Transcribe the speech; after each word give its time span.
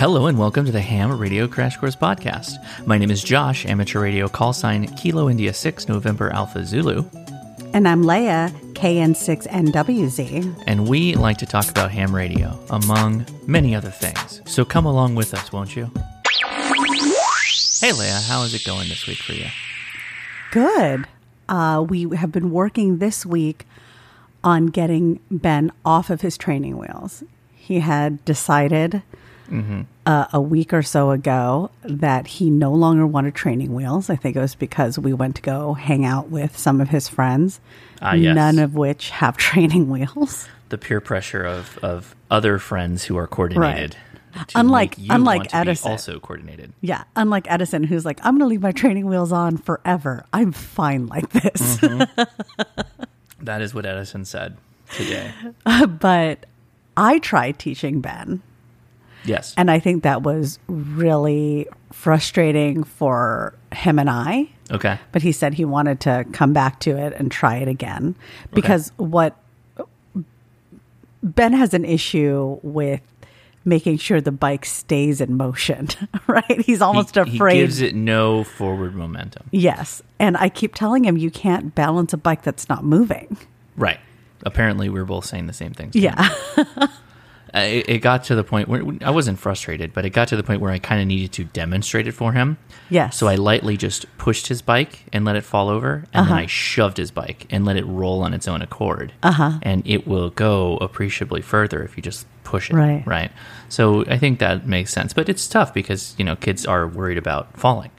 Hello 0.00 0.26
and 0.28 0.38
welcome 0.38 0.64
to 0.64 0.72
the 0.72 0.80
Ham 0.80 1.16
Radio 1.18 1.46
Crash 1.46 1.76
Course 1.76 1.94
Podcast. 1.94 2.54
My 2.86 2.96
name 2.96 3.10
is 3.10 3.22
Josh, 3.22 3.66
amateur 3.66 4.00
radio 4.00 4.28
call 4.28 4.54
sign 4.54 4.86
Kilo 4.96 5.28
India 5.28 5.52
6 5.52 5.88
November 5.88 6.30
Alpha 6.30 6.64
Zulu, 6.64 7.04
And 7.74 7.86
I'm 7.86 8.04
Leia, 8.04 8.50
KN6NWZ. 8.72 10.64
and 10.66 10.88
we 10.88 11.14
like 11.14 11.36
to 11.36 11.46
talk 11.46 11.68
about 11.70 11.90
ham 11.90 12.14
radio, 12.16 12.58
among 12.70 13.26
many 13.46 13.74
other 13.74 13.90
things. 13.90 14.40
So 14.46 14.64
come 14.64 14.86
along 14.86 15.16
with 15.16 15.34
us, 15.34 15.52
won't 15.52 15.76
you? 15.76 15.84
Hey 17.80 17.90
Leia, 17.92 18.26
how 18.26 18.42
is 18.44 18.54
it 18.54 18.64
going 18.64 18.88
this 18.88 19.06
week 19.06 19.18
for 19.18 19.34
you? 19.34 19.48
Good. 20.50 21.06
Uh, 21.46 21.84
we 21.86 22.08
have 22.16 22.32
been 22.32 22.50
working 22.50 22.98
this 22.98 23.26
week 23.26 23.66
on 24.42 24.68
getting 24.68 25.20
Ben 25.30 25.70
off 25.84 26.08
of 26.08 26.22
his 26.22 26.38
training 26.38 26.78
wheels. 26.78 27.22
He 27.54 27.80
had 27.80 28.24
decided 28.24 29.02
uh, 30.06 30.26
a 30.32 30.40
week 30.40 30.72
or 30.72 30.82
so 30.82 31.10
ago 31.10 31.70
that 31.82 32.26
he 32.26 32.50
no 32.50 32.72
longer 32.72 33.06
wanted 33.06 33.34
training 33.34 33.74
wheels. 33.74 34.08
I 34.10 34.16
think 34.16 34.36
it 34.36 34.40
was 34.40 34.54
because 34.54 34.98
we 34.98 35.12
went 35.12 35.36
to 35.36 35.42
go 35.42 35.74
hang 35.74 36.04
out 36.04 36.28
with 36.30 36.56
some 36.58 36.80
of 36.80 36.88
his 36.88 37.08
friends, 37.08 37.60
Ah, 38.02 38.14
yes. 38.14 38.34
none 38.34 38.58
of 38.58 38.74
which 38.74 39.10
have 39.10 39.36
training 39.48 39.90
wheels. 39.90 40.48
The 40.68 40.78
peer 40.78 41.00
pressure 41.00 41.44
of, 41.44 41.78
of 41.82 42.14
other 42.30 42.58
friends 42.58 43.04
who 43.04 43.16
are 43.16 43.26
coordinated. 43.26 43.96
to 44.48 44.58
Unlike- 44.60 44.98
unlike 45.10 45.38
want 45.38 45.50
to 45.50 45.56
be 45.56 45.60
Edison. 45.60 45.90
also 45.90 46.20
coordinated. 46.20 46.72
Yeah, 46.80 47.02
unlike 47.16 47.50
Edison, 47.50 47.82
who's 47.82 48.04
like, 48.04 48.20
I'm 48.24 48.34
going 48.38 48.40
to 48.40 48.46
leave 48.46 48.62
my 48.62 48.70
training 48.72 49.06
wheels 49.06 49.32
on 49.32 49.56
forever. 49.56 50.24
I'm 50.32 50.52
fine 50.52 51.06
like 51.08 51.30
this. 51.30 51.78
That 53.42 53.62
is 53.62 53.74
what 53.74 53.86
Edison 53.86 54.24
said 54.24 54.56
today. 54.92 55.32
but 56.00 56.46
I 56.96 57.18
tried 57.20 57.58
teaching 57.58 58.00
Ben, 58.00 58.42
Yes. 59.24 59.54
and 59.56 59.70
I 59.70 59.78
think 59.78 60.02
that 60.02 60.22
was 60.22 60.58
really 60.66 61.66
frustrating 61.92 62.84
for 62.84 63.54
him 63.72 63.98
and 63.98 64.08
I. 64.08 64.48
Okay. 64.70 64.98
But 65.12 65.22
he 65.22 65.32
said 65.32 65.54
he 65.54 65.64
wanted 65.64 66.00
to 66.00 66.24
come 66.32 66.52
back 66.52 66.80
to 66.80 66.96
it 66.96 67.12
and 67.16 67.30
try 67.30 67.56
it 67.56 67.68
again 67.68 68.14
because 68.52 68.92
what 68.96 69.36
Ben 71.22 71.52
has 71.52 71.74
an 71.74 71.84
issue 71.84 72.58
with 72.62 73.00
making 73.64 73.98
sure 73.98 74.20
the 74.20 74.32
bike 74.32 74.64
stays 74.64 75.20
in 75.20 75.36
motion, 75.36 75.88
right? 76.26 76.60
He's 76.62 76.80
almost 76.80 77.14
he, 77.16 77.20
afraid. 77.20 77.56
He 77.56 77.60
gives 77.60 77.80
it 77.80 77.94
no 77.94 78.44
forward 78.44 78.94
momentum. 78.94 79.48
yes. 79.50 80.02
And 80.18 80.36
I 80.36 80.48
keep 80.48 80.74
telling 80.74 81.04
him 81.04 81.16
you 81.16 81.30
can't 81.30 81.74
balance 81.74 82.12
a 82.12 82.16
bike 82.16 82.42
that's 82.42 82.68
not 82.68 82.84
moving. 82.84 83.36
Right. 83.76 84.00
Apparently, 84.44 84.88
we 84.88 84.98
are 85.00 85.04
both 85.04 85.26
saying 85.26 85.46
the 85.46 85.52
same 85.52 85.72
things. 85.72 85.94
Yeah. 85.94 86.28
It, 87.52 87.88
it 87.88 87.98
got 87.98 88.24
to 88.24 88.34
the 88.34 88.44
point 88.44 88.68
where 88.68 88.82
I 89.02 89.10
wasn't 89.10 89.38
frustrated, 89.38 89.92
but 89.92 90.04
it 90.04 90.10
got 90.10 90.28
to 90.28 90.36
the 90.36 90.42
point 90.42 90.60
where 90.60 90.70
I 90.70 90.78
kind 90.78 91.00
of 91.00 91.06
needed 91.08 91.32
to 91.32 91.44
demonstrate 91.44 92.06
it 92.06 92.12
for 92.12 92.32
him. 92.32 92.58
Yes. 92.90 93.16
So 93.16 93.26
I 93.26 93.34
lightly 93.34 93.76
just 93.76 94.06
pushed 94.18 94.46
his 94.46 94.62
bike 94.62 95.04
and 95.12 95.24
let 95.24 95.36
it 95.36 95.42
fall 95.44 95.68
over, 95.68 96.04
and 96.12 96.22
Uh-huh. 96.22 96.28
then 96.34 96.38
I 96.38 96.46
shoved 96.46 96.96
his 96.96 97.10
bike 97.10 97.46
and 97.50 97.64
let 97.64 97.76
it 97.76 97.84
roll 97.86 98.22
on 98.22 98.34
its 98.34 98.46
own 98.46 98.62
accord. 98.62 99.12
Uh-huh. 99.22 99.58
And 99.62 99.82
it 99.86 100.06
will 100.06 100.30
go 100.30 100.76
appreciably 100.76 101.42
further 101.42 101.82
if 101.82 101.96
you 101.96 102.02
just 102.02 102.26
push 102.44 102.70
it. 102.70 102.74
Right. 102.74 103.02
Right. 103.06 103.30
So 103.68 104.04
I 104.06 104.16
think 104.18 104.38
that 104.38 104.66
makes 104.66 104.92
sense, 104.92 105.12
but 105.12 105.28
it's 105.28 105.46
tough 105.48 105.72
because 105.74 106.14
you 106.18 106.24
know 106.24 106.36
kids 106.36 106.66
are 106.66 106.86
worried 106.86 107.18
about 107.18 107.56
falling 107.58 107.90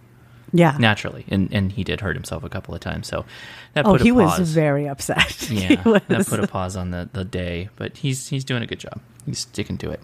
Yeah. 0.53 0.75
naturally, 0.79 1.25
and 1.29 1.49
and 1.53 1.71
he 1.73 1.83
did 1.83 2.01
hurt 2.01 2.15
himself 2.15 2.43
a 2.43 2.49
couple 2.49 2.73
of 2.73 2.81
times. 2.81 3.07
So 3.07 3.25
that 3.73 3.85
oh, 3.85 3.91
put 3.93 4.01
a 4.01 4.03
he 4.05 4.11
pause. 4.11 4.39
was 4.39 4.53
very 4.53 4.87
upset. 4.87 5.31
He 5.49 5.61
Yeah, 5.63 5.81
that 6.07 6.27
put 6.27 6.39
a 6.39 6.47
pause 6.47 6.75
on 6.75 6.91
the, 6.91 7.09
the 7.13 7.23
day, 7.25 7.69
but 7.77 7.97
he's 7.97 8.27
he's 8.29 8.43
doing 8.43 8.63
a 8.63 8.67
good 8.67 8.79
job. 8.79 8.99
He's 9.25 9.39
sticking 9.39 9.77
to 9.79 9.91
it. 9.91 10.01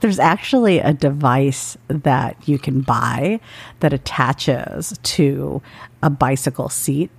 There's 0.00 0.18
actually 0.18 0.78
a 0.78 0.92
device 0.92 1.76
that 1.88 2.36
you 2.48 2.58
can 2.58 2.82
buy 2.82 3.40
that 3.80 3.92
attaches 3.92 4.98
to 5.02 5.62
a 6.02 6.10
bicycle 6.10 6.68
seat. 6.68 7.10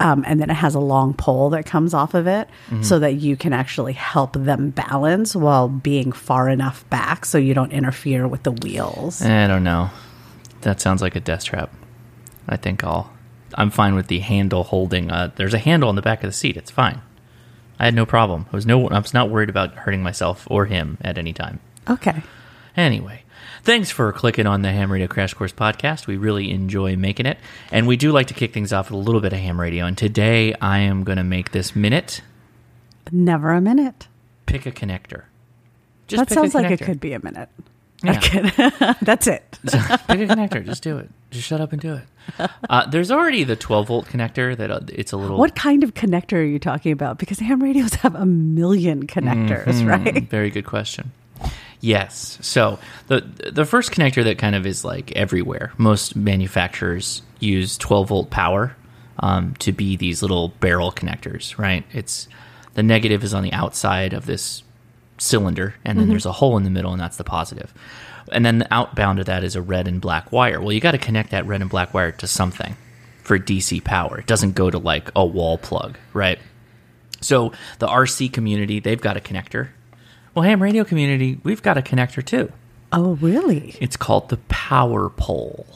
Um, 0.00 0.24
and 0.26 0.40
then 0.40 0.50
it 0.50 0.54
has 0.54 0.74
a 0.74 0.80
long 0.80 1.14
pole 1.14 1.48
that 1.50 1.64
comes 1.64 1.94
off 1.94 2.12
of 2.14 2.26
it 2.26 2.48
Mm-hmm. 2.68 2.82
so 2.82 2.98
that 2.98 3.14
you 3.14 3.36
can 3.36 3.52
actually 3.52 3.92
help 3.92 4.32
them 4.34 4.70
balance 4.70 5.34
while 5.36 5.68
being 5.68 6.10
far 6.12 6.48
enough 6.48 6.88
back 6.90 7.24
so 7.24 7.38
you 7.38 7.54
don't 7.54 7.72
interfere 7.72 8.26
with 8.26 8.42
the 8.42 8.50
wheels. 8.52 9.22
I 9.22 9.46
don't 9.46 9.64
know. 9.64 9.90
That 10.62 10.80
sounds 10.80 11.00
like 11.00 11.14
a 11.16 11.20
death 11.20 11.44
trap. 11.44 11.72
I 12.48 12.56
think 12.56 12.82
I'll. 12.84 13.12
I'm 13.54 13.70
fine 13.70 13.94
with 13.94 14.08
the 14.08 14.18
handle 14.18 14.64
holding. 14.64 15.10
Uh, 15.10 15.30
there's 15.36 15.54
a 15.54 15.58
handle 15.58 15.88
on 15.88 15.94
the 15.94 16.02
back 16.02 16.24
of 16.24 16.28
the 16.28 16.34
seat. 16.34 16.56
It's 16.56 16.70
fine. 16.70 17.00
I 17.82 17.86
had 17.86 17.96
no 17.96 18.06
problem. 18.06 18.46
I 18.52 18.54
was 18.54 18.64
no. 18.64 18.88
I 18.90 19.00
was 19.00 19.12
not 19.12 19.28
worried 19.28 19.48
about 19.48 19.74
hurting 19.74 20.04
myself 20.04 20.46
or 20.48 20.66
him 20.66 20.98
at 21.00 21.18
any 21.18 21.32
time. 21.32 21.58
Okay. 21.90 22.22
Anyway, 22.76 23.24
thanks 23.64 23.90
for 23.90 24.12
clicking 24.12 24.46
on 24.46 24.62
the 24.62 24.70
Ham 24.70 24.92
Radio 24.92 25.08
Crash 25.08 25.34
Course 25.34 25.52
podcast. 25.52 26.06
We 26.06 26.16
really 26.16 26.52
enjoy 26.52 26.94
making 26.94 27.26
it. 27.26 27.38
And 27.72 27.88
we 27.88 27.96
do 27.96 28.12
like 28.12 28.28
to 28.28 28.34
kick 28.34 28.54
things 28.54 28.72
off 28.72 28.88
with 28.88 29.00
a 29.00 29.02
little 29.02 29.20
bit 29.20 29.32
of 29.32 29.40
ham 29.40 29.60
radio. 29.60 29.84
And 29.84 29.98
today 29.98 30.54
I 30.60 30.78
am 30.78 31.02
going 31.02 31.18
to 31.18 31.24
make 31.24 31.50
this 31.50 31.74
minute 31.74 32.22
Never 33.10 33.50
a 33.50 33.60
minute. 33.60 34.06
pick 34.46 34.64
a 34.64 34.70
connector. 34.70 35.24
Just 36.06 36.20
that 36.20 36.28
pick 36.28 36.36
a 36.36 36.40
sounds 36.40 36.54
like 36.54 36.70
it 36.70 36.84
could 36.84 37.00
be 37.00 37.14
a 37.14 37.18
minute. 37.18 37.48
Yeah. 38.04 38.20
Could- 38.20 38.96
That's 39.02 39.26
it. 39.26 39.58
pick 39.62 39.72
a 39.72 40.26
connector. 40.26 40.64
Just 40.64 40.82
do 40.82 40.98
it. 40.98 41.08
Just 41.30 41.46
shut 41.46 41.60
up 41.60 41.72
and 41.72 41.80
do 41.80 41.94
it. 41.94 42.50
Uh, 42.68 42.86
there's 42.90 43.10
already 43.10 43.44
the 43.44 43.56
12 43.56 43.88
volt 43.88 44.06
connector 44.06 44.56
that 44.56 44.70
uh, 44.70 44.80
it's 44.88 45.12
a 45.12 45.16
little. 45.16 45.38
What 45.38 45.54
kind 45.56 45.82
of 45.82 45.94
connector 45.94 46.34
are 46.34 46.42
you 46.44 46.58
talking 46.58 46.92
about? 46.92 47.18
Because 47.18 47.38
ham 47.38 47.62
radios 47.62 47.94
have 47.94 48.14
a 48.14 48.26
million 48.26 49.06
connectors, 49.06 49.64
Mm-hmm. 49.64 49.88
right? 49.88 50.22
Very 50.30 50.50
good 50.50 50.66
question. 50.66 51.10
Yes. 51.80 52.38
So 52.42 52.78
the 53.08 53.22
the 53.52 53.64
first 53.64 53.90
connector 53.92 54.22
that 54.24 54.38
kind 54.38 54.54
of 54.54 54.66
is 54.66 54.84
like 54.84 55.10
everywhere. 55.12 55.72
Most 55.78 56.14
manufacturers 56.14 57.22
use 57.40 57.76
12 57.78 58.08
volt 58.08 58.30
power 58.30 58.76
um, 59.18 59.54
to 59.56 59.72
be 59.72 59.96
these 59.96 60.22
little 60.22 60.48
barrel 60.60 60.92
connectors, 60.92 61.58
right? 61.58 61.84
It's 61.92 62.28
the 62.74 62.82
negative 62.84 63.24
is 63.24 63.34
on 63.34 63.42
the 63.42 63.52
outside 63.52 64.12
of 64.12 64.26
this 64.26 64.62
cylinder, 65.22 65.74
and 65.84 65.98
then 65.98 66.08
there's 66.08 66.26
a 66.26 66.32
hole 66.32 66.56
in 66.56 66.64
the 66.64 66.70
middle, 66.70 66.92
and 66.92 67.00
that's 67.00 67.16
the 67.16 67.24
positive. 67.24 67.72
And 68.30 68.44
then 68.44 68.58
the 68.58 68.74
outbound 68.74 69.18
of 69.18 69.26
that 69.26 69.44
is 69.44 69.56
a 69.56 69.62
red 69.62 69.88
and 69.88 70.00
black 70.00 70.32
wire. 70.32 70.60
Well, 70.60 70.72
you 70.72 70.80
got 70.80 70.92
to 70.92 70.98
connect 70.98 71.30
that 71.30 71.46
red 71.46 71.60
and 71.60 71.70
black 71.70 71.92
wire 71.94 72.12
to 72.12 72.26
something 72.26 72.76
for 73.22 73.38
DC 73.38 73.82
power. 73.84 74.18
It 74.18 74.26
doesn't 74.26 74.52
go 74.52 74.70
to 74.70 74.78
like 74.78 75.10
a 75.14 75.24
wall 75.24 75.58
plug, 75.58 75.96
right? 76.12 76.38
So 77.20 77.52
the 77.78 77.86
RC 77.86 78.32
community, 78.32 78.80
they've 78.80 79.00
got 79.00 79.16
a 79.16 79.20
connector. 79.20 79.68
Well, 80.34 80.42
ham 80.42 80.62
radio 80.62 80.84
community, 80.84 81.38
we've 81.44 81.62
got 81.62 81.78
a 81.78 81.82
connector 81.82 82.24
too. 82.24 82.52
Oh, 82.92 83.14
really? 83.14 83.76
It's 83.80 83.96
called 83.96 84.28
the 84.28 84.36
power 84.48 85.08
pole. 85.08 85.66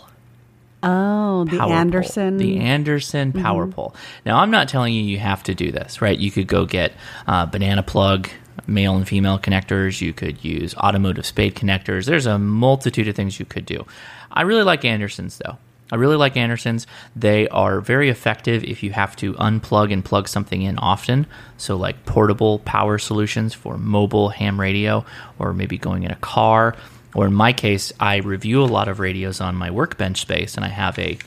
Oh, 0.83 1.45
the 1.45 1.59
Power 1.59 1.73
Anderson. 1.73 2.39
Pole. 2.39 2.39
The 2.39 2.59
Anderson 2.59 3.33
power 3.33 3.67
pole. 3.67 3.95
Now, 4.25 4.39
I'm 4.39 4.51
not 4.51 4.69
telling 4.69 4.95
you 4.95 5.03
you 5.03 5.19
have 5.19 5.43
to 5.45 5.55
do 5.55 5.73
this, 5.73 6.01
right? 6.01 6.17
You 6.17 6.31
could 6.31 6.47
go 6.47 6.65
get 6.65 6.93
uh, 7.27 7.47
banana 7.47 7.83
plug, 7.83 8.29
male 8.67 8.97
and 8.97 9.07
female 9.07 9.39
connectors. 9.39 10.01
You 10.01 10.13
could 10.13 10.45
use 10.45 10.75
automotive 10.77 11.27
spade 11.27 11.55
connectors. 11.55 12.07
There's 12.07 12.27
a 12.27 12.39
multitude 12.39 13.09
of 13.09 13.17
things 13.17 13.39
you 13.39 13.47
could 13.47 13.67
do. 13.67 13.87
I 14.31 14.43
really 14.43 14.63
like 14.63 14.85
Andersons, 14.85 15.39
though. 15.39 15.59
I 15.93 15.97
really 15.97 16.17
like 16.17 16.37
Andersons. 16.37 16.87
They 17.15 17.49
are 17.49 17.81
very 17.81 18.09
effective 18.09 18.65
if 18.65 18.83
you 18.83 18.91
have 18.91 19.15
to 19.17 19.35
unplug 19.35 19.93
and 19.93 20.05
plug 20.05 20.27
something 20.29 20.63
in 20.63 20.79
often. 20.79 21.27
So, 21.59 21.77
like 21.77 22.05
portable 22.07 22.59
power 22.61 22.99
solutions 22.99 23.55
for 23.55 23.79
mobile 23.79 24.31
ham 24.31 24.61
radio, 24.61 25.05
or 25.39 25.53
maybe 25.53 25.79
going 25.79 26.03
in 26.03 26.11
a 26.11 26.17
car. 26.17 26.75
Or 27.15 27.27
in 27.27 27.35
my 27.35 27.53
case, 27.53 27.93
I 28.01 28.17
review 28.17 28.63
a 28.63 28.67
lot 28.67 28.89
of 28.89 28.99
radios 28.99 29.41
on 29.41 29.55
my 29.55 29.71
workbench 29.71 30.21
space, 30.21 30.57
and 30.57 30.65
I 30.65 30.69
have 30.69 30.99
a 30.99 31.19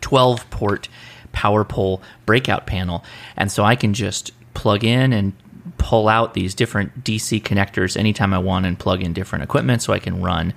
12 0.00 0.48
port 0.50 0.88
power 1.32 1.64
pole 1.64 2.02
breakout 2.26 2.66
panel. 2.66 3.04
And 3.36 3.50
so 3.50 3.64
I 3.64 3.74
can 3.74 3.94
just 3.94 4.32
plug 4.54 4.84
in 4.84 5.12
and 5.12 5.32
pull 5.78 6.08
out 6.08 6.34
these 6.34 6.54
different 6.54 7.04
DC 7.04 7.42
connectors 7.42 7.96
anytime 7.96 8.34
I 8.34 8.38
want 8.38 8.66
and 8.66 8.78
plug 8.78 9.02
in 9.02 9.12
different 9.12 9.44
equipment 9.44 9.82
so 9.82 9.92
I 9.92 9.98
can 9.98 10.22
run. 10.22 10.52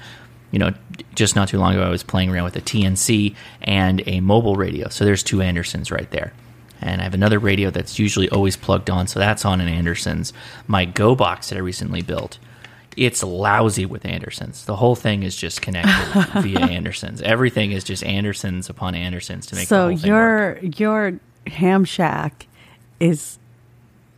You 0.51 0.59
know, 0.59 0.73
just 1.15 1.35
not 1.35 1.47
too 1.47 1.59
long 1.59 1.73
ago, 1.73 1.83
I 1.83 1.89
was 1.89 2.03
playing 2.03 2.29
around 2.29 2.44
with 2.44 2.56
a 2.57 2.62
TNC 2.62 3.35
and 3.62 4.03
a 4.06 4.19
mobile 4.19 4.56
radio. 4.56 4.89
So 4.89 5.06
there's 5.06 5.23
two 5.23 5.41
Andersons 5.41 5.91
right 5.91 6.09
there. 6.12 6.33
And 6.81 7.00
I 7.00 7.03
have 7.03 7.13
another 7.13 7.39
radio 7.39 7.69
that's 7.69 8.00
usually 8.00 8.27
always 8.29 8.57
plugged 8.57 8.89
on, 8.89 9.06
so 9.07 9.19
that's 9.19 9.45
on 9.45 9.62
an 9.62 9.68
Anderson's. 9.68 10.33
My 10.68 10.83
Go 10.83 11.15
box 11.15 11.50
that 11.50 11.56
I 11.57 11.59
recently 11.59 12.01
built, 12.01 12.39
it's 12.97 13.24
lousy 13.24 13.85
with 13.85 14.03
Andersons. 14.06 14.65
The 14.65 14.75
whole 14.75 14.95
thing 14.95 15.24
is 15.24 15.35
just 15.35 15.62
connected 15.62 16.41
via 16.41 16.59
Andersons. 16.59 17.21
Everything 17.21 17.71
is 17.71 17.83
just 17.83 18.03
Andersons 18.03 18.69
upon 18.69 18.95
Andersons 18.95 19.45
to 19.47 19.56
make 19.56 19.67
so 19.67 19.89
thing 19.89 19.97
work. 19.97 20.06
your 20.06 20.57
your 20.59 21.19
ham 21.47 21.85
shack 21.85 22.47
is 23.00 23.38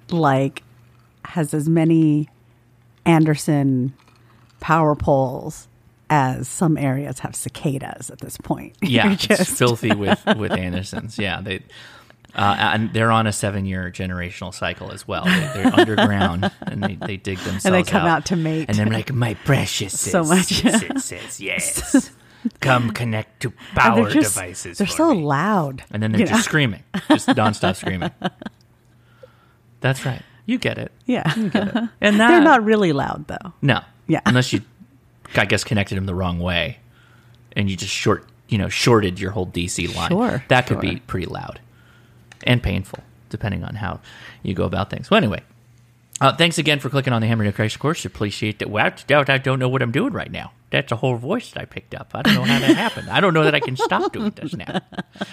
like 0.10 0.63
has 1.26 1.54
as 1.54 1.68
many 1.70 2.30
Anderson 3.06 3.94
power 4.60 4.96
poles 4.96 5.68
as 6.10 6.48
some 6.48 6.78
areas 6.78 7.20
have 7.20 7.36
cicadas 7.36 8.10
at 8.10 8.20
this 8.20 8.38
point. 8.38 8.76
Yeah, 8.82 9.06
You're 9.06 9.14
it's 9.14 9.28
just- 9.28 9.58
filthy 9.58 9.94
with 9.94 10.24
with 10.38 10.52
Andersons. 10.52 11.18
Yeah, 11.18 11.42
they. 11.42 11.62
Uh, 12.36 12.56
and 12.60 12.92
they're 12.94 13.12
on 13.12 13.28
a 13.28 13.32
seven-year 13.32 13.92
generational 13.92 14.52
cycle 14.52 14.92
as 14.92 15.08
well. 15.08 15.24
They, 15.24 15.52
they're 15.54 15.68
underground 15.80 16.50
and 16.62 16.84
they, 16.84 16.96
they 16.96 17.16
dig 17.16 17.38
themselves 17.38 17.66
And 17.66 17.76
they 17.76 17.84
come 17.84 18.08
out 18.08 18.26
to 18.28 18.36
mate. 18.36 18.70
And 18.70 18.76
they're 18.76 18.88
like, 18.88 19.14
my 19.14 19.36
precious, 19.46 20.00
So 20.12 20.24
much. 20.24 20.48
says 21.00 21.40
yes. 21.40 22.10
Come 22.60 22.90
connect 22.90 23.44
to 23.44 23.52
power 23.76 24.10
just, 24.10 24.34
devices. 24.34 24.80
They're 24.80 24.88
so 24.88 25.14
me. 25.14 25.22
loud. 25.22 25.84
And 25.92 26.02
then 26.02 26.12
they're 26.12 26.22
just 26.22 26.32
know? 26.32 26.40
screaming, 26.40 26.84
just 27.08 27.28
nonstop 27.28 27.76
screaming. 27.76 28.10
That's 29.82 30.04
right. 30.04 30.24
You 30.46 30.58
get 30.58 30.78
it. 30.78 30.92
Yeah. 31.06 31.24
And 32.02 32.20
that, 32.20 32.28
They're 32.30 32.42
not 32.42 32.64
really 32.66 32.92
loud 32.94 33.26
though. 33.28 33.54
No. 33.62 33.82
Yeah. 34.08 34.20
Unless 34.26 34.54
you, 34.54 34.62
I 35.36 35.46
guess, 35.46 35.64
connected 35.64 35.96
them 35.96 36.06
the 36.06 36.16
wrong 36.16 36.40
way, 36.40 36.80
and 37.56 37.70
you 37.70 37.78
just 37.78 37.94
short, 37.94 38.26
you 38.50 38.58
know, 38.58 38.70
shorted 38.70 39.20
your 39.20 39.32
whole 39.32 39.48
DC 39.48 39.94
line. 39.96 40.10
Sure, 40.10 40.44
That 40.50 40.68
could 40.68 40.76
sure. 40.76 40.82
be 40.82 41.00
pretty 41.08 41.28
loud 41.28 41.60
and 42.44 42.62
painful, 42.62 43.00
depending 43.30 43.64
on 43.64 43.76
how 43.76 44.02
you 44.42 44.54
go 44.54 44.66
about 44.66 44.90
things. 44.90 45.10
Well, 45.10 45.18
anyway. 45.18 45.42
Uh, 46.22 46.32
thanks 46.36 46.58
again 46.58 46.80
for 46.80 46.90
clicking 46.90 47.12
on 47.12 47.22
the 47.22 47.28
Hammer 47.28 47.44
to 47.44 47.52
Crash 47.52 47.76
course. 47.78 48.06
Appreciate 48.06 48.60
that. 48.60 48.70
Well, 48.70 48.92
doubt 49.08 49.30
I 49.30 49.38
don't 49.40 49.60
know 49.60 49.68
what 49.68 49.82
I'm 49.82 49.92
doing 49.92 50.14
right 50.14 50.32
now. 50.32 50.52
That's 50.74 50.92
a 50.92 50.96
whole 50.96 51.18
voice 51.18 51.52
that 51.52 51.62
I 51.62 51.66
picked 51.66 51.94
up. 51.94 52.12
I 52.16 52.24
don't 52.24 52.34
know 52.34 52.44
how 52.46 52.58
that 52.58 52.76
happened. 52.76 53.08
I 53.12 53.20
don't 53.20 53.36
know 53.36 53.44
that 53.44 53.54
I 53.54 53.60
can 53.60 53.78
stop 53.78 54.12
doing 54.12 54.32
this 54.32 54.56
now. 54.56 54.82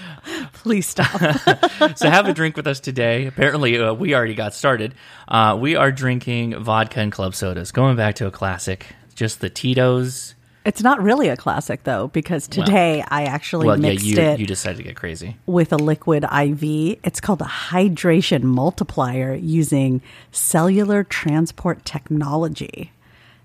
Please 0.52 0.87
stop. 0.87 1.19
so 1.96 2.10
have 2.10 2.26
a 2.28 2.34
drink 2.34 2.56
with 2.58 2.66
us 2.66 2.78
today. 2.78 3.25
Apparently, 3.26 3.78
uh, 3.78 3.94
we 3.94 4.14
already 4.14 4.34
got 4.34 4.52
started. 4.52 4.94
Uh, 5.26 5.56
we 5.58 5.76
are 5.76 5.90
drinking 5.90 6.62
vodka 6.62 7.00
and 7.00 7.10
club 7.10 7.34
sodas, 7.34 7.72
going 7.72 7.96
back 7.96 8.16
to 8.16 8.26
a 8.26 8.31
classic, 8.31 8.87
just 9.14 9.40
the 9.40 9.48
Tito's. 9.48 10.34
it's 10.66 10.82
not 10.82 11.02
really 11.02 11.28
a 11.28 11.38
classic 11.38 11.84
though, 11.84 12.08
because 12.08 12.46
today 12.46 13.02
I 13.08 13.25
actually 13.25 13.66
Well, 13.66 13.76
yeah, 13.81 13.92
mixed 13.92 14.04
you 14.04 14.19
it 14.20 14.40
you 14.40 14.46
decided 14.46 14.76
to 14.76 14.82
get 14.82 14.94
crazy. 14.96 15.38
with 15.46 15.72
a 15.72 15.76
liquid 15.78 16.25
IV. 16.25 16.98
It's 17.02 17.20
called 17.22 17.40
a 17.40 17.46
hydration 17.46 18.42
multiplier 18.42 19.32
using 19.34 20.02
cellular 20.32 21.02
transport 21.02 21.87
technology. 21.87 22.92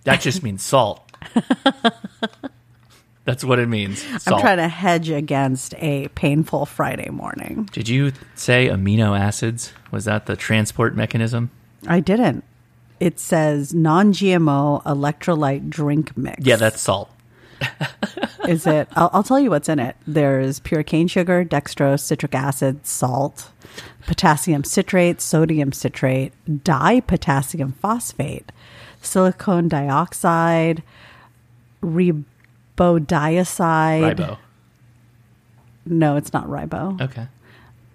That 0.04 0.22
just 0.22 0.44
means 0.44 0.62
salt. 0.62 1.02
That's 3.26 3.44
what 3.44 3.58
it 3.58 3.68
means. 3.68 4.04
Salt. 4.22 4.36
I'm 4.38 4.42
trying 4.42 4.58
to 4.58 4.68
hedge 4.68 5.10
against 5.10 5.74
a 5.80 6.08
painful 6.10 6.68
Friday 6.68 7.10
morning. 7.10 7.68
Did 7.72 7.90
you 7.90 8.14
say 8.36 8.68
amino 8.68 9.20
acids? 9.20 9.74
Was 9.92 10.06
that 10.06 10.28
the 10.28 10.36
transport 10.36 10.96
mechanism? 10.96 11.50
I 11.88 12.02
didn't. 12.02 12.44
It 13.00 13.20
says 13.20 13.74
non 13.74 14.14
GMO 14.14 14.84
electrolyte 14.84 15.70
drink 15.70 16.16
mix. 16.16 16.46
Yeah, 16.46 16.56
that's 16.56 16.80
salt. 16.80 17.10
Is 18.48 18.68
it? 18.68 18.88
I'll, 18.96 19.10
I'll 19.12 19.24
tell 19.24 19.40
you 19.40 19.50
what's 19.50 19.70
in 19.70 19.80
it. 19.80 19.96
There's 20.06 20.60
pure 20.60 20.84
cane 20.84 21.08
sugar, 21.08 21.44
dextrose, 21.44 22.02
citric 22.02 22.36
acid, 22.36 22.86
salt, 22.86 23.50
potassium 24.06 24.64
citrate, 24.64 25.20
sodium 25.20 25.72
citrate, 25.72 26.32
dipotassium 26.48 27.74
phosphate, 27.76 28.52
silicone 29.02 29.68
dioxide, 29.68 30.84
ribodiazide. 31.86 32.26
Ribo. 34.18 34.38
No, 35.86 36.16
it's 36.16 36.34
not 36.34 36.48
ribo. 36.48 37.00
Okay. 37.02 37.28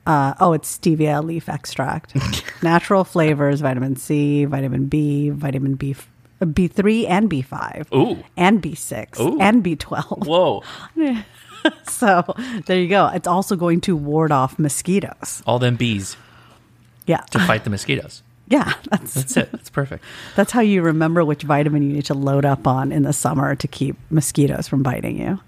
Uh, 0.07 0.35
oh, 0.41 0.53
it's 0.53 0.79
stevia 0.79 1.23
leaf 1.25 1.49
extract. 1.49 2.15
Natural 2.63 3.05
flavors, 3.05 3.61
vitamin 3.61 3.97
C, 3.97 4.45
vitamin 4.45 4.87
B, 4.87 5.31
vitamin 5.31 5.75
B, 5.75 5.95
B3 6.41 7.07
and 7.09 7.31
B5. 7.31 7.93
Ooh. 7.95 8.23
And 8.37 8.63
B6 8.63 9.21
Ooh. 9.21 9.41
and 9.41 9.65
B12. 9.65 10.27
Whoa. 10.27 10.63
So 11.87 12.25
there 12.65 12.81
you 12.81 12.89
go. 12.89 13.09
It's 13.09 13.27
also 13.29 13.55
going 13.55 13.83
to 13.83 13.95
ward 13.95 14.33
off 14.33 14.59
mosquitoes. 14.59 15.43
All 15.45 15.59
them 15.59 15.77
bees 15.77 16.17
Yeah. 17.07 17.21
to 17.33 17.39
fight 17.41 17.65
the 17.65 17.71
mosquitoes. 17.71 18.23
Yeah. 18.51 18.75
That's 18.91 19.15
That's 19.15 19.37
it. 19.39 19.53
That's 19.53 19.71
perfect. 19.71 20.05
that's 20.37 20.51
how 20.53 20.61
you 20.61 20.83
remember 20.83 21.25
which 21.25 21.45
vitamin 21.45 21.83
you 21.83 21.93
need 21.95 22.05
to 22.07 22.15
load 22.15 22.45
up 22.45 22.67
on 22.67 22.91
in 22.93 23.05
the 23.05 23.13
summer 23.13 23.55
to 23.55 23.69
keep 23.69 23.97
mosquitoes 24.11 24.69
from 24.69 24.83
biting 24.83 25.19
you. 25.19 25.41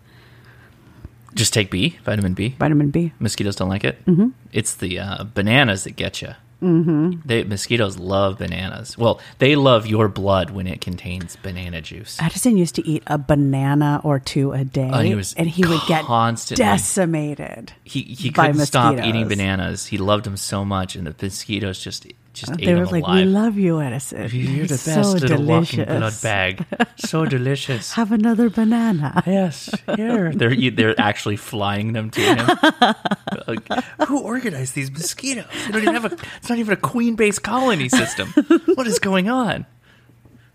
Just 1.34 1.52
take 1.54 1.70
B, 1.70 1.98
vitamin 2.04 2.34
B. 2.34 2.54
Vitamin 2.58 2.90
B. 2.90 3.12
Mosquitoes 3.18 3.56
don't 3.56 3.68
like 3.70 3.84
it. 3.84 4.04
Mm-hmm. 4.04 4.28
It's 4.52 4.74
the 4.74 4.98
uh, 4.98 5.24
bananas 5.24 5.84
that 5.84 5.96
get 5.96 6.20
you. 6.22 6.28
Mm-hmm. 6.62 7.22
They 7.24 7.42
mosquitoes 7.42 7.98
love 7.98 8.38
bananas. 8.38 8.96
Well, 8.96 9.18
they 9.38 9.56
love 9.56 9.84
your 9.86 10.06
blood 10.08 10.50
when 10.50 10.68
it 10.68 10.80
contains 10.80 11.34
banana 11.34 11.80
juice. 11.80 12.18
Edison 12.22 12.56
used 12.56 12.76
to 12.76 12.86
eat 12.86 13.02
a 13.08 13.18
banana 13.18 14.00
or 14.04 14.20
two 14.20 14.52
a 14.52 14.62
day, 14.62 14.88
Oh, 14.92 15.00
he 15.00 15.16
was 15.16 15.34
and 15.34 15.48
he 15.48 15.66
would 15.66 15.80
get 15.88 16.04
constantly- 16.04 16.64
decimated. 16.64 17.72
He 17.82 18.02
he 18.02 18.30
couldn't 18.30 18.60
stop 18.66 18.96
eating 19.04 19.26
bananas. 19.26 19.86
He 19.86 19.98
loved 19.98 20.24
them 20.24 20.36
so 20.36 20.64
much, 20.64 20.94
and 20.94 21.04
the 21.06 21.14
mosquitoes 21.20 21.80
just 21.80 22.06
just 22.32 22.56
They 22.56 22.74
were 22.74 22.86
like, 22.86 23.04
alive. 23.04 23.26
"We 23.26 23.30
love 23.30 23.58
you, 23.58 23.80
Edison. 23.80 24.28
You're 24.32 24.66
the 24.66 24.74
best 24.74 24.84
so 24.94 25.12
little 25.12 25.44
walking 25.44 25.84
delicious. 25.84 25.98
blood 25.98 26.22
bag. 26.22 26.66
So 26.96 27.24
delicious. 27.36 27.92
Have 27.92 28.12
another 28.12 28.48
banana." 28.50 29.22
Yes, 29.26 29.70
here 29.96 30.32
they're 30.34 30.70
they're 30.70 30.98
actually 31.00 31.36
flying 31.36 31.92
them 31.92 32.10
to 32.10 32.20
him. 32.20 32.94
Like, 33.48 33.66
who 34.06 34.20
organized 34.20 34.74
these 34.76 34.90
mosquitoes? 34.90 35.46
They 35.66 35.72
don't 35.72 35.82
even 35.82 35.94
have 35.94 36.04
a. 36.12 36.16
It's 36.36 36.48
not 36.48 36.58
even 36.58 36.72
a 36.72 36.76
queen-based 36.76 37.42
colony 37.42 37.88
system. 37.88 38.28
What 38.76 38.86
is 38.86 38.98
going 39.00 39.28
on? 39.28 39.66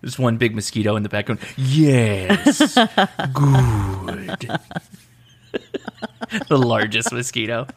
There's 0.02 0.18
one 0.18 0.38
big 0.38 0.56
mosquito 0.56 0.96
in 0.96 1.04
the 1.04 1.10
background. 1.10 1.42
"Yes, 1.58 2.76
good." 3.34 4.48
the 6.48 6.58
largest 6.58 7.12
mosquito. 7.12 7.68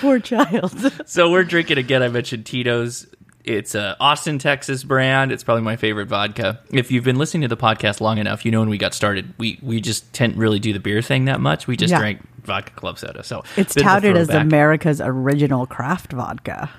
Poor 0.00 0.18
child. 0.20 0.72
So 1.06 1.30
we're 1.30 1.44
drinking 1.44 1.78
again. 1.78 2.02
I 2.02 2.08
mentioned 2.08 2.46
Tito's. 2.46 3.06
It's 3.42 3.74
a 3.74 3.96
Austin, 3.98 4.38
Texas 4.38 4.84
brand. 4.84 5.32
It's 5.32 5.42
probably 5.42 5.62
my 5.62 5.76
favorite 5.76 6.08
vodka. 6.08 6.60
If 6.70 6.90
you've 6.90 7.04
been 7.04 7.16
listening 7.16 7.42
to 7.42 7.48
the 7.48 7.56
podcast 7.56 8.00
long 8.00 8.18
enough, 8.18 8.44
you 8.44 8.50
know 8.50 8.60
when 8.60 8.68
we 8.68 8.76
got 8.78 8.92
started, 8.94 9.32
we 9.38 9.58
we 9.62 9.80
just 9.80 10.12
didn't 10.12 10.36
really 10.36 10.58
do 10.60 10.72
the 10.72 10.78
beer 10.80 11.00
thing 11.02 11.24
that 11.24 11.40
much. 11.40 11.66
We 11.66 11.76
just 11.76 11.90
Yeah. 11.90 11.98
drank 11.98 12.20
vodka 12.44 12.72
club 12.72 12.98
soda. 12.98 13.24
So 13.24 13.42
It's 13.56 13.74
bit 13.74 13.82
of 13.82 13.86
a 13.86 13.90
touted 13.90 14.16
as 14.16 14.26
throwback. 14.28 14.44
America's 14.44 15.00
original 15.00 15.66
craft 15.66 16.12
vodka. 16.12 16.70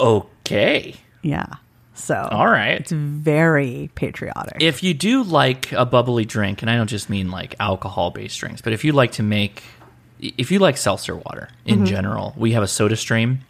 okay. 0.00 0.96
Yeah. 1.22 1.46
So 1.94 2.16
All 2.32 2.48
right. 2.48 2.80
it's 2.80 2.90
very 2.90 3.90
patriotic. 3.94 4.56
If 4.60 4.82
you 4.82 4.94
do 4.94 5.22
like 5.22 5.70
a 5.72 5.84
bubbly 5.86 6.24
drink, 6.24 6.62
and 6.62 6.70
I 6.70 6.76
don't 6.76 6.88
just 6.90 7.08
mean 7.10 7.30
like 7.30 7.54
alcohol 7.60 8.10
based 8.10 8.38
drinks, 8.40 8.60
but 8.60 8.72
if 8.72 8.84
you 8.84 8.92
like 8.92 9.12
to 9.12 9.22
make, 9.22 9.62
if 10.22 10.50
you 10.50 10.58
like 10.58 10.76
seltzer 10.76 11.16
water 11.16 11.48
in 11.66 11.76
Mm-hmm. 11.76 11.84
general, 11.86 12.34
we 12.36 12.52
have 12.52 12.62
a 12.62 12.68
soda 12.68 12.96
stream. 12.96 13.40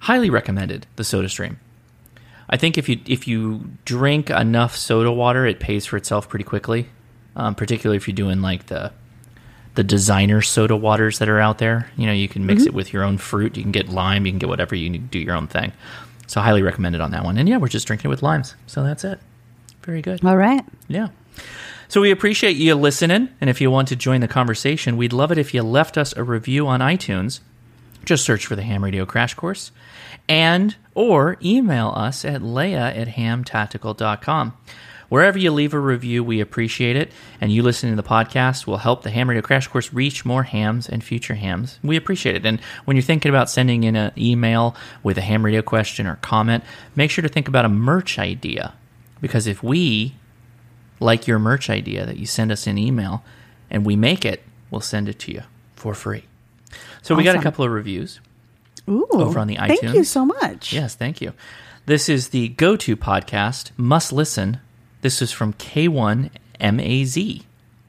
Highly 0.00 0.30
recommended 0.30 0.86
the 0.96 1.04
soda 1.04 1.28
stream. 1.28 1.58
I 2.48 2.56
think 2.56 2.78
if 2.78 2.88
you 2.88 3.00
if 3.06 3.26
you 3.28 3.68
drink 3.84 4.30
enough 4.30 4.76
soda 4.76 5.12
water, 5.12 5.44
it 5.44 5.58
pays 5.60 5.84
for 5.86 5.96
itself 5.96 6.28
pretty 6.28 6.44
quickly. 6.44 6.88
Um, 7.36 7.54
particularly 7.54 7.96
if 7.98 8.08
you're 8.08 8.14
doing 8.14 8.40
like 8.40 8.66
the 8.66 8.92
the 9.74 9.84
designer 9.84 10.40
soda 10.42 10.74
waters 10.76 11.18
that 11.18 11.28
are 11.28 11.38
out 11.40 11.58
there. 11.58 11.90
You 11.96 12.06
know, 12.06 12.12
you 12.12 12.28
can 12.28 12.42
Mm-hmm. 12.42 12.46
mix 12.46 12.66
it 12.66 12.74
with 12.74 12.92
your 12.92 13.04
own 13.04 13.18
fruit. 13.18 13.56
You 13.56 13.62
can 13.62 13.72
get 13.72 13.88
lime. 13.88 14.24
You 14.26 14.32
can 14.32 14.38
get 14.38 14.48
whatever. 14.48 14.74
You 14.74 14.88
need 14.90 15.10
to 15.12 15.18
do 15.18 15.18
your 15.18 15.34
own 15.34 15.46
thing. 15.46 15.72
So 16.26 16.40
highly 16.40 16.62
recommended 16.62 17.00
on 17.00 17.10
that 17.12 17.24
one. 17.24 17.38
And 17.38 17.48
yeah, 17.48 17.56
we're 17.58 17.68
just 17.68 17.86
drinking 17.86 18.08
it 18.08 18.10
with 18.10 18.22
limes. 18.22 18.54
So 18.66 18.82
that's 18.82 19.04
it. 19.04 19.18
Very 19.82 20.02
good. 20.02 20.24
All 20.24 20.36
right. 20.36 20.64
Yeah. 20.88 21.08
So 21.90 22.02
we 22.02 22.10
appreciate 22.10 22.56
you 22.56 22.74
listening. 22.74 23.30
And 23.40 23.48
if 23.48 23.62
you 23.62 23.70
want 23.70 23.88
to 23.88 23.96
join 23.96 24.20
the 24.20 24.28
conversation, 24.28 24.98
we'd 24.98 25.14
love 25.14 25.32
it 25.32 25.38
if 25.38 25.54
you 25.54 25.62
left 25.62 25.96
us 25.96 26.14
a 26.14 26.22
review 26.22 26.66
on 26.66 26.80
iTunes. 26.80 27.40
Just 28.04 28.26
search 28.26 28.44
for 28.44 28.56
the 28.56 28.62
Ham 28.62 28.84
Radio 28.84 29.06
Crash 29.06 29.32
Course. 29.32 29.72
And 30.28 30.76
or 30.94 31.38
email 31.42 31.94
us 31.96 32.26
at 32.26 32.42
leia 32.42 32.94
at 32.94 33.08
hamtactical.com. 33.08 34.52
Wherever 35.08 35.38
you 35.38 35.50
leave 35.50 35.72
a 35.72 35.78
review, 35.78 36.22
we 36.22 36.40
appreciate 36.40 36.94
it. 36.94 37.10
And 37.40 37.50
you 37.50 37.62
listening 37.62 37.96
to 37.96 38.02
the 38.02 38.06
podcast 38.06 38.66
will 38.66 38.76
help 38.76 39.02
the 39.02 39.10
Ham 39.10 39.30
Radio 39.30 39.40
Crash 39.40 39.66
Course 39.66 39.90
reach 39.90 40.26
more 40.26 40.42
hams 40.42 40.90
and 40.90 41.02
future 41.02 41.36
hams. 41.36 41.78
We 41.82 41.96
appreciate 41.96 42.36
it. 42.36 42.44
And 42.44 42.60
when 42.84 42.98
you're 42.98 43.02
thinking 43.02 43.30
about 43.30 43.48
sending 43.48 43.84
in 43.84 43.96
an 43.96 44.12
email 44.18 44.76
with 45.02 45.16
a 45.16 45.22
ham 45.22 45.42
radio 45.42 45.62
question 45.62 46.06
or 46.06 46.16
comment, 46.16 46.64
make 46.94 47.10
sure 47.10 47.22
to 47.22 47.28
think 47.28 47.48
about 47.48 47.64
a 47.64 47.70
merch 47.70 48.18
idea. 48.18 48.74
Because 49.22 49.46
if 49.46 49.62
we 49.62 50.14
like 51.00 51.26
your 51.26 51.38
merch 51.38 51.70
idea 51.70 52.04
that 52.06 52.16
you 52.18 52.26
send 52.26 52.50
us 52.52 52.66
an 52.66 52.78
email 52.78 53.24
and 53.70 53.84
we 53.86 53.96
make 53.96 54.24
it, 54.24 54.42
we'll 54.70 54.80
send 54.80 55.08
it 55.08 55.18
to 55.20 55.32
you 55.32 55.42
for 55.76 55.94
free. 55.94 56.24
So 57.02 57.14
we 57.14 57.22
got 57.24 57.36
a 57.36 57.42
couple 57.42 57.64
of 57.64 57.70
reviews. 57.70 58.20
Ooh. 58.88 59.06
Over 59.12 59.38
on 59.38 59.46
the 59.48 59.56
iTunes. 59.56 59.78
Thank 59.80 59.94
you 59.94 60.04
so 60.04 60.24
much. 60.24 60.72
Yes, 60.72 60.94
thank 60.94 61.20
you. 61.20 61.32
This 61.86 62.08
is 62.08 62.28
the 62.30 62.48
go 62.48 62.76
to 62.76 62.96
podcast, 62.96 63.70
Must 63.76 64.12
Listen. 64.12 64.60
This 65.02 65.20
is 65.22 65.30
from 65.30 65.52
K1MAZ. 65.54 67.42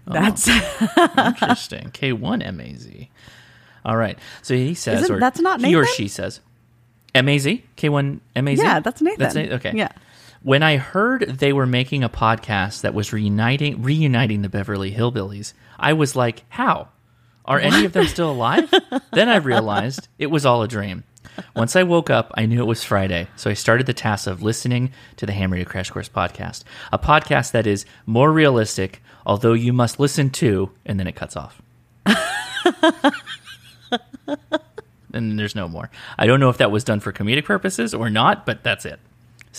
That's 0.07 0.47
Interesting. 1.17 1.89
K1MAZ. 1.93 3.07
All 3.85 3.97
right. 3.97 4.17
So 4.41 4.55
he 4.55 4.73
says, 4.73 5.03
Isn't- 5.03 5.15
or 5.15 5.19
that's 5.19 5.39
not 5.39 5.61
he 5.61 5.75
or 5.75 5.85
she 5.85 6.07
says, 6.07 6.39
MAZ? 7.15 7.45
K1MAZ? 7.77 8.57
Yeah, 8.57 8.79
that's 8.79 9.01
Nathan. 9.01 9.19
That's 9.19 9.35
it? 9.35 9.51
Okay. 9.53 9.71
Yeah. 9.75 9.89
When 10.41 10.63
I 10.63 10.77
heard 10.77 11.21
they 11.21 11.51
were 11.51 11.65
making 11.65 12.01
a 12.01 12.09
podcast 12.09 12.81
that 12.81 12.93
was 12.93 13.11
reuniting 13.11 13.81
reuniting 13.81 14.41
the 14.41 14.47
Beverly 14.47 14.93
Hillbillies, 14.93 15.51
I 15.77 15.91
was 15.91 16.15
like, 16.15 16.45
"How? 16.47 16.87
Are 17.43 17.59
any 17.59 17.83
of 17.83 17.91
them 17.91 18.05
still 18.05 18.31
alive?" 18.31 18.73
then 19.11 19.27
I 19.27 19.35
realized 19.35 20.07
it 20.17 20.27
was 20.27 20.45
all 20.45 20.63
a 20.63 20.67
dream. 20.67 21.03
Once 21.57 21.75
I 21.75 21.83
woke 21.83 22.09
up, 22.09 22.31
I 22.35 22.45
knew 22.45 22.61
it 22.61 22.67
was 22.67 22.85
Friday, 22.85 23.27
so 23.35 23.49
I 23.49 23.53
started 23.53 23.85
the 23.85 23.93
task 23.93 24.27
of 24.27 24.41
listening 24.41 24.91
to 25.17 25.25
the 25.25 25.33
Ham 25.33 25.51
Radio 25.51 25.67
Crash 25.67 25.89
Course 25.89 26.07
podcast, 26.07 26.63
a 26.93 26.99
podcast 26.99 27.51
that 27.51 27.67
is 27.67 27.85
more 28.05 28.31
realistic, 28.31 29.01
although 29.25 29.53
you 29.53 29.73
must 29.73 29.99
listen 29.99 30.29
to, 30.31 30.71
and 30.85 30.97
then 30.97 31.07
it 31.07 31.17
cuts 31.17 31.35
off. 31.35 31.61
and 35.13 35.37
there's 35.37 35.55
no 35.55 35.67
more. 35.67 35.89
I 36.17 36.25
don't 36.27 36.39
know 36.39 36.49
if 36.49 36.57
that 36.59 36.71
was 36.71 36.85
done 36.85 37.01
for 37.01 37.11
comedic 37.11 37.43
purposes 37.43 37.93
or 37.93 38.09
not, 38.09 38.45
but 38.45 38.63
that's 38.63 38.85
it. 38.85 38.99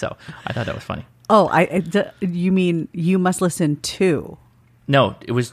So 0.00 0.16
I 0.46 0.52
thought 0.54 0.64
that 0.66 0.74
was 0.74 0.82
funny. 0.84 1.04
Oh, 1.28 1.46
I 1.48 1.60
I- 1.60 1.78
d- 1.80 2.02
you 2.20 2.50
mean 2.52 2.88
you 2.92 3.18
must 3.18 3.40
listen 3.42 3.76
to? 3.76 4.38
No, 4.88 5.14
it 5.20 5.32
was 5.32 5.52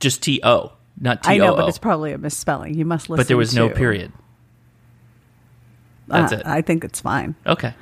just 0.00 0.22
T 0.22 0.40
O, 0.44 0.72
not 1.00 1.22
T 1.24 1.28
O. 1.28 1.32
I 1.34 1.36
know, 1.38 1.56
but 1.56 1.68
it's 1.68 1.76
probably 1.78 2.12
a 2.12 2.18
misspelling. 2.18 2.74
You 2.74 2.84
must 2.84 3.10
listen. 3.10 3.18
To. 3.18 3.24
But 3.24 3.28
there 3.28 3.36
was 3.36 3.54
no 3.54 3.68
period. 3.68 4.12
That's 6.06 6.32
Uh, 6.32 6.36
it. 6.36 6.46
I 6.46 6.62
think 6.62 6.84
it's 6.84 7.00
fine. 7.00 7.34
Okay, 7.46 7.74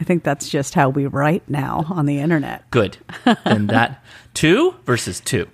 I 0.00 0.04
think 0.04 0.22
that's 0.24 0.48
just 0.48 0.74
how 0.74 0.88
we 0.88 1.06
write 1.06 1.42
now 1.48 1.84
on 1.90 2.06
the 2.06 2.18
internet. 2.20 2.70
good. 2.70 2.96
And 3.44 3.68
that 3.70 4.02
two 4.34 4.74
versus 4.86 5.20
two, 5.20 5.48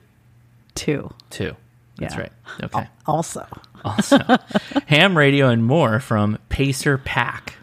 Too. 0.74 1.10
two. 1.30 1.56
That's 1.96 2.14
Yeah. 2.14 2.20
right. 2.20 2.32
Okay. 2.62 2.88
Also, 3.06 3.46
also 3.84 4.18
ham 4.86 5.16
radio 5.18 5.48
and 5.48 5.64
more 5.64 5.98
from 6.00 6.38
pacer 6.48 6.96
pack 6.96 7.54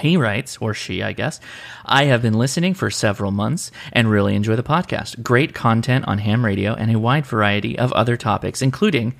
he 0.00 0.16
writes 0.16 0.56
or 0.60 0.74
she 0.74 1.02
i 1.02 1.12
guess 1.12 1.40
i 1.84 2.04
have 2.04 2.22
been 2.22 2.34
listening 2.34 2.74
for 2.74 2.90
several 2.90 3.30
months 3.30 3.70
and 3.92 4.10
really 4.10 4.34
enjoy 4.34 4.56
the 4.56 4.62
podcast. 4.62 5.22
Great 5.22 5.54
content 5.54 6.06
on 6.06 6.18
ham 6.18 6.44
radio 6.44 6.74
and 6.74 6.94
a 6.94 6.98
wide 6.98 7.26
variety 7.26 7.78
of 7.78 7.92
other 7.92 8.16
topics 8.16 8.62
including 8.62 9.14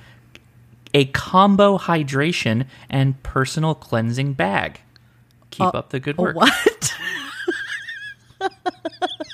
a 0.94 1.04
combo 1.06 1.76
hydration 1.78 2.66
and 2.88 3.22
personal 3.22 3.74
cleansing 3.74 4.32
bag. 4.32 4.80
Keep 5.50 5.74
up 5.74 5.90
the 5.90 6.00
good 6.00 6.16
work. 6.16 6.36
what? 6.36 6.94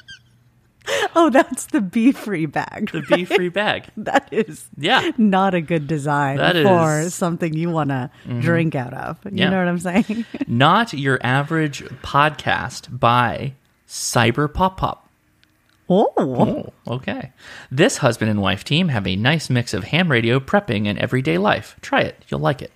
oh, 1.16 1.30
that's 1.30 1.66
the 1.66 1.80
bee 1.80 2.12
free 2.12 2.46
bag. 2.46 2.90
the 2.92 3.02
bee 3.02 3.24
free 3.24 3.48
bag 3.48 3.84
that 3.96 4.28
is 4.32 4.68
Yeah. 4.76 5.10
not 5.18 5.54
a 5.54 5.60
good 5.60 5.86
design 5.86 6.36
That 6.38 6.54
for 6.54 7.00
is- 7.00 7.04
Mm-hmm. 7.04 7.08
something 7.08 7.54
you 7.54 7.70
want 7.70 7.90
to 7.90 8.10
drink 8.40 8.74
out 8.74 8.92
of. 8.94 9.18
You 9.24 9.30
Yeah. 9.34 9.50
know 9.50 9.58
what 9.58 9.68
I'm 9.68 9.78
saying? 9.78 10.24
not 10.46 10.92
your 10.92 11.18
average 11.22 11.82
podcast 12.02 12.98
by 12.98 13.54
cyber 13.88 14.52
pop 14.52 14.76
pop 14.78 15.08
oh, 15.88 16.12
Oh, 16.16 16.72
okay. 16.94 17.32
This 17.70 17.98
husband 17.98 18.30
and 18.30 18.40
wife 18.40 18.64
team 18.64 18.88
have 18.88 19.06
a 19.06 19.16
nice 19.16 19.50
mix 19.50 19.74
of 19.74 19.84
ham 19.84 20.10
radio, 20.10 20.40
prepping, 20.40 20.86
and 20.88 20.98
everyday 20.98 21.36
life. 21.38 21.76
Try 21.82 22.00
it. 22.00 22.16
You'll 22.28 22.40
like 22.40 22.62
it. 22.62 22.72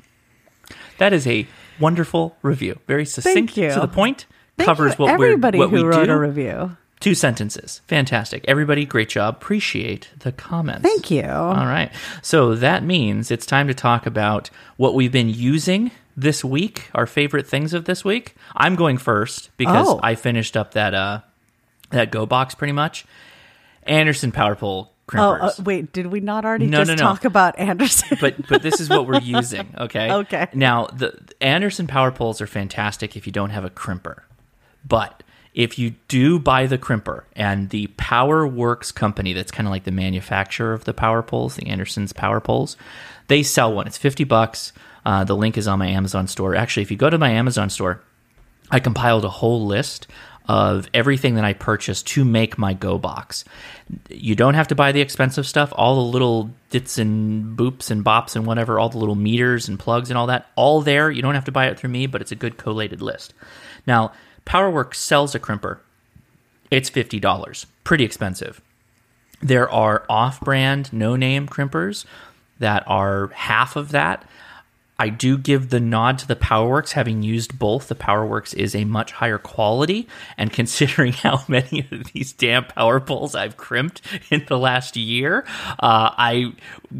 That 0.98 1.12
is 1.12 1.26
a 1.26 1.46
wonderful 1.80 2.36
review. 2.42 2.78
Very 2.86 3.06
succinct 3.06 3.54
to 3.54 3.78
the 3.80 3.88
point. 3.88 4.26
Thank 4.58 4.66
covers 4.66 4.92
you, 4.98 5.04
what 5.04 5.12
everybody 5.14 5.58
who 5.58 5.68
we 5.68 5.82
wrote 5.82 6.06
do. 6.06 6.12
a 6.12 6.18
review. 6.18 6.76
Two 7.00 7.14
sentences. 7.14 7.80
Fantastic. 7.86 8.44
Everybody, 8.48 8.84
great 8.84 9.08
job. 9.08 9.36
Appreciate 9.36 10.08
the 10.18 10.32
comments. 10.32 10.82
Thank 10.82 11.10
you. 11.10 11.22
All 11.24 11.54
right. 11.66 11.92
So 12.22 12.54
that 12.56 12.82
means 12.82 13.30
it's 13.30 13.46
time 13.46 13.68
to 13.68 13.74
talk 13.74 14.04
about 14.06 14.50
what 14.76 14.94
we've 14.94 15.12
been 15.12 15.28
using 15.28 15.90
this 16.16 16.44
week, 16.44 16.90
our 16.94 17.06
favorite 17.06 17.46
things 17.46 17.72
of 17.72 17.84
this 17.84 18.04
week. 18.04 18.34
I'm 18.56 18.74
going 18.74 18.98
first 18.98 19.50
because 19.56 19.86
Oh. 19.88 20.00
I 20.02 20.16
finished 20.16 20.56
up 20.56 20.72
that 20.74 20.92
uh 20.94 21.20
that 21.90 22.10
Go 22.10 22.26
box 22.26 22.54
pretty 22.56 22.72
much. 22.72 23.04
Anderson 23.84 24.32
Power 24.32 24.56
Pole 24.56 24.90
Oh, 24.90 25.10
crimpers. 25.10 25.58
uh, 25.58 25.62
wait, 25.62 25.92
did 25.92 26.08
we 26.08 26.20
not 26.20 26.44
already 26.44 26.66
No, 26.66 26.78
just 26.84 26.88
no, 26.88 26.94
no. 26.96 27.02
talk 27.02 27.24
about 27.24 27.58
Anderson? 27.58 28.18
but 28.20 28.46
but 28.48 28.60
this 28.62 28.80
is 28.80 28.90
what 28.90 29.06
we're 29.06 29.20
using, 29.22 29.72
okay? 29.78 30.12
Okay. 30.12 30.48
Now 30.52 30.86
the 30.86 31.12
the 31.24 31.42
Anderson 31.42 31.86
power 31.86 32.10
poles 32.10 32.40
are 32.42 32.46
fantastic 32.48 33.16
if 33.16 33.24
you 33.26 33.32
don't 33.32 33.50
have 33.50 33.64
a 33.64 33.70
crimper. 33.70 34.22
But 34.86 35.22
if 35.58 35.76
you 35.76 35.92
do 36.06 36.38
buy 36.38 36.66
the 36.66 36.78
crimper 36.78 37.24
and 37.34 37.70
the 37.70 37.88
Powerwerx 37.98 38.94
company 38.94 39.32
that's 39.32 39.50
kind 39.50 39.66
of 39.66 39.72
like 39.72 39.82
the 39.82 39.90
manufacturer 39.90 40.72
of 40.72 40.84
the 40.84 40.94
power 40.94 41.20
poles, 41.20 41.56
the 41.56 41.66
Anderson's 41.66 42.12
power 42.12 42.40
poles, 42.40 42.76
they 43.26 43.42
sell 43.42 43.74
one. 43.74 43.88
It's 43.88 43.98
50 43.98 44.22
bucks. 44.22 44.72
Uh, 45.04 45.24
the 45.24 45.34
link 45.34 45.58
is 45.58 45.66
on 45.66 45.80
my 45.80 45.88
Amazon 45.88 46.28
store. 46.28 46.54
Actually, 46.54 46.84
if 46.84 46.92
you 46.92 46.96
go 46.96 47.10
to 47.10 47.18
my 47.18 47.30
Amazon 47.30 47.70
store, 47.70 48.00
I 48.70 48.78
compiled 48.78 49.24
a 49.24 49.28
whole 49.28 49.66
list 49.66 50.06
of 50.46 50.88
everything 50.94 51.34
that 51.34 51.44
I 51.44 51.54
purchased 51.54 52.06
to 52.08 52.24
make 52.24 52.56
my 52.56 52.72
Go 52.72 52.96
box. 52.96 53.44
You 54.08 54.36
don't 54.36 54.54
have 54.54 54.68
to 54.68 54.76
buy 54.76 54.92
the 54.92 55.00
expensive 55.00 55.44
stuff. 55.44 55.72
All 55.74 55.96
the 55.96 56.12
little 56.12 56.50
dits 56.70 56.98
and 56.98 57.58
boops 57.58 57.90
and 57.90 58.04
bops 58.04 58.36
and 58.36 58.46
whatever, 58.46 58.78
all 58.78 58.90
the 58.90 58.98
little 58.98 59.16
meters 59.16 59.68
and 59.68 59.76
plugs 59.76 60.08
and 60.08 60.16
all 60.16 60.28
that, 60.28 60.46
all 60.54 60.82
there. 60.82 61.10
You 61.10 61.20
don't 61.20 61.34
have 61.34 61.46
to 61.46 61.52
buy 61.52 61.66
it 61.66 61.80
through 61.80 61.90
me, 61.90 62.06
but 62.06 62.20
it's 62.20 62.32
a 62.32 62.36
good 62.36 62.58
collated 62.58 63.02
list. 63.02 63.34
Now, 63.84 64.12
Powerwerx 64.48 64.94
sells 64.94 65.34
a 65.34 65.38
crimper. 65.38 65.80
It's 66.70 66.88
$50. 66.88 67.66
Pretty 67.84 68.02
expensive. 68.02 68.62
There 69.42 69.70
are 69.70 70.06
off 70.08 70.40
brand, 70.40 70.90
no 70.90 71.16
name 71.16 71.46
crimpers 71.46 72.06
that 72.58 72.82
are 72.86 73.28
half 73.34 73.76
of 73.76 73.90
that. 73.90 74.27
I 74.98 75.10
do 75.10 75.38
give 75.38 75.70
the 75.70 75.78
nod 75.78 76.18
to 76.18 76.28
the 76.28 76.34
Powerwerx, 76.34 76.92
having 76.92 77.22
used 77.22 77.58
both. 77.58 77.88
The 77.88 77.94
Powerwerx 77.94 78.54
is 78.54 78.74
a 78.74 78.84
much 78.84 79.12
higher 79.12 79.38
quality, 79.38 80.08
and 80.36 80.52
considering 80.58 81.12
how 81.12 81.44
many 81.48 81.86
of 81.90 82.12
these 82.12 82.32
damn 82.32 82.64
power 82.64 82.98
poles 83.00 83.34
I've 83.34 83.56
crimped 83.56 84.02
in 84.30 84.44
the 84.48 84.58
last 84.58 84.96
year, 84.96 85.44
uh, 85.78 86.10
I 86.16 86.52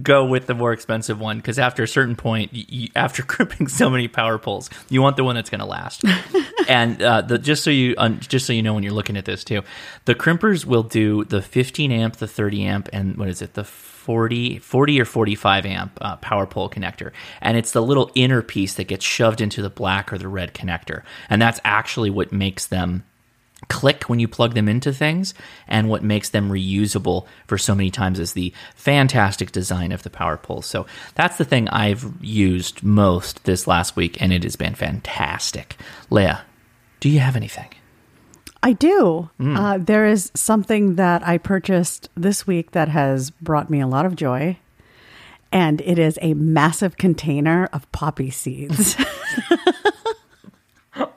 go 0.02 0.24
with 0.24 0.46
the 0.46 0.54
more 0.54 0.72
expensive 0.72 1.18
one 1.18 1.38
because 1.38 1.58
after 1.58 1.82
a 1.82 1.88
certain 1.88 2.14
point, 2.14 2.56
after 2.94 3.22
crimping 3.24 3.68
so 3.68 3.90
many 3.90 4.06
power 4.06 4.38
poles, 4.38 4.70
you 4.88 5.02
want 5.02 5.16
the 5.16 5.24
one 5.24 5.34
that's 5.34 5.50
going 5.50 5.60
to 5.60 5.66
last. 5.66 6.04
and 6.68 7.02
uh, 7.02 7.22
the, 7.22 7.38
just 7.38 7.64
so 7.64 7.70
you 7.70 7.94
um, 7.98 8.20
just 8.20 8.46
so 8.46 8.52
you 8.52 8.62
know 8.62 8.74
when 8.74 8.84
you're 8.84 8.92
looking 8.92 9.16
at 9.16 9.24
this 9.24 9.42
too, 9.42 9.62
the 10.04 10.14
crimpers 10.14 10.64
will 10.64 10.82
do 10.82 11.24
the 11.24 11.42
15 11.42 11.90
amp, 11.90 12.16
the 12.16 12.28
30 12.28 12.64
amp, 12.64 12.88
and 12.92 13.16
what 13.16 13.28
is 13.28 13.42
it, 13.42 13.54
the 13.54 13.64
40, 14.08 14.58
40 14.60 15.00
or 15.02 15.04
45 15.04 15.66
amp 15.66 15.98
uh, 16.00 16.16
power 16.16 16.46
pole 16.46 16.70
connector. 16.70 17.12
And 17.42 17.58
it's 17.58 17.72
the 17.72 17.82
little 17.82 18.10
inner 18.14 18.40
piece 18.40 18.72
that 18.76 18.84
gets 18.84 19.04
shoved 19.04 19.42
into 19.42 19.60
the 19.60 19.68
black 19.68 20.10
or 20.10 20.16
the 20.16 20.28
red 20.28 20.54
connector. 20.54 21.02
And 21.28 21.42
that's 21.42 21.60
actually 21.62 22.08
what 22.08 22.32
makes 22.32 22.64
them 22.64 23.04
click 23.68 24.04
when 24.04 24.18
you 24.18 24.26
plug 24.26 24.54
them 24.54 24.66
into 24.66 24.94
things 24.94 25.34
and 25.66 25.90
what 25.90 26.02
makes 26.02 26.30
them 26.30 26.48
reusable 26.48 27.26
for 27.46 27.58
so 27.58 27.74
many 27.74 27.90
times 27.90 28.18
is 28.18 28.32
the 28.32 28.54
fantastic 28.74 29.52
design 29.52 29.92
of 29.92 30.04
the 30.04 30.10
power 30.10 30.38
poles. 30.38 30.64
So 30.64 30.86
that's 31.14 31.36
the 31.36 31.44
thing 31.44 31.68
I've 31.68 32.10
used 32.22 32.82
most 32.82 33.44
this 33.44 33.66
last 33.66 33.94
week 33.94 34.22
and 34.22 34.32
it 34.32 34.42
has 34.42 34.56
been 34.56 34.74
fantastic. 34.74 35.76
Leia, 36.10 36.40
do 37.00 37.10
you 37.10 37.20
have 37.20 37.36
anything? 37.36 37.68
I 38.62 38.72
do. 38.72 39.30
Hmm. 39.38 39.56
Uh, 39.56 39.78
there 39.78 40.06
is 40.06 40.30
something 40.34 40.96
that 40.96 41.26
I 41.26 41.38
purchased 41.38 42.08
this 42.16 42.46
week 42.46 42.72
that 42.72 42.88
has 42.88 43.30
brought 43.30 43.70
me 43.70 43.80
a 43.80 43.86
lot 43.86 44.04
of 44.06 44.16
joy. 44.16 44.58
And 45.50 45.80
it 45.80 45.98
is 45.98 46.18
a 46.20 46.34
massive 46.34 46.96
container 46.96 47.68
of 47.72 47.90
poppy 47.92 48.30
seeds. 48.30 48.96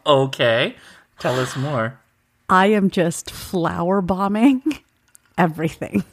Okay. 0.06 0.76
Tell 1.20 1.40
us 1.40 1.56
more. 1.56 2.00
I 2.50 2.68
am 2.68 2.90
just 2.90 3.32
flower 3.32 4.02
bombing 4.02 4.62
everything. 5.38 6.04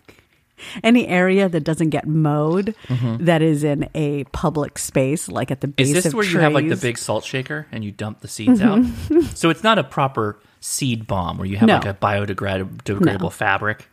Any 0.82 1.06
area 1.06 1.49
that 1.49 1.64
doesn't 1.64 1.90
get 1.90 2.06
mowed 2.06 2.75
that 2.88 3.42
is 3.42 3.62
in 3.64 3.88
a 3.94 4.25
public 4.25 4.78
space, 4.78 5.28
like 5.28 5.50
at 5.50 5.61
the 5.61 5.68
base 5.68 5.88
Mm-hmm. 5.88 5.97
Is 5.97 6.04
this 6.04 6.14
where 6.14 6.25
trees. 6.25 6.35
you 6.35 6.40
have 6.40 6.52
like 6.52 6.68
the 6.68 6.76
big 6.76 6.99
salt 6.99 7.25
shaker 7.25 7.66
and 7.70 7.85
you 7.85 7.92
dump 7.92 8.20
the 8.20 8.28
seeds 8.28 8.61
out? 8.61 8.85
so 9.35 9.50
it's 9.50 9.62
not 9.62 9.78
a 9.78 9.85
proper 9.85 10.38
seed 10.61 11.07
bomb 11.07 11.38
where 11.38 11.47
you 11.47 11.57
have 11.57 11.67
No. 11.69 11.75
like 11.77 11.87
a 11.87 11.95
biodegradable 11.95 13.21
No. 13.21 13.29
fabric 13.31 13.88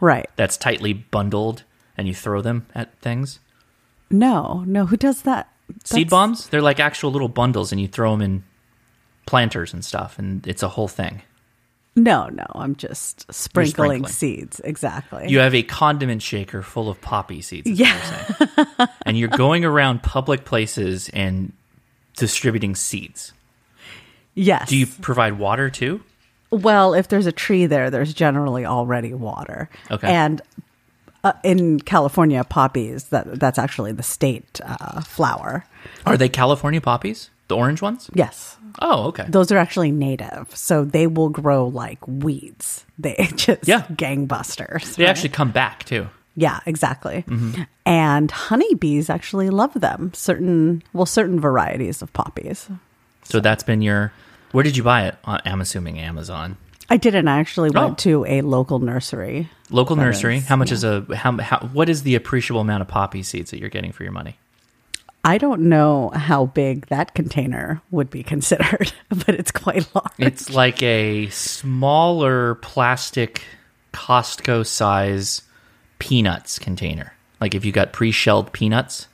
Right. 0.00 0.28
that's 0.36 0.56
tightly 0.56 0.92
bundled 0.92 1.62
and 1.96 2.08
you 2.08 2.14
throw 2.14 2.40
them 2.42 2.66
at 2.74 2.98
things. 3.00 3.38
No, 4.10 4.64
no. 4.66 4.86
Who 4.86 4.96
does 4.96 5.22
that? 5.22 5.48
seed 5.84 6.10
bombs, 6.10 6.48
they're 6.48 6.62
like 6.62 6.80
actual 6.80 7.12
little 7.12 7.28
bundles 7.28 7.70
and 7.70 7.80
you 7.80 7.86
throw 7.86 8.10
them 8.10 8.22
in 8.22 8.42
planters 9.26 9.72
and 9.72 9.84
stuff 9.84 10.18
and 10.18 10.44
it's 10.46 10.62
a 10.64 10.68
whole 10.68 10.88
thing. 10.88 11.22
No, 11.96 12.28
no. 12.28 12.46
I'm 12.54 12.74
just 12.76 13.32
sprinkling, 13.32 14.04
sprinkling. 14.04 14.12
seeds. 14.12 14.60
Exactly. 14.64 15.28
You 15.28 15.40
have 15.40 15.54
a 15.54 15.62
condiment 15.62 16.22
shaker 16.22 16.62
full 16.62 16.88
of 16.88 17.00
poppy 17.00 17.40
seeds. 17.42 17.68
Yeah. 17.68 18.26
and 19.06 19.16
you're 19.18 19.28
going 19.28 19.64
around 19.64 20.02
public 20.02 20.44
places 20.44 21.08
and 21.10 21.52
distributing 22.16 22.74
seeds. 22.74 23.32
Yes. 24.40 24.68
Do 24.68 24.76
you 24.76 24.86
provide 24.86 25.38
water 25.38 25.70
too? 25.70 26.00
Well, 26.50 26.94
if 26.94 27.08
there's 27.08 27.26
a 27.26 27.32
tree 27.32 27.66
there, 27.66 27.90
there's 27.90 28.12
generally 28.12 28.66
already 28.66 29.14
water. 29.14 29.68
Okay. 29.90 30.08
And 30.08 30.42
uh, 31.22 31.32
in 31.44 31.78
California, 31.80 32.42
poppies 32.44 33.04
that 33.04 33.38
that's 33.38 33.58
actually 33.58 33.92
the 33.92 34.02
state 34.02 34.60
uh, 34.64 35.00
flower. 35.02 35.64
Are 36.06 36.16
they 36.16 36.28
California 36.28 36.80
poppies? 36.80 37.30
The 37.48 37.56
orange 37.56 37.82
ones? 37.82 38.08
Yes. 38.14 38.56
Oh, 38.80 39.08
okay. 39.08 39.26
Those 39.28 39.50
are 39.52 39.58
actually 39.58 39.90
native, 39.90 40.54
so 40.56 40.84
they 40.84 41.06
will 41.08 41.28
grow 41.28 41.66
like 41.66 41.98
weeds. 42.06 42.84
They 42.98 43.14
just 43.34 43.66
Yeah. 43.66 43.82
gangbusters. 43.92 44.94
They 44.96 45.04
right? 45.04 45.10
actually 45.10 45.30
come 45.30 45.50
back 45.50 45.84
too. 45.84 46.08
Yeah, 46.36 46.60
exactly. 46.64 47.24
Mm-hmm. 47.26 47.62
And 47.84 48.30
honeybees 48.30 49.10
actually 49.10 49.50
love 49.50 49.74
them. 49.74 50.12
Certain, 50.14 50.82
well, 50.92 51.06
certain 51.06 51.40
varieties 51.40 52.02
of 52.02 52.12
poppies. 52.12 52.68
So 53.24 53.40
that's 53.40 53.62
been 53.64 53.82
your. 53.82 54.12
Where 54.52 54.64
did 54.64 54.76
you 54.76 54.82
buy 54.82 55.06
it? 55.06 55.16
Uh, 55.24 55.38
I'm 55.44 55.60
assuming 55.60 55.98
Amazon. 55.98 56.56
I 56.88 56.96
didn't. 56.96 57.28
I 57.28 57.38
actually 57.38 57.70
Oh. 57.74 57.82
went 57.84 57.98
to 57.98 58.24
a 58.26 58.42
local 58.42 58.80
nursery. 58.80 59.48
Local 59.70 59.94
nursery. 59.94 60.38
is, 60.38 60.46
how 60.48 60.56
much 60.56 60.72
is 60.72 60.82
a 60.82 61.06
how, 61.14 61.36
how? 61.38 61.58
What 61.72 61.88
is 61.88 62.02
the 62.02 62.16
appreciable 62.16 62.60
amount 62.60 62.82
of 62.82 62.88
poppy 62.88 63.22
seeds 63.22 63.52
that 63.52 63.60
you're 63.60 63.68
getting 63.68 63.92
for 63.92 64.02
your 64.02 64.12
money? 64.12 64.38
I 65.24 65.36
don't 65.38 65.62
know 65.68 66.10
how 66.14 66.46
big 66.46 66.86
that 66.86 67.14
container 67.14 67.80
would 67.90 68.10
be 68.10 68.22
considered, 68.34 68.92
but 69.10 69.28
it's 69.28 69.52
quite 69.52 69.88
large. 69.94 70.10
It's 70.18 70.50
like 70.50 70.82
a 70.82 71.28
smaller 71.28 72.56
plastic 72.56 73.42
Costco 73.92 74.66
size 74.66 75.42
peanuts 76.00 76.58
container. 76.58 77.12
Like 77.40 77.54
if 77.54 77.64
you 77.64 77.70
got 77.72 77.92
pre-shelled 77.92 78.52
peanuts, 78.52 79.06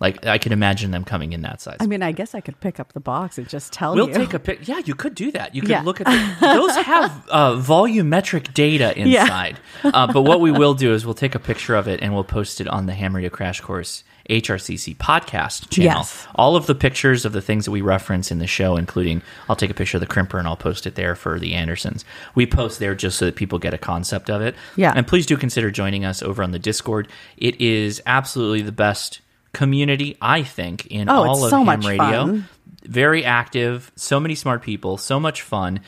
like 0.00 0.24
I 0.26 0.38
can 0.38 0.52
imagine 0.52 0.90
them 0.90 1.04
coming 1.04 1.32
in 1.32 1.42
that 1.42 1.60
size. 1.60 1.76
I 1.80 1.86
mean, 1.86 2.02
I 2.02 2.12
guess 2.12 2.34
I 2.34 2.40
could 2.40 2.60
pick 2.60 2.78
up 2.78 2.92
the 2.92 3.00
box 3.00 3.38
and 3.38 3.48
just 3.48 3.72
tell 3.72 3.96
you. 3.96 4.04
We'll 4.06 4.14
take 4.14 4.32
a 4.34 4.38
pic. 4.38 4.68
Yeah, 4.68 4.78
you 4.84 4.94
could 4.94 5.14
do 5.14 5.30
that. 5.32 5.54
You 5.54 5.62
could 5.62 5.70
Yeah. 5.70 5.82
look 5.82 6.00
at 6.00 6.06
the, 6.06 6.46
those 6.46 6.76
have 6.76 7.26
uh, 7.30 7.52
volumetric 7.56 8.54
data 8.54 8.92
Yeah. 8.96 9.22
inside. 9.22 9.58
uh, 9.84 10.12
but 10.12 10.22
what 10.22 10.40
we 10.40 10.50
will 10.52 10.74
do 10.74 10.92
is 10.94 11.04
we'll 11.04 11.14
take 11.14 11.34
a 11.34 11.38
picture 11.40 11.74
of 11.74 11.88
it 11.88 12.00
and 12.02 12.14
we'll 12.14 12.24
post 12.24 12.60
it 12.60 12.68
on 12.68 12.86
the 12.86 12.94
Ham 12.94 13.14
Radio 13.14 13.30
Crash 13.30 13.60
Course 13.60 14.04
HRCC 14.30 14.94
podcast 14.96 15.70
channel. 15.70 16.00
Yes. 16.00 16.26
All 16.34 16.54
of 16.54 16.66
the 16.66 16.74
pictures 16.74 17.24
of 17.24 17.32
the 17.32 17.40
things 17.40 17.64
that 17.64 17.70
we 17.70 17.80
reference 17.80 18.30
in 18.30 18.38
the 18.40 18.46
show, 18.46 18.76
including 18.76 19.22
I'll 19.48 19.56
take 19.56 19.70
a 19.70 19.74
picture 19.74 19.96
of 19.96 20.02
the 20.02 20.06
crimper 20.06 20.38
and 20.38 20.46
I'll 20.46 20.54
post 20.56 20.86
it 20.86 20.96
there 20.96 21.14
for 21.14 21.38
the 21.40 21.54
Andersons. 21.54 22.04
We 22.34 22.44
post 22.46 22.78
there 22.78 22.94
just 22.94 23.18
so 23.18 23.24
that 23.24 23.36
people 23.36 23.58
get 23.58 23.72
a 23.72 23.78
concept 23.78 24.28
of 24.28 24.42
it. 24.42 24.54
Yeah. 24.76 24.92
And 24.94 25.06
please 25.06 25.24
do 25.24 25.36
consider 25.38 25.70
joining 25.70 26.04
us 26.04 26.22
over 26.22 26.42
on 26.42 26.50
the 26.50 26.58
Discord. 26.58 27.08
It 27.38 27.58
is 27.60 28.02
absolutely 28.04 28.60
the 28.62 28.70
best 28.72 29.20
community, 29.52 30.16
I 30.20 30.42
think, 30.42 30.86
in 30.86 31.08
Oh, 31.08 31.24
all 31.24 31.34
it's 31.36 31.44
of 31.44 31.50
so 31.50 31.56
Ham 31.58 31.66
much 31.66 31.84
Radio 31.86 31.98
fun. 32.26 32.48
very 32.84 33.24
active 33.24 33.90
so 33.96 34.18
many 34.20 34.34
smart 34.34 34.62
people 34.62 34.96
so 34.96 35.18
much 35.20 35.42
fun 35.42 35.80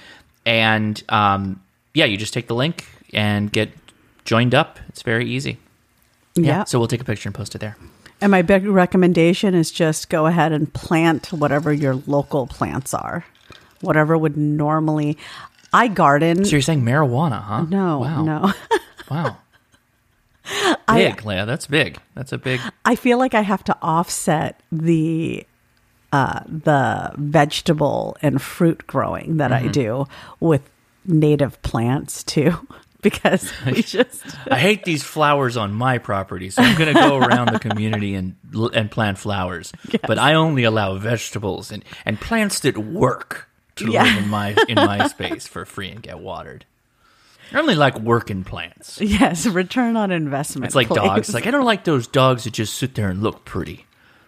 and 0.47 1.03
um, 1.09 1.61
yeah 1.95 2.05
you 2.05 2.17
just 2.17 2.33
take 2.35 2.47
the 2.49 2.55
link 2.55 2.87
and 3.13 3.51
get 3.53 3.71
joined 4.25 4.55
up 4.55 4.79
it's 4.89 5.03
very 5.03 5.29
easy 5.29 5.59
yeah. 6.37 6.65
so 6.65 6.79
we'll 6.79 6.89
take 6.89 7.01
a 7.01 7.05
picture 7.05 7.29
and 7.29 7.35
post 7.35 7.55
it 7.55 7.59
there 7.59 7.77
And 8.21 8.31
my 8.31 8.43
big 8.43 8.67
recommendation 8.67 9.55
is 9.55 9.71
just 9.71 10.09
go 10.11 10.27
ahead 10.27 10.53
and 10.53 10.73
plant 10.73 11.33
whatever 11.33 11.73
your 11.73 11.95
local 12.07 12.47
plants 12.47 12.93
are. 12.95 13.25
Whatever 13.81 14.17
would 14.19 14.37
normally. 14.37 15.17
I 15.73 15.89
garden. 15.89 16.45
so 16.45 16.51
you're 16.53 16.61
saying 16.63 16.83
marijuana 16.83 17.41
huh 17.43 17.63
no, 17.69 17.99
wow 18.01 18.23
no. 18.25 18.53
wow 19.11 19.39
I- 20.89 21.05
big 21.05 21.17
leia 21.23 21.47
that's 21.47 21.67
big. 21.67 21.99
That's 22.15 22.33
a 22.33 22.39
big 22.39 22.61
I 22.85 22.97
feel 22.97 23.19
like 23.19 23.35
I 23.35 23.43
have 23.43 23.63
to 23.65 23.77
offset 23.83 24.61
the 24.73 25.47
uh, 26.13 26.41
the 26.47 27.13
vegetable 27.17 28.17
and 28.21 28.43
fruit 28.43 28.87
growing 28.87 29.37
that 29.37 29.51
Mm-hmm. 29.53 29.69
I 29.69 29.73
do 29.73 30.07
with 30.41 30.69
native 31.05 31.61
plants 31.63 32.25
too, 32.25 32.55
because 33.03 33.51
we 33.65 33.83
just 33.99 34.23
i 34.51 34.59
hate 34.59 34.85
these 34.85 35.03
flowers 35.03 35.57
on 35.57 35.73
my 35.73 35.97
property 35.99 36.51
so 36.51 36.61
i'm 36.63 36.77
going 36.77 36.93
to 36.93 37.01
go 37.01 37.17
around 37.27 37.49
the 37.53 37.59
community 37.59 38.15
and 38.15 38.35
and 38.75 38.91
plant 38.91 39.19
flowers. 39.19 39.73
But 40.07 40.19
i 40.19 40.35
only 40.35 40.65
allow 40.65 40.99
vegetables 40.99 41.71
and 41.73 41.85
and 42.05 42.21
plants 42.21 42.61
that 42.61 42.77
work 42.77 43.49
to 43.77 43.91
Yeah. 43.91 44.03
live 44.03 44.25
in 44.25 44.29
my 44.29 44.57
in 44.69 44.75
my 44.75 45.07
space 45.09 45.47
for 45.47 45.65
free 45.65 45.91
and 45.91 46.03
get 46.03 46.19
watered 46.19 46.65
I 47.53 47.59
only 47.59 47.75
like 47.75 47.99
working 47.99 48.45
plants. 48.45 49.01
yes, 49.03 49.47
return 49.47 49.97
on 49.97 50.11
investment. 50.11 50.67
It's 50.67 50.75
like 50.75 50.89
please. 50.89 50.97
dogs. 50.97 51.35
Like 51.35 51.47
I 51.47 51.51
don't 51.51 51.65
like 51.65 51.85
those 51.85 52.07
dogs 52.07 52.45
that 52.45 52.53
just 52.53 52.75
sit 52.75 52.95
there 52.95 53.09
and 53.09 53.23
look 53.23 53.45
pretty. 53.45 53.87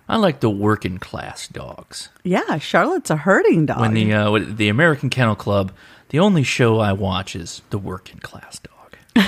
I 0.09 0.17
like 0.17 0.41
the 0.41 0.51
working 0.51 0.99
class 0.99 1.49
dogs. 1.49 2.09
yeah, 2.25 2.59
Charlotte's 2.59 3.11
a 3.11 3.17
herding 3.17 3.67
dog. 3.67 3.81
When 3.81 3.95
the 3.95 4.13
uh, 4.13 4.39
the 4.39 4.69
American 4.69 5.11
Kennel 5.11 5.37
Club, 5.37 5.73
the 6.09 6.19
only 6.19 6.43
show 6.43 6.81
I 6.81 6.93
watch 6.93 7.37
is 7.37 7.63
the 7.71 7.79
working 7.79 8.19
class 8.19 8.59
dog. 8.59 8.97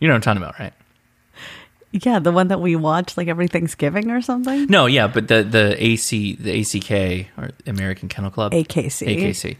you 0.00 0.08
know 0.08 0.12
what 0.12 0.16
I'm 0.16 0.20
talking 0.20 0.42
about, 0.42 0.58
right? 0.58 0.72
yeah, 2.04 2.18
the 2.18 2.32
one 2.32 2.48
that 2.48 2.60
we 2.60 2.76
watch 2.76 3.16
like 3.16 3.28
every 3.28 3.48
Thanksgiving 3.48 4.10
or 4.10 4.20
something. 4.20 4.66
No, 4.66 4.86
yeah, 4.86 5.06
but 5.06 5.28
the 5.28 5.42
the 5.42 5.82
AC 5.82 6.36
the 6.36 6.60
ACK 6.60 7.28
or 7.38 7.50
American 7.66 8.08
Kennel 8.08 8.30
Club 8.30 8.52
AKC. 8.52 9.06
AKC, 9.06 9.56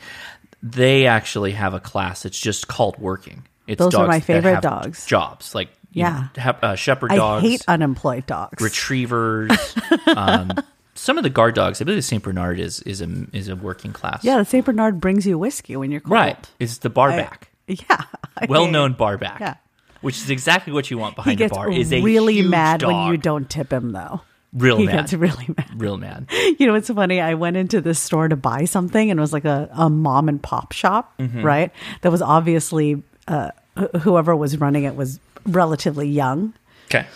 they 0.63 1.07
actually 1.07 1.53
have 1.53 1.75
a 1.75 1.81
class 1.81 2.23
that's 2.23 2.39
just 2.39 2.69
called 2.69 2.99
working. 2.99 3.47
It's 3.67 3.79
Those 3.79 3.95
are 3.95 3.99
dogs 3.99 4.09
my 4.09 4.19
that 4.19 4.25
favorite 4.25 4.55
have 4.55 4.63
dogs. 4.63 5.07
Jobs 5.07 5.55
like 5.55 5.69
Yeah. 5.93 6.29
know, 6.37 6.55
uh, 6.63 6.75
shepherd 6.77 7.13
I 7.13 7.17
dogs. 7.17 7.43
hate 7.43 7.65
unemployed 7.69 8.27
dogs. 8.27 8.63
retrievers. 8.63 9.51
um, 10.17 10.53
some 10.95 11.19
of 11.19 11.25
the 11.25 11.31
guard 11.31 11.55
dogs, 11.55 11.81
I 11.81 11.85
believe 11.85 11.99
the 11.99 12.03
Saint 12.03 12.23
Bernard 12.23 12.59
is 12.61 12.81
is 12.83 13.01
a 13.03 13.09
is 13.33 13.49
a 13.49 13.57
working 13.57 13.93
class. 13.93 14.25
yeah, 14.25 14.39
the 14.39 14.45
Saint 14.45 14.65
Bernard 14.65 15.01
brings 15.01 15.27
you 15.27 15.39
whiskey 15.39 15.77
when 15.77 15.91
you're 15.91 16.01
cold. 16.01 16.13
right. 16.13 16.51
It's 16.59 16.79
the 16.79 16.91
barback, 16.91 17.51
Yeah, 17.67 18.03
I 18.37 18.47
well 18.49 18.67
known 18.69 18.93
barback. 18.95 19.41
Yeah. 19.41 19.55
which 20.01 20.17
is 20.19 20.31
exactly 20.31 20.73
what 20.73 20.91
you 20.91 20.97
want 20.99 21.15
He 21.15 21.17
behind 21.37 21.41
a 21.41 21.49
bar. 21.49 21.71
Is 21.71 21.93
a 21.93 22.01
really 22.03 22.43
mad 22.43 22.83
when 22.83 23.09
you 23.09 23.17
don't 23.17 23.49
tip 23.51 23.73
him, 23.73 23.91
though. 23.93 24.21
Real 24.57 24.79
he 24.79 24.87
mad. 24.87 24.93
gets 24.93 25.13
really 25.13 25.47
mad. 25.57 25.71
real 25.81 25.97
mad. 25.99 26.29
You 26.59 26.67
know, 26.67 26.75
it's 26.75 26.89
funny. 26.89 27.21
I 27.21 27.35
went 27.35 27.57
into 27.57 27.81
this 27.81 27.99
store 28.01 28.27
to 28.29 28.37
buy 28.37 28.65
something, 28.65 29.11
and 29.11 29.19
it 29.19 29.21
was 29.21 29.33
like 29.33 29.45
a, 29.45 29.69
a 29.73 29.91
mom 29.91 30.29
and 30.29 30.43
pop 30.43 30.73
shop, 30.73 31.13
Mm-hmm. 31.19 31.43
right? 31.43 31.71
That 32.01 32.11
was 32.11 32.23
obviously 32.23 33.03
uh, 33.29 33.51
wh- 33.77 33.99
whoever 34.01 34.35
was 34.35 34.59
running 34.59 34.85
it 34.85 34.97
was 34.97 35.21
relatively 35.47 36.09
young. 36.09 36.55
Okay. 36.87 37.07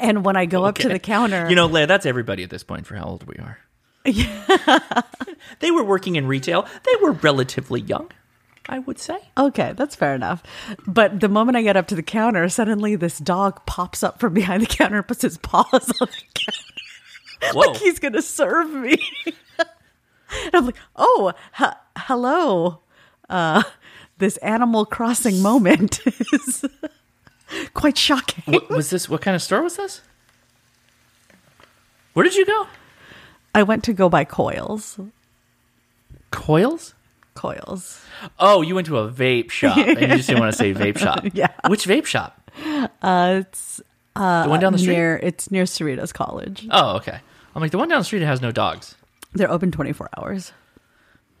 And 0.00 0.24
when 0.24 0.36
I 0.36 0.46
go 0.46 0.64
up 0.64 0.76
to 0.76 0.88
the 0.88 0.98
counter, 1.00 1.48
You 1.50 1.56
know, 1.56 1.68
Leia, 1.68 1.88
that's 1.88 2.06
everybody 2.06 2.44
at 2.44 2.50
this 2.50 2.62
point 2.62 2.86
for 2.86 2.94
how 2.94 3.04
old 3.04 3.24
we 3.26 3.34
are. 3.36 3.58
Yeah. 4.04 5.00
they 5.60 5.70
were 5.72 5.82
working 5.82 6.14
in 6.16 6.26
retail. 6.28 6.62
They 6.84 6.92
were 7.02 7.12
relatively 7.12 7.80
young, 7.80 8.10
I 8.68 8.80
would 8.80 8.98
say. 8.98 9.18
Okay, 9.36 9.72
that's 9.74 9.96
fair 9.96 10.14
enough. 10.14 10.42
But 10.86 11.20
the 11.20 11.28
moment 11.28 11.56
I 11.56 11.62
get 11.62 11.76
up 11.76 11.86
to 11.88 11.94
the 11.94 12.02
counter, 12.02 12.48
suddenly 12.48 12.96
this 12.96 13.18
dog 13.18 13.64
pops 13.66 14.02
up 14.02 14.20
from 14.20 14.34
behind 14.34 14.62
the 14.62 14.66
counter 14.66 14.98
and 14.98 15.08
puts 15.08 15.22
his 15.22 15.38
paws 15.38 15.72
on 15.72 16.08
the 16.08 16.24
counter. 16.34 17.52
Whoa. 17.54 17.60
like 17.60 17.76
he's 17.76 17.98
going 17.98 18.14
to 18.14 18.22
serve 18.22 18.70
me. 18.70 18.98
and 19.26 19.66
I'm 20.54 20.66
like, 20.66 20.76
oh, 20.96 21.32
hello. 21.96 22.80
Uh, 23.28 23.62
this 24.18 24.36
Animal 24.38 24.84
Crossing 24.84 25.40
moment 25.40 26.00
is 26.32 26.64
quite 27.74 27.96
shocking. 27.96 28.42
what 28.52 28.68
was 28.68 28.90
this? 28.90 29.08
What 29.08 29.22
kind 29.22 29.34
of 29.34 29.42
store 29.42 29.62
was 29.62 29.76
this? 29.76 30.02
Where 32.12 32.24
did 32.24 32.34
you 32.34 32.44
go? 32.44 32.66
I 33.54 33.62
went 33.62 33.84
to 33.84 33.92
go 33.92 34.08
buy 34.08 34.24
coils. 34.24 34.98
Coils? 36.30 36.94
Coils. 37.38 38.04
Oh, 38.38 38.62
you 38.62 38.74
went 38.74 38.86
to 38.88 38.98
a 38.98 39.08
vape 39.10 39.50
shop 39.50 39.76
and 39.78 40.00
you 40.00 40.06
just 40.08 40.28
didn't 40.28 40.40
want 40.40 40.52
to 40.52 40.58
say 40.58 40.74
vape 40.74 40.98
shop. 40.98 41.24
Yeah. 41.32 41.48
Which 41.68 41.86
vape 41.86 42.04
shop? 42.04 42.50
Uh, 43.00 43.42
it's 43.46 43.80
The 44.16 44.46
one 44.48 44.58
down 44.60 44.72
the 44.72 44.78
street? 44.78 44.94
near 44.94 45.16
it's 45.22 45.50
near 45.50 45.64
Cerritos 45.64 46.12
College. 46.12 46.66
Oh, 46.70 46.96
okay. 46.96 47.20
I'm 47.54 47.62
like, 47.62 47.70
the 47.70 47.78
one 47.78 47.88
down 47.88 48.00
the 48.00 48.04
street 48.04 48.22
has 48.22 48.42
no 48.42 48.50
dogs. 48.50 48.96
They're 49.34 49.50
open 49.50 49.70
24 49.70 50.08
hours. 50.18 50.52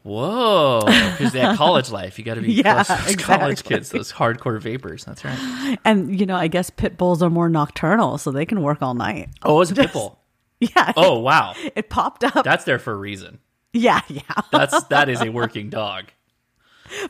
Whoa. 0.04 0.80
Because 0.84 1.32
they 1.32 1.40
have 1.40 1.56
college 1.64 1.90
life. 1.90 2.18
You 2.18 2.24
got 2.24 2.34
to 2.34 2.40
be 2.40 2.52
Yeah, 2.52 2.84
close 2.84 2.96
to 2.98 3.04
those 3.16 3.24
college 3.24 3.64
kids, 3.64 3.90
those 3.90 4.12
hardcore 4.12 4.60
vapors. 4.60 5.04
That's 5.04 5.24
right. 5.24 5.78
And 5.84 6.18
you 6.18 6.24
know, 6.26 6.36
I 6.36 6.48
guess 6.48 6.70
pit 6.70 6.96
bulls 6.96 7.22
are 7.22 7.30
more 7.30 7.48
nocturnal, 7.48 8.18
so 8.18 8.30
they 8.30 8.46
can 8.46 8.62
work 8.62 8.80
all 8.82 8.94
night. 8.94 9.28
Oh, 9.42 9.56
it 9.56 9.58
was 9.58 9.70
a 9.72 9.74
pit 9.74 9.92
bull. 9.92 10.18
Yeah. 10.60 10.92
Oh, 10.96 11.18
wow. 11.18 11.54
It 11.76 11.88
popped 11.90 12.24
up. 12.24 12.44
That's 12.44 12.64
there 12.64 12.78
for 12.78 12.92
a 12.92 12.96
reason. 12.96 13.38
Yeah, 13.78 14.00
yeah. 14.08 14.22
That's 14.52 14.84
that 14.84 15.08
is 15.08 15.20
a 15.20 15.30
working 15.30 15.70
dog. 15.70 16.06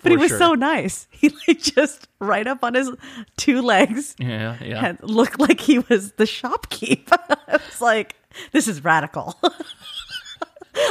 but 0.03 0.11
he 0.13 0.17
was 0.17 0.29
sure. 0.29 0.39
so 0.39 0.55
nice. 0.55 1.07
He 1.19 1.31
like 1.49 1.61
just 1.61 2.09
right 2.21 2.47
up 2.47 2.63
on 2.63 2.75
his 2.75 2.91
two 3.37 3.61
legs 3.63 4.15
Yeah, 4.19 4.57
yeah. 4.63 4.85
and 4.87 4.99
looked 5.03 5.41
like 5.41 5.61
he 5.61 5.81
was 5.81 6.13
the 6.13 6.27
shopkeeper. 6.27 7.17
I 7.29 7.53
was 7.53 7.81
like, 7.81 8.15
this 8.53 8.69
is 8.69 8.85
radical. 8.85 9.35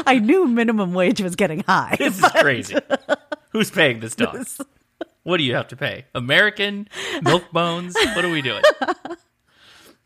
I 0.06 0.20
knew 0.20 0.48
minimum 0.48 0.94
wage 0.94 1.22
was 1.22 1.36
getting 1.36 1.62
high. 1.62 1.96
This 1.98 2.22
is 2.22 2.32
crazy. 2.32 2.76
Who's 3.52 3.72
paying 3.72 4.02
this 4.02 4.16
dog? 4.16 4.46
What 5.24 5.38
do 5.38 5.44
you 5.44 5.56
have 5.56 5.70
to 5.70 5.76
pay? 5.78 6.06
American 6.14 6.88
milk 7.22 7.52
bones? 7.52 7.96
What 7.96 8.26
are 8.26 8.30
we 8.30 8.42
doing? 8.42 8.64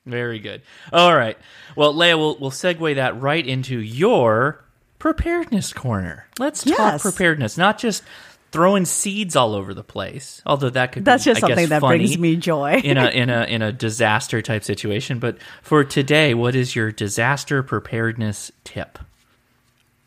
Very 0.05 0.39
good. 0.39 0.62
All 0.93 1.15
right. 1.15 1.38
Well, 1.75 1.93
Leia, 1.93 2.17
we'll 2.17 2.38
we'll 2.39 2.51
segue 2.51 2.95
that 2.95 3.19
right 3.21 3.45
into 3.45 3.79
your 3.79 4.63
preparedness 5.01 5.73
corner. 5.73 6.27
Let's 6.37 6.63
talk 6.63 6.77
Yes. 6.77 7.01
preparedness, 7.01 7.57
not 7.57 7.79
just 7.79 8.03
throwing 8.51 8.85
seeds 8.85 9.35
all 9.35 9.55
over 9.55 9.73
the 9.73 9.83
place. 9.83 10.43
Although 10.45 10.69
that 10.69 10.91
could 10.91 11.05
That's 11.05 11.25
be, 11.25 11.31
just 11.31 11.43
I 11.43 11.47
guess, 11.47 11.57
something 11.57 11.69
that 11.69 11.81
brings 11.81 12.19
me 12.19 12.35
joy. 12.35 12.79
in 12.83 12.99
a 12.99 13.09
in 13.09 13.31
a 13.31 13.43
in 13.49 13.63
a 13.63 13.71
disaster 13.71 14.43
type 14.43 14.63
situation. 14.63 15.17
But 15.17 15.39
for 15.63 15.83
today, 15.83 16.35
what 16.35 16.53
is 16.53 16.75
your 16.75 16.91
disaster 16.91 17.63
preparedness 17.63 18.51
tip? 18.63 18.99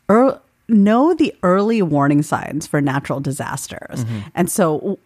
ear 0.09 0.39
know 0.69 1.13
the 1.13 1.35
early 1.43 1.81
warning 1.81 2.21
signs 2.21 2.65
for 2.65 2.79
natural 2.79 3.19
disasters. 3.19 4.05
Mm-hmm. 4.05 4.19
And 4.33 4.49
so 4.49 4.97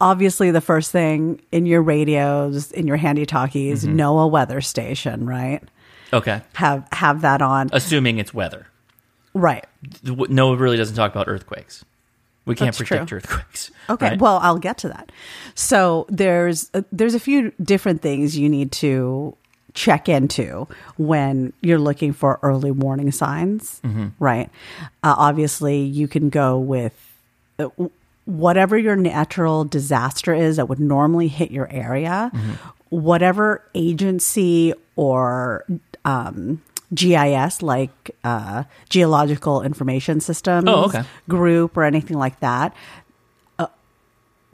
obviously 0.00 0.50
the 0.50 0.62
first 0.62 0.90
thing 0.90 1.42
in 1.52 1.66
your 1.66 1.82
radios, 1.82 2.72
in 2.72 2.86
your 2.86 2.96
handy 2.96 3.26
talkies, 3.26 3.84
mm-hmm. 3.84 3.94
know 3.94 4.18
a 4.20 4.26
weather 4.26 4.62
station, 4.62 5.26
right? 5.26 5.62
Okay. 6.14 6.40
Have 6.54 6.88
have 6.92 7.20
that 7.20 7.42
on. 7.42 7.68
Assuming 7.72 8.18
it's 8.18 8.32
weather. 8.32 8.68
Right. 9.34 9.64
W- 10.04 10.32
No, 10.32 10.52
it 10.54 10.58
really 10.58 10.76
doesn't 10.76 10.96
talk 10.96 11.12
about 11.12 11.28
earthquakes. 11.28 11.84
We 12.44 12.54
can't 12.56 12.68
That's 12.76 12.78
predict 12.88 13.08
true. 13.08 13.18
earthquakes. 13.18 13.70
Okay, 13.88 14.10
right? 14.10 14.18
well, 14.20 14.38
I'll 14.42 14.58
get 14.58 14.78
to 14.78 14.88
that. 14.88 15.12
So 15.54 16.06
there's 16.08 16.70
uh, 16.74 16.82
there's 16.90 17.14
a 17.14 17.20
few 17.20 17.52
different 17.62 18.02
things 18.02 18.36
you 18.36 18.48
need 18.48 18.72
to 18.72 19.36
check 19.74 20.08
into 20.08 20.66
when 20.96 21.52
you're 21.62 21.78
looking 21.78 22.12
for 22.12 22.38
early 22.42 22.70
warning 22.70 23.10
signs, 23.12 23.80
right? 24.18 24.50
Uh, 25.02 25.14
obviously, 25.16 25.78
you 25.82 26.08
can 26.08 26.28
go 26.30 26.58
with 26.58 26.92
uh, 27.58 27.68
whatever 28.24 28.76
your 28.76 28.96
natural 28.96 29.64
disaster 29.64 30.34
is 30.34 30.56
that 30.56 30.68
would 30.68 30.80
normally 30.80 31.28
hit 31.28 31.50
your 31.50 31.68
area, 31.70 32.30
whatever 32.90 33.62
agency 33.74 34.74
or 34.96 35.64
um, 36.04 36.60
GIS, 36.94 37.62
like 37.62 38.10
uh, 38.24 38.64
Geological 38.88 39.62
Information 39.62 40.20
Systems 40.20 40.64
Oh, 40.68 40.84
okay. 40.84 41.02
group 41.28 41.76
or 41.76 41.84
anything 41.84 42.18
like 42.18 42.38
that, 42.40 42.74
uh, 43.58 43.66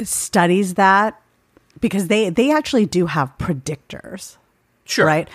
studies 0.02 0.74
that 0.74 1.20
because 1.80 2.08
they 2.08 2.30
they 2.30 2.52
actually 2.52 2.86
do 2.86 3.06
have 3.06 3.32
predictors 3.38 4.36
sure. 4.84 5.06
right? 5.06 5.28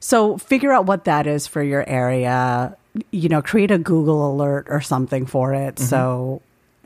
So 0.00 0.38
figure 0.38 0.72
out 0.72 0.86
what 0.86 1.04
that 1.04 1.26
is 1.26 1.46
for 1.46 1.62
your 1.62 1.86
area. 1.88 2.76
You 3.10 3.28
know, 3.28 3.40
create 3.42 3.70
a 3.70 3.78
Google 3.78 4.32
alert 4.32 4.66
or 4.68 4.80
something 4.80 5.26
for 5.26 5.54
it, 5.54 5.78
so 5.78 6.42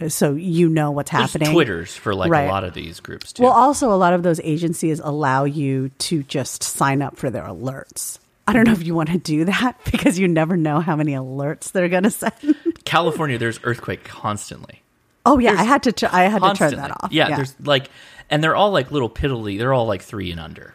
so 0.08 0.34
you 0.34 0.68
know 0.68 0.90
what's 0.90 1.10
Mm-hmm. 1.10 1.18
There's 1.20 1.32
happening. 1.32 1.52
Twitters 1.52 1.96
for 1.96 2.14
like 2.14 2.30
Right. 2.30 2.48
a 2.48 2.50
lot 2.50 2.64
of 2.64 2.74
these 2.74 3.00
groups 3.00 3.32
too. 3.32 3.42
Well, 3.44 3.52
also 3.52 3.92
a 3.92 3.96
lot 3.96 4.12
of 4.12 4.22
those 4.22 4.40
agencies 4.40 5.00
allow 5.00 5.44
you 5.44 5.90
to 6.00 6.22
just 6.24 6.62
sign 6.62 7.00
up 7.02 7.16
for 7.16 7.30
their 7.30 7.44
alerts. 7.44 8.18
I 8.46 8.52
don't 8.52 8.66
know 8.66 8.72
if 8.72 8.82
you 8.84 8.94
want 8.94 9.08
to 9.10 9.18
do 9.18 9.44
that 9.46 9.78
because 9.90 10.18
you 10.18 10.28
never 10.28 10.56
know 10.56 10.80
how 10.80 10.96
many 10.96 11.12
alerts 11.12 11.72
they're 11.72 11.88
going 11.88 12.02
to 12.02 12.10
send. 12.10 12.32
California, 12.84 13.38
there's 13.38 13.58
earthquake 13.64 14.04
constantly. 14.04 14.82
Oh 15.26 15.38
yeah, 15.38 15.52
I 15.58 15.62
had 15.64 15.82
to. 15.84 16.14
I 16.14 16.24
had 16.24 16.42
to 16.42 16.52
turn 16.54 16.76
that 16.76 16.90
off. 17.02 17.10
Yeah, 17.10 17.34
there's 17.36 17.54
like, 17.60 17.88
and 18.28 18.44
they're 18.44 18.54
all 18.56 18.70
like 18.72 18.90
little 18.90 19.08
piddly. 19.08 19.56
They're 19.58 19.72
all 19.72 19.86
like 19.86 20.02
three 20.02 20.30
and 20.30 20.38
under, 20.38 20.74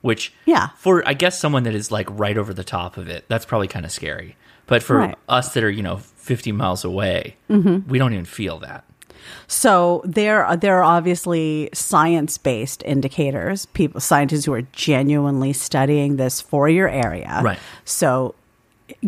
which 0.00 0.32
Yeah. 0.46 0.70
for 0.76 1.06
I 1.06 1.14
guess 1.14 1.38
someone 1.38 1.62
that 1.62 1.74
is 1.76 1.92
like 1.92 2.08
right 2.10 2.36
over 2.36 2.52
the 2.52 2.64
top 2.64 2.96
of 2.96 3.08
it, 3.08 3.24
that's 3.28 3.44
probably 3.44 3.68
kind 3.68 3.84
of 3.84 3.92
scary. 3.92 4.36
But 4.66 4.82
for 4.82 4.96
Right. 4.96 5.10
Mm-hmm. 5.10 5.20
us 5.30 5.54
that 5.54 5.62
are 5.62 5.70
you 5.70 5.82
know 5.84 5.98
50 5.98 6.50
miles 6.50 6.84
away, 6.84 7.36
we 7.48 7.98
don't 7.98 8.12
even 8.12 8.24
feel 8.24 8.58
that. 8.60 8.84
So 9.46 10.02
there, 10.04 10.56
there 10.56 10.78
are 10.78 10.84
obviously 10.84 11.70
science-based 11.72 12.82
indicators. 12.84 13.66
People, 13.66 14.00
scientists 14.00 14.44
who 14.44 14.52
are 14.54 14.62
genuinely 14.72 15.52
studying 15.52 16.16
this 16.16 16.40
for 16.40 16.68
your 16.68 16.88
area. 16.88 17.40
Right. 17.42 17.58
So 17.84 18.34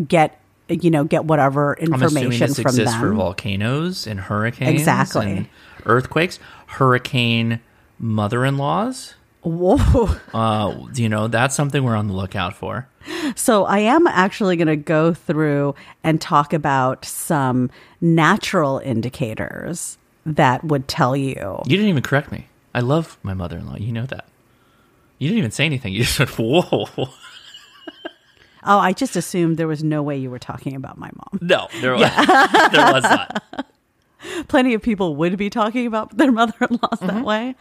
get 0.07 0.39
you 0.69 0.91
know 0.91 1.03
get 1.03 1.25
whatever 1.25 1.77
I'm 1.79 1.93
information 1.93 2.47
this 2.47 2.59
from 2.59 2.69
exists 2.69 2.91
them. 2.93 3.01
for 3.01 3.13
volcanoes 3.13 4.05
and 4.07 4.19
hurricanes, 4.19 4.79
Exactly. 4.81 5.31
and 5.31 5.49
earthquakes, 5.85 6.39
hurricane 6.67 7.61
mother-in-laws. 7.99 9.13
Whoa. 9.41 10.09
Uh, 10.33 10.87
you 10.95 11.07
know 11.07 11.27
that's 11.27 11.55
something 11.55 11.83
we're 11.83 11.95
on 11.95 12.07
the 12.07 12.13
lookout 12.13 12.53
for. 12.53 12.87
So 13.35 13.63
I 13.65 13.79
am 13.79 14.07
actually 14.07 14.57
going 14.57 14.67
to 14.67 14.75
go 14.75 15.13
through 15.13 15.75
and 16.03 16.19
talk 16.19 16.51
about 16.51 17.05
some 17.05 17.69
natural 18.01 18.79
indicators 18.79 19.97
that 20.35 20.63
would 20.63 20.87
tell 20.87 21.15
you. 21.15 21.61
You 21.65 21.77
didn't 21.77 21.89
even 21.89 22.03
correct 22.03 22.31
me. 22.31 22.47
I 22.75 22.81
love 22.81 23.17
my 23.23 23.33
mother-in-law. 23.33 23.77
You 23.77 23.91
know 23.91 24.05
that. 24.05 24.25
You 25.17 25.29
didn't 25.29 25.39
even 25.39 25.51
say 25.51 25.65
anything. 25.65 25.93
You 25.93 26.03
just 26.03 26.15
said, 26.17 26.29
"Whoa." 26.29 26.87
Oh, 28.69 28.79
I 28.79 28.91
just 28.91 29.15
assumed 29.15 29.55
there 29.55 29.67
was 29.67 29.81
no 29.81 30.03
way 30.03 30.17
you 30.17 30.29
were 30.29 30.39
talking 30.39 30.75
about 30.75 30.97
my 30.97 31.09
mom. 31.15 31.39
No, 31.41 31.69
there 31.79 31.93
was, 31.93 32.01
there 32.01 32.91
was 32.91 33.03
not. 33.03 33.43
Plenty 34.49 34.73
of 34.73 34.81
people 34.81 35.15
would 35.15 35.37
be 35.37 35.49
talking 35.49 35.87
about 35.87 36.17
their 36.17 36.33
mother-in-laws 36.33 36.99
that 36.99 37.23
way. 37.23 37.55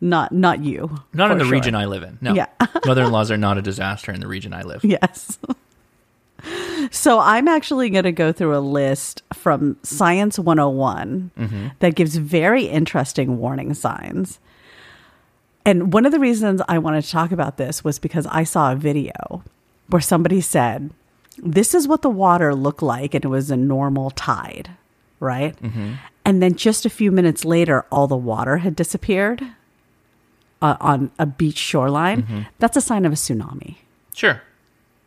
Not 0.00 0.32
not 0.32 0.64
you. 0.64 0.88
Mm-hmm. 0.88 1.16
Not 1.16 1.30
in 1.30 1.38
the 1.38 1.44
sure. 1.44 1.52
region 1.52 1.76
I 1.76 1.84
live 1.84 2.02
in. 2.02 2.18
No. 2.20 2.34
Yeah. 2.34 2.46
Mother-in-laws 2.84 3.30
are 3.30 3.36
not 3.36 3.56
a 3.56 3.62
disaster 3.62 4.10
in 4.10 4.20
the 4.20 4.26
region 4.26 4.52
I 4.52 4.62
live. 4.62 4.84
Yes. 4.84 5.38
So 6.90 7.18
I'm 7.18 7.48
actually 7.48 7.90
going 7.90 8.04
to 8.04 8.12
go 8.12 8.32
through 8.32 8.56
a 8.56 8.60
list 8.60 9.22
from 9.32 9.76
Science 9.82 10.38
101 10.38 11.30
Mm-hmm. 11.36 11.68
that 11.80 11.94
gives 11.94 12.16
very 12.16 12.64
interesting 12.64 13.38
warning 13.38 13.74
signs. 13.74 14.38
And 15.64 15.92
one 15.92 16.06
of 16.06 16.12
the 16.12 16.20
reasons 16.20 16.62
I 16.68 16.78
wanted 16.78 17.02
to 17.04 17.10
talk 17.10 17.32
about 17.32 17.56
this 17.56 17.82
was 17.82 17.98
because 17.98 18.26
I 18.26 18.44
saw 18.44 18.72
a 18.72 18.76
video 18.76 19.42
where 19.88 20.00
somebody 20.00 20.40
said, 20.40 20.90
This 21.38 21.74
is 21.74 21.88
what 21.88 22.02
the 22.02 22.10
water 22.10 22.54
looked 22.54 22.82
like, 22.82 23.14
and 23.14 23.24
it 23.24 23.28
was 23.28 23.50
a 23.50 23.56
normal 23.56 24.10
tide, 24.10 24.70
right? 25.20 25.60
Mm-hmm. 25.60 25.94
And 26.24 26.42
then 26.42 26.54
just 26.54 26.86
a 26.86 26.90
few 26.90 27.10
minutes 27.12 27.44
later, 27.44 27.84
all 27.90 28.06
the 28.06 28.16
water 28.16 28.58
had 28.58 28.74
disappeared 28.76 29.42
uh, 30.62 30.76
on 30.80 31.10
a 31.18 31.26
beach 31.26 31.58
shoreline. 31.58 32.22
Mm-hmm. 32.22 32.40
That's 32.58 32.76
a 32.76 32.80
sign 32.80 33.04
of 33.04 33.12
a 33.12 33.16
tsunami 33.16 33.76
Sure. 34.14 34.40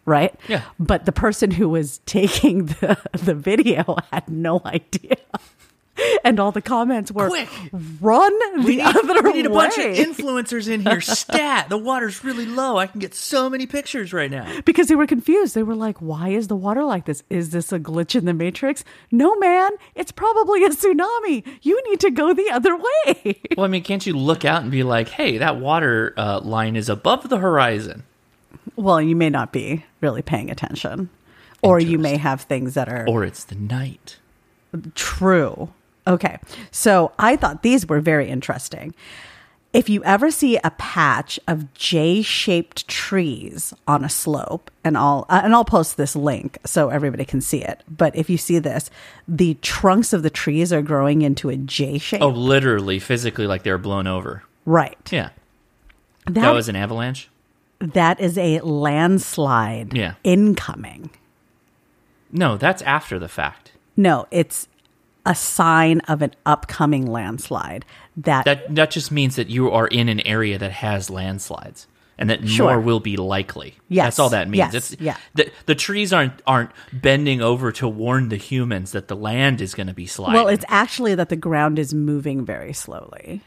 Right? 0.10 0.34
Yeah. 0.50 0.64
But 0.80 1.06
the 1.06 1.12
person 1.14 1.52
who 1.52 1.70
was 1.70 2.00
taking 2.06 2.66
the 2.66 2.98
the 3.14 3.36
video 3.36 3.96
had 4.12 4.28
no 4.30 4.62
idea. 4.66 5.16
And 6.24 6.40
all 6.40 6.54
the 6.54 6.62
comments 6.62 7.12
were 7.12 7.28
Quick. 7.28 7.50
run 8.00 8.32
the 8.56 8.64
We 8.66 8.78
need, 8.78 8.82
other 8.84 9.22
we 9.22 9.34
need 9.34 9.46
a 9.46 9.50
way. 9.50 9.56
bunch 9.68 9.78
of 9.80 9.84
influencers 9.84 10.70
in 10.72 10.80
here. 10.82 11.02
Stat. 11.22 11.68
The 11.68 11.78
water's 11.78 12.24
really 12.24 12.46
low. 12.46 12.78
I 12.78 12.88
can 12.88 13.02
get 13.02 13.14
so 13.14 13.50
many 13.50 13.66
pictures 13.66 14.14
right 14.14 14.32
now. 14.32 14.62
because 14.64 14.88
they 14.88 14.96
were 14.96 15.06
confused. 15.08 15.56
They 15.56 15.64
were 15.64 15.76
like, 15.76 15.98
"Why 15.98 16.30
is 16.30 16.48
the 16.48 16.56
water 16.56 16.86
like 16.86 17.04
this? 17.04 17.24
Is 17.30 17.50
this 17.50 17.74
a 17.74 17.80
glitch 17.80 18.16
in 18.16 18.24
the 18.24 18.34
matrix?" 18.34 18.86
No, 19.12 19.36
man, 19.40 19.72
it's 19.94 20.14
probably 20.14 20.64
a 20.64 20.70
tsunami. 20.70 21.46
You 21.64 21.82
need 21.90 22.00
to 22.00 22.12
go 22.12 22.34
the 22.34 22.50
other 22.50 22.78
way. 22.78 23.42
Well, 23.58 23.66
I 23.66 23.68
mean, 23.68 23.84
can't 23.84 24.06
you 24.06 24.14
look 24.14 24.46
out 24.46 24.62
and 24.62 24.72
be 24.72 24.84
like, 24.84 25.10
hey, 25.10 25.40
that 25.40 25.58
water 25.60 26.14
uh, 26.16 26.40
line 26.40 26.78
is 26.78 26.88
above 26.88 27.28
the 27.28 27.40
horizon? 27.40 28.04
Well, 28.82 29.02
you 29.02 29.16
may 29.16 29.30
not 29.30 29.52
be 29.52 29.86
really 30.02 30.22
paying 30.22 30.50
attention, 30.50 31.10
or 31.62 31.80
you 31.80 32.00
may 32.00 32.18
have 32.18 32.42
things 32.42 32.74
that 32.74 32.90
are 32.90 33.06
Or 33.08 33.24
it's 33.24 33.44
the 33.44 33.56
night. 33.56 34.18
True. 34.96 35.70
Okay. 36.08 36.38
So 36.72 37.12
I 37.20 37.36
thought 37.36 37.64
these 37.64 37.88
were 37.88 38.00
very 38.00 38.30
interesting. 38.30 38.94
If 39.72 39.88
you 39.88 40.04
ever 40.04 40.32
see 40.32 40.58
a 40.64 40.72
patch 40.72 41.40
of 41.48 41.72
J-shaped 41.76 42.88
trees 42.88 43.72
on 43.88 44.04
a 44.04 44.10
slope, 44.10 44.72
and 44.84 44.98
I'll 44.98 45.28
uh, 45.30 45.42
and 45.44 45.54
I'll 45.54 45.64
post 45.66 45.96
this 45.96 46.16
link 46.16 46.58
so 46.66 46.90
everybody 46.90 47.24
can 47.24 47.40
see 47.40 47.62
it. 47.64 47.84
But 47.88 48.16
if 48.16 48.32
you 48.32 48.38
see 48.38 48.58
this, 48.58 48.90
the 49.28 49.54
trunks 49.62 50.12
of 50.12 50.24
the 50.24 50.32
trees 50.32 50.74
are 50.74 50.82
growing 50.82 51.22
into 51.22 51.50
a 51.50 51.56
J 51.56 52.00
shape. 52.00 52.22
Oh, 52.24 52.30
literally, 52.30 52.98
physically, 52.98 53.46
like 53.46 53.62
they're 53.62 53.78
blown 53.78 54.08
over. 54.08 54.42
right. 54.66 54.98
Yeah. 55.12 55.30
That, 56.26 56.34
That 56.42 56.52
was 56.54 56.68
an 56.70 56.76
avalanche? 56.76 57.29
That 57.80 58.20
is 58.20 58.38
a 58.38 58.60
landslide 58.62 59.94
Yeah. 59.94 60.14
incoming. 60.24 61.10
No, 62.32 62.58
that's 62.58 62.82
after 62.84 63.18
the 63.20 63.28
fact. 63.30 63.72
No, 63.98 64.28
it's 64.32 64.68
a 65.26 65.36
sign 65.36 66.00
of 66.02 66.22
an 66.22 66.34
upcoming 66.46 67.06
landslide. 67.06 67.86
That, 68.16 68.46
That 68.46 68.76
that 68.76 68.92
just 68.92 69.12
means 69.12 69.36
that 69.36 69.50
you 69.50 69.70
are 69.72 69.88
in 69.88 70.10
an 70.10 70.20
area 70.22 70.58
that 70.58 70.72
has 70.72 71.10
landslides, 71.10 71.88
and 72.18 72.30
that 72.30 72.48
Sure. 72.48 72.74
more 72.74 72.80
will 72.82 73.00
be 73.00 73.18
likely. 73.18 73.76
Yes. 73.90 74.06
that's 74.06 74.20
all 74.20 74.30
that 74.30 74.48
means. 74.50 74.74
Yes. 74.74 74.92
It's, 74.92 75.02
Yeah. 75.02 75.18
The, 75.36 75.52
the 75.66 75.76
trees 75.76 76.14
aren't 76.14 76.42
aren't 76.48 76.72
bending 76.94 77.42
over 77.42 77.72
to 77.74 77.88
warn 77.88 78.30
the 78.30 78.38
humans 78.38 78.92
that 78.92 79.08
the 79.08 79.16
land 79.16 79.62
is 79.62 79.74
going 79.74 79.88
to 79.88 79.94
be 79.94 80.06
sliding. 80.06 80.36
well, 80.36 80.48
it's 80.48 80.66
actually 80.68 81.16
that 81.16 81.30
the 81.30 81.36
ground 81.36 81.80
is 81.80 81.94
moving 81.94 82.46
very 82.46 82.74
slowly. 82.74 83.42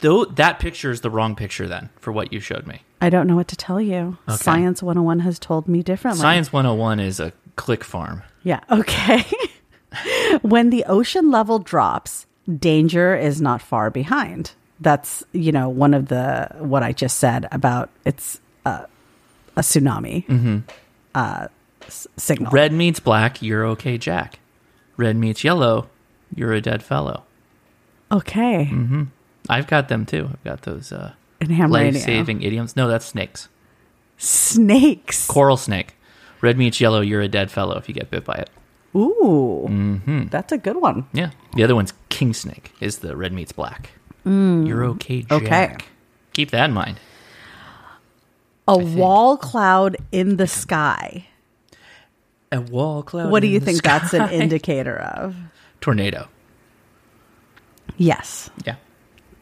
Though 0.00 0.24
that 0.24 0.58
picture 0.58 0.90
is 0.90 1.00
the 1.00 1.10
wrong 1.10 1.34
picture 1.34 1.66
then 1.66 1.90
for 1.98 2.12
what 2.12 2.32
you 2.32 2.40
showed 2.40 2.66
me. 2.66 2.82
I 3.00 3.10
don't 3.10 3.26
know 3.26 3.36
what 3.36 3.48
to 3.48 3.56
tell 3.56 3.80
you. 3.80 4.16
Okay. 4.28 4.36
Science 4.38 4.82
101 4.82 5.20
has 5.20 5.38
told 5.38 5.68
me 5.68 5.82
differently. 5.82 6.20
Science 6.20 6.52
101 6.52 7.00
is 7.00 7.20
a 7.20 7.32
click 7.56 7.84
farm. 7.84 8.22
Yeah. 8.42 8.60
Okay. 8.70 9.24
when 10.42 10.70
the 10.70 10.84
ocean 10.86 11.30
level 11.30 11.58
drops, 11.58 12.26
danger 12.58 13.14
is 13.16 13.40
not 13.40 13.60
far 13.62 13.90
behind. 13.90 14.52
That's, 14.80 15.24
you 15.32 15.52
know, 15.52 15.68
one 15.68 15.94
of 15.94 16.08
the, 16.08 16.48
what 16.58 16.82
I 16.82 16.92
just 16.92 17.18
said 17.18 17.48
about 17.50 17.88
it's 18.04 18.40
uh, 18.66 18.84
a 19.56 19.60
tsunami 19.60 20.62
uh, 21.14 21.48
s- 21.86 22.06
signal. 22.16 22.50
Red 22.50 22.72
meets 22.72 23.00
black, 23.00 23.40
you're 23.40 23.64
okay, 23.68 23.96
Jack. 23.96 24.38
Red 24.98 25.16
meets 25.16 25.44
yellow, 25.44 25.88
you're 26.34 26.52
a 26.52 26.60
dead 26.60 26.82
fellow. 26.82 27.24
Okay. 28.12 28.70
I've 29.48 29.66
got 29.66 29.88
them 29.88 30.06
too. 30.06 30.28
I've 30.32 30.44
got 30.44 30.62
those 30.62 30.92
uh, 30.92 31.12
In 31.40 31.50
Ham 31.50 31.72
Radio. 31.72 31.92
life 31.92 32.02
saving 32.02 32.42
idioms. 32.42 32.76
No, 32.76 32.88
that's 32.88 33.04
snakes. 33.06 33.48
Snakes. 34.18 35.26
Coral 35.26 35.56
snake. 35.56 35.94
Red 36.40 36.58
meat's 36.58 36.80
yellow. 36.80 37.00
You're 37.00 37.20
a 37.22 37.28
dead 37.28 37.50
fellow 37.50 37.76
if 37.78 37.88
you 37.88 37.94
get 37.94 38.10
bit 38.10 38.24
by 38.24 38.34
it. 38.34 38.50
Ooh, 38.94 39.66
Mm-hmm. 39.68 40.26
that's 40.28 40.52
a 40.52 40.58
good 40.58 40.76
one. 40.76 41.06
Yeah. 41.12 41.30
The 41.54 41.64
other 41.64 41.74
one's 41.74 41.92
king 42.08 42.32
snake. 42.32 42.72
Is 42.80 42.98
the 42.98 43.16
red 43.16 43.32
meat's 43.32 43.52
black. 43.52 43.90
You're 44.24 44.84
okay, 44.86 45.22
Jack. 45.22 45.32
Okay. 45.42 45.76
Keep 46.32 46.50
that 46.50 46.64
in 46.64 46.72
mind. 46.74 46.98
A 48.66 48.76
wall 48.76 49.36
cloud 49.36 49.96
in 50.10 50.36
the 50.36 50.46
sky. 50.48 51.26
A 52.50 52.60
wall 52.60 53.02
cloud. 53.04 53.30
What 53.30 53.40
do 53.40 53.46
you 53.48 53.60
the 53.60 53.66
think 53.66 53.82
that's 53.82 54.12
an 54.14 54.30
indicator 54.32 54.96
of? 54.98 55.36
Tornado. 55.80 56.26
Yes, 57.96 58.50
Yeah. 58.64 58.76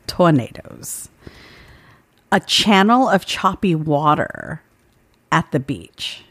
Tornadoes. 0.07 1.09
A 2.33 2.41
channel 2.41 3.09
of 3.09 3.27
choppy 3.27 3.75
water 3.75 4.61
at 5.31 5.51
the 5.53 5.61
beach. 5.61 6.25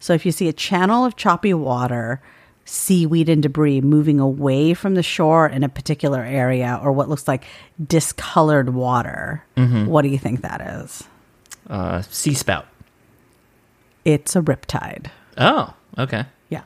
So 0.00 0.12
if 0.12 0.24
you 0.26 0.32
see 0.32 0.48
a 0.48 0.52
channel 0.52 1.04
of 1.04 1.16
choppy 1.16 1.54
water, 1.54 2.20
seaweed 2.64 3.28
and 3.28 3.42
debris 3.42 3.80
moving 3.80 4.18
away 4.18 4.74
from 4.74 4.94
the 4.94 5.02
shore 5.02 5.46
in 5.46 5.62
a 5.62 5.68
particular 5.68 6.22
area, 6.22 6.80
or 6.82 6.92
what 6.92 7.08
looks 7.08 7.28
like 7.28 7.44
discolored 7.84 8.70
water, 8.70 9.44
what 9.86 10.02
do 10.02 10.08
you 10.08 10.18
think 10.18 10.42
that 10.42 10.60
is? 10.60 11.04
Uh, 11.68 12.02
sea 12.02 12.34
spout. 12.34 12.66
It's 14.04 14.34
a 14.34 14.40
riptide. 14.42 15.10
Oh, 15.38 15.74
okay. 15.98 16.24
Yeah. 16.48 16.62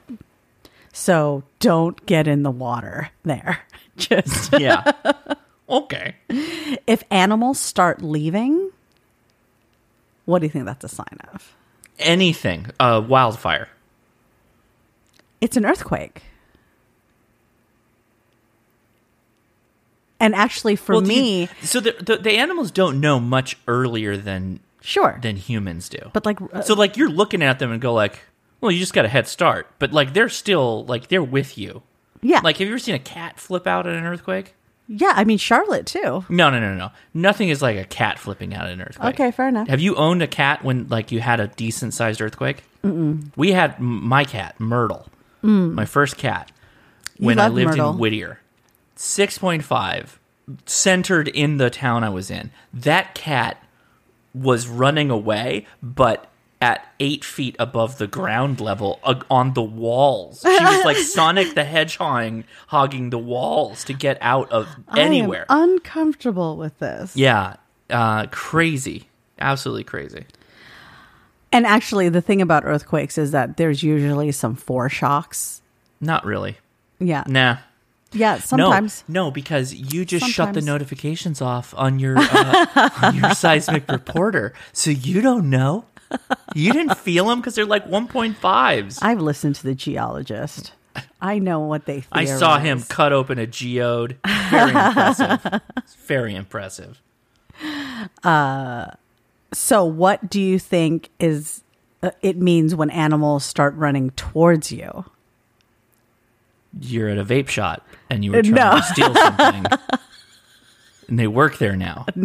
So 0.93 1.43
don't 1.61 2.05
get 2.07 2.27
in 2.27 2.43
the 2.43 2.51
water 2.51 3.11
there. 3.23 3.61
Just 3.97 4.59
Yeah. 4.59 4.93
okay. 5.69 6.17
if 6.87 7.03
animals 7.11 7.59
start 7.59 8.03
leaving, 8.03 8.71
what 10.25 10.41
do 10.41 10.47
you 10.47 10.51
think 10.51 10.65
that's 10.67 10.85
a 10.85 10.89
sign 10.89 11.19
of? 11.33 11.55
Anything. 11.99 12.67
Uh, 12.79 13.03
wildfire. 13.07 13.69
It's 15.41 15.57
an 15.57 15.65
earthquake. 15.67 16.23
And 20.19 20.35
actually, 20.35 20.77
for 20.77 20.93
Well, 20.95 21.01
do 21.03 21.13
you- 21.13 21.23
me, 21.23 21.49
so 21.63 21.81
the, 21.81 21.93
the 22.01 22.17
the 22.17 22.33
animals 22.39 22.71
don't 22.71 23.01
know 23.01 23.21
much 23.21 23.57
earlier 23.69 24.17
than 24.17 24.61
sure. 24.81 25.19
than 25.21 25.37
humans 25.37 25.89
do. 25.91 25.99
but 26.15 26.25
like, 26.25 26.39
uh, 26.55 26.63
so 26.63 26.73
like 26.75 26.97
you're 26.97 27.11
looking 27.11 27.43
at 27.43 27.59
them 27.59 27.71
and 27.71 27.81
go 27.83 27.93
like, 27.93 28.21
well, 28.61 28.71
you 28.71 28.79
just 28.79 28.95
got 28.95 29.05
a 29.05 29.09
head 29.09 29.29
start. 29.29 29.67
But 29.79 29.93
like 29.93 30.15
they're 30.15 30.31
still 30.31 30.87
like 30.87 31.09
they're 31.09 31.23
with 31.23 31.59
you. 31.59 31.83
yeah, 32.23 32.41
Like, 32.43 32.57
have 32.57 32.67
you 32.67 32.73
ever 32.73 32.79
seen 32.79 32.95
a 32.95 32.99
cat 32.99 33.39
flip 33.39 33.67
out 33.67 33.87
at 33.87 33.95
an 33.95 34.05
earthquake? 34.05 34.55
Yeah. 34.89 35.13
I 35.15 35.25
mean, 35.25 35.39
Charlotte 35.39 35.87
too. 35.87 36.25
No, 36.29 36.51
no, 36.51 36.61
no, 36.61 36.75
no. 36.75 36.91
Nothing 37.15 37.49
is 37.49 37.63
like 37.63 37.77
a 37.77 37.85
cat 37.85 38.19
flipping 38.19 38.55
out 38.55 38.67
at 38.67 38.73
an 38.73 38.83
earthquake. 38.83 39.15
Okay, 39.15 39.31
fair 39.31 39.49
enough. 39.49 39.69
Have 39.69 39.81
you 39.81 39.95
owned 39.97 40.23
a 40.23 40.27
cat 40.27 40.65
when 40.65 40.89
like 40.89 41.13
you 41.13 41.21
had 41.21 41.41
a 41.41 41.49
decent 41.49 41.95
sized 41.95 42.21
earthquake? 42.21 42.63
Mm-mm. 42.85 43.31
We 43.37 43.53
had 43.53 43.75
m- 43.75 44.07
my 44.07 44.25
cat 44.25 44.59
Myrtle, 44.61 45.09
mm. 45.43 45.73
my 45.73 45.85
first 45.85 46.17
cat, 46.17 46.53
when 47.19 47.39
I 47.39 47.49
lived 47.49 47.71
Myrtle. 47.71 47.91
in 47.91 47.99
Whittier. 47.99 48.41
Six 48.95 49.39
point 49.39 49.65
five, 49.65 50.19
centered 50.67 51.29
in 51.29 51.59
the 51.59 51.71
town 51.71 52.05
I 52.05 52.09
was 52.09 52.31
in. 52.31 52.51
That 52.73 53.15
cat 53.15 53.63
was 54.35 54.69
running 54.69 55.11
away, 55.11 55.67
but 55.83 56.31
at 56.61 56.87
eight 57.01 57.23
feet 57.25 57.55
above 57.59 57.99
the 57.99 58.07
ground 58.07 58.61
level 58.61 58.99
uh, 59.05 59.21
on 59.31 59.53
the 59.53 59.63
walls. 59.63 60.41
She 60.43 60.49
was 60.65 60.85
like 60.85 60.97
Sonic 60.97 61.55
the 61.55 61.65
Hedgehog 61.65 62.45
hogging 62.69 63.11
the 63.11 63.19
walls 63.19 63.85
to 63.85 63.93
get 63.93 64.17
out 64.21 64.51
of 64.51 64.67
anywhere. 64.97 65.45
Uncomfortable 65.51 66.57
with 66.57 66.79
this. 66.79 67.15
Yeah, 67.17 67.57
uh, 67.91 68.27
crazy, 68.31 69.09
absolutely 69.39 69.85
crazy. 69.85 70.25
And 71.53 71.67
actually, 71.67 72.09
the 72.09 72.21
thing 72.21 72.43
about 72.43 72.65
earthquakes 72.65 73.19
is 73.19 73.31
that 73.31 73.57
there's 73.57 73.83
usually 73.83 74.33
some 74.33 74.57
foreshocks. 74.57 75.61
Not 76.01 76.25
really. 76.25 76.57
Yeah, 76.99 77.25
Nah. 77.27 77.59
yeah. 78.13 78.39
Sometimes. 78.39 79.05
no, 79.09 79.25
no, 79.27 79.31
because 79.31 79.75
you 79.75 80.05
just 80.05 80.27
shut 80.29 80.55
the 80.55 80.61
notifications 80.63 81.41
off 81.43 81.75
on 81.77 81.99
your 81.99 82.17
uh, 82.19 82.91
on 83.03 83.15
your 83.17 83.31
seismic 83.35 83.91
reporter, 83.91 84.55
so 84.73 84.91
you 84.91 85.21
don't 85.21 85.49
know. 85.51 85.85
You 86.55 86.73
didn't 86.73 86.97
feel 86.99 87.27
them 87.27 87.41
because 87.41 87.55
they're 87.55 87.67
like 87.67 87.87
1.5s. 87.89 88.99
I've 89.03 89.21
listened 89.21 89.57
to 89.57 89.63
the 89.65 89.75
geologist. 89.75 90.73
I 91.21 91.39
know 91.39 91.61
what 91.61 91.85
they. 91.87 92.05
I 92.11 92.25
saw 92.25 92.59
him 92.59 92.83
cut 92.83 93.13
open 93.13 93.39
a 93.39 93.47
geode. 93.47 94.17
Very 94.51 94.71
impressive. 94.71 95.61
It's 95.77 95.95
very 96.07 96.35
impressive. 96.35 97.01
So, 99.53 99.85
what 99.85 100.29
do 100.31 100.41
you 100.41 100.59
think 100.59 101.11
is 101.21 101.63
uh, 102.03 102.11
it 102.23 102.37
means 102.37 102.75
when 102.75 102.91
animals 102.91 103.45
start 103.45 103.75
running 103.75 104.11
towards 104.11 104.73
you? 104.73 105.05
You're 106.81 107.09
at 107.09 107.19
a 107.19 107.25
vape 107.25 107.49
shot 107.49 107.87
and 108.11 108.25
you 108.25 108.33
were 108.33 108.43
trying 108.43 108.55
No. 108.55 108.77
to 108.77 108.83
steal 108.83 109.15
something, 109.15 109.65
and 111.09 111.19
they 111.19 111.27
work 111.27 111.59
there 111.59 111.77
now. 111.77 112.07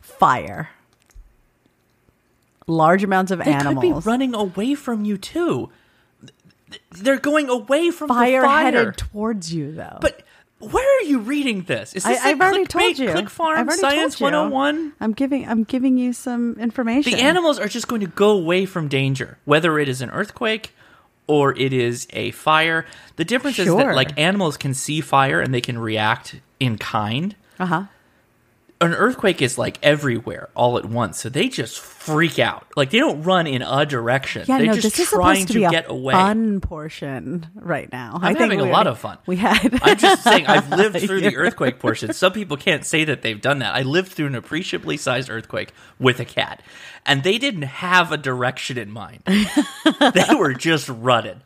Fire. 0.00 0.70
Large 2.66 3.04
amounts 3.04 3.30
of 3.30 3.40
animals. 3.40 3.82
They 3.82 3.90
could 3.90 4.02
be 4.02 4.08
running 4.08 4.34
away 4.34 4.74
from 4.74 5.04
you 5.04 5.18
too. 5.18 5.70
They're 6.92 7.18
going 7.18 7.48
away 7.48 7.90
from 7.90 8.08
fire 8.08 8.40
the 8.40 8.46
fire. 8.46 8.64
headed 8.64 8.96
towards 8.96 9.52
you, 9.52 9.72
though. 9.72 9.98
But 10.00 10.22
where 10.58 10.98
are 10.98 11.02
you 11.02 11.18
reading 11.18 11.62
this? 11.62 11.92
Is 11.94 12.04
I, 12.04 12.12
this 12.12 12.24
I've 12.24 12.40
a 12.40 12.44
already 12.44 12.66
told 12.66 12.98
you. 12.98 13.10
Click 13.10 13.28
Farm 13.28 13.68
Science 13.70 14.20
101? 14.20 14.92
I'm 15.00 15.12
giving. 15.12 15.46
I'm 15.46 15.64
giving 15.64 15.98
you 15.98 16.12
some 16.12 16.56
information. 16.58 17.12
The 17.12 17.20
animals 17.20 17.58
are 17.58 17.68
just 17.68 17.88
going 17.88 18.00
to 18.00 18.06
go 18.06 18.30
away 18.30 18.64
from 18.64 18.88
danger, 18.88 19.38
whether 19.44 19.78
it 19.78 19.88
is 19.88 20.00
an 20.00 20.10
earthquake 20.10 20.74
or 21.26 21.56
it 21.56 21.72
is 21.72 22.06
a 22.10 22.30
fire. 22.32 22.86
The 23.16 23.24
difference 23.24 23.58
is 23.58 23.74
that 23.74 23.94
like 23.94 24.18
animals 24.18 24.56
can 24.56 24.74
see 24.74 25.00
fire 25.00 25.40
and 25.40 25.52
they 25.52 25.60
can 25.60 25.78
react 25.78 26.40
in 26.60 26.78
kind. 26.78 27.34
Uh 27.58 27.66
huh. 27.66 27.84
An 28.82 28.94
earthquake 28.94 29.40
is 29.40 29.56
like 29.58 29.78
everywhere 29.80 30.48
all 30.56 30.76
at 30.76 30.84
once, 30.84 31.20
so 31.20 31.28
they 31.28 31.48
just 31.48 31.78
freak 31.78 32.40
out. 32.40 32.66
Like 32.76 32.90
they 32.90 32.98
don't 32.98 33.22
run 33.22 33.46
in 33.46 33.62
a 33.62 33.86
direction. 33.86 34.44
Yeah, 34.48 34.58
They're 34.58 34.66
no, 34.66 34.72
just 34.74 34.96
this 34.96 34.98
is 34.98 35.08
trying 35.08 35.46
supposed 35.46 35.48
to 35.48 35.54
be 35.54 35.64
a 35.64 35.70
get 35.70 35.88
away. 35.88 36.12
fun 36.14 36.60
portion 36.60 37.46
right 37.54 37.90
now. 37.92 38.18
I'm 38.20 38.34
having 38.34 38.60
a 38.60 38.64
lot 38.64 38.88
of 38.88 38.98
fun. 38.98 39.18
We 39.26 39.36
had. 39.36 39.78
I'm 39.82 39.96
just 39.96 40.24
saying, 40.24 40.46
I've 40.48 40.68
lived 40.76 40.98
through 41.00 41.20
the 41.20 41.36
earthquake 41.36 41.78
portion. 41.78 42.12
Some 42.12 42.32
people 42.32 42.56
can't 42.56 42.84
say 42.84 43.04
that 43.04 43.22
they've 43.22 43.40
done 43.40 43.60
that. 43.60 43.72
I 43.72 43.82
lived 43.82 44.10
through 44.10 44.26
an 44.26 44.34
appreciably 44.34 44.96
sized 44.96 45.30
earthquake 45.30 45.72
with 46.00 46.18
a 46.18 46.24
cat, 46.24 46.60
and 47.06 47.22
they 47.22 47.38
didn't 47.38 47.62
have 47.62 48.10
a 48.10 48.16
direction 48.16 48.78
in 48.78 48.90
mind. 48.90 49.22
they 49.26 50.34
were 50.36 50.54
just 50.54 50.88
running. 50.88 51.40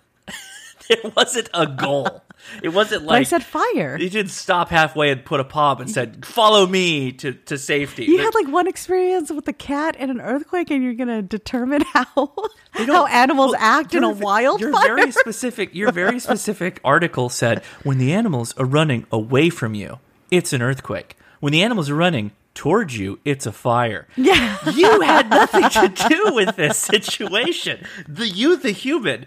there 0.88 1.12
wasn't 1.14 1.50
a 1.52 1.66
goal. 1.66 2.22
It 2.62 2.68
wasn't 2.70 3.04
But 3.06 3.14
I 3.14 3.18
like 3.18 3.26
said 3.26 3.42
fire. 3.42 3.98
they 3.98 4.08
didn't 4.08 4.30
stop 4.30 4.68
halfway 4.70 5.10
and 5.10 5.24
put 5.24 5.40
a 5.40 5.44
paw 5.44 5.72
up 5.72 5.80
and 5.80 5.90
said, 5.90 6.24
"Follow 6.24 6.66
me 6.66 7.12
to, 7.12 7.32
to 7.32 7.58
safety." 7.58 8.04
You 8.04 8.18
had 8.18 8.34
like 8.34 8.48
one 8.48 8.66
experience 8.68 9.30
with 9.30 9.48
a 9.48 9.52
cat 9.52 9.96
and 9.98 10.10
an 10.10 10.20
earthquake, 10.20 10.70
and 10.70 10.82
you're 10.82 10.94
going 10.94 11.08
to 11.08 11.22
determine 11.22 11.80
how 11.92 12.32
how 12.72 13.06
animals 13.06 13.52
well, 13.52 13.60
act 13.60 13.94
in 13.94 14.04
a 14.04 14.10
wildfire. 14.10 14.70
Your 14.70 14.96
very 14.96 15.10
specific, 15.12 15.74
your 15.74 15.92
very 15.92 16.18
specific 16.20 16.80
article 16.84 17.28
said 17.28 17.62
when 17.82 17.98
the 17.98 18.12
animals 18.12 18.54
are 18.58 18.66
running 18.66 19.06
away 19.10 19.50
from 19.50 19.74
you, 19.74 19.98
it's 20.30 20.52
an 20.52 20.62
earthquake. 20.62 21.16
When 21.40 21.52
the 21.52 21.62
animals 21.62 21.90
are 21.90 21.94
running 21.96 22.32
towards 22.54 22.96
you, 22.96 23.18
it's 23.24 23.44
a 23.44 23.52
fire. 23.52 24.06
yeah, 24.16 24.56
You 24.72 25.00
had 25.02 25.28
nothing 25.28 25.68
to 25.68 26.08
do 26.08 26.32
with 26.34 26.56
this 26.56 26.78
situation. 26.78 27.84
The 28.08 28.26
you, 28.26 28.56
the 28.56 28.70
human, 28.70 29.26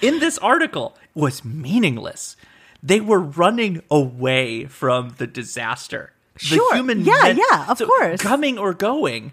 in 0.00 0.18
this 0.20 0.38
article 0.38 0.96
was 1.14 1.44
meaningless. 1.44 2.36
They 2.82 3.00
were 3.00 3.20
running 3.20 3.82
away 3.90 4.66
from 4.66 5.14
the 5.18 5.26
disaster. 5.26 6.12
The 6.34 6.40
Sure. 6.56 6.74
human, 6.74 7.04
Yeah, 7.04 7.14
meant- 7.22 7.38
yeah, 7.50 7.66
of 7.68 7.78
so 7.78 7.86
course. 7.86 8.20
Coming 8.20 8.58
or 8.58 8.74
going, 8.74 9.32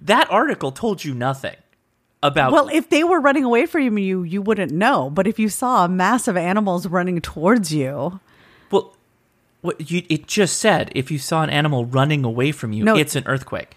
that 0.00 0.30
article 0.30 0.70
told 0.72 1.04
you 1.04 1.14
nothing 1.14 1.56
about 2.22 2.52
Well, 2.52 2.68
if 2.72 2.88
they 2.90 3.02
were 3.02 3.20
running 3.20 3.44
away 3.44 3.66
from 3.66 3.98
you, 3.98 4.22
you 4.22 4.40
wouldn't 4.42 4.70
know. 4.72 5.10
But 5.10 5.26
if 5.26 5.38
you 5.38 5.48
saw 5.48 5.84
a 5.84 5.88
mass 5.88 6.28
of 6.28 6.36
animals 6.36 6.86
running 6.86 7.20
towards 7.20 7.72
you, 7.72 8.20
Well, 8.70 8.94
what 9.62 9.90
you 9.90 10.02
it 10.08 10.26
just 10.26 10.58
said 10.58 10.90
if 10.94 11.10
you 11.10 11.18
saw 11.18 11.42
an 11.42 11.50
animal 11.50 11.86
running 11.86 12.24
away 12.24 12.52
from 12.52 12.72
you, 12.72 12.84
No. 12.84 12.96
it's 12.96 13.16
an 13.16 13.24
earthquake. 13.26 13.76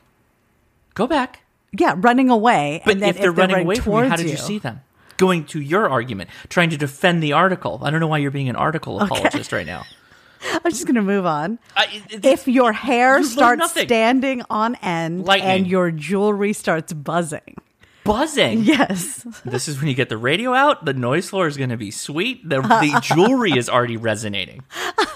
Go 0.94 1.08
back. 1.08 1.42
yeah, 1.78 1.94
running 1.98 2.30
away. 2.30 2.82
But 2.86 2.94
and 2.96 3.02
then 3.04 3.10
if 3.10 3.18
they're 3.20 3.32
running 3.32 3.62
away 3.66 3.76
from 3.76 3.94
you, 3.94 3.98
how 4.00 4.06
towards 4.16 4.22
did 4.24 4.32
you 4.32 4.38
see 4.38 4.60
them? 4.60 4.82
Going 5.18 5.46
to 5.46 5.60
your 5.60 5.90
argument, 5.90 6.30
trying 6.50 6.70
to 6.70 6.78
defend 6.78 7.22
the 7.24 7.34
article. 7.34 7.80
I 7.84 7.90
don't 7.90 8.00
know 8.00 8.08
why 8.08 8.20
you're 8.20 8.32
being 8.32 8.50
an 8.50 8.56
article 8.56 9.00
apologist 9.00 9.52
right 9.52 9.66
now. 9.66 9.84
I'm 10.64 10.72
just 10.72 10.86
going 10.86 10.96
to 10.96 11.02
move 11.02 11.26
on. 11.26 11.58
It- 11.76 12.24
If 12.24 12.48
your 12.48 12.72
hair 12.72 13.18
You 13.20 13.24
starts 13.26 13.72
standing 13.72 14.44
on 14.50 14.76
end 14.76 15.26
Lightning. 15.26 15.50
and 15.50 15.68
your 15.68 15.90
jewelry 15.90 16.54
starts 16.54 16.94
buzzing, 16.94 17.56
buzzing. 18.04 18.60
yes, 18.64 19.26
This 19.46 19.68
is 19.68 19.80
when 19.80 19.88
you 19.88 19.96
get 19.96 20.10
the 20.10 20.18
radio 20.18 20.54
out. 20.54 20.86
The 20.86 20.94
noise 20.94 21.30
floor 21.30 21.48
is 21.48 21.58
going 21.58 21.72
to 21.72 21.78
be 21.78 21.90
sweet. 21.90 22.48
The, 22.48 22.62
the 22.62 23.00
jewelry 23.02 23.54
is 23.58 23.68
already 23.70 23.98
resonating. 23.98 24.64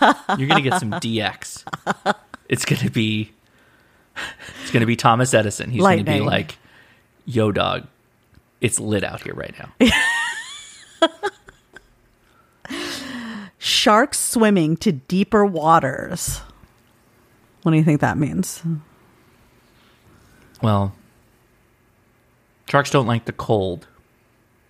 You're 0.02 0.48
going 0.48 0.64
to 0.64 0.70
get 0.70 0.80
some 0.80 0.92
DX. 0.92 1.64
It's 2.50 2.66
going 2.66 2.82
to 2.82 2.90
be. 2.90 3.32
It's 4.64 4.72
going 4.72 4.82
to 4.82 4.88
be 4.88 4.96
Thomas 4.96 5.34
Edison. 5.34 5.70
He's 5.70 5.82
going 5.84 6.04
to 6.04 6.12
be 6.12 6.20
like, 6.20 6.58
"Yo, 7.26 7.52
dog, 7.52 7.88
It's 8.62 8.80
lit 8.80 9.04
out 9.04 9.24
here 9.24 9.34
right 9.34 9.56
now. 9.60 9.90
Sharks 13.58 14.20
swimming 14.20 14.78
to 14.78 14.92
deeper 14.92 15.46
waters. 15.46 16.42
What 17.64 17.72
do 17.72 17.78
you 17.78 17.84
think 17.84 18.02
that 18.02 18.18
means? 18.18 18.64
Well, 20.62 20.94
sharks 22.70 22.92
don't 22.92 23.08
like 23.08 23.26
the 23.26 23.34
cold. 23.34 23.88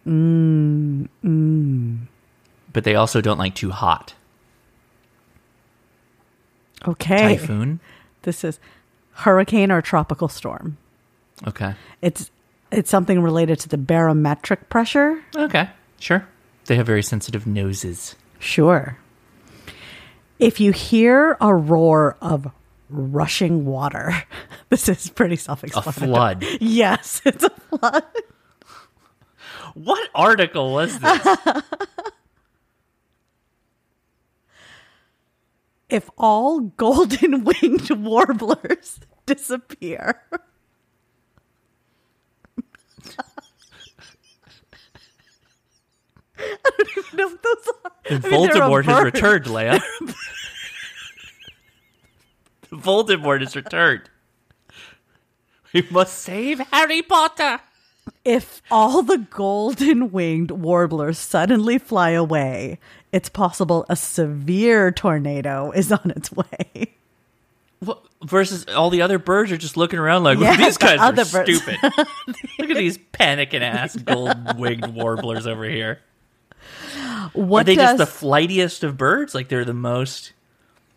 Mm, 0.08 1.08
mm. 1.23 1.99
But 2.73 2.84
they 2.84 2.95
also 2.95 3.21
don't 3.21 3.38
like 3.38 3.56
too 3.56 3.71
hot. 3.71 4.13
Okay. 6.88 7.38
Typhoon? 7.38 7.80
This 8.23 8.43
is 8.43 8.60
hurricane 9.13 9.71
or 9.71 9.82
tropical 9.82 10.27
storm. 10.27 10.77
Okay. 11.47 11.75
It's 12.01 12.32
it's 12.71 12.89
something 12.89 13.21
related 13.21 13.60
to 13.60 13.69
the 13.69 13.77
barometric 13.77 14.69
pressure. 14.69 15.21
Okay. 15.36 15.69
Sure. 15.99 16.27
They 16.65 16.75
have 16.75 16.86
very 16.86 17.03
sensitive 17.03 17.45
noses. 17.45 18.15
Sure. 18.39 18.97
If 20.39 20.60
you 20.60 20.71
hear 20.71 21.38
a 21.39 21.53
roar 21.53 22.17
of 22.21 22.47
rushing 22.89 23.65
water, 23.65 24.13
this 24.69 24.89
is 24.89 25.10
pretty 25.10 25.36
self-explanatory. 25.36 26.05
A 26.12 26.13
flood. 26.13 26.45
Yes, 26.62 27.21
it's 27.25 27.43
a 27.43 27.49
flood. 27.49 28.03
what 29.73 30.10
article 30.15 30.73
was 30.73 30.97
this? 30.99 31.38
If 35.89 36.10
all 36.17 36.62
golden-winged 36.62 37.89
warblers 37.91 38.99
disappear. 39.25 40.21
I 46.38 46.72
don't 46.78 46.98
even 46.98 47.18
know 47.18 47.28
what 47.28 47.44
those 47.44 47.68
are. 47.68 47.92
I 48.10 48.14
mean, 48.14 48.22
Voldemort 48.50 48.86
has 48.86 49.04
returned, 49.04 49.46
Leia. 49.46 49.82
Voldemort 52.72 53.42
has 53.42 53.56
returned. 53.56 54.10
We 55.74 55.88
must 55.90 56.18
save 56.20 56.60
Harry 56.72 57.02
Potter. 57.02 57.60
If 58.26 58.62
all 58.70 59.04
the 59.04 59.18
golden 59.18 60.12
winged 60.12 60.52
warblers 60.52 61.18
suddenly 61.18 61.78
fly 61.78 62.12
away, 62.12 62.80
it's 63.12 63.30
possible 63.30 63.86
a 63.90 63.96
severe 63.96 64.92
tornado 64.92 65.72
is 65.72 65.92
on 65.92 66.12
its 66.16 66.32
way. 66.32 66.96
Versus 68.24 68.65
all 68.65 68.91
the 68.91 69.02
other 69.02 69.17
birds 69.17 69.52
are 69.52 69.58
just 69.58 69.76
looking 69.76 69.98
around 69.98 70.24
like, 70.24 70.38
Yeah, 70.39 70.56
these 70.56 70.78
guys 70.78 71.00
the 71.15 71.39
are 71.39 71.46
stupid. 71.46 71.80
Look 72.60 72.70
at 72.70 72.78
these 72.78 73.00
panicking 73.00 73.62
ass 73.62 73.96
gold 73.96 74.60
winged 74.60 74.94
warblers 74.94 75.48
over 75.48 75.63
here. 75.65 76.00
What 77.34 77.62
are 77.62 77.63
they 77.63 77.76
does, 77.76 77.98
just 77.98 77.98
the 77.98 78.06
flightiest 78.06 78.84
of 78.84 78.98
birds? 78.98 79.34
Like 79.34 79.50
they're 79.50 79.65
the 79.65 79.74
most. 79.74 80.34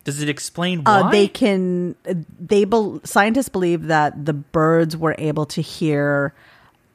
Does 0.03 0.21
it 0.21 0.29
explain 0.29 0.83
why? 0.83 0.99
uh, 1.01 1.09
they 1.09 1.27
can 1.27 1.95
they 2.39 2.65
bel 2.65 3.01
scientists 3.03 3.49
believe 3.49 3.87
that 3.87 4.25
the 4.25 4.33
birds 4.33 4.95
were 4.95 5.15
able 5.17 5.47
to 5.47 5.61
hear 5.61 6.35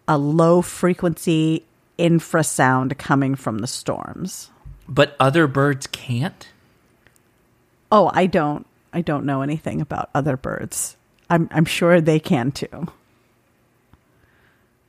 a 0.07 0.17
low 0.17 0.63
frequency 0.63 1.65
infrasound 1.99 2.97
coming 2.99 3.35
from 3.35 3.59
the 3.59 3.67
storms. 3.67 4.51
but 4.89 5.17
other 5.19 5.49
birds 5.49 5.89
can't. 5.89 6.49
Oh, 7.91 8.11
I 8.15 8.27
don't 8.27 8.65
I 8.93 9.01
don't 9.03 9.25
know 9.25 9.43
anything 9.43 9.81
about 9.81 10.11
other 10.15 10.37
birds. 10.37 10.97
I'm 11.29 11.49
I'm 11.53 11.65
sure 11.65 12.01
they 12.01 12.21
can 12.21 12.53
too. 12.53 12.89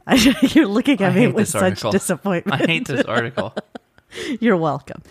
I, 0.07 0.15
you're 0.53 0.67
looking 0.67 1.01
I 1.01 1.07
at 1.07 1.15
me 1.15 1.27
with 1.27 1.49
such 1.49 1.61
article. 1.61 1.91
disappointment. 1.91 2.61
I 2.61 2.65
hate 2.65 2.87
this 2.87 3.05
article. 3.05 3.53
You're 4.41 4.57
welcome. 4.57 5.03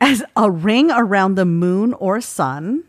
As 0.00 0.22
a 0.36 0.48
ring 0.48 0.90
around 0.92 1.34
the 1.34 1.44
moon 1.44 1.92
or 1.94 2.20
sun 2.20 2.84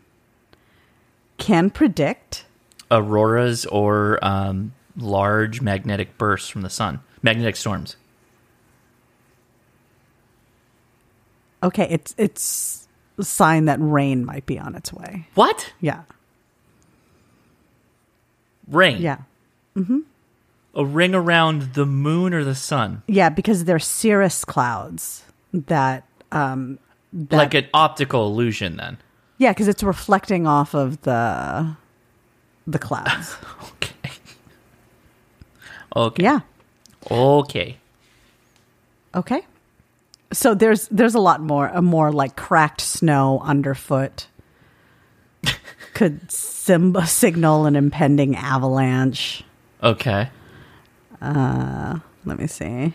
can 1.38 1.70
predict 1.70 2.44
Auroras 2.88 3.66
or 3.66 4.24
um, 4.24 4.74
large 4.96 5.60
magnetic 5.60 6.16
bursts 6.18 6.48
from 6.48 6.62
the 6.62 6.70
sun, 6.70 7.00
magnetic 7.20 7.56
storms. 7.56 7.96
okay, 11.62 11.86
it's 11.90 12.14
it's 12.16 12.85
sign 13.20 13.64
that 13.66 13.78
rain 13.80 14.24
might 14.24 14.46
be 14.46 14.58
on 14.58 14.74
its 14.74 14.92
way. 14.92 15.26
What 15.34 15.72
Yeah. 15.80 16.02
rain? 18.68 19.00
Yeah. 19.00 19.18
Mhm. 19.76 20.02
A 20.74 20.84
ring 20.84 21.14
around 21.14 21.72
the 21.74 21.86
moon 21.86 22.34
or 22.34 22.44
the 22.44 22.54
sun, 22.54 23.02
Yeah, 23.06 23.28
because 23.30 23.64
they're 23.64 23.78
cirrus 23.78 24.44
clouds 24.44 25.24
that 25.52 26.04
um 26.32 26.78
that, 27.12 27.36
like 27.36 27.54
an 27.54 27.66
optical 27.72 28.26
illusion. 28.26 28.76
Then 28.76 28.98
Yeah, 29.38 29.52
because 29.52 29.68
it's 29.68 29.82
reflecting 29.82 30.46
off 30.46 30.74
of 30.74 31.00
the 31.02 31.76
the 32.66 32.78
clouds. 32.78 33.36
okay, 33.62 34.10
okay, 35.94 36.22
yeah. 36.22 36.40
okay. 37.10 37.78
Okay. 39.14 39.42
So 40.36 40.54
there's 40.54 40.86
there's 40.88 41.14
a 41.14 41.18
lot 41.20 41.40
more 41.40 41.68
a 41.68 41.80
more 41.80 42.12
like 42.12 42.36
cracked 42.36 42.82
snow 42.82 43.40
underfoot 43.42 44.26
could 45.94 46.30
sim- 46.30 46.94
signal 47.06 47.64
an 47.64 47.74
impending 47.74 48.36
avalanche. 48.36 49.42
Okay. 49.82 50.28
Uh, 51.22 51.98
let 52.26 52.38
me 52.38 52.46
see. 52.46 52.92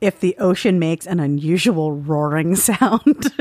If 0.00 0.18
the 0.18 0.36
ocean 0.38 0.80
makes 0.80 1.06
an 1.06 1.20
unusual 1.20 1.92
roaring 1.92 2.56
sound, 2.68 3.32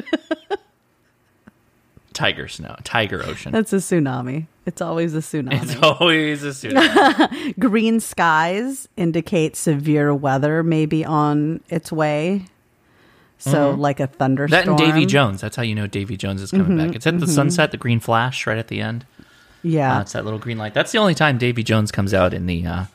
Tiger 2.14 2.48
snow, 2.48 2.76
tiger 2.84 3.24
ocean. 3.26 3.52
that's 3.54 3.72
a 3.74 3.78
tsunami. 3.78 4.46
It's 4.68 4.82
always 4.82 5.16
a 5.16 5.20
tsunami. 5.20 5.64
It's 5.64 5.82
always 5.82 6.44
a 6.44 6.50
tsunami. 6.50 7.58
Green 7.60 8.00
skies 8.00 8.88
indicate 8.98 9.56
severe 9.56 10.14
weather 10.14 10.62
may 10.62 10.86
be 10.86 11.04
on 11.06 11.62
its 11.70 11.92
way. 11.92 12.46
So, 13.40 13.72
like 13.72 14.02
a 14.02 14.08
thunderstorm. 14.08 14.62
Mm-hmm. 14.64 14.76
that 14.76 14.84
and 14.84 14.94
Davy 14.94 15.06
Jones. 15.06 15.40
That's 15.40 15.56
how 15.56 15.64
you 15.64 15.74
know 15.74 15.88
Davy 15.88 16.18
Jones 16.18 16.42
is 16.42 16.52
coming 16.52 16.78
back. 16.78 16.94
It's 16.94 17.08
at 17.08 17.20
the 17.20 17.28
sunset, 17.28 17.72
the 17.72 17.78
green 17.78 18.02
flash 18.02 18.46
right 18.46 18.58
at 18.58 18.68
the 18.68 18.82
end. 18.82 19.06
Yeah. 19.64 19.98
Uh, 19.98 20.02
it's 20.02 20.12
that 20.12 20.26
little 20.26 20.40
green 20.40 20.58
light. 20.58 20.74
That's 20.74 20.92
the 20.92 20.98
only 20.98 21.16
time 21.16 21.38
Davy 21.38 21.64
Jones 21.64 21.92
comes 21.92 22.14
out 22.14 22.34
in 22.34 22.48
the 22.48 22.66
uh, 22.66 22.86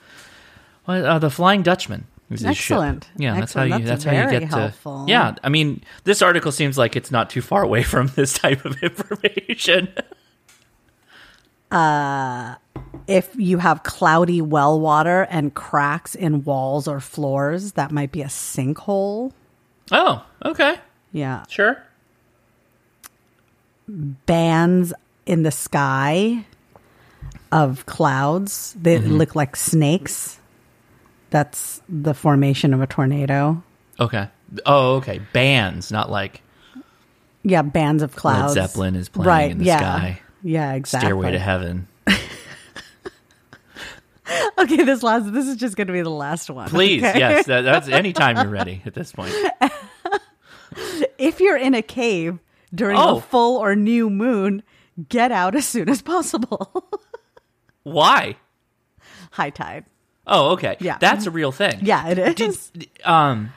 uh 0.87 1.19
the 1.19 1.31
Flying 1.31 1.63
Dutchman. 1.63 2.07
is 2.31 2.41
his 2.41 2.57
ship. 2.59 2.77
Excellent. 2.77 3.09
Yeah, 3.17 3.41
that's 3.41 3.55
how 3.55 3.63
you. 3.63 3.71
That's, 3.71 3.85
That's 3.87 4.05
how 4.05 4.13
you 4.13 4.39
get 4.39 4.51
helpful. 4.51 5.07
to. 5.07 5.11
Yeah, 5.11 5.35
I 5.43 5.49
mean, 5.49 5.83
this 6.05 6.21
article 6.21 6.53
seems 6.53 6.77
like 6.77 6.95
it's 6.95 7.11
not 7.11 7.31
too 7.31 7.41
far 7.41 7.63
away 7.63 7.83
from 7.95 8.09
this 8.09 8.35
type 8.35 8.67
of 8.67 8.83
information. 8.83 9.89
uh, 11.71 12.57
if 13.07 13.35
you 13.35 13.59
have 13.59 13.83
cloudy 13.83 14.43
well 14.43 14.79
water 14.79 15.27
and 15.31 15.55
cracks 15.55 16.15
in 16.15 16.45
walls 16.45 16.87
or 16.87 17.01
floors, 17.01 17.73
that 17.73 17.93
might 17.93 18.13
be 18.13 18.21
a 18.21 18.27
sinkhole. 18.27 19.33
Oh, 19.93 20.25
okay, 20.45 20.77
Yeah. 21.13 21.45
sure. 21.49 21.83
Bands 23.89 24.93
in 25.27 25.43
the 25.43 25.51
sky 25.51 26.45
of 27.53 27.85
clouds 27.87 28.75
that 28.83 29.03
Mm-hmm. 29.03 29.13
look 29.13 29.35
like 29.37 29.57
snakes. 29.57 30.39
That's 31.31 31.83
the 31.89 32.15
formation 32.15 32.73
of 32.73 32.81
a 32.81 32.87
tornado. 32.87 33.63
Okay. 34.01 34.29
Oh, 34.67 34.97
okay. 34.97 35.21
Bands, 35.33 35.91
not 35.93 36.11
like 36.11 36.41
Yeah, 37.43 37.63
bands 37.63 38.03
of 38.03 38.17
clouds. 38.17 38.57
Led 38.57 38.69
Zeppelin 38.69 38.95
is 38.97 39.09
playing 39.09 39.29
right, 39.29 39.51
in 39.51 39.59
the 39.59 39.65
yeah. 39.67 39.79
sky. 39.79 40.21
Yeah, 40.43 40.73
exactly. 40.73 41.07
Stairway 41.09 41.33
to 41.33 41.39
Heaven. 41.39 41.89
Okay, 44.59 44.83
this 44.85 45.03
last 45.03 45.33
this 45.33 45.47
is 45.47 45.57
just 45.57 45.77
going 45.77 45.89
to 45.89 45.93
be 45.93 46.01
the 46.03 46.09
last 46.11 46.49
one. 46.49 46.69
Please, 46.69 47.03
okay? 47.05 47.19
yes. 47.19 47.47
That, 47.47 47.63
that's 47.63 47.89
anytime 48.03 48.37
you're 48.37 48.49
ready 48.49 48.83
at 48.87 48.95
this 48.95 49.13
point. 49.13 49.35
If 51.19 51.39
you're 51.41 51.57
in 51.57 51.75
a 51.75 51.83
cave 51.83 52.39
during 52.75 52.97
Oh. 52.99 53.19
a 53.19 53.21
full 53.21 53.59
or 53.59 53.77
new 53.77 54.11
moon, 54.11 54.63
get 55.09 55.31
out 55.31 55.55
as 55.55 55.67
soon 55.67 55.89
as 55.89 56.03
possible. 56.03 56.85
Why? 57.85 58.37
High 59.33 59.51
tide. 59.51 59.85
Oh, 60.27 60.53
okay. 60.53 60.77
Yeah. 60.81 60.99
That's 60.99 61.27
a 61.27 61.31
real 61.31 61.53
thing. 61.53 61.79
Yeah, 61.83 62.09
it 62.09 62.41
is. 62.41 62.71
Did, 62.71 62.89
um 63.05 63.53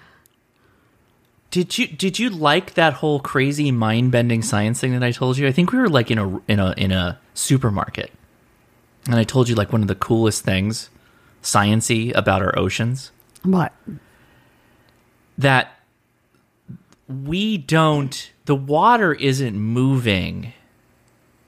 did 1.49 1.77
you 1.77 1.87
did 1.87 2.19
you 2.19 2.29
like 2.29 2.73
that 2.75 2.93
whole 2.93 3.19
crazy 3.19 3.71
mind 3.71 4.11
bending 4.11 4.41
science 4.43 4.79
thing 4.79 4.91
that 4.91 5.03
I 5.03 5.11
told 5.11 5.37
you? 5.37 5.47
I 5.47 5.51
think 5.51 5.71
we 5.71 5.79
were 5.79 5.89
like 5.89 6.11
in 6.11 6.17
a 6.19 6.37
in 6.47 6.59
a 6.59 6.73
in 6.77 6.91
a 6.91 7.17
supermarket, 7.33 8.11
and 9.07 9.15
I 9.15 9.23
told 9.23 9.49
you 9.49 9.55
like 9.55 9.71
one 9.71 9.81
of 9.81 9.87
the 9.87 9.95
coolest 9.95 10.43
things, 10.43 10.89
sciency 11.41 12.13
about 12.15 12.41
our 12.41 12.57
oceans 12.57 13.11
What? 13.43 13.73
that 15.37 15.79
we 17.07 17.57
don't 17.57 18.31
the 18.45 18.55
water 18.55 19.13
isn't 19.13 19.57
moving 19.57 20.53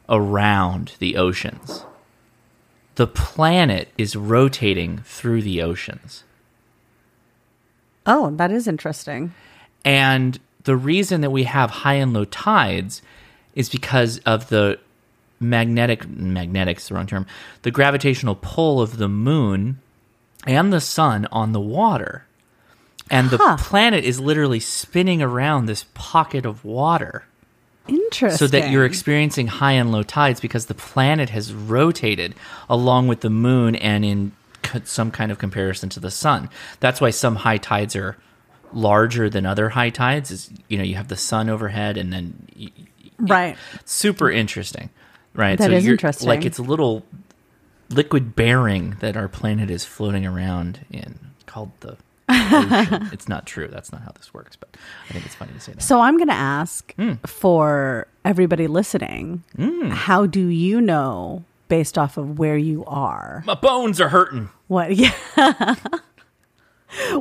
around 0.09 0.93
the 0.99 1.15
oceans. 1.15 1.85
The 2.95 3.07
planet 3.07 3.87
is 3.97 4.15
rotating 4.15 4.99
through 4.99 5.43
the 5.43 5.61
oceans. 5.61 6.23
Oh, 8.05 8.31
that 8.31 8.51
is 8.51 8.67
interesting. 8.67 9.33
And 9.85 10.39
the 10.63 10.75
reason 10.75 11.21
that 11.21 11.29
we 11.31 11.43
have 11.43 11.69
high 11.69 11.93
and 11.95 12.11
low 12.11 12.25
tides 12.25 13.01
is 13.55 13.69
because 13.69 14.17
of 14.19 14.49
the 14.49 14.79
magnetic 15.39 16.07
magnetic's 16.09 16.87
the 16.89 16.95
wrong 16.95 17.07
term 17.07 17.25
the 17.61 17.71
gravitational 17.71 18.35
pull 18.41 18.81
of 18.81 18.97
the 18.97 19.07
moon 19.07 19.79
and 20.45 20.71
the 20.73 20.81
sun 20.81 21.27
on 21.31 21.51
the 21.53 21.59
water 21.59 22.25
and 23.09 23.29
the 23.29 23.37
Huh. 23.37 23.57
planet 23.57 24.03
is 24.03 24.19
literally 24.19 24.59
spinning 24.59 25.21
around 25.21 25.65
this 25.65 25.85
pocket 25.93 26.45
of 26.45 26.63
water 26.65 27.23
Interesting. 27.87 28.37
so 28.37 28.47
that 28.47 28.69
you're 28.69 28.85
experiencing 28.85 29.47
high 29.47 29.71
and 29.71 29.91
low 29.91 30.03
tides 30.03 30.39
because 30.39 30.67
the 30.67 30.75
planet 30.75 31.29
has 31.31 31.51
rotated 31.53 32.35
along 32.69 33.07
with 33.07 33.21
the 33.21 33.29
moon 33.31 33.75
and 33.75 34.05
in 34.05 34.31
some 34.83 35.09
kind 35.09 35.31
of 35.31 35.39
comparison 35.39 35.89
to 35.89 35.99
the 35.99 36.11
sun. 36.11 36.49
That's 36.81 37.01
why 37.01 37.09
some 37.09 37.37
high 37.37 37.57
tides 37.57 37.95
are 37.95 38.15
larger 38.71 39.27
than 39.27 39.47
other 39.47 39.69
high 39.69 39.89
tides. 39.89 40.29
Is 40.29 40.51
you 40.67 40.77
know 40.77 40.83
you 40.83 40.93
have 40.95 41.07
the 41.07 41.15
sun 41.17 41.49
overhead 41.49 41.97
and 41.97 42.13
then 42.13 42.45
y- 42.55 42.69
right. 43.17 43.57
super 43.85 44.29
interesting, 44.29 44.91
right? 45.39 45.57
That 45.57 45.71
is 45.71 45.83
you're- 45.85 45.93
interesting. 45.93 46.27
Like 46.27 46.45
it's 46.45 46.59
a 46.59 46.63
little 46.63 47.03
liquid 47.89 48.35
bearing 48.35 48.97
that 48.99 49.17
our 49.17 49.27
planet 49.27 49.69
is 49.71 49.85
floating 49.85 50.25
around 50.25 50.85
in 50.91 51.17
called 51.47 51.71
the. 51.79 51.97
ocean. 52.29 53.09
it's 53.11 53.27
not 53.27 53.47
true. 53.47 53.67
That's 53.67 53.91
not 53.91 54.01
how 54.03 54.11
this 54.11 54.31
works, 54.33 54.55
but 54.55 54.69
I 55.09 55.13
think 55.13 55.25
it's 55.25 55.33
funny 55.33 55.53
to 55.53 55.59
say 55.59 55.71
that. 55.73 55.81
So 55.81 55.99
I'm 55.99 56.17
going 56.17 56.27
to 56.27 56.33
ask 56.35 56.93
Hmm. 56.95 57.13
for 57.25 58.07
everybody 58.23 58.67
listening, 58.67 59.43
how 59.91 60.27
do 60.27 60.45
you 60.47 60.79
know 60.81 61.43
based 61.69 61.97
off 61.97 62.17
of 62.17 62.37
where 62.37 62.57
you 62.57 62.85
are? 62.85 63.43
My 63.47 63.55
bones 63.55 63.99
are 63.99 64.09
hurting. 64.09 64.49
What? 64.67 64.91
Yeah. 64.95 65.75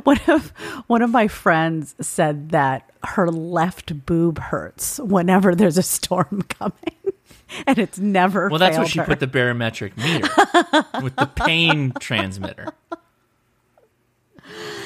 one 0.03 0.19
of 0.27 0.49
one 0.87 1.01
of 1.03 1.11
my 1.11 1.27
friends 1.27 1.93
said 2.01 2.49
that 2.49 2.89
her 3.03 3.29
left 3.29 4.05
boob 4.05 4.39
hurts 4.39 4.99
whenever 4.99 5.53
there's 5.53 5.77
a 5.77 5.83
storm 5.83 6.41
coming, 6.49 7.13
and 7.67 7.77
it's 7.79 7.99
never. 7.99 8.49
Well, 8.49 8.59
that's 8.59 8.77
what 8.77 8.87
she 8.87 8.99
her. 8.99 9.05
put 9.05 9.19
the 9.19 9.27
barometric 9.27 9.97
meter 9.97 10.27
with 11.03 11.15
the 11.15 11.29
pain 11.35 11.93
transmitter. 11.99 12.67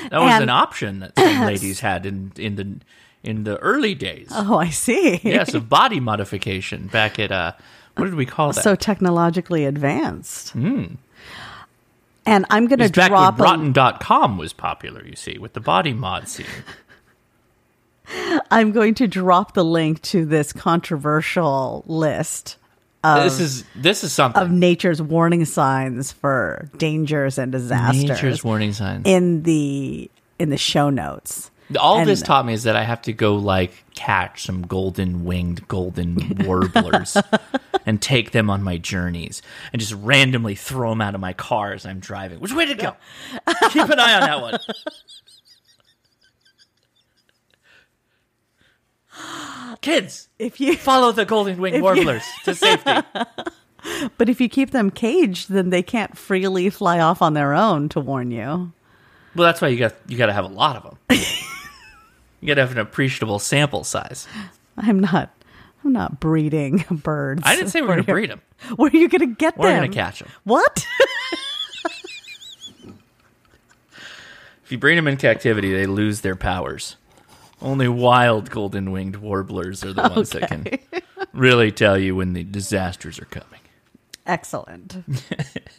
That 0.10 0.20
was 0.22 0.32
And- 0.34 0.44
an 0.44 0.50
option 0.50 1.00
that 1.00 1.18
some 1.18 1.42
ladies 1.46 1.80
had 1.80 2.06
in 2.06 2.32
in 2.38 2.56
the 2.56 2.76
in 3.24 3.44
the 3.46 3.58
early 3.58 3.96
days. 3.96 4.28
Oh, 4.32 4.58
I 4.58 4.70
see. 4.70 5.20
yes, 5.24 5.54
of 5.54 5.70
body 5.70 6.00
modification 6.00 6.88
back 6.88 7.20
at 7.20 7.32
uh, 7.32 7.54
what 7.96 8.06
did 8.06 8.16
we 8.16 8.26
call 8.26 8.52
that? 8.52 8.62
so 8.64 8.76
technologically 8.76 9.66
advanced. 9.66 10.54
And 10.56 12.46
I'm 12.50 12.68
going 12.68 12.80
to 12.80 12.86
It's 12.86 12.96
back 12.96 13.10
drop 13.10 13.38
when 13.38 13.74
Rotten.com 13.74 14.38
was 14.38 14.54
popular, 14.54 15.06
you 15.06 15.16
see, 15.16 15.38
with 15.38 15.54
the 15.54 15.60
body 15.60 15.94
mod 15.94 16.28
scene. 16.30 16.46
I'm 18.52 18.72
going 18.72 18.96
to 18.96 19.08
drop 19.08 19.54
the 19.54 19.64
link 19.64 20.02
to 20.04 20.26
this 20.26 20.54
controversial 20.54 21.84
list 21.88 22.58
this 23.04 23.40
is 23.40 23.64
this 23.76 24.04
is 24.04 24.14
something. 24.14 24.42
of 24.42 24.50
nature's 24.50 25.02
warning 25.02 25.46
signs 25.46 26.12
for 26.12 26.70
dangers 26.78 27.38
and 27.38 27.52
disasters 27.52 28.10
Nature's 28.10 28.44
warning 28.44 28.74
signs. 28.74 29.04
in 29.06 29.44
the 29.44 30.10
in 30.40 30.50
the 30.50 30.58
show 30.58 30.90
notes. 30.90 31.52
All 31.80 32.00
and- 32.00 32.10
this 32.10 32.22
taught 32.22 32.46
me 32.46 32.54
is 32.54 32.64
that 32.64 32.76
I 32.76 32.84
have 32.84 33.02
to 33.04 33.14
go 33.14 33.36
like 33.36 33.84
catch 33.94 34.44
some 34.44 34.62
golden 34.62 35.26
winged 35.26 35.68
golden 35.68 36.38
warblers 36.46 37.18
and 37.86 38.02
take 38.02 38.32
them 38.32 38.50
on 38.50 38.64
my 38.64 38.78
journeys 38.78 39.42
and 39.74 39.82
just 39.82 39.94
randomly 39.94 40.56
throw 40.56 40.92
them 40.92 41.02
out 41.02 41.14
of 41.16 41.22
my 41.22 41.34
car 41.34 41.74
as 41.74 41.86
I'm 41.86 42.00
driving. 42.00 42.40
Which 42.40 42.54
way 42.54 42.66
to 42.68 42.76
go? 42.76 42.96
Keep 43.70 43.90
an 43.90 44.00
eye 44.00 44.14
on 44.14 44.22
that 44.22 44.42
one. 44.42 44.60
Kids, 49.82 50.30
If 50.40 50.60
you 50.62 50.76
follow 50.78 51.12
the 51.12 51.26
golden 51.26 51.60
winged 51.60 51.78
you- 51.78 51.84
warblers 51.84 52.24
to 52.46 52.56
safety. 52.56 52.92
but 54.18 54.30
if 54.30 54.40
you 54.40 54.48
keep 54.50 54.72
them 54.72 54.90
caged, 54.92 55.50
then 55.50 55.70
they 55.70 55.84
can't 55.84 56.18
freely 56.18 56.70
fly 56.70 57.00
off 57.00 57.22
on 57.22 57.34
their 57.34 57.54
own 57.54 57.90
to 57.90 58.00
warn 58.00 58.32
you. 58.32 58.72
Well, 59.36 59.46
that's 59.48 59.62
why 59.62 59.70
you 59.70 59.78
got 59.78 59.96
you 60.08 60.18
got 60.18 60.28
to 60.28 60.34
have 60.34 60.46
a 60.46 60.50
lot 60.50 60.76
of 60.76 60.84
them. 60.84 60.98
you 62.40 62.48
got 62.48 62.56
to 62.56 62.62
have 62.62 62.72
an 62.72 62.78
appreciable 62.78 63.40
sample 63.40 63.84
size. 63.84 64.28
I'm 64.78 65.00
not 65.00 65.32
I'm 65.84 65.92
not 65.92 66.20
breeding 66.20 66.86
birds. 66.90 67.42
I 67.44 67.56
didn't 67.56 67.70
say 67.72 67.82
we 67.82 67.88
we're 67.88 67.96
going 67.96 68.06
to 68.06 68.12
breed 68.12 68.30
them. 68.30 68.42
Where 68.76 68.92
are 68.94 68.96
you 68.98 69.10
going 69.10 69.22
to 69.28 69.36
get 69.36 69.56
them? 69.56 69.64
We're 69.64 69.76
going 69.76 69.90
to 69.92 69.96
catch 69.96 70.20
them. 70.20 70.30
What? 70.44 70.86
If 74.64 74.72
you 74.72 74.78
breed 74.78 74.98
them 74.98 75.08
in 75.08 75.18
captivity, 75.18 75.74
they 75.74 75.86
lose 75.86 76.22
their 76.22 76.36
powers. 76.38 76.96
Only 77.64 77.88
wild 77.88 78.50
golden 78.50 78.92
winged 78.92 79.16
warblers 79.16 79.84
are 79.84 79.94
the 79.94 80.02
ones 80.16 80.32
that 80.32 80.50
can 80.50 80.68
really 81.34 81.72
tell 81.72 81.98
you 81.98 82.16
when 82.16 82.34
the 82.34 82.44
disasters 82.44 83.20
are 83.20 83.26
coming. 83.26 83.60
Excellent. 84.26 85.04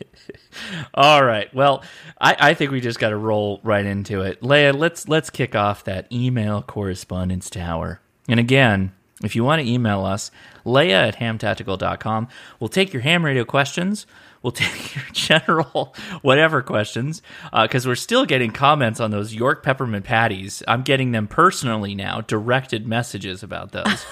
All 0.95 1.25
right. 1.25 1.53
Well, 1.55 1.83
I, 2.21 2.37
I 2.39 2.55
think 2.55 2.71
we 2.71 2.81
just 2.81 2.99
got 2.99 3.11
to 3.11 3.17
roll 3.17 3.61
right 3.63 3.85
into 3.85 4.21
it. 4.23 4.41
Leia, 4.43 4.77
let's 4.77 5.09
let's 5.09 5.31
kick 5.31 5.55
off 5.55 5.85
that 5.85 6.11
email 6.13 6.61
correspondence 6.63 7.49
tower. 7.49 8.01
And 8.29 8.39
again, 8.39 8.93
if 9.23 9.35
you 9.35 9.45
want 9.45 9.63
to 9.63 9.69
email 9.69 10.05
us, 10.05 10.31
Leia 10.67 11.09
at 11.09 11.17
hamtactical.com. 11.17 12.29
We'll 12.61 12.69
take 12.69 12.93
your 12.93 13.03
ham 13.03 13.25
radio 13.25 13.45
questions. 13.45 14.07
We'll 14.45 14.53
take 14.53 14.95
your 14.95 15.05
general 15.13 15.97
whatever 16.21 16.63
questions 16.63 17.23
because 17.51 17.87
we're 17.87 17.95
still 17.97 18.27
getting 18.27 18.53
comments 18.53 19.01
on 19.01 19.11
those 19.11 19.35
York 19.35 19.65
peppermint 19.65 20.05
patties. 20.05 20.63
I'm 20.69 20.83
getting 20.83 21.13
them 21.13 21.27
personally 21.27 21.95
now, 21.95 22.21
directed 22.21 22.87
messages 22.87 23.43
about 23.43 23.73
those. 23.73 24.05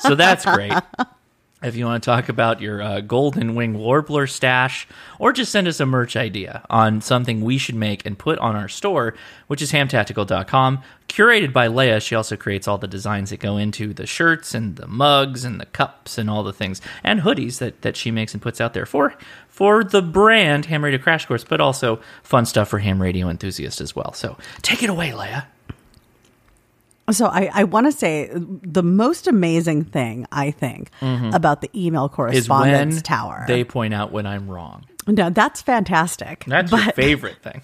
so 0.00 0.16
that's 0.16 0.44
great. 0.44 0.74
If 1.62 1.74
you 1.74 1.86
want 1.86 2.02
to 2.02 2.06
talk 2.06 2.28
about 2.28 2.60
your 2.60 2.82
uh, 2.82 3.00
golden 3.00 3.54
wing 3.54 3.78
warbler 3.78 4.26
stash, 4.26 4.86
or 5.18 5.32
just 5.32 5.50
send 5.50 5.66
us 5.66 5.80
a 5.80 5.86
merch 5.86 6.14
idea 6.14 6.62
on 6.68 7.00
something 7.00 7.40
we 7.40 7.56
should 7.56 7.74
make 7.76 8.04
and 8.04 8.18
put 8.18 8.38
on 8.40 8.54
our 8.54 8.68
store, 8.68 9.14
which 9.46 9.62
is 9.62 9.72
hamtactical.com, 9.72 10.82
curated 11.08 11.54
by 11.54 11.66
Leia. 11.66 12.02
She 12.02 12.14
also 12.14 12.36
creates 12.36 12.68
all 12.68 12.76
the 12.76 12.86
designs 12.86 13.30
that 13.30 13.40
go 13.40 13.56
into 13.56 13.94
the 13.94 14.06
shirts 14.06 14.54
and 14.54 14.76
the 14.76 14.86
mugs 14.86 15.44
and 15.44 15.58
the 15.58 15.66
cups 15.66 16.18
and 16.18 16.28
all 16.28 16.42
the 16.42 16.52
things 16.52 16.82
and 17.02 17.20
hoodies 17.20 17.58
that, 17.58 17.80
that 17.80 17.96
she 17.96 18.10
makes 18.10 18.34
and 18.34 18.42
puts 18.42 18.60
out 18.60 18.74
there 18.74 18.86
for 18.86 19.14
for 19.56 19.82
the 19.82 20.02
brand 20.02 20.66
Ham 20.66 20.84
Radio 20.84 20.98
Crash 21.00 21.24
Course, 21.24 21.42
but 21.44 21.62
also 21.62 21.98
fun 22.22 22.44
stuff 22.44 22.68
for 22.68 22.78
ham 22.78 23.00
radio 23.00 23.28
enthusiasts 23.30 23.80
as 23.80 23.96
well. 23.96 24.12
So 24.12 24.36
take 24.60 24.82
it 24.82 24.90
away, 24.90 25.12
Leia. 25.12 25.46
So 27.10 27.26
I, 27.26 27.48
I 27.54 27.64
want 27.64 27.86
to 27.86 27.92
say 27.92 28.28
the 28.34 28.82
most 28.82 29.26
amazing 29.28 29.84
thing 29.84 30.26
I 30.30 30.50
think 30.50 30.90
about 31.00 31.62
the 31.62 31.70
email 31.74 32.08
Mm-hmm. 32.10 32.32
Is 32.34 32.48
when 32.48 32.58
correspondence 32.58 33.00
tower. 33.02 33.44
they 33.48 33.64
point 33.64 33.94
out 33.94 34.12
when 34.12 34.26
I'm 34.26 34.46
wrong. 34.48 34.84
no, 35.06 35.30
that's 35.30 35.62
fantastic. 35.62 36.44
That's 36.46 36.70
but 36.70 36.94
favorite 36.94 37.36
thing. 37.42 37.62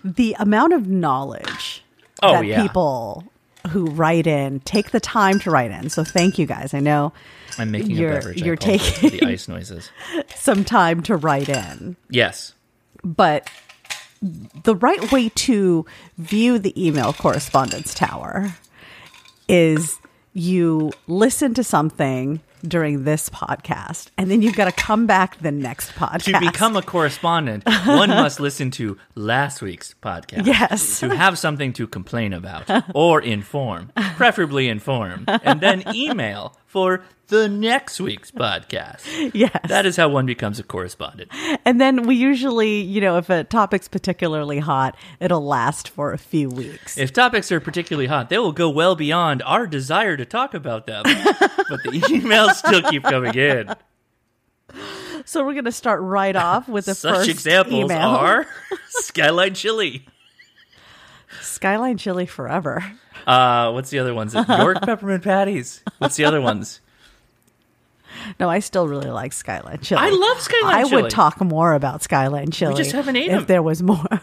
the 0.04 0.34
amount 0.38 0.72
of 0.72 0.86
knowledge 0.88 1.82
Oh, 2.22 2.32
that 2.32 2.46
yeah. 2.46 2.62
people 2.62 3.24
who 3.70 3.86
write 3.90 4.26
in 4.26 4.60
take 4.60 4.92
the 4.92 5.00
time 5.00 5.38
to 5.40 5.50
write 5.50 5.70
in. 5.72 5.90
So 5.90 6.04
thank 6.04 6.38
you 6.38 6.46
guys. 6.46 6.72
I 6.72 6.80
know 6.80 7.12
I'm 7.58 7.70
making 7.70 7.92
You're- 7.92 8.12
a 8.12 8.14
beverage. 8.16 8.42
You're 8.42 8.56
taking- 8.56 9.10
the 9.18 9.26
ice 9.26 9.48
noises. 9.48 9.90
some 10.34 10.64
time 10.64 11.02
to 11.04 11.16
write 11.16 11.48
in. 11.48 11.96
Yes. 12.10 12.54
but 13.04 13.48
the 14.64 14.74
right 14.74 15.12
way 15.12 15.28
to 15.28 15.84
view 16.16 16.58
the 16.58 16.72
email 16.86 17.12
correspondence 17.12 17.92
tower 17.94 18.54
is 19.48 19.98
you 20.32 20.90
listen 21.06 21.54
to 21.54 21.62
something 21.62 22.40
during 22.66 23.04
this 23.04 23.28
podcast 23.28 24.08
and 24.18 24.30
then 24.30 24.42
you've 24.42 24.56
got 24.56 24.64
to 24.64 24.72
come 24.72 25.06
back 25.06 25.38
the 25.40 25.52
next 25.52 25.92
podcast 25.92 26.24
To 26.24 26.40
become 26.40 26.76
a 26.76 26.82
correspondent, 26.82 27.62
one 27.86 28.08
must 28.08 28.40
listen 28.40 28.70
to 28.72 28.96
last 29.14 29.62
week's 29.62 29.94
podcast. 30.02 30.46
Yes. 30.46 31.00
To 31.00 31.14
have 31.14 31.38
something 31.38 31.72
to 31.74 31.86
complain 31.86 32.32
about 32.32 32.68
or 32.94 33.20
inform, 33.22 33.92
preferably 34.16 34.68
inform, 34.68 35.24
and 35.28 35.60
then 35.60 35.84
email 35.94 36.56
for 36.76 37.02
the 37.28 37.48
next 37.48 37.98
week's 38.02 38.30
podcast. 38.44 39.30
yes 39.32 39.58
That 39.66 39.86
is 39.86 39.96
how 39.96 40.10
one 40.10 40.26
becomes 40.26 40.58
a 40.58 40.62
correspondent. 40.62 41.30
and 41.64 41.80
then 41.80 42.02
we 42.06 42.16
usually 42.16 42.82
you 42.82 43.00
know 43.00 43.16
if 43.16 43.30
a 43.30 43.44
topic's 43.44 43.88
particularly 43.88 44.58
hot 44.58 44.94
it'll 45.18 45.40
last 45.42 45.88
for 45.88 46.12
a 46.12 46.18
few 46.18 46.50
weeks 46.50 46.98
If 46.98 47.14
topics 47.14 47.50
are 47.50 47.60
particularly 47.60 48.08
hot, 48.08 48.28
they 48.28 48.36
will 48.36 48.52
go 48.52 48.68
well 48.68 48.94
beyond 48.94 49.42
our 49.44 49.66
desire 49.66 50.18
to 50.18 50.26
talk 50.26 50.52
about 50.52 50.86
them. 50.86 51.02
but 51.04 51.82
the 51.82 52.02
emails 52.10 52.56
still 52.56 52.82
keep 52.82 53.04
coming 53.04 53.34
in. 53.34 53.74
so 55.24 55.42
we're 55.46 55.54
going 55.54 55.64
to 55.64 55.72
start 55.72 56.02
right 56.02 56.36
off 56.36 56.68
with 56.68 56.84
the 56.84 56.94
Such 56.94 57.14
first 57.16 57.30
examples 57.30 57.90
email. 57.90 58.08
are 58.10 58.46
Skyline 58.88 59.54
Chili. 59.54 60.04
Skyline 61.42 61.96
chili 61.98 62.26
forever 62.26 62.84
Uh, 63.26 63.70
what's 63.72 63.90
the 63.90 63.98
other 63.98 64.14
ones? 64.14 64.34
York 64.48 64.82
peppermint 64.82 65.24
patties. 65.24 65.82
What's 65.98 66.16
the 66.16 66.24
other 66.24 66.40
ones? 66.40 66.80
no 68.40 68.48
i 68.48 68.58
still 68.60 68.88
really 68.88 69.10
like 69.10 69.32
skyline 69.32 69.78
chili 69.80 70.00
I 70.00 70.10
love 70.10 70.40
Skyline 70.40 70.74
i 70.74 70.84
chili. 70.88 71.02
would 71.02 71.10
talk 71.10 71.40
more 71.40 71.74
about 71.74 72.02
skyline 72.02 72.50
chili 72.50 72.74
just 72.74 72.92
haven't 72.92 73.16
ate 73.16 73.30
if 73.30 73.40
'em. 73.40 73.46
there 73.46 73.62
was 73.62 73.82
more 73.82 74.06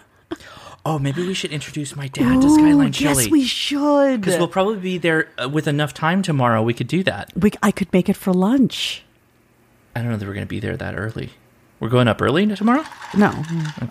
Oh, 0.86 1.00
maybe 1.00 1.26
we 1.26 1.34
should 1.34 1.52
introduce 1.54 1.96
my 1.96 2.10
dad 2.10 2.42
to 2.42 2.50
Skyline 2.50 2.92
Chili. 2.92 3.24
Yes, 3.24 3.32
we 3.32 3.46
should. 3.46 4.20
Because 4.20 4.38
we'll 4.38 4.50
probably 4.50 4.80
be 4.80 4.98
there 4.98 5.30
uh, 5.42 5.48
with 5.48 5.66
enough 5.66 5.94
time 5.94 6.22
tomorrow. 6.22 6.62
We 6.62 6.74
could 6.74 6.88
do 6.88 7.04
that. 7.04 7.32
We, 7.38 7.52
I 7.64 7.72
could 7.72 7.94
make 7.94 8.10
it 8.10 8.18
for 8.18 8.34
lunch. 8.34 9.02
I 9.96 10.02
don't 10.02 10.10
know 10.12 10.18
that 10.18 10.28
we're 10.28 10.34
going 10.34 10.46
to 10.46 10.50
be 10.50 10.60
there 10.60 10.76
that 10.76 10.94
early. 10.98 11.30
We're 11.80 11.88
going 11.88 12.10
up 12.10 12.22
early 12.22 12.46
tomorrow? 12.48 12.84
No, 13.16 13.32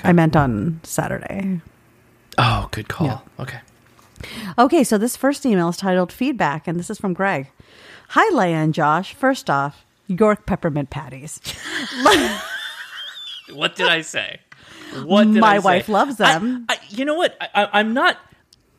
I 0.05 0.13
meant 0.13 0.37
on 0.37 0.81
Saturday. 0.83 1.63
Oh, 2.39 2.69
good 2.71 2.89
call. 2.89 3.07
Yeah. 3.07 3.19
Okay. 3.39 3.61
Okay, 4.59 4.85
so 4.85 4.99
this 4.99 5.17
first 5.17 5.45
email 5.45 5.69
is 5.69 5.77
titled 5.77 6.13
Feedback, 6.13 6.67
and 6.69 6.79
this 6.79 6.91
is 6.91 6.99
from 6.99 7.13
Greg. 7.13 7.51
Hi, 8.11 8.31
Leia 8.33 8.53
and 8.55 8.75
Josh. 8.75 9.15
First 9.15 9.51
off, 9.51 9.85
York 10.07 10.47
peppermint 10.47 10.91
patties. 10.91 11.41
What 13.53 13.77
did 13.77 13.89
I 13.89 14.01
say? 14.01 14.41
What 15.03 15.25
did 15.25 15.41
My 15.41 15.57
I 15.57 15.59
say? 15.59 15.65
wife 15.65 15.89
loves 15.89 16.17
them. 16.17 16.65
I, 16.69 16.75
I, 16.75 16.79
you 16.89 17.05
know 17.05 17.15
what? 17.15 17.37
I, 17.41 17.49
I, 17.65 17.81
I'm 17.81 17.93
not. 17.93 18.19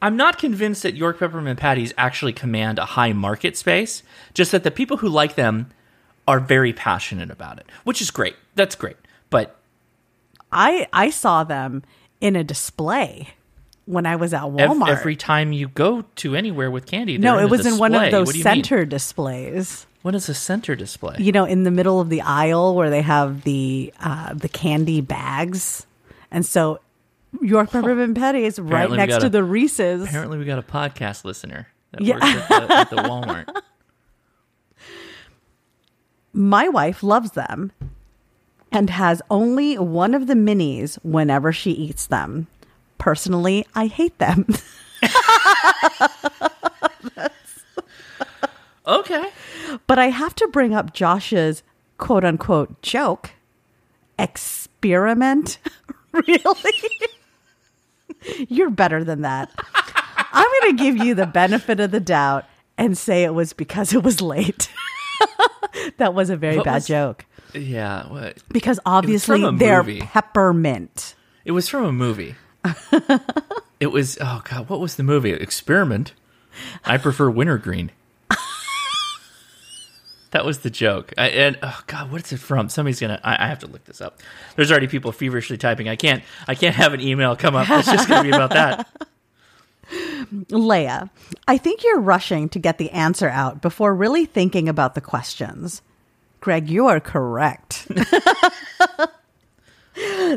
I'm 0.01 0.17
not 0.17 0.37
convinced 0.37 0.83
that 0.83 0.95
York 0.95 1.19
peppermint 1.19 1.59
patties 1.59 1.93
actually 1.97 2.33
command 2.33 2.77
a 2.79 2.85
high 2.85 3.13
market 3.13 3.55
space. 3.55 4.03
Just 4.33 4.51
that 4.51 4.63
the 4.63 4.71
people 4.71 4.97
who 4.97 5.09
like 5.09 5.35
them 5.35 5.69
are 6.27 6.39
very 6.39 6.73
passionate 6.73 7.29
about 7.29 7.59
it, 7.59 7.67
which 7.83 8.01
is 8.01 8.09
great. 8.11 8.35
That's 8.55 8.75
great. 8.75 8.97
But 9.29 9.59
I 10.51 10.87
I 10.91 11.09
saw 11.09 11.43
them 11.43 11.83
in 12.19 12.35
a 12.35 12.43
display 12.43 13.29
when 13.85 14.05
I 14.05 14.15
was 14.15 14.33
at 14.33 14.43
Walmart. 14.43 14.89
every 14.89 15.15
time 15.15 15.51
you 15.53 15.67
go 15.67 16.03
to 16.17 16.35
anywhere 16.35 16.71
with 16.71 16.85
candy, 16.85 17.17
no, 17.17 17.37
it 17.39 17.49
was 17.49 17.65
in 17.65 17.77
one 17.77 17.93
of 17.93 18.11
those 18.11 18.29
you 18.29 18.33
mean? 18.35 18.43
center 18.43 18.85
displays. 18.85 19.85
What 20.03 20.15
is 20.15 20.27
a 20.29 20.33
center 20.33 20.75
display? 20.75 21.15
You 21.19 21.31
know, 21.31 21.45
in 21.45 21.63
the 21.63 21.71
middle 21.71 21.99
of 22.01 22.09
the 22.09 22.21
aisle 22.21 22.75
where 22.75 22.89
they 22.89 23.01
have 23.01 23.43
the 23.43 23.93
uh, 24.01 24.33
the 24.33 24.49
candy 24.49 24.99
bags, 25.01 25.85
and 26.31 26.45
so 26.45 26.79
York 27.41 27.71
peppermint 27.71 28.17
patties 28.17 28.59
right 28.59 28.67
Apparently 28.85 28.97
we 28.97 28.97
next 29.05 29.17
to 29.21 29.25
a- 29.27 29.29
the 29.29 29.43
Reese's. 29.43 30.03
Apparently, 30.03 30.37
we 30.37 30.45
got 30.45 30.59
a 30.59 30.63
podcast 30.63 31.23
listener 31.25 31.67
that 31.91 32.01
Yeah. 32.01 32.15
works 32.15 32.51
at 32.51 32.67
the, 32.67 32.73
at 32.75 32.89
the 32.89 32.95
Walmart. 33.09 33.47
My 36.33 36.67
wife 36.67 37.03
loves 37.03 37.31
them 37.31 37.71
and 38.71 38.89
has 38.89 39.21
only 39.29 39.77
one 39.77 40.13
of 40.13 40.27
the 40.27 40.33
minis 40.33 40.95
whenever 41.03 41.51
she 41.53 41.71
eats 41.71 42.07
them. 42.07 42.47
Personally, 43.03 43.67
I 43.75 43.87
hate 43.87 44.17
them. 44.17 44.47
Okay. 48.85 49.29
but 49.87 49.97
I 49.97 50.07
have 50.09 50.35
to 50.35 50.47
bring 50.49 50.73
up 50.73 50.93
Josh's 50.93 51.63
quote 51.97 52.23
unquote 52.25 52.81
joke 52.81 53.31
experiment. 54.19 55.57
really? 56.11 56.73
You're 58.49 58.69
better 58.69 59.03
than 59.05 59.21
that. 59.21 59.51
I'm 60.33 60.47
going 60.61 60.77
to 60.77 60.83
give 60.83 60.97
you 60.97 61.13
the 61.15 61.25
benefit 61.25 61.79
of 61.79 61.91
the 61.91 61.99
doubt 62.01 62.43
and 62.77 62.97
say 62.97 63.23
it 63.23 63.33
was 63.33 63.53
because 63.53 63.93
it 63.93 64.03
was 64.03 64.21
late. 64.21 64.69
that 65.97 66.13
was 66.13 66.29
a 66.29 66.35
very 66.37 66.57
What 66.57 66.65
bad 66.65 66.73
was- 66.75 66.87
joke. 66.87 67.25
Yeah. 67.53 68.07
What? 68.11 68.37
Because 68.49 68.79
obviously 68.85 69.39
they're 69.57 69.83
movie. 69.83 69.99
peppermint. 70.01 71.15
It 71.45 71.51
was 71.51 71.69
from 71.69 71.85
a 71.85 71.91
movie. 71.93 72.35
it 73.79 73.87
was 73.87 74.17
oh 74.21 74.41
god, 74.49 74.69
what 74.69 74.79
was 74.79 74.95
the 74.95 75.03
movie? 75.03 75.31
Experiment. 75.31 76.13
I 76.85 76.97
prefer 76.97 77.29
wintergreen. 77.29 77.91
that 80.31 80.45
was 80.45 80.59
the 80.59 80.69
joke. 80.69 81.13
I, 81.17 81.29
and 81.29 81.57
oh 81.61 81.81
god, 81.87 82.11
what 82.11 82.23
is 82.23 82.31
it 82.31 82.39
from? 82.39 82.69
Somebody's 82.69 82.99
gonna. 82.99 83.19
I, 83.23 83.45
I 83.45 83.47
have 83.47 83.59
to 83.59 83.67
look 83.67 83.85
this 83.85 84.01
up. 84.01 84.19
There's 84.55 84.71
already 84.71 84.87
people 84.87 85.11
feverishly 85.11 85.57
typing. 85.57 85.89
I 85.89 85.95
can't. 85.95 86.23
I 86.47 86.55
can't 86.55 86.75
have 86.75 86.93
an 86.93 87.01
email 87.01 87.35
come 87.35 87.55
up. 87.55 87.69
It's 87.69 87.91
just 87.91 88.07
gonna 88.07 88.23
be 88.23 88.35
about 88.35 88.51
that. 88.51 88.87
Leia, 90.49 91.09
I 91.47 91.57
think 91.57 91.83
you're 91.83 91.99
rushing 91.99 92.49
to 92.49 92.59
get 92.59 92.77
the 92.77 92.91
answer 92.91 93.29
out 93.29 93.61
before 93.61 93.93
really 93.93 94.25
thinking 94.25 94.69
about 94.69 94.95
the 94.95 95.01
questions. 95.01 95.81
Greg, 96.39 96.69
you 96.69 96.87
are 96.87 96.99
correct. 96.99 97.87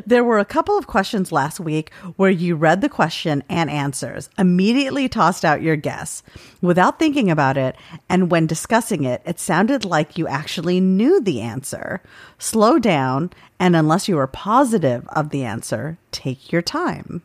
there 0.07 0.25
were 0.25 0.39
a 0.39 0.45
couple 0.45 0.77
of 0.77 0.87
questions 0.87 1.33
last 1.33 1.59
week 1.61 1.93
where 2.17 2.31
you 2.31 2.55
read 2.55 2.81
the 2.81 2.89
question 2.89 3.43
and 3.49 3.71
answers, 3.71 4.29
immediately 4.39 5.09
tossed 5.09 5.45
out 5.45 5.63
your 5.63 5.77
guess 5.77 6.23
without 6.61 6.99
thinking 6.99 7.31
about 7.31 7.57
it, 7.57 7.77
and 8.09 8.31
when 8.31 8.47
discussing 8.47 9.05
it, 9.05 9.23
it 9.25 9.41
sounded 9.41 9.85
like 9.85 10.19
you 10.19 10.27
actually 10.27 10.81
knew 10.81 11.21
the 11.21 11.41
answer. 11.41 12.03
Slow 12.39 12.79
down, 12.79 13.31
and 13.59 13.75
unless 13.75 14.09
you 14.09 14.19
are 14.19 14.27
positive 14.27 15.07
of 15.09 15.31
the 15.31 15.45
answer, 15.45 15.99
take 16.11 16.53
your 16.53 16.63
time. 16.63 17.23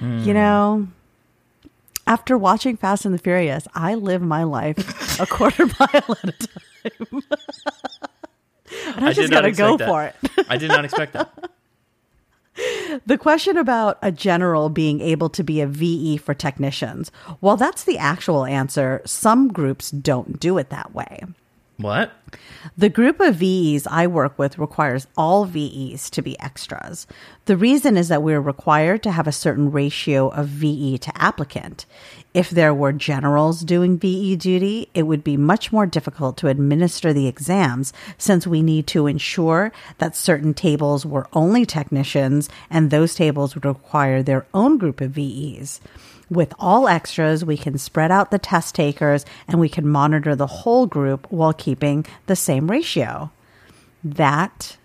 You 0.00 0.06
hmm. 0.06 0.32
know, 0.32 0.88
after 2.06 2.38
watching 2.38 2.76
Fast 2.76 3.04
and 3.04 3.12
the 3.12 3.18
Furious, 3.18 3.66
I 3.74 3.94
live 3.94 4.22
my 4.22 4.44
life 4.44 5.20
a 5.20 5.26
quarter 5.26 5.66
mile 5.80 6.16
at 6.22 6.24
a 6.24 6.32
time. 6.32 7.22
and 8.96 9.04
I, 9.04 9.08
I 9.08 9.12
just 9.12 9.30
did 9.30 9.30
not 9.30 9.42
got 9.42 9.48
to 9.48 9.52
go 9.52 9.74
expect 9.74 9.90
for 9.90 10.04
it. 10.04 10.36
that. 10.36 10.46
I 10.50 10.56
did 10.56 10.68
not 10.68 10.84
expect 10.84 11.12
that. 11.14 11.50
The 13.06 13.18
question 13.18 13.56
about 13.56 13.98
a 14.02 14.10
general 14.10 14.68
being 14.68 15.00
able 15.00 15.28
to 15.30 15.44
be 15.44 15.60
a 15.60 15.66
VE 15.68 16.16
for 16.16 16.34
technicians, 16.34 17.12
while 17.38 17.56
that's 17.56 17.84
the 17.84 17.98
actual 17.98 18.44
answer, 18.44 19.00
some 19.04 19.52
groups 19.52 19.92
don't 19.92 20.40
do 20.40 20.58
it 20.58 20.70
that 20.70 20.92
way. 20.92 21.22
What? 21.76 22.10
The 22.76 22.88
group 22.88 23.20
of 23.20 23.36
VEs 23.36 23.86
I 23.86 24.08
work 24.08 24.36
with 24.36 24.58
requires 24.58 25.06
all 25.16 25.44
VEs 25.44 26.10
to 26.10 26.22
be 26.22 26.38
extras. 26.40 27.06
The 27.44 27.56
reason 27.56 27.96
is 27.96 28.08
that 28.08 28.24
we're 28.24 28.40
required 28.40 29.04
to 29.04 29.12
have 29.12 29.28
a 29.28 29.32
certain 29.32 29.70
ratio 29.70 30.28
of 30.28 30.48
VE 30.48 30.98
to 30.98 31.22
applicant. 31.22 31.86
If 32.34 32.50
there 32.50 32.74
were 32.74 32.92
generals 32.92 33.62
doing 33.62 33.98
VE 33.98 34.36
duty, 34.36 34.90
it 34.92 35.04
would 35.04 35.24
be 35.24 35.36
much 35.36 35.72
more 35.72 35.86
difficult 35.86 36.36
to 36.38 36.48
administer 36.48 37.12
the 37.12 37.26
exams 37.26 37.92
since 38.18 38.46
we 38.46 38.62
need 38.62 38.86
to 38.88 39.06
ensure 39.06 39.72
that 39.96 40.14
certain 40.14 40.52
tables 40.52 41.06
were 41.06 41.26
only 41.32 41.64
technicians 41.64 42.50
and 42.68 42.90
those 42.90 43.14
tables 43.14 43.54
would 43.54 43.64
require 43.64 44.22
their 44.22 44.46
own 44.52 44.76
group 44.76 45.00
of 45.00 45.12
VEs. 45.12 45.80
With 46.30 46.52
all 46.58 46.86
extras, 46.86 47.44
we 47.44 47.56
can 47.56 47.78
spread 47.78 48.10
out 48.10 48.30
the 48.30 48.38
test 48.38 48.74
takers 48.74 49.24
and 49.46 49.58
we 49.58 49.70
can 49.70 49.88
monitor 49.88 50.36
the 50.36 50.46
whole 50.46 50.86
group 50.86 51.26
while 51.30 51.54
keeping 51.54 52.04
the 52.26 52.36
same 52.36 52.70
ratio. 52.70 53.30
That 54.04 54.76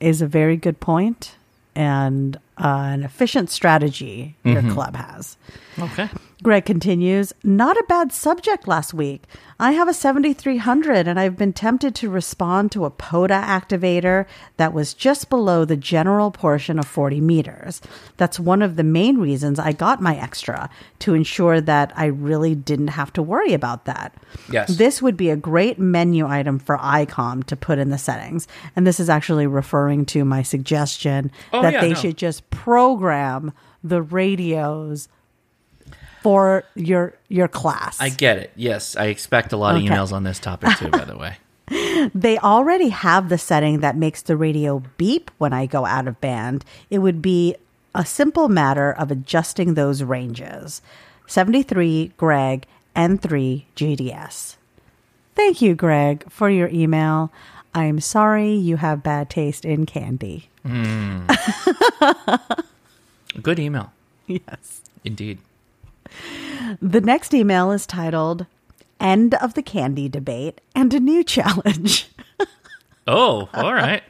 is 0.00 0.20
a 0.20 0.26
very 0.26 0.56
good 0.56 0.80
point 0.80 1.36
and 1.76 2.38
uh, 2.60 2.66
an 2.92 3.02
efficient 3.04 3.50
strategy 3.50 4.36
your 4.44 4.62
club 4.62 4.96
has. 4.96 5.36
Okay. 5.78 6.08
Greg 6.42 6.64
continues, 6.64 7.32
not 7.42 7.76
a 7.76 7.84
bad 7.88 8.12
subject 8.12 8.68
last 8.68 8.94
week. 8.94 9.24
I 9.60 9.72
have 9.72 9.88
a 9.88 9.94
7300 9.94 11.08
and 11.08 11.18
I've 11.18 11.36
been 11.36 11.52
tempted 11.52 11.96
to 11.96 12.08
respond 12.08 12.70
to 12.72 12.84
a 12.84 12.90
POTA 12.90 13.34
activator 13.34 14.24
that 14.56 14.72
was 14.72 14.94
just 14.94 15.28
below 15.30 15.64
the 15.64 15.76
general 15.76 16.30
portion 16.30 16.78
of 16.78 16.86
40 16.86 17.20
meters. 17.20 17.80
That's 18.18 18.38
one 18.38 18.62
of 18.62 18.76
the 18.76 18.84
main 18.84 19.18
reasons 19.18 19.58
I 19.58 19.72
got 19.72 20.00
my 20.00 20.16
extra 20.16 20.70
to 21.00 21.14
ensure 21.14 21.60
that 21.60 21.92
I 21.96 22.06
really 22.06 22.54
didn't 22.54 22.88
have 22.88 23.12
to 23.14 23.22
worry 23.22 23.52
about 23.52 23.84
that. 23.86 24.14
Yes. 24.50 24.76
This 24.76 25.02
would 25.02 25.16
be 25.16 25.30
a 25.30 25.36
great 25.36 25.80
menu 25.80 26.24
item 26.28 26.60
for 26.60 26.78
ICOM 26.78 27.42
to 27.46 27.56
put 27.56 27.78
in 27.78 27.90
the 27.90 27.98
settings. 27.98 28.46
And 28.76 28.86
this 28.86 29.00
is 29.00 29.10
actually 29.10 29.48
referring 29.48 30.06
to 30.06 30.24
my 30.24 30.42
suggestion 30.42 31.32
Oh, 31.52 31.62
that 31.62 31.72
yeah, 31.72 31.80
they 31.80 31.88
no. 31.90 31.94
should 31.96 32.16
just 32.16 32.47
program 32.50 33.52
the 33.82 34.02
radios 34.02 35.08
for 36.22 36.64
your 36.74 37.14
your 37.28 37.48
class. 37.48 38.00
I 38.00 38.08
get 38.08 38.38
it. 38.38 38.52
Yes, 38.56 38.96
I 38.96 39.06
expect 39.06 39.52
a 39.52 39.56
lot 39.56 39.76
of 39.76 39.82
Okay. 39.82 39.92
emails 39.92 40.12
on 40.12 40.24
this 40.24 40.38
topic 40.38 40.76
too. 40.78 40.88
By 40.88 41.04
the 41.04 41.16
way. 41.16 41.36
they 42.14 42.38
already 42.38 42.88
have 42.88 43.28
the 43.28 43.38
setting 43.38 43.80
that 43.80 43.96
makes 43.96 44.22
the 44.22 44.36
radio 44.36 44.82
beep 44.96 45.30
when 45.38 45.52
I 45.52 45.66
go 45.66 45.84
out 45.84 46.08
of 46.08 46.20
band. 46.20 46.64
It 46.90 46.98
would 46.98 47.20
be 47.22 47.56
a 47.94 48.04
simple 48.04 48.48
matter 48.48 48.90
of 48.92 49.10
adjusting 49.10 49.74
those 49.74 50.02
ranges. 50.02 50.80
73 51.26 52.12
Greg 52.16 52.66
N3 52.96 53.64
GDS. 53.76 54.56
Thank 55.34 55.62
you, 55.62 55.74
Greg, 55.74 56.24
for 56.30 56.48
your 56.50 56.68
email. 56.68 57.30
I'm 57.74 58.00
sorry 58.00 58.54
you 58.54 58.76
have 58.78 59.02
bad 59.02 59.30
taste 59.30 59.64
in 59.64 59.86
candy. 59.86 60.48
Hmm. 60.68 61.26
Good 63.42 63.58
email, 63.58 63.92
Yes. 64.26 64.82
indeed. 65.04 65.38
The 66.82 67.00
next 67.00 67.32
email 67.32 67.70
is 67.72 67.86
titled 67.86 68.44
End 69.00 69.34
of 69.34 69.54
the 69.54 69.62
Candy 69.62 70.08
Debate 70.08 70.60
and 70.74 70.92
a 70.92 71.00
New 71.00 71.24
Challenge. 71.24 72.08
Oh, 73.10 73.48
all 73.54 73.72
right. 73.72 74.02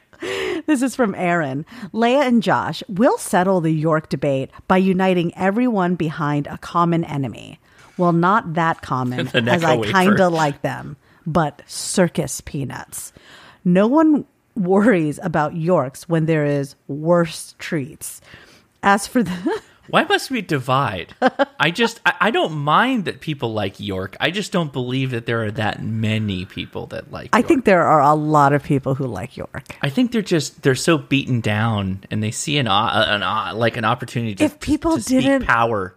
This 0.67 0.81
is 0.81 0.93
from 0.93 1.15
Aaron. 1.15 1.65
Leia 1.93 2.27
and 2.27 2.43
Josh 2.43 2.83
will 2.89 3.17
settle 3.17 3.61
the 3.61 3.71
York 3.71 4.09
debate 4.09 4.51
by 4.67 4.75
uniting 4.75 5.33
everyone 5.37 5.95
behind 5.95 6.47
a 6.47 6.57
common 6.57 7.05
enemy. 7.05 7.61
Well, 7.97 8.11
not 8.11 8.55
that 8.55 8.81
common, 8.81 9.29
as 9.33 9.63
I 9.63 9.81
kind 9.89 10.19
of 10.19 10.33
like 10.33 10.63
them, 10.63 10.97
but 11.25 11.61
circus 11.65 12.41
peanuts. 12.41 13.13
No 13.63 13.87
one 13.87 14.25
worries 14.59 15.19
about 15.23 15.55
Yorks 15.55 16.07
when 16.09 16.25
there 16.25 16.45
is 16.45 16.75
worse 16.87 17.55
treats. 17.59 18.21
As 18.83 19.07
for 19.07 19.23
the 19.23 19.61
Why 19.89 20.03
must 20.03 20.29
we 20.29 20.41
divide? 20.41 21.15
I 21.59 21.71
just 21.71 21.99
I, 22.05 22.13
I 22.21 22.31
don't 22.31 22.53
mind 22.53 23.05
that 23.05 23.21
people 23.21 23.53
like 23.53 23.79
York. 23.79 24.15
I 24.19 24.29
just 24.29 24.51
don't 24.51 24.71
believe 24.71 25.09
that 25.11 25.25
there 25.25 25.43
are 25.43 25.49
that 25.51 25.81
many 25.83 26.45
people 26.45 26.85
that 26.87 27.11
like. 27.11 27.31
I 27.33 27.39
York. 27.39 27.47
think 27.47 27.65
there 27.65 27.81
are 27.87 27.99
a 28.01 28.13
lot 28.13 28.53
of 28.53 28.61
people 28.61 28.93
who 28.93 29.07
like 29.07 29.35
York. 29.35 29.75
I 29.81 29.89
think 29.89 30.11
they're 30.11 30.21
just 30.21 30.61
they're 30.61 30.75
so 30.75 30.99
beaten 30.99 31.41
down, 31.41 32.03
and 32.11 32.21
they 32.21 32.29
see 32.29 32.59
an 32.59 32.67
o- 32.67 32.71
an 32.71 33.23
o- 33.23 33.57
like 33.57 33.77
an 33.77 33.83
opportunity 33.85 34.35
to, 34.35 34.43
If 34.43 34.59
people 34.59 34.97
to 34.97 35.03
didn't- 35.03 35.45
power. 35.47 35.95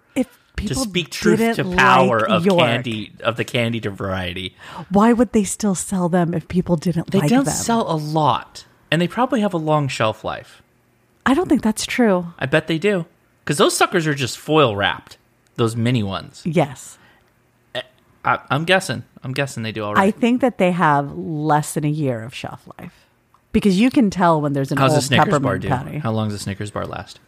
If 0.59 0.69
to 0.69 0.75
people 0.75 0.85
speak 0.85 1.11
truth 1.11 1.57
to 1.57 1.65
power 1.65 2.21
like 2.21 2.31
of 2.31 2.47
York, 2.47 2.59
candy 2.61 3.13
of 3.25 3.37
the 3.37 3.45
candied 3.45 3.85
variety. 3.87 4.55
why 4.91 5.13
would 5.13 5.33
they 5.33 5.45
still 5.45 5.75
sell 5.75 6.09
them 6.09 6.35
if 6.35 6.47
people 6.47 6.77
didn't 6.77 7.11
They 7.11 7.19
like 7.19 7.31
them? 7.31 7.45
They 7.45 7.45
don't 7.45 7.53
sell 7.53 7.91
a 7.91 7.97
lot, 7.97 8.65
and 8.91 9.03
they 9.03 9.09
probably 9.09 9.41
have 9.41 9.55
a 9.55 9.59
long 9.59 9.89
shelf 9.89 10.23
life. 10.25 10.63
I 11.27 11.35
don't 11.35 11.49
think 11.49 11.63
that's 11.63 11.85
true. 11.87 12.29
I 12.39 12.47
bet 12.47 12.67
they 12.69 12.79
do, 12.79 13.07
because 13.45 13.59
those 13.59 13.77
suckers 13.77 14.07
are 14.07 14.15
just 14.15 14.39
foil 14.39 14.77
wrapped. 14.77 15.19
Those 15.57 15.77
mini 15.77 16.03
ones. 16.03 16.43
Yes. 16.45 16.99
I, 18.25 18.39
I'm 18.51 18.65
guessing. 18.65 19.03
I'm 19.25 19.33
guessing 19.33 19.63
they 19.63 19.73
do 19.73 19.85
all 19.85 19.99
I 19.99 20.11
think 20.11 20.41
that 20.43 20.59
they 20.59 20.71
have 20.71 21.13
less 21.17 21.75
than 21.75 21.85
a 21.85 21.91
year 21.91 22.23
of 22.23 22.35
shelf 22.35 22.69
life. 22.79 23.07
Because 23.53 23.79
you 23.79 23.91
can 23.91 24.11
tell 24.11 24.41
when 24.41 24.53
there's 24.53 24.73
an 24.73 24.79
How's 24.79 24.95
old 24.95 25.03
Snickers 25.03 25.39
bar 25.41 25.59
do? 25.59 25.69
patty. 25.69 25.99
How 25.99 26.13
long 26.13 26.29
does 26.29 26.37
a 26.37 26.39
Snickers 26.39 26.71
bar 26.71 26.87
last? 26.87 27.21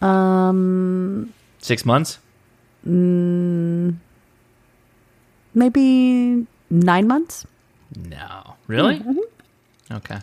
Um, 0.00 1.32
six 1.58 1.84
months. 1.84 2.18
Maybe 5.54 6.46
nine 6.70 7.08
months. 7.08 7.46
No, 7.96 8.56
really? 8.66 8.98
Mm-hmm. 8.98 9.94
Okay. 9.94 10.18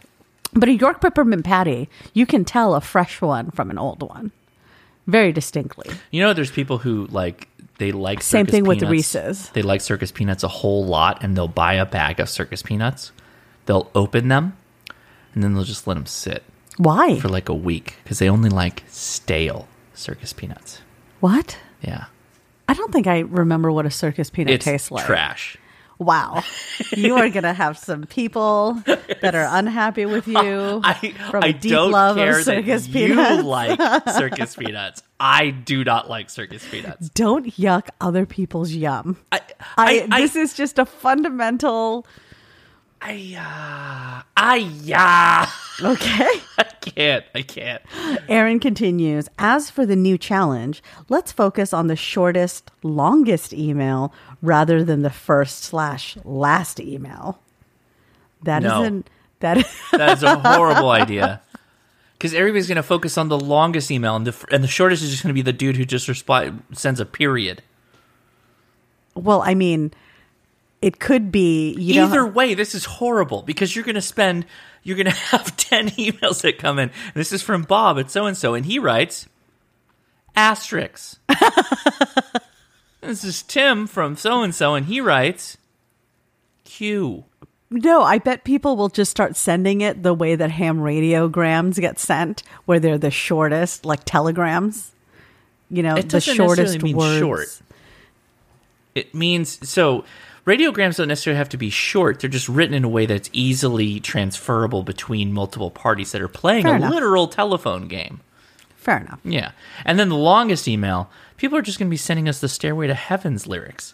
But 0.53 0.69
a 0.69 0.73
York 0.73 0.99
peppermint 1.01 1.45
patty, 1.45 1.89
you 2.13 2.25
can 2.25 2.43
tell 2.43 2.75
a 2.75 2.81
fresh 2.81 3.21
one 3.21 3.51
from 3.51 3.69
an 3.69 3.77
old 3.77 4.01
one 4.01 4.31
very 5.07 5.31
distinctly. 5.31 5.89
You 6.11 6.21
know, 6.21 6.33
there's 6.33 6.51
people 6.51 6.77
who 6.77 7.07
like 7.07 7.47
they 7.77 7.91
like 7.91 8.21
Same 8.21 8.45
thing 8.45 8.65
with 8.65 8.79
the. 8.79 8.87
Reese's. 8.87 9.49
They 9.49 9.61
like 9.61 9.81
circus 9.81 10.11
peanuts 10.11 10.43
a 10.43 10.47
whole 10.47 10.85
lot, 10.85 11.23
and 11.23 11.35
they'll 11.35 11.47
buy 11.47 11.73
a 11.75 11.85
bag 11.85 12.19
of 12.19 12.29
circus 12.29 12.61
peanuts. 12.61 13.11
They'll 13.65 13.89
open 13.95 14.27
them, 14.27 14.57
and 15.33 15.43
then 15.43 15.53
they'll 15.53 15.63
just 15.63 15.87
let 15.87 15.93
them 15.95 16.05
sit 16.05 16.43
Why? 16.77 17.19
for 17.19 17.29
like 17.29 17.49
a 17.49 17.53
week 17.53 17.95
because 18.03 18.19
they 18.19 18.29
only 18.29 18.49
like 18.49 18.83
stale 18.87 19.67
circus 19.93 20.33
peanuts. 20.33 20.81
what? 21.19 21.57
Yeah, 21.81 22.05
I 22.71 22.73
don't 22.73 22.93
think 22.93 23.05
I 23.05 23.19
remember 23.19 23.69
what 23.69 23.85
a 23.85 23.91
circus 23.91 24.29
peanut 24.29 24.53
it's 24.53 24.63
tastes 24.63 24.91
like. 24.91 25.05
trash. 25.05 25.57
Wow. 25.99 26.41
you 26.95 27.17
are 27.17 27.29
going 27.29 27.43
to 27.43 27.51
have 27.51 27.77
some 27.77 28.03
people 28.03 28.81
that 28.85 29.35
are 29.35 29.45
unhappy 29.51 30.05
with 30.05 30.25
you 30.25 30.79
I, 30.85 31.13
from 31.29 31.43
I 31.43 31.51
deep 31.51 31.73
don't 31.73 31.91
love 31.91 32.15
care 32.15 32.39
of 32.39 32.45
circus 32.45 32.87
that 32.87 32.93
peanuts. 32.93 33.43
you 33.43 33.43
like 33.43 34.09
circus 34.15 34.55
peanuts. 34.55 35.03
I 35.19 35.49
do 35.49 35.83
not 35.83 36.09
like 36.09 36.29
circus 36.29 36.65
peanuts. 36.65 37.09
don't 37.09 37.45
yuck 37.57 37.89
other 37.99 38.25
people's 38.25 38.71
yum. 38.71 39.17
I, 39.33 39.41
I, 39.77 40.07
I, 40.09 40.21
this 40.21 40.37
is 40.37 40.53
just 40.53 40.79
a 40.79 40.85
fundamental. 40.85 42.07
Uh, 43.01 44.21
I, 44.37 44.55
yeah. 44.83 45.49
Okay. 45.81 46.29
I 46.57 46.63
can't. 46.81 47.25
I 47.33 47.41
can't. 47.41 47.81
Aaron 48.29 48.59
continues 48.59 49.27
As 49.39 49.69
for 49.71 49.85
the 49.85 49.95
new 49.95 50.17
challenge, 50.17 50.83
let's 51.09 51.31
focus 51.31 51.73
on 51.73 51.87
the 51.87 51.95
shortest, 51.95 52.69
longest 52.83 53.53
email 53.53 54.13
rather 54.41 54.83
than 54.83 55.01
the 55.01 55.09
first 55.09 55.63
slash 55.63 56.15
last 56.23 56.79
email. 56.79 57.39
That 58.43 58.63
No. 58.63 58.87
not 58.87 59.03
that 59.39 59.65
That 59.91 60.17
is 60.17 60.23
a 60.23 60.37
horrible 60.37 60.89
idea. 60.91 61.41
Because 62.13 62.35
everybody's 62.35 62.67
going 62.67 62.75
to 62.75 62.83
focus 62.83 63.17
on 63.17 63.29
the 63.29 63.39
longest 63.39 63.89
email, 63.89 64.15
and 64.15 64.27
the 64.27 64.45
and 64.51 64.63
the 64.63 64.67
shortest 64.67 65.01
is 65.01 65.09
just 65.09 65.23
going 65.23 65.33
to 65.33 65.33
be 65.33 65.41
the 65.41 65.53
dude 65.53 65.75
who 65.75 65.85
just 65.85 66.07
reply 66.07 66.51
sends 66.71 66.99
a 66.99 67.05
period. 67.05 67.63
well, 69.15 69.41
I 69.41 69.55
mean, 69.55 69.91
it 70.81 70.99
could 70.99 71.31
be 71.31 71.73
you 71.73 71.95
know 71.95 72.07
Either 72.07 72.25
way, 72.25 72.53
this 72.53 72.73
is 72.75 72.85
horrible 72.85 73.41
because 73.43 73.75
you're 73.75 73.85
going 73.85 73.95
to 73.95 74.01
spend 74.01 74.45
you're 74.83 74.97
going 74.97 75.05
to 75.11 75.11
have 75.11 75.55
ten 75.57 75.89
emails 75.91 76.41
that 76.41 76.57
come 76.57 76.79
in. 76.79 76.91
This 77.13 77.31
is 77.31 77.41
from 77.41 77.63
Bob 77.63 77.99
at 77.99 78.09
so 78.11 78.25
and 78.25 78.35
so, 78.37 78.53
and 78.53 78.65
he 78.65 78.79
writes 78.79 79.27
asterisks. 80.35 81.19
this 83.01 83.23
is 83.23 83.43
Tim 83.43 83.87
from 83.87 84.15
so 84.15 84.41
and 84.43 84.53
so, 84.53 84.75
and 84.75 84.85
he 84.85 85.01
writes 85.01 85.57
Q. 86.63 87.25
No, 87.73 88.01
I 88.01 88.17
bet 88.17 88.43
people 88.43 88.75
will 88.75 88.89
just 88.89 89.09
start 89.11 89.37
sending 89.37 89.79
it 89.79 90.03
the 90.03 90.13
way 90.13 90.35
that 90.35 90.51
ham 90.51 90.79
radiograms 90.79 91.79
get 91.79 91.99
sent, 91.99 92.43
where 92.65 92.79
they're 92.81 92.97
the 92.97 93.11
shortest, 93.11 93.85
like 93.85 94.03
telegrams. 94.03 94.91
You 95.69 95.83
know, 95.83 95.95
It 95.95 96.09
the 96.09 96.19
shortest 96.19 96.81
mean 96.81 96.97
words. 96.97 97.19
short. 97.19 97.61
It 98.93 99.15
means 99.15 99.69
so. 99.69 100.03
Radiograms 100.45 100.97
don't 100.97 101.07
necessarily 101.07 101.37
have 101.37 101.49
to 101.49 101.57
be 101.57 101.69
short. 101.69 102.19
They're 102.19 102.29
just 102.29 102.49
written 102.49 102.73
in 102.73 102.83
a 102.83 102.89
way 102.89 103.05
that's 103.05 103.29
easily 103.31 103.99
transferable 103.99 104.81
between 104.83 105.33
multiple 105.33 105.69
parties 105.69 106.11
that 106.13 106.21
are 106.21 106.27
playing 106.27 106.63
Fair 106.63 106.73
a 106.73 106.77
enough. 106.77 106.91
literal 106.91 107.27
telephone 107.27 107.87
game. 107.87 108.21
Fair 108.75 108.97
enough. 108.97 109.19
Yeah. 109.23 109.51
And 109.85 109.99
then 109.99 110.09
the 110.09 110.15
longest 110.15 110.67
email, 110.67 111.09
people 111.37 111.57
are 111.57 111.61
just 111.61 111.77
going 111.77 111.87
to 111.87 111.91
be 111.91 111.97
sending 111.97 112.27
us 112.27 112.39
the 112.39 112.49
Stairway 112.49 112.87
to 112.87 112.95
Heaven's 112.95 113.45
lyrics. 113.45 113.93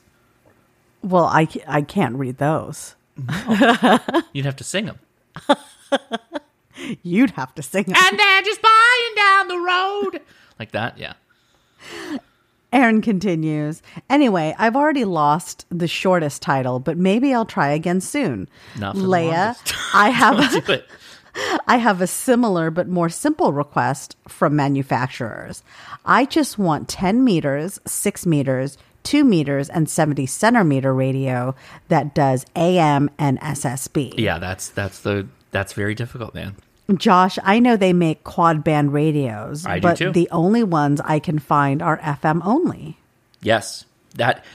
Well, 1.02 1.26
I, 1.26 1.48
I 1.68 1.82
can't 1.82 2.16
read 2.16 2.38
those. 2.38 2.96
You'd 4.32 4.46
have 4.46 4.56
to 4.56 4.64
sing 4.64 4.86
them. 4.86 5.00
You'd 7.04 7.32
have 7.32 7.54
to 7.56 7.64
sing. 7.64 7.86
'em. 7.88 7.96
And 7.96 8.20
they're 8.20 8.42
just 8.44 8.62
buying 8.62 9.16
down 9.16 9.48
the 9.50 9.58
road. 9.58 10.22
Like 10.60 10.72
that, 10.72 10.98
yeah. 10.98 11.14
Aaron 12.78 13.02
continues. 13.02 13.82
Anyway, 14.08 14.54
I've 14.60 14.76
already 14.76 15.04
lost 15.04 15.66
the 15.70 15.88
shortest 15.88 16.44
title, 16.44 16.80
but 16.80 16.96
maybe 16.96 17.34
I'll 17.34 17.44
try 17.44 17.70
again 17.70 18.02
soon. 18.02 18.48
Not 18.78 18.96
Leia. 18.96 19.58
I 19.96 20.10
have 20.12 20.70
it. 20.70 20.86
I 21.68 21.78
have 21.78 22.02
a 22.02 22.08
similar 22.08 22.70
but 22.70 22.88
more 22.88 23.10
simple 23.10 23.52
request 23.52 24.16
from 24.28 24.56
manufacturers. 24.56 25.64
I 26.06 26.26
just 26.26 26.60
want 26.60 26.88
10 26.88 27.24
meters, 27.24 27.80
6 27.88 28.26
meters, 28.28 28.78
2 29.04 29.24
meters, 29.24 29.70
and 29.70 29.90
70 29.90 30.28
centimeter 30.28 30.94
radio 30.94 31.56
that 31.88 32.14
does 32.14 32.46
AM 32.56 33.10
and 33.18 33.40
SSB. 33.40 34.20
Yeah, 34.20 34.38
that's 34.38 34.70
that's 34.70 35.00
the 35.00 35.28
that's 35.50 35.74
very 35.74 35.96
difficult, 35.96 36.36
man. 36.36 36.56
Josh, 36.96 37.38
I 37.44 37.60
know 37.60 37.76
they 37.76 37.94
make 37.94 38.24
quad 38.24 38.64
band 38.64 38.94
radios, 38.94 39.66
I 39.66 39.80
do 39.80 39.82
but 39.82 39.98
too. 39.98 40.12
the 40.12 40.30
only 40.32 40.64
ones 40.64 41.02
I 41.04 41.20
can 41.20 41.40
find 41.40 41.82
are 41.82 41.98
FM 42.00 42.42
only. 42.46 42.98
Yes, 43.42 43.86
that 44.16 44.46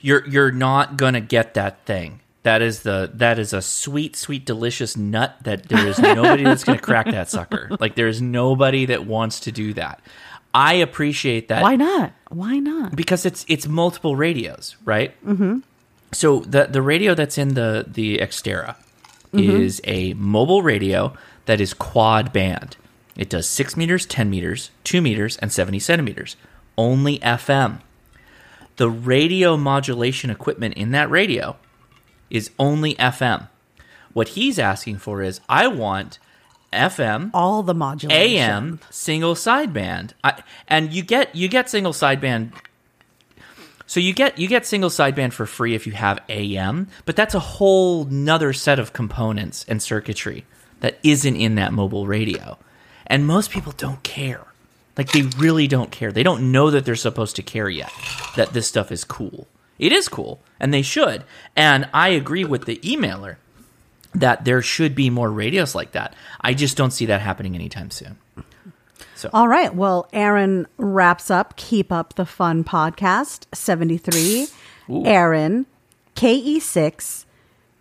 you're 0.00 0.26
you're 0.26 0.52
not 0.52 0.96
gonna 0.96 1.20
get 1.20 1.54
that 1.54 1.84
thing. 1.84 2.20
That 2.44 2.62
is 2.62 2.82
the 2.82 3.10
that 3.14 3.38
is 3.38 3.52
a 3.52 3.60
sweet, 3.60 4.16
sweet, 4.16 4.46
delicious 4.46 4.96
nut 4.96 5.36
that 5.42 5.64
there 5.68 5.86
is 5.86 5.98
nobody 5.98 6.44
that's 6.44 6.64
gonna 6.64 6.78
crack 6.90 7.06
that 7.06 7.28
sucker. 7.28 7.68
Like 7.78 7.94
there 7.94 8.08
is 8.08 8.22
nobody 8.22 8.86
that 8.86 9.04
wants 9.04 9.40
to 9.40 9.52
do 9.52 9.74
that. 9.74 10.00
I 10.54 10.74
appreciate 10.74 11.48
that 11.48 11.62
Why 11.62 11.76
not? 11.76 12.12
Why 12.30 12.58
not? 12.58 12.96
because 12.96 13.26
it's 13.26 13.44
it's 13.48 13.66
multiple 13.66 14.16
radios, 14.16 14.76
right? 14.84 15.12
Mm-hmm. 15.26 15.58
So 16.12 16.40
the 16.40 16.64
the 16.66 16.80
radio 16.80 17.14
that's 17.14 17.36
in 17.36 17.54
the 17.54 17.84
the 17.86 18.18
Xterra 18.18 18.76
is 19.32 19.82
a 19.84 20.14
mobile 20.14 20.62
radio 20.62 21.12
that 21.46 21.60
is 21.60 21.74
quad 21.74 22.32
band. 22.32 22.76
It 23.16 23.30
does 23.30 23.48
six 23.48 23.76
meters, 23.76 24.04
ten 24.04 24.28
meters, 24.28 24.70
two 24.84 25.00
meters, 25.00 25.36
and 25.38 25.50
seventy 25.50 25.78
centimeters. 25.78 26.36
Only 26.76 27.18
FM. 27.20 27.80
The 28.76 28.90
radio 28.90 29.56
modulation 29.56 30.28
equipment 30.28 30.74
in 30.74 30.90
that 30.90 31.10
radio 31.10 31.56
is 32.28 32.50
only 32.58 32.94
FM. 32.96 33.48
What 34.12 34.28
he's 34.28 34.58
asking 34.58 34.98
for 34.98 35.22
is 35.22 35.40
I 35.48 35.66
want 35.68 36.18
FM 36.72 37.30
All 37.32 37.62
the 37.62 37.74
modulation. 37.74 38.12
AM 38.12 38.80
single 38.90 39.34
sideband. 39.34 40.12
I, 40.22 40.42
and 40.68 40.92
you 40.92 41.02
get 41.02 41.34
you 41.34 41.48
get 41.48 41.70
single 41.70 41.92
sideband. 41.92 42.52
So 43.86 44.00
you 44.00 44.12
get 44.12 44.38
you 44.38 44.48
get 44.48 44.66
single 44.66 44.90
sideband 44.90 45.32
for 45.32 45.46
free 45.46 45.74
if 45.74 45.86
you 45.86 45.92
have 45.92 46.18
AM, 46.28 46.88
but 47.04 47.16
that's 47.16 47.34
a 47.34 47.40
whole 47.40 48.04
nother 48.04 48.52
set 48.52 48.78
of 48.78 48.92
components 48.92 49.64
and 49.68 49.80
circuitry 49.80 50.44
that 50.86 51.00
isn't 51.02 51.34
in 51.34 51.56
that 51.56 51.72
mobile 51.72 52.06
radio. 52.06 52.56
And 53.08 53.26
most 53.26 53.50
people 53.50 53.72
don't 53.72 54.00
care. 54.04 54.46
Like 54.96 55.10
they 55.10 55.22
really 55.36 55.66
don't 55.66 55.90
care. 55.90 56.12
They 56.12 56.22
don't 56.22 56.52
know 56.52 56.70
that 56.70 56.84
they're 56.84 56.94
supposed 56.94 57.34
to 57.36 57.42
care 57.42 57.68
yet. 57.68 57.90
That 58.36 58.52
this 58.52 58.68
stuff 58.68 58.92
is 58.92 59.02
cool. 59.02 59.48
It 59.80 59.90
is 59.90 60.08
cool, 60.08 60.40
and 60.60 60.72
they 60.72 60.82
should. 60.82 61.24
And 61.56 61.88
I 61.92 62.10
agree 62.10 62.44
with 62.44 62.66
the 62.66 62.76
emailer 62.84 63.34
that 64.14 64.44
there 64.44 64.62
should 64.62 64.94
be 64.94 65.10
more 65.10 65.28
radios 65.28 65.74
like 65.74 65.90
that. 65.90 66.14
I 66.40 66.54
just 66.54 66.76
don't 66.76 66.92
see 66.92 67.06
that 67.06 67.20
happening 67.20 67.56
anytime 67.56 67.90
soon. 67.90 68.16
So. 69.16 69.28
All 69.32 69.48
right. 69.48 69.74
Well, 69.74 70.08
Aaron 70.12 70.68
wraps 70.76 71.32
up 71.32 71.56
Keep 71.56 71.90
Up 71.90 72.14
the 72.14 72.24
Fun 72.24 72.62
podcast 72.62 73.46
73. 73.52 74.46
Aaron, 75.04 75.66
KE6 76.14 77.24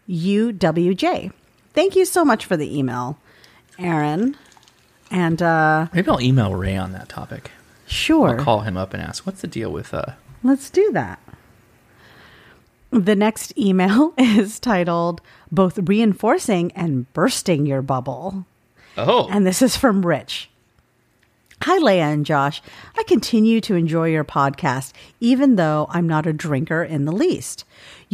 UWJ. 0.09 1.31
Thank 1.75 1.95
you 1.95 2.05
so 2.05 2.25
much 2.25 2.45
for 2.45 2.57
the 2.57 2.77
email, 2.77 3.19
Aaron. 3.77 4.37
And 5.11 5.41
uh, 5.41 5.87
Maybe 5.93 6.09
I'll 6.09 6.21
email 6.21 6.55
Ray 6.55 6.75
on 6.75 6.93
that 6.93 7.09
topic. 7.09 7.51
Sure. 7.85 8.39
I'll 8.39 8.43
call 8.43 8.61
him 8.61 8.77
up 8.77 8.93
and 8.93 9.03
ask, 9.03 9.25
what's 9.25 9.41
the 9.41 9.47
deal 9.47 9.71
with 9.71 9.93
uh 9.93 10.13
Let's 10.43 10.69
do 10.69 10.91
that. 10.93 11.19
The 12.91 13.15
next 13.15 13.57
email 13.57 14.13
is 14.17 14.59
titled 14.59 15.21
Both 15.51 15.77
Reinforcing 15.77 16.71
and 16.73 17.11
Bursting 17.13 17.65
Your 17.65 17.81
Bubble. 17.81 18.45
Oh. 18.97 19.27
And 19.29 19.45
this 19.45 19.61
is 19.61 19.75
from 19.75 20.05
Rich. 20.05 20.49
Hi, 21.61 21.79
Leia 21.79 22.13
and 22.13 22.25
Josh. 22.25 22.61
I 22.97 23.03
continue 23.03 23.59
to 23.61 23.75
enjoy 23.75 24.09
your 24.09 24.23
podcast, 24.23 24.93
even 25.19 25.55
though 25.55 25.87
I'm 25.89 26.07
not 26.07 26.27
a 26.27 26.33
drinker 26.33 26.83
in 26.83 27.05
the 27.05 27.11
least. 27.11 27.65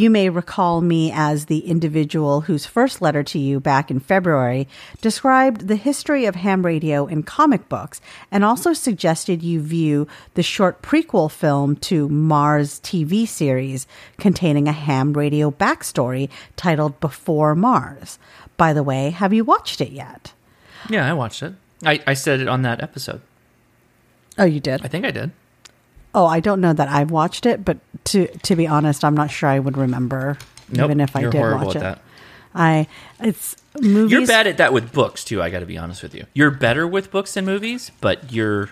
You 0.02 0.10
may 0.10 0.30
recall 0.30 0.82
me 0.82 1.12
as 1.14 1.46
the 1.46 1.60
individual 1.60 2.42
whose 2.42 2.66
first 2.66 3.04
letter 3.04 3.22
to 3.22 3.38
you 3.38 3.60
back 3.60 3.92
in 3.92 4.00
February 4.00 4.68
described 5.00 5.68
the 5.68 5.76
history 5.76 6.26
of 6.26 6.34
ham 6.34 6.66
radio 6.66 7.06
in 7.06 7.22
comic 7.22 7.70
books 7.70 8.02
and 8.32 8.44
also 8.44 8.74
suggested 8.74 9.44
you 9.44 9.62
view 9.62 10.08
the 10.34 10.42
short 10.42 10.82
prequel 10.82 11.30
film 11.30 11.76
to 11.76 12.10
Mars 12.10 12.80
TV 12.80 13.28
series 13.28 13.86
containing 14.18 14.68
a 14.68 14.72
ham 14.72 15.14
radio 15.14 15.52
backstory 15.52 16.32
titled 16.56 17.00
Before 17.00 17.54
Mars. 17.54 18.18
By 18.58 18.74
the 18.74 18.82
way, 18.82 19.12
have 19.12 19.34
you 19.34 19.44
watched 19.44 19.82
it 19.82 19.92
yet? 19.92 20.34
yeah, 20.90 21.08
I 21.08 21.14
watched 21.14 21.44
it. 21.44 21.54
I, 21.86 22.02
I 22.08 22.16
said 22.16 22.40
it 22.40 22.48
on 22.48 22.64
that 22.64 22.82
episode. 22.82 23.22
Oh, 24.40 24.46
you 24.46 24.60
did? 24.60 24.84
I 24.84 24.88
think 24.88 25.06
I 25.06 25.12
did. 25.12 25.32
Oh, 26.14 26.26
I 26.26 26.40
don't 26.42 26.60
know 26.62 26.74
that 26.74 26.88
I've 26.90 27.10
watched 27.12 27.46
it, 27.46 27.64
but 27.64 27.78
to 28.06 28.28
to 28.28 28.56
be 28.56 28.68
honest, 28.68 29.04
I'm 29.06 29.16
not 29.16 29.32
sure 29.32 29.50
I 29.50 29.60
would 29.60 29.78
remember 29.78 30.38
Nope, 30.70 30.86
even 30.86 31.00
if 31.00 31.16
I 31.16 31.22
you're 31.22 31.32
did 31.32 31.38
horrible 31.38 31.68
watch 31.68 31.76
at 31.78 31.82
it. 31.82 31.84
that. 31.84 32.02
I 32.54 32.88
it's 33.20 33.56
movies. 33.80 34.12
You're 34.12 34.28
bad 34.28 34.48
at 34.48 34.58
that 34.58 34.74
with 34.74 34.92
books 34.92 35.24
too, 35.24 35.42
I 35.42 35.50
gotta 35.50 35.66
be 35.66 35.78
honest 35.78 36.04
with 36.04 36.14
you. 36.14 36.26
You're 36.34 36.52
better 36.52 36.86
with 36.86 37.12
books 37.12 37.34
than 37.36 37.46
movies, 37.46 37.92
but 38.02 38.32
you're 38.34 38.70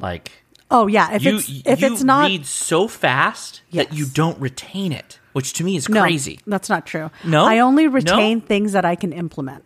like 0.00 0.32
Oh 0.70 0.86
yeah, 0.86 1.12
if 1.14 1.22
you 1.22 1.36
it's 1.36 1.48
if 1.66 1.80
you 1.82 1.92
it's 1.92 2.02
not 2.02 2.28
read 2.30 2.46
so 2.46 2.88
fast 2.88 3.60
that 3.72 3.92
you 3.92 4.06
don't 4.06 4.38
retain 4.40 4.90
it, 4.92 5.20
which 5.34 5.52
to 5.54 5.64
me 5.64 5.76
is 5.76 5.88
no, 5.88 6.00
crazy. 6.00 6.40
That's 6.46 6.68
not 6.68 6.86
true. 6.86 7.10
No? 7.24 7.44
I 7.44 7.58
only 7.60 7.84
No? 7.86 7.92
retain 7.92 8.40
things 8.40 8.72
that 8.72 8.84
I 8.84 8.96
can 8.96 9.12
implement. 9.12 9.62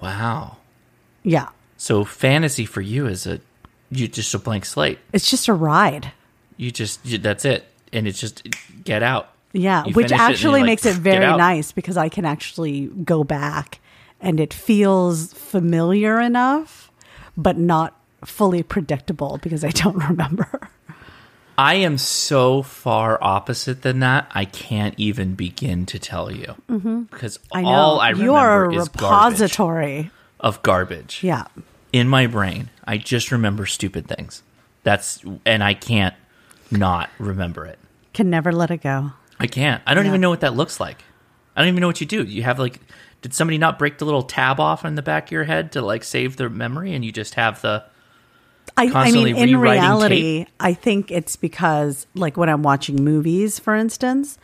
Wow. 0.00 0.56
Yeah, 1.22 1.48
So 1.76 2.04
fantasy 2.04 2.64
for 2.64 2.80
you 2.80 3.06
is 3.06 3.26
a 3.26 3.40
you 3.90 4.08
just 4.08 4.32
a 4.34 4.38
blank 4.38 4.64
slate. 4.64 4.98
it's 5.12 5.28
just 5.30 5.48
a 5.48 5.54
ride. 5.54 6.12
You 6.56 6.70
just 6.70 7.04
you, 7.06 7.18
that's 7.18 7.44
it, 7.44 7.64
and 7.92 8.06
it's 8.06 8.20
just 8.20 8.46
get 8.84 9.02
out. 9.02 9.30
Yeah, 9.52 9.84
You 9.84 9.94
which 9.94 10.08
finish 10.10 10.20
it 10.20 10.22
actually 10.30 10.60
like, 10.60 10.66
makes 10.66 10.86
it 10.86 10.94
very 10.96 11.26
nice 11.36 11.72
because 11.72 11.96
I 11.96 12.08
can 12.08 12.24
actually 12.24 12.86
go 12.86 13.24
back 13.24 13.80
and 14.20 14.38
it 14.38 14.54
feels 14.54 15.32
familiar 15.32 16.20
enough, 16.20 16.92
but 17.36 17.58
not 17.58 17.96
fully 18.24 18.62
predictable 18.62 19.38
because 19.42 19.64
I 19.64 19.70
don't 19.82 19.96
remember. 19.96 20.68
I 21.58 21.74
am 21.74 21.98
so 21.98 22.62
far 22.62 23.18
opposite 23.20 23.82
than 23.82 23.98
that. 24.00 24.30
I 24.34 24.44
can't 24.44 24.94
even 24.98 25.34
begin 25.34 25.84
to 25.86 25.98
tell 25.98 26.30
you 26.30 26.54
because 26.68 27.38
Mm-hmm. 27.38 27.56
I 27.58 27.62
know 27.62 27.68
all 27.68 28.00
I 28.00 28.10
remember 28.10 28.24
you 28.24 28.34
are 28.34 28.70
a 28.70 28.74
is 28.76 28.88
garbage 28.90 29.40
repository. 29.40 30.10
of 30.38 30.62
garbage. 30.62 31.22
Yeah, 31.24 31.46
in 31.92 32.08
my 32.08 32.26
brain, 32.26 32.70
I 32.84 32.98
just 32.98 33.30
remember 33.32 33.66
stupid 33.66 34.06
things. 34.06 34.42
That's 34.82 35.22
and 35.44 35.62
I 35.62 35.74
can't 35.74 36.14
not 36.70 37.10
remember 37.18 37.66
it. 37.66 37.78
can 38.12 38.28
never 38.30 38.50
let 38.52 38.70
it 38.70 38.82
go. 38.82 39.12
I 39.38 39.46
can't. 39.46 39.82
I 39.86 39.94
don't 39.94 40.04
Yeah. 40.04 40.10
even 40.10 40.20
know 40.20 40.30
what 40.30 40.40
that 40.40 40.54
looks 40.56 40.80
like. 40.80 41.04
I 41.56 41.60
don't 41.60 41.68
even 41.68 41.80
know 41.80 41.86
what 41.86 42.00
you 42.00 42.06
do. 42.06 42.24
You 42.24 42.42
have 42.42 42.58
like 42.58 42.80
did 43.22 43.34
somebody 43.34 43.58
not 43.58 43.78
break 43.78 43.98
the 43.98 44.04
little 44.04 44.22
tab 44.22 44.58
off 44.58 44.84
on 44.84 44.94
the 44.94 45.02
back 45.02 45.26
of 45.26 45.32
your 45.32 45.44
head 45.44 45.72
to 45.72 45.82
like 45.82 46.02
save 46.04 46.36
the 46.36 46.48
memory 46.48 46.94
and 46.94 47.04
you 47.04 47.12
just 47.12 47.34
have 47.34 47.60
the 47.60 47.84
I, 48.76 48.90
I 48.94 49.10
mean, 49.10 49.36
in 49.36 49.56
reality, 49.58 50.46
I 50.60 50.74
think 50.74 51.10
it's 51.10 51.34
because, 51.36 52.06
like, 52.14 52.36
when 52.36 52.48
I'm 52.48 52.62
watching 52.62 53.02
movies, 53.02 53.58
for 53.58 53.74
instance, 53.74 54.38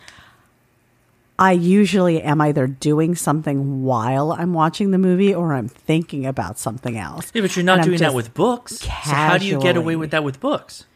I 1.39 1.53
usually 1.53 2.22
am 2.22 2.41
either 2.41 2.66
doing 2.66 3.14
something 3.14 3.82
while 3.82 4.32
I'm 4.32 4.55
watching 4.55 4.91
the 4.91 4.99
movie 4.99 5.34
or 5.34 5.53
I'm 5.53 5.68
thinking 5.68 6.24
about 6.24 6.59
something 6.59 6.97
else. 6.97 7.30
Yeah, 7.34 7.43
but 7.43 7.55
you're 7.55 7.64
not 7.64 7.78
And 7.80 7.87
doing 7.87 7.99
that 7.99 8.14
with 8.14 8.32
books. 8.32 8.78
So 8.80 8.89
how 8.89 9.37
do 9.37 9.47
you 9.47 9.61
get 9.61 9.76
away 9.76 9.97
with 9.97 10.12
that 10.12 10.24
with 10.24 10.41
books? 10.41 10.87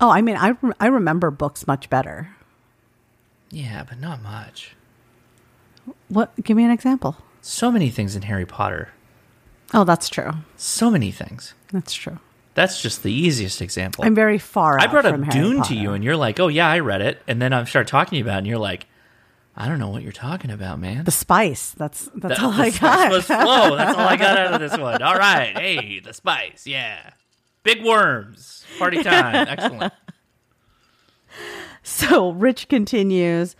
Oh, 0.00 0.10
I 0.10 0.20
mean, 0.20 0.36
I, 0.36 0.54
I 0.80 0.86
remember 0.86 1.30
books 1.30 1.66
much 1.66 1.90
better. 1.90 2.30
Yeah, 3.50 3.84
but 3.88 3.98
not 4.00 4.22
much. 4.22 4.74
What? 6.08 6.32
Give 6.42 6.56
me 6.56 6.64
an 6.64 6.70
example. 6.70 7.16
So 7.40 7.70
many 7.70 7.90
things 7.90 8.14
in 8.14 8.22
Harry 8.22 8.46
Potter. 8.46 8.90
Oh, 9.74 9.84
that's 9.84 10.08
true. 10.08 10.32
So 10.56 10.90
many 10.90 11.10
things. 11.10 11.54
That's 11.72 11.92
true. 11.92 12.18
That's 12.54 12.82
just 12.82 13.02
the 13.02 13.12
easiest 13.12 13.62
example. 13.62 14.04
I'm 14.04 14.14
very 14.14 14.38
far. 14.38 14.78
I 14.78 14.86
brought 14.86 15.06
up 15.06 15.28
Dune 15.30 15.62
to 15.64 15.74
you, 15.74 15.92
and 15.92 16.04
you're 16.04 16.16
like, 16.16 16.38
"Oh 16.40 16.48
yeah, 16.48 16.68
I 16.68 16.80
read 16.80 17.00
it," 17.00 17.22
and 17.26 17.40
then 17.40 17.52
I 17.52 17.64
start 17.64 17.86
talking 17.88 18.10
to 18.10 18.16
you 18.16 18.24
about, 18.24 18.34
it, 18.34 18.38
and 18.38 18.46
you're 18.46 18.58
like, 18.58 18.86
"I 19.56 19.68
don't 19.68 19.78
know 19.78 19.88
what 19.88 20.02
you're 20.02 20.12
talking 20.12 20.50
about, 20.50 20.78
man." 20.78 21.04
the 21.04 21.10
spice. 21.10 21.70
That's 21.70 22.10
that's 22.14 22.38
The- 22.38 22.44
all 22.44 22.52
the 22.52 22.62
I 22.64 22.70
spice 22.70 23.28
got. 23.28 23.42
flow. 23.44 23.76
That's 23.76 23.96
all 23.98 24.06
I 24.06 24.16
got 24.16 24.36
out 24.38 24.54
of 24.54 24.60
this 24.60 24.78
one. 24.78 25.02
All 25.02 25.14
right, 25.16 25.56
hey, 25.56 26.00
the 26.00 26.12
spice, 26.12 26.66
yeah, 26.66 27.10
big 27.62 27.82
worms, 27.84 28.64
party 28.78 29.02
time, 29.02 29.34
excellent. 29.48 29.92
So 31.82 32.30
Rich 32.30 32.68
continues. 32.68 33.56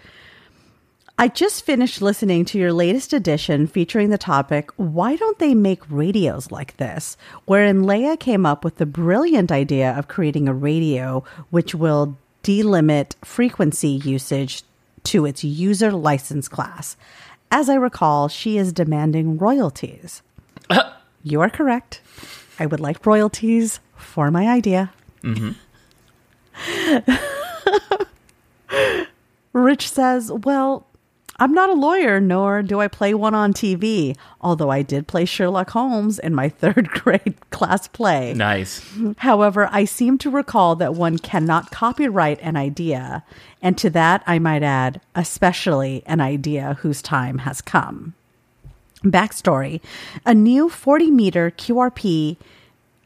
I 1.23 1.29
just 1.29 1.65
finished 1.65 2.03
listening 2.03 2.45
to 2.47 2.59
your 2.59 2.73
latest 2.73 3.13
edition 3.13 3.69
featuring 3.69 4.11
the 4.11 4.19
topic, 4.19 4.73
Why 4.75 5.15
Don't 5.15 5.39
They 5.39 5.55
Make 5.55 5.89
Radios 5.89 6.51
Like 6.51 6.79
This? 6.79 7.17
wherein 7.45 7.85
Leia 7.85 8.19
came 8.19 8.45
up 8.45 8.65
with 8.65 8.79
the 8.79 8.87
brilliant 8.87 9.53
idea 9.53 9.97
of 9.97 10.09
creating 10.09 10.49
a 10.49 10.53
radio 10.53 11.23
which 11.51 11.77
will 11.77 12.19
delimit 12.43 13.15
frequency 13.25 13.91
usage 13.91 14.65
to 15.05 15.25
its 15.25 15.45
user 15.45 15.93
license 15.93 16.49
class. 16.49 16.97
As 17.53 17.69
I 17.69 17.77
recall, 17.77 18.27
she 18.27 18.59
is 18.59 18.73
demanding 18.73 19.39
royalties. 19.39 20.23
you 21.23 21.41
are 21.41 21.51
correct. 21.51 22.01
I 22.59 22.67
would 22.67 22.81
like 22.81 23.07
royalties 23.07 23.79
for 23.95 24.33
my 24.33 24.49
idea. 24.49 24.93
Mm-hmm. 25.23 25.53
Rich 29.53 29.89
says, 29.89 30.33
Well, 30.33 30.85
I'm 31.43 31.55
not 31.55 31.71
a 31.71 31.75
lawyer, 31.75 32.21
nor 32.21 32.63
do 32.63 32.81
I 32.81 32.87
play 32.87 33.15
one 33.15 33.35
on 33.35 33.53
TV, 33.53 34.17
although 34.41 34.71
I 34.71 34.83
did 34.83 35.09
play 35.09 35.25
Sherlock 35.25 35.71
Holmes 35.71 36.21
in 36.21 36.37
my 36.37 36.49
third 36.61 36.89
grade 36.91 37.35
class 37.51 37.89
play. 37.89 38.33
Nice. 38.33 38.89
However, 39.19 39.69
I 39.73 39.85
seem 39.85 40.19
to 40.19 40.31
recall 40.31 40.77
that 40.77 40.95
one 40.95 41.19
cannot 41.19 41.73
copyright 41.73 42.39
an 42.43 42.57
idea, 42.57 43.25
and 43.61 43.77
to 43.79 43.91
that 43.91 44.23
I 44.25 44.39
might 44.39 44.63
add, 44.63 45.01
especially 45.17 46.05
an 46.07 46.21
idea 46.21 46.79
whose 46.83 47.03
time 47.03 47.39
has 47.39 47.61
come. 47.61 48.15
Backstory 49.03 49.81
A 50.25 50.35
new 50.35 50.69
40 50.69 51.11
meter 51.11 51.51
QRP 51.51 52.37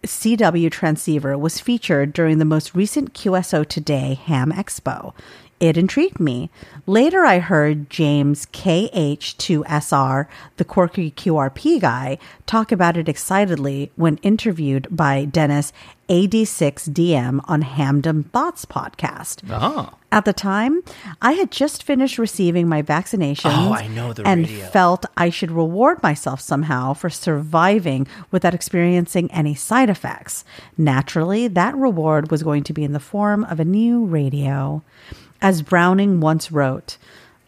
CW 0.02 0.70
transceiver 0.70 1.38
was 1.38 1.58
featured 1.58 2.12
during 2.12 2.36
the 2.36 2.44
most 2.44 2.74
recent 2.74 3.14
QSO 3.14 3.66
Today 3.66 4.14
Ham 4.26 4.52
Expo. 4.52 5.14
It 5.58 5.78
intrigued 5.78 6.20
me. 6.20 6.50
Later, 6.86 7.24
I 7.24 7.38
heard 7.38 7.88
James 7.88 8.44
KH2SR, 8.46 10.26
the 10.58 10.64
quirky 10.64 11.10
QRP 11.10 11.80
guy, 11.80 12.18
talk 12.44 12.70
about 12.70 12.96
it 12.98 13.08
excitedly 13.08 13.90
when 13.96 14.18
interviewed 14.18 14.86
by 14.90 15.24
Dennis 15.24 15.72
AD6DM 16.10 17.40
on 17.48 17.62
Hamdom 17.62 18.30
Thoughts 18.30 18.66
podcast. 18.66 19.42
Oh, 19.50 19.94
At 20.12 20.24
the 20.26 20.32
time, 20.34 20.82
I 21.22 21.32
had 21.32 21.50
just 21.50 21.82
finished 21.82 22.18
receiving 22.18 22.68
my 22.68 22.82
vaccination 22.82 23.50
Oh, 23.52 23.72
I 23.72 23.86
know 23.88 24.12
the 24.12 24.26
and 24.26 24.46
radio. 24.48 24.66
felt 24.66 25.06
I 25.16 25.30
should 25.30 25.50
reward 25.50 26.02
myself 26.02 26.40
somehow 26.40 26.92
for 26.92 27.08
surviving 27.10 28.06
without 28.30 28.54
experiencing 28.54 29.32
any 29.32 29.54
side 29.54 29.88
effects. 29.90 30.44
Naturally, 30.76 31.48
that 31.48 31.74
reward 31.74 32.30
was 32.30 32.42
going 32.42 32.62
to 32.64 32.72
be 32.74 32.84
in 32.84 32.92
the 32.92 33.00
form 33.00 33.44
of 33.44 33.58
a 33.58 33.64
new 33.64 34.04
radio. 34.04 34.82
As 35.42 35.62
Browning 35.62 36.20
once 36.20 36.50
wrote, 36.50 36.96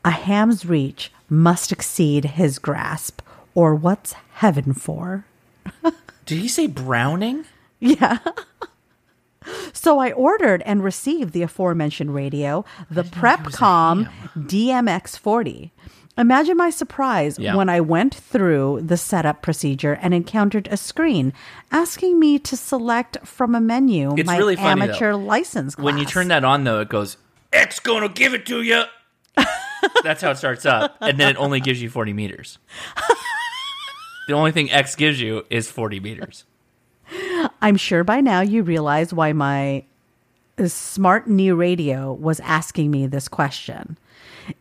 a 0.04 0.10
ham's 0.10 0.64
reach 0.66 1.10
must 1.28 1.72
exceed 1.72 2.24
his 2.24 2.58
grasp, 2.58 3.20
or 3.54 3.74
what's 3.74 4.14
heaven 4.34 4.72
for? 4.74 5.24
did 6.26 6.38
he 6.38 6.48
say 6.48 6.66
Browning? 6.66 7.44
Yeah. 7.80 8.18
So 9.72 9.98
I 9.98 10.12
ordered 10.12 10.62
and 10.66 10.84
received 10.84 11.32
the 11.32 11.40
aforementioned 11.42 12.14
radio, 12.14 12.66
the 12.90 13.02
PreppComm 13.04 14.10
DMX40. 14.36 15.70
Imagine 16.18 16.56
my 16.56 16.68
surprise 16.68 17.38
Yeah. 17.38 17.54
when 17.54 17.68
I 17.70 17.80
went 17.80 18.14
through 18.14 18.82
the 18.84 18.96
setup 18.98 19.40
procedure 19.40 19.94
and 20.02 20.12
encountered 20.12 20.68
a 20.70 20.76
screen 20.76 21.32
asking 21.70 22.18
me 22.18 22.38
to 22.40 22.56
select 22.58 23.24
from 23.26 23.54
a 23.54 23.60
menu 23.60 24.14
It's 24.18 24.26
my 24.26 24.36
really 24.36 24.56
funny, 24.56 24.82
amateur 24.82 25.12
though. 25.12 25.18
license 25.18 25.74
class. 25.76 25.84
When 25.84 25.96
you 25.96 26.04
turn 26.04 26.28
that 26.28 26.44
on, 26.44 26.64
though, 26.64 26.80
it 26.80 26.88
goes, 26.90 27.16
"X 27.52 27.80
gonna 27.80 28.08
give 28.08 28.34
it 28.34 28.46
to 28.46 28.62
you." 28.62 28.84
That's 30.02 30.22
how 30.22 30.30
it 30.30 30.36
starts 30.36 30.66
up, 30.66 30.96
and 31.00 31.18
then 31.18 31.30
it 31.30 31.36
only 31.36 31.60
gives 31.60 31.80
you 31.80 31.88
forty 31.90 32.12
meters. 32.12 32.58
the 34.28 34.34
only 34.34 34.52
thing 34.52 34.70
X 34.70 34.94
gives 34.94 35.20
you 35.20 35.44
is 35.50 35.70
forty 35.70 36.00
meters. 36.00 36.44
I'm 37.62 37.76
sure 37.76 38.04
by 38.04 38.20
now 38.20 38.40
you 38.40 38.62
realize 38.62 39.14
why 39.14 39.32
my 39.32 39.84
smart 40.66 41.28
new 41.28 41.54
radio 41.54 42.12
was 42.12 42.40
asking 42.40 42.90
me 42.90 43.06
this 43.06 43.28
question. 43.28 43.96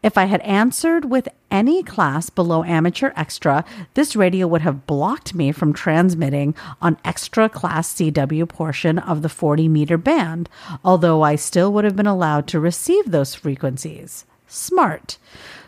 If 0.04 0.18
I 0.18 0.26
had 0.26 0.42
answered 0.42 1.06
with 1.06 1.28
any 1.50 1.84
class 1.84 2.30
below 2.30 2.64
amateur 2.64 3.12
extra, 3.16 3.64
this 3.94 4.16
radio 4.16 4.48
would 4.48 4.62
have 4.62 4.86
blocked 4.86 5.34
me 5.34 5.52
from 5.52 5.74
transmitting 5.74 6.56
on 6.82 6.98
extra 7.06 7.50
class 7.50 7.94
CW 7.94 8.48
portion 8.48 9.00
of 9.00 9.22
the 9.22 9.30
40 9.30 9.68
meter 9.68 9.98
band, 9.98 10.50
although 10.84 11.22
I 11.22 11.36
still 11.36 11.72
would 11.74 11.84
have 11.84 11.96
been 11.96 12.08
allowed 12.08 12.48
to 12.48 12.60
receive 12.60 13.12
those 13.12 13.36
frequencies. 13.36 14.26
Smart. 14.48 15.18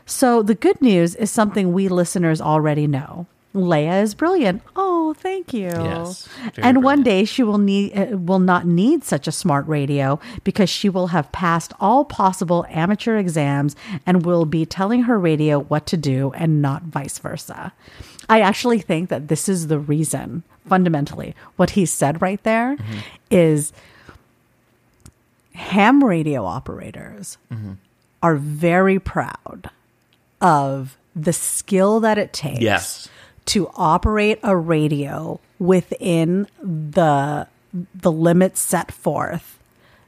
So 0.06 0.42
the 0.42 0.56
good 0.56 0.82
news 0.82 1.16
is 1.16 1.30
something 1.30 1.72
we 1.72 1.88
listeners 1.88 2.42
already 2.42 2.88
know. 2.88 3.28
Leia 3.56 4.04
is 4.04 4.14
brilliant. 4.14 4.62
Oh, 4.76 5.14
thank 5.16 5.54
you. 5.54 5.70
Yes, 5.70 6.30
and 6.58 6.84
one 6.84 7.02
day 7.02 7.26
she 7.26 7.42
will 7.42 7.58
need 7.58 7.98
uh, 7.98 8.16
will 8.18 8.38
not 8.40 8.68
need 8.68 9.04
such 9.04 9.28
a 9.28 9.32
smart 9.32 9.68
radio 9.68 10.20
because 10.44 10.70
she 10.70 10.88
will 10.88 11.08
have 11.08 11.32
passed 11.32 11.74
all 11.80 12.06
possible 12.06 12.64
amateur 12.70 13.18
exams 13.18 13.76
and 14.06 14.24
will 14.24 14.46
be 14.46 14.66
telling 14.68 15.04
her 15.04 15.20
radio 15.20 15.62
what 15.62 15.88
to 15.88 15.98
do 15.98 16.32
and 16.36 16.62
not 16.62 16.84
vice 16.84 17.18
versa. 17.18 17.74
I 18.30 18.42
actually 18.42 18.80
think 18.80 19.10
that 19.10 19.30
this 19.30 19.50
is 19.50 19.66
the 19.68 19.80
reason 19.80 20.44
fundamentally 20.68 21.34
what 21.56 21.72
he 21.72 21.84
said 21.88 22.22
right 22.22 22.44
there 22.44 22.78
is 23.32 23.74
ham 25.56 26.04
radio 26.04 26.46
operators 26.46 27.38
are 28.22 28.36
very 28.36 29.00
proud 29.00 29.70
of 30.42 30.96
the 31.16 31.34
skill 31.34 32.00
that 32.02 32.18
it 32.20 32.32
takes 32.34 32.62
Yes. 32.62 33.10
To 33.50 33.70
operate 33.76 34.40
a 34.44 34.56
radio 34.56 35.40
within 35.58 36.48
the 36.62 37.48
the 37.94 38.12
limits 38.12 38.60
set 38.60 38.92
forth 38.92 39.60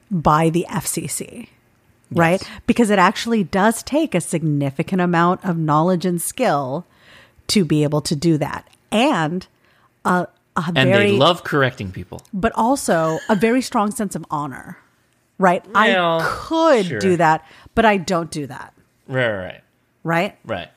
by 0.10 0.50
the 0.50 0.66
FCC. 0.70 1.48
Right? 2.14 2.42
Because 2.68 2.89
it 2.89 3.00
actually 3.00 3.44
does 3.44 3.82
take 3.84 4.14
a 4.14 4.20
significant 4.22 5.02
amount 5.02 5.46
of 5.46 5.58
knowledge 5.58 6.06
and 6.06 6.22
skill 6.22 6.86
to 7.48 7.64
be 7.64 7.84
able 7.84 8.02
to 8.02 8.16
do 8.18 8.38
that. 8.38 8.68
And 8.92 9.48
a, 10.04 10.28
a 10.58 10.64
And 10.76 10.89
very 10.89 11.12
they 11.12 11.18
love 11.18 11.44
correcting 11.46 11.92
people. 11.92 12.22
but 12.34 12.52
also 12.56 13.18
a 13.30 13.36
very 13.36 13.62
strong 13.62 13.92
sense 13.92 14.14
of 14.16 14.26
honor. 14.30 14.78
Right? 15.39 15.66
Well, 15.68 16.20
I 16.20 16.28
could 16.48 16.86
sure. 16.86 17.00
do 17.00 17.16
that, 17.18 17.46
but 17.76 17.86
I 17.86 17.96
don't 17.98 18.30
do 18.30 18.46
that. 18.48 18.74
Right, 19.08 19.30
right, 19.30 19.38
right. 19.44 19.64
Right? 20.04 20.38
Right. 20.46 20.70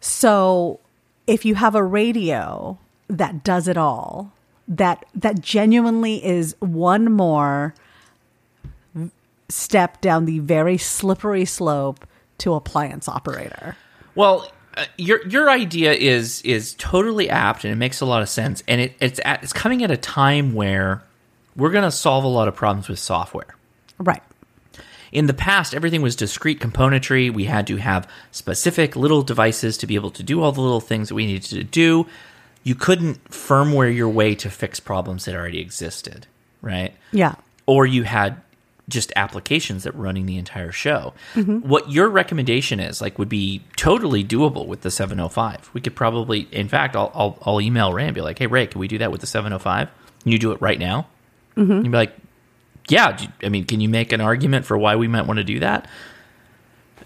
So 0.00 0.78
if 1.26 1.44
you 1.44 1.54
have 1.56 1.74
a 1.74 1.82
radio 1.82 2.78
that 3.08 3.44
does 3.44 3.68
it 3.68 3.76
all, 3.76 4.32
that 4.68 5.04
that 5.14 5.40
genuinely 5.40 6.24
is 6.24 6.56
one 6.60 7.12
more 7.12 7.74
step 9.48 10.00
down 10.00 10.24
the 10.24 10.40
very 10.40 10.76
slippery 10.76 11.44
slope 11.44 12.06
to 12.38 12.54
appliance 12.54 13.08
operator. 13.08 13.76
Well, 14.14 14.50
uh, 14.76 14.86
your 14.98 15.26
your 15.26 15.50
idea 15.50 15.92
is 15.92 16.42
is 16.42 16.74
totally 16.74 17.30
apt 17.30 17.64
and 17.64 17.72
it 17.72 17.76
makes 17.76 18.00
a 18.00 18.06
lot 18.06 18.22
of 18.22 18.28
sense, 18.28 18.62
and 18.66 18.80
it, 18.80 18.94
it's 19.00 19.20
at, 19.24 19.42
it's 19.42 19.52
coming 19.52 19.82
at 19.82 19.90
a 19.90 19.96
time 19.96 20.54
where 20.54 21.02
we're 21.54 21.70
going 21.70 21.84
to 21.84 21.90
solve 21.90 22.24
a 22.24 22.28
lot 22.28 22.48
of 22.48 22.54
problems 22.54 22.88
with 22.88 22.98
software. 22.98 23.54
Right. 23.98 24.22
In 25.12 25.26
the 25.26 25.34
past, 25.34 25.74
everything 25.74 26.02
was 26.02 26.16
discrete 26.16 26.60
componentry. 26.60 27.32
We 27.32 27.44
had 27.44 27.66
to 27.68 27.76
have 27.76 28.08
specific 28.32 28.96
little 28.96 29.22
devices 29.22 29.76
to 29.78 29.86
be 29.86 29.94
able 29.94 30.10
to 30.12 30.22
do 30.22 30.42
all 30.42 30.52
the 30.52 30.60
little 30.60 30.80
things 30.80 31.08
that 31.08 31.14
we 31.14 31.26
needed 31.26 31.48
to 31.50 31.64
do. 31.64 32.06
You 32.64 32.74
couldn't 32.74 33.22
firmware 33.30 33.94
your 33.94 34.08
way 34.08 34.34
to 34.36 34.50
fix 34.50 34.80
problems 34.80 35.24
that 35.24 35.34
already 35.34 35.60
existed, 35.60 36.26
right? 36.62 36.94
Yeah. 37.12 37.36
or 37.66 37.86
you 37.86 38.02
had 38.04 38.40
just 38.88 39.12
applications 39.16 39.82
that 39.82 39.96
were 39.96 40.04
running 40.04 40.26
the 40.26 40.36
entire 40.36 40.70
show. 40.70 41.12
What 41.34 41.90
your 41.90 42.08
recommendation 42.08 42.78
is, 42.78 43.00
like, 43.00 43.18
would 43.18 43.28
be 43.28 43.62
totally 43.76 44.22
doable 44.24 44.66
with 44.68 44.82
the 44.82 44.90
705. 44.92 45.70
We 45.72 45.80
could 45.80 45.96
probably, 45.96 46.46
in 46.52 46.68
fact, 46.68 46.94
I'll, 46.94 47.10
I'll, 47.12 47.38
I'll 47.42 47.60
email 47.60 47.92
Ray 47.92 48.04
and 48.06 48.14
be 48.14 48.20
like, 48.20 48.38
hey, 48.38 48.46
Ray, 48.46 48.68
can 48.68 48.80
we 48.80 48.86
do 48.86 48.98
that 48.98 49.10
with 49.10 49.20
the 49.22 49.26
705? 49.26 49.88
Can 50.22 50.32
you 50.32 50.38
do 50.38 50.52
it 50.52 50.60
right 50.60 50.78
now? 50.78 51.08
Mm-hmm. 51.56 51.72
You'd 51.72 51.90
be 51.90 51.96
like, 51.98 52.14
yeah. 52.88 53.16
I 53.42 53.48
mean, 53.48 53.64
can 53.64 53.80
you 53.80 53.88
make 53.88 54.12
an 54.12 54.20
argument 54.20 54.64
for 54.66 54.76
why 54.78 54.96
we 54.96 55.08
might 55.08 55.26
want 55.26 55.38
to 55.38 55.44
do 55.44 55.60
that? 55.60 55.88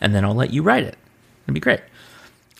And 0.00 0.14
then 0.14 0.24
I'll 0.24 0.34
let 0.34 0.52
you 0.52 0.62
write 0.62 0.84
it. 0.84 0.96
It'd 1.44 1.54
be 1.54 1.60
great. 1.60 1.80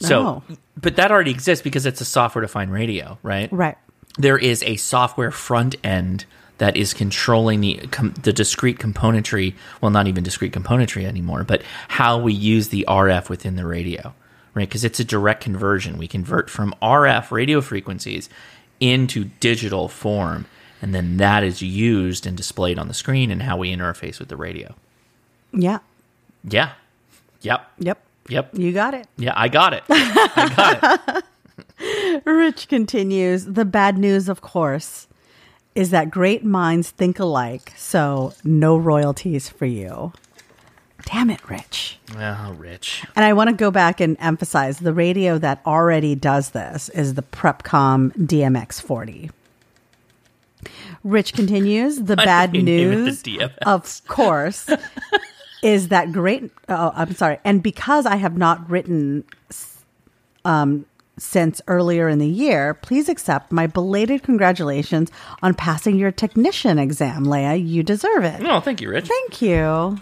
So, 0.01 0.21
Oh. 0.49 0.57
but 0.81 0.97
that 0.97 1.11
already 1.11 1.31
exists 1.31 1.63
because 1.63 1.85
it's 1.87 2.01
a 2.01 2.05
software 2.05 2.43
defined 2.43 2.73
radio, 2.73 3.19
right? 3.23 3.53
Right. 3.53 3.77
there 4.19 4.37
is 4.39 4.63
a 4.65 4.75
software 4.77 5.31
front 5.31 5.77
end 5.85 6.25
that 6.59 6.77
is 6.77 6.93
controlling 6.93 7.61
the 7.61 7.75
com- 7.93 8.13
the 8.23 8.33
discrete 8.33 8.79
componentry. 8.79 9.55
Well, 9.81 9.91
not 9.93 10.09
even 10.09 10.25
discrete 10.25 10.53
componentry 10.53 11.05
anymore, 11.05 11.45
but 11.45 11.63
how 11.89 12.19
we 12.19 12.33
use 12.35 12.69
the 12.69 12.85
RF 12.89 13.29
within 13.31 13.55
the 13.57 13.65
radio, 13.67 14.13
right? 14.55 14.69
Because 14.69 14.85
it's 14.85 14.99
a 15.01 15.05
direct 15.05 15.43
conversion. 15.45 15.97
We 15.97 16.09
convert 16.09 16.51
from 16.51 16.75
RF 16.83 17.31
radio 17.31 17.61
frequencies 17.61 18.29
into 18.81 19.25
digital 19.39 19.89
form, 19.89 20.45
and 20.83 20.95
then 20.95 21.17
that 21.19 21.43
is 21.43 21.63
used 21.63 22.27
and 22.27 22.37
displayed 22.37 22.79
on 22.79 22.89
the 22.89 22.95
screen 22.95 23.31
and 23.31 23.43
how 23.43 23.57
we 23.57 23.75
interface 23.75 24.19
with 24.19 24.29
the 24.29 24.37
radio. 24.37 24.75
Yeah. 25.53 25.79
Yeah. 26.45 26.73
Yep. 27.43 27.71
Yep. 27.79 28.03
Yep. 28.29 28.59
You 28.59 28.73
got 28.73 28.95
it. 28.95 29.07
Yeah, 29.17 29.33
I 29.35 29.49
got 29.49 29.73
it. 29.73 29.83
I 29.89 30.53
got 30.57 31.17
it. 31.17 31.25
Rich 32.27 32.69
continues 32.69 33.47
The 33.47 33.65
bad 33.65 33.99
news, 33.99 34.29
of 34.29 34.41
course, 34.41 35.09
is 35.75 35.91
that 35.91 36.11
great 36.11 36.45
minds 36.45 36.91
think 36.91 37.19
alike, 37.19 37.73
so 37.77 38.35
no 38.45 38.77
royalties 38.77 39.49
for 39.49 39.67
you. 39.67 40.13
Damn 41.07 41.31
it, 41.31 41.49
Rich. 41.49 41.99
Well, 42.15 42.53
Rich. 42.55 43.07
And 43.17 43.25
I 43.25 43.33
want 43.33 43.49
to 43.49 43.57
go 43.57 43.71
back 43.71 44.01
and 44.01 44.17
emphasize 44.21 44.79
the 44.79 44.93
radio 44.93 45.39
that 45.39 45.63
already 45.67 46.15
does 46.15 46.51
this 46.51 46.89
is 46.91 47.15
the 47.15 47.23
PreppComm 47.23 48.13
DMX 48.13 48.81
40. 48.83 49.31
Rich 51.05 51.33
continues 51.35 51.97
The 51.97 52.17
bad 52.17 52.53
do 52.53 52.59
you 52.59 52.65
mean 52.65 52.89
with 52.89 52.99
news, 52.99 53.23
the 53.23 53.51
of 53.67 54.03
course, 54.07 54.69
is 55.63 55.89
that 55.89 56.13
great. 56.13 56.51
Oh, 56.69 56.93
I'm 56.95 57.15
sorry. 57.15 57.39
And 57.45 57.63
because 57.63 58.07
I 58.07 58.17
have 58.17 58.37
not 58.37 58.69
written 58.69 59.25
um, 60.45 60.87
since 61.19 61.61
earlier 61.69 62.09
in 62.09 62.19
the 62.19 62.29
year, 62.29 62.75
please 62.75 63.09
accept 63.09 63.53
my 63.53 63.67
belated 63.67 64.23
congratulations 64.23 65.11
on 65.43 65.55
passing 65.55 65.97
your 65.99 66.11
technician 66.11 66.79
exam, 66.79 67.25
Leia. 67.25 67.67
You 67.67 67.83
deserve 67.83 68.25
it. 68.25 68.43
Oh, 68.45 68.61
thank 68.61 68.81
you, 68.81 68.91
Rich. 68.91 69.09
Thank 69.09 69.43
you. 69.43 70.01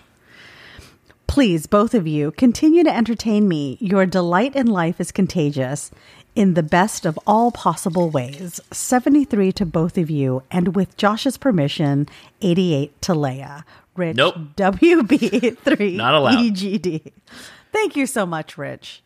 Please, 1.26 1.66
both 1.66 1.92
of 1.92 2.06
you, 2.06 2.30
continue 2.32 2.82
to 2.82 2.94
entertain 2.94 3.48
me. 3.48 3.76
Your 3.80 4.06
delight 4.06 4.56
in 4.56 4.66
life 4.66 4.98
is 4.98 5.12
contagious 5.12 5.90
in 6.38 6.54
the 6.54 6.62
best 6.62 7.04
of 7.04 7.18
all 7.26 7.50
possible 7.50 8.10
ways. 8.10 8.60
73 8.70 9.50
to 9.50 9.66
both 9.66 9.98
of 9.98 10.08
you, 10.08 10.44
and 10.52 10.76
with 10.76 10.96
Josh's 10.96 11.36
permission, 11.36 12.08
88 12.40 13.02
to 13.02 13.12
Leia. 13.12 13.64
Rich 13.96 14.16
Nope. 14.16 14.36
WB3 14.56 15.96
Not 15.96 16.14
allowed. 16.14 16.36
EGD. 16.38 17.10
Thank 17.72 17.96
you 17.96 18.06
so 18.06 18.24
much, 18.24 18.56
Rich. 18.56 19.02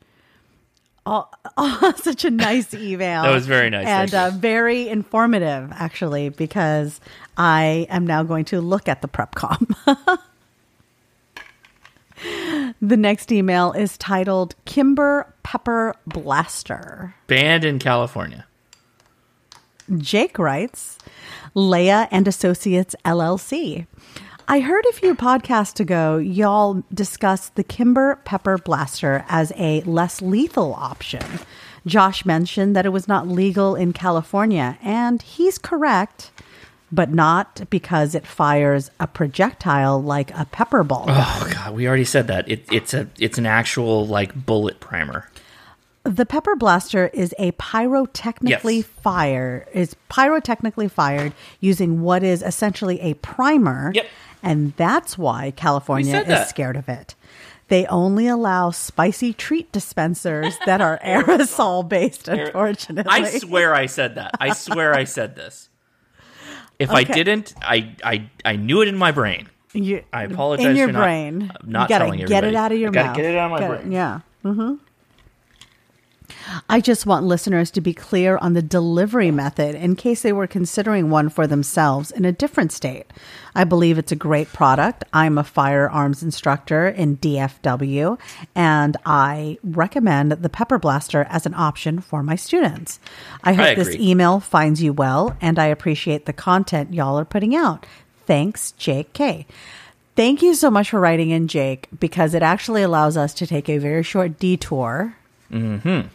Oh, 1.07 1.27
oh, 1.57 1.95
such 1.97 2.27
a 2.27 2.31
nice 2.31 2.75
email. 2.75 3.23
That 3.23 3.33
was 3.33 3.47
very 3.47 3.71
nice, 3.71 3.87
And 3.87 4.15
uh, 4.15 4.31
very 4.35 4.91
informative, 4.91 5.73
actually, 5.73 6.29
because 6.29 7.01
I 7.39 7.87
am 7.89 8.07
now 8.07 8.25
going 8.25 8.45
to 8.47 8.61
look 8.61 8.89
at 8.89 9.01
the 9.01 9.09
PreppComm. 9.09 10.19
The 12.83 12.97
next 12.97 13.31
email 13.31 13.71
is 13.73 13.97
titled 13.97 14.57
Kimber 14.65 15.33
Pepper 15.45 15.95
Blaster. 16.05 17.15
Banned 17.29 17.65
in 17.65 17.79
California. 17.79 18.45
Jake 19.99 20.37
writes, 20.39 20.99
Leia 21.55 22.09
and 22.11 22.27
Associates 22.27 22.97
LLC. 23.05 23.87
I 24.49 24.61
heard 24.61 24.85
a 24.87 24.93
few 24.93 25.15
podcasts 25.15 25.79
ago 25.79 26.19
y'all 26.19 26.83
discussed 26.93 27.55
the 27.55 27.63
Kimber 27.63 28.17
Pepper 28.25 28.59
Blaster 28.59 29.25
as 29.29 29.53
a 29.57 29.83
less 29.83 30.21
lethal 30.21 30.75
option. 30.75 31.25
Josh 31.87 32.25
mentioned 32.25 32.75
that 32.75 32.87
it 32.87 32.91
was 32.91 33.07
not 33.07 33.29
legal 33.29 33.77
in 33.77 33.93
California, 33.93 34.77
and 34.83 35.23
he's 35.23 35.57
correct, 35.59 36.33
but 36.93 37.11
not 37.11 37.63
because 37.71 38.15
it 38.15 38.27
fires 38.27 38.91
a 39.01 39.07
projectile 39.07 40.01
like 40.03 40.31
a 40.39 40.45
pepper 40.45 40.85
ball. 40.85 41.07
Oh 41.09 41.51
god, 41.53 41.75
we 41.75 41.89
already 41.89 42.05
said 42.05 42.27
that. 42.29 42.49
It, 42.49 42.65
it's 42.71 42.93
a 42.95 43.09
it's 43.19 43.39
an 43.39 43.47
actual 43.47 44.07
like 44.07 44.35
bullet 44.47 44.79
primer. 44.79 45.29
The 46.05 46.27
pepper 46.27 46.57
blaster 46.57 47.09
is 47.15 47.33
a 47.39 47.53
pyrotechnically 47.53 48.79
Yes. 48.79 48.87
fire 49.03 49.67
is 49.73 49.95
pyrotechnically 50.11 50.91
fired 50.91 51.33
using 51.61 52.03
what 52.03 52.23
is 52.25 52.43
essentially 52.43 53.01
a 53.01 53.15
primer. 53.15 53.93
Yep. 53.95 54.07
And 54.43 54.75
that's 54.77 55.17
why 55.17 55.53
California 55.53 56.19
is 56.19 56.27
that. 56.27 56.49
scared 56.49 56.77
of 56.77 56.89
it. 56.89 57.15
They 57.69 57.87
only 57.87 58.27
allow 58.27 58.71
spicy 58.73 59.33
treat 59.33 59.71
dispensers 59.71 60.59
that 60.67 60.81
are 60.81 60.99
aerosol 61.05 61.89
based, 61.89 62.27
unfortunately. 62.29 63.09
I 63.11 63.39
swear 63.39 63.73
I 63.73 63.87
said 63.87 64.17
that. 64.17 64.33
I 64.41 64.53
swear 64.53 64.93
I 64.95 65.05
said 65.05 65.37
this. 65.37 65.69
If 66.79 66.91
I 66.91 67.05
didn't, 67.05 67.55
I, 67.63 67.95
I 68.05 68.29
I 68.45 68.57
knew 68.57 68.83
it 68.83 68.89
in 68.89 68.97
my 68.97 69.13
brain. 69.13 69.49
You, 69.73 70.03
I 70.13 70.25
apologize 70.25 70.67
in 70.67 70.77
your 70.77 70.89
for 70.89 70.93
not- 70.93 71.03
brain. 71.05 71.51
uh, 71.55 71.59
not 71.65 71.83
you 71.89 71.89
gotta 71.95 72.05
telling 72.05 72.19
get 72.21 72.31
everybody. 72.45 72.47
it 72.49 72.59
out 72.59 72.73
of 72.73 72.79
your 72.79 72.91
I 72.91 72.93
gotta 72.93 73.07
mouth. 73.09 73.17
get 73.17 73.25
it 73.27 73.37
out 73.39 73.45
of 73.47 73.51
my 73.53 73.59
Gotta- 73.61 73.75
brain. 73.79 73.93
Yeah. 73.93 74.21
hmm 74.43 74.75
I 76.69 76.81
just 76.81 77.07
want 77.07 77.25
listeners 77.25 77.71
to 77.73 77.81
be 77.81 77.95
clear 77.95 78.37
on 78.39 78.53
the 78.53 78.63
delivery 78.63 79.31
method 79.31 79.75
in 79.75 79.97
case 79.97 80.23
they 80.23 80.33
were 80.33 80.47
considering 80.47 81.11
one 81.11 81.29
for 81.29 81.47
themselves 81.47 82.11
in 82.11 82.25
a 82.25 82.33
different 82.33 82.73
state. 82.73 83.07
I 83.55 83.65
believe 83.65 83.99
it's 83.99 84.13
a 84.13 84.17
great 84.17 84.49
product. 84.53 85.05
I'm 85.13 85.39
a 85.39 85.45
firearms 85.45 86.23
instructor 86.23 86.89
in 86.89 87.19
DFW, 87.19 88.19
and 88.55 88.97
I 89.05 89.59
recommend 89.63 90.33
the 90.33 90.49
Pepper 90.49 90.79
Blaster 90.79 91.27
as 91.29 91.47
an 91.47 91.55
option 91.55 92.01
for 92.01 92.23
my 92.23 92.37
students. 92.37 92.99
I 93.45 93.53
hope 93.53 93.67
I 93.67 93.75
this 93.75 93.95
email 93.95 94.41
finds 94.41 94.83
you 94.83 94.93
well, 94.93 95.37
and 95.41 95.59
I 95.59 95.67
appreciate 95.67 96.27
the 96.27 96.33
content 96.33 96.95
y'all 96.95 97.19
are 97.19 97.25
putting 97.25 97.55
out. 97.55 97.87
Thanks, 98.27 98.73
Jake 98.73 99.13
K. 99.13 99.47
Thank 100.15 100.43
you 100.43 100.55
so 100.55 100.71
much 100.71 100.91
for 100.91 101.01
writing 101.01 101.31
in, 101.31 101.49
Jake, 101.49 101.89
because 101.99 102.35
it 102.35 102.43
actually 102.43 102.83
allows 102.83 103.17
us 103.17 103.33
to 103.35 103.47
take 103.47 103.69
a 103.69 103.79
very 103.79 104.03
short 104.03 104.39
detour 104.39 105.17
Mm-hmm. 105.53 106.09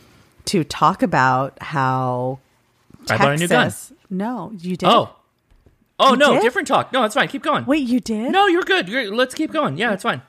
To 0.48 0.64
talk 0.64 1.02
about 1.04 1.58
how 1.62 2.40
I 3.10 3.18
bought 3.18 3.34
a 3.34 3.38
new 3.38 3.48
gun. 3.48 3.66
Texas- 3.66 3.94
No, 4.10 4.52
you 4.58 4.76
did. 4.78 4.88
Oh, 4.90 5.16
oh 6.00 6.12
You 6.12 6.18
no, 6.18 6.34
did? 6.34 6.42
different 6.42 6.68
talk. 6.68 6.92
No, 6.92 7.04
it's 7.04 7.14
fine. 7.16 7.28
Keep 7.28 7.44
going. 7.44 7.66
wait, 7.66 7.88
you 7.88 8.00
did? 8.00 8.32
No, 8.32 8.48
you're 8.48 8.64
good. 8.64 8.88
You're, 8.90 9.14
let's 9.16 9.34
keep 9.36 9.52
going. 9.52 9.78
Yeah, 9.78 9.94
it's 9.94 10.04
fine. 10.04 10.22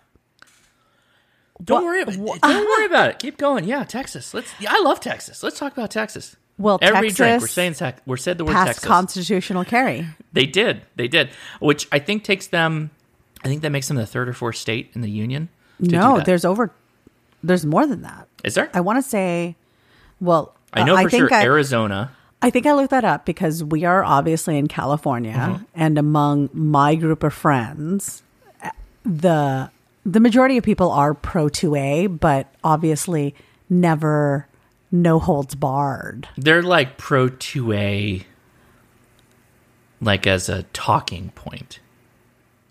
Don't 1.62 1.84
What- 1.84 2.06
worry. 2.06 2.16
What- 2.16 2.40
don't 2.40 2.64
worry 2.66 2.86
about 2.92 3.10
it. 3.10 3.18
Keep 3.18 3.36
going. 3.36 3.64
Yeah, 3.64 3.84
Texas. 3.84 4.32
Let's. 4.32 4.52
Yeah, 4.60 4.70
I 4.72 4.80
love 4.80 5.00
Texas. 5.00 5.42
Let's 5.42 5.58
talk 5.58 5.72
about 5.72 5.90
Texas. 5.90 6.36
Well, 6.56 6.78
every 6.82 7.10
drink 7.10 7.40
we're 7.40 7.46
saying 7.46 7.74
tex- 7.74 8.00
we're 8.04 8.16
said 8.16 8.36
the 8.38 8.44
word 8.44 8.52
Texas. 8.52 8.84
constitutional 8.84 9.64
carry. 9.64 10.06
they 10.32 10.44
did. 10.46 10.82
They 10.96 11.06
did. 11.06 11.30
Which 11.60 11.86
I 11.92 11.98
think 12.00 12.24
takes 12.24 12.48
them. 12.48 12.90
I 13.44 13.48
think 13.48 13.62
that 13.62 13.70
makes 13.70 13.86
them 13.86 13.96
the 13.96 14.06
third 14.06 14.28
or 14.28 14.32
fourth 14.32 14.56
state 14.56 14.90
in 14.94 15.00
the 15.00 15.10
union. 15.10 15.48
to 15.80 15.88
do 15.88 15.96
No, 15.96 16.20
there's 16.20 16.44
over. 16.44 16.72
There's 17.44 17.64
more 17.64 17.86
than 17.86 18.02
that. 18.02 18.26
is 18.42 18.54
there. 18.54 18.68
I 18.74 18.80
want 18.80 19.02
to 19.02 19.08
say. 19.08 19.54
Well, 20.20 20.54
I 20.72 20.84
know 20.84 20.94
uh, 20.96 21.02
for 21.02 21.10
think 21.10 21.28
sure 21.28 21.34
I, 21.34 21.42
Arizona. 21.44 22.10
I 22.40 22.50
think 22.50 22.66
I 22.66 22.72
looked 22.72 22.90
that 22.90 23.04
up 23.04 23.24
because 23.24 23.64
we 23.64 23.84
are 23.84 24.04
obviously 24.04 24.58
in 24.58 24.68
California, 24.68 25.32
Mm-hmm. 25.34 25.64
and 25.74 25.98
among 25.98 26.50
my 26.52 26.94
group 26.94 27.22
of 27.22 27.34
friends, 27.34 28.22
the 29.04 29.70
the 30.04 30.20
majority 30.20 30.56
of 30.56 30.64
people 30.64 30.90
are 30.90 31.14
pro 31.14 31.48
two 31.48 31.74
A, 31.74 32.06
but 32.06 32.52
obviously 32.62 33.34
never 33.68 34.46
no 34.90 35.18
holds 35.18 35.54
barred. 35.54 36.28
They're 36.36 36.62
like 36.62 36.96
pro 36.96 37.28
two 37.28 37.72
A. 37.72 38.24
Like 40.00 40.26
as 40.28 40.48
a 40.48 40.62
talking 40.72 41.30
point. 41.34 41.80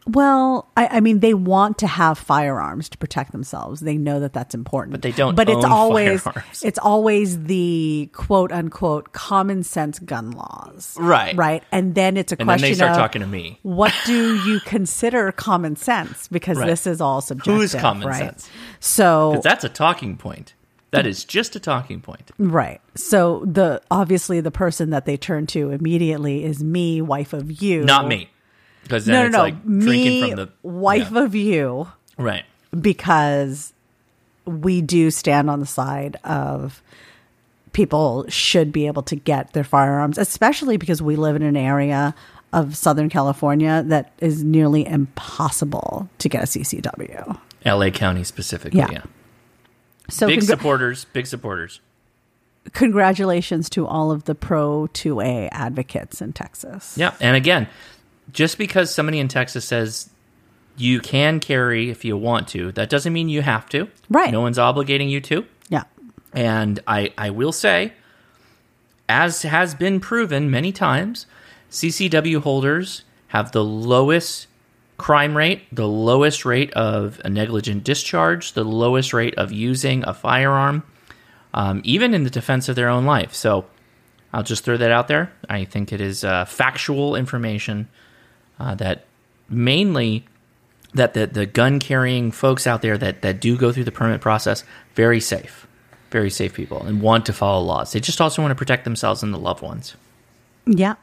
Well, 0.07 0.71
I, 0.77 0.87
I 0.87 0.99
mean, 1.01 1.19
they 1.19 1.33
want 1.33 1.77
to 1.79 1.87
have 1.87 2.17
firearms 2.17 2.89
to 2.89 2.97
protect 2.97 3.31
themselves. 3.33 3.81
They 3.81 3.97
know 3.97 4.19
that 4.21 4.33
that's 4.33 4.55
important, 4.55 4.93
But 4.93 5.01
they 5.01 5.11
don't 5.11 5.35
But 5.35 5.49
it's 5.49 5.65
always 5.65 6.21
firearms. 6.21 6.63
it's 6.63 6.79
always 6.79 7.43
the 7.43 8.09
quote 8.13 8.51
unquote 8.51 9.11
common 9.11 9.63
sense 9.63 9.99
gun 9.99 10.31
laws, 10.31 10.95
Right. 10.99 11.35
Right, 11.35 11.63
and 11.71 11.93
then 11.93 12.15
it's 12.17 12.31
a 12.31 12.35
And 12.39 12.47
then 12.49 12.57
question 12.57 12.69
they 12.69 12.75
start 12.75 12.91
of 12.91 12.97
talking 12.97 13.21
to 13.21 13.27
me. 13.27 13.59
what 13.63 13.93
do 14.05 14.35
you 14.49 14.59
consider 14.61 15.31
common 15.33 15.75
sense? 15.75 16.27
Because 16.29 16.57
Right. 16.57 16.67
this 16.67 16.87
is 16.87 17.01
all 17.01 17.19
subjective. 17.21 17.53
Who 17.55 17.61
is 17.61 17.75
common 17.75 18.07
right? 18.07 18.17
sense? 18.17 18.49
So 18.79 19.41
that's 19.43 19.63
a 19.63 19.69
talking 19.69 20.15
point. 20.17 20.53
That 20.91 21.05
is 21.05 21.25
just 21.25 21.53
a 21.55 21.59
talking 21.59 21.99
point. 21.99 22.31
Right. 22.39 22.79
So 22.95 23.43
the 23.45 23.81
obviously 23.91 24.39
the 24.39 24.51
person 24.51 24.89
that 24.91 25.05
they 25.05 25.17
turn 25.17 25.45
to 25.47 25.71
immediately 25.71 26.45
is 26.45 26.63
me, 26.63 27.01
wife 27.01 27.33
of 27.33 27.61
you. 27.61 27.83
Not 27.83 28.07
me. 28.07 28.29
Because 28.87 29.05
then 29.05 29.13
No, 29.15 29.25
it's 29.25 29.31
no, 29.33 29.37
no. 29.39 29.43
like 29.43 29.63
drinking 29.63 30.21
me, 30.21 30.29
from 30.29 30.35
the 30.37 30.49
wife 30.63 31.09
yeah. 31.11 31.23
of 31.23 31.35
you, 31.35 31.87
Right. 32.17 32.43
because 32.79 33.73
we 34.45 34.81
do 34.81 35.11
stand 35.11 35.49
on 35.49 35.59
the 35.59 35.65
side 35.65 36.15
of 36.23 36.81
people 37.73 38.25
should 38.29 38.71
be 38.71 38.87
able 38.87 39.03
to 39.03 39.15
get 39.15 39.53
their 39.53 39.63
firearms, 39.63 40.17
especially 40.17 40.77
because 40.77 41.01
we 41.01 41.15
live 41.15 41.35
in 41.35 41.41
an 41.43 41.57
area 41.57 42.15
of 42.53 42.75
Southern 42.77 43.09
California 43.09 43.83
that 43.87 44.13
is 44.19 44.43
nearly 44.43 44.87
impossible 44.87 46.09
to 46.19 46.29
get 46.29 46.43
a 46.43 46.47
CCW. 46.47 47.37
LA 47.65 47.89
County 47.91 48.23
specifically, 48.23 48.79
Yeah. 48.79 48.87
yeah. 48.91 49.01
So 50.09 50.27
big 50.27 50.39
congra- 50.39 50.43
supporters, 50.45 51.05
big 51.11 51.27
supporters. 51.27 51.81
congratulations 52.73 53.69
to 53.71 53.85
all 53.85 54.11
of 54.11 54.23
the 54.25 54.35
pro 54.35 54.87
2A 54.93 55.49
advocates 55.51 56.21
in 56.21 56.33
Texas. 56.33 56.93
Yeah. 56.97 57.13
And 57.19 57.35
again, 57.35 57.67
just 58.31 58.57
because 58.57 58.93
somebody 58.93 59.19
in 59.19 59.27
Texas 59.27 59.65
says 59.65 60.09
you 60.77 60.99
can 60.99 61.39
carry 61.39 61.89
if 61.89 62.05
you 62.05 62.15
want 62.15 62.47
to, 62.49 62.71
that 62.73 62.89
doesn't 62.89 63.13
mean 63.13 63.29
you 63.29 63.41
have 63.41 63.67
to. 63.69 63.89
Right. 64.09 64.31
No 64.31 64.41
one's 64.41 64.57
obligating 64.57 65.09
you 65.09 65.21
to. 65.21 65.45
Yeah. 65.69 65.83
And 66.33 66.79
I, 66.87 67.13
I 67.17 67.31
will 67.31 67.51
say, 67.51 67.93
as 69.09 69.41
has 69.41 69.73
been 69.73 69.99
proven 69.99 70.51
many 70.51 70.71
times, 70.71 71.25
CCW 71.71 72.41
holders 72.41 73.03
have 73.29 73.51
the 73.51 73.63
lowest 73.63 74.47
crime 74.97 75.37
rate, 75.37 75.63
the 75.71 75.87
lowest 75.87 76.45
rate 76.45 76.71
of 76.73 77.21
a 77.23 77.29
negligent 77.29 77.83
discharge, 77.83 78.53
the 78.53 78.63
lowest 78.63 79.13
rate 79.13 79.35
of 79.35 79.51
using 79.51 80.03
a 80.07 80.13
firearm, 80.13 80.83
um, 81.53 81.81
even 81.83 82.13
in 82.13 82.23
the 82.23 82.29
defense 82.29 82.67
of 82.69 82.75
their 82.75 82.89
own 82.89 83.05
life. 83.05 83.33
So 83.33 83.65
I'll 84.33 84.43
just 84.43 84.63
throw 84.63 84.77
that 84.77 84.91
out 84.91 85.07
there. 85.07 85.31
I 85.49 85.65
think 85.65 85.93
it 85.93 86.01
is 86.01 86.23
uh, 86.23 86.45
factual 86.45 87.15
information 87.15 87.87
uh, 88.59 88.75
that 88.75 89.05
mainly 89.49 90.25
that 90.93 91.13
the, 91.13 91.27
the 91.27 91.45
gun 91.45 91.79
carrying 91.79 92.31
folks 92.31 92.65
out 92.65 92.81
there 92.81 92.97
that, 92.97 93.21
that 93.21 93.39
do 93.39 93.57
go 93.57 93.71
through 93.71 93.83
the 93.83 93.91
permit 93.91 94.21
process 94.21 94.63
very 94.95 95.19
safe 95.19 95.67
very 96.11 96.29
safe 96.29 96.53
people 96.53 96.81
and 96.83 97.01
want 97.01 97.25
to 97.25 97.33
follow 97.33 97.63
laws 97.63 97.91
they 97.91 97.99
just 97.99 98.21
also 98.21 98.41
want 98.41 98.51
to 98.51 98.55
protect 98.55 98.83
themselves 98.83 99.23
and 99.23 99.33
the 99.33 99.37
loved 99.39 99.61
ones 99.61 99.95
Yeah. 100.65 100.95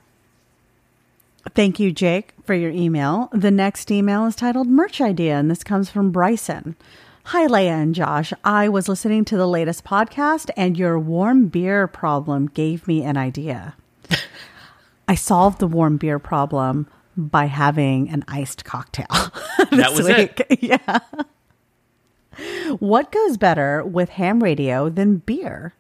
Thank 1.55 1.79
you, 1.79 1.93
Jake, 1.93 2.33
for 2.45 2.55
your 2.55 2.71
email. 2.71 3.29
The 3.33 3.51
next 3.51 3.91
email 3.91 4.27
is 4.27 4.35
titled 4.35 4.67
Merch 4.67 5.01
Idea, 5.01 5.37
and 5.39 5.51
this 5.51 5.63
comes 5.63 5.91
from 5.91 6.11
Bryson. 6.11 6.75
Hi, 7.25 7.47
Leia 7.47 7.83
and 7.83 7.95
Josh. 7.95 8.33
I 8.45 8.69
was 8.69 8.89
listening 8.89 9.25
to 9.27 9.37
the 9.37 9.47
latest 9.47 9.85
podcast, 9.85 10.51
and 10.57 10.77
your 10.79 10.99
warm 10.99 11.49
beer 11.49 11.87
problem 11.87 12.47
gave 12.49 12.87
me 12.89 13.03
an 13.03 13.17
idea. 13.17 13.75
I 15.09 15.15
solved 15.15 15.59
the 15.59 15.67
warm 15.67 15.97
beer 15.97 16.19
problem 16.19 16.87
by 17.17 17.47
having 17.47 18.09
an 18.11 18.25
iced 18.29 18.65
cocktail. 18.65 19.07
that 19.71 19.93
was 19.95 20.09
it. 20.09 20.41
Yeah. 20.61 20.99
What 22.81 23.13
goes 23.13 23.37
better 23.37 23.85
with 23.85 24.09
ham 24.09 24.43
radio 24.43 24.89
than 24.89 25.19
beer? 25.19 25.75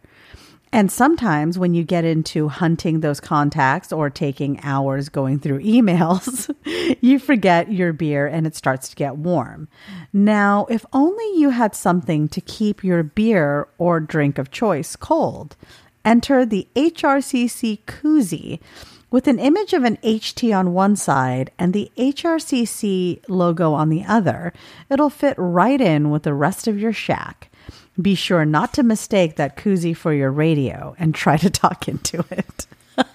And 0.75 0.91
sometimes 0.91 1.57
when 1.57 1.73
you 1.73 1.85
get 1.85 2.05
into 2.05 2.49
hunting 2.49 2.99
those 2.99 3.21
contacts 3.21 3.93
or 3.93 4.11
taking 4.11 4.59
hours 4.65 5.09
going 5.09 5.39
through 5.39 5.61
emails, 5.63 6.53
you 7.01 7.21
forget 7.21 7.73
your 7.73 7.93
beer 7.93 8.27
and 8.27 8.45
it 8.45 8.57
starts 8.57 8.89
to 8.89 8.97
get 8.97 9.17
warm. 9.17 9.69
Now, 10.13 10.67
if 10.69 10.85
only 10.93 11.39
you 11.39 11.51
had 11.51 11.77
something 11.77 12.27
to 12.29 12.41
keep 12.41 12.83
your 12.83 13.05
beer 13.05 13.69
or 13.79 14.01
drink 14.01 14.37
of 14.37 14.51
choice 14.51 14.97
cold. 14.97 15.57
Enter 16.05 16.45
the 16.45 16.67
HRCC 16.75 17.79
koozie 17.87 18.59
with 19.15 19.29
an 19.29 19.39
image 19.39 19.73
of 19.73 19.85
an 19.85 19.97
HT 19.99 20.53
on 20.53 20.75
one 20.75 20.97
side 20.97 21.49
and 21.57 21.73
the 21.73 21.89
HRCC 21.97 23.23
logo 23.29 23.73
on 23.73 23.89
the 23.89 24.05
other. 24.05 24.53
It'll 24.91 25.09
fit 25.09 25.37
right 25.39 25.81
in 25.81 26.11
with 26.11 26.25
the 26.25 26.35
rest 26.35 26.67
of 26.67 26.81
your 26.81 26.93
shack. 26.93 27.49
Be 28.03 28.17
sure 28.17 28.45
not 28.45 28.75
to 28.75 28.83
mistake 28.83 29.37
that 29.37 29.57
koozie 29.57 29.97
for 29.97 30.13
your 30.13 30.33
radio 30.33 30.97
and 30.99 31.15
try 31.15 31.37
to 31.37 31.49
talk 31.49 31.87
into 31.87 32.25
it. 32.29 32.67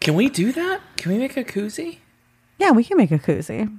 can 0.00 0.14
we 0.14 0.28
do 0.28 0.52
that 0.52 0.80
can 0.96 1.10
we 1.10 1.18
make 1.18 1.36
a 1.36 1.42
koozie 1.42 1.98
Yeah, 2.58 2.70
we 2.70 2.84
can 2.84 2.98
make 2.98 3.10
a 3.10 3.18
koozie. 3.18 3.76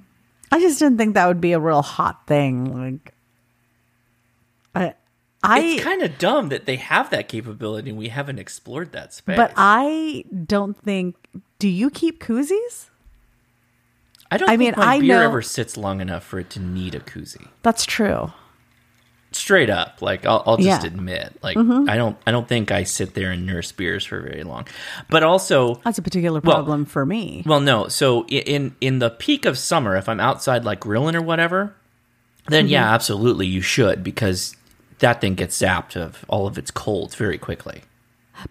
I 0.51 0.59
just 0.59 0.79
didn't 0.79 0.97
think 0.97 1.13
that 1.13 1.27
would 1.27 1.39
be 1.39 1.53
a 1.53 1.61
real 1.61 1.81
hot 1.81 2.27
thing. 2.27 2.75
Like, 2.77 3.13
I, 5.41 5.59
it's 5.59 5.83
kind 5.83 6.01
of 6.01 6.17
dumb 6.17 6.49
that 6.49 6.65
they 6.65 6.75
have 6.75 7.09
that 7.11 7.27
capability 7.29 7.89
and 7.89 7.97
we 7.99 8.09
haven't 8.09 8.39
explored 8.39 8.91
that 8.91 9.13
space 9.13 9.37
but 9.37 9.53
I 9.55 10.25
don't 10.45 10.77
think. 10.77 11.15
Do 11.59 11.67
you 11.69 11.89
keep 11.89 12.21
koozies? 12.23 12.89
I 14.31 14.37
don't 14.37 14.49
I 14.49 14.57
think 14.57 14.77
mean, 14.77 14.85
I 14.85 14.99
beer 14.99 15.15
know- 15.19 15.25
ever 15.25 15.41
sits 15.41 15.75
long 15.77 16.01
enough 16.01 16.23
for 16.23 16.39
it 16.39 16.49
to 16.51 16.59
need 16.59 16.93
a 16.95 16.99
koozie 16.99 17.47
That's 17.63 17.85
true. 17.85 18.31
straight 19.31 19.69
up 19.69 20.01
like 20.01 20.25
i'll, 20.25 20.43
I'll 20.45 20.57
just 20.57 20.67
Yeah. 20.67 20.77
Mm-hmm. 20.77 20.85
admit 20.99 21.37
like 21.43 21.55
i 21.57 21.95
don't 21.97 22.17
i 22.25 22.31
don't 22.31 22.47
think 22.47 22.71
i 22.71 22.83
sit 22.83 23.13
there 23.13 23.29
and 23.31 23.45
nurse 23.45 23.71
beers 23.71 24.03
for 24.03 24.19
very 24.21 24.43
long 24.43 24.65
but 25.09 25.21
also 25.23 25.75
That's 25.83 25.97
a 25.99 26.01
particular 26.01 26.39
Well- 26.43 26.55
problem 26.57 26.85
for 26.85 27.05
me. 27.05 27.43
Well, 27.45 27.59
no. 27.59 27.87
So 27.89 28.25
in 28.27 28.75
in 28.81 28.99
the 28.99 29.09
peak 29.09 29.45
of 29.45 29.57
summer, 29.57 29.95
if 29.95 30.07
I'm 30.09 30.19
outside 30.19 30.63
like 30.65 30.79
grilling 30.81 31.15
or 31.15 31.21
whatever, 31.21 31.75
then 32.47 32.65
Mm-hmm. 32.65 32.71
yeah, 32.73 32.93
absolutely 32.93 33.45
you 33.47 33.61
should 33.61 34.03
because 34.03 34.55
that 34.99 35.21
thing 35.21 35.35
gets 35.35 35.59
zapped 35.59 35.95
of 35.95 36.23
all 36.27 36.47
of 36.47 36.57
its 36.57 36.71
colds 36.71 37.15
very 37.15 37.37
quickly. 37.37 37.81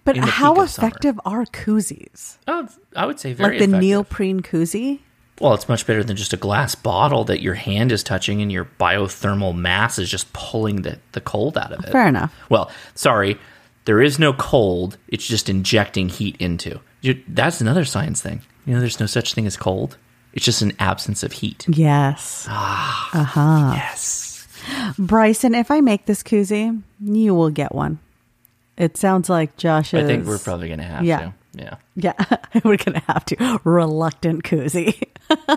But 0.05 0.17
how 0.19 0.57
of 0.61 0.69
summer. 0.69 0.89
effective 0.89 1.21
are 1.25 1.45
koozies? 1.47 2.37
Oh, 2.47 2.69
I 2.95 3.07
would 3.07 3.19
say 3.19 3.33
very 3.33 3.53
Like 3.53 3.59
the 3.59 3.65
effective. 3.65 3.81
neoprene 3.81 4.41
koozie? 4.41 5.01
Well, 5.41 5.55
it's 5.55 5.69
much 5.69 5.87
better 5.87 6.03
than 6.05 6.17
just 6.17 6.33
a 6.33 6.37
glass 6.37 6.75
bottle 6.75 7.25
that 7.25 7.41
your 7.41 7.55
hand 7.55 7.93
is 7.93 8.03
touching 8.03 8.43
and 8.43 8.51
your 8.53 8.65
biothermal 8.79 9.55
mass 9.57 9.99
is 9.99 10.11
just 10.11 10.31
pulling 10.33 10.83
the, 10.83 10.99
the 11.13 11.21
cold 11.21 11.57
out 11.57 11.73
of 11.73 11.85
it. 11.85 11.93
Fair 11.93 12.09
enough. 12.09 12.35
Well, 12.51 12.71
sorry, 12.95 13.39
there 13.85 14.03
is 14.03 14.19
no 14.19 14.33
cold. 14.33 14.99
It's 15.09 15.27
just 15.27 15.49
injecting 15.49 16.09
heat 16.09 16.37
into. 16.39 16.81
That's 17.29 17.61
another 17.61 17.85
science 17.85 18.21
thing. 18.21 18.43
You 18.67 18.75
know, 18.75 18.81
there's 18.81 19.01
no 19.01 19.07
such 19.07 19.33
thing 19.33 19.47
as 19.47 19.57
cold. 19.57 19.97
It's 20.35 20.45
just 20.45 20.61
an 20.61 20.73
absence 20.81 21.23
of 21.23 21.33
heat. 21.33 21.65
Yes. 21.69 22.45
Ah. 22.51 23.11
Uh 23.15 23.23
huh. 23.25 23.73
Yes. 23.75 24.28
Bryson, 24.99 25.55
if 25.55 25.71
I 25.71 25.81
make 25.81 26.07
this 26.07 26.23
koozie, 26.23 26.81
you 27.01 27.35
will 27.35 27.51
get 27.51 27.75
one. 27.75 27.99
It 28.77 28.97
sounds 28.97 29.29
like 29.29 29.57
Josh 29.57 29.93
is. 29.93 30.05
I 30.05 30.07
think 30.07 30.25
we're 30.27 30.39
probably 30.39 30.69
going 30.69 30.79
to 30.79 30.85
have 30.87 31.05
Yeah. 31.05 31.19
to. 31.19 31.35
Yeah. 31.55 31.75
Yeah, 31.97 32.13
we're 32.65 32.77
going 32.77 32.95
to 33.01 33.03
have 33.09 33.25
to. 33.27 33.61
Reluctant 33.65 34.45
koozie. 34.45 35.03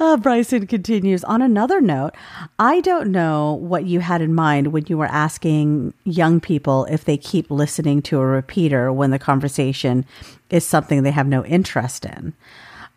Uh, 0.00 0.16
Bryson 0.16 0.66
continues 0.66 1.22
on 1.22 1.40
another 1.40 1.80
note. 1.80 2.10
I 2.58 2.80
don't 2.80 3.12
know 3.12 3.52
what 3.54 3.84
you 3.86 4.00
had 4.00 4.20
in 4.20 4.34
mind 4.34 4.66
when 4.72 4.84
you 4.88 4.98
were 4.98 5.06
asking 5.06 5.94
young 6.04 6.40
people 6.40 6.84
if 6.86 7.04
they 7.04 7.16
keep 7.16 7.48
listening 7.48 8.02
to 8.02 8.18
a 8.18 8.26
repeater 8.26 8.92
when 8.92 9.12
the 9.12 9.20
conversation 9.20 10.04
is 10.50 10.66
something 10.66 11.04
they 11.04 11.12
have 11.12 11.28
no 11.28 11.44
interest 11.44 12.04
in. 12.04 12.34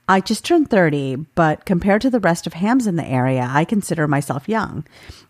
I 0.10 0.22
just 0.22 0.45
turned 0.45 0.70
30, 0.70 1.18
but 1.36 1.66
compared 1.66 2.01
to 2.01 2.10
the 2.10 2.22
rest 2.22 2.47
of 2.47 2.53
hams 2.53 2.88
in 2.88 2.95
the 2.95 3.05
area, 3.05 3.45
I 3.49 3.66
consider 3.66 4.08
myself 4.08 4.47
young. 4.47 4.86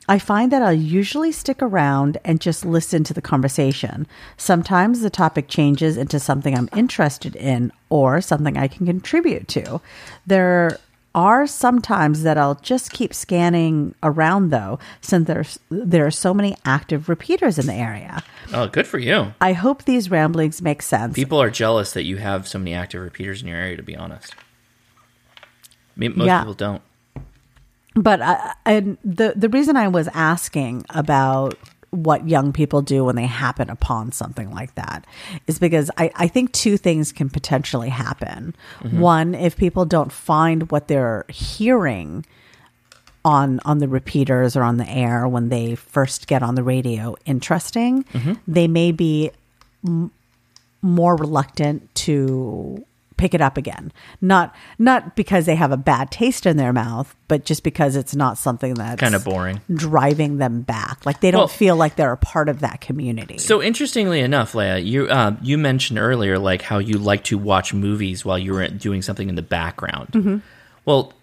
I 0.07 0.19
find 0.19 0.51
that 0.51 0.61
I'll 0.61 0.71
usually 0.71 1.31
stick 1.31 1.61
around 1.63 2.19
and 2.23 2.39
just 2.39 2.63
listen 2.63 3.03
to 3.05 3.13
the 3.13 3.21
conversation. 3.21 4.05
Sometimes 4.37 5.01
the 5.01 5.09
topic 5.09 5.47
changes 5.47 5.97
into 5.97 6.19
something 6.19 6.55
I'm 6.55 6.69
interested 6.75 7.35
in 7.35 7.71
or 7.89 8.21
something 8.21 8.55
I 8.55 8.67
can 8.67 8.85
contribute 8.85 9.47
to. 9.49 9.81
There 10.27 10.77
are 11.15 11.47
some 11.47 11.81
times 11.81 12.21
that 12.21 12.37
I'll 12.37 12.55
just 12.61 12.91
keep 12.91 13.13
scanning 13.15 13.95
around 14.03 14.51
though, 14.51 14.77
since 15.01 15.25
there's 15.25 15.57
there 15.71 16.05
are 16.05 16.11
so 16.11 16.31
many 16.31 16.55
active 16.63 17.09
repeaters 17.09 17.57
in 17.57 17.65
the 17.65 17.73
area. 17.73 18.23
Oh, 18.53 18.67
good 18.67 18.85
for 18.85 18.99
you. 18.99 19.33
I 19.41 19.53
hope 19.53 19.83
these 19.83 20.11
ramblings 20.11 20.61
make 20.61 20.83
sense. 20.83 21.15
People 21.15 21.41
are 21.41 21.49
jealous 21.49 21.93
that 21.93 22.03
you 22.03 22.17
have 22.17 22.47
so 22.47 22.59
many 22.59 22.75
active 22.75 23.01
repeaters 23.01 23.41
in 23.41 23.47
your 23.47 23.57
area, 23.57 23.75
to 23.75 23.83
be 23.83 23.95
honest. 23.95 24.35
Mean, 25.97 26.13
most 26.15 26.27
Yeah. 26.27 26.39
people 26.39 26.53
don't. 26.53 26.81
But 27.95 28.21
I, 28.21 28.53
and 28.65 28.97
the 29.03 29.33
the 29.35 29.49
reason 29.49 29.75
I 29.75 29.87
was 29.87 30.07
asking 30.13 30.85
about 30.89 31.55
what 31.89 32.27
young 32.27 32.51
people 32.51 32.81
do 32.81 33.05
when 33.05 33.15
they 33.15 33.25
happen 33.25 33.69
upon 33.69 34.11
something 34.11 34.51
like 34.51 34.75
that 34.75 35.05
is 35.47 35.57
because 35.57 35.89
I, 35.97 36.11
I 36.15 36.27
think 36.27 36.51
two 36.51 36.77
things 36.77 37.11
can 37.11 37.29
potentially 37.29 37.89
happen. 37.89 38.55
Mm-hmm. 38.81 38.99
One, 38.99 39.33
if 39.33 39.55
people 39.57 39.85
don't 39.85 40.11
find 40.11 40.69
what 40.69 40.87
they're 40.89 41.25
hearing 41.29 42.25
on 43.25 43.59
on 43.65 43.79
the 43.79 43.87
repeaters 43.87 44.55
or 44.55 44.63
on 44.63 44.77
the 44.77 44.87
air 44.87 45.27
when 45.27 45.49
they 45.49 45.75
first 45.75 46.27
get 46.27 46.43
on 46.43 46.55
the 46.55 46.63
radio 46.63 47.15
interesting, 47.25 48.03
mm-hmm. 48.03 48.33
they 48.47 48.67
may 48.67 48.91
be 48.91 49.31
m- 49.85 50.11
more 50.81 51.15
reluctant 51.15 51.93
to 51.95 52.85
pick 53.17 53.33
it 53.33 53.41
up 53.41 53.57
again. 53.57 53.91
Not 54.21 54.55
not 54.79 55.15
because 55.15 55.45
they 55.45 55.55
have 55.55 55.71
a 55.71 55.77
bad 55.77 56.11
taste 56.11 56.45
in 56.45 56.57
their 56.57 56.71
mouth, 56.71 57.15
but 57.27 57.43
just 57.45 57.63
because 57.63 57.95
it's 57.95 58.15
not 58.15 58.37
something 58.37 58.73
that's 58.75 58.99
Kind 58.99 59.15
of 59.15 59.25
boring. 59.25 59.61
driving 59.73 60.37
them 60.37 60.61
back. 60.61 61.05
Like 61.05 61.19
they 61.21 61.31
don't 61.31 61.39
Well- 61.41 61.47
feel 61.47 61.75
like 61.75 61.95
they're 61.95 62.11
a 62.11 62.17
part 62.17 62.47
of 62.49 62.59
that 62.61 62.79
community. 62.81 63.37
So 63.39 63.61
interestingly 63.61 64.21
enough, 64.21 64.53
Leia, 64.53 64.83
you 64.85 65.07
uh, 65.07 65.35
you 65.41 65.57
mentioned 65.57 65.99
earlier 65.99 66.37
like 66.39 66.61
how 66.61 66.77
you 66.77 66.97
like 66.97 67.23
to 67.25 67.37
watch 67.37 67.73
movies 67.73 68.23
while 68.23 68.37
you 68.39 68.53
were 68.53 68.67
doing 68.67 69.01
something 69.01 69.27
in 69.29 69.35
the 69.35 69.41
background. 69.41 70.09
Mm-hmm. 70.11 70.37
Well, 70.85 71.13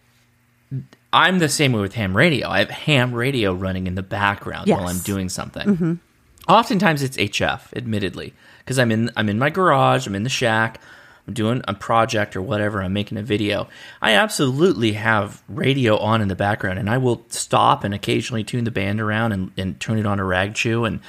I'm 1.12 1.38
the 1.38 1.48
same 1.48 1.72
way 1.72 1.80
with 1.80 1.94
ham 1.94 2.16
radio. 2.16 2.48
I 2.48 2.58
have 2.58 2.70
ham 2.70 3.14
radio 3.14 3.54
running 3.54 3.86
in 3.86 3.94
the 3.94 4.02
background 4.02 4.68
while 4.68 4.88
I'm 4.88 4.98
doing 4.98 5.28
something. 5.28 6.00
Oftentimes 6.48 7.02
it's 7.02 7.16
HF, 7.16 7.72
admittedly, 7.74 8.34
because 8.58 8.78
I'm 8.78 8.90
in 8.90 9.10
I'm 9.16 9.28
in 9.28 9.38
my 9.38 9.48
garage, 9.48 10.06
I'm 10.06 10.14
in 10.14 10.24
the 10.24 10.28
shack, 10.28 10.80
I'm 11.26 11.34
doing 11.34 11.62
a 11.66 11.74
project 11.74 12.36
or 12.36 12.42
whatever, 12.42 12.82
I'm 12.82 12.92
making 12.92 13.18
a 13.18 13.22
video. 13.22 13.68
I 14.02 14.12
absolutely 14.12 14.92
have 14.92 15.42
radio 15.48 15.96
on 15.98 16.20
in 16.20 16.28
the 16.28 16.36
background, 16.36 16.78
and 16.78 16.90
I 16.90 16.98
will 16.98 17.24
stop 17.28 17.84
and 17.84 17.94
occasionally 17.94 18.44
tune 18.44 18.64
the 18.64 18.70
band 18.70 19.00
around 19.00 19.32
and, 19.32 19.50
and 19.56 19.80
turn 19.80 19.98
it 19.98 20.06
on 20.06 20.20
a 20.20 20.24
rag 20.24 20.54
chew 20.54 20.84
and 20.84 21.00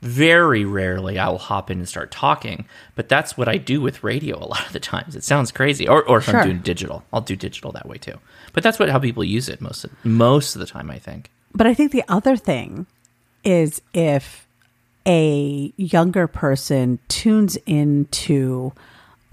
very 0.00 0.66
rarely 0.66 1.18
I 1.18 1.30
will 1.30 1.38
hop 1.38 1.70
in 1.70 1.78
and 1.78 1.88
start 1.88 2.10
talking, 2.10 2.66
but 2.94 3.08
that's 3.08 3.38
what 3.38 3.48
I 3.48 3.56
do 3.56 3.80
with 3.80 4.04
radio 4.04 4.36
a 4.36 4.44
lot 4.44 4.66
of 4.66 4.72
the 4.74 4.80
times. 4.80 5.16
It 5.16 5.24
sounds 5.24 5.50
crazy, 5.50 5.88
or, 5.88 6.06
or 6.06 6.18
if 6.18 6.24
Sure. 6.24 6.40
I'm 6.40 6.46
doing 6.46 6.58
digital, 6.60 7.04
I'll 7.10 7.22
do 7.22 7.34
digital 7.34 7.72
that 7.72 7.88
way 7.88 7.96
too. 7.96 8.18
But 8.52 8.62
that's 8.62 8.78
what 8.78 8.90
how 8.90 8.98
people 8.98 9.24
use 9.24 9.48
it 9.48 9.62
most 9.62 9.84
of, 9.84 10.04
most 10.04 10.54
of 10.54 10.60
the 10.60 10.66
time. 10.66 10.90
I 10.90 10.98
think. 10.98 11.30
But 11.54 11.66
I 11.66 11.72
think 11.72 11.90
the 11.90 12.04
other 12.06 12.36
thing 12.36 12.86
is 13.44 13.80
if 13.94 14.46
a 15.06 15.72
younger 15.76 16.26
person 16.26 16.98
tunes 17.08 17.56
into 17.64 18.72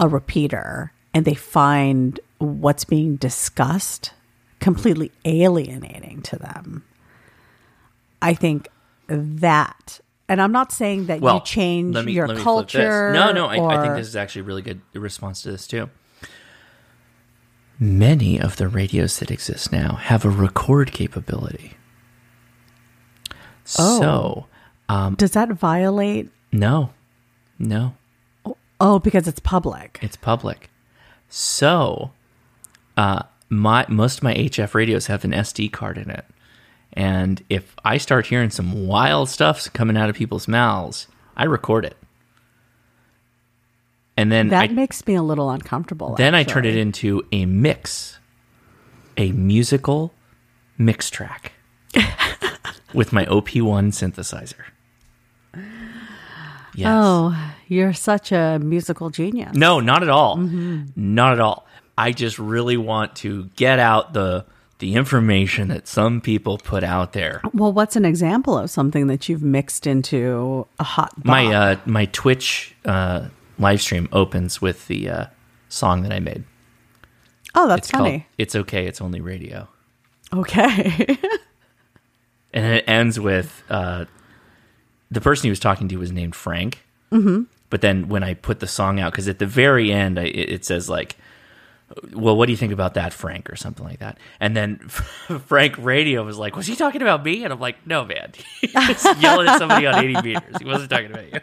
a 0.02 0.08
repeater 0.08 0.92
and 1.14 1.24
they 1.24 1.34
find 1.34 2.18
what's 2.38 2.84
being 2.84 3.16
discussed 3.16 4.12
completely 4.58 5.12
alienating 5.24 6.20
to 6.22 6.36
them. 6.36 6.84
I 8.20 8.34
think 8.34 8.68
that, 9.08 10.00
and 10.28 10.42
I'm 10.42 10.52
not 10.52 10.72
saying 10.72 11.06
that 11.06 11.20
Well, 11.20 11.36
you 11.36 11.40
change 11.44 11.96
me- 12.04 12.12
your 12.12 12.26
let 12.28 12.36
me 12.36 12.42
flip 12.42 12.66
this. 12.66 12.72
culture. 12.74 13.12
No, 13.12 13.32
no, 13.32 13.46
I, 13.46 13.78
I 13.78 13.82
think 13.82 13.94
this 13.94 14.08
is 14.08 14.16
actually 14.16 14.40
a 14.42 14.44
really 14.44 14.62
good 14.62 14.80
response 14.92 15.42
to 15.42 15.52
this 15.52 15.66
too. 15.66 15.88
Many 17.78 18.40
of 18.40 18.56
the 18.56 18.68
radios 18.68 19.18
that 19.18 19.30
exist 19.30 19.72
now 19.72 19.94
have 19.96 20.24
a 20.24 20.30
record 20.30 20.92
capability. 20.92 21.74
Oh. 23.78 24.00
So, 24.00 24.46
um, 24.88 25.14
Does 25.14 25.32
that 25.32 25.48
violate? 25.50 26.30
no, 26.52 26.90
no, 27.58 27.94
Oh, 28.84 28.98
because 28.98 29.28
it's 29.28 29.38
public. 29.40 29.98
it's 30.02 30.16
public. 30.16 30.68
So, 31.28 32.10
uh, 32.96 33.22
my 33.48 33.86
most 33.88 34.18
of 34.18 34.22
my 34.24 34.34
HF 34.34 34.74
radios 34.74 35.06
have 35.06 35.24
an 35.24 35.30
SD 35.32 35.70
card 35.72 35.96
in 35.98 36.10
it, 36.10 36.24
and 36.92 37.42
if 37.48 37.74
I 37.84 37.96
start 37.98 38.26
hearing 38.26 38.50
some 38.50 38.86
wild 38.88 39.28
stuff 39.28 39.72
coming 39.72 39.96
out 39.96 40.10
of 40.10 40.16
people's 40.16 40.48
mouths, 40.48 41.06
I 41.36 41.44
record 41.44 41.84
it, 41.84 41.96
and 44.16 44.32
then 44.32 44.48
That 44.48 44.70
I, 44.70 44.72
makes 44.72 45.06
me 45.06 45.14
a 45.14 45.22
little 45.22 45.48
uncomfortable. 45.50 46.14
then 46.16 46.34
I 46.34 46.42
turn 46.42 46.64
it 46.64 46.76
into 46.76 47.22
a 47.30 47.46
mix, 47.46 48.18
a 49.16 49.30
musical 49.32 50.12
mix 50.76 51.08
track 51.08 51.52
with 52.94 53.12
my 53.12 53.24
OP1 53.26 53.92
synthesizer. 53.92 54.64
Yes. 56.74 56.88
Oh, 56.90 57.52
you're 57.68 57.92
such 57.92 58.32
a 58.32 58.58
musical 58.58 59.10
genius. 59.10 59.54
No, 59.54 59.80
not 59.80 60.02
at 60.02 60.08
all. 60.08 60.36
Mm-hmm. 60.38 60.84
Not 60.96 61.34
at 61.34 61.40
all. 61.40 61.66
I 61.98 62.12
just 62.12 62.38
really 62.38 62.76
want 62.78 63.16
to 63.16 63.44
get 63.56 63.78
out 63.78 64.12
the 64.14 64.46
the 64.78 64.94
information 64.94 65.68
that 65.68 65.86
some 65.86 66.20
people 66.20 66.58
put 66.58 66.82
out 66.82 67.12
there. 67.12 67.40
Well, 67.52 67.72
what's 67.72 67.94
an 67.94 68.04
example 68.04 68.58
of 68.58 68.68
something 68.70 69.06
that 69.06 69.28
you've 69.28 69.42
mixed 69.42 69.86
into 69.86 70.66
a 70.80 70.84
hot 70.84 71.14
bop? 71.16 71.26
My 71.26 71.46
uh, 71.54 71.76
my 71.86 72.06
Twitch 72.06 72.74
uh, 72.84 73.28
live 73.58 73.80
stream 73.80 74.08
opens 74.10 74.60
with 74.62 74.88
the 74.88 75.08
uh, 75.08 75.26
song 75.68 76.02
that 76.02 76.12
I 76.12 76.18
made. 76.20 76.42
oh, 77.54 77.68
that's 77.68 77.88
It's 77.88 77.90
called 77.92 78.06
funny. 78.06 78.26
"It's 78.38 78.56
Okay, 78.56 78.86
It's 78.86 79.00
Only 79.00 79.20
Radio," 79.20 79.68
Okay. 80.32 81.18
and 82.54 82.64
it 82.74 82.84
ends 82.88 83.20
with 83.20 83.62
uh, 83.68 84.06
the 85.12 85.20
person 85.20 85.44
he 85.44 85.50
was 85.50 85.60
talking 85.60 85.88
to 85.88 85.96
was 85.96 86.10
named 86.10 86.34
Frank. 86.34 86.82
Mm-hmm. 87.10 87.42
But 87.70 87.80
then 87.80 88.08
when 88.08 88.22
I 88.22 88.34
put 88.34 88.60
the 88.60 88.66
song 88.66 88.98
out, 88.98 89.12
because 89.12 89.28
at 89.28 89.38
the 89.38 89.46
very 89.46 89.92
end 89.92 90.18
I, 90.18 90.24
it, 90.24 90.48
it 90.50 90.64
says 90.64 90.88
like, 90.88 91.16
"Well, 92.12 92.36
what 92.36 92.46
do 92.46 92.52
you 92.52 92.56
think 92.56 92.72
about 92.72 92.94
that, 92.94 93.12
Frank?" 93.12 93.50
or 93.50 93.56
something 93.56 93.84
like 93.84 93.98
that. 94.00 94.18
And 94.40 94.56
then 94.56 94.78
Frank 95.46 95.76
Radio 95.78 96.24
was 96.24 96.38
like, 96.38 96.56
"Was 96.56 96.66
he 96.66 96.76
talking 96.76 97.02
about 97.02 97.24
me?" 97.24 97.44
And 97.44 97.52
I'm 97.52 97.60
like, 97.60 97.86
"No, 97.86 98.04
man, 98.04 98.32
he's 98.60 98.72
yelling 99.20 99.48
at 99.48 99.58
somebody 99.58 99.86
on 99.86 100.02
80 100.02 100.22
meters. 100.22 100.56
He 100.58 100.64
wasn't 100.64 100.90
talking 100.90 101.10
about 101.10 101.32
you." 101.32 101.40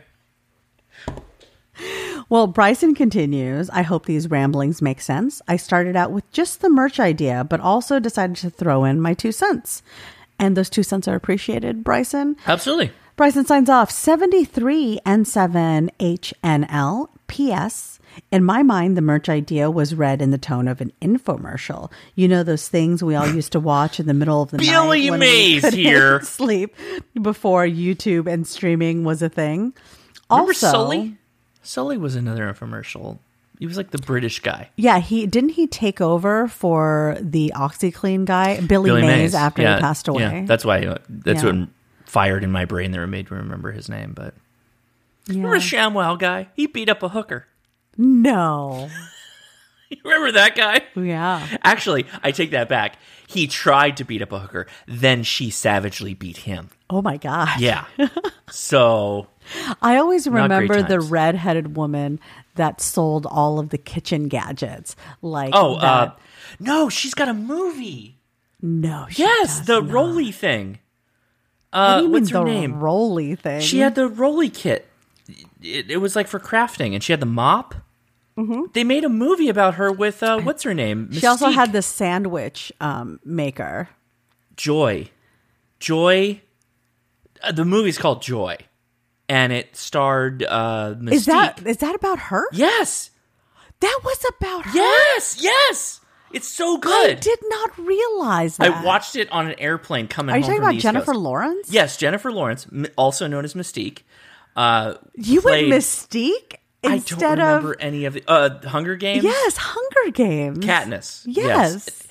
well, 2.29 2.47
Bryson 2.47 2.93
continues. 2.93 3.69
I 3.69 3.83
hope 3.83 4.05
these 4.05 4.29
ramblings 4.29 4.81
make 4.81 5.01
sense. 5.01 5.41
I 5.47 5.57
started 5.57 5.95
out 5.95 6.11
with 6.11 6.29
just 6.31 6.61
the 6.61 6.69
merch 6.69 6.99
idea, 6.99 7.43
but 7.43 7.59
also 7.59 7.99
decided 7.99 8.35
to 8.37 8.49
throw 8.49 8.83
in 8.83 8.99
my 8.99 9.13
two 9.13 9.31
cents. 9.31 9.81
And 10.39 10.55
those 10.55 10.69
two 10.69 10.83
cents 10.83 11.07
are 11.07 11.15
appreciated, 11.15 11.83
Bryson. 11.83 12.37
Absolutely. 12.47 12.91
Bryson 13.19 13.43
signs 13.43 13.67
off 13.69 13.91
73 13.91 15.01
N7 15.05 15.89
HNL. 15.99 17.09
P.S. 17.27 17.99
In 18.31 18.45
my 18.45 18.63
mind, 18.63 18.95
the 18.95 19.01
merch 19.01 19.27
idea 19.27 19.69
was 19.69 19.93
read 19.93 20.21
in 20.21 20.31
the 20.31 20.37
tone 20.37 20.69
of 20.69 20.79
an 20.79 20.93
infomercial. 21.01 21.91
You 22.15 22.29
know 22.29 22.43
those 22.43 22.69
things 22.69 23.03
we 23.03 23.15
all 23.15 23.27
used 23.27 23.51
to 23.51 23.59
watch 23.59 23.99
in 23.99 24.07
the 24.07 24.13
middle 24.13 24.41
of 24.41 24.51
the 24.51 24.57
Billy 24.59 25.01
night 25.01 25.09
when 25.11 25.19
Mays 25.19 25.63
we 25.63 25.69
here. 25.71 26.21
sleep 26.23 26.73
before 27.21 27.65
YouTube 27.65 28.25
and 28.25 28.47
streaming 28.47 29.03
was 29.03 29.21
a 29.21 29.27
thing. 29.27 29.73
Remember 30.31 30.51
also, 30.51 30.71
Sully? 30.71 31.17
Sully 31.61 31.97
was 31.97 32.15
another 32.15 32.49
infomercial. 32.49 33.19
He 33.59 33.67
was 33.67 33.75
like 33.75 33.91
the 33.91 33.97
British 33.97 34.39
guy. 34.39 34.69
Yeah, 34.77 34.99
he 34.99 35.27
didn't 35.27 35.49
he 35.49 35.67
take 35.67 35.99
over 35.99 36.47
for 36.47 37.17
the 37.19 37.51
OxiClean 37.53 38.23
guy, 38.23 38.61
Billy, 38.61 38.91
Billy 38.91 39.01
Mays, 39.01 39.17
Mays. 39.33 39.35
after 39.35 39.61
Yeah, 39.61 39.75
he 39.75 39.81
passed 39.81 40.07
away. 40.07 40.21
Yeah, 40.21 40.45
that's 40.45 40.63
why. 40.63 40.97
That's 41.09 41.43
Yeah. 41.43 41.51
what 41.51 41.67
fired 42.10 42.44
in 42.44 42.52
my 42.52 42.65
brain 42.65 42.90
that 42.91 43.06
made 43.07 43.30
me 43.30 43.38
remember 43.38 43.72
his 43.72 43.88
name. 43.88 44.14
But 44.15 44.34
Yeah. 45.27 45.36
remember 45.38 45.57
Shamwow 45.60 46.18
guy? 46.18 46.49
He 46.56 46.65
beat 46.68 46.90
up 46.90 47.03
a 47.03 47.10
hooker. 47.10 47.45
No. 47.98 48.90
You 49.91 49.98
remember 50.06 50.34
that 50.34 50.56
guy? 50.56 50.81
Yeah. 50.95 51.48
Actually, 51.64 52.06
I 52.22 52.30
take 52.31 52.52
that 52.52 52.69
back. 52.69 52.98
He 53.26 53.48
tried 53.48 53.98
to 53.98 54.03
beat 54.03 54.22
up 54.22 54.31
a 54.31 54.38
hooker, 54.38 54.68
then 54.88 55.23
she 55.23 55.49
savagely 55.49 56.14
beat 56.14 56.38
him. 56.38 56.69
Oh 56.91 57.02
my 57.02 57.18
god. 57.18 57.60
Yeah. 57.60 57.86
so 58.52 59.30
I 59.81 59.95
always 59.98 60.27
remember 60.27 60.84
the 60.84 60.98
times. 60.98 61.10
red-headed 61.10 61.76
woman 61.76 62.19
that 62.53 62.81
sold 62.81 63.26
all 63.26 63.57
of 63.57 63.69
the 63.69 63.80
kitchen 63.80 64.27
gadgets. 64.27 64.95
Like 65.23 65.53
Oh, 65.56 65.80
that. 65.80 65.84
uh, 65.84 66.11
no, 66.60 66.90
she's 66.90 67.15
got 67.15 67.27
a 67.27 67.34
movie. 67.34 68.19
no. 68.61 69.07
she 69.10 69.23
Yes, 69.23 69.61
the 69.61 69.80
not. 69.81 69.90
Roly 69.91 70.31
thing. 70.31 70.77
Uh, 71.71 72.03
what's 72.07 72.31
mean 72.31 72.41
her 72.41 72.43
name? 72.45 72.79
Roly 72.79 73.35
thing? 73.35 73.61
She 73.61 73.79
had 73.79 73.95
the 73.95 74.07
Roly 74.07 74.49
kit. 74.49 74.87
It, 75.61 75.91
it 75.91 75.97
was 75.97 76.15
like 76.15 76.27
for 76.27 76.39
crafting, 76.39 76.93
and 76.93 77.03
she 77.03 77.13
had 77.13 77.19
the 77.19 77.25
mop. 77.25 77.75
They 78.73 78.85
made 78.85 79.03
a 79.03 79.09
movie 79.09 79.49
about 79.49 79.75
her 79.75 79.91
with 79.91 80.23
uh, 80.23 80.39
what's 80.39 80.63
her 80.63 80.73
name? 80.73 81.07
Mm-hmm. 81.07 81.17
She 81.17 81.27
also 81.27 81.49
had 81.49 81.73
the 81.73 81.81
sandwich 81.81 82.71
um, 82.79 83.19
maker. 83.25 83.89
Joy. 84.55 85.09
Joy. 85.79 86.41
Uh, 87.43 87.51
the 87.51 87.65
movie's 87.65 87.97
called 87.97 88.21
Joy, 88.21 88.57
and 89.27 89.51
it 89.51 89.75
starred 89.75 90.43
uh, 90.43 90.95
Mystique. 90.97 91.13
Is 91.13 91.25
that 91.25 91.67
is 91.67 91.77
that 91.77 91.95
about 91.95 92.19
her? 92.19 92.45
Yes. 92.53 93.11
That 93.81 93.99
was 94.05 94.25
about 94.37 94.65
her. 94.67 94.71
Yes. 94.73 95.37
Yes. 95.41 95.98
It's 96.34 96.47
so 96.47 96.77
good. 96.77 97.11
I 97.11 97.14
did 97.15 97.39
not 97.43 97.77
realize 97.77 98.57
that. 98.57 98.72
I 98.72 98.84
watched 98.84 99.15
it 99.15 99.30
on 99.31 99.47
an 99.47 99.56
airplane 99.60 100.07
coming 100.07 100.34
Are 100.34 100.38
you 100.38 100.43
talking 100.43 100.60
about 100.60 100.76
Jennifer 100.76 101.14
Coast. 101.14 101.19
Lawrence? 101.23 101.72
Yes, 101.72 101.97
Jennifer 101.97 102.31
Lawrence, 102.31 102.68
also 102.97 103.27
known 103.27 103.45
as 103.45 103.53
Mystique. 103.53 103.99
Uh, 104.56 104.95
You 105.15 105.41
played- 105.41 105.69
went 105.69 105.81
Mystique 105.81 106.56
I 106.84 106.93
instead 106.95 107.19
don't 107.19 107.31
remember 107.39 107.73
of 107.73 107.77
any 107.81 108.06
of 108.06 108.14
the 108.14 108.23
uh, 108.27 108.61
Hunger 108.68 108.95
Games. 108.95 109.23
yes, 109.23 109.57
Hunger 109.57 110.11
Games. 110.14 110.60
Katniss. 110.60 111.23
Yes. 111.26 112.03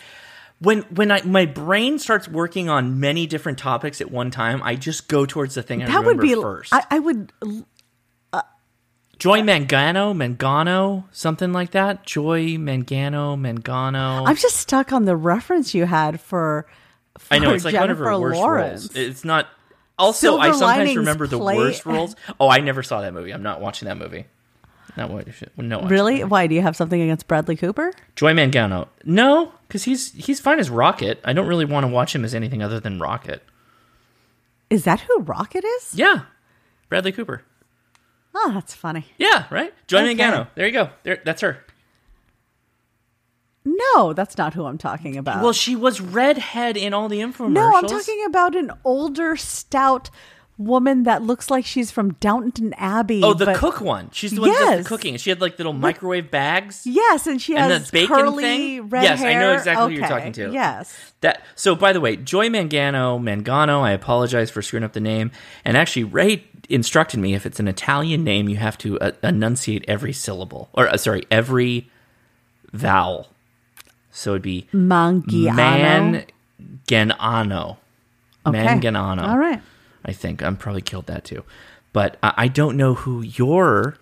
When 0.61 0.83
when 0.91 1.11
I 1.13 1.23
my 1.23 1.47
brain 1.47 1.99
starts 2.01 2.27
working 2.29 2.69
on 2.69 2.99
many 3.01 3.27
different 3.27 3.59
topics 3.59 4.01
at 4.01 4.11
one 4.11 4.31
time, 4.33 4.61
I 4.63 4.75
just 4.75 5.07
go 5.09 5.25
towards 5.25 5.55
the 5.55 5.63
thing 5.63 5.83
I 5.83 5.87
That 5.87 6.05
would 6.05 6.19
remember 6.19 6.23
be 6.23 6.35
first. 6.43 6.75
I, 6.75 6.85
I 6.91 6.99
would 6.99 7.33
Joy 9.19 9.41
Mangano, 9.41 10.15
Mangano, 10.15 11.05
something 11.11 11.53
like 11.53 11.73
that. 11.73 12.05
Joy 12.07 12.57
Mangano, 12.57 13.37
Mangano. 13.37 14.23
I'm 14.27 14.37
just 14.37 14.57
stuck 14.57 14.93
on 14.93 15.07
the 15.07 15.17
reference 15.17 15.75
you 15.75 15.87
had 15.87 16.21
for, 16.21 16.67
for 17.19 17.35
I 17.35 17.39
know 17.39 17.53
it's 17.53 17.65
like 17.65 17.73
Jennifer 17.75 18.05
one 18.05 18.13
of 18.15 18.19
her 18.19 18.21
worst 18.21 18.39
Lawrence. 18.41 18.83
roles. 18.85 18.97
It's 18.97 19.25
not. 19.25 19.49
Also, 19.99 20.39
I 20.39 20.53
sometimes 20.53 20.61
Linings 20.61 20.97
remember 20.99 21.27
the 21.27 21.39
play- 21.39 21.57
worst 21.57 21.85
roles. 21.87 22.15
Oh, 22.39 22.49
I 22.49 22.59
never 22.61 22.85
saw 22.85 23.01
that 23.01 23.13
movie. 23.13 23.33
I'm 23.33 23.43
not 23.43 23.61
watching 23.61 23.89
that 23.89 23.99
movie. 23.99 24.27
Not 24.97 25.11
what? 25.11 25.27
No. 25.57 25.83
Really? 25.83 26.23
Why 26.25 26.47
do 26.47 26.55
you 26.55 26.63
have 26.63 26.77
something 26.77 27.01
against 27.01 27.27
Bradley 27.29 27.57
Cooper? 27.57 27.93
Joy 28.17 28.33
Mangano. 28.35 28.89
No, 29.05 29.53
because 29.67 29.83
he's 29.85 30.13
he's 30.13 30.39
fine 30.41 30.59
as 30.61 30.71
Rocket. 30.71 31.21
I 31.25 31.33
don't 31.33 31.47
really 31.49 31.65
want 31.65 31.85
to 31.85 31.89
watch 31.89 32.15
him 32.15 32.25
as 32.25 32.35
anything 32.35 32.63
other 32.63 32.79
than 32.81 33.01
Rocket. 33.01 33.43
Is 34.71 34.85
that 34.85 35.01
who 35.01 35.21
Rocket 35.21 35.65
is? 35.65 35.95
Yeah, 35.95 36.23
Bradley 36.89 37.11
Cooper. 37.13 37.43
Oh, 38.35 38.51
that's 38.55 38.75
funny. 38.75 39.05
Yeah, 39.19 39.47
right. 39.51 39.73
Joy 39.87 39.99
Okay. 40.03 40.15
Mangano. 40.15 40.49
There 40.55 40.67
you 40.67 40.73
go. 40.73 40.91
There, 41.03 41.21
that's 41.25 41.41
her. 41.41 41.65
No, 43.65 44.13
that's 44.13 44.39
not 44.39 44.55
who 44.55 44.65
I'm 44.65 44.79
talking 44.79 45.17
about. 45.17 45.43
Well, 45.43 45.53
she 45.53 45.77
was 45.77 46.01
redhead 46.01 46.77
in 46.77 46.95
all 46.95 47.09
the 47.09 47.21
infomercials. 47.21 47.51
no, 47.53 47.77
I'm 47.77 47.87
talking 47.87 48.25
about 48.27 48.55
an 48.57 48.73
older, 48.85 49.37
stout 49.37 50.09
woman 50.59 51.05
that 51.05 51.23
looks 51.23 51.51
like 51.51 51.65
she's 51.65 51.91
from 51.91 52.15
Downton 52.15 52.75
Abbey. 52.75 53.23
Oh, 53.23 53.33
the 53.33 53.47
but- 53.47 53.57
cook 53.57 53.81
one. 53.81 54.11
She's 54.13 54.33
the 54.33 54.41
one 54.43 54.51
Yes. 54.51 54.83
the 54.83 54.89
cooking. 54.89 55.15
And 55.15 55.21
she 55.21 55.31
had 55.31 55.41
like 55.41 55.57
little 55.57 55.73
microwave 55.73 56.31
bags. 56.31 56.83
Yes, 56.85 57.27
and 57.29 57.41
she 57.41 57.57
And 57.57 57.71
has 57.73 57.91
the 57.91 57.93
bacon 58.01 58.17
curly 58.17 58.43
thing? 58.43 58.89
red 58.89 59.05
Yes, 59.05 59.23
I 59.23 59.35
know 59.35 59.55
exactly 59.55 59.95
who 59.95 60.01
you're 60.01 60.09
talking 60.09 60.33
to. 60.33 60.51
Yes. 60.53 61.13
That 61.21 61.43
so 61.55 61.75
by 61.77 61.93
the 61.93 62.01
way, 62.01 62.17
Joy 62.17 62.49
Mangano, 62.49 63.19
Mangano, 63.21 63.83
I 63.83 63.93
apologize 63.93 64.51
for 64.51 64.61
screwing 64.61 64.85
up 64.85 64.93
the 64.93 65.01
name. 65.01 65.31
And 65.65 65.77
actually 65.77 66.05
Ray 66.05 66.45
instructed 66.69 67.19
me 67.21 67.35
if 67.35 67.47
it's 67.47 67.61
an 67.61 67.69
Italian 67.69 68.25
name, 68.25 68.49
you 68.49 68.57
have 68.57 68.77
to 68.79 68.99
uh, 69.01 69.13
enunciate 69.23 69.85
every 69.89 70.13
syllable 70.13 70.69
or 70.75 70.89
uh, 70.89 70.97
sorry, 70.97 71.25
every 71.31 71.89
vowel. 72.73 73.29
So 74.11 74.33
it'd 74.33 74.43
be 74.43 74.67
Mangiano. 74.75 76.27
Manganano. 76.89 77.77
Okay. 78.47 78.59
Manganano. 78.67 79.23
All 79.27 79.39
right. 79.39 79.61
I 80.05 80.13
think 80.13 80.43
I'm 80.43 80.57
probably 80.57 80.83
killed 80.83 81.07
that 81.07 81.25
too. 81.25 81.45
But 81.93 82.17
I, 82.23 82.35
I 82.37 82.49
don't 82.49 82.77
know 82.77 82.95
who 82.95 83.23
your 83.23 83.97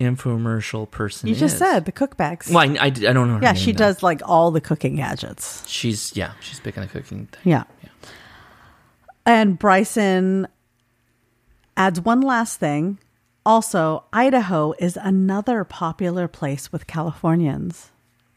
infomercial 0.00 0.90
person 0.90 1.28
You 1.28 1.34
is. 1.34 1.40
just 1.40 1.58
said 1.58 1.84
the 1.84 1.92
cook 1.92 2.16
bags. 2.16 2.48
Well, 2.50 2.58
I, 2.58 2.76
I, 2.80 2.86
I 2.86 2.90
don't 2.90 3.28
know. 3.28 3.34
Her 3.36 3.42
yeah, 3.42 3.52
name, 3.52 3.62
she 3.62 3.72
though. 3.72 3.78
does 3.78 4.02
like 4.02 4.20
all 4.24 4.50
the 4.50 4.60
cooking 4.60 4.96
gadgets. 4.96 5.68
She's 5.68 6.16
yeah, 6.16 6.32
she's 6.40 6.60
picking 6.60 6.82
the 6.82 6.88
cooking 6.88 7.26
thing. 7.26 7.40
Yeah. 7.44 7.64
And 9.26 9.58
Bryson 9.58 10.48
adds 11.76 12.00
one 12.00 12.20
last 12.20 12.60
thing. 12.60 12.98
Also, 13.46 14.04
Idaho 14.12 14.74
is 14.78 14.98
another 15.00 15.64
popular 15.64 16.28
place 16.28 16.70
with 16.72 16.86
Californians. 16.86 17.90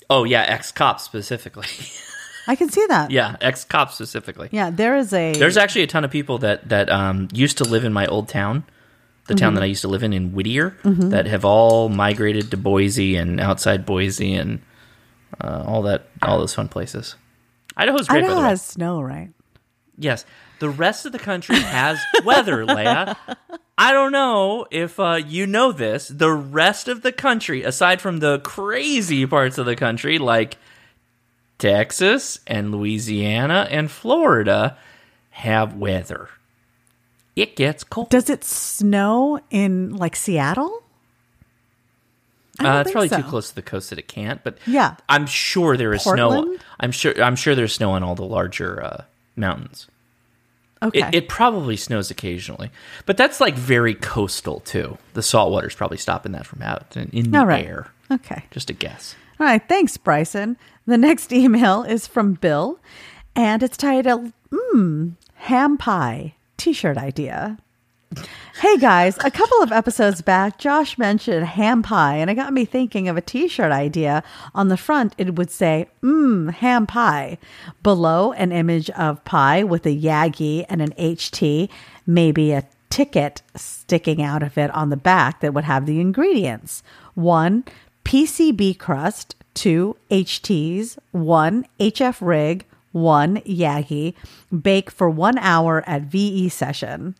Oh 0.10 0.24
yeah, 0.24 0.44
ex 0.44 0.72
cops 0.72 1.04
specifically. 1.04 1.68
I 2.48 2.56
can 2.56 2.70
see 2.70 2.86
that. 2.88 3.12
yeah, 3.12 3.36
ex 3.42 3.64
cops 3.66 3.96
specifically. 3.96 4.50
Yeah, 4.52 4.70
there 4.70 4.96
is 4.98 5.12
a 5.14 5.34
There's 5.34 5.58
actually 5.58 5.84
a 5.84 5.88
ton 5.88 6.04
of 6.06 6.12
people 6.12 6.38
that 6.40 6.70
that 6.70 6.90
um, 6.90 7.28
used 7.34 7.58
to 7.60 7.64
live 7.66 7.84
in 7.84 7.92
my 7.94 8.06
old 8.08 8.30
town, 8.30 8.64
the 9.28 9.36
town 9.36 9.50
Mm-hmm. 9.50 9.56
that 9.56 9.64
I 9.64 9.68
used 9.68 9.82
to 9.82 9.88
live 9.90 10.04
in 10.04 10.14
in 10.14 10.32
Whittier, 10.34 10.78
that 10.84 11.26
have 11.28 11.44
all 11.46 11.90
migrated 11.90 12.50
to 12.52 12.58
Boise 12.58 13.16
and 13.18 13.40
outside 13.42 13.86
Boise 13.86 14.34
and 14.36 14.62
uh, 15.42 15.64
all 15.68 15.82
that, 15.84 16.08
all 16.22 16.40
those 16.40 16.54
fun 16.54 16.70
places. 16.70 17.16
Idaho's 17.76 18.08
great. 18.08 18.24
Idaho 18.24 18.42
has 18.42 18.62
snow, 18.62 19.02
right? 19.02 19.30
Yes, 20.00 20.26
the 20.60 20.70
rest 20.70 21.06
of 21.06 21.12
the 21.12 21.20
country 21.20 21.60
has 21.60 22.00
weather, 22.26 22.66
Leia. 22.66 23.16
I 23.78 23.92
don't 23.92 24.12
know 24.12 24.66
if 24.72 25.00
uh, 25.00 25.20
you 25.26 25.46
know 25.48 25.72
this. 25.72 26.08
The 26.08 26.32
rest 26.32 26.88
of 26.88 27.02
the 27.02 27.12
country, 27.12 27.64
aside 27.64 28.00
from 28.02 28.20
the 28.20 28.40
crazy 28.40 29.26
parts 29.28 29.58
of 29.58 29.66
the 29.66 29.76
country 29.76 30.18
like 30.18 30.58
Texas 31.60 32.40
and 32.46 32.72
Louisiana 32.72 33.68
and 33.70 33.90
Florida, 33.90 34.78
have 35.32 35.76
weather. 35.76 36.30
It 37.36 37.56
gets 37.56 37.84
cold. 37.84 38.10
Does 38.10 38.30
it 38.30 38.44
snow 38.44 39.40
in 39.50 39.96
like 39.96 40.16
Seattle? 40.16 40.84
Uh, 42.60 42.82
it's 42.84 42.92
probably 42.92 43.10
so. 43.10 43.18
too 43.18 43.24
close 43.24 43.50
to 43.50 43.56
the 43.56 43.62
coast 43.62 43.92
that 43.92 44.00
it 44.00 44.08
can't. 44.08 44.44
But 44.44 44.58
Yeah. 44.66 44.96
I'm 45.08 45.28
sure 45.28 45.78
there 45.78 45.94
is 45.94 46.02
snow. 46.02 46.58
I'm 46.80 46.92
sure. 46.92 47.20
I'm 47.22 47.36
sure 47.36 47.54
there's 47.54 47.76
snow 47.76 47.92
on 47.92 48.04
all 48.04 48.16
the 48.16 48.26
larger 48.26 48.84
uh, 48.84 49.04
mountains. 49.36 49.88
Okay. 50.82 51.00
It, 51.00 51.16
it 51.16 51.30
probably 51.30 51.76
snows 51.76 52.12
occasionally, 52.12 52.72
but 53.08 53.18
that's 53.18 53.40
like 53.42 53.56
very 53.56 53.96
coastal 53.96 54.60
too. 54.60 54.98
The 55.14 55.24
salt 55.24 55.52
water's 55.52 55.76
probably 55.76 55.98
stopping 55.98 56.34
that 56.34 56.46
from 56.46 56.62
out 56.62 56.96
in, 56.96 57.10
in 57.10 57.32
the 57.32 57.46
right. 57.46 57.66
air. 57.66 57.92
okay. 58.12 58.46
Just 58.52 58.70
a 58.70 58.74
guess. 58.74 59.16
All 59.40 59.46
right, 59.46 59.62
thanks, 59.68 59.98
Bryson. 59.98 60.58
The 60.88 60.98
next 60.98 61.34
email 61.34 61.84
is 61.84 62.08
from 62.08 62.36
Bill, 62.36 62.80
and 63.36 63.62
it's 63.62 63.76
titled 63.76 64.32
Mmm, 64.50 65.16
Ham 65.36 65.78
Pie 65.78 66.36
T 66.56 66.72
shirt 66.72 66.98
idea. 66.98 67.58
Hey 68.62 68.78
guys, 68.78 69.18
a 69.18 69.30
couple 69.30 69.62
of 69.62 69.74
episodes 69.74 70.22
back, 70.22 70.58
Josh 70.58 70.98
mentioned 70.98 71.46
ham 71.46 71.84
pie, 71.84 72.16
and 72.16 72.30
it 72.30 72.36
got 72.36 72.54
me 72.54 72.64
thinking 72.64 73.10
of 73.10 73.18
a 73.18 73.22
t 73.22 73.50
shirt 73.50 73.74
idea. 73.74 74.24
On 74.56 74.70
the 74.70 74.78
front, 74.78 75.14
it 75.18 75.36
would 75.36 75.52
say, 75.52 75.90
Mmm, 76.02 76.52
ham 76.54 76.88
pie. 76.88 77.38
Below, 77.84 78.32
an 78.32 78.54
image 78.54 78.90
of 78.92 79.26
pie 79.26 79.66
with 79.66 79.86
a 79.86 79.94
Yagi 79.94 80.66
and 80.70 80.82
an 80.82 80.94
HT, 80.94 81.68
maybe 82.06 82.54
a 82.54 82.66
ticket 82.90 83.42
sticking 83.58 84.22
out 84.22 84.42
of 84.42 84.58
it 84.58 84.72
on 84.72 84.90
the 84.90 84.96
back 84.96 85.42
that 85.42 85.54
would 85.54 85.66
have 85.66 85.86
the 85.86 86.00
ingredients. 86.00 86.82
One, 87.14 87.66
PCB 88.06 88.80
crust, 88.80 89.36
two 89.58 89.98
HTs, 90.12 90.98
one 91.12 91.66
HF 91.80 92.18
rig, 92.22 92.64
one 92.92 93.38
Yagi, 93.42 94.14
bake 94.62 94.90
for 94.92 95.10
one 95.10 95.38
hour 95.40 95.84
at 95.88 96.04
VE 96.04 96.48
session. 96.50 97.16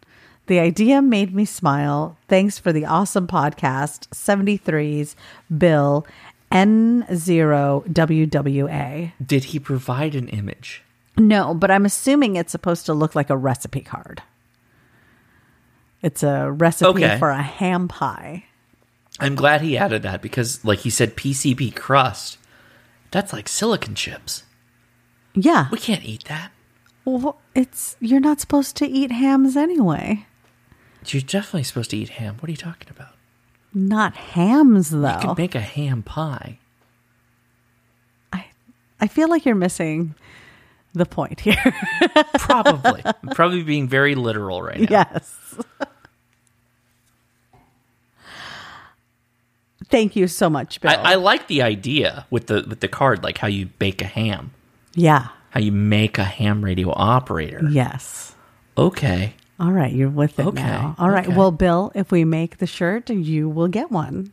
The 0.46 0.60
idea 0.60 1.02
made 1.02 1.34
me 1.36 1.44
smile. 1.46 2.18
Thanks 2.30 2.58
for 2.60 2.72
the 2.72 2.86
awesome 2.86 3.28
podcast. 3.28 4.08
73's 4.10 5.16
Bill 5.58 6.06
N0WWA. 7.88 9.12
Did 9.26 9.44
he 9.46 9.60
provide 9.60 10.16
an 10.16 10.28
image? 10.30 10.84
No, 11.18 11.54
but 11.54 11.72
I'm 11.72 11.86
assuming 11.86 12.36
it's 12.36 12.52
supposed 12.52 12.86
to 12.86 12.94
look 12.94 13.16
like 13.16 13.30
a 13.30 13.38
recipe 13.38 13.82
card. 13.82 14.22
It's 16.02 16.22
a 16.24 16.52
recipe 16.52 17.04
Okay. 17.06 17.18
for 17.18 17.32
a 17.32 17.42
ham 17.42 17.88
pie. 17.88 18.46
I'm 19.20 19.36
glad 19.36 19.62
he 19.62 19.78
added 19.78 20.04
that 20.04 20.22
because, 20.22 20.64
like 20.64 20.80
he 20.80 20.90
said, 20.90 21.16
PCB 21.16 21.76
crust. 21.76 22.38
That's 23.12 23.34
like 23.34 23.48
silicon 23.48 23.96
chips. 23.96 24.44
Yeah. 25.34 25.68
We 25.72 25.78
can't 25.78 26.04
eat 26.04 26.26
that. 26.26 26.52
Well, 27.06 27.40
it's 27.56 27.96
you're 28.00 28.20
not 28.20 28.40
supposed 28.42 28.76
to 28.78 28.86
eat 28.86 29.12
hams 29.12 29.56
anyway. 29.56 30.26
You're 31.06 31.22
definitely 31.22 31.64
supposed 31.64 31.92
to 31.92 31.98
eat 31.98 32.10
ham. 32.10 32.36
What 32.40 32.50
are 32.50 32.52
you 32.52 32.58
talking 32.58 32.90
about? 32.90 33.14
Not 33.74 34.16
hams 34.16 34.90
though. 34.90 35.20
You 35.22 35.28
could 35.30 35.38
make 35.38 35.56
a 35.56 35.62
ham 35.62 36.04
pie. 36.04 36.60
I 38.34 38.46
I 39.00 39.08
feel 39.08 39.30
like 39.30 39.46
you're 39.46 39.56
missing 39.56 40.16
the 40.94 41.06
point 41.06 41.40
here. 41.40 41.56
Probably. 42.40 43.02
I'm 43.06 43.30
probably 43.30 43.64
being 43.64 43.88
very 43.88 44.16
literal 44.16 44.62
right 44.62 44.80
now. 44.82 44.88
yes. 44.90 45.56
Thank 49.90 50.16
you 50.16 50.28
so 50.28 50.50
much, 50.50 50.82
Bill. 50.82 50.92
I, 50.92 51.14
I 51.14 51.16
like 51.16 51.48
the 51.48 51.62
idea 51.62 52.26
with 52.30 52.48
the 52.48 52.66
with 52.68 52.80
the 52.82 52.88
card, 52.88 53.24
like 53.24 53.38
how 53.38 53.48
you 53.48 53.68
bake 53.80 54.02
a 54.02 54.06
ham, 54.06 54.52
yeah. 54.96 55.30
how 55.52 55.60
you 55.60 55.72
make 55.72 56.18
a 56.18 56.24
ham 56.26 56.64
radio 56.64 56.92
operator. 56.92 57.62
Yes. 57.70 58.36
Okay. 58.78 59.34
All 59.60 59.72
right, 59.72 59.92
you're 59.92 60.10
with 60.10 60.38
it 60.40 60.46
Okay, 60.46 60.62
now. 60.62 60.96
All 61.00 61.10
right. 61.10 61.26
okay. 61.26 61.36
Well, 61.36 61.52
Bill, 61.52 61.92
if 61.96 62.12
we 62.12 62.24
make 62.24 62.58
the 62.58 62.68
shirt, 62.68 63.10
you 63.10 63.50
will 63.50 63.68
get 63.68 63.90
one. 63.90 64.32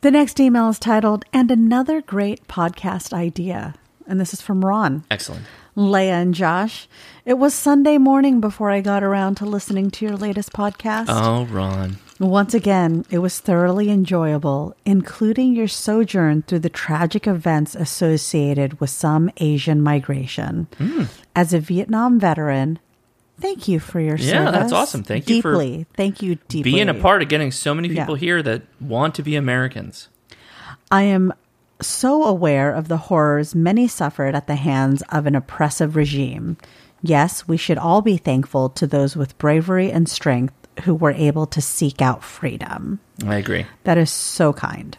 The 0.00 0.10
next 0.10 0.40
email 0.40 0.68
is 0.70 0.78
titled 0.78 1.24
"And 1.32 1.50
Another 1.50 2.00
Great 2.00 2.46
Podcast 2.48 3.12
Idea," 3.12 3.74
and 4.06 4.18
this 4.20 4.32
is 4.32 4.40
from 4.40 4.64
Ron. 4.64 5.04
Excellent. 5.10 5.44
Leia 5.78 6.20
and 6.20 6.34
Josh. 6.34 6.88
It 7.24 7.34
was 7.38 7.54
Sunday 7.54 7.98
morning 7.98 8.40
before 8.40 8.70
I 8.70 8.80
got 8.80 9.04
around 9.04 9.36
to 9.36 9.44
listening 9.46 9.90
to 9.92 10.04
your 10.04 10.16
latest 10.16 10.52
podcast. 10.52 11.06
Oh, 11.08 11.44
Ron. 11.46 11.98
Once 12.18 12.52
again, 12.52 13.04
it 13.10 13.18
was 13.18 13.38
thoroughly 13.38 13.88
enjoyable, 13.88 14.74
including 14.84 15.54
your 15.54 15.68
sojourn 15.68 16.42
through 16.42 16.58
the 16.58 16.68
tragic 16.68 17.28
events 17.28 17.76
associated 17.76 18.80
with 18.80 18.90
some 18.90 19.30
Asian 19.36 19.80
migration. 19.80 20.66
Hmm. 20.78 21.04
As 21.36 21.54
a 21.54 21.60
Vietnam 21.60 22.18
veteran, 22.18 22.80
thank 23.40 23.68
you 23.68 23.78
for 23.78 24.00
your 24.00 24.16
Yeah, 24.16 24.32
service. 24.32 24.44
Yeah, 24.46 24.50
that's 24.50 24.72
awesome. 24.72 25.04
Thank 25.04 25.28
you 25.30 25.40
for 25.40 25.52
deeply. 25.52 25.86
Thank 25.96 26.22
you 26.22 26.38
deeply. 26.48 26.72
Being 26.72 26.88
a 26.88 26.94
part 26.94 27.22
of 27.22 27.28
getting 27.28 27.52
so 27.52 27.72
many 27.72 27.86
Yeah. 27.88 28.02
people 28.02 28.16
here 28.16 28.42
that 28.42 28.62
want 28.80 29.14
to 29.14 29.22
be 29.22 29.36
Americans. 29.36 30.08
I 30.90 31.04
am 31.04 31.32
so 31.80 32.24
aware 32.24 32.72
of 32.72 32.88
the 32.88 32.96
horrors 32.96 33.54
many 33.54 33.88
suffered 33.88 34.34
at 34.34 34.46
the 34.46 34.56
hands 34.56 35.02
of 35.10 35.26
an 35.26 35.34
oppressive 35.34 35.96
regime. 35.96 36.56
Yes, 37.02 37.46
we 37.46 37.56
should 37.56 37.78
all 37.78 38.02
be 38.02 38.16
thankful 38.16 38.68
to 38.70 38.86
those 38.86 39.16
with 39.16 39.38
bravery 39.38 39.92
and 39.92 40.08
strength 40.08 40.54
who 40.84 40.94
were 40.94 41.12
able 41.12 41.46
to 41.46 41.60
seek 41.60 42.02
out 42.02 42.22
freedom. 42.22 43.00
I 43.26 43.36
agree. 43.36 43.66
That 43.84 43.98
is 43.98 44.10
so 44.10 44.52
kind. 44.52 44.96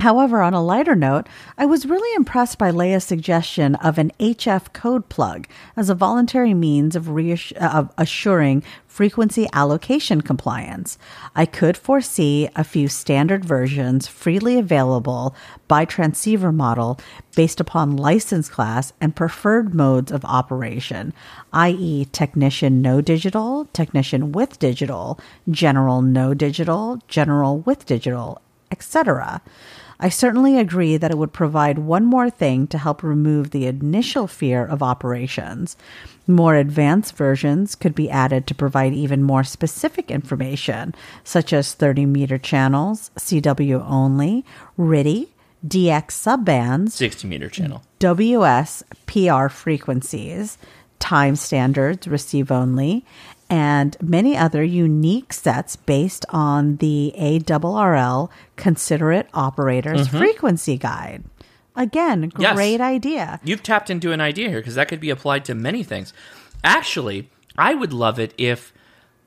However, 0.00 0.42
on 0.42 0.54
a 0.54 0.62
lighter 0.62 0.94
note, 0.94 1.26
I 1.56 1.66
was 1.66 1.86
really 1.86 2.14
impressed 2.14 2.56
by 2.56 2.70
Leia's 2.70 3.02
suggestion 3.02 3.74
of 3.76 3.98
an 3.98 4.12
HF 4.20 4.72
code 4.72 5.08
plug 5.08 5.48
as 5.76 5.90
a 5.90 5.94
voluntary 5.94 6.54
means 6.54 6.94
of, 6.94 7.06
reass- 7.06 7.52
uh, 7.60 7.66
of 7.76 7.90
assuring 7.98 8.62
frequency 8.86 9.48
allocation 9.52 10.20
compliance. 10.20 10.98
I 11.34 11.46
could 11.46 11.76
foresee 11.76 12.48
a 12.54 12.62
few 12.62 12.86
standard 12.86 13.44
versions 13.44 14.06
freely 14.06 14.56
available 14.56 15.34
by 15.66 15.84
transceiver 15.84 16.52
model 16.52 17.00
based 17.34 17.58
upon 17.58 17.96
license 17.96 18.48
class 18.48 18.92
and 19.00 19.16
preferred 19.16 19.74
modes 19.74 20.12
of 20.12 20.24
operation, 20.24 21.12
i.e., 21.52 22.04
technician 22.12 22.80
no 22.80 23.00
digital, 23.00 23.64
technician 23.72 24.30
with 24.30 24.60
digital, 24.60 25.18
general 25.50 26.02
no 26.02 26.34
digital, 26.34 27.00
general 27.08 27.58
with 27.60 27.84
digital, 27.84 28.40
etc. 28.70 29.42
I 30.00 30.08
certainly 30.10 30.58
agree 30.58 30.96
that 30.96 31.10
it 31.10 31.18
would 31.18 31.32
provide 31.32 31.78
one 31.78 32.04
more 32.04 32.30
thing 32.30 32.68
to 32.68 32.78
help 32.78 33.02
remove 33.02 33.50
the 33.50 33.66
initial 33.66 34.28
fear 34.28 34.64
of 34.64 34.82
operations. 34.82 35.76
More 36.26 36.54
advanced 36.54 37.16
versions 37.16 37.74
could 37.74 37.94
be 37.94 38.08
added 38.08 38.46
to 38.46 38.54
provide 38.54 38.92
even 38.92 39.22
more 39.22 39.42
specific 39.42 40.10
information, 40.10 40.94
such 41.24 41.52
as 41.52 41.74
30 41.74 42.06
meter 42.06 42.38
channels, 42.38 43.10
CW 43.18 43.84
only, 43.88 44.44
RTTY, 44.78 45.28
DX 45.66 46.06
subbands, 46.12 46.90
60 46.92 47.26
meter 47.26 47.48
channel. 47.48 47.82
WS 47.98 48.84
PR 49.06 49.48
frequencies, 49.48 50.56
time 51.00 51.34
standards, 51.34 52.06
receive 52.06 52.52
only, 52.52 53.04
and 53.50 53.96
many 54.02 54.36
other 54.36 54.62
unique 54.62 55.32
sets 55.32 55.76
based 55.76 56.24
on 56.30 56.76
the 56.76 57.14
ARRL 57.18 58.30
Considerate 58.56 59.28
Operators 59.34 60.08
Frequency 60.08 60.76
Guide. 60.76 61.24
Again, 61.76 62.32
Yes. 62.38 62.54
great 62.56 62.80
idea. 62.80 63.40
You've 63.44 63.62
tapped 63.62 63.88
into 63.90 64.12
an 64.12 64.20
idea 64.20 64.48
here 64.48 64.58
because 64.60 64.74
that 64.74 64.88
could 64.88 65.00
be 65.00 65.10
applied 65.10 65.44
to 65.46 65.54
many 65.54 65.82
things. 65.82 66.12
Actually, 66.64 67.30
I 67.56 67.74
would 67.74 67.92
love 67.92 68.18
it 68.18 68.34
if 68.36 68.72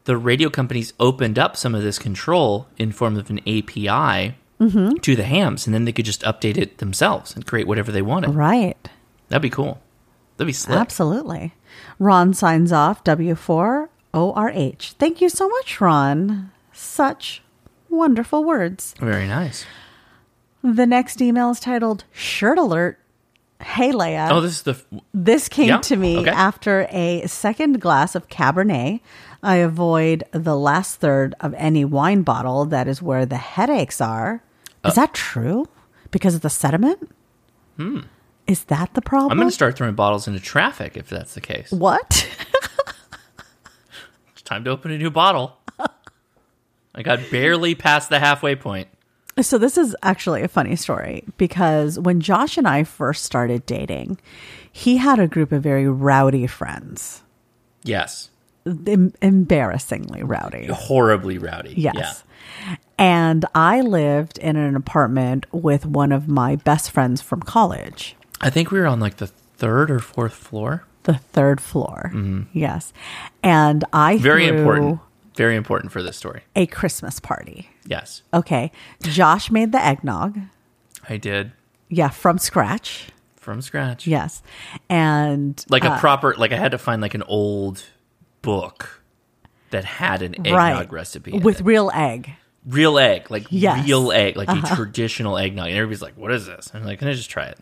the 0.04 0.18
radio 0.18 0.50
companies 0.50 0.94
opened 1.00 1.40
up 1.40 1.56
some 1.56 1.74
of 1.74 1.82
this 1.82 1.98
control 1.98 2.68
in 2.78 2.92
form 2.92 3.18
of 3.18 3.30
an 3.30 3.40
API 3.48 4.36
Mm-hmm. 4.60 4.98
to 4.98 5.16
the 5.16 5.24
hams, 5.24 5.66
and 5.66 5.74
then 5.74 5.86
they 5.86 5.92
could 5.92 6.06
just 6.06 6.22
update 6.22 6.56
it 6.56 6.78
themselves 6.78 7.34
and 7.36 7.48
create 7.48 7.66
whatever 7.66 7.92
they 7.92 8.04
wanted. 8.04 8.36
Right. 8.36 8.78
That'd 9.30 9.42
be 9.42 9.50
cool. 9.50 9.82
That'd 10.38 10.46
be 10.46 10.54
slick. 10.54 10.78
Absolutely. 10.78 11.56
Ron 11.98 12.36
signs 12.36 12.72
off 12.72 13.04
W4ORH. 14.14 14.94
Thank 14.94 15.22
you 15.22 15.30
so 15.30 15.48
much, 15.50 15.80
Ron. 15.82 16.52
Such 16.74 17.42
wonderful 17.90 18.44
words. 18.44 18.94
Very 19.00 19.28
nice. 19.28 19.66
The 20.64 20.86
next 20.86 21.22
email 21.22 21.50
is 21.52 21.60
titled 21.60 22.04
Shirt 22.12 22.58
Alert. 22.58 23.00
Hey, 23.62 23.92
Leia. 23.92 24.30
Oh, 24.32 24.42
this 24.42 24.54
is 24.54 24.62
the 24.64 24.82
This 25.14 25.48
came 25.48 25.68
Yeah, 25.70 25.78
to 25.82 25.96
me 25.96 26.20
okay. 26.20 26.30
after 26.30 26.88
a 26.90 27.26
second 27.28 27.80
glass 27.80 28.16
of 28.16 28.28
Cabernet. 28.28 29.02
I 29.44 29.58
avoid 29.58 30.24
the 30.32 30.56
last 30.56 30.98
third 31.00 31.36
of 31.40 31.54
any 31.56 31.86
wine 31.86 32.22
bottle. 32.24 32.66
That 32.66 32.88
is 32.88 33.02
where 33.02 33.26
the 33.26 33.38
headaches 33.38 34.00
are. 34.02 34.44
Uh, 34.84 34.90
Is 34.90 34.96
that 34.96 35.14
true? 35.14 35.68
Because 36.12 36.36
of 36.36 36.42
the 36.42 36.50
sediment? 36.50 37.10
Hmm. 37.78 38.00
Is 38.48 38.66
that 38.66 38.94
the 38.96 39.02
problem? 39.02 39.32
I'm 39.32 39.38
going 39.38 39.48
to 39.50 39.54
start 39.54 39.78
throwing 39.78 39.96
bottles 39.96 40.28
into 40.28 40.40
traffic 40.40 40.98
if 40.98 41.08
that's 41.10 41.34
the 41.36 41.42
case. 41.42 41.72
What? 41.72 42.28
Time 44.52 44.66
to 44.66 44.70
open 44.72 44.92
a 44.92 44.98
new 44.98 45.10
bottle. 45.10 45.56
I 46.94 47.04
got 47.04 47.22
barely 47.32 47.74
past 47.74 48.10
the 48.10 48.20
halfway 48.20 48.54
point. 48.58 48.90
So 49.40 49.58
this 49.58 49.78
is 49.78 49.96
actually 50.04 50.42
a 50.42 50.50
funny 50.50 50.76
story 50.76 51.24
because 51.38 51.98
when 51.98 52.20
Josh 52.20 52.58
and 52.58 52.68
I 52.68 52.84
first 52.84 53.24
started 53.24 53.66
dating, 53.66 54.20
he 54.70 54.98
had 54.98 55.20
a 55.20 55.28
group 55.30 55.54
of 55.54 55.64
very 55.64 55.88
rowdy 55.88 56.48
friends, 56.48 57.22
Yes. 57.86 58.30
em- 58.68 59.14
embarrassingly 59.22 60.22
rowdy. 60.22 60.66
Horribly 60.66 61.38
rowdy. 61.38 61.74
Yes. 61.78 62.26
And 62.98 63.46
I 63.56 63.80
lived 63.80 64.38
in 64.38 64.58
an 64.58 64.76
apartment 64.76 65.46
with 65.54 65.86
one 65.86 66.12
of 66.12 66.28
my 66.28 66.58
best 66.58 66.92
friends 66.92 67.22
from 67.22 67.42
college, 67.42 68.18
I 68.42 68.50
think 68.50 68.70
we 68.70 68.82
were 68.82 68.88
on 68.88 69.00
like 69.00 69.16
the 69.16 69.28
third 69.28 69.90
or 69.90 70.00
fourth 70.00 70.34
floor. 70.34 70.84
The 71.04 71.16
third 71.16 71.60
floor. 71.62 72.12
Yes. 72.54 72.94
And 73.44 73.84
I 73.94 74.16
Mm-hmm. 74.16 74.24
Very 74.24 74.48
threw 74.48 74.58
important. 74.58 75.00
Very 75.36 75.56
important 75.56 75.92
for 75.92 76.04
this 76.04 76.18
story. 76.18 76.42
a 76.56 76.66
Christmas 76.66 77.20
party. 77.20 77.70
Yes, 77.86 78.22
Okay. 78.34 78.72
Josh 79.02 79.50
made 79.50 79.72
the 79.72 79.84
eggnog. 79.84 80.38
I 81.10 81.18
did 81.18 81.54
Yeah, 81.90 82.10
from 82.10 82.38
scratch. 82.38 83.08
from 83.38 83.62
scratch. 83.62 84.06
Yes. 84.06 84.44
And 84.90 85.64
Like 85.70 85.84
uh, 85.86 85.94
a 85.96 86.00
proper, 86.00 86.36
like 86.38 86.52
I 86.52 86.58
had 86.58 86.72
to 86.72 86.78
find 86.78 87.02
like 87.02 87.14
an 87.16 87.24
old 87.24 87.84
book 88.42 89.02
that 89.72 89.86
had 89.86 90.22
an 90.22 90.36
eggnog 90.46 90.56
right. 90.58 90.92
recipe 90.92 91.32
with 91.32 91.62
it. 91.62 91.64
real 91.64 91.90
egg. 91.94 92.32
real 92.68 93.00
egg, 93.00 93.32
like 93.32 93.48
Yes. 93.50 93.76
Uh-huh. 93.80 93.84
real 93.88 94.12
egg, 94.12 94.36
like 94.38 94.50
a 94.50 94.76
traditional 94.76 95.38
eggnog. 95.38 95.68
And 95.70 95.76
everybody's 95.78 96.02
like, 96.02 96.18
"What 96.18 96.32
is 96.32 96.46
this?" 96.46 96.70
I'm 96.74 96.84
like, 96.84 97.00
"Can 97.00 97.08
I 97.08 97.14
just 97.14 97.30
try 97.32 97.46
it?" 97.46 97.58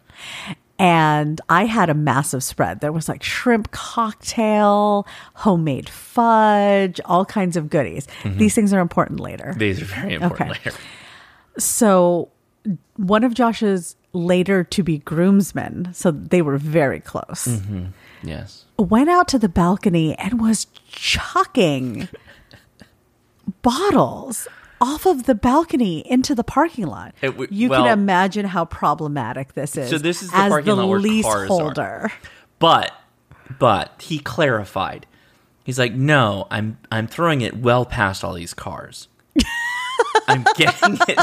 And 0.80 1.41
I 1.49 1.65
had 1.65 1.89
a 1.89 1.93
massive 1.93 2.41
spread. 2.43 2.80
There 2.80 2.93
was 2.93 3.10
like 3.10 3.22
shrimp 3.22 3.69
cocktail, 3.72 5.06
homemade 5.35 5.89
fudge, 5.89 7.01
all 7.03 7.26
kinds 7.26 7.57
of 7.57 7.69
goodies. 7.69 8.07
These 8.23 8.56
things 8.56 8.72
are 8.72 8.80
important 8.80 9.19
later. 9.19 9.53
These 9.57 9.81
are 9.81 9.85
very 9.85 10.14
important 10.14 10.51
Okay. 10.51 10.60
later. 10.69 10.77
So, 11.57 12.30
one 12.95 13.26
of 13.26 13.34
Josh's 13.34 13.97
later 14.14 14.64
to 14.64 14.81
be 14.84 14.99
groomsmen, 14.99 15.89
so 15.93 16.11
they 16.11 16.41
were 16.41 16.57
very 16.57 16.99
close, 17.01 17.45
Mm-hmm. 17.47 17.85
Yes. 18.23 18.65
went 18.77 19.10
out 19.10 19.27
to 19.30 19.39
the 19.39 19.49
balcony 19.49 20.15
and 20.18 20.41
was 20.41 20.68
chucking 20.89 22.07
bottles 23.61 24.47
off 24.81 25.06
of 25.06 25.23
the 25.23 25.35
balcony 25.35 25.99
into 26.10 26.34
the 26.35 26.43
parking 26.43 26.88
lot. 26.88 27.14
W- 27.22 27.47
you 27.51 27.69
well- 27.69 27.84
can 27.84 27.93
imagine 27.93 28.45
how 28.45 28.65
problematic 28.65 29.53
this 29.53 29.77
is. 29.77 29.89
So 29.89 29.97
this 29.97 30.22
is 30.22 30.31
the 30.31 30.38
as 30.38 30.49
parking 30.49 30.76
the 30.76 30.76
lot 30.76 30.89
where 30.89 30.99
cars 30.99 31.06
are. 31.06 31.39
leaseholder. 31.41 32.11
But 32.60 32.91
but 33.57 34.01
he 34.01 34.19
clarified. 34.19 35.06
He's 35.64 35.80
like, 35.80 35.93
"No, 35.93 36.47
I'm 36.51 36.77
I'm 36.91 37.07
throwing 37.07 37.41
it 37.41 37.57
well 37.57 37.85
past 37.85 38.23
all 38.23 38.34
these 38.34 38.53
cars. 38.53 39.07
I'm 40.27 40.45
getting 40.56 40.97
it." 41.07 41.19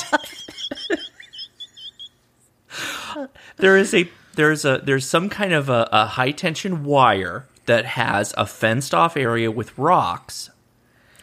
there 3.56 3.76
is 3.76 3.94
a 3.94 4.08
there's 4.34 4.64
a 4.64 4.78
there's 4.84 5.06
some 5.06 5.28
kind 5.28 5.52
of 5.52 5.68
a, 5.68 5.88
a 5.92 6.06
high 6.06 6.30
tension 6.30 6.84
wire 6.84 7.46
that 7.66 7.84
has 7.84 8.32
a 8.36 8.46
fenced 8.46 8.94
off 8.94 9.16
area 9.16 9.50
with 9.50 9.76
rocks 9.78 10.50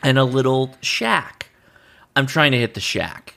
and 0.02 0.18
a 0.18 0.24
little 0.26 0.76
shack. 0.82 1.50
I'm 2.16 2.26
trying 2.28 2.52
to 2.52 2.58
hit 2.60 2.74
the 2.74 2.80
shack. 2.80 3.36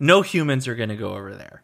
No 0.00 0.22
humans 0.22 0.66
are 0.68 0.74
going 0.74 0.88
to 0.88 0.96
go 0.96 1.14
over 1.14 1.34
there. 1.34 1.62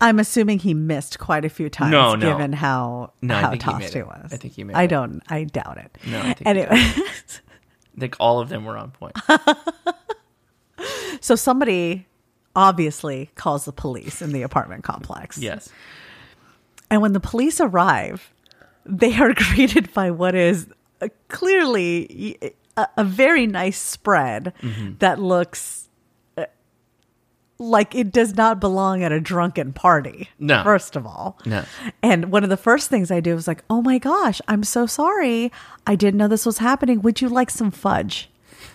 I'm 0.00 0.18
assuming 0.18 0.60
he 0.60 0.72
missed 0.72 1.18
quite 1.18 1.44
a 1.44 1.48
few 1.50 1.68
times, 1.68 1.92
No, 1.92 2.14
no. 2.14 2.30
given 2.32 2.52
how 2.54 3.12
No, 3.20 3.34
how 3.36 3.54
tossed 3.54 3.92
he 3.92 3.98
it. 4.00 4.06
was. 4.06 4.32
I 4.32 4.36
think 4.36 4.54
he 4.54 4.64
made 4.64 4.74
I 4.76 4.84
it. 4.84 4.88
don't. 4.88 5.22
I 5.28 5.44
doubt 5.44 5.76
it. 5.78 5.96
No, 6.06 6.18
I 6.20 6.22
think 6.32 6.38
he 6.38 6.46
anyway, 6.46 6.68
I 6.70 6.94
think 7.98 8.16
all 8.20 8.40
of 8.40 8.48
them 8.48 8.64
were 8.64 8.76
on 8.78 8.90
point. 8.92 9.16
so 11.20 11.34
somebody 11.34 12.06
obviously 12.56 13.30
calls 13.34 13.64
the 13.66 13.72
police 13.72 14.22
in 14.22 14.32
the 14.32 14.42
apartment 14.42 14.84
complex. 14.84 15.38
yes. 15.38 15.68
And 16.90 17.00
when 17.02 17.12
the 17.12 17.20
police 17.20 17.60
arrive, 17.60 18.32
they 18.84 19.14
are 19.16 19.32
greeted 19.54 19.92
by 19.92 20.10
what 20.10 20.34
is 20.34 20.66
clearly 21.28 22.52
a, 22.82 22.88
a 22.98 23.04
very 23.04 23.46
nice 23.46 23.78
spread 23.78 24.52
Mm-hmm. 24.62 24.94
that 24.98 25.18
looks 25.20 25.88
uh, 26.38 26.44
like 27.58 27.94
it 27.94 28.10
does 28.12 28.36
not 28.36 28.60
belong 28.60 29.02
at 29.02 29.12
a 29.12 29.20
drunken 29.20 29.72
party. 29.72 30.28
No. 30.38 30.62
First 30.64 30.96
of 30.96 31.06
all. 31.06 31.38
No. 31.44 31.64
And 32.02 32.32
one 32.32 32.42
of 32.44 32.50
the 32.50 32.56
first 32.56 32.88
things 32.90 33.10
I 33.10 33.20
do 33.20 33.34
was 33.34 33.46
like, 33.46 33.62
oh 33.68 33.82
my 33.82 33.98
gosh, 33.98 34.40
I'm 34.48 34.64
so 34.64 34.86
sorry. 34.86 35.52
I 35.86 35.94
didn't 35.94 36.18
know 36.18 36.28
this 36.28 36.46
was 36.46 36.58
happening. 36.58 37.02
Would 37.02 37.20
you 37.20 37.28
like 37.28 37.50
some 37.50 37.70
fudge? 37.70 38.30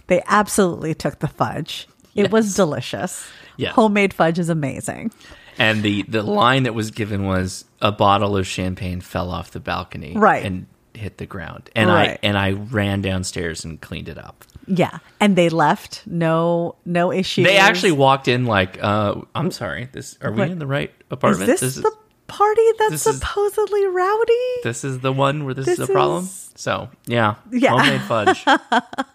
They 0.08 0.22
absolutely 0.28 0.94
took 0.94 1.20
the 1.20 1.28
fudge. 1.28 1.88
It 2.14 2.32
was 2.32 2.54
delicious. 2.56 3.28
Yes. 3.58 3.74
Homemade 3.76 4.14
fudge 4.14 4.40
is 4.40 4.50
amazing. 4.50 5.12
And 5.58 5.82
the 5.84 6.04
the 6.04 6.22
line 6.22 6.64
that 6.64 6.74
was 6.74 6.92
given 6.92 7.26
was 7.26 7.66
a 7.82 7.92
bottle 7.92 8.38
of 8.38 8.46
champagne 8.46 9.02
fell 9.02 9.32
off 9.32 9.52
the 9.52 9.60
balcony 9.60 10.14
Right. 10.16 10.46
and 10.46 10.68
hit 10.96 11.18
the 11.18 11.26
ground. 11.26 11.70
And 11.76 11.90
Right. 11.90 12.12
I 12.12 12.20
and 12.24 12.38
I 12.38 12.52
ran 12.52 13.02
downstairs 13.02 13.66
and 13.66 13.80
cleaned 13.82 14.10
it 14.10 14.18
up. 14.18 14.44
Yeah, 14.68 14.98
and 15.20 15.36
they 15.36 15.50
left. 15.50 16.02
No, 16.08 16.76
no 16.86 17.12
issues. 17.12 17.46
They 17.46 17.58
actually 17.58 17.92
walked 17.92 18.28
in 18.28 18.46
like, 18.46 18.82
uh, 18.82 19.16
I'm 19.36 19.52
sorry, 19.52 19.90
this 19.92 20.18
are 20.22 20.32
we 20.32 20.42
in 20.44 20.60
the 20.60 20.66
right 20.68 20.92
apartment? 21.12 21.50
is 21.50 21.60
this, 21.60 21.78
is 21.78 21.84
the 21.84 21.92
party 22.28 22.62
that's 22.80 22.92
this 22.92 23.06
is- 23.08 23.20
supposedly 23.20 23.86
rowdy? 23.86 24.34
this 24.64 24.84
is 24.84 25.00
the 25.02 25.12
one 25.14 25.46
where 25.46 25.54
this, 25.54 25.66
This 25.68 25.80
is 25.80 25.90
a 25.90 25.92
problem. 25.94 26.24
is- 26.24 26.52
So 26.56 26.90
yeah, 27.06 27.36
Yeah. 27.52 27.70
homemade 27.72 28.02
fudge. 28.02 28.44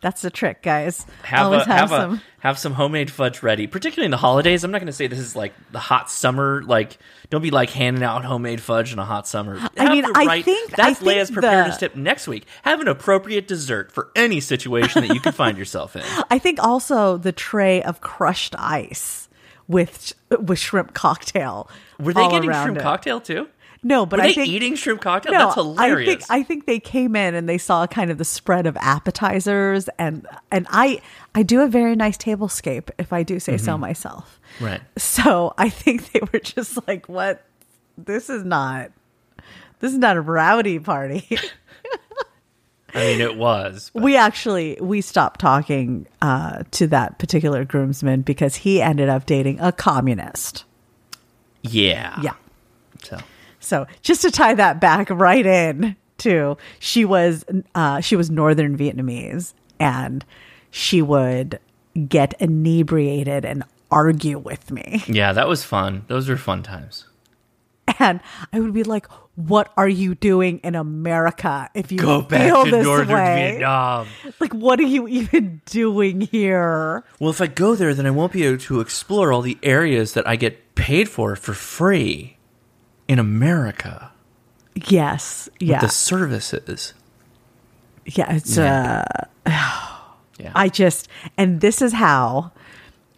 That's 0.00 0.22
the 0.22 0.30
trick, 0.30 0.62
guys. 0.62 1.04
have 1.22 1.46
Always 1.46 1.66
a, 1.66 1.72
have, 1.72 1.88
some. 1.90 2.14
a 2.14 2.22
have 2.40 2.58
some 2.58 2.72
homemade 2.74 3.10
fudge 3.10 3.42
ready, 3.42 3.66
particularly 3.66 4.06
in 4.06 4.10
the 4.10 4.16
holidays. 4.16 4.64
I'm 4.64 4.70
not 4.70 4.78
going 4.78 4.86
to 4.86 4.92
say 4.92 5.06
this 5.06 5.18
is 5.18 5.36
like 5.36 5.52
the 5.72 5.78
hot 5.78 6.10
summer. 6.10 6.62
Like, 6.64 6.98
don't 7.30 7.42
be 7.42 7.50
like 7.50 7.70
handing 7.70 8.02
out 8.02 8.24
homemade 8.24 8.60
fudge 8.60 8.92
in 8.92 8.98
a 8.98 9.04
hot 9.04 9.26
summer. 9.28 9.58
I 9.78 9.92
mean, 9.92 10.02
the 10.02 10.12
I 10.16 10.42
think- 10.42 10.72
I 10.72 10.76
that's 10.76 10.98
think 11.00 11.10
Leia's 11.16 11.30
preparedness 11.30 11.76
the- 11.76 11.88
tip 11.88 11.96
next 11.96 12.26
week. 12.28 12.46
Have 12.62 12.80
an 12.80 12.88
appropriate 12.88 13.46
dessert 13.48 13.92
for 13.92 14.10
any 14.16 14.40
situation 14.40 15.06
that 15.06 15.14
you 15.14 15.20
can 15.20 15.32
find 15.32 15.56
yourself 15.58 15.96
in. 15.96 16.02
I 16.30 16.38
think 16.38 16.62
also 16.62 17.16
the 17.16 17.32
tray 17.32 17.82
of 17.82 18.00
crushed 18.00 18.54
ice 18.58 19.28
with 19.68 20.14
with 20.40 20.58
shrimp 20.58 20.94
cocktail. 20.94 21.70
Were 21.98 22.12
they 22.12 22.28
getting 22.28 22.50
shrimp 22.52 22.78
it. 22.78 22.82
cocktail 22.82 23.20
too? 23.20 23.48
No, 23.82 24.04
but 24.04 24.18
Were 24.18 24.24
I 24.24 24.28
they 24.28 24.34
think 24.34 24.48
eating 24.48 24.74
shrimp 24.74 25.00
cocktail? 25.00 25.32
No, 25.32 25.38
That's 25.38 25.54
hilarious. 25.54 26.08
I 26.08 26.16
think 26.18 26.22
I 26.30 26.42
think 26.42 26.66
they 26.66 26.80
came 26.80 27.16
in 27.16 27.34
and 27.34 27.48
they 27.48 27.56
saw 27.56 27.86
kind 27.86 28.10
of 28.10 28.18
the 28.18 28.26
spread 28.26 28.66
of 28.66 28.76
appetizers 28.76 29.88
and 29.98 30.26
and 30.50 30.66
I 30.70 31.00
I 31.34 31.42
do 31.42 31.62
a 31.62 31.66
very 31.66 31.96
nice 31.96 32.18
tablescape 32.18 32.90
if 32.98 33.12
I 33.12 33.22
do 33.22 33.40
say 33.40 33.56
so 33.56 33.72
Mm-hmm. 33.72 33.80
myself. 33.80 34.38
right. 34.60 34.82
So 34.98 35.54
I 35.56 35.70
think 35.70 36.12
they 36.12 36.20
were 36.32 36.40
just 36.40 36.86
like, 36.86 37.08
"What? 37.08 37.42
This 37.96 38.28
is 38.28 38.44
not. 38.44 38.90
This 39.78 39.92
is 39.92 39.98
not 39.98 40.16
a 40.18 40.20
rowdy 40.20 40.78
party." 40.78 41.26
I 42.92 42.98
mean, 42.98 43.20
it 43.20 43.36
was. 43.36 43.90
but- 43.94 44.02
we 44.02 44.16
actually 44.16 44.76
we 44.80 45.00
stopped 45.00 45.40
talking 45.40 46.06
uh, 46.20 46.64
to 46.72 46.86
that 46.88 47.18
particular 47.18 47.64
groomsman 47.64 48.22
because 48.22 48.56
he 48.56 48.82
ended 48.82 49.08
up 49.08 49.26
dating 49.26 49.60
a 49.60 49.70
communist. 49.72 50.64
yeah. 51.62 52.18
Yeah. 52.20 52.34
So 53.04 53.18
So 53.60 53.86
just 54.02 54.22
to 54.22 54.30
tie 54.30 54.54
that 54.54 54.80
back 54.80 55.10
right 55.10 55.46
in 55.46 55.96
to 56.18 56.56
she 56.78 57.04
was 57.04 57.44
uh, 57.74 58.00
she 58.00 58.16
was 58.16 58.30
Northern 58.30 58.76
Vietnamese 58.76 59.52
and 59.78 60.24
she 60.70 61.02
would 61.02 61.58
get 62.08 62.34
inebriated 62.40 63.44
and 63.44 63.64
argue 63.90 64.38
with 64.38 64.70
me. 64.70 65.02
yeah, 65.06 65.32
that 65.32 65.48
was 65.48 65.64
fun. 65.64 66.04
Those 66.08 66.28
were 66.28 66.36
fun 66.36 66.62
times. 66.62 67.06
And 67.98 68.20
I 68.52 68.60
would 68.60 68.72
be 68.72 68.84
like, 68.84 69.06
"What 69.34 69.72
are 69.76 69.88
you 69.88 70.14
doing 70.14 70.60
in 70.62 70.76
America? 70.76 71.68
If 71.74 71.90
you 71.90 71.98
Go 71.98 72.22
back 72.22 72.42
feel 72.42 72.64
to 72.64 72.70
this 72.70 72.84
Northern 72.84 73.08
way, 73.16 73.50
Vietnam. 73.50 74.06
like, 74.38 74.54
what 74.54 74.78
are 74.78 74.84
you 74.84 75.08
even 75.08 75.60
doing 75.66 76.20
here?" 76.20 77.02
Well, 77.18 77.30
if 77.30 77.40
I 77.40 77.48
go 77.48 77.74
there, 77.74 77.92
then 77.92 78.06
I 78.06 78.10
won't 78.12 78.32
be 78.32 78.44
able 78.44 78.58
to 78.58 78.78
explore 78.80 79.32
all 79.32 79.42
the 79.42 79.58
areas 79.64 80.14
that 80.14 80.26
I 80.26 80.36
get 80.36 80.76
paid 80.76 81.08
for 81.08 81.34
for 81.34 81.52
free 81.52 82.36
in 83.10 83.18
America. 83.18 84.12
Yes, 84.88 85.48
yeah, 85.58 85.80
The 85.80 85.88
services. 85.88 86.94
yeah. 88.06 88.36
It's 88.36 88.56
uh, 88.56 89.04
Yeah. 90.38 90.52
I 90.54 90.68
just, 90.70 91.08
and 91.36 91.60
this 91.60 91.82
is 91.82 91.92
how, 91.92 92.52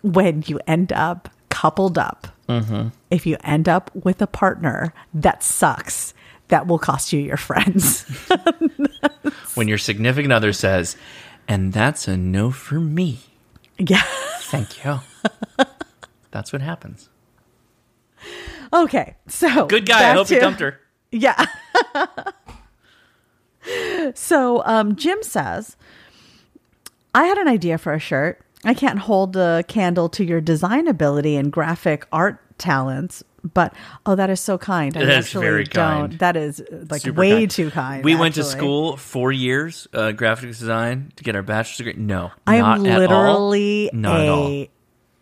when 0.03 0.43
you 0.47 0.59
end 0.67 0.93
up 0.93 1.29
coupled 1.51 1.99
up, 1.99 2.27
Mm-hmm. 2.49 2.89
if 3.11 3.25
you 3.25 3.37
end 3.45 3.69
up 3.69 3.91
with 3.95 4.21
a 4.21 4.27
partner 4.27 4.93
that 5.15 5.43
sucks, 5.43 6.13
that 6.49 6.67
will 6.67 6.79
cost 6.79 7.13
you 7.13 7.21
your 7.21 7.37
friends. 7.37 8.03
when 9.55 9.69
your 9.69 9.79
significant 9.79 10.33
other 10.33 10.53
says, 10.53 10.97
and 11.49 11.73
that's 11.73 12.09
a 12.09 12.17
no 12.17 12.51
for 12.51 12.81
me. 12.81 13.21
yeah. 13.79 14.03
Thank 14.41 14.85
you. 14.85 15.01
that's 16.31 16.53
what 16.53 16.61
happens. 16.63 17.09
Okay. 18.73 19.15
So 19.29 19.67
Good 19.67 19.87
guy. 19.87 20.11
I 20.11 20.13
hope 20.15 20.31
you 20.31 20.37
to- 20.37 20.41
dumped 20.41 20.61
her. 20.61 20.79
Yeah. 21.15 21.45
so 24.15 24.63
um, 24.65 24.97
Jim 24.97 25.23
says, 25.23 25.77
I 27.15 27.25
had 27.25 27.39
an 27.39 27.49
idea 27.49 27.79
for 27.79 27.93
a 27.93 27.99
shirt. 27.99 28.41
I 28.65 28.75
can't 28.75 28.99
hold 28.99 29.37
a 29.37 29.65
candle 29.69 30.09
to 30.11 30.25
your 30.25 30.41
design 30.41 30.89
ability 30.89 31.37
and 31.37 31.53
graphic 31.53 32.07
art 32.13 32.39
talents, 32.59 33.23
but 33.53 33.75
oh, 34.07 34.15
that 34.15 34.31
is 34.31 34.41
so 34.41 34.57
kind. 34.57 34.97
I 34.97 35.01
That 35.01 35.09
is 35.11 35.17
actually 35.27 35.47
very 35.47 35.65
don't. 35.65 35.75
kind. 36.09 36.19
That 36.21 36.37
is 36.37 36.63
like 36.89 37.03
Super 37.03 37.21
way 37.21 37.31
kind. 37.41 37.51
too 37.51 37.71
kind. 37.71 38.05
We 38.05 38.15
went 38.15 38.37
to 38.37 38.45
school 38.45 38.97
four 38.97 39.33
years, 39.33 39.89
uh, 39.93 40.13
graphics 40.15 40.59
design, 40.61 41.13
to 41.17 41.25
get 41.25 41.35
our 41.37 41.43
bachelor's 41.43 41.77
degree. 41.79 41.95
No, 42.03 42.31
I 42.47 42.57
am 42.57 42.83
literally 42.85 43.91
Not 43.93 44.21
at 44.21 44.29
all. 44.29 44.49
a 44.49 44.71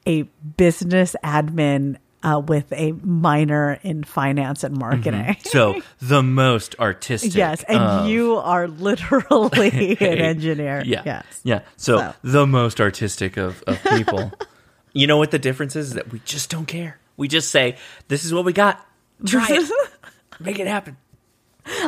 a 0.07 0.23
business 0.57 1.17
admin 1.25 1.97
uh, 2.23 2.41
with 2.47 2.73
a 2.73 2.93
minor 2.93 3.79
in 3.83 4.05
finance 4.05 4.63
and 4.65 4.77
marketing. 4.77 5.37
So 5.45 5.81
the 6.01 6.23
most 6.23 6.79
artistic. 6.79 7.35
Yes, 7.35 7.63
and 7.65 7.79
of- 7.79 8.09
you 8.09 8.37
are 8.37 8.69
literally 8.69 9.97
an 10.01 10.19
engineer. 10.19 10.83
Yeah. 10.85 11.03
Yes. 11.05 11.41
Yeah. 11.45 11.61
So, 11.77 11.99
So. 11.99 12.15
the 12.23 12.47
most 12.47 12.81
artistic 12.81 13.37
of, 13.37 13.63
of 13.67 13.83
people. 13.85 14.33
you 14.93 15.07
know 15.07 15.17
what 15.17 15.31
the 15.31 15.39
difference 15.39 15.77
is? 15.77 15.89
Is 15.89 15.95
that 15.95 16.13
we 16.13 16.21
just 16.25 16.51
don't 16.51 16.67
care. 16.67 16.99
We 17.17 17.29
just 17.29 17.51
say, 17.51 17.77
this 18.09 18.25
is 18.25 18.33
what 18.35 18.45
we 18.45 18.53
got. 18.53 18.85
Try 19.27 19.47
it. 19.51 19.71
Make 20.41 20.59
it 20.59 20.67
happen. 20.67 20.97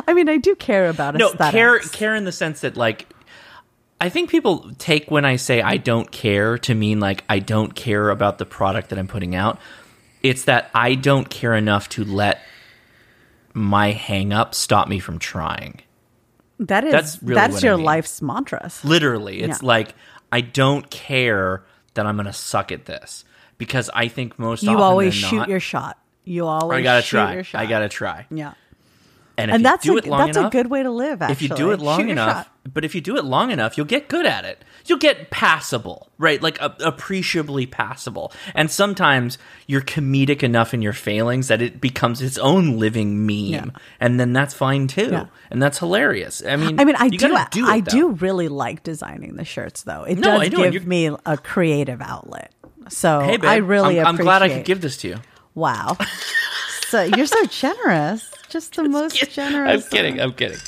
I 0.07 0.13
mean, 0.13 0.29
I 0.29 0.37
do 0.37 0.55
care 0.55 0.87
about 0.89 1.15
it. 1.15 1.17
No, 1.17 1.31
aesthetics. 1.31 1.51
care 1.51 1.79
care 1.79 2.15
in 2.15 2.23
the 2.25 2.31
sense 2.31 2.61
that 2.61 2.77
like 2.77 3.07
I 3.99 4.09
think 4.09 4.29
people 4.29 4.71
take 4.77 5.09
when 5.09 5.25
I 5.25 5.37
say 5.37 5.61
I 5.61 5.77
don't 5.77 6.11
care 6.11 6.57
to 6.59 6.75
mean 6.75 6.99
like 6.99 7.23
I 7.29 7.39
don't 7.39 7.73
care 7.73 8.09
about 8.09 8.37
the 8.37 8.45
product 8.45 8.89
that 8.89 8.99
I'm 8.99 9.07
putting 9.07 9.33
out. 9.35 9.59
It's 10.23 10.45
that 10.45 10.71
I 10.73 10.95
don't 10.95 11.29
care 11.29 11.53
enough 11.53 11.89
to 11.89 12.03
let 12.05 12.41
my 13.53 13.91
hang 13.91 14.33
up 14.33 14.55
stop 14.55 14.87
me 14.87 14.99
from 14.99 15.19
trying. 15.19 15.81
That 16.59 16.85
is 16.85 16.91
That's 16.91 17.21
really 17.23 17.35
that's 17.35 17.53
what 17.55 17.63
I 17.63 17.67
your 17.67 17.77
mean. 17.77 17.85
life's 17.85 18.21
mantras. 18.21 18.83
Literally, 18.85 19.41
it's 19.41 19.61
Yeah. 19.61 19.67
like 19.67 19.95
I 20.31 20.41
don't 20.41 20.89
care 20.89 21.63
that 21.93 22.05
I'm 22.05 22.15
going 22.15 22.25
to 22.25 22.33
suck 22.33 22.71
at 22.71 22.85
this 22.85 23.25
because 23.57 23.89
I 23.93 24.07
think 24.07 24.39
most 24.39 24.63
often 24.63 24.71
You 24.77 24.83
always 24.83 25.13
shoot 25.13 25.35
not, 25.35 25.49
your 25.49 25.59
shot. 25.59 25.97
You 26.23 26.47
always 26.47 26.79
I 26.79 26.81
gotta 26.83 27.01
shoot 27.01 27.17
try. 27.17 27.33
your 27.33 27.43
shot. 27.43 27.61
I 27.61 27.65
gotta 27.65 27.89
try. 27.89 28.25
Yeah. 28.31 28.53
And 29.35 29.49
if 29.49 29.55
and 29.55 29.61
you 29.61 29.63
that's 29.63 29.83
do 29.83 29.95
a, 29.95 29.97
it 29.97 30.05
long 30.05 30.25
that's 30.27 30.37
enough, 30.37 30.53
a 30.53 30.57
good 30.57 30.67
way 30.67 30.83
to 30.83 30.91
live. 30.91 31.21
Actually, 31.23 31.33
if 31.33 31.41
you 31.41 31.49
do 31.49 31.71
it 31.71 31.79
long 31.79 32.07
enough, 32.09 32.45
shot. 32.45 32.51
but 32.71 32.85
if 32.85 32.93
you 32.93 33.01
do 33.01 33.17
it 33.17 33.25
long 33.25 33.49
enough, 33.49 33.77
you'll 33.77 33.87
get 33.87 34.07
good 34.07 34.27
at 34.27 34.45
it. 34.45 34.63
You'll 34.85 34.99
get 34.99 35.31
passable, 35.31 36.09
right? 36.19 36.39
Like 36.39 36.61
a, 36.61 36.75
appreciably 36.81 37.65
passable. 37.65 38.31
And 38.53 38.69
sometimes 38.69 39.39
you're 39.65 39.81
comedic 39.81 40.43
enough 40.43 40.73
in 40.73 40.83
your 40.83 40.93
failings 40.93 41.47
that 41.47 41.63
it 41.63 41.81
becomes 41.81 42.21
its 42.21 42.37
own 42.37 42.77
living 42.77 43.25
meme, 43.25 43.33
Yeah. 43.49 43.65
and 43.99 44.19
then 44.19 44.33
that's 44.33 44.53
fine 44.53 44.87
too, 44.87 45.09
Yeah. 45.11 45.25
and 45.49 45.59
that's 45.63 45.79
hilarious. 45.79 46.43
I 46.45 46.55
mean, 46.55 46.79
I 46.79 46.85
mean, 46.85 46.95
I 46.99 47.09
do. 47.09 47.17
do 47.17 47.35
it, 47.35 47.47
I 47.65 47.79
though. 47.79 47.91
do 47.91 48.09
really 48.11 48.49
like 48.49 48.83
designing 48.83 49.35
the 49.35 49.45
shirts, 49.45 49.81
though. 49.81 50.03
It 50.03 50.19
No, 50.19 50.39
does 50.39 50.49
give 50.71 50.85
me 50.85 51.07
a 51.25 51.37
creative 51.37 52.01
outlet. 52.01 52.53
So 52.89 53.21
Hey, 53.21 53.37
babe, 53.37 53.45
I 53.49 53.55
really 53.55 53.99
I'm, 53.99 54.07
I'm 54.07 54.15
glad 54.17 54.43
I 54.43 54.49
could 54.49 54.65
give 54.65 54.81
this 54.81 54.97
to 54.97 55.07
you. 55.07 55.15
Wow. 55.55 55.97
so 56.89 57.01
you're 57.03 57.25
so 57.25 57.45
generous. 57.45 58.29
Just 58.53 58.75
the 58.75 58.83
most 58.87 59.31
generous. 59.31 59.83
I'm 59.83 59.89
kidding. 59.89 60.21
I'm 60.21 60.31
kidding. 60.31 60.59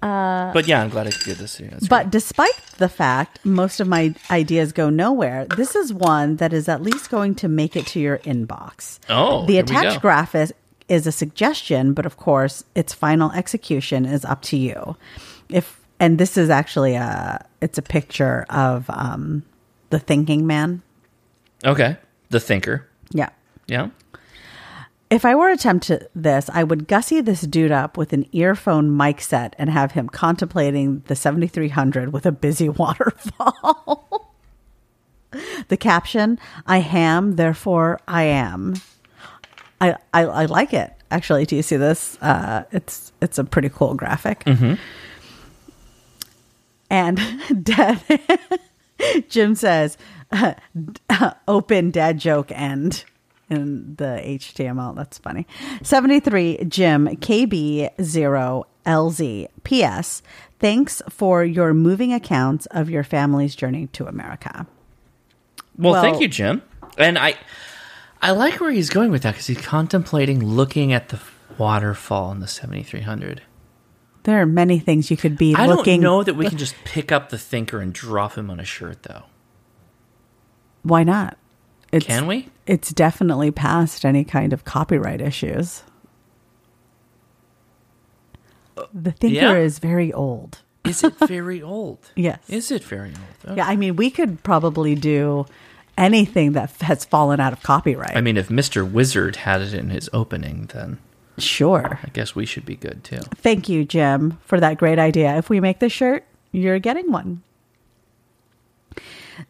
but 0.00 0.64
yeah, 0.68 0.80
I'm 0.80 0.88
glad 0.88 1.08
I 1.08 1.10
could 1.10 1.24
give 1.24 1.38
this 1.38 1.56
to 1.56 1.64
you. 1.64 1.70
That's 1.70 1.88
But 1.88 2.10
despite 2.10 2.54
the 2.78 2.88
fact 2.88 3.44
most 3.44 3.80
of 3.80 3.88
my 3.88 4.14
ideas 4.30 4.70
go 4.70 4.90
nowhere, 4.90 5.46
this 5.56 5.74
is 5.74 5.92
one 5.92 6.36
that 6.36 6.52
is 6.52 6.68
at 6.68 6.84
least 6.84 7.10
going 7.10 7.34
to 7.34 7.48
make 7.48 7.74
it 7.74 7.84
to 7.88 7.98
your 7.98 8.18
inbox. 8.18 9.00
Oh, 9.08 9.44
the 9.46 9.58
attached 9.58 9.96
go. 9.96 10.00
graphic 10.02 10.52
is 10.88 11.04
a 11.04 11.10
suggestion, 11.10 11.94
but 11.94 12.06
of 12.06 12.16
course, 12.16 12.62
its 12.76 12.94
final 12.94 13.32
execution 13.32 14.06
is 14.06 14.24
up 14.24 14.40
to 14.42 14.56
you. 14.56 14.96
If 15.48 15.80
and 15.98 16.16
this 16.16 16.36
is 16.36 16.48
actually 16.48 16.94
a 16.94 17.44
it's 17.60 17.76
a 17.76 17.82
picture 17.82 18.46
of 18.50 18.88
um, 18.88 19.42
the 19.90 19.98
thinking 19.98 20.46
man. 20.46 20.82
okay. 21.64 21.96
The 22.28 22.38
thinker. 22.38 22.86
Yeah. 23.10 23.30
Yeah. 23.66 23.88
If 25.10 25.24
I 25.24 25.34
were 25.34 25.48
to 25.48 25.54
attempt 25.54 25.86
to 25.88 26.08
this, 26.14 26.48
I 26.52 26.62
would 26.62 26.86
gussy 26.86 27.20
this 27.20 27.40
dude 27.40 27.72
up 27.72 27.96
with 27.96 28.12
an 28.12 28.26
earphone 28.32 28.96
mic 28.96 29.20
set 29.20 29.56
and 29.58 29.68
have 29.68 29.92
him 29.92 30.08
contemplating 30.08 31.00
the 31.06 31.16
7300 31.16 32.12
with 32.12 32.26
a 32.26 32.32
busy 32.32 32.68
waterfall. 32.78 34.36
the 35.68 35.76
caption, 35.76 36.38
I 36.64 36.78
ham, 36.78 37.36
therefore 37.36 38.00
I 38.06 38.22
am. 38.24 38.74
I, 39.80 39.96
I, 40.14 40.22
I 40.26 40.44
like 40.46 40.72
it. 40.72 40.92
Actually, 41.10 41.44
do 41.44 41.56
you 41.56 41.62
see 41.62 41.76
this? 41.76 42.16
Uh, 42.22 42.62
it's 42.70 43.12
it's 43.20 43.36
a 43.36 43.42
pretty 43.42 43.68
cool 43.68 43.94
graphic. 43.94 44.44
And 46.88 47.20
dad, 47.62 48.00
Jim 49.28 49.56
says, 49.56 49.98
open 51.48 51.90
dad 51.90 52.18
joke 52.18 52.52
end 52.52 53.04
in 53.50 53.96
the 53.96 54.22
HTML. 54.24 54.94
That's 54.96 55.18
funny. 55.18 55.46
73 55.82 56.64
Jim 56.68 57.06
KB0LZ. 57.08 59.46
PS. 59.64 60.22
Thanks 60.58 61.02
for 61.08 61.44
your 61.44 61.72
moving 61.74 62.12
accounts 62.12 62.66
of 62.66 62.90
your 62.90 63.02
family's 63.04 63.54
journey 63.54 63.86
to 63.88 64.06
America. 64.06 64.66
Well, 65.76 65.92
Well- 65.94 66.02
thank 66.02 66.20
you, 66.20 66.28
Jim. 66.28 66.62
And 66.98 67.18
I, 67.18 67.34
I 68.20 68.32
like 68.32 68.60
where 68.60 68.70
he's 68.72 68.90
going 68.90 69.10
with 69.10 69.22
that 69.22 69.32
because 69.32 69.46
he's 69.46 69.60
contemplating 69.60 70.44
looking 70.44 70.92
at 70.92 71.08
the 71.10 71.20
waterfall 71.56 72.32
in 72.32 72.40
the 72.40 72.48
7300. 72.48 73.42
There 74.24 74.40
are 74.42 74.46
many 74.46 74.78
things 74.78 75.10
you 75.10 75.16
could 75.16 75.38
be 75.38 75.54
I 75.54 75.66
looking. 75.66 76.02
don't 76.02 76.10
know 76.10 76.22
that 76.24 76.34
we 76.34 76.46
can 76.48 76.58
just 76.58 76.74
pick 76.84 77.10
up 77.10 77.30
the 77.30 77.38
thinker 77.38 77.80
and 77.80 77.90
drop 77.92 78.34
him 78.34 78.50
on 78.50 78.60
a 78.60 78.64
shirt, 78.64 79.04
though. 79.04 79.22
Why 80.82 81.04
not? 81.04 81.38
It's, 81.92 82.06
Can 82.06 82.26
we? 82.26 82.48
It's 82.66 82.90
definitely 82.90 83.50
past 83.50 84.04
any 84.04 84.24
kind 84.24 84.52
of 84.52 84.64
copyright 84.64 85.20
issues. 85.20 85.82
The 88.94 89.12
thinker 89.12 89.34
yeah? 89.34 89.54
is 89.54 89.78
very 89.78 90.12
old. 90.12 90.60
Is 90.84 91.04
it 91.04 91.14
very 91.26 91.60
old? 91.60 91.98
Yes. 92.16 92.38
Is 92.48 92.70
it 92.70 92.82
very 92.84 93.12
old? 93.46 93.56
Yeah, 93.56 93.66
I 93.66 93.76
mean, 93.76 93.96
we 93.96 94.10
could 94.10 94.42
probably 94.42 94.94
do 94.94 95.46
anything 95.98 96.52
that 96.52 96.70
has 96.80 97.04
fallen 97.04 97.40
out 97.40 97.52
of 97.52 97.62
copyright. 97.62 98.16
I 98.16 98.20
mean, 98.20 98.36
if 98.36 98.48
Mr. 98.48 98.90
Wizard 98.90 99.36
had 99.36 99.60
it 99.60 99.74
in 99.74 99.90
his 99.90 100.08
opening, 100.12 100.70
then 100.72 100.98
sure. 101.38 102.00
I 102.02 102.08
guess 102.08 102.34
we 102.34 102.46
should 102.46 102.64
be 102.64 102.76
good 102.76 103.04
too. 103.04 103.20
Thank 103.36 103.68
you, 103.68 103.84
Jim, 103.84 104.38
for 104.44 104.60
that 104.60 104.78
great 104.78 104.98
idea. 104.98 105.36
If 105.36 105.50
we 105.50 105.60
make 105.60 105.80
this 105.80 105.92
shirt, 105.92 106.24
you're 106.52 106.78
getting 106.78 107.10
one. 107.12 107.42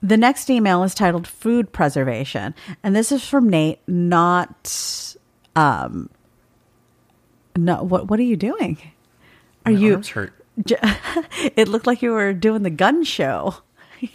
The 0.03 0.17
next 0.17 0.49
email 0.51 0.83
is 0.85 0.95
titled 0.95 1.27
Food 1.27 1.73
Preservation, 1.73 2.55
and 2.83 2.95
this 2.97 3.11
is 3.13 3.27
from 3.27 3.49
Nate, 3.49 3.81
not 3.87 5.15
um 5.57 6.11
no 7.57 7.83
what 7.83 8.09
what 8.09 8.19
are 8.21 8.25
you 8.25 8.37
doing? 8.37 8.79
Are 9.67 9.73
My 9.73 9.79
you 9.79 9.95
arms 9.95 10.09
hurt. 10.11 10.33
J- 10.65 10.77
it 11.57 11.69
looked 11.69 11.87
like 11.87 12.03
you 12.03 12.13
were 12.13 12.33
doing 12.33 12.63
the 12.63 12.71
gun 12.71 13.05
show. 13.05 13.55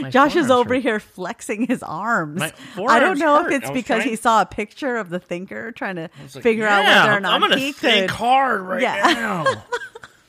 My 0.00 0.10
Josh 0.10 0.36
is 0.36 0.48
over 0.50 0.74
hurt. 0.74 0.82
here 0.82 1.00
flexing 1.00 1.66
his 1.66 1.82
arms. 1.82 2.40
I 2.40 3.00
don't 3.00 3.18
know 3.18 3.42
hurt. 3.42 3.52
if 3.52 3.62
it's 3.62 3.70
because 3.72 4.04
he 4.04 4.14
saw 4.14 4.40
a 4.42 4.46
picture 4.46 4.96
of 4.96 5.10
the 5.10 5.18
thinker 5.18 5.72
trying 5.72 5.96
to 5.96 6.08
like, 6.34 6.42
figure 6.42 6.66
out 6.68 6.84
yeah, 6.84 7.04
whether 7.04 7.16
or 7.16 7.20
not 7.20 7.32
I'm 7.32 7.40
gonna 7.40 7.58
he 7.58 7.72
think 7.72 8.08
could. 8.08 8.16
hard 8.16 8.60
right 8.60 8.80
Yeah. 8.82 8.96
now. 9.14 9.44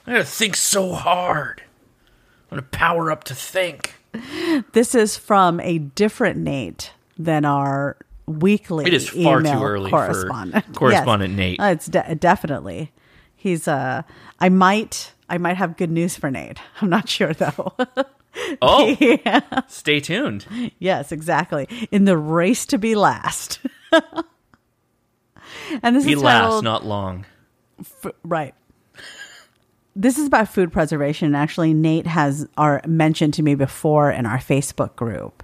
I 0.07 0.11
gotta 0.13 0.23
think 0.25 0.55
so 0.55 0.93
hard. 0.93 1.61
I'm 2.53 2.59
gonna 2.59 2.69
power 2.71 3.11
up 3.11 3.23
to 3.25 3.35
think. 3.35 3.95
This 4.73 4.93
is 4.93 5.17
from 5.17 5.59
a 5.61 5.79
different 5.79 6.37
Nate 6.37 6.91
than 7.17 7.45
our 7.45 7.97
weekly. 8.27 8.85
It 8.85 8.93
is 8.93 9.09
far 9.09 9.41
too 9.41 9.47
email 9.47 9.63
early 9.63 9.89
for 9.89 10.05
correspondent. 10.05 10.65
correspondent 10.75 11.33
Nate. 11.35 11.59
Uh, 11.59 11.65
it's 11.65 11.87
de- 11.87 12.15
definitely. 12.15 12.91
He's 13.35 13.67
uh. 13.67 14.03
I 14.39 14.49
might. 14.49 15.13
I 15.29 15.37
might 15.39 15.57
have 15.57 15.77
good 15.77 15.89
news 15.89 16.15
for 16.15 16.29
Nate. 16.29 16.59
I'm 16.81 16.89
not 16.89 17.09
sure 17.09 17.33
though. 17.33 17.73
Oh, 18.63 18.97
yeah. 18.99 19.41
stay 19.67 19.99
tuned. 19.99 20.47
Yes, 20.79 21.11
exactly. 21.11 21.67
In 21.91 22.05
the 22.05 22.17
race 22.17 22.65
to 22.65 22.79
be 22.79 22.95
last. 22.95 23.59
and 25.83 25.95
this 25.95 26.03
Be 26.05 26.13
is 26.13 26.21
last, 26.23 26.41
titled, 26.45 26.63
not 26.63 26.83
long. 26.83 27.27
f- 27.79 28.11
right. 28.23 28.55
This 29.95 30.17
is 30.17 30.27
about 30.27 30.47
food 30.49 30.71
preservation. 30.71 31.27
And 31.27 31.35
actually, 31.35 31.73
Nate 31.73 32.07
has 32.07 32.47
our 32.57 32.81
mentioned 32.87 33.33
to 33.35 33.43
me 33.43 33.55
before 33.55 34.11
in 34.11 34.25
our 34.25 34.39
Facebook 34.39 34.95
group 34.95 35.43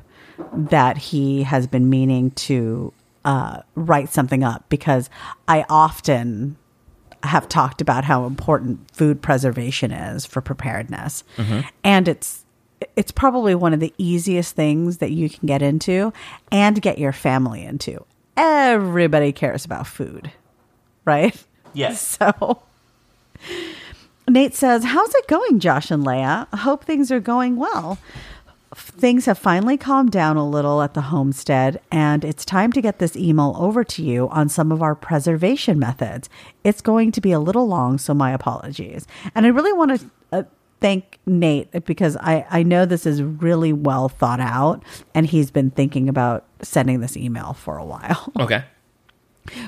that 0.54 0.98
he 0.98 1.44
has 1.44 1.68
been 1.68 1.90
meaning 1.90 2.32
to 2.32 2.94
uh, 3.26 3.62
write 3.76 4.10
something 4.10 4.44
up 4.44 4.66
because 4.70 5.10
I 5.48 5.66
often 5.70 6.58
have 7.24 7.50
talked 7.50 7.82
about 7.82 8.06
how 8.06 8.26
important 8.26 8.90
food 8.92 9.22
preservation 9.22 9.92
is 9.92 10.26
for 10.26 10.42
preparedness, 10.42 11.24
and 11.84 12.08
it's 12.08 12.46
it's 12.96 13.12
probably 13.12 13.54
one 13.56 13.74
of 13.74 13.82
the 13.82 13.94
easiest 13.98 14.56
things 14.56 14.98
that 15.00 15.12
you 15.12 15.30
can 15.30 15.46
get 15.46 15.62
into 15.62 16.14
and 16.52 16.82
get 16.82 16.98
your 16.98 17.12
family 17.12 17.64
into. 17.64 18.06
Everybody 18.38 19.34
cares 19.34 19.66
about 19.66 19.86
food, 19.86 20.32
right? 21.06 21.36
Yes. 21.74 22.18
So 22.40 22.62
Nate 24.30 24.56
says, 24.56 24.84
How's 24.86 25.14
it 25.16 25.28
going, 25.28 25.60
Josh 25.60 25.92
and 25.92 26.06
Leia? 26.06 26.48
I 26.52 26.58
hope 26.58 26.84
things 26.84 27.12
are 27.12 27.20
going 27.20 27.56
well. 27.56 27.98
Things 28.76 29.26
have 29.26 29.40
finally 29.40 29.78
calmed 29.78 30.12
down 30.12 30.38
a 30.38 30.48
little 30.48 30.82
at 30.84 30.94
the 30.94 31.02
homestead, 31.02 31.82
and 31.92 32.24
it's 32.24 32.46
time 32.46 32.72
to 32.74 32.82
get 32.82 33.00
this 33.00 33.16
email 33.16 33.56
over 33.58 33.84
to 33.84 34.04
you 34.04 34.30
on 34.30 34.48
some 34.48 34.72
of 34.72 34.84
our 34.84 34.94
preservation 34.94 35.80
methods. 35.80 36.30
It's 36.64 36.82
going 36.82 37.12
to 37.14 37.22
be 37.22 37.32
a 37.32 37.40
little 37.40 37.68
long, 37.68 37.98
so 37.98 38.14
my 38.14 38.32
apologies. 38.32 39.08
And 39.34 39.48
I 39.48 39.50
really 39.50 39.74
want 39.74 40.00
to 40.00 40.12
uh, 40.32 40.44
thank 40.82 41.18
Nate 41.26 41.84
because 41.86 42.16
I, 42.18 42.46
I 42.52 42.62
know 42.62 42.86
this 42.86 43.08
is 43.08 43.24
really 43.24 43.74
well 43.74 44.08
thought 44.08 44.40
out, 44.40 44.84
and 45.16 45.26
he's 45.26 45.50
been 45.50 45.72
thinking 45.72 46.08
about 46.08 46.46
sending 46.62 47.00
this 47.02 47.18
email 47.18 47.54
for 47.54 47.78
a 47.78 47.86
while. 47.86 48.32
Okay. 48.40 48.64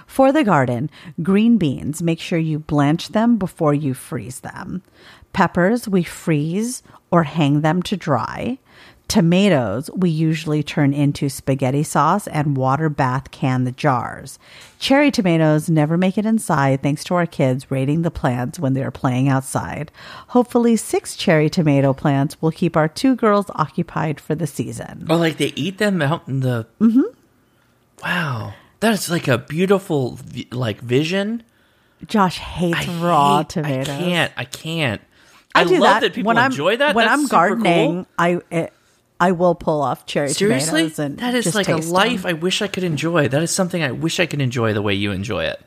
For 0.05 0.31
the 0.31 0.43
garden, 0.43 0.89
green 1.21 1.57
beans, 1.57 2.01
make 2.01 2.19
sure 2.19 2.39
you 2.39 2.59
blanch 2.59 3.09
them 3.09 3.37
before 3.37 3.73
you 3.73 3.93
freeze 3.93 4.41
them. 4.41 4.83
Peppers, 5.33 5.87
we 5.87 6.03
freeze 6.03 6.83
or 7.09 7.23
hang 7.23 7.61
them 7.61 7.81
to 7.83 7.97
dry. 7.97 8.57
Tomatoes, 9.11 9.89
we 9.93 10.09
usually 10.09 10.63
turn 10.63 10.93
into 10.93 11.27
spaghetti 11.27 11.83
sauce 11.83 12.27
and 12.27 12.55
water 12.55 12.87
bath 12.87 13.29
can 13.29 13.65
the 13.65 13.73
jars. 13.73 14.39
Cherry 14.79 15.11
tomatoes 15.11 15.69
never 15.69 15.97
make 15.97 16.17
it 16.17 16.25
inside 16.25 16.81
thanks 16.81 17.03
to 17.03 17.15
our 17.15 17.25
kids 17.25 17.69
raiding 17.69 18.03
the 18.03 18.09
plants 18.09 18.57
when 18.57 18.71
they 18.71 18.81
are 18.81 18.89
playing 18.89 19.27
outside. 19.27 19.91
Hopefully, 20.29 20.77
six 20.77 21.17
cherry 21.17 21.49
tomato 21.49 21.91
plants 21.91 22.41
will 22.41 22.51
keep 22.51 22.77
our 22.77 22.87
two 22.87 23.17
girls 23.17 23.47
occupied 23.55 24.21
for 24.21 24.33
the 24.33 24.47
season. 24.47 25.07
Oh, 25.09 25.17
like 25.17 25.35
they 25.35 25.51
eat 25.57 25.77
them 25.77 26.01
out 26.01 26.25
in 26.29 26.39
the. 26.39 26.65
Mm-hmm. 26.79 27.01
Wow, 28.01 28.53
that's 28.81 29.09
like 29.09 29.29
a 29.29 29.37
beautiful 29.37 30.19
like 30.51 30.81
vision. 30.81 31.43
Josh 32.07 32.37
hates 32.39 32.87
I 32.87 33.01
raw 33.01 33.37
hate- 33.37 33.49
tomatoes. 33.49 33.89
I 33.95 33.99
can't. 33.99 34.33
I 34.35 34.45
can't. 34.45 35.01
I, 35.53 35.61
I, 35.61 35.63
do 35.65 35.71
love 35.73 35.81
that, 35.81 35.99
that, 36.01 36.13
people 36.13 36.27
when 36.29 36.37
I'm, 36.37 36.51
enjoy 36.51 36.77
that. 36.77 36.95
When 36.95 37.05
That's 37.05 37.21
I'm 37.21 37.27
gardening, 37.27 37.93
cool. 38.05 38.07
I 38.17 38.39
it, 38.51 38.73
I 39.19 39.33
will 39.33 39.53
pull 39.53 39.81
off 39.81 40.05
cherry 40.05 40.29
Seriously, 40.29 40.81
tomatoes 40.83 40.99
and 40.99 41.17
that 41.19 41.35
is 41.35 41.53
like 41.53 41.67
a 41.69 41.75
life 41.77 42.23
them. 42.23 42.29
I 42.29 42.33
wish 42.33 42.61
I 42.61 42.67
could 42.67 42.83
enjoy. 42.83 43.27
That 43.27 43.41
is 43.43 43.51
something 43.51 43.83
I 43.83 43.91
wish 43.91 44.19
I 44.19 44.25
could 44.25 44.41
enjoy 44.41 44.73
the 44.73 44.81
way 44.81 44.93
you 44.93 45.11
enjoy 45.11 45.45
it. 45.45 45.61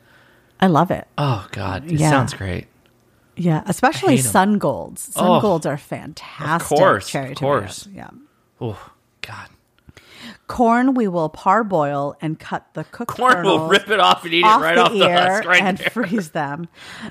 I 0.59 0.67
love 0.67 0.89
it. 0.91 1.07
Oh 1.17 1.47
God, 1.51 1.85
it 1.85 1.99
Yeah. 1.99 2.09
sounds 2.09 2.33
great. 2.33 2.67
Yeah, 3.37 3.63
especially 3.67 4.17
sun 4.17 4.57
golds. 4.57 5.13
Sun 5.13 5.23
Oh, 5.27 5.39
golds 5.41 5.65
are 5.65 5.77
fantastic. 5.77 6.71
Of 6.71 6.79
course, 6.79 7.07
cherry 7.07 7.31
of 7.33 7.37
course. 7.37 7.83
tomatoes. 7.83 8.13
Yeah. 8.59 8.69
Corn 10.47 10.93
we 10.93 11.07
will 11.07 11.29
parboil 11.29 12.15
and 12.21 12.39
cut 12.39 12.67
the 12.73 12.83
cooked 12.85 13.17
corn 13.17 13.45
will 13.45 13.67
rip 13.67 13.89
it 13.89 13.99
off 13.99 14.23
and 14.25 14.33
eat 14.33 14.43
off 14.43 14.61
it 14.61 14.63
right 14.63 14.75
the 14.75 14.81
off 14.81 14.91
the 14.91 15.11
husk 15.11 15.45
right 15.45 15.61
and 15.61 15.77
there. 15.77 15.89
freeze 15.91 16.29
them. 16.29 16.67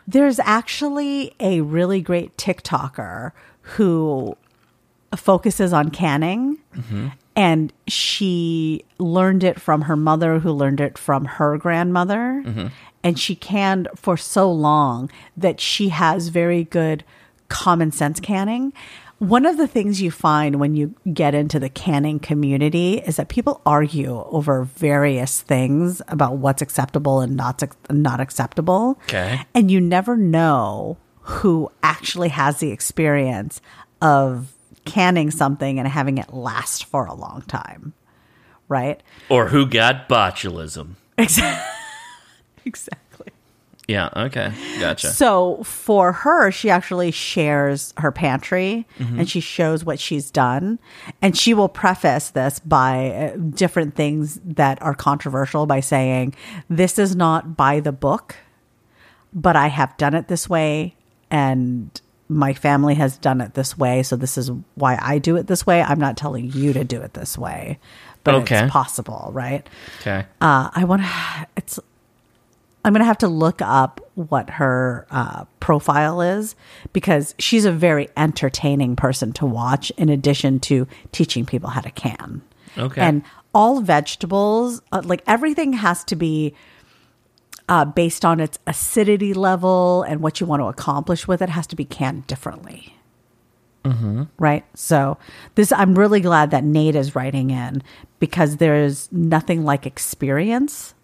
There's 0.06 0.38
actually 0.38 1.34
a 1.40 1.60
really 1.62 2.00
great 2.00 2.36
TikToker 2.36 3.32
who 3.62 4.36
focuses 5.16 5.72
on 5.72 5.90
canning. 5.90 6.58
Mm-hmm. 6.76 7.08
And 7.36 7.72
she 7.88 8.84
learned 8.98 9.42
it 9.42 9.60
from 9.60 9.82
her 9.82 9.96
mother, 9.96 10.38
who 10.38 10.52
learned 10.52 10.80
it 10.80 10.96
from 10.96 11.24
her 11.24 11.58
grandmother. 11.58 12.42
Mm-hmm. 12.44 12.66
And 13.02 13.18
she 13.18 13.34
canned 13.34 13.88
for 13.96 14.16
so 14.16 14.50
long 14.50 15.10
that 15.36 15.60
she 15.60 15.88
has 15.88 16.28
very 16.28 16.64
good 16.64 17.04
common 17.48 17.90
sense 17.92 18.20
canning. 18.20 18.72
One 19.18 19.46
of 19.46 19.56
the 19.56 19.68
things 19.68 20.02
you 20.02 20.10
find 20.10 20.58
when 20.58 20.74
you 20.74 20.94
get 21.12 21.34
into 21.34 21.58
the 21.60 21.68
canning 21.68 22.18
community 22.18 22.98
is 22.98 23.16
that 23.16 23.28
people 23.28 23.60
argue 23.64 24.24
over 24.26 24.64
various 24.64 25.40
things 25.40 26.02
about 26.08 26.36
what's 26.36 26.60
acceptable 26.60 27.20
and 27.20 27.36
not 27.36 27.62
not 27.90 28.20
acceptable. 28.20 28.98
Okay. 29.04 29.40
And 29.54 29.70
you 29.70 29.80
never 29.80 30.16
know 30.16 30.98
who 31.20 31.70
actually 31.82 32.28
has 32.28 32.58
the 32.58 32.70
experience 32.70 33.60
of 34.02 34.52
canning 34.84 35.30
something 35.30 35.78
and 35.78 35.88
having 35.88 36.18
it 36.18 36.34
last 36.34 36.84
for 36.84 37.06
a 37.06 37.14
long 37.14 37.42
time. 37.42 37.94
Right? 38.68 39.02
Or 39.28 39.48
who 39.48 39.66
got 39.66 40.08
botulism? 40.08 40.94
Exactly. 41.16 41.70
exactly. 42.64 43.03
Yeah. 43.86 44.08
Okay. 44.16 44.50
Gotcha. 44.80 45.08
So 45.08 45.62
for 45.62 46.12
her, 46.12 46.50
she 46.50 46.70
actually 46.70 47.10
shares 47.10 47.92
her 47.98 48.10
pantry 48.10 48.86
Mm-hmm. 48.98 49.18
and 49.20 49.28
she 49.28 49.40
shows 49.40 49.84
what 49.84 50.00
she's 50.00 50.30
done. 50.30 50.78
And 51.20 51.36
she 51.36 51.52
will 51.52 51.68
preface 51.68 52.30
this 52.30 52.60
by 52.60 53.10
uh, 53.10 53.36
different 53.36 53.94
things 53.94 54.40
that 54.44 54.80
are 54.80 54.94
controversial 54.94 55.66
by 55.66 55.80
saying, 55.80 56.34
This 56.70 56.98
is 56.98 57.14
not 57.14 57.56
by 57.58 57.80
the 57.80 57.92
book, 57.92 58.36
but 59.34 59.54
I 59.56 59.66
have 59.68 59.94
done 59.98 60.14
it 60.14 60.28
this 60.28 60.48
way. 60.48 60.94
And 61.30 61.90
my 62.28 62.54
family 62.54 62.94
has 62.94 63.18
done 63.18 63.42
it 63.42 63.52
this 63.52 63.76
way. 63.76 64.02
So 64.02 64.16
this 64.16 64.38
is 64.38 64.50
why 64.76 64.98
I 65.02 65.18
do 65.18 65.36
it 65.36 65.46
this 65.46 65.66
way. 65.66 65.82
I'm 65.82 66.00
not 66.00 66.16
telling 66.16 66.50
you 66.52 66.72
to 66.72 66.84
do 66.84 67.02
it 67.02 67.12
this 67.12 67.36
way, 67.36 67.78
but 68.22 68.34
Okay. 68.36 68.62
it's 68.64 68.72
possible, 68.72 69.28
right? 69.34 69.68
okay. 70.00 70.24
Uh, 70.40 70.70
I 70.74 70.84
want 70.84 71.02
to. 71.02 71.46
It's. 71.56 71.78
I'm 72.84 72.92
gonna 72.92 73.04
have 73.04 73.18
to 73.18 73.28
look 73.28 73.62
up 73.62 74.00
what 74.14 74.50
her 74.50 75.06
uh, 75.10 75.44
profile 75.60 76.20
is 76.20 76.54
because 76.92 77.34
she's 77.38 77.64
a 77.64 77.72
very 77.72 78.08
entertaining 78.16 78.94
person 78.96 79.32
to 79.34 79.46
watch. 79.46 79.90
In 79.96 80.08
addition 80.08 80.60
to 80.60 80.86
teaching 81.12 81.46
people 81.46 81.70
how 81.70 81.80
to 81.80 81.90
can, 81.90 82.42
Okay. 82.76 83.00
and 83.00 83.22
all 83.54 83.80
vegetables, 83.80 84.82
uh, 84.92 85.02
like 85.04 85.22
everything, 85.26 85.72
has 85.74 86.04
to 86.04 86.16
be 86.16 86.54
uh, 87.68 87.84
based 87.86 88.24
on 88.24 88.40
its 88.40 88.58
acidity 88.66 89.32
level 89.32 90.02
and 90.02 90.20
what 90.20 90.40
you 90.40 90.46
want 90.46 90.60
to 90.60 90.66
accomplish 90.66 91.26
with 91.26 91.40
it. 91.40 91.48
Has 91.48 91.66
to 91.68 91.76
be 91.76 91.84
canned 91.84 92.26
differently 92.26 92.94
right? 94.38 94.64
So 94.74 95.18
this 95.56 95.70
I'm 95.70 95.94
really 95.98 96.20
glad 96.20 96.52
that 96.52 96.64
Nate 96.64 96.96
is 96.96 97.14
writing 97.14 97.50
in 97.50 97.82
because 98.18 98.56
there's 98.56 99.12
nothing 99.12 99.64
like 99.64 99.84
experience 99.84 100.94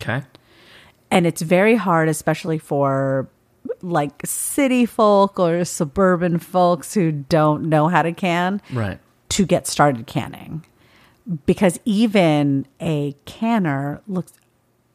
Okay. 0.00 0.22
And 1.10 1.26
it's 1.26 1.42
very 1.42 1.74
hard 1.76 2.08
especially 2.08 2.58
for 2.58 3.28
like 3.82 4.20
city 4.24 4.86
folk 4.86 5.38
or 5.38 5.64
suburban 5.64 6.38
folks 6.38 6.94
who 6.94 7.12
don't 7.12 7.68
know 7.68 7.88
how 7.88 8.02
to 8.02 8.12
can 8.12 8.60
Right. 8.72 8.98
to 9.30 9.44
get 9.46 9.66
started 9.66 10.06
canning 10.06 10.64
because 11.46 11.78
even 11.84 12.66
a 12.80 13.14
canner 13.26 14.00
looks 14.08 14.32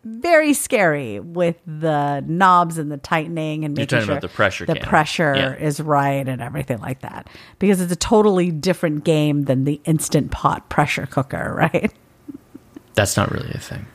very 0.05 0.53
scary 0.53 1.19
with 1.21 1.55
the 1.65 2.21
knobs 2.27 2.77
and 2.77 2.91
the 2.91 2.97
tightening 2.97 3.63
and 3.63 3.73
making 3.77 3.99
sure 3.99 4.11
about 4.11 4.21
the 4.21 4.27
pressure 4.27 4.65
the 4.65 4.75
pressure 4.75 5.33
Yeah. 5.35 5.53
is 5.55 5.79
right 5.79 6.27
and 6.27 6.41
everything 6.41 6.79
like 6.79 6.99
that 7.01 7.29
because 7.59 7.79
it's 7.79 7.93
a 7.93 7.95
totally 7.95 8.51
different 8.51 9.05
game 9.05 9.43
than 9.43 9.63
the 9.63 9.79
instant 9.85 10.31
pot 10.31 10.67
pressure 10.69 11.05
cooker 11.05 11.53
right 11.57 11.93
That's 12.95 13.15
not 13.15 13.31
really 13.31 13.51
a 13.53 13.59
thing. 13.59 13.85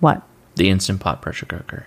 what 0.00 0.22
The 0.56 0.70
instant 0.70 1.00
pot 1.00 1.20
pressure 1.22 1.46
cooker. 1.46 1.86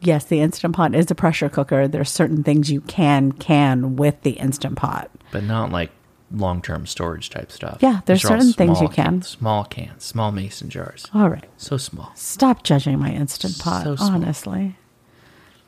yes 0.00 0.24
the 0.24 0.40
instant 0.40 0.74
pot 0.74 0.94
is 0.94 1.10
a 1.10 1.14
pressure 1.14 1.48
cooker 1.48 1.86
there's 1.88 2.10
certain 2.10 2.42
things 2.42 2.70
you 2.70 2.80
can 2.82 3.32
can 3.32 3.96
with 3.96 4.20
the 4.22 4.32
instant 4.32 4.76
pot 4.76 5.10
but 5.30 5.42
not 5.44 5.70
like 5.70 5.90
long-term 6.34 6.86
storage 6.86 7.28
type 7.28 7.52
stuff. 7.52 7.76
Yeah, 7.82 8.00
there's 8.06 8.22
These 8.22 8.30
are 8.30 8.34
all 8.34 8.40
certain 8.40 8.52
things 8.54 8.80
you 8.80 8.88
can. 8.88 9.04
cans- 9.20 9.28
small 9.28 9.64
cans, 9.64 10.02
small 10.02 10.32
mason 10.32 10.70
jars. 10.70 11.04
all 11.12 11.28
right 11.28 11.44
So 11.58 11.76
small. 11.76 12.10
Stop 12.14 12.62
judging 12.62 12.98
my 12.98 13.10
instant 13.12 13.58
pot, 13.58 13.84
So 13.84 13.96
small. 13.96 14.10
honestly. 14.12 14.76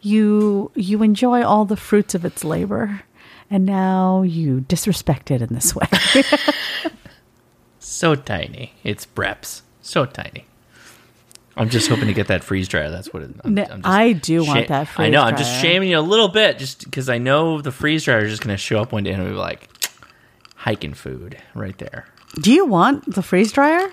You 0.00 0.70
you 0.74 1.02
enjoy 1.02 1.42
all 1.42 1.64
the 1.66 1.76
fruits 1.76 2.14
of 2.14 2.24
its 2.24 2.44
labor, 2.44 3.02
and 3.50 3.64
now 3.66 4.22
you 4.22 4.60
disrespect 4.62 5.30
it 5.30 5.42
in 5.42 5.52
this 5.52 5.74
way. 5.74 5.86
So 7.78 8.14
tiny. 8.14 8.72
It's 8.82 9.06
Breps. 9.06 9.62
So 9.82 10.06
tiny. 10.06 10.46
I'm 11.56 11.68
just 11.70 11.88
hoping 11.88 12.06
to 12.08 12.12
get 12.14 12.26
that 12.28 12.42
freeze 12.42 12.66
dryer. 12.68 12.90
That's 12.90 13.12
what 13.12 13.22
it, 13.22 13.30
I'm, 13.44 13.54
No, 13.54 13.62
I'm 13.64 13.82
just 13.82 13.86
I 13.86 14.12
do 14.12 14.44
want 14.44 14.68
that 14.68 14.88
freeze 14.88 14.96
dryer. 14.96 15.06
I 15.06 15.10
know. 15.10 15.22
I'm 15.22 15.36
just 15.36 15.60
shaming 15.60 15.88
you 15.90 15.98
a 15.98 16.00
little 16.00 16.28
bit, 16.28 16.58
just 16.58 16.84
because 16.84 17.08
I 17.08 17.18
know 17.18 17.60
the 17.60 17.70
freeze 17.70 18.04
dryer 18.04 18.24
is 18.24 18.30
just 18.32 18.42
going 18.42 18.54
to 18.54 18.58
show 18.58 18.80
up 18.80 18.90
one 18.92 19.04
day 19.04 19.12
and 19.12 19.24
be 19.24 19.30
like 19.30 19.68
hiking 20.56 20.94
food 20.94 21.36
right 21.54 21.76
there. 21.78 22.06
Do 22.40 22.52
you 22.52 22.66
want 22.66 23.14
the 23.14 23.22
freeze 23.22 23.52
dryer? 23.52 23.88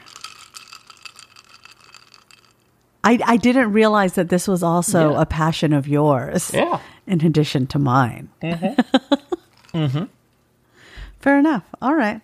I 3.03 3.19
I 3.25 3.37
didn't 3.37 3.71
realize 3.73 4.13
that 4.13 4.29
this 4.29 4.47
was 4.47 4.63
also 4.63 5.11
Yeah. 5.13 5.21
a 5.21 5.25
passion 5.25 5.73
of 5.73 5.87
yours. 5.87 6.51
Yeah. 6.53 6.79
In 7.07 7.23
addition 7.25 7.67
to 7.67 7.79
mine. 7.79 8.29
Mhm. 8.41 10.07
Fair 11.19 11.37
enough. 11.39 11.63
All 11.81 11.93
right. 11.95 12.21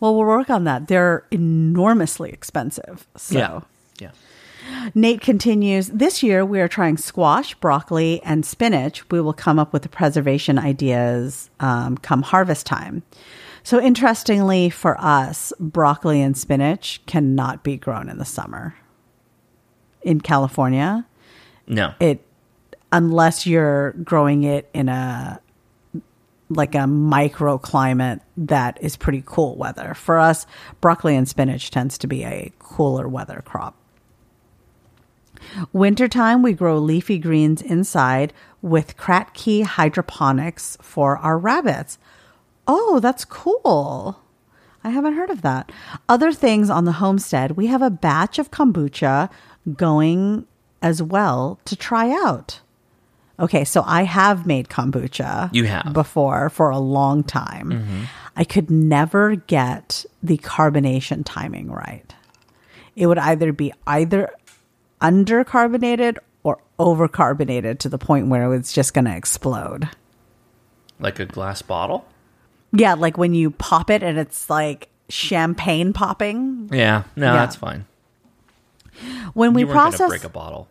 Well, 0.00 0.14
we'll 0.14 0.26
work 0.26 0.48
on 0.50 0.64
that. 0.64 0.88
They're 0.88 1.24
enormously 1.30 2.30
expensive. 2.30 3.06
So. 3.16 3.38
Yeah. 3.38 3.60
Yeah. 3.98 4.10
Nate 4.94 5.20
continues 5.20 5.88
This 5.88 6.22
year 6.22 6.44
we 6.44 6.60
are 6.60 6.68
trying 6.68 6.96
squash, 6.96 7.54
broccoli, 7.56 8.22
and 8.22 8.44
spinach. 8.44 9.08
We 9.10 9.20
will 9.20 9.32
come 9.32 9.58
up 9.58 9.72
with 9.72 9.82
the 9.82 9.88
preservation 9.88 10.58
ideas 10.58 11.50
um, 11.60 11.98
come 11.98 12.22
harvest 12.22 12.66
time. 12.66 13.02
So, 13.62 13.80
interestingly 13.80 14.70
for 14.70 14.98
us, 15.00 15.52
broccoli 15.60 16.22
and 16.22 16.36
spinach 16.36 17.02
cannot 17.06 17.62
be 17.62 17.76
grown 17.76 18.08
in 18.08 18.18
the 18.18 18.24
summer. 18.24 18.74
In 20.02 20.20
California, 20.20 21.06
No. 21.66 21.92
it 22.00 22.24
unless 22.92 23.46
you're 23.46 23.92
growing 24.04 24.44
it 24.44 24.70
in 24.72 24.88
a 24.88 25.40
like 26.50 26.74
a 26.74 26.78
microclimate 26.78 28.20
that 28.38 28.78
is 28.80 28.96
pretty 28.96 29.22
cool 29.26 29.54
weather. 29.56 29.92
For 29.92 30.18
us, 30.18 30.46
broccoli 30.80 31.14
and 31.14 31.28
spinach 31.28 31.70
tends 31.70 31.98
to 31.98 32.06
be 32.06 32.24
a 32.24 32.50
cooler 32.58 33.06
weather 33.06 33.42
crop. 33.44 33.74
Wintertime, 35.72 36.42
we 36.42 36.52
grow 36.52 36.78
leafy 36.78 37.18
greens 37.18 37.62
inside 37.62 38.32
with 38.62 38.96
Kratky 38.96 39.64
hydroponics 39.64 40.76
for 40.80 41.18
our 41.18 41.38
rabbits. 41.38 41.98
Oh, 42.66 43.00
that's 43.00 43.24
cool. 43.24 44.20
I 44.84 44.90
haven't 44.90 45.14
heard 45.14 45.30
of 45.30 45.42
that. 45.42 45.70
Other 46.08 46.32
things 46.32 46.70
on 46.70 46.84
the 46.84 46.92
homestead, 46.92 47.52
we 47.52 47.66
have 47.66 47.82
a 47.82 47.90
batch 47.90 48.38
of 48.38 48.50
kombucha 48.50 49.30
going 49.76 50.46
as 50.82 51.02
well 51.02 51.58
to 51.64 51.76
try 51.76 52.10
out. 52.10 52.60
Okay, 53.40 53.64
so 53.64 53.82
I 53.86 54.02
have 54.02 54.46
made 54.46 54.68
kombucha. 54.68 55.50
You 55.52 55.64
have. 55.64 55.92
before 55.92 56.50
for 56.50 56.70
a 56.70 56.78
long 56.78 57.22
time. 57.22 57.70
Mm-hmm. 57.70 58.04
I 58.36 58.44
could 58.44 58.70
never 58.70 59.36
get 59.36 60.04
the 60.22 60.38
carbonation 60.38 61.22
timing 61.24 61.70
right. 61.70 62.14
It 62.96 63.06
would 63.06 63.18
either 63.18 63.52
be 63.52 63.72
either 63.86 64.30
undercarbonated 65.00 66.18
or 66.42 66.60
overcarbonated 66.78 67.78
to 67.80 67.88
the 67.88 67.98
point 67.98 68.28
where 68.28 68.52
it's 68.54 68.72
just 68.72 68.94
going 68.94 69.04
to 69.04 69.16
explode. 69.16 69.88
Like 71.00 71.18
a 71.18 71.26
glass 71.26 71.62
bottle? 71.62 72.06
Yeah, 72.72 72.94
like 72.94 73.16
when 73.16 73.34
you 73.34 73.50
pop 73.52 73.90
it 73.90 74.02
and 74.02 74.18
it's 74.18 74.50
like 74.50 74.88
champagne 75.08 75.92
popping. 75.92 76.68
Yeah. 76.72 77.04
No, 77.16 77.26
Yeah. 77.26 77.32
that's 77.36 77.56
fine. 77.56 77.86
When 79.34 79.54
we 79.54 79.62
you 79.62 79.66
weren't 79.68 79.76
going 79.78 79.92
to 79.92 79.96
process 79.98 80.08
break 80.08 80.24
a 80.24 80.28
bottle. 80.28 80.68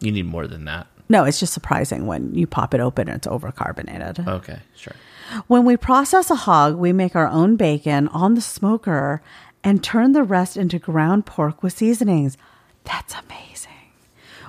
You 0.00 0.12
need 0.12 0.26
more 0.26 0.46
than 0.46 0.66
that. 0.66 0.86
No, 1.08 1.24
it's 1.24 1.40
just 1.40 1.52
surprising 1.54 2.06
when 2.06 2.34
you 2.34 2.46
pop 2.46 2.74
it 2.74 2.80
open 2.80 3.08
and 3.08 3.16
it's 3.16 3.26
overcarbonated. 3.26 4.26
Okay, 4.26 4.58
sure. 4.74 4.94
When 5.46 5.64
we 5.64 5.76
process 5.76 6.30
a 6.30 6.34
hog, 6.34 6.76
we 6.76 6.92
make 6.92 7.16
our 7.16 7.26
own 7.28 7.56
bacon 7.56 8.08
on 8.08 8.34
the 8.34 8.40
smoker 8.40 9.22
and 9.64 9.82
turn 9.82 10.12
the 10.12 10.22
rest 10.22 10.56
into 10.56 10.78
ground 10.78 11.24
pork 11.26 11.62
with 11.62 11.72
seasonings. 11.76 12.36
That's 12.86 13.14
amazing. 13.14 13.72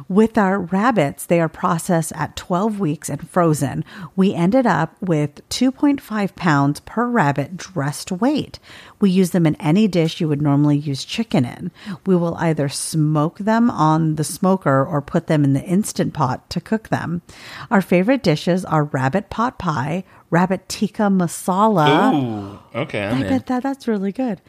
With 0.07 0.37
our 0.37 0.59
rabbits, 0.59 1.25
they 1.25 1.41
are 1.41 1.49
processed 1.49 2.13
at 2.13 2.35
12 2.35 2.79
weeks 2.79 3.09
and 3.09 3.27
frozen. 3.27 3.83
We 4.15 4.33
ended 4.33 4.67
up 4.67 4.95
with 5.01 5.47
2.5 5.49 6.35
pounds 6.35 6.79
per 6.81 7.07
rabbit 7.07 7.57
dressed 7.57 8.11
weight. 8.11 8.59
We 9.01 9.09
use 9.09 9.31
them 9.31 9.47
in 9.47 9.55
any 9.55 9.87
dish 9.87 10.21
you 10.21 10.27
would 10.27 10.41
normally 10.41 10.77
use 10.77 11.03
chicken 11.03 11.45
in. 11.45 11.71
We 12.05 12.15
will 12.15 12.35
either 12.35 12.69
smoke 12.69 13.39
them 13.39 13.71
on 13.71 14.15
the 14.15 14.23
smoker 14.23 14.85
or 14.85 15.01
put 15.01 15.27
them 15.27 15.43
in 15.43 15.53
the 15.53 15.63
instant 15.63 16.13
pot 16.13 16.47
to 16.51 16.61
cook 16.61 16.89
them. 16.89 17.23
Our 17.71 17.81
favorite 17.81 18.23
dishes 18.23 18.63
are 18.65 18.83
rabbit 18.85 19.29
pot 19.31 19.57
pie, 19.57 20.03
rabbit 20.29 20.69
tikka 20.69 21.03
masala. 21.03 22.13
Ooh, 22.13 22.59
okay. 22.81 23.07
I 23.07 23.23
bet 23.23 23.47
that 23.47 23.63
that's 23.63 23.87
really 23.87 24.11
good. 24.11 24.41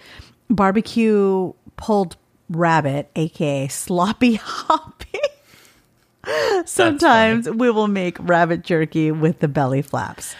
Barbecue 0.50 1.52
pulled 1.76 2.16
rabbit, 2.50 3.10
aka 3.16 3.68
sloppy 3.68 4.34
hoppy. 4.42 5.18
Sometimes 6.66 7.48
we 7.48 7.70
will 7.70 7.88
make 7.88 8.16
rabbit 8.20 8.62
jerky 8.62 9.10
with 9.10 9.40
the 9.40 9.48
belly 9.48 9.82
flaps. 9.82 10.34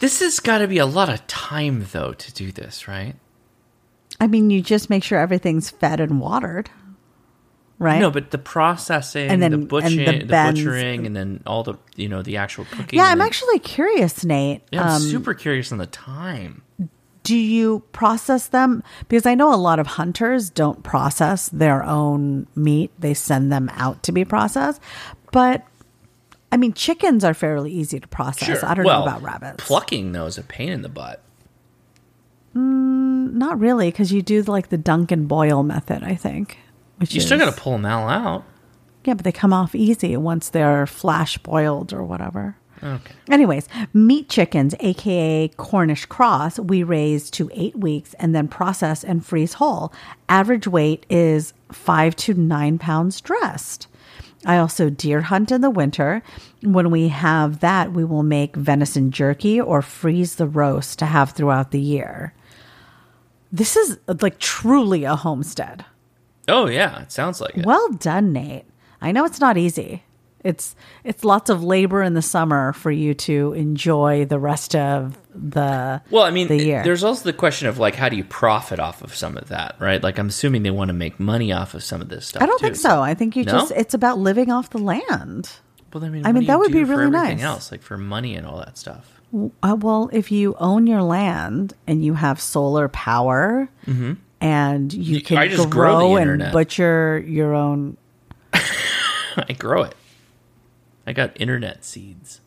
This 0.00 0.20
has 0.20 0.40
got 0.40 0.58
to 0.58 0.68
be 0.68 0.78
a 0.78 0.86
lot 0.86 1.08
of 1.08 1.26
time, 1.26 1.86
though, 1.92 2.12
to 2.12 2.32
do 2.34 2.50
this, 2.52 2.88
right? 2.88 3.14
I 4.20 4.26
mean, 4.26 4.50
you 4.50 4.60
just 4.60 4.90
make 4.90 5.04
sure 5.04 5.18
everything's 5.18 5.70
fed 5.70 6.00
and 6.00 6.20
watered, 6.20 6.70
right? 7.78 8.00
No, 8.00 8.10
but 8.10 8.30
the 8.30 8.38
processing, 8.38 9.30
And 9.30 9.40
then- 9.42 9.52
the 9.52 9.56
and 9.58 9.68
butchering, 9.68 10.04
the 10.04 10.18
the, 10.26 10.26
butchering, 10.26 11.06
and 11.06 11.16
then 11.16 11.42
all 11.46 11.62
the 11.62 11.74
you 11.96 12.08
know 12.08 12.22
the 12.22 12.36
actual 12.36 12.64
cooking. 12.66 12.98
yeah, 12.98 13.06
I'm 13.06 13.20
actually 13.20 13.58
curious, 13.60 14.24
Nate. 14.24 14.62
Yeah, 14.72 14.82
I'm 14.82 14.88
Um, 14.96 15.02
super 15.02 15.34
curious 15.34 15.70
on 15.72 15.78
the 15.78 15.86
time. 15.86 16.62
Do 17.22 17.36
you 17.36 17.80
process 17.92 18.48
them? 18.48 18.82
Because 19.08 19.26
I 19.26 19.34
know 19.34 19.54
a 19.54 19.56
lot 19.56 19.78
of 19.78 19.86
hunters 19.86 20.50
don't 20.50 20.82
process 20.82 21.48
their 21.48 21.82
own 21.84 22.46
meat; 22.54 22.90
they 22.98 23.14
send 23.14 23.52
them 23.52 23.68
out 23.74 24.02
to 24.04 24.12
be 24.12 24.24
processed. 24.24 24.80
But 25.30 25.64
I 26.50 26.56
mean, 26.56 26.72
chickens 26.72 27.24
are 27.24 27.34
fairly 27.34 27.70
easy 27.72 27.98
to 28.00 28.08
process. 28.08 28.62
I 28.62 28.74
don't 28.74 28.84
well, 28.84 29.00
know 29.00 29.06
about 29.06 29.22
rabbits. 29.22 29.64
Plucking 29.64 30.12
though 30.12 30.26
is 30.26 30.36
a 30.38 30.42
pain 30.42 30.70
in 30.70 30.82
the 30.82 30.88
butt. 30.88 31.22
Mm, 32.54 33.32
not 33.32 33.58
really, 33.58 33.90
because 33.90 34.12
you 34.12 34.20
do 34.22 34.42
like 34.42 34.68
the 34.68 34.76
Duncan 34.78 35.26
Boyle 35.26 35.62
method, 35.62 36.02
I 36.02 36.14
think. 36.14 36.58
Which 36.98 37.14
You 37.14 37.18
is, 37.18 37.26
still 37.26 37.38
got 37.38 37.54
to 37.54 37.60
pull 37.60 37.72
them 37.72 37.86
all 37.86 38.08
out. 38.08 38.44
yeah, 39.04 39.14
but 39.14 39.24
they 39.24 39.32
come 39.32 39.52
off 39.52 39.74
easy 39.74 40.16
once 40.16 40.50
they're 40.50 40.86
flash 40.86 41.38
boiled 41.38 41.92
or 41.92 42.04
whatever. 42.04 42.56
Okay. 42.82 43.14
Anyways, 43.30 43.68
meat 43.92 44.28
chickens, 44.28 44.74
aka 44.80 45.48
Cornish 45.56 46.06
cross, 46.06 46.58
we 46.58 46.82
raise 46.82 47.30
to 47.30 47.50
eight 47.54 47.76
weeks 47.76 48.14
and 48.14 48.34
then 48.34 48.48
process 48.48 49.04
and 49.04 49.24
freeze 49.24 49.54
whole. 49.54 49.92
Average 50.28 50.66
weight 50.66 51.06
is 51.08 51.54
five 51.70 52.16
to 52.16 52.34
nine 52.34 52.78
pounds 52.78 53.20
dressed. 53.20 53.86
I 54.44 54.58
also 54.58 54.90
deer 54.90 55.20
hunt 55.20 55.52
in 55.52 55.60
the 55.60 55.70
winter. 55.70 56.22
When 56.62 56.90
we 56.90 57.08
have 57.08 57.60
that, 57.60 57.92
we 57.92 58.04
will 58.04 58.24
make 58.24 58.56
venison 58.56 59.12
jerky 59.12 59.60
or 59.60 59.82
freeze 59.82 60.34
the 60.34 60.48
roast 60.48 60.98
to 60.98 61.06
have 61.06 61.30
throughout 61.30 61.70
the 61.70 61.80
year. 61.80 62.34
This 63.52 63.76
is 63.76 63.98
like 64.20 64.38
truly 64.38 65.04
a 65.04 65.14
homestead. 65.14 65.84
Oh 66.48 66.66
yeah, 66.66 67.02
it 67.02 67.12
sounds 67.12 67.40
like 67.40 67.56
it. 67.56 67.64
Well 67.66 67.90
done, 67.90 68.32
Nate. 68.32 68.64
I 69.00 69.12
know 69.12 69.24
it's 69.24 69.40
not 69.40 69.56
easy. 69.56 70.02
It's 70.44 70.74
it's 71.04 71.24
lots 71.24 71.50
of 71.50 71.62
labor 71.62 72.02
in 72.02 72.14
the 72.14 72.22
summer 72.22 72.72
for 72.72 72.90
you 72.90 73.14
to 73.14 73.52
enjoy 73.52 74.24
the 74.24 74.38
rest 74.38 74.74
of 74.74 75.16
the 75.34 76.02
Well, 76.10 76.24
I 76.24 76.30
mean, 76.30 76.48
the 76.48 76.56
year. 76.62 76.82
there's 76.82 77.04
also 77.04 77.24
the 77.24 77.32
question 77.32 77.68
of 77.68 77.78
like, 77.78 77.94
how 77.94 78.08
do 78.08 78.16
you 78.16 78.24
profit 78.24 78.78
off 78.80 79.02
of 79.02 79.14
some 79.14 79.36
of 79.36 79.48
that, 79.48 79.76
right? 79.78 80.02
Like, 80.02 80.18
I'm 80.18 80.28
assuming 80.28 80.62
they 80.64 80.70
want 80.70 80.88
to 80.88 80.94
make 80.94 81.20
money 81.20 81.52
off 81.52 81.74
of 81.74 81.82
some 81.84 82.00
of 82.00 82.08
this 82.08 82.26
stuff. 82.26 82.42
I 82.42 82.46
don't 82.46 82.58
too. 82.58 82.66
think 82.66 82.76
so. 82.76 83.00
I 83.00 83.14
think 83.14 83.36
you 83.36 83.44
No? 83.44 83.52
just 83.52 83.72
it's 83.72 83.94
about 83.94 84.18
living 84.18 84.50
off 84.50 84.70
the 84.70 84.78
land. 84.78 85.50
Well, 85.92 86.04
I 86.04 86.08
mean, 86.08 86.26
I 86.26 86.32
mean, 86.32 86.46
that 86.46 86.58
would 86.58 86.72
be 86.72 86.84
really 86.84 87.10
nice. 87.10 87.40
Else, 87.42 87.70
like 87.70 87.82
for 87.82 87.96
money 87.98 88.34
and 88.34 88.46
all 88.46 88.58
that 88.58 88.76
stuff. 88.78 89.20
Uh, 89.62 89.76
well, 89.78 90.10
if 90.12 90.30
you 90.32 90.54
own 90.58 90.86
your 90.86 91.02
land 91.02 91.74
and 91.86 92.04
you 92.04 92.14
have 92.14 92.40
solar 92.40 92.88
power 92.88 93.68
and 94.40 94.92
you 94.92 95.20
can 95.22 95.38
I 95.38 95.48
just 95.48 95.70
grow 95.70 95.98
grow, 95.98 96.16
and 96.16 96.22
internet. 96.22 96.52
butcher 96.52 97.22
your 97.26 97.54
own 97.54 97.96
I 98.52 99.52
grow 99.58 99.82
it. 99.84 99.94
I 101.06 101.12
got 101.12 101.40
internet 101.40 101.84
seeds. 101.84 102.40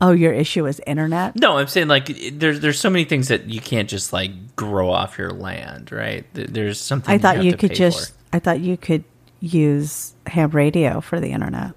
Oh, 0.00 0.10
your 0.10 0.32
issue 0.32 0.66
is 0.66 0.80
internet? 0.86 1.36
No, 1.36 1.56
I'm 1.58 1.68
saying 1.68 1.88
like 1.88 2.06
there's 2.32 2.60
there's 2.60 2.78
so 2.80 2.90
many 2.90 3.04
things 3.04 3.28
that 3.28 3.46
you 3.48 3.60
can't 3.60 3.88
just 3.88 4.12
like 4.12 4.56
grow 4.56 4.90
off 4.90 5.16
your 5.18 5.30
land, 5.30 5.92
right? 5.92 6.26
There's 6.34 6.80
something 6.80 7.14
I 7.14 7.18
thought 7.18 7.42
you 7.42 7.52
to 7.52 7.56
could 7.56 7.74
just 7.74 8.10
for. 8.10 8.16
I 8.32 8.38
thought 8.40 8.60
you 8.60 8.76
could 8.76 9.04
use 9.40 10.14
ham 10.26 10.50
radio 10.50 11.00
for 11.00 11.20
the 11.20 11.30
internet. 11.30 11.72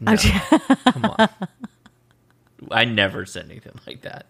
No, 0.00 0.16
come 0.84 1.04
on. 1.18 1.28
I 2.70 2.84
never 2.84 3.24
said 3.26 3.46
anything 3.50 3.78
like 3.86 4.02
that. 4.02 4.26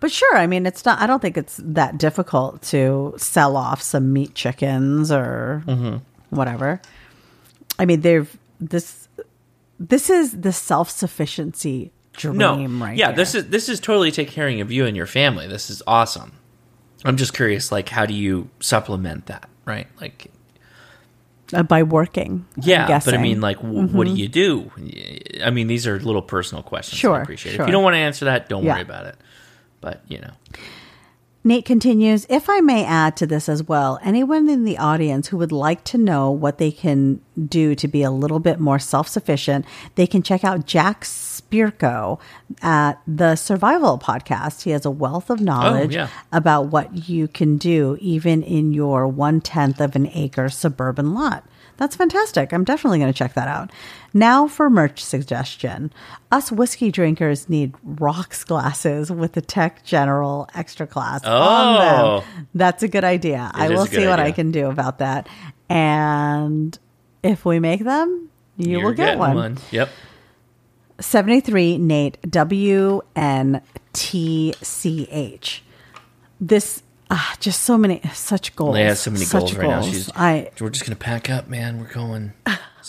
But 0.00 0.10
sure, 0.10 0.36
I 0.36 0.46
mean, 0.46 0.66
it's 0.66 0.84
not. 0.84 1.00
I 1.00 1.06
don't 1.06 1.20
think 1.20 1.36
it's 1.36 1.60
that 1.62 1.98
difficult 1.98 2.62
to 2.62 3.14
sell 3.18 3.56
off 3.56 3.82
some 3.82 4.12
meat 4.12 4.34
chickens 4.34 5.10
or 5.12 5.62
Mm-hmm. 5.66 5.96
whatever. 6.34 6.80
I 7.78 7.84
mean, 7.84 8.00
they've 8.00 8.36
this. 8.60 9.08
This 9.78 10.08
is 10.08 10.40
the 10.40 10.52
self 10.52 10.88
sufficiency 10.90 11.92
dream, 12.14 12.38
No, 12.38 12.56
right? 12.86 12.96
yeah, 12.96 13.08
here. 13.08 13.16
this 13.16 13.34
is 13.34 13.48
this 13.50 13.68
is 13.68 13.78
totally 13.80 14.10
take 14.10 14.28
caring 14.28 14.60
of 14.60 14.72
you 14.72 14.86
and 14.86 14.96
your 14.96 15.06
family. 15.06 15.46
This 15.46 15.68
is 15.70 15.82
awesome. 15.86 16.32
I'm 17.04 17.16
just 17.18 17.34
curious, 17.34 17.70
like, 17.70 17.88
how 17.90 18.06
do 18.06 18.14
you 18.14 18.48
supplement 18.60 19.26
that, 19.26 19.48
right? 19.66 19.86
Like, 20.00 20.30
uh, 21.52 21.62
by 21.62 21.82
working. 21.82 22.46
Yeah, 22.60 22.86
but 22.88 23.08
I. 23.08 23.12
Mm-hmm. 23.12 23.22
mean, 23.22 23.40
like, 23.40 23.58
w- 23.58 23.86
what 23.88 24.06
do 24.06 24.14
you 24.14 24.28
do? 24.28 24.72
I 25.44 25.50
mean, 25.50 25.66
these 25.66 25.86
are 25.86 26.00
little 26.00 26.22
personal 26.22 26.62
questions. 26.62 26.98
Sure, 26.98 27.14
I 27.14 27.22
appreciate 27.22 27.52
it. 27.52 27.56
sure. 27.56 27.64
If 27.64 27.68
you 27.68 27.72
don't 27.72 27.84
want 27.84 27.94
to 27.94 27.98
answer 27.98 28.24
that, 28.24 28.48
don't 28.48 28.64
Yeah. 28.64 28.72
worry 28.72 28.82
about 28.82 29.06
it. 29.06 29.16
But 29.82 30.00
you 30.08 30.18
know, 30.20 30.32
Nate 31.46 31.64
continues, 31.64 32.26
if 32.28 32.50
I 32.50 32.58
may 32.60 32.84
add 32.84 33.16
to 33.18 33.26
this 33.26 33.48
as 33.48 33.62
well, 33.62 34.00
anyone 34.02 34.50
in 34.50 34.64
the 34.64 34.78
audience 34.78 35.28
who 35.28 35.36
would 35.36 35.52
like 35.52 35.84
to 35.84 35.96
know 35.96 36.28
what 36.28 36.58
they 36.58 36.72
can 36.72 37.20
do 37.48 37.76
to 37.76 37.86
be 37.86 38.02
a 38.02 38.10
little 38.10 38.40
bit 38.40 38.58
more 38.58 38.80
self 38.80 39.06
sufficient, 39.06 39.64
they 39.94 40.08
can 40.08 40.24
check 40.24 40.42
out 40.42 40.66
Jack 40.66 41.04
Spirko 41.04 42.18
at 42.62 43.00
the 43.06 43.36
Survival 43.36 43.96
Podcast. 43.96 44.64
He 44.64 44.72
has 44.72 44.84
a 44.84 44.90
wealth 44.90 45.30
of 45.30 45.40
oh, 45.40 45.44
knowledge 45.44 45.94
yeah. 45.94 46.08
about 46.32 46.66
what 46.66 47.08
you 47.08 47.28
can 47.28 47.58
do 47.58 47.96
even 48.00 48.42
in 48.42 48.72
your 48.72 49.06
one 49.06 49.40
tenth 49.40 49.80
of 49.80 49.94
an 49.94 50.08
acre 50.14 50.48
suburban 50.48 51.14
lot. 51.14 51.44
That's 51.76 51.94
fantastic. 51.96 52.52
I'm 52.52 52.64
definitely 52.64 52.98
going 52.98 53.12
to 53.12 53.16
check 53.18 53.34
that 53.34 53.48
out. 53.48 53.70
Now 54.14 54.48
for 54.48 54.70
merch 54.70 55.04
suggestion. 55.04 55.92
Us 56.32 56.50
whiskey 56.50 56.90
drinkers 56.90 57.48
need 57.48 57.74
rocks 57.84 58.44
glasses 58.44 59.10
with 59.10 59.32
the 59.34 59.42
Tech 59.42 59.84
General 59.84 60.48
extra 60.54 60.86
class 60.86 61.22
on 61.24 61.32
Oh. 61.34 62.20
them. 62.20 62.46
That's 62.54 62.82
a 62.82 62.88
good 62.88 63.04
idea. 63.04 63.50
I 63.52 63.68
will 63.68 63.86
see 63.86 64.06
what 64.06 64.20
I 64.20 64.32
can 64.32 64.50
do 64.52 64.68
about 64.70 64.98
that. 64.98 65.28
And 65.68 66.78
if 67.22 67.44
we 67.44 67.58
make 67.60 67.84
them, 67.84 68.30
you 68.56 68.78
You're 68.78 68.84
will 68.84 68.92
get 68.94 69.18
getting 69.18 69.18
one. 69.34 69.58
Yep. 69.70 69.90
73 70.98 71.78
Nate 71.78 72.18
W 72.30 73.02
N 73.14 73.60
T 73.92 74.54
C 74.62 75.06
H. 75.10 75.62
This 76.40 76.82
ah, 77.10 77.36
just 77.40 77.62
so 77.62 77.76
many 77.78 78.00
such 78.14 78.54
goals. 78.56 78.76
Leia 78.76 78.86
has 78.86 79.00
so 79.00 79.10
many 79.10 79.24
such 79.24 79.40
goals 79.40 79.56
right 79.56 79.68
now. 79.68 79.82
She's. 79.82 80.10
I 80.14 80.50
we're 80.60 80.70
just 80.70 80.84
gonna 80.84 80.96
pack 80.96 81.30
up, 81.30 81.48
man. 81.48 81.78
We're 81.80 81.92
going. 81.92 82.32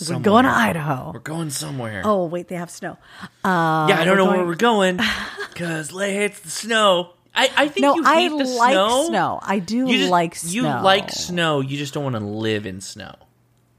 we're 0.08 0.18
going 0.20 0.44
to 0.44 0.50
Idaho. 0.50 1.10
We're 1.12 1.20
going 1.20 1.50
somewhere. 1.50 2.02
Oh 2.04 2.26
wait, 2.26 2.48
they 2.48 2.54
have 2.56 2.70
snow. 2.70 2.96
yeah, 3.44 3.96
I 3.98 4.04
don't 4.04 4.16
know 4.16 4.26
going- 4.26 4.38
where 4.38 4.46
we're 4.46 4.54
going 4.54 4.96
because 5.52 5.90
Leia 5.90 6.12
hates 6.12 6.40
the 6.40 6.50
snow. 6.50 7.10
I, 7.34 7.50
I 7.56 7.68
think 7.68 7.82
No, 7.82 7.94
you 7.94 8.02
I 8.04 8.28
the 8.28 8.34
like 8.36 8.72
snow. 8.72 9.06
snow. 9.08 9.38
I 9.42 9.58
do 9.60 9.86
You 9.86 9.98
just- 9.98 10.10
like 10.10 10.34
snow. 10.34 10.50
You 10.52 10.62
like 10.82 11.10
snow. 11.10 11.60
You 11.60 11.76
just 11.76 11.94
don't 11.94 12.02
want 12.04 12.16
to 12.16 12.24
live 12.24 12.66
in 12.66 12.80
snow. 12.80 13.14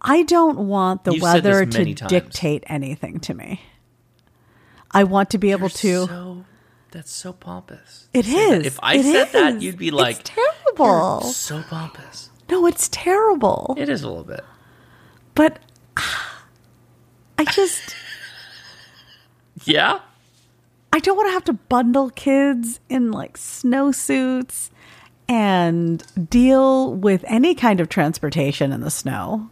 I 0.01 0.23
don't 0.23 0.59
want 0.67 1.03
the 1.03 1.11
You've 1.13 1.21
weather 1.23 1.65
to 1.65 1.93
times. 1.93 2.09
dictate 2.09 2.63
anything 2.67 3.19
to 3.21 3.33
me. 3.33 3.61
I 4.91 5.03
want 5.03 5.31
to 5.31 5.37
be 5.37 5.51
able 5.51 5.63
You're 5.63 5.69
to. 5.69 6.05
So, 6.07 6.45
that's 6.91 7.11
so 7.11 7.33
pompous. 7.33 8.07
It 8.13 8.25
say 8.25 8.31
that. 8.49 8.59
is. 8.61 8.65
If 8.67 8.79
I 8.81 8.95
It 8.95 9.03
said 9.03 9.31
that, 9.33 9.61
you'd 9.61 9.77
be 9.77 9.91
like, 9.91 10.19
it's 10.19 10.29
terrible. 10.29 11.19
"You're 11.23 11.33
so 11.33 11.63
pompous. 11.69 12.29
No, 12.49 12.65
it's 12.65 12.89
terrible. 12.91 13.75
It 13.77 13.89
is 13.89 14.01
a 14.03 14.07
little 14.07 14.23
bit. 14.23 14.41
but 15.35 15.59
ah, 15.97 16.43
I 17.37 17.45
just 17.45 17.95
Yeah. 19.65 19.99
I 20.91 20.99
don't 20.99 21.15
want 21.15 21.27
to 21.29 21.33
have 21.33 21.43
to 21.45 21.53
bundle 21.53 22.09
kids 22.09 22.79
in 22.89 23.11
like 23.11 23.37
snowsuits 23.37 24.71
and 25.27 26.03
deal 26.29 26.93
with 26.95 27.23
any 27.27 27.53
kind 27.53 27.79
of 27.79 27.89
transportation 27.89 28.71
in 28.71 28.81
the 28.81 28.89
snow. 28.89 29.49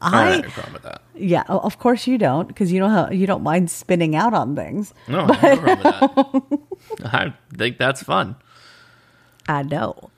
I 0.00 0.10
don't 0.10 0.20
I 0.20 0.24
have 0.34 0.44
any 0.44 0.52
problem 0.52 0.72
with 0.74 0.82
that. 0.82 1.02
yeah, 1.14 1.42
of 1.48 1.78
course 1.78 2.06
you 2.06 2.18
don't 2.18 2.46
because 2.48 2.70
you 2.72 2.78
don't 2.80 2.90
have, 2.90 3.14
you 3.14 3.26
don't 3.26 3.42
mind 3.42 3.70
spinning 3.70 4.14
out 4.14 4.34
on 4.34 4.54
things. 4.54 4.92
No, 5.08 5.26
I 5.28 5.34
have 5.36 5.64
no 5.64 5.90
problem 5.92 6.46
with 6.50 6.60
that. 6.98 7.14
I 7.14 7.34
think 7.56 7.78
that's 7.78 8.02
fun. 8.02 8.36
I 9.48 9.62
know. 9.62 10.10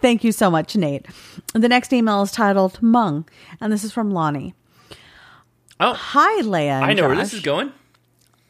Thank 0.00 0.24
you 0.24 0.32
so 0.32 0.50
much, 0.50 0.74
Nate. 0.74 1.06
The 1.52 1.68
next 1.68 1.92
email 1.92 2.22
is 2.22 2.32
titled 2.32 2.80
Hmong, 2.80 3.28
and 3.60 3.72
this 3.72 3.84
is 3.84 3.92
from 3.92 4.10
Lonnie. 4.10 4.54
Oh, 5.78 5.92
Hi, 5.92 6.42
Leia. 6.42 6.80
I 6.82 6.92
know 6.92 7.06
where 7.08 7.16
this 7.16 7.34
is 7.34 7.40
going. 7.40 7.72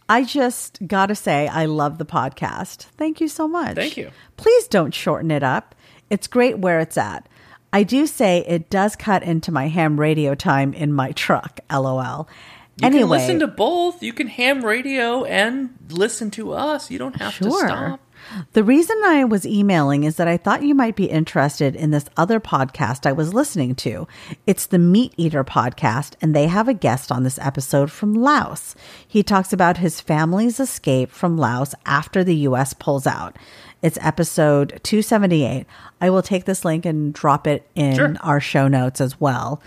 I 0.09 0.25
just 0.25 0.79
got 0.87 1.07
to 1.07 1.15
say, 1.15 1.49
I 1.49 1.65
love 1.65 1.99
the 1.99 2.05
podcast. 2.05 2.85
Thank 2.97 3.21
you 3.21 3.29
so 3.29 3.49
much. 3.49 3.75
Thank 3.75 3.97
you. 3.97 4.11
Please 4.37 4.69
don't 4.69 4.93
shorten 4.95 5.31
it 5.31 5.43
up. 5.43 5.75
It's 6.11 6.27
great 6.27 6.59
where 6.59 6.81
it's 6.81 6.97
at. 6.99 7.27
I 7.75 7.83
do 7.83 8.07
say 8.07 8.45
it 8.47 8.71
does 8.71 8.95
cut 8.95 9.25
into 9.25 9.51
my 9.51 9.67
ham 9.67 9.99
radio 9.99 10.37
time 10.37 10.73
in 10.75 10.93
my 10.93 11.11
truck, 11.11 11.59
lol. 11.69 12.29
You 12.77 12.87
anyway, 12.87 13.01
can 13.01 13.09
listen 13.09 13.39
to 13.41 13.49
both. 13.49 14.01
You 14.01 14.13
can 14.13 14.29
ham 14.29 14.65
radio 14.65 15.25
and 15.25 15.77
listen 15.91 16.31
to 16.33 16.53
us. 16.53 16.89
You 16.89 16.99
don't 16.99 17.17
have 17.17 17.37
to 17.39 17.51
stop. 17.51 18.01
The 18.53 18.65
reason 18.65 18.97
I 19.05 19.25
was 19.25 19.45
emailing 19.45 20.05
is 20.05 20.17
that 20.17 20.29
I 20.29 20.37
thought 20.37 20.63
you 20.63 20.75
might 20.75 20.97
be 20.97 21.07
interested 21.07 21.77
in 21.77 21.91
this 21.91 22.07
other 22.17 22.41
podcast 22.41 23.07
I 23.07 23.13
was 23.13 23.35
listening 23.35 23.75
to. 23.77 24.07
It's 24.47 24.67
the 24.67 24.79
Meat 24.79 25.13
Eater 25.17 25.45
podcast, 25.45 26.15
and 26.23 26.35
they 26.35 26.47
have 26.47 26.69
a 26.69 26.75
guest 26.75 27.13
on 27.13 27.23
this 27.23 27.39
episode 27.39 27.91
from 27.91 28.15
Laos. 28.15 28.75
He 29.07 29.23
talks 29.23 29.53
about 29.53 29.79
his 29.79 30.01
family's 30.01 30.59
escape 30.59 31.11
from 31.11 31.37
Laos 31.37 31.75
after 31.85 32.25
the 32.25 32.37
U.S. 32.37 32.73
pulls 32.73 33.07
out. 33.07 33.37
It's 33.85 33.99
episode 34.01 34.81
278. 34.83 35.67
I 36.01 36.09
will 36.09 36.23
take 36.23 36.47
this 36.47 36.65
link 36.65 36.87
and 36.87 37.13
drop 37.13 37.47
it 37.47 37.69
in 37.75 37.95
Sure. 37.95 38.15
our 38.23 38.41
show 38.41 38.67
notes 38.67 38.99
as 38.99 39.21
well. 39.21 39.61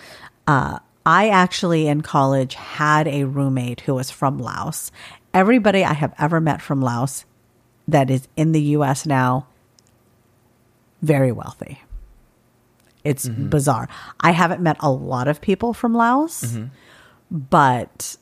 Uh, 0.47 0.79
I 1.05 1.29
actually 1.29 1.87
in 1.87 2.01
college 2.01 2.55
had 2.55 3.07
a 3.07 3.25
roommate 3.25 3.81
who 3.81 3.93
was 3.93 4.09
from 4.09 4.39
Laos. 4.39 4.91
Everybody 5.35 5.83
I 5.83 5.93
have 5.93 6.15
ever 6.17 6.41
met 6.41 6.63
from 6.63 6.81
Laos 6.81 7.25
that 7.87 8.09
is 8.09 8.27
in 8.35 8.53
the 8.53 8.61
US 8.77 9.05
now, 9.05 9.45
very 11.03 11.31
wealthy. 11.31 11.83
It's 13.03 13.29
bizarre. 13.29 13.87
I 14.19 14.31
haven't 14.31 14.61
met 14.63 14.77
a 14.79 14.89
lot 14.91 15.27
of 15.27 15.41
people 15.41 15.73
from 15.75 15.93
Laos, 15.93 16.57
but 17.29 18.17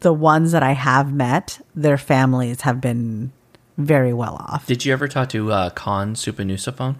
the 0.00 0.12
ones 0.12 0.50
that 0.50 0.64
I 0.64 0.72
have 0.72 1.12
met, 1.12 1.60
their 1.76 1.96
families 1.96 2.62
have 2.62 2.80
been 2.80 3.30
very 3.78 4.12
well 4.12 4.34
off. 4.36 4.66
Did 4.66 4.84
you 4.84 4.92
ever 4.92 5.08
talk 5.08 5.30
to 5.30 5.50
uh, 5.52 5.70
Kahn 5.70 6.14
Souphanousinphone? 6.14 6.96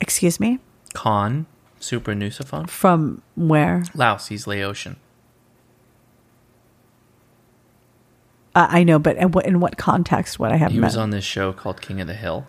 Excuse 0.00 0.38
me? 0.38 0.58
Kahn 0.94 1.46
Souphanousinphone? 1.80 2.68
From 2.70 3.22
where? 3.36 3.84
Laos, 3.94 4.28
he's 4.28 4.46
Laotian. 4.46 4.96
Uh, 8.54 8.66
I 8.68 8.82
know, 8.84 8.98
but 8.98 9.16
in 9.16 9.30
what, 9.30 9.46
in 9.46 9.60
what 9.60 9.76
context 9.76 10.38
would 10.40 10.50
I 10.50 10.56
have 10.56 10.72
He 10.72 10.78
met? 10.78 10.88
was 10.88 10.96
on 10.96 11.10
this 11.10 11.24
show 11.24 11.52
called 11.52 11.80
King 11.80 12.00
of 12.00 12.06
the 12.06 12.14
Hill. 12.14 12.46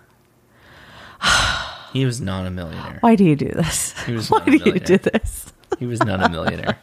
He 1.93 2.05
was 2.05 2.22
not 2.22 2.47
a 2.47 2.49
millionaire. 2.49 2.99
Why 3.01 3.15
do 3.18 3.26
you 3.26 3.35
do 3.35 3.49
this? 3.49 3.91
He 4.05 4.13
was 4.13 4.30
Why 4.31 4.38
not 4.39 4.47
a 4.47 4.51
do 4.51 4.51
you 4.53 4.59
do 4.59 4.72
millionaire. 4.72 4.97
this? 5.11 5.53
He 5.77 5.85
was 5.85 5.99
not 6.05 6.23
a 6.23 6.30
millionaire. 6.30 6.80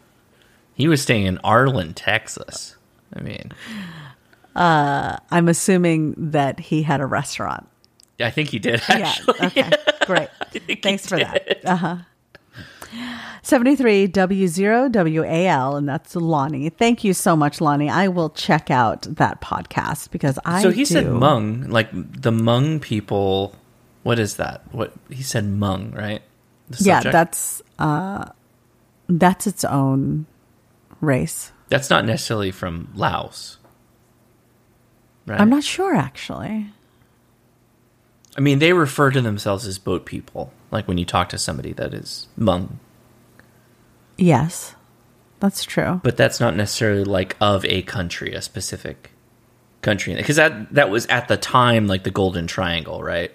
he 0.74 0.88
was 0.88 1.02
staying 1.02 1.26
in 1.26 1.36
Arlen, 1.44 1.92
Texas. 1.92 2.74
I 3.14 3.20
mean, 3.20 3.52
I'm 4.56 5.48
assuming 5.48 6.14
that 6.30 6.60
he 6.60 6.82
had 6.82 7.00
a 7.00 7.06
restaurant. 7.06 7.66
Yeah, 8.18 8.26
I 8.26 8.30
think 8.30 8.48
he 8.50 8.58
did 8.58 8.82
Yeah. 8.88 9.14
Okay. 9.28 9.70
Great. 10.06 10.28
Thanks 10.82 11.06
for 11.06 11.18
that. 11.18 11.60
Uh 11.64 11.76
huh. 11.76 11.96
73W0WAL, 13.44 15.76
and 15.78 15.88
that's 15.88 16.14
Lonnie. 16.16 16.68
Thank 16.70 17.04
you 17.04 17.14
so 17.14 17.36
much, 17.36 17.60
Lonnie. 17.60 17.88
I 17.90 18.08
will 18.08 18.30
check 18.30 18.68
out 18.70 19.02
that 19.02 19.40
podcast 19.40 20.10
because 20.10 20.38
I. 20.44 20.62
So 20.62 20.70
he 20.70 20.84
said 20.84 21.04
do- 21.04 21.10
Hmong, 21.12 21.68
like 21.68 21.90
the 21.92 22.32
Hmong 22.32 22.80
people. 22.80 23.54
What 24.02 24.18
is 24.18 24.36
that? 24.36 24.62
What 24.72 24.92
he 25.10 25.22
said 25.22 25.44
Hmong, 25.44 25.94
right? 25.96 26.22
The 26.70 26.84
Yeah, 26.84 27.00
that's 27.02 27.62
uh, 27.78 28.26
that's 29.08 29.46
its 29.46 29.64
own 29.64 30.26
race. 31.00 31.52
that's 31.68 31.88
not 31.90 32.04
necessarily 32.04 32.50
from 32.50 32.90
Laos, 32.94 33.58
right? 35.30 35.40
I'm 35.40 35.50
not 35.50 35.64
sure 35.64 35.94
actually. 35.94 36.66
I 38.36 38.40
mean, 38.40 38.58
they 38.60 38.72
refer 38.72 39.10
to 39.10 39.20
themselves 39.20 39.66
as 39.66 39.78
boat 39.78 40.04
people. 40.06 40.52
Like 40.70 40.86
when 40.86 40.98
you 40.98 41.04
talk 41.04 41.28
to 41.30 41.38
somebody 41.38 41.72
that 41.74 41.92
is 41.94 42.28
Hmong, 42.38 42.74
Yes, 44.16 44.74
that's 45.40 45.64
true. 45.64 46.00
but 46.04 46.16
that's 46.16 46.38
not 46.40 46.54
necessarily 46.54 47.04
like 47.04 47.36
of 47.40 47.64
a 47.64 47.82
country, 47.82 48.32
a 48.34 48.42
specific 48.42 49.10
country, 49.82 50.14
because 50.14 50.36
that 50.36 50.72
that 50.74 50.90
was 50.90 51.06
at 51.06 51.26
the 51.28 51.36
time 51.36 51.86
like 51.86 52.04
the 52.04 52.10
Golden 52.10 52.46
Triangle, 52.46 53.02
right? 53.02 53.32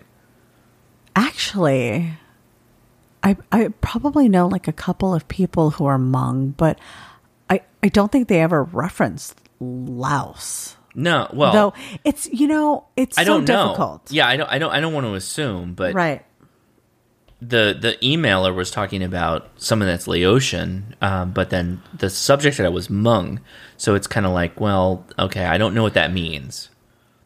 Actually, 1.16 2.12
I 3.24 3.36
I 3.52 3.70
probably 3.82 4.30
know 4.30 4.48
like 4.48 4.68
a 4.68 4.74
couple 4.74 5.14
of 5.14 5.28
people 5.28 5.72
who 5.72 5.86
are 5.86 5.98
Hmong, 5.98 6.56
but 6.56 6.80
I 7.50 7.62
I 7.84 7.90
don't 7.90 8.12
think 8.12 8.28
they 8.28 8.42
ever 8.42 8.64
referenced 8.64 9.42
Laos. 9.60 10.75
No, 10.96 11.28
well, 11.34 11.52
Though 11.54 11.74
it's 12.06 12.26
you 12.32 12.48
know 12.48 12.86
it's 12.96 13.18
I 13.18 13.24
so 13.26 13.34
don't 13.34 13.48
know. 13.48 13.68
difficult. 13.68 14.12
Yeah, 14.12 14.28
I 14.28 14.38
don't, 14.38 14.50
I 14.50 14.58
don't, 14.58 14.72
I 14.72 14.80
don't 14.80 14.94
want 14.94 15.06
to 15.06 15.14
assume, 15.14 15.74
but 15.74 15.94
Right. 15.94 16.26
the 17.42 17.78
the 17.80 17.98
emailer 18.02 18.56
was 18.56 18.72
talking 18.72 19.04
about 19.04 19.50
someone 19.58 19.88
that's 19.88 20.08
Laotian, 20.08 20.96
um, 21.02 21.32
but 21.32 21.50
then 21.50 21.82
the 21.98 22.10
subject 22.10 22.58
that 22.58 22.66
I 22.66 22.70
was 22.70 22.88
Hmong, 22.88 23.40
so 23.78 23.94
it's 23.96 24.08
kind 24.08 24.26
of 24.26 24.32
like, 24.32 24.60
well, 24.60 25.06
okay, 25.20 25.46
I 25.46 25.58
don't 25.58 25.74
know 25.74 25.84
what 25.84 25.96
that 25.96 26.14
means. 26.14 26.70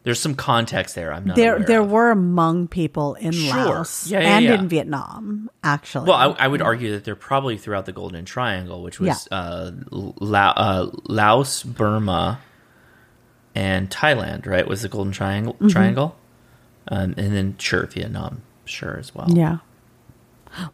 There's 0.02 0.18
some 0.18 0.34
context 0.34 0.94
there. 0.94 1.12
I'm 1.12 1.24
not 1.26 1.36
There 1.36 1.58
there 1.58 1.82
of. 1.82 1.90
were 1.90 2.14
Hmong 2.14 2.70
people 2.70 3.14
in 3.16 3.32
Sure. 3.32 3.54
Laos 3.54 4.10
Yeah, 4.10 4.20
yeah, 4.20 4.36
and 4.36 4.44
yeah. 4.46 4.54
in 4.54 4.66
Vietnam, 4.68 5.50
actually. 5.62 6.08
Well, 6.08 6.16
I, 6.38 6.44
I 6.44 6.48
would 6.48 6.62
argue 6.62 6.92
that 6.92 7.04
they're 7.04 7.14
probably 7.14 7.58
throughout 7.58 7.84
the 7.86 7.92
Golden 7.92 8.24
Triangle, 8.24 8.82
which 8.82 8.98
was 8.98 9.28
uh, 9.30 9.70
Lao, 9.90 10.50
uh, 10.52 10.90
Laos, 11.04 11.62
Burma, 11.62 12.40
and 13.54 13.90
Thailand. 13.90 14.46
Right? 14.46 14.66
Was 14.66 14.82
the 14.82 14.88
Golden 14.88 15.12
Triangle? 15.12 15.54
Mm-hmm. 15.54 15.68
Triangle, 15.68 16.16
um, 16.88 17.14
and 17.16 17.34
then 17.34 17.56
sure 17.58 17.86
Vietnam, 17.86 18.42
sure 18.64 18.98
as 18.98 19.14
well. 19.14 19.30
Yeah. 19.30 19.58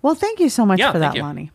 Well, 0.02 0.14
thank 0.14 0.40
you 0.40 0.48
so 0.48 0.64
much 0.64 0.78
Yeah, 0.78 0.92
for 0.92 0.98
that, 0.98 1.14
you. 1.14 1.22
Lonnie. 1.22 1.50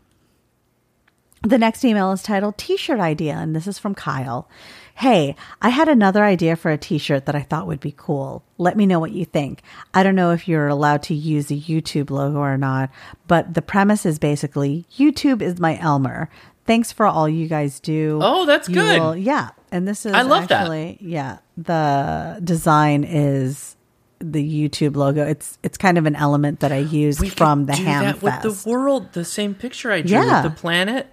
The 1.43 1.57
next 1.57 1.83
email 1.83 2.11
is 2.11 2.21
titled 2.21 2.57
T 2.57 2.77
shirt 2.77 2.99
idea, 2.99 3.33
and 3.33 3.55
this 3.55 3.65
is 3.65 3.79
from 3.79 3.95
Kyle. 3.95 4.47
Hey, 4.93 5.35
I 5.59 5.69
had 5.69 5.87
another 5.87 6.23
idea 6.23 6.55
for 6.55 6.69
a 6.69 6.77
t 6.77 6.99
shirt 6.99 7.25
that 7.25 7.35
I 7.35 7.41
thought 7.41 7.65
would 7.65 7.79
be 7.79 7.95
cool. 7.97 8.43
Let 8.59 8.77
me 8.77 8.85
know 8.85 8.99
what 8.99 9.13
you 9.13 9.25
think. 9.25 9.63
I 9.95 10.03
don't 10.03 10.13
know 10.13 10.31
if 10.31 10.47
you're 10.47 10.67
allowed 10.67 11.01
to 11.03 11.15
use 11.15 11.49
a 11.49 11.55
YouTube 11.55 12.11
logo 12.11 12.37
or 12.37 12.57
not, 12.57 12.91
but 13.25 13.55
the 13.55 13.63
premise 13.63 14.05
is 14.05 14.19
basically 14.19 14.85
YouTube 14.95 15.41
is 15.41 15.59
my 15.59 15.79
Elmer. 15.79 16.29
Thanks 16.65 16.91
for 16.91 17.05
all 17.05 17.27
you 17.27 17.47
guys 17.47 17.79
do. 17.79 18.19
Oh, 18.21 18.45
that's 18.45 18.69
You 18.69 18.75
good. 18.75 18.99
will- 19.01 19.15
yeah. 19.15 19.49
And 19.71 19.87
this 19.87 20.05
is 20.05 20.13
I 20.13 20.21
love 20.23 20.47
that. 20.49 21.01
yeah, 21.01 21.37
the 21.57 22.39
design 22.43 23.03
is 23.05 23.75
the 24.19 24.43
YouTube 24.69 24.95
logo. 24.95 25.25
It's 25.25 25.57
it's 25.63 25.77
kind 25.77 25.97
of 25.97 26.05
an 26.05 26.15
element 26.15 26.59
that 26.59 26.71
I 26.71 26.77
used 26.79 27.19
We 27.21 27.29
from 27.29 27.65
the 27.67 27.73
do 27.73 27.83
Ham 27.83 28.03
that 28.03 28.21
with 28.21 28.41
the 28.63 28.69
world. 28.69 29.13
The 29.13 29.23
same 29.25 29.55
picture 29.55 29.91
I 29.91 30.01
drew 30.01 30.11
Yeah. 30.19 30.43
with 30.43 30.53
the 30.53 30.59
planet. 30.59 31.07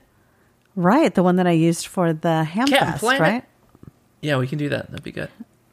Right, 0.74 1.14
the 1.14 1.22
one 1.22 1.36
that 1.36 1.46
I 1.46 1.52
used 1.52 1.86
for 1.86 2.12
the 2.12 2.44
Ham 2.44 2.66
Captain 2.66 2.88
Fest, 2.92 3.00
Planet. 3.00 3.20
right? 3.20 3.44
Yeah, 4.20 4.36
we 4.38 4.46
can 4.46 4.58
do 4.58 4.68
that. 4.68 4.90
That'd 4.90 5.02
be 5.04 5.12
good. 5.12 5.28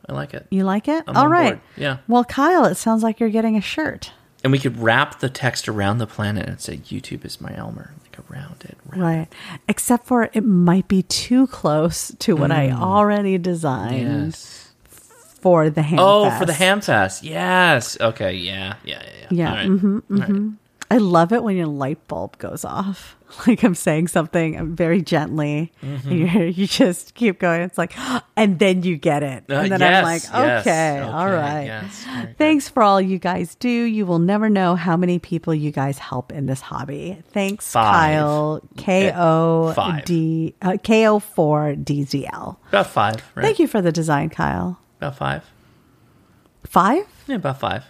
I 0.08 0.14
like 0.14 0.34
it. 0.36 0.46
You 0.52 0.64
like 0.64 0.88
it? 0.88 1.04
I'm 1.08 1.18
All 1.18 1.26
on 1.26 1.32
right. 1.32 1.50
board. 1.54 1.62
Yeah. 1.78 1.98
Well, 2.08 2.24
Kyle, 2.24 2.66
it 2.66 2.76
sounds 2.76 3.02
like 3.04 3.20
you're 3.20 3.30
getting 3.30 3.56
a 3.58 3.62
shirt. 3.62 4.12
And 4.44 4.52
we 4.52 4.60
could 4.60 4.80
wrap 4.80 5.20
the 5.20 5.30
text 5.30 5.68
around 5.68 5.98
the 5.98 6.06
planet 6.08 6.48
and 6.48 6.60
say 6.62 6.78
YouTube 6.78 7.26
is 7.26 7.42
my 7.42 7.56
Elmer, 7.56 7.94
like 8.18 8.32
around 8.32 8.64
it. 8.66 8.78
Around 8.92 9.02
Right. 9.02 9.28
Except 9.68 10.06
for 10.08 10.30
it 10.34 10.44
might 10.44 10.88
be 10.88 11.04
too 11.04 11.48
close 11.48 12.14
to 12.20 12.36
what 12.36 12.52
I 12.52 12.72
already 12.72 13.38
designed 13.38 14.08
Mm. 14.08 14.26
Yes. 14.26 14.72
for 15.42 15.70
the 15.70 15.82
Ham 15.82 16.00
Oh, 16.00 16.26
Fest. 16.26 16.40
for 16.40 16.46
the 16.46 16.54
ham 16.54 16.82
fest. 16.82 17.24
Yes. 17.24 17.98
Okay. 18.02 18.34
Yeah. 18.34 18.76
Yeah. 18.84 19.02
Yeah. 19.04 19.10
Yeah. 19.22 19.28
Yeah, 19.32 19.50
All 19.50 19.56
right. 19.56 19.68
mhm, 19.68 20.02
All 20.12 20.18
right. 20.18 20.52
I 20.92 20.98
love 20.98 21.34
it 21.34 21.44
when 21.44 21.58
your 21.58 21.66
light 21.68 22.08
bulb 22.08 22.38
goes 22.38 22.64
off. 22.66 23.16
Like 23.48 23.64
I'm 23.64 23.76
saying 23.76 24.08
something 24.10 24.76
very 24.76 25.02
gently, 25.02 25.74
Mm-hmm. 25.84 26.10
and 26.10 26.20
you 26.20 26.42
you 26.46 26.68
just 26.68 27.16
keep 27.16 27.38
going. 27.40 27.62
It's 27.64 27.78
like, 27.78 27.94
and 28.38 28.60
then 28.60 28.84
you 28.84 28.96
get 28.98 29.24
it, 29.24 29.44
Uh, 29.50 29.56
and 29.56 29.72
then 29.74 29.80
yes, 29.82 29.98
I'm 29.98 30.04
like, 30.04 30.62
okay, 30.62 31.00
all 31.00 31.26
okay, 31.26 31.36
right. 31.36 31.64
yes. 31.66 32.06
Thanks 32.38 32.70
for 32.70 32.82
all 32.84 33.02
you 33.02 33.18
guys 33.20 33.56
do. 33.56 33.68
You 33.70 34.06
will 34.06 34.20
never 34.20 34.48
know 34.48 34.76
how 34.76 34.96
many 34.96 35.20
people 35.20 35.54
you 35.54 35.72
guys 35.72 35.98
help 35.98 36.32
in 36.32 36.46
this 36.46 36.62
hobby. 36.62 37.18
Thanks, 37.34 37.70
Five. 37.70 37.92
Kyle. 38.22 38.62
K 38.78 39.12
O. 39.14 39.74
D 40.06 40.54
uh, 40.62 40.78
K 40.82 41.08
O 41.08 41.20
four 41.20 41.76
D 41.76 42.04
Z 42.04 42.28
L. 42.32 42.60
About 42.70 42.88
five. 42.88 43.16
Right? 43.36 43.44
Thank 43.44 43.60
you 43.60 43.68
for 43.68 43.82
the 43.82 43.92
design, 43.92 44.30
Kyle. 44.30 44.80
About 45.00 45.18
five. 45.18 45.44
Five 46.64 47.06
Yeah, 47.28 47.36
about 47.38 47.60
five. 47.60 47.84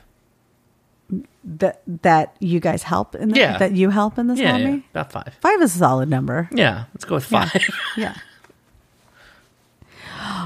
That 1.45 1.81
that 2.01 2.35
you 2.39 2.59
guys 2.59 2.83
help 2.83 3.13
in 3.15 3.29
the, 3.29 3.37
Yeah. 3.39 3.57
that 3.59 3.71
you 3.73 3.89
help 3.91 4.17
in 4.17 4.27
this 4.27 4.39
Yeah, 4.39 4.51
hobby. 4.53 4.63
yeah, 4.63 4.79
about 4.91 5.11
five. 5.11 5.33
Five 5.41 5.61
is 5.61 5.75
a 5.75 5.79
solid 5.79 6.09
number. 6.09 6.49
Yeah, 6.51 6.85
let's 6.93 7.05
go 7.05 7.15
with 7.15 7.31
Yeah. 7.31 7.45
five. 7.45 7.61
Yeah. 7.97 8.15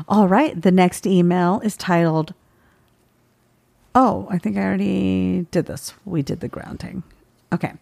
All 0.07 0.27
right. 0.27 0.59
The 0.61 0.71
next 0.71 1.05
email 1.07 1.59
is 1.63 1.77
titled 1.77 2.33
Oh, 3.95 4.27
I 4.29 4.37
think 4.37 4.55
I 4.55 4.61
already 4.61 5.47
did 5.51 5.65
this. 5.65 5.93
We 6.05 6.21
did 6.21 6.41
the 6.41 6.47
grounding. 6.47 7.01
Okay. 7.51 7.73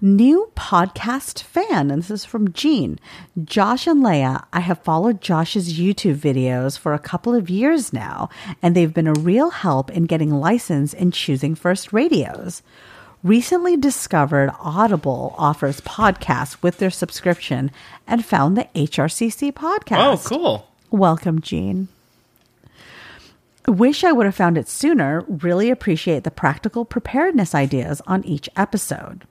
New 0.00 0.50
podcast 0.56 1.42
fan, 1.42 1.90
and 1.90 2.02
this 2.02 2.10
is 2.10 2.24
from 2.24 2.52
Jean. 2.52 2.98
Josh 3.44 3.86
and 3.86 4.04
Leia, 4.04 4.44
I 4.52 4.58
have 4.60 4.82
followed 4.82 5.20
Josh's 5.20 5.78
YouTube 5.78 6.16
videos 6.16 6.76
for 6.76 6.94
a 6.94 6.98
couple 6.98 7.32
of 7.32 7.48
years 7.48 7.92
now, 7.92 8.28
and 8.60 8.74
they've 8.74 8.92
been 8.92 9.06
a 9.06 9.12
real 9.12 9.50
help 9.50 9.90
in 9.90 10.06
getting 10.06 10.30
licensed 10.30 10.94
and 10.94 11.14
choosing 11.14 11.54
first 11.54 11.92
radios. 11.92 12.62
Recently 13.22 13.76
discovered 13.76 14.50
Audible 14.58 15.34
offers 15.38 15.80
podcasts 15.80 16.60
with 16.60 16.78
their 16.78 16.90
subscription 16.90 17.70
and 18.08 18.24
found 18.24 18.56
the 18.56 18.68
HRCC 18.74 19.52
podcast. 19.52 19.98
Oh, 19.98 20.20
cool. 20.24 20.68
Welcome, 20.90 21.40
Jean. 21.40 21.88
Wish 23.66 24.04
I 24.04 24.12
would 24.12 24.26
have 24.26 24.34
found 24.34 24.58
it 24.58 24.68
sooner. 24.68 25.24
Really 25.26 25.70
appreciate 25.70 26.24
the 26.24 26.30
practical 26.30 26.84
preparedness 26.84 27.54
ideas 27.54 28.02
on 28.06 28.24
each 28.24 28.48
episode. 28.56 29.26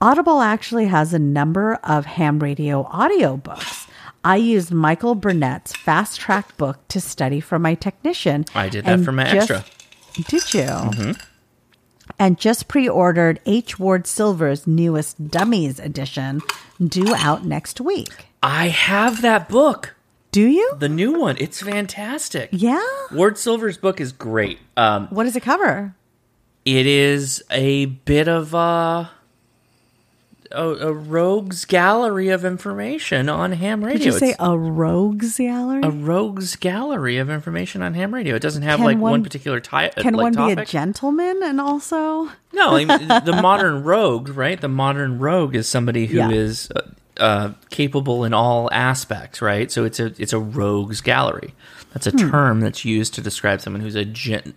Audible 0.00 0.40
actually 0.40 0.86
has 0.86 1.14
a 1.14 1.18
number 1.18 1.74
of 1.84 2.04
ham 2.04 2.40
radio 2.40 2.84
audiobooks. 2.84 3.88
I 4.24 4.36
used 4.36 4.70
Michael 4.72 5.14
Burnett's 5.14 5.74
fast 5.76 6.18
track 6.20 6.56
book 6.56 6.78
to 6.88 7.00
study 7.00 7.40
for 7.40 7.58
my 7.58 7.74
technician. 7.74 8.44
I 8.54 8.68
did 8.68 8.84
that 8.86 9.00
for 9.00 9.12
my 9.12 9.24
just- 9.24 9.50
extra. 9.50 9.64
Did 10.28 10.54
you? 10.54 10.60
Mm-hmm. 10.62 11.10
And 12.18 12.38
just 12.38 12.68
pre 12.68 12.88
ordered 12.88 13.40
H. 13.46 13.78
Ward 13.78 14.06
Silver's 14.06 14.66
newest 14.66 15.28
Dummies 15.28 15.80
edition, 15.80 16.42
due 16.80 17.14
out 17.14 17.44
next 17.44 17.80
week. 17.80 18.26
I 18.42 18.68
have 18.68 19.22
that 19.22 19.48
book, 19.48 19.94
Do 20.34 20.42
you? 20.48 20.72
the 20.80 20.88
new 20.88 21.12
one. 21.18 21.36
It's 21.38 21.62
fantastic. 21.62 22.48
Yeah. 22.52 22.82
Ward 23.12 23.38
Silver's 23.38 23.76
book 23.78 24.00
is 24.00 24.10
great. 24.10 24.58
Um, 24.76 25.06
What 25.10 25.24
does 25.24 25.36
it 25.36 25.42
cover? 25.44 25.94
it 26.64 26.86
is 26.86 27.44
a 27.50 27.84
bit 27.86 28.26
of 28.26 28.52
a, 28.54 29.10
a, 30.50 30.66
a 30.68 30.92
rogues 30.92 31.64
gallery 31.66 32.30
of 32.30 32.44
information 32.44 33.28
on 33.28 33.52
ham 33.52 33.84
radio. 33.84 33.98
Did 33.98 34.06
you 34.06 34.12
say 34.18 34.28
It's 34.30 34.36
a 34.40 34.56
rogues 34.58 35.36
gallery? 35.38 35.82
a 35.84 35.90
rogues 35.90 36.56
gallery 36.56 37.18
of 37.18 37.28
information 37.30 37.82
on 37.82 37.94
ham 37.94 38.14
radio. 38.14 38.34
It 38.34 38.42
doesn't 38.42 38.62
have 38.62 38.78
Can 38.78 38.86
like 38.86 38.96
one, 38.98 39.10
one- 39.12 39.22
particular 39.22 39.60
type. 39.60 39.94
Can 39.96 40.14
like, 40.14 40.34
one 40.34 40.46
be 40.56 40.60
a 40.60 40.64
gentleman 40.64 41.42
and 41.44 41.60
also? 41.60 42.28
No, 42.52 42.74
I 42.76 42.84
mean, 42.84 43.08
the 43.24 43.38
modern 43.42 43.84
rogue, 43.84 44.30
right? 44.30 44.60
The 44.60 44.68
modern 44.68 45.18
rogue 45.18 45.54
is 45.54 45.68
somebody 45.68 46.06
who 46.06 46.20
is 46.30 46.70
Yeah. 46.74 46.80
uh, 46.82 46.90
uh, 47.18 47.52
capable 47.70 48.24
in 48.24 48.32
all 48.34 48.68
aspects, 48.72 49.40
right? 49.42 49.70
So 49.70 49.84
it's 49.84 50.00
a 50.00 50.06
it's 50.18 50.32
a 50.32 50.38
rogues 50.38 51.00
gallery. 51.00 51.54
That's 51.92 52.06
a 52.06 52.10
Hmm. 52.10 52.30
term 52.30 52.60
that's 52.60 52.84
used 52.84 53.14
to 53.14 53.20
describe 53.20 53.60
someone 53.60 53.80
who's 53.82 53.94
a 53.94 54.04
gen- 54.04 54.56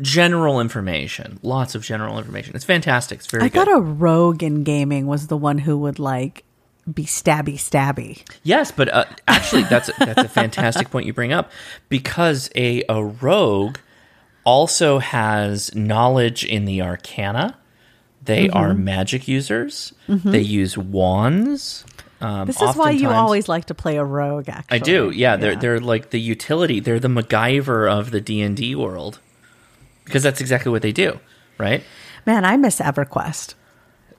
general 0.00 0.60
information, 0.60 1.38
lots 1.42 1.74
of 1.74 1.82
general 1.82 2.18
information. 2.18 2.54
It's 2.54 2.64
fantastic. 2.64 3.18
It's 3.18 3.26
very 3.26 3.44
I 3.44 3.48
good. 3.48 3.64
thought 3.66 3.76
a 3.78 3.80
rogue 3.80 4.42
in 4.42 4.64
gaming 4.64 5.06
was 5.06 5.26
the 5.28 5.36
one 5.36 5.58
who 5.58 5.78
would 5.78 5.98
like 5.98 6.44
be 6.92 7.04
stabby 7.04 7.54
stabby. 7.56 8.22
Yes, 8.42 8.70
but 8.70 8.92
uh, 8.92 9.04
actually, 9.26 9.64
that's 9.64 9.88
a, 9.88 9.92
that's 9.98 10.22
a 10.22 10.28
fantastic 10.28 10.90
point 10.90 11.06
you 11.06 11.12
bring 11.12 11.32
up 11.32 11.50
because 11.88 12.48
a 12.54 12.82
a 12.88 13.02
rogue 13.02 13.78
also 14.44 14.98
has 14.98 15.74
knowledge 15.74 16.44
in 16.44 16.64
the 16.64 16.80
arcana. 16.80 17.56
They 18.28 18.48
are 18.50 18.70
Mm-hmm. 18.70 18.84
magic 18.84 19.26
users. 19.28 19.92
They 20.06 20.40
use 20.40 20.76
wands. 20.78 21.84
Um, 22.20 22.46
This 22.46 22.60
is 22.60 22.76
why 22.76 22.90
you 22.92 23.08
always 23.10 23.48
like 23.48 23.64
to 23.66 23.74
play 23.74 23.96
a 23.96 24.04
rogue. 24.04 24.48
Actually, 24.48 24.76
I 24.76 24.78
do. 24.78 25.10
Yeah, 25.10 25.36
they're 25.36 25.56
they're 25.56 25.80
like 25.80 26.10
the 26.10 26.20
utility. 26.20 26.80
They're 26.80 27.00
the 27.00 27.08
MacGyver 27.08 27.90
of 27.90 28.10
the 28.10 28.20
D 28.20 28.40
and 28.42 28.56
D 28.56 28.74
world 28.74 29.18
because 30.04 30.22
that's 30.22 30.40
exactly 30.40 30.70
what 30.72 30.82
they 30.82 30.92
do, 30.92 31.18
right? 31.58 31.82
Man, 32.26 32.44
I 32.44 32.56
miss 32.56 32.80
EverQuest 32.80 33.54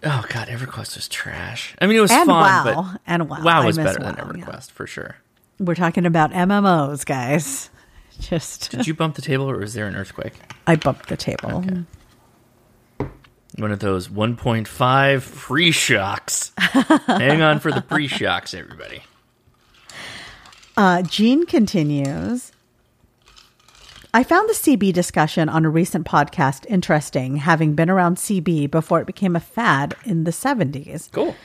Oh 0.02 0.24
God, 0.30 0.48
EverQuest 0.48 0.96
was 0.96 1.08
trash. 1.10 1.76
I 1.82 1.86
mean, 1.88 1.98
it 1.98 2.02
was 2.02 2.12
and 2.12 2.26
fun, 2.28 2.66
WoW 2.66 2.84
but 2.92 3.02
and 3.06 3.30
WoW. 3.30 3.44
WoW 3.44 3.66
was 3.66 3.76
better 3.78 4.00
than 4.00 4.16
WoW, 4.16 4.32
yeah. 4.36 4.46
EverQuest 4.46 4.72
for 4.72 4.88
sure. 4.88 5.18
We're 5.60 5.76
talking 5.76 6.06
about 6.06 6.32
MMOs, 6.32 7.06
guys. 7.06 7.70
Just 8.20 8.72
Did 8.72 8.88
you 8.88 8.94
bump 8.94 9.16
the 9.16 9.22
table, 9.22 9.50
or 9.52 9.58
was 9.58 9.74
there 9.74 9.88
an 9.88 9.96
earthquake? 9.96 10.34
I 10.68 10.78
bumped 10.78 11.10
the 11.10 11.18
table. 11.18 11.64
One 13.56 13.72
of 13.72 13.80
those 13.80 14.08
1.5 14.08 15.22
free 15.22 15.72
shocks. 15.72 16.52
Hang 16.58 17.42
on 17.42 17.60
for 17.60 17.72
the 17.72 17.82
pre 17.82 18.08
shocks, 18.08 18.54
everybody. 18.54 19.04
Uh, 20.78 21.02
Jean 21.02 21.46
continues. 21.46 22.52
I 24.14 24.24
found 24.24 24.50
the 24.50 24.54
CB 24.54 24.94
discussion 24.94 25.50
on 25.50 25.66
a 25.66 25.70
recent 25.70 26.08
podcast 26.08 26.66
interesting, 26.68 27.38
having 27.38 27.76
been 27.76 27.90
around 27.92 28.16
CB 28.18 28.72
before 28.72 29.00
it 29.02 29.06
became 29.06 29.36
a 29.36 29.40
fad 29.40 29.94
in 30.04 30.24
the 30.24 30.32
70s. 30.32 31.12
Cool. 31.12 31.36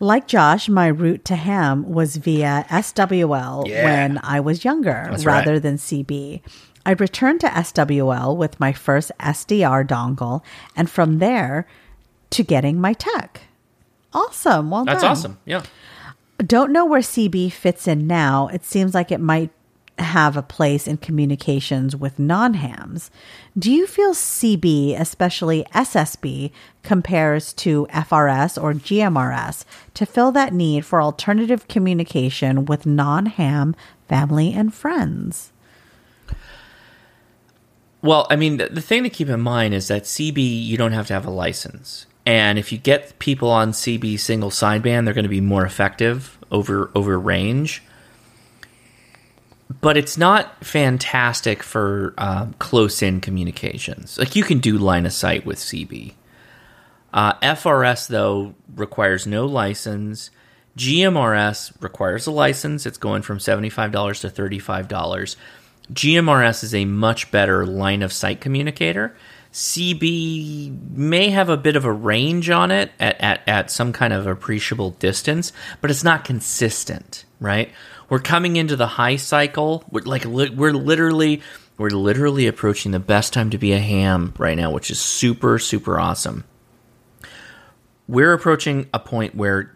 Like 0.00 0.26
Josh, 0.26 0.68
my 0.68 0.86
route 0.86 1.24
to 1.26 1.36
ham 1.36 1.88
was 1.88 2.16
via 2.16 2.64
SWL 2.70 3.66
Yeah. 3.68 3.84
when 3.84 4.20
I 4.22 4.40
was 4.40 4.64
younger 4.64 5.06
That's 5.10 5.24
rather 5.26 5.52
right. 5.54 5.62
than 5.62 5.76
CB. 5.76 6.40
I 6.86 6.92
returned 6.92 7.40
to 7.40 7.48
SWL 7.48 8.36
with 8.36 8.60
my 8.60 8.72
first 8.72 9.10
SDR 9.20 9.86
dongle 9.86 10.42
and 10.76 10.88
from 10.90 11.18
there 11.18 11.66
to 12.30 12.42
getting 12.42 12.80
my 12.80 12.92
tech. 12.92 13.42
Awesome. 14.12 14.70
Well 14.70 14.84
That's 14.84 15.02
done. 15.02 15.10
awesome. 15.10 15.38
Yeah. 15.44 15.62
Don't 16.38 16.72
know 16.72 16.84
where 16.84 17.00
CB 17.00 17.52
fits 17.52 17.88
in 17.88 18.06
now. 18.06 18.48
It 18.48 18.64
seems 18.64 18.94
like 18.94 19.10
it 19.10 19.20
might 19.20 19.50
have 19.98 20.36
a 20.36 20.42
place 20.42 20.88
in 20.88 20.96
communications 20.96 21.94
with 21.94 22.18
non 22.18 22.54
hams. 22.54 23.10
Do 23.56 23.72
you 23.72 23.86
feel 23.86 24.12
CB, 24.12 24.98
especially 24.98 25.64
SSB, 25.72 26.50
compares 26.82 27.52
to 27.54 27.86
FRS 27.92 28.60
or 28.60 28.74
GMRS 28.74 29.64
to 29.94 30.06
fill 30.06 30.32
that 30.32 30.52
need 30.52 30.84
for 30.84 31.00
alternative 31.00 31.68
communication 31.68 32.64
with 32.64 32.86
non 32.86 33.26
ham 33.26 33.76
family 34.08 34.52
and 34.52 34.74
friends? 34.74 35.52
Well, 38.04 38.26
I 38.28 38.36
mean, 38.36 38.58
the, 38.58 38.68
the 38.68 38.82
thing 38.82 39.02
to 39.04 39.08
keep 39.08 39.30
in 39.30 39.40
mind 39.40 39.72
is 39.72 39.88
that 39.88 40.02
CB, 40.02 40.66
you 40.66 40.76
don't 40.76 40.92
have 40.92 41.06
to 41.06 41.14
have 41.14 41.24
a 41.24 41.30
license. 41.30 42.04
And 42.26 42.58
if 42.58 42.70
you 42.70 42.76
get 42.76 43.18
people 43.18 43.48
on 43.48 43.72
CB 43.72 44.20
single 44.20 44.50
sideband, 44.50 45.06
they're 45.06 45.14
going 45.14 45.22
to 45.22 45.30
be 45.30 45.40
more 45.40 45.64
effective 45.64 46.38
over 46.50 46.90
over 46.94 47.18
range. 47.18 47.82
But 49.80 49.96
it's 49.96 50.18
not 50.18 50.62
fantastic 50.62 51.62
for 51.62 52.12
um, 52.18 52.52
close 52.58 53.02
in 53.02 53.22
communications. 53.22 54.18
Like 54.18 54.36
you 54.36 54.44
can 54.44 54.58
do 54.58 54.76
line 54.76 55.06
of 55.06 55.14
sight 55.14 55.46
with 55.46 55.56
CB. 55.56 56.12
Uh, 57.14 57.32
FRS 57.40 58.08
though 58.08 58.54
requires 58.74 59.26
no 59.26 59.46
license. 59.46 60.28
GMRS 60.76 61.72
requires 61.80 62.26
a 62.26 62.30
license. 62.30 62.84
It's 62.84 62.98
going 62.98 63.22
from 63.22 63.40
seventy-five 63.40 63.92
dollars 63.92 64.20
to 64.20 64.28
thirty-five 64.28 64.88
dollars. 64.88 65.38
GMRS 65.92 66.64
is 66.64 66.74
a 66.74 66.84
much 66.84 67.30
better 67.30 67.66
line 67.66 68.02
of 68.02 68.12
sight 68.12 68.40
communicator. 68.40 69.16
CB 69.52 70.96
may 70.96 71.30
have 71.30 71.48
a 71.48 71.56
bit 71.56 71.76
of 71.76 71.84
a 71.84 71.92
range 71.92 72.50
on 72.50 72.70
it 72.70 72.90
at, 72.98 73.20
at, 73.20 73.48
at 73.48 73.70
some 73.70 73.92
kind 73.92 74.12
of 74.12 74.26
appreciable 74.26 74.90
distance, 74.90 75.52
but 75.80 75.90
it's 75.90 76.02
not 76.02 76.24
consistent, 76.24 77.24
right? 77.38 77.70
We're 78.08 78.18
coming 78.18 78.56
into 78.56 78.74
the 78.74 78.86
high 78.86 79.16
cycle. 79.16 79.84
We're 79.90 80.02
like 80.02 80.24
li- 80.24 80.50
we're 80.50 80.72
literally 80.72 81.42
we're 81.76 81.90
literally 81.90 82.46
approaching 82.46 82.92
the 82.92 83.00
best 83.00 83.32
time 83.32 83.50
to 83.50 83.58
be 83.58 83.72
a 83.72 83.78
ham 83.78 84.34
right 84.38 84.56
now, 84.56 84.70
which 84.72 84.90
is 84.90 85.00
super 85.00 85.58
super 85.58 86.00
awesome 86.00 86.44
we're 88.08 88.32
approaching 88.32 88.88
a 88.92 88.98
point 88.98 89.34
where 89.34 89.73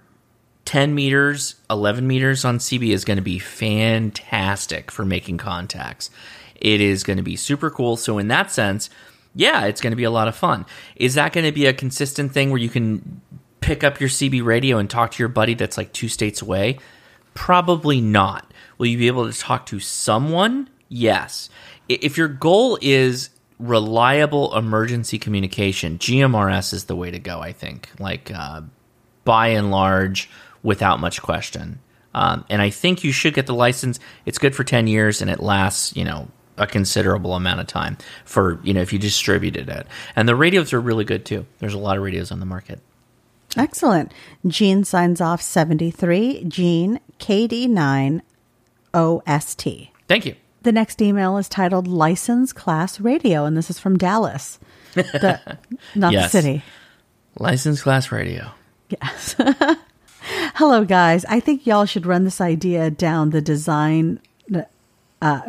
10 0.68 0.94
meters, 0.94 1.54
11 1.70 2.06
meters 2.06 2.44
on 2.44 2.58
CB 2.58 2.90
is 2.90 3.06
going 3.06 3.16
to 3.16 3.22
be 3.22 3.38
fantastic 3.38 4.90
for 4.90 5.02
making 5.02 5.38
contacts. 5.38 6.10
It 6.56 6.82
is 6.82 7.04
going 7.04 7.16
to 7.16 7.22
be 7.22 7.36
super 7.36 7.70
cool. 7.70 7.96
So, 7.96 8.18
in 8.18 8.28
that 8.28 8.52
sense, 8.52 8.90
yeah, 9.34 9.64
it's 9.64 9.80
going 9.80 9.92
to 9.92 9.96
be 9.96 10.04
a 10.04 10.10
lot 10.10 10.28
of 10.28 10.36
fun. 10.36 10.66
Is 10.94 11.14
that 11.14 11.32
going 11.32 11.46
to 11.46 11.52
be 11.52 11.64
a 11.64 11.72
consistent 11.72 12.32
thing 12.32 12.50
where 12.50 12.60
you 12.60 12.68
can 12.68 13.22
pick 13.60 13.82
up 13.82 13.98
your 13.98 14.10
CB 14.10 14.44
radio 14.44 14.76
and 14.76 14.90
talk 14.90 15.12
to 15.12 15.22
your 15.22 15.30
buddy 15.30 15.54
that's 15.54 15.78
like 15.78 15.94
two 15.94 16.06
states 16.06 16.42
away? 16.42 16.78
Probably 17.32 18.02
not. 18.02 18.52
Will 18.76 18.88
you 18.88 18.98
be 18.98 19.06
able 19.06 19.32
to 19.32 19.38
talk 19.38 19.64
to 19.66 19.80
someone? 19.80 20.68
Yes. 20.90 21.48
If 21.88 22.18
your 22.18 22.28
goal 22.28 22.78
is 22.82 23.30
reliable 23.58 24.54
emergency 24.54 25.18
communication, 25.18 25.96
GMRS 25.96 26.74
is 26.74 26.84
the 26.84 26.94
way 26.94 27.10
to 27.10 27.18
go, 27.18 27.40
I 27.40 27.52
think. 27.52 27.88
Like, 27.98 28.30
uh, 28.30 28.60
by 29.24 29.48
and 29.48 29.70
large, 29.70 30.30
without 30.62 31.00
much 31.00 31.22
question. 31.22 31.80
Um, 32.14 32.44
and 32.48 32.60
I 32.62 32.70
think 32.70 33.04
you 33.04 33.12
should 33.12 33.34
get 33.34 33.46
the 33.46 33.54
license. 33.54 34.00
It's 34.26 34.38
good 34.38 34.54
for 34.56 34.64
10 34.64 34.86
years 34.86 35.20
and 35.22 35.30
it 35.30 35.40
lasts, 35.40 35.94
you 35.96 36.04
know, 36.04 36.28
a 36.56 36.66
considerable 36.66 37.34
amount 37.34 37.60
of 37.60 37.66
time 37.66 37.96
for, 38.24 38.58
you 38.64 38.74
know, 38.74 38.80
if 38.80 38.92
you 38.92 38.98
distributed 38.98 39.68
it. 39.68 39.86
And 40.16 40.28
the 40.28 40.34
radios 40.34 40.72
are 40.72 40.80
really 40.80 41.04
good 41.04 41.24
too. 41.24 41.46
There's 41.60 41.74
a 41.74 41.78
lot 41.78 41.96
of 41.96 42.02
radios 42.02 42.32
on 42.32 42.40
the 42.40 42.46
market. 42.46 42.80
Excellent. 43.56 44.12
Gene 44.46 44.84
signs 44.84 45.20
off 45.20 45.40
73. 45.40 46.44
Gene 46.48 46.98
KD9 47.20 48.20
OST. 48.94 49.68
Thank 50.08 50.26
you. 50.26 50.34
The 50.62 50.72
next 50.72 51.00
email 51.00 51.36
is 51.38 51.48
titled 51.48 51.86
License 51.86 52.52
Class 52.52 52.98
Radio, 53.00 53.44
and 53.44 53.56
this 53.56 53.70
is 53.70 53.78
from 53.78 53.96
Dallas, 53.96 54.58
the, 54.94 55.40
not 55.94 56.12
Yes. 56.12 56.32
the 56.32 56.42
city. 56.42 56.62
License 57.38 57.80
class 57.82 58.10
radio. 58.10 58.50
Yes. 58.90 59.36
Hello, 60.58 60.84
guys. 60.84 61.24
I 61.26 61.38
think 61.38 61.68
y'all 61.68 61.84
should 61.84 62.04
run 62.04 62.24
this 62.24 62.40
idea 62.40 62.90
down 62.90 63.30
the 63.30 63.40
design, 63.40 64.20
uh, 65.22 65.40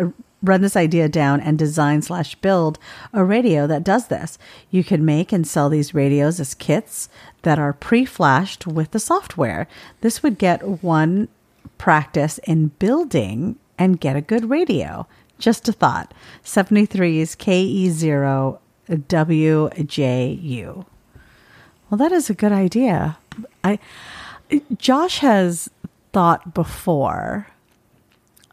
run 0.43 0.61
this 0.61 0.75
idea 0.75 1.09
down 1.09 1.41
and 1.41 1.57
design 1.57 2.03
slash 2.03 2.35
build 2.35 2.77
a 3.11 3.23
radio 3.23 3.65
that 3.65 3.83
does 3.83 4.09
this. 4.09 4.37
You 4.69 4.83
can 4.83 5.03
make 5.03 5.31
and 5.31 5.47
sell 5.47 5.67
these 5.67 5.95
radios 5.95 6.39
as 6.39 6.53
kits 6.53 7.09
that 7.41 7.57
are 7.57 7.73
pre 7.73 8.05
flashed 8.05 8.67
with 8.67 8.91
the 8.91 8.99
software. 8.99 9.67
This 10.01 10.21
would 10.21 10.37
get 10.37 10.83
one 10.83 11.27
practice 11.79 12.37
in 12.43 12.67
building 12.77 13.55
and 13.79 13.99
get 13.99 14.15
a 14.15 14.21
good 14.21 14.47
radio. 14.47 15.07
Just 15.39 15.67
a 15.67 15.73
thought. 15.73 16.13
73's 16.43 17.35
KE0 17.35 18.59
WJU. 18.87 20.85
Well, 21.89 21.97
that 21.97 22.11
is 22.11 22.29
a 22.29 22.35
good 22.35 22.51
idea. 22.51 23.17
I 23.63 23.79
Josh 24.77 25.19
has 25.19 25.69
thought 26.13 26.53
before 26.53 27.47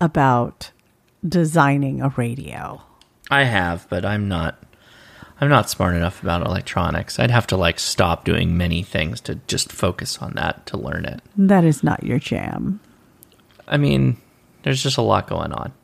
about 0.00 0.70
designing 1.26 2.00
a 2.00 2.10
radio. 2.10 2.82
I 3.30 3.44
have, 3.44 3.88
but 3.88 4.04
I'm 4.04 4.28
not. 4.28 4.62
I'm 5.38 5.50
not 5.50 5.68
smart 5.68 5.94
enough 5.94 6.22
about 6.22 6.46
electronics. 6.46 7.18
I'd 7.18 7.30
have 7.30 7.46
to 7.48 7.58
like 7.58 7.78
stop 7.78 8.24
doing 8.24 8.56
many 8.56 8.82
things 8.82 9.20
to 9.22 9.34
just 9.46 9.70
focus 9.70 10.18
on 10.18 10.32
that 10.34 10.64
to 10.66 10.78
learn 10.78 11.04
it. 11.04 11.20
That 11.36 11.62
is 11.62 11.84
not 11.84 12.02
your 12.02 12.18
jam. 12.18 12.80
I 13.68 13.76
mean, 13.76 14.16
there's 14.62 14.82
just 14.82 14.96
a 14.96 15.02
lot 15.02 15.28
going 15.28 15.52
on. 15.52 15.74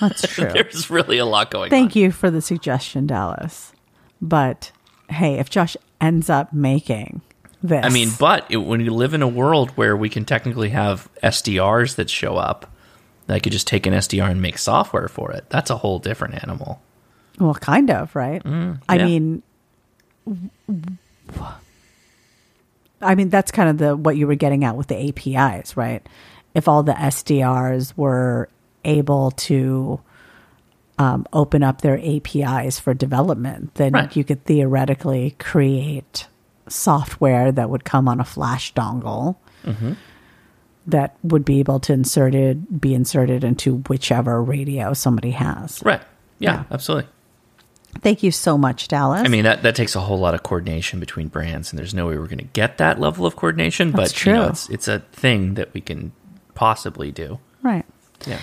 That's 0.00 0.22
true. 0.28 0.50
there's 0.50 0.88
really 0.88 1.18
a 1.18 1.26
lot 1.26 1.50
going 1.50 1.64
on. 1.64 1.70
Thank 1.70 1.94
you 1.94 2.10
for 2.10 2.30
the 2.30 2.40
suggestion, 2.40 3.06
Dallas. 3.06 3.72
But 4.22 4.72
hey, 5.10 5.34
if 5.34 5.50
Josh 5.50 5.76
ends 6.00 6.30
up 6.30 6.54
making 6.54 7.20
this, 7.68 7.84
I 7.84 7.88
mean, 7.90 8.10
but 8.18 8.46
it, 8.50 8.56
when 8.58 8.80
you 8.80 8.92
live 8.92 9.14
in 9.14 9.22
a 9.22 9.28
world 9.28 9.70
where 9.70 9.96
we 9.96 10.08
can 10.08 10.24
technically 10.24 10.70
have 10.70 11.08
SDRs 11.22 11.96
that 11.96 12.08
show 12.10 12.36
up, 12.36 12.70
I 13.28 13.38
could 13.40 13.52
just 13.52 13.66
take 13.66 13.86
an 13.86 13.92
SDR 13.94 14.30
and 14.30 14.40
make 14.40 14.58
software 14.58 15.08
for 15.08 15.32
it. 15.32 15.44
That's 15.50 15.70
a 15.70 15.76
whole 15.76 15.98
different 15.98 16.42
animal. 16.42 16.80
well, 17.38 17.54
kind 17.54 17.90
of, 17.90 18.14
right? 18.16 18.40
I 18.88 18.96
yeah. 18.96 19.04
mean, 19.04 19.42
I 23.00 23.14
mean 23.14 23.28
that's 23.28 23.50
kind 23.50 23.68
of 23.68 23.78
the 23.78 23.96
what 23.96 24.16
you 24.16 24.26
were 24.26 24.34
getting 24.34 24.64
at 24.64 24.76
with 24.76 24.86
the 24.88 25.08
APIs, 25.08 25.76
right? 25.76 26.06
If 26.54 26.68
all 26.68 26.82
the 26.82 26.92
SDRs 26.92 27.92
were 27.96 28.48
able 28.84 29.32
to 29.32 30.00
um, 30.98 31.26
open 31.32 31.62
up 31.62 31.82
their 31.82 31.98
APIs 32.02 32.78
for 32.78 32.94
development, 32.94 33.74
then 33.74 33.92
Right. 33.92 34.16
you 34.16 34.24
could 34.24 34.44
theoretically 34.44 35.34
create 35.38 36.26
software 36.68 37.52
that 37.52 37.70
would 37.70 37.84
come 37.84 38.08
on 38.08 38.20
a 38.20 38.24
flash 38.24 38.72
dongle 38.74 39.36
Mm-hmm. 39.64 39.92
that 40.86 41.16
would 41.24 41.44
be 41.44 41.58
able 41.58 41.80
to 41.80 41.92
inserted 41.92 42.80
be 42.80 42.94
inserted 42.94 43.42
into 43.42 43.78
whichever 43.88 44.40
radio 44.42 44.92
somebody 44.92 45.32
has. 45.32 45.82
Right. 45.84 46.00
Yeah, 46.38 46.52
Yeah. 46.54 46.64
absolutely. 46.70 47.10
Thank 48.02 48.22
you 48.22 48.30
so 48.30 48.56
much, 48.58 48.88
Dallas. 48.88 49.22
I 49.24 49.28
mean, 49.28 49.44
that, 49.44 49.62
that 49.62 49.74
takes 49.74 49.96
a 49.96 50.00
whole 50.00 50.18
lot 50.18 50.34
of 50.34 50.42
coordination 50.42 51.00
between 51.00 51.28
brands, 51.28 51.72
and 51.72 51.78
there's 51.78 51.94
no 51.94 52.06
way 52.06 52.18
we're 52.18 52.26
going 52.26 52.38
to 52.38 52.44
get 52.44 52.76
that 52.78 53.00
level 53.00 53.24
of 53.26 53.36
coordination. 53.36 53.90
That's 53.90 54.12
but 54.12 54.26
You 54.26 54.32
know, 54.34 54.42
true. 54.42 54.48
it's, 54.50 54.68
it's 54.68 54.86
a 54.88 54.98
thing 55.12 55.54
that 55.54 55.72
we 55.72 55.80
can 55.80 56.12
possibly 56.54 57.10
do. 57.10 57.40
right. 57.62 57.86
Yeah. 58.26 58.38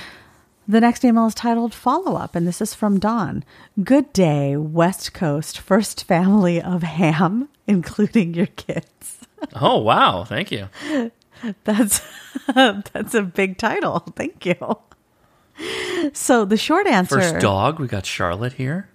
The 0.68 0.80
next 0.80 1.04
email 1.04 1.26
is 1.28 1.36
titled 1.36 1.74
Follow 1.74 2.16
Up, 2.16 2.36
and 2.36 2.48
this 2.48 2.62
is 2.62 2.74
from 2.74 3.00
Don. 3.00 3.44
Good 3.84 4.14
day, 4.14 4.56
West 4.56 5.14
Coast 5.14 5.60
first 5.60 6.06
family 6.06 6.62
of 6.62 6.84
ham, 6.84 7.50
including 7.68 8.34
your 8.34 8.48
kids. 8.48 9.20
Oh 9.56 9.80
wow! 9.80 10.24
Thank 10.24 10.54
you. 10.54 10.70
That's 11.66 12.02
that's 12.56 13.14
a 13.14 13.24
big 13.24 13.58
title. 13.58 14.00
Thank 14.16 14.46
you. 14.46 14.56
So 16.14 16.46
the 16.46 16.56
short 16.56 16.88
answer, 16.88 17.20
First 17.20 17.40
dog, 17.42 17.78
we 17.78 17.88
got 17.88 18.06
Charlotte 18.06 18.54
here. 18.54 18.88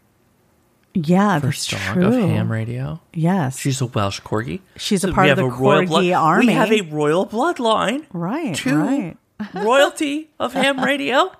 yeah, 0.95 1.39
First 1.39 1.71
dog 1.71 1.81
true. 1.93 2.07
of 2.07 2.15
ham 2.15 2.51
radio. 2.51 2.99
Yes, 3.13 3.59
She's 3.59 3.83
a 3.83 3.87
Welsh 3.87 4.21
corgi. 4.23 4.61
She's 4.77 5.05
a 5.05 5.13
part 5.13 5.29
of 5.29 5.37
the 5.37 5.43
corgi 5.43 5.87
blood- 5.89 6.13
army. 6.13 6.47
We 6.47 6.53
have 6.55 6.73
a 6.73 6.81
royal 6.81 7.27
bloodline. 7.27 8.07
right, 8.15 8.55
to 8.55 8.75
right. 8.79 9.17
royalty 9.55 10.31
of 10.41 10.55
ham 10.55 10.81
radio. 10.83 11.31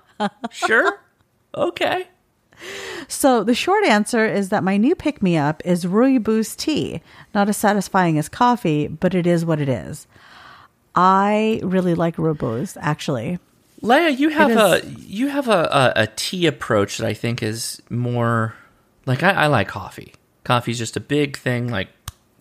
Sure. 0.51 0.99
Okay. 1.55 2.07
So 3.07 3.43
the 3.43 3.55
short 3.55 3.83
answer 3.85 4.23
is 4.23 4.49
that 4.49 4.63
my 4.63 4.77
new 4.77 4.93
pick 4.93 5.23
me 5.23 5.35
up 5.35 5.63
is 5.65 5.85
Rooibos 5.85 6.55
tea. 6.55 7.01
Not 7.33 7.49
as 7.49 7.57
satisfying 7.57 8.19
as 8.19 8.29
coffee, 8.29 8.87
but 8.87 9.15
it 9.15 9.25
is 9.25 9.43
what 9.43 9.59
it 9.59 9.67
is. 9.67 10.05
I 10.93 11.59
really 11.63 11.95
like 11.95 12.17
Rooibos, 12.17 12.77
actually. 12.79 13.39
Leia, 13.81 14.17
you 14.17 14.29
have 14.29 14.51
It 14.51 14.57
a 14.57 14.87
you 14.99 15.27
have 15.29 15.47
a, 15.47 15.93
a, 15.95 16.03
a 16.03 16.07
tea 16.15 16.45
approach 16.45 16.97
that 16.97 17.07
I 17.07 17.13
think 17.13 17.41
is 17.41 17.81
more 17.89 18.53
like 19.05 19.23
I, 19.23 19.31
I 19.31 19.47
like 19.47 19.67
coffee. 19.67 20.13
Coffee's 20.43 20.77
just 20.77 20.97
a 20.97 21.01
big 21.01 21.37
thing. 21.37 21.67
Like 21.69 21.87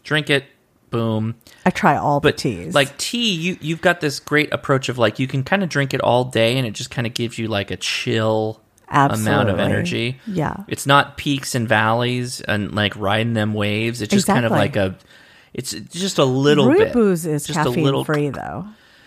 drink 0.02 0.28
it, 0.28 0.44
boom. 0.90 1.36
I 1.65 1.70
try 1.70 1.97
all 1.97 2.20
But 2.20 2.36
the 2.36 2.43
teas. 2.43 2.74
like 2.74 2.97
tea, 2.98 3.32
you 3.32 3.59
you've 3.60 3.81
got 3.81 4.01
this 4.01 4.20
great 4.20 4.52
approach 4.52 4.89
of 4.89 4.98
like 4.98 5.19
you 5.19 5.27
can 5.27 5.44
kind 5.44 5.62
of 5.62 5.69
drink 5.69 5.94
it 5.94 6.01
all 6.01 6.24
day, 6.24 6.56
and 6.59 6.66
it 6.66 6.73
just 6.73 6.90
kind 6.90 7.06
of 7.06 7.15
gives 7.15 7.39
you 7.39 7.48
like 7.48 7.70
a 7.70 7.77
chill 7.77 8.60
amount 8.89 9.51
of 9.51 9.59
energy. 9.59 10.19
Yeah. 10.27 10.56
it's 10.66 10.86
not 10.86 11.16
peaks 11.16 11.55
and 11.55 11.69
valleys 11.69 12.40
and 12.40 12.74
like 12.74 12.97
riding 12.97 13.35
them 13.35 13.55
waves. 13.55 14.01
It's 14.01 14.12
just 14.12 14.27
kind 14.27 14.44
of 14.47 14.52
like 14.52 14.77
a. 14.77 14.97
It's 15.55 15.73
just 15.73 16.19
a 16.19 16.24
little 16.24 16.70
bit. 16.70 16.93
Rooibos 16.93 17.27
is 17.27 17.47
just 17.47 17.59
a 17.59 17.70
little 17.70 18.05
free, 18.05 18.31
though. 18.31 18.66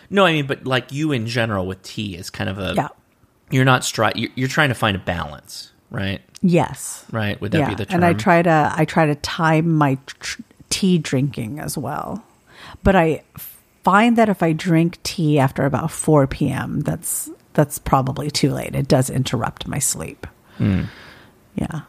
No, 0.10 0.26
I 0.26 0.34
mean, 0.34 0.48
but 0.48 0.66
like 0.66 0.92
you 0.92 1.12
in 1.12 1.26
general 1.28 1.66
with 1.66 1.82
tea 1.84 2.16
is 2.16 2.30
kind 2.30 2.50
of 2.50 2.60
a. 2.60 2.74
Yeah. 2.76 2.88
You're 3.50 3.66
not 3.66 3.82
stri- 3.82 4.16
you're, 4.16 4.32
you're 4.36 4.48
trying 4.48 4.70
to 4.70 4.76
find 4.76 4.96
a 4.96 5.00
balance, 5.00 5.72
right? 5.90 6.22
Yes. 6.42 7.06
Right? 7.12 7.40
Would 7.40 7.52
that 7.52 7.60
yeah. 7.60 7.70
be 7.70 7.76
the 7.76 7.86
term? 7.86 7.96
And 7.96 8.06
I 8.06 8.14
try 8.14 8.42
to 8.42 8.74
I 8.76 8.86
try 8.86 9.06
to 9.06 9.16
time 9.16 9.70
my 9.70 9.98
tr- 10.06 10.42
tea 10.72 10.98
drinking 10.98 11.60
as 11.60 11.78
well. 11.78 12.24
But 12.84 12.96
I 12.96 13.24
find 13.84 14.18
that 14.18 14.30
if 14.30 14.42
I 14.42 14.54
drink 14.54 14.98
tea 15.04 15.38
after 15.38 15.66
about 15.66 15.92
4 15.92 16.26
p.m., 16.28 16.80
that's 16.82 17.30
that's 17.54 17.78
probably 17.80 18.32
too 18.32 18.52
late. 18.52 18.74
It 18.76 18.88
does 18.88 19.10
interrupt 19.10 19.68
my 19.68 19.78
sleep. 19.80 20.26
Hmm. 20.58 20.84
Yeah. 21.56 21.82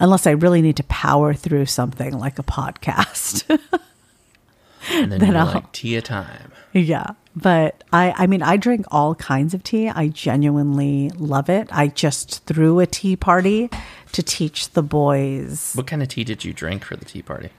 Unless 0.00 0.26
I 0.26 0.32
really 0.32 0.60
need 0.60 0.76
to 0.78 0.84
power 0.84 1.32
through 1.32 1.66
something 1.66 2.12
like 2.18 2.38
a 2.38 2.42
podcast. 2.42 3.44
and 4.90 5.12
then, 5.12 5.20
then 5.20 5.36
I'll- 5.36 5.46
like 5.54 5.72
tea 5.72 6.00
time. 6.00 6.50
Yeah. 6.72 7.12
But 7.36 7.82
I 7.92 8.14
I 8.16 8.26
mean 8.26 8.42
I 8.42 8.56
drink 8.56 8.86
all 8.90 9.14
kinds 9.16 9.54
of 9.54 9.62
tea. 9.64 9.88
I 9.88 10.08
genuinely 10.08 11.10
love 11.16 11.48
it. 11.50 11.68
I 11.70 11.88
just 11.88 12.44
threw 12.46 12.80
a 12.80 12.86
tea 12.86 13.16
party 13.16 13.70
to 14.12 14.22
teach 14.22 14.70
the 14.70 14.82
boys. 14.82 15.72
What 15.74 15.86
kind 15.88 16.02
of 16.02 16.08
tea 16.08 16.24
did 16.24 16.44
you 16.44 16.52
drink 16.52 16.84
for 16.84 16.96
the 16.96 17.04
tea 17.04 17.22
party? 17.22 17.50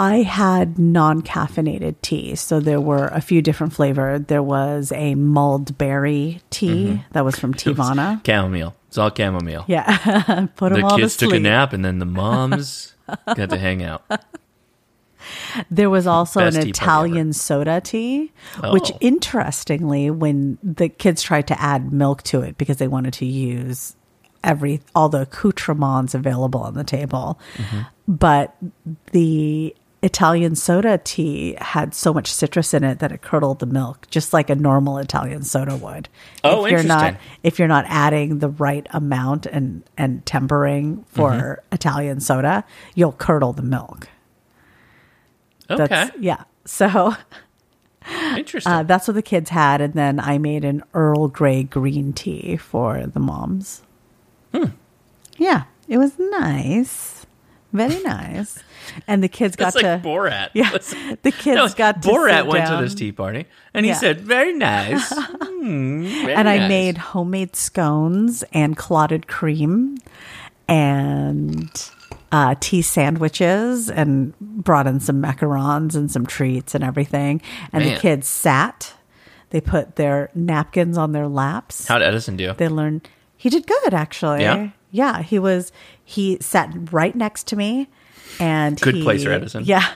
I 0.00 0.22
had 0.22 0.78
non-caffeinated 0.78 1.96
tea. 2.00 2.34
So 2.34 2.58
there 2.58 2.80
were 2.80 3.08
a 3.08 3.20
few 3.20 3.42
different 3.42 3.72
flavor. 3.74 4.18
There 4.18 4.42
was 4.42 4.92
a 4.92 5.14
mulled 5.14 5.76
berry 5.76 6.40
tea 6.50 7.02
that 7.12 7.24
was 7.24 7.38
from 7.38 7.52
Teavana. 7.60 8.24
Chamomile. 8.24 8.74
It's 8.88 8.96
all 8.98 9.10
chamomile. 9.14 9.64
Yeah. 9.68 10.46
Put 10.56 10.70
them 10.72 10.80
the 10.80 10.86
all 10.86 10.96
kids 10.96 11.16
to 11.18 11.26
took 11.26 11.34
a 11.34 11.38
nap, 11.40 11.72
and 11.74 11.84
then 11.84 11.98
the 11.98 12.06
moms 12.20 12.94
got 13.26 13.50
to 13.50 13.58
hang 13.58 13.82
out. 13.82 14.02
There 15.70 15.90
was 15.90 16.06
also 16.06 16.40
Best 16.40 16.56
an 16.56 16.62
tea 16.64 16.70
Italian 16.70 17.32
soda 17.32 17.80
tea, 17.80 18.32
which 18.72 18.90
Oh. 18.92 18.98
interestingly, 19.00 20.10
when 20.10 20.58
the 20.62 20.88
kids 20.88 21.22
tried 21.22 21.46
to 21.48 21.60
add 21.60 21.92
milk 21.92 22.22
to 22.24 22.40
it 22.40 22.56
because 22.58 22.78
they 22.78 22.88
wanted 22.88 23.12
to 23.14 23.26
use 23.26 23.94
every 24.42 24.80
all 24.94 25.08
the 25.10 25.20
accoutrements 25.22 26.14
available 26.14 26.60
on 26.62 26.74
the 26.74 26.84
table, 26.84 27.38
Mm-hmm. 27.58 27.80
but 28.08 28.56
the 29.12 29.76
Italian 30.02 30.54
soda 30.54 30.98
tea 31.04 31.56
had 31.60 31.94
so 31.94 32.14
much 32.14 32.32
citrus 32.32 32.72
in 32.72 32.84
it 32.84 33.00
that 33.00 33.12
it 33.12 33.20
curdled 33.20 33.58
the 33.58 33.66
milk, 33.66 34.06
just 34.10 34.32
like 34.32 34.48
a 34.48 34.54
normal 34.54 34.96
Italian 34.98 35.42
soda 35.42 35.76
would. 35.76 36.08
Oh, 36.42 36.64
if 36.64 36.70
you're 36.72 36.82
not 36.82 37.08
interesting. 37.08 37.30
if 37.42 37.58
you're 37.58 37.68
not 37.68 37.84
adding 37.88 38.38
the 38.38 38.48
right 38.48 38.86
amount 38.90 39.44
and 39.46 39.82
and 39.98 40.24
tempering 40.24 41.04
for 41.08 41.30
Mm-hmm. 41.32 41.74
Italian 41.74 42.20
soda, 42.20 42.64
you'll 42.94 43.12
curdle 43.12 43.52
the 43.52 43.62
milk. 43.62 44.08
Okay. 45.68 45.86
That's 45.86 46.16
yeah. 46.18 46.44
So 46.64 47.14
Interesting. 48.36 48.72
uh, 48.72 48.82
that's 48.84 49.06
what 49.06 49.14
the 49.14 49.22
kids 49.22 49.50
had, 49.50 49.80
and 49.82 49.92
then 49.94 50.18
I 50.18 50.38
made 50.38 50.64
an 50.64 50.82
Earl 50.94 51.28
Grey 51.28 51.62
green 51.64 52.12
tea 52.14 52.56
for 52.56 53.06
the 53.06 53.20
moms. 53.20 53.82
Hmm. 54.54 54.64
Yeah, 55.36 55.64
it 55.88 55.98
was 55.98 56.18
nice, 56.18 57.19
very 57.72 58.02
nice, 58.02 58.58
and 59.06 59.22
the 59.22 59.28
kids 59.28 59.56
got 59.56 59.74
like 59.74 59.84
to 59.84 60.00
Borat. 60.06 60.50
yeah. 60.54 60.70
The 61.22 61.30
kids 61.32 61.56
No, 61.56 61.68
got 61.68 62.02
to 62.02 62.08
Borat 62.08 62.46
went 62.46 62.66
down. 62.66 62.78
to 62.78 62.84
this 62.84 62.94
tea 62.94 63.12
party 63.12 63.46
and 63.74 63.84
he 63.86 63.90
Yeah. 63.92 63.98
said, 63.98 64.20
"Very 64.20 64.52
nice, 64.52 65.12
Hmm, 65.42 66.04
and 66.28 66.48
I 66.48 66.58
nice. 66.58 66.68
made 66.68 66.98
homemade 66.98 67.54
scones 67.56 68.42
and 68.52 68.76
clotted 68.76 69.26
cream 69.28 69.98
and 70.68 71.90
uh, 72.32 72.54
tea 72.60 72.82
sandwiches 72.82 73.90
and 73.90 74.38
brought 74.38 74.86
in 74.86 75.00
some 75.00 75.20
macarons 75.20 75.94
and 75.96 76.10
some 76.10 76.24
treats 76.26 76.74
and 76.74 76.84
everything. 76.84 77.42
And 77.72 77.84
Man. 77.84 77.94
the 77.94 78.00
kids 78.00 78.26
sat. 78.28 78.94
They 79.50 79.60
put 79.60 79.96
their 79.96 80.30
napkins 80.34 80.96
on 80.96 81.10
their 81.12 81.26
laps. 81.26 81.88
How'd 81.88 82.02
Edison 82.02 82.36
do? 82.36 82.52
they 82.54 82.68
learned 82.68 83.08
he 83.36 83.48
did 83.50 83.66
good 83.66 83.94
actually. 83.94 84.42
Yeah? 84.42 84.70
Yeah, 84.92 85.22
he 85.22 85.38
was 85.40 85.72
he 86.10 86.36
sat 86.40 86.74
right 86.92 87.14
next 87.14 87.46
to 87.48 87.56
me 87.56 87.88
and 88.40 88.80
Good 88.80 88.96
he- 88.96 89.02
placer, 89.02 89.30
Edison. 89.30 89.64
Yeah. 89.64 89.86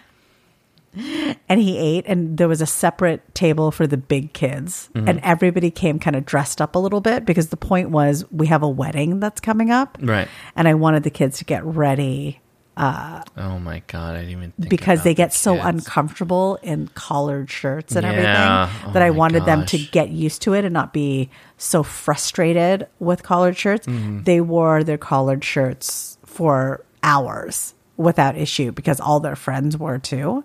And 1.48 1.60
he 1.60 1.76
ate 1.76 2.04
and 2.06 2.38
there 2.38 2.46
was 2.46 2.60
a 2.60 2.66
separate 2.66 3.34
table 3.34 3.72
for 3.72 3.84
the 3.84 3.96
big 3.96 4.32
kids 4.32 4.90
Mm-hmm. 4.94 5.08
and 5.08 5.20
everybody 5.24 5.72
came 5.72 5.98
kind 5.98 6.14
of 6.14 6.24
dressed 6.24 6.60
up 6.62 6.76
a 6.76 6.78
little 6.78 7.00
bit 7.00 7.24
because 7.24 7.48
the 7.48 7.56
point 7.56 7.90
was 7.90 8.24
we 8.30 8.46
have 8.46 8.62
a 8.62 8.68
wedding 8.68 9.18
that's 9.18 9.40
coming 9.40 9.70
up. 9.72 9.98
Right. 10.00 10.28
And 10.54 10.68
I 10.68 10.74
wanted 10.74 11.02
the 11.02 11.10
kids 11.10 11.38
to 11.38 11.44
get 11.44 11.64
ready 11.64 12.40
Oh 12.76 13.58
my 13.60 13.82
god, 13.86 14.16
I 14.16 14.20
didn't 14.20 14.30
even 14.30 14.52
think 14.52 14.68
because 14.68 15.02
they 15.04 15.10
the 15.10 15.14
get 15.14 15.32
so 15.32 15.54
kids. 15.54 15.66
uncomfortable 15.66 16.58
in 16.62 16.88
collared 16.94 17.50
shirts 17.50 17.94
and 17.94 18.04
Yeah. 18.04 18.10
everything 18.10 18.88
Oh 18.88 18.92
that 18.92 19.02
I 19.02 19.10
wanted 19.10 19.44
them 19.44 19.64
to 19.66 19.78
get 19.78 20.08
used 20.10 20.42
to 20.42 20.54
it 20.54 20.64
and 20.64 20.72
not 20.74 20.92
be 20.92 21.30
so 21.56 21.82
frustrated 21.82 22.86
with 22.98 23.22
collared 23.22 23.56
shirts. 23.56 23.86
Mm-hmm. 23.86 24.24
They 24.24 24.40
wore 24.40 24.82
their 24.82 24.98
collared 24.98 25.44
shirts 25.44 26.18
for 26.24 26.84
hours 27.02 27.74
without 27.96 28.36
issue 28.36 28.72
because 28.72 28.98
all 28.98 29.20
their 29.20 29.36
friends 29.36 29.78
were 29.78 29.98
too. 29.98 30.42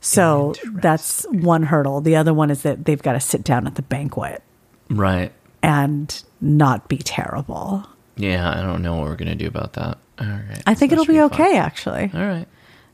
So 0.00 0.54
that's 0.72 1.24
one 1.30 1.64
hurdle. 1.64 2.00
The 2.00 2.16
other 2.16 2.32
one 2.32 2.50
is 2.50 2.62
that 2.62 2.86
they've 2.86 3.02
got 3.02 3.12
to 3.12 3.20
sit 3.20 3.44
down 3.44 3.66
at 3.66 3.74
the 3.74 3.82
banquet 3.82 4.42
Right. 4.88 5.32
and 5.62 6.22
not 6.40 6.88
be 6.88 6.96
terrible. 6.96 7.86
Yeah, 8.16 8.50
I 8.50 8.62
don't 8.62 8.80
know 8.80 8.96
what 8.96 9.04
we're 9.08 9.16
gonna 9.16 9.34
do 9.34 9.46
about 9.46 9.74
that. 9.74 9.98
All 10.20 10.26
right. 10.26 10.62
I 10.66 10.74
think 10.74 10.90
That 10.90 10.94
it'll 11.00 11.06
be 11.06 11.14
fun. 11.18 11.32
okay, 11.32 11.56
actually. 11.56 12.10
All 12.14 12.26
right. 12.26 12.46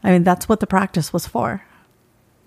I 0.05 0.11
mean, 0.12 0.23
that's 0.24 0.48
what 0.48 0.61
the 0.61 0.66
practice 0.66 1.12
was 1.12 1.27
for. 1.27 1.62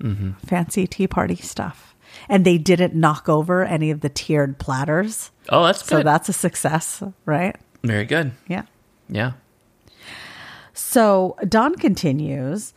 Mm-hmm. 0.02 0.32
Fancy 0.46 0.88
tea 0.88 1.08
party 1.08 1.36
stuff. 1.36 1.94
And 2.30 2.46
they 2.46 2.58
didn't 2.58 2.96
knock 2.96 3.28
over 3.30 3.64
any 3.64 3.92
of 3.92 4.02
the 4.02 4.10
tiered 4.10 4.58
platters. 4.58 5.32
Oh, 5.50 5.66
that's 5.66 5.86
So 5.86 6.02
that's 6.02 6.30
a 6.30 6.34
success, 6.34 7.04
right? 7.26 7.56
Very 7.84 8.06
good. 8.06 8.32
Yeah. 8.48 8.64
Yeah. 9.10 9.34
So 10.74 11.36
Don 11.48 11.76
continues. 11.76 12.74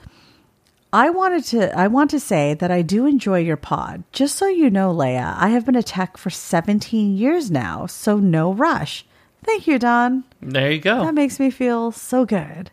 I 0.92 1.08
wanted 1.10 1.44
to 1.44 1.78
I 1.78 1.86
want 1.86 2.10
to 2.10 2.20
say 2.20 2.54
that 2.54 2.70
I 2.70 2.82
do 2.82 3.06
enjoy 3.06 3.38
your 3.40 3.56
pod. 3.56 4.04
Just 4.12 4.36
so 4.36 4.46
you 4.46 4.68
know, 4.68 4.92
Leia, 4.94 5.34
I 5.38 5.48
have 5.50 5.64
been 5.64 5.76
a 5.76 5.82
tech 5.82 6.16
for 6.18 6.28
17 6.28 7.16
years 7.16 7.50
now, 7.50 7.86
so 7.86 8.18
no 8.18 8.52
rush. 8.52 9.06
Thank 9.44 9.66
you, 9.66 9.78
Don. 9.78 10.24
There 10.40 10.70
you 10.70 10.80
go. 10.80 11.04
That 11.04 11.14
makes 11.14 11.40
me 11.40 11.50
feel 11.50 11.92
so 11.92 12.24
good. 12.24 12.70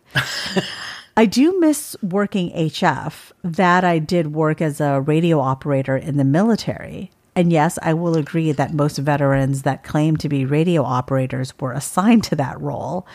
I 1.16 1.26
do 1.26 1.58
miss 1.58 1.96
working 2.02 2.50
HF. 2.52 3.32
That 3.42 3.84
I 3.84 3.98
did 3.98 4.34
work 4.34 4.60
as 4.60 4.80
a 4.80 5.00
radio 5.00 5.40
operator 5.40 5.96
in 5.96 6.16
the 6.16 6.24
military. 6.24 7.10
And 7.34 7.52
yes, 7.52 7.78
I 7.82 7.94
will 7.94 8.16
agree 8.16 8.52
that 8.52 8.74
most 8.74 8.98
veterans 8.98 9.62
that 9.62 9.82
claim 9.82 10.16
to 10.18 10.28
be 10.28 10.44
radio 10.44 10.82
operators 10.82 11.52
were 11.58 11.72
assigned 11.72 12.24
to 12.24 12.36
that 12.36 12.60
role. 12.60 13.06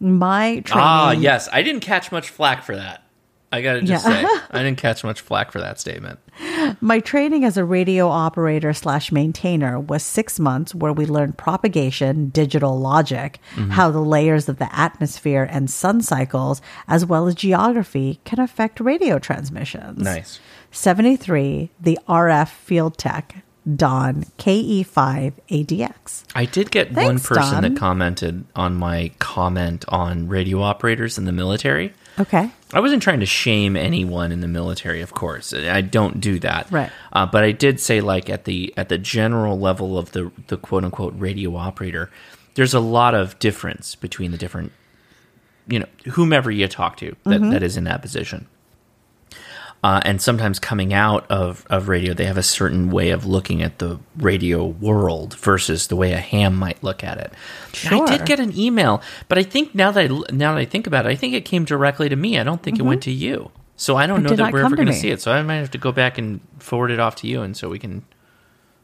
My 0.00 0.60
training 0.60 0.88
ah, 0.88 1.10
yes. 1.12 1.48
I 1.52 1.62
didn't 1.62 1.80
catch 1.80 2.12
much 2.12 2.30
flack 2.30 2.62
for 2.62 2.76
that. 2.76 3.02
I 3.50 3.62
gotta 3.62 3.80
just 3.80 4.06
Yeah. 4.06 4.22
say, 4.22 4.28
I 4.50 4.62
didn't 4.62 4.78
catch 4.78 5.02
much 5.04 5.20
flack 5.20 5.50
for 5.52 5.58
that 5.60 5.80
statement. 5.80 6.18
My 6.80 7.00
training 7.00 7.44
as 7.44 7.56
a 7.56 7.64
radio 7.64 8.08
operator 8.08 8.72
slash 8.72 9.10
maintainer 9.10 9.80
was 9.80 10.02
six 10.02 10.38
months 10.38 10.74
where 10.74 10.92
we 10.92 11.06
learned 11.06 11.38
propagation, 11.38 12.28
digital 12.28 12.78
logic, 12.78 13.38
mm-hmm. 13.54 13.70
how 13.70 13.90
the 13.90 14.00
layers 14.00 14.48
of 14.48 14.58
the 14.58 14.72
atmosphere 14.74 15.48
and 15.50 15.70
sun 15.70 16.02
cycles, 16.02 16.60
as 16.86 17.06
well 17.06 17.26
as 17.26 17.34
geography, 17.34 18.20
can 18.24 18.38
affect 18.38 18.80
radio 18.80 19.18
transmissions. 19.18 20.02
Nice. 20.02 20.40
73, 20.70 21.70
the 21.80 21.98
RF 22.08 22.50
Field 22.50 22.98
Tech, 22.98 23.42
Don 23.76 24.24
KE5ADX. 24.38 26.24
I 26.34 26.44
did 26.44 26.70
get 26.70 26.92
one 26.92 27.18
person 27.18 27.62
Don. 27.62 27.62
that 27.62 27.76
commented 27.76 28.44
on 28.54 28.74
my 28.76 29.10
comment 29.18 29.84
on 29.88 30.28
radio 30.28 30.62
operators 30.62 31.18
in 31.18 31.24
the 31.24 31.32
military. 31.32 31.92
Okay. 32.18 32.50
I 32.72 32.80
wasn't 32.80 33.02
trying 33.02 33.20
to 33.20 33.26
shame 33.26 33.76
anyone 33.76 34.30
in 34.30 34.40
the 34.40 34.48
military, 34.48 35.00
of 35.00 35.12
course. 35.12 35.54
I 35.54 35.80
don't 35.80 36.20
do 36.20 36.38
that. 36.40 36.70
Right. 36.70 36.90
Uh, 37.12 37.24
but 37.26 37.42
I 37.42 37.52
did 37.52 37.80
say, 37.80 38.00
like 38.00 38.28
at 38.28 38.44
the 38.44 38.74
at 38.76 38.88
the 38.88 38.98
general 38.98 39.58
level 39.58 39.96
of 39.96 40.12
the 40.12 40.30
the 40.48 40.56
quote 40.58 40.84
unquote 40.84 41.14
radio 41.16 41.56
operator, 41.56 42.10
there's 42.54 42.74
a 42.74 42.80
lot 42.80 43.14
of 43.14 43.38
difference 43.38 43.94
between 43.94 44.32
the 44.32 44.38
different, 44.38 44.72
you 45.66 45.78
know, 45.78 45.86
whomever 46.10 46.50
you 46.50 46.68
talk 46.68 46.96
to 46.98 47.16
that, 47.24 47.40
that 47.50 47.62
is 47.62 47.76
in 47.76 47.84
that 47.84 48.02
position. 48.02 48.46
Uh, 49.82 50.00
and 50.04 50.20
sometimes 50.20 50.58
coming 50.58 50.92
out 50.92 51.24
of, 51.30 51.64
of 51.70 51.86
radio, 51.88 52.12
they 52.12 52.24
have 52.24 52.36
a 52.36 52.42
certain 52.42 52.90
way 52.90 53.10
of 53.10 53.24
looking 53.24 53.62
at 53.62 53.78
the 53.78 53.96
radio 54.16 54.64
world 54.66 55.34
versus 55.36 55.86
the 55.86 55.94
way 55.94 56.12
a 56.12 56.18
ham 56.18 56.56
might 56.56 56.82
look 56.82 57.04
at 57.04 57.16
it. 57.18 57.32
And 57.84 57.94
I 58.02 58.16
did 58.16 58.26
get 58.26 58.40
an 58.40 58.58
email, 58.58 59.00
but 59.28 59.38
I 59.38 59.44
think 59.44 59.76
now 59.76 59.92
that 59.92 60.10
I, 60.10 60.32
now 60.32 60.52
that 60.54 60.58
I 60.60 60.64
think 60.64 60.88
about 60.88 61.06
it, 61.06 61.10
I 61.10 61.14
think 61.14 61.34
it 61.34 61.44
came 61.44 61.64
directly 61.64 62.08
to 62.08 62.16
me. 62.16 62.40
I 62.40 62.42
don't 62.42 62.60
think 62.60 62.80
it 62.80 62.82
went 62.82 63.04
to 63.04 63.12
you. 63.12 63.52
So 63.76 63.96
I 63.96 64.08
don't 64.08 64.24
Mm-hmm. 64.24 64.26
It 64.26 64.30
know 64.30 64.36
that 64.46 64.52
we're 64.52 64.64
ever 64.64 64.74
going 64.74 64.88
to 64.88 64.92
see 64.92 65.10
it. 65.10 65.20
So 65.20 65.30
I 65.30 65.40
might 65.42 65.56
have 65.56 65.70
to 65.70 65.78
go 65.78 65.92
back 65.92 66.18
and 66.18 66.40
forward 66.58 66.90
it 66.90 66.98
off 66.98 67.14
to 67.16 67.28
you, 67.28 67.42
and 67.42 67.56
so 67.56 67.68
we 67.68 67.78
can 67.78 68.04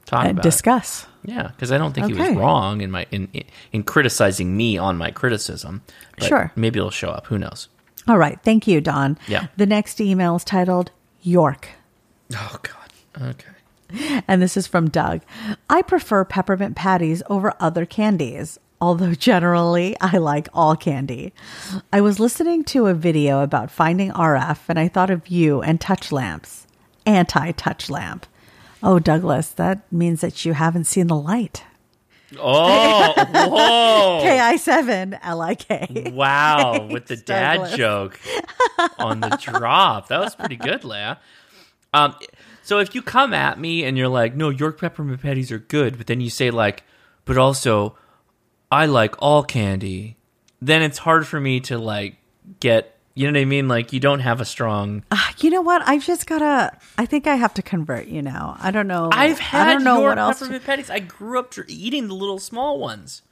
talk 0.07 0.27
Uh, 0.27 0.31
about 0.31 0.43
discuss. 0.45 1.03
it. 1.25 1.31
Yeah, 1.33 1.49
because 1.49 1.73
I 1.73 1.79
don't 1.79 1.93
think 1.93 2.07
he 2.07 2.13
was 2.15 2.31
wrong 2.37 2.81
in 2.83 2.93
my 2.93 3.07
in 3.11 3.27
in 3.73 3.83
criticizing 3.83 4.57
me 4.57 4.79
on 4.79 4.97
my 4.97 5.11
criticism. 5.11 5.83
But 6.19 6.29
Sure. 6.29 6.53
maybe 6.55 6.79
it'll 6.79 6.91
show 6.93 7.09
up. 7.11 7.27
Who 7.27 7.39
knows? 7.39 7.67
All 8.07 8.19
right. 8.19 8.39
Thank 8.43 8.67
you, 8.67 8.81
Don. 8.81 9.19
Yeah. 9.27 9.47
The 9.57 9.67
next 9.67 10.01
email 10.01 10.37
is 10.37 10.45
titled 10.45 10.91
York. 11.23 11.69
Oh 12.35 12.59
God. 12.63 13.29
Okay. 13.31 14.23
And 14.27 14.43
this 14.43 14.57
is 14.57 14.67
from 14.67 14.91
Doug. 14.91 15.21
I 15.71 15.83
prefer 15.83 16.25
peppermint 16.25 16.75
patties 16.75 17.23
over 17.31 17.55
other 17.61 17.87
candies, 17.87 18.59
although 18.81 19.15
generally 19.15 19.97
I 20.01 20.19
like 20.19 20.49
all 20.53 20.75
candy. 20.75 21.33
I 21.93 22.01
was 22.01 22.19
listening 22.19 22.65
to 22.65 22.87
a 22.87 22.95
video 22.95 23.43
about 23.43 23.71
finding 23.71 24.11
RF 24.11 24.61
and 24.69 24.79
I 24.79 24.89
thought 24.89 25.11
of 25.11 25.29
you 25.29 25.63
and 25.63 25.81
touch 25.81 26.11
lamps. 26.11 26.67
Anti 27.07 27.53
touch 27.53 27.89
lamp. 27.89 28.27
Oh, 28.83 28.99
Douglas, 28.99 29.49
that 29.51 29.91
means 29.93 30.21
that 30.21 30.45
you 30.45 30.55
haven't 30.55 30.85
seen 30.85 31.07
the 31.07 31.17
light. 31.17 31.65
Oh, 32.39 33.13
whoa. 33.17 34.21
KI7 34.25 35.19
LIK. 35.37 36.13
Wow, 36.15 36.87
with 36.91 37.07
the 37.07 37.17
dad 37.17 37.57
Douglas. 37.57 37.77
joke 37.77 38.21
on 38.99 39.21
the 39.21 39.37
drop. 39.41 40.09
That 40.09 40.21
was 40.21 40.35
pretty 40.35 40.57
good, 40.57 40.83
Leia. 40.83 41.19
Um, 41.93 42.15
so 42.63 42.79
if 42.79 42.95
you 42.95 43.03
come 43.03 43.33
at 43.35 43.59
me 43.59 43.85
and 43.85 43.97
you're 43.97 44.09
like, 44.09 44.35
no, 44.35 44.49
York 44.51 44.81
peppermint 44.81 45.23
patties 45.23 45.53
are 45.53 45.59
good, 45.59 45.97
but 45.99 46.07
then 46.07 46.21
you 46.21 46.31
say 46.31 46.51
like, 46.51 46.83
but 47.25 47.39
also, 47.39 47.97
I 48.71 48.87
like 48.87 49.15
all 49.21 49.43
candy, 49.45 50.17
then 50.61 50.83
it's 50.83 50.99
hard 50.99 51.27
for 51.27 51.41
me 51.41 51.61
to 51.61 51.79
like 51.79 52.17
get, 52.61 52.94
you 53.15 53.31
know 53.31 53.39
what 53.39 53.43
I 53.43 53.45
mean? 53.45 53.69
Like 53.69 53.93
you 53.93 54.01
don't 54.01 54.21
have 54.21 54.41
a 54.41 54.45
strong. 54.45 55.05
Ah, 55.11 55.33
You 55.39 55.51
know 55.51 55.61
what? 55.63 55.83
I've 55.87 56.05
just 56.05 56.27
gotta. 56.27 56.77
I 56.99 57.07
think 57.07 57.27
I 57.27 57.37
have 57.37 57.55
to 57.55 57.63
convert 57.63 58.07
you 58.07 58.23
now. 58.23 58.57
I 58.61 58.71
don't 58.71 58.89
know. 58.89 59.09
I've 59.13 59.39
had 59.39 59.69
I 59.69 59.73
don't 59.75 59.85
know 59.85 60.01
what 60.01 60.19
else. 60.19 60.39
to- 60.39 60.45
peppermint 60.45 60.65
patties. 60.65 60.91
I 60.91 60.99
grew 61.01 61.39
up 61.39 61.53
eating 61.69 62.09
the 62.09 62.15
little 62.15 62.39
small 62.39 62.79
ones. 62.79 63.23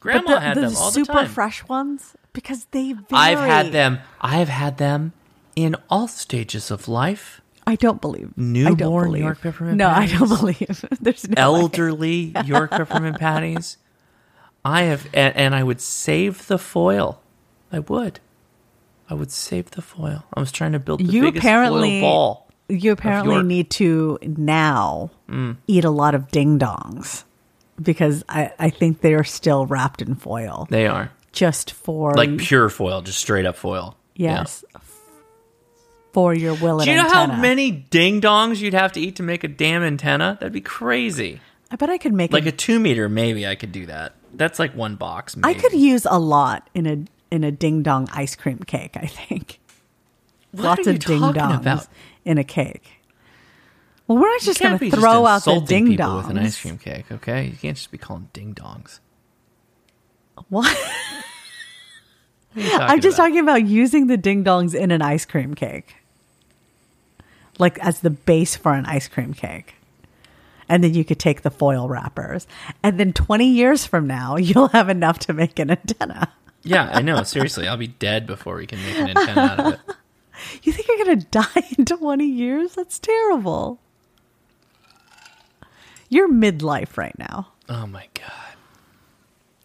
Grandma 0.00 0.34
the, 0.34 0.40
had 0.40 0.56
the 0.56 0.60
them 0.62 0.76
all 0.76 0.90
the 0.90 1.04
time. 1.04 1.16
Super 1.16 1.26
fresh 1.26 1.68
ones 1.68 2.16
because 2.32 2.66
they. 2.70 2.92
Vary. 2.92 3.04
I've 3.12 3.38
had 3.38 3.72
them. 3.72 3.98
I've 4.20 4.48
had 4.48 4.78
them 4.78 5.12
in 5.56 5.76
all 5.90 6.08
stages 6.08 6.70
of 6.70 6.88
life. 6.88 7.40
I 7.66 7.74
don't 7.74 8.00
believe. 8.00 8.32
I 8.38 8.72
don't 8.74 8.78
believe. 8.78 9.24
York 9.24 9.42
peppermint 9.42 9.76
No, 9.76 9.88
I 9.90 10.06
don't 10.06 10.28
believe. 10.28 10.84
There's 11.02 11.28
no 11.28 11.34
elderly 11.36 12.32
York 12.46 12.70
peppermint 12.70 13.18
patties. 13.18 13.76
I 14.64 14.84
have, 14.84 15.06
and, 15.12 15.36
and 15.36 15.54
I 15.54 15.62
would 15.64 15.82
save 15.82 16.46
the 16.46 16.58
foil. 16.58 17.20
I 17.70 17.80
would. 17.80 18.20
I 19.10 19.14
would 19.14 19.30
save 19.30 19.70
the 19.72 19.82
foil. 19.82 20.24
I 20.34 20.40
was 20.40 20.52
trying 20.52 20.72
to 20.72 20.78
build 20.78 21.00
the 21.00 21.04
You 21.04 21.22
biggest 21.22 21.44
apparently 21.44 22.00
foil 22.00 22.10
ball. 22.10 22.48
You 22.68 22.92
apparently 22.92 23.42
need 23.42 23.70
to 23.72 24.18
now 24.22 25.10
Mm. 25.28 25.56
eat 25.66 25.84
a 25.84 25.90
lot 25.90 26.14
of 26.14 26.30
ding 26.30 26.58
dongs 26.58 27.24
because 27.80 28.24
I, 28.28 28.52
I 28.58 28.70
think 28.70 29.00
they're 29.00 29.24
still 29.24 29.64
wrapped 29.66 30.02
in 30.02 30.14
foil 30.14 30.66
They 30.70 30.86
are 30.86 31.10
just 31.32 31.72
for 31.72 32.12
like 32.14 32.36
pure 32.38 32.68
foil, 32.68 33.00
just 33.02 33.18
straight 33.18 33.46
up 33.46 33.56
foil. 33.56 33.96
Yeah. 34.14 34.38
yes 34.40 34.64
for 36.12 36.34
your 36.34 36.54
will 36.54 36.78
and 36.80 36.86
Do 36.86 36.90
you 36.90 36.96
know 36.96 37.04
antenna. 37.04 37.34
how 37.34 37.40
many 37.40 37.70
ding 37.70 38.20
dongs 38.20 38.60
you'd 38.60 38.74
have 38.74 38.92
to 38.92 39.00
eat 39.00 39.16
to 39.16 39.22
make 39.22 39.44
a 39.44 39.48
damn 39.48 39.82
antenna? 39.82 40.36
That'd 40.40 40.52
be 40.52 40.60
crazy. 40.60 41.40
I 41.70 41.76
bet 41.76 41.90
I 41.90 41.98
could 41.98 42.14
make 42.14 42.32
Like 42.32 42.46
a 42.46 42.48
a 42.48 42.52
two 42.52 42.78
meter, 42.80 43.08
maybe 43.08 43.46
I 43.46 43.54
could 43.54 43.72
do 43.72 43.86
that. 43.86 44.14
That's 44.34 44.58
like 44.58 44.74
one 44.74 44.96
box. 44.96 45.36
I 45.42 45.54
could 45.54 45.72
use 45.72 46.06
a 46.08 46.18
lot 46.18 46.68
in 46.74 46.86
a 46.86 47.04
in 47.30 47.44
a 47.44 47.50
ding 47.50 47.82
dong 47.82 48.08
ice 48.12 48.34
cream 48.36 48.58
cake. 48.58 48.96
I 48.96 49.06
think 49.06 49.60
What 50.52 50.64
lots 50.64 50.86
are 50.86 50.90
of 50.90 50.98
ding 50.98 51.20
dongs 51.20 51.88
in 52.24 52.38
a 52.38 52.44
cake. 52.44 52.90
Well, 54.06 54.18
we're 54.18 54.28
not 54.30 54.40
just 54.40 54.60
going 54.60 54.78
to 54.78 54.90
throw 54.90 55.26
out 55.26 55.44
the 55.44 55.60
ding 55.60 55.88
people 55.88 56.16
with 56.16 56.30
an 56.30 56.38
ice 56.38 56.58
cream 56.60 56.78
cake, 56.78 57.12
okay? 57.12 57.44
You 57.46 57.56
can't 57.56 57.76
just 57.76 57.90
be 57.90 57.98
calling 57.98 58.30
ding 58.32 58.54
dongs. 58.54 59.00
What? 60.48 60.74
What 62.54 62.80
I'm 62.80 63.00
just 63.00 63.18
about? 63.18 63.26
talking 63.26 63.40
about 63.40 63.66
using 63.66 64.06
the 64.06 64.16
ding 64.16 64.44
dongs 64.44 64.74
in 64.74 64.90
an 64.90 65.02
ice 65.02 65.26
cream 65.26 65.54
cake, 65.54 65.96
like 67.58 67.78
as 67.80 68.00
the 68.00 68.10
base 68.10 68.56
for 68.56 68.72
an 68.72 68.86
ice 68.86 69.08
cream 69.08 69.34
cake. 69.34 69.74
And 70.70 70.82
then 70.84 70.94
you 70.94 71.04
could 71.04 71.18
take 71.18 71.42
the 71.42 71.50
foil 71.50 71.88
wrappers. 71.88 72.46
And 72.82 72.98
then 73.00 73.12
20 73.12 73.46
years 73.46 73.84
from 73.86 74.06
now, 74.06 74.36
you'll 74.38 74.68
have 74.68 74.88
enough 74.88 75.18
to 75.20 75.32
make 75.32 75.58
an 75.58 75.70
antenna. 75.70 76.32
Yeah, 76.62 76.90
I 76.92 77.02
know. 77.02 77.22
Seriously, 77.22 77.68
I'll 77.68 77.76
be 77.76 77.86
dead 77.86 78.26
before 78.26 78.56
we 78.56 78.66
can 78.66 78.82
make 78.84 78.98
an 78.98 79.08
antenna 79.16 79.40
out 79.40 79.60
of 79.60 79.72
it. 79.74 79.80
You 80.62 80.72
think 80.72 80.86
you're 80.86 81.04
going 81.04 81.18
to 81.18 81.26
die 81.26 81.66
in 81.76 81.84
20 81.84 82.24
years? 82.24 82.74
That's 82.76 83.00
terrible. 83.00 83.80
You're 86.08 86.28
midlife 86.28 86.96
right 86.96 87.18
now. 87.18 87.48
Oh 87.68 87.86
my 87.86 88.06
god! 88.14 88.54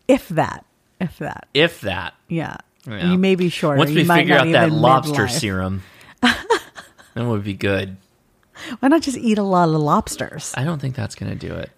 If 0.08 0.28
that. 0.30 0.66
If 1.00 1.20
that. 1.20 1.48
If 1.54 1.82
that, 1.82 2.16
Yeah. 2.28 2.58
Yeah. 2.88 3.12
You 3.12 3.18
may 3.18 3.36
be 3.36 3.50
shorter. 3.50 3.78
once 3.78 3.92
You 3.92 3.98
we 3.98 4.04
might 4.04 4.22
figure 4.24 4.36
out 4.38 4.52
that 4.52 4.72
lobster 4.72 5.26
midlife. 5.28 5.40
serum, 5.40 5.84
then 6.22 7.28
we'll 7.30 7.40
be 7.40 7.54
good. 7.54 7.96
Why 8.80 8.90
not 8.90 9.04
just 9.04 9.18
eat 9.18 9.38
a 9.38 9.44
lot 9.44 9.70
of 9.70 9.76
lobsters? 9.76 10.54
I 10.58 10.64
don't 10.64 10.80
think 10.80 10.96
that's 10.96 11.16
going 11.16 11.32
to 11.38 11.48
do 11.48 11.54
it. 11.54 11.70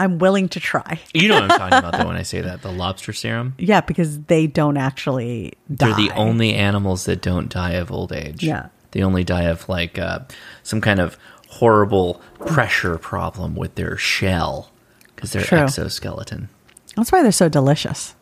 I'm 0.00 0.18
willing 0.18 0.48
to 0.48 0.60
try. 0.60 0.98
You 1.12 1.28
know 1.28 1.34
what 1.34 1.50
I'm 1.50 1.58
talking 1.58 1.78
about, 1.78 1.98
though, 1.98 2.06
when 2.06 2.16
I 2.16 2.22
say 2.24 2.40
that 2.40 2.62
the 2.62 2.72
lobster 2.72 3.12
serum. 3.12 3.54
Yeah, 3.58 3.82
because 3.82 4.18
they 4.22 4.46
don't 4.46 4.78
actually 4.78 5.52
die. 5.72 5.88
They're 5.88 6.08
the 6.08 6.10
only 6.16 6.54
animals 6.54 7.04
that 7.04 7.20
don't 7.20 7.50
die 7.50 7.72
of 7.72 7.92
old 7.92 8.10
age. 8.10 8.42
Yeah. 8.42 8.68
They 8.92 9.02
only 9.02 9.24
die 9.24 9.42
of 9.42 9.68
like 9.68 9.98
uh, 9.98 10.20
some 10.62 10.80
kind 10.80 11.00
of 11.00 11.18
horrible 11.50 12.22
pressure 12.46 12.96
problem 12.96 13.54
with 13.54 13.74
their 13.74 13.98
shell 13.98 14.70
because 15.14 15.32
they're 15.32 15.42
True. 15.42 15.58
exoskeleton. 15.58 16.48
That's 16.96 17.12
why 17.12 17.22
they're 17.22 17.30
so 17.30 17.50
delicious. 17.50 18.14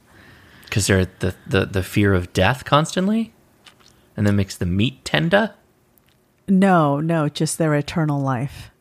Because 0.65 0.89
they're 0.89 1.05
the, 1.21 1.35
the, 1.47 1.65
the 1.65 1.83
fear 1.85 2.13
of 2.13 2.33
death 2.33 2.65
constantly, 2.65 3.33
and 4.17 4.27
that 4.27 4.33
makes 4.33 4.57
the 4.57 4.67
meat 4.67 5.05
tender. 5.05 5.55
No, 6.49 6.99
no, 6.99 7.29
just 7.29 7.57
their 7.57 7.75
eternal 7.75 8.21
life. 8.21 8.73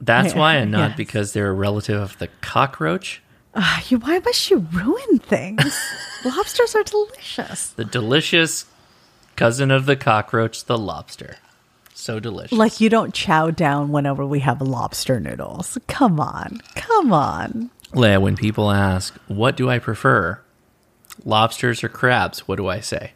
That's 0.00 0.34
why, 0.34 0.56
and 0.56 0.70
not 0.70 0.90
Yes. 0.90 0.96
because 0.96 1.32
they're 1.32 1.50
a 1.50 1.52
relative 1.52 2.00
of 2.00 2.18
the 2.18 2.28
cockroach. 2.40 3.22
Ah, 3.54 3.82
you, 3.88 3.98
why 3.98 4.18
must 4.20 4.50
you 4.50 4.66
ruin 4.72 5.18
things? 5.18 5.78
Lobsters 6.24 6.74
are 6.74 6.82
delicious. 6.84 7.68
The 7.70 7.84
delicious 7.84 8.64
cousin 9.36 9.70
of 9.70 9.86
the 9.86 9.96
cockroach, 9.96 10.64
the 10.64 10.78
lobster. 10.78 11.36
So 11.94 12.20
delicious. 12.20 12.56
Like 12.56 12.80
you 12.80 12.88
don't 12.88 13.12
chow 13.12 13.50
down 13.50 13.90
whenever 13.92 14.24
we 14.24 14.40
have 14.40 14.62
lobster 14.62 15.20
noodles. 15.20 15.76
Come 15.86 16.18
on, 16.18 16.60
come 16.76 17.12
on. 17.12 17.70
Leia, 17.92 18.20
when 18.20 18.36
people 18.36 18.70
ask, 18.70 19.14
what 19.26 19.56
do 19.56 19.68
I 19.68 19.78
prefer? 19.78 20.40
Lobsters 21.24 21.84
or 21.84 21.88
crabs? 21.88 22.46
What 22.48 22.56
do 22.56 22.68
I 22.68 22.80
say? 22.80 23.12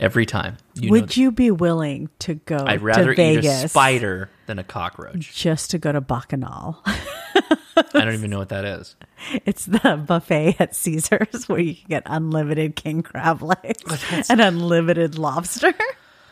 Every 0.00 0.26
time. 0.26 0.56
You 0.74 0.88
know 0.88 0.92
Would 0.92 1.16
you 1.16 1.30
be 1.30 1.50
willing 1.50 2.08
to 2.20 2.34
go 2.34 2.64
I'd 2.66 2.80
rather 2.82 3.12
eat 3.12 3.16
Vegas 3.16 3.64
a 3.64 3.68
spider 3.68 4.30
than 4.48 4.58
a 4.58 4.64
cockroach. 4.64 5.32
just 5.32 5.70
to 5.70 5.78
go 5.78 5.92
to 5.92 6.00
Bacchanal? 6.00 6.82
I 6.84 8.04
don't 8.04 8.12
even 8.14 8.30
know 8.30 8.38
what 8.38 8.48
that 8.48 8.64
is. 8.64 8.96
It's 9.44 9.66
the 9.66 10.02
buffet 10.06 10.56
at 10.60 10.76
Caesars 10.76 11.48
where 11.48 11.58
you 11.58 11.74
can 11.74 11.86
get 11.88 12.02
unlimited 12.06 12.76
king 12.76 13.02
crab 13.02 13.42
legs 13.42 14.30
and 14.30 14.40
unlimited 14.40 15.18
lobster. 15.18 15.74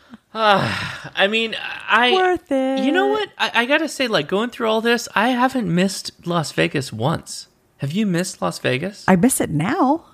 I 0.33 1.27
mean, 1.29 1.55
I 1.59 2.13
Worth 2.13 2.51
it. 2.51 2.83
You 2.85 2.91
know 2.93 3.07
what? 3.07 3.29
I, 3.37 3.51
I 3.53 3.65
gotta 3.65 3.89
say, 3.89 4.07
like 4.07 4.27
going 4.29 4.49
through 4.51 4.69
all 4.69 4.79
this, 4.81 5.07
I 5.15 5.29
haven't 5.29 5.73
missed 5.73 6.25
Las 6.25 6.51
Vegas 6.53 6.93
once. 6.93 7.47
Have 7.79 7.91
you 7.91 8.05
missed 8.05 8.41
Las 8.41 8.57
Vegas? 8.59 9.03
I 9.07 9.15
miss 9.17 9.41
it 9.41 9.49
now. 9.49 10.05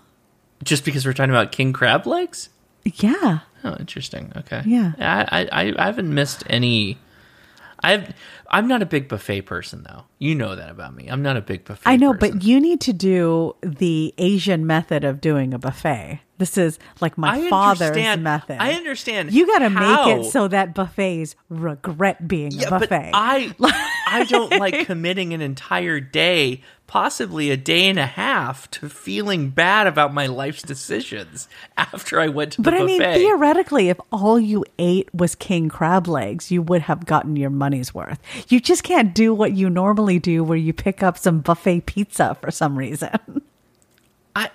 Just 0.64 0.84
because 0.84 1.06
we're 1.06 1.14
talking 1.14 1.30
about 1.30 1.52
king 1.52 1.74
crab 1.74 2.08
legs? 2.08 2.50
Yeah. 2.84 3.40
Oh, 3.64 3.76
interesting. 3.80 4.34
Okay. 4.36 4.62
Yeah. 4.66 4.94
I, 4.98 5.48
I, 5.52 5.74
I 5.78 5.86
haven't 5.86 6.14
missed 6.14 6.44
any. 6.48 6.98
I've. 7.84 8.14
I'm 8.50 8.68
not 8.68 8.82
a 8.82 8.86
big 8.86 9.08
buffet 9.08 9.42
person, 9.42 9.84
though. 9.84 10.04
You 10.20 10.36
know 10.36 10.56
that 10.56 10.70
about 10.70 10.96
me. 10.96 11.08
I'm 11.08 11.22
not 11.24 11.38
a 11.38 11.42
big 11.42 11.66
buffet. 11.66 11.90
I 11.90 11.96
know, 11.98 12.14
person. 12.14 12.38
but 12.38 12.44
you 12.48 12.60
need 12.60 12.82
to 12.82 12.94
do 12.94 13.56
the 13.62 14.14
Asian 14.18 14.66
method 14.68 15.04
of 15.04 15.20
doing 15.22 15.54
a 15.54 15.60
buffet. 15.60 16.22
This 16.38 16.58
is 16.58 16.80
like 17.00 17.18
my 17.18 17.38
I 17.38 17.50
father's 17.50 18.18
method. 18.20 18.58
I 18.60 18.74
understand 18.74 19.32
You 19.32 19.48
got 19.48 19.60
to 19.60 19.70
make 19.70 20.08
it 20.08 20.26
so 20.32 20.48
that 20.48 20.74
buffets 20.74 21.36
regret 21.50 22.28
being 22.28 22.52
Yeah, 22.52 22.68
a 22.68 22.70
but 22.72 22.90
buffet. 22.90 23.12
I 23.14 23.54
I 24.08 24.26
don't 24.26 24.52
like 24.60 24.86
committing 24.86 25.34
an 25.34 25.42
entire 25.42 26.00
day, 26.00 26.62
possibly 26.94 27.50
a 27.50 27.58
day 27.58 27.88
and 27.88 27.98
a 27.98 28.06
half, 28.06 28.70
to 28.70 28.88
feeling 28.88 29.50
bad 29.50 29.88
about 29.88 30.14
my 30.14 30.28
life's 30.28 30.62
decisions 30.62 31.48
after 31.78 32.20
I 32.20 32.28
went 32.28 32.52
to 32.52 32.62
the 32.62 32.70
but 32.70 32.80
I 32.80 32.84
mean, 32.84 33.02
theoretically, 33.02 33.90
if 33.90 34.00
all 34.12 34.40
you 34.40 34.64
ate 34.78 35.10
was 35.12 35.34
king 35.34 35.70
crab 35.70 36.08
legs, 36.08 36.52
you 36.52 36.62
would 36.62 36.84
have 36.84 37.08
gotten 37.08 37.36
your 37.36 37.50
money's 37.50 37.96
worth. 37.96 38.20
You 38.48 38.60
just 38.60 38.84
can't 38.84 39.16
do 39.16 39.34
what 39.34 39.54
you 39.54 39.72
normally 39.72 40.20
do, 40.20 40.44
where 40.44 40.56
you 40.56 40.72
pick 40.72 41.02
up 41.02 41.18
some 41.18 41.40
buffet 41.40 41.88
pizza 41.88 42.38
for 42.40 42.52
some 42.52 42.78
reason. 42.78 43.10
I 44.36 44.52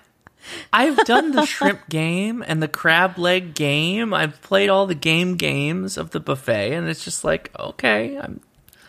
I've 0.73 1.05
done 1.07 1.33
the 1.33 1.45
shrimp 1.45 1.89
game 1.91 2.45
and 2.47 2.63
the 2.63 2.69
crab 2.69 3.19
leg 3.19 3.55
game. 3.57 4.15
I've 4.15 4.41
played 4.43 4.69
all 4.69 4.87
the 4.87 4.95
game 4.95 5.35
games 5.35 5.97
of 5.97 6.11
the 6.11 6.21
buffet, 6.21 6.73
and 6.73 6.89
it's 6.89 7.03
just 7.03 7.25
like 7.25 7.51
okay, 7.59 8.17
I'm 8.17 8.41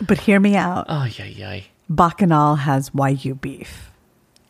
But 0.05 0.19
hear 0.19 0.39
me 0.39 0.55
out. 0.55 0.85
oh 0.87 1.05
yeah 1.05 1.25
yeah 1.25 1.61
Bacchanal 1.89 2.55
has 2.55 2.91
Wagyu 2.91 3.39
beef. 3.39 3.91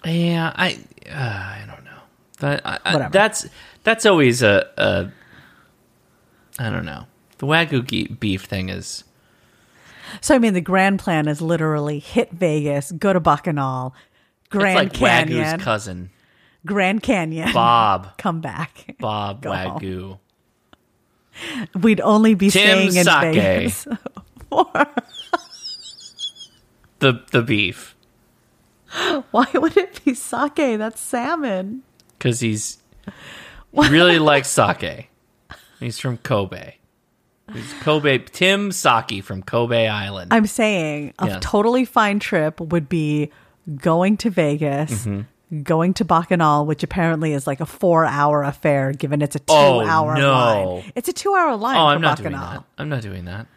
yeah. 0.06 0.52
I 0.56 0.80
uh, 1.10 1.14
I 1.14 1.64
don't 1.68 1.84
know, 1.86 1.99
but 2.40 2.61
I, 2.66 2.80
I, 2.86 2.94
Whatever. 2.94 3.11
that's 3.11 3.48
that's 3.84 4.06
always 4.06 4.41
a, 4.44 4.68
a 4.78 5.11
I 6.61 6.70
don't 6.70 6.86
know. 6.86 7.06
The 7.38 7.48
wagyu 7.48 8.20
beef 8.20 8.44
thing 8.44 8.68
is 8.70 9.06
So 10.22 10.36
I 10.36 10.40
mean, 10.40 10.53
the 10.53 10.61
grand 10.61 10.99
plan 10.99 11.28
is 11.30 11.41
literally 11.41 11.99
hit 11.99 12.32
Vegas, 12.32 12.91
go 12.91 13.14
to 13.14 13.20
Bacchanal, 13.22 13.95
Grand 14.49 14.76
Canyon. 14.76 14.88
it's 14.91 15.02
like 15.02 15.28
Canyon, 15.30 15.45
Wagyu's 15.60 15.64
cousin, 15.64 16.10
Grand 16.66 17.02
Canyon, 17.02 17.53
Bob. 17.53 18.10
come 18.18 18.41
back. 18.41 18.95
Bob 18.99 19.41
Go 19.41 19.53
home. 19.53 19.80
Wagyu. 19.80 20.20
We'd 21.82 22.02
only 22.02 22.34
be 22.34 22.49
Tim 22.49 22.90
staying 22.90 22.95
in 22.98 23.06
Sake. 23.06 23.34
Vegas. 23.36 23.88
The 27.00 27.22
the 27.32 27.42
beef 27.42 27.96
Why 29.32 29.46
would 29.54 29.78
it 29.78 30.04
be 30.04 30.14
sake? 30.14 30.56
That's 30.56 31.00
salmon. 31.00 31.84
because 32.18 32.40
he's 32.40 32.78
he 33.74 33.88
really 33.90 34.20
likes 34.20 34.50
sake. 34.50 35.10
He's 35.80 36.00
from 36.00 36.18
Kobe. 36.18 36.74
He's 37.54 37.74
Kobe 37.82 38.18
Tim 38.20 38.72
Saki 38.72 39.22
from 39.22 39.42
Kobe 39.44 39.88
Island. 39.88 40.34
I'm 40.34 40.46
saying 40.46 41.14
a 41.20 41.28
Yes. 41.28 41.38
totally 41.42 41.86
fine 41.86 42.20
trip 42.20 42.60
would 42.60 42.90
be 42.90 43.32
going 43.78 44.18
to 44.18 44.30
Vegas, 44.30 45.06
Mm-hmm. 45.06 45.62
going 45.64 45.94
to 45.96 46.06
Bacchanal, 46.06 46.66
which 46.66 46.84
apparently 46.84 47.34
is 47.34 47.48
like 47.48 47.60
a 47.60 47.66
four 47.66 48.06
hour 48.06 48.44
affair 48.44 48.92
given 48.92 49.22
it's 49.22 49.36
a 49.36 49.40
two 49.40 49.46
Oh, 49.50 49.82
hour 49.86 50.16
no. 50.16 50.32
line. 50.32 50.92
It's 50.96 51.10
a 51.10 51.14
two 51.14 51.34
hour 51.34 51.56
line 51.56 51.78
oh, 51.78 51.86
I'm 51.88 52.02
not 52.02 52.18
doing 52.18 52.34
that. 52.34 52.64
I'm 52.78 52.90
not 52.90 53.02
doing 53.02 53.26
that. 53.26 53.48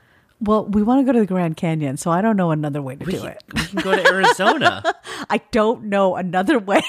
Well, 0.42 0.66
we 0.66 0.82
want 0.82 1.00
to 1.00 1.04
go 1.04 1.12
to 1.12 1.20
the 1.20 1.26
Grand 1.26 1.56
Canyon, 1.56 1.96
so 1.96 2.10
I 2.10 2.20
don't 2.20 2.36
know 2.36 2.50
another 2.50 2.82
way 2.82 2.96
to 2.96 3.04
We 3.04 3.12
do 3.12 3.20
can, 3.20 3.28
it. 3.28 3.42
we 3.54 3.64
can 3.64 3.80
go 3.80 3.94
to 3.94 4.06
Arizona. 4.08 4.82
I 5.30 5.40
don't 5.52 5.84
know 5.84 6.16
another 6.16 6.58
way. 6.58 6.82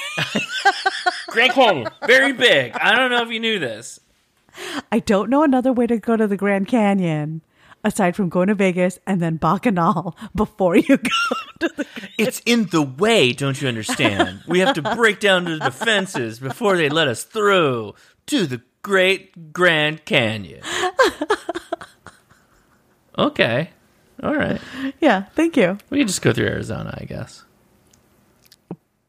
Grand 1.27 1.53
Canyon, 1.53 1.89
very 2.07 2.33
big. 2.33 2.73
I 2.73 2.95
don't 2.95 3.11
know 3.11 3.21
if 3.21 3.29
you 3.29 3.39
knew 3.39 3.59
this. 3.59 3.99
I 4.91 4.99
don't 4.99 5.29
know 5.29 5.43
another 5.43 5.71
way 5.71 5.85
to 5.87 5.97
go 5.97 6.17
to 6.17 6.27
the 6.27 6.37
Grand 6.37 6.67
Canyon 6.67 7.41
aside 7.83 8.15
from 8.15 8.29
going 8.29 8.47
to 8.47 8.55
Vegas 8.55 8.97
and 9.05 9.21
then 9.21 9.37
Bacchanal 9.37 10.17
before 10.35 10.75
you 10.75 10.97
go 10.97 11.35
to 11.59 11.69
the. 11.75 11.85
It's 12.17 12.41
in 12.45 12.65
the 12.67 12.81
way, 12.81 13.33
don't 13.33 13.61
you 13.61 13.67
understand? 13.67 14.41
We 14.47 14.59
have 14.59 14.73
to 14.75 14.81
break 14.95 15.19
down 15.19 15.45
the 15.45 15.59
defenses 15.59 16.39
before 16.39 16.77
they 16.77 16.89
let 16.89 17.07
us 17.07 17.23
through 17.23 17.93
to 18.27 18.47
the 18.47 18.61
Great 18.81 19.53
Grand 19.53 20.05
Canyon. 20.05 20.61
Okay. 23.17 23.69
All 24.21 24.33
right. 24.35 24.59
Yeah, 24.99 25.23
thank 25.35 25.57
you. 25.57 25.77
We 25.89 25.99
can 25.99 26.07
just 26.07 26.21
go 26.21 26.33
through 26.33 26.47
Arizona, 26.47 26.97
I 26.99 27.05
guess. 27.05 27.43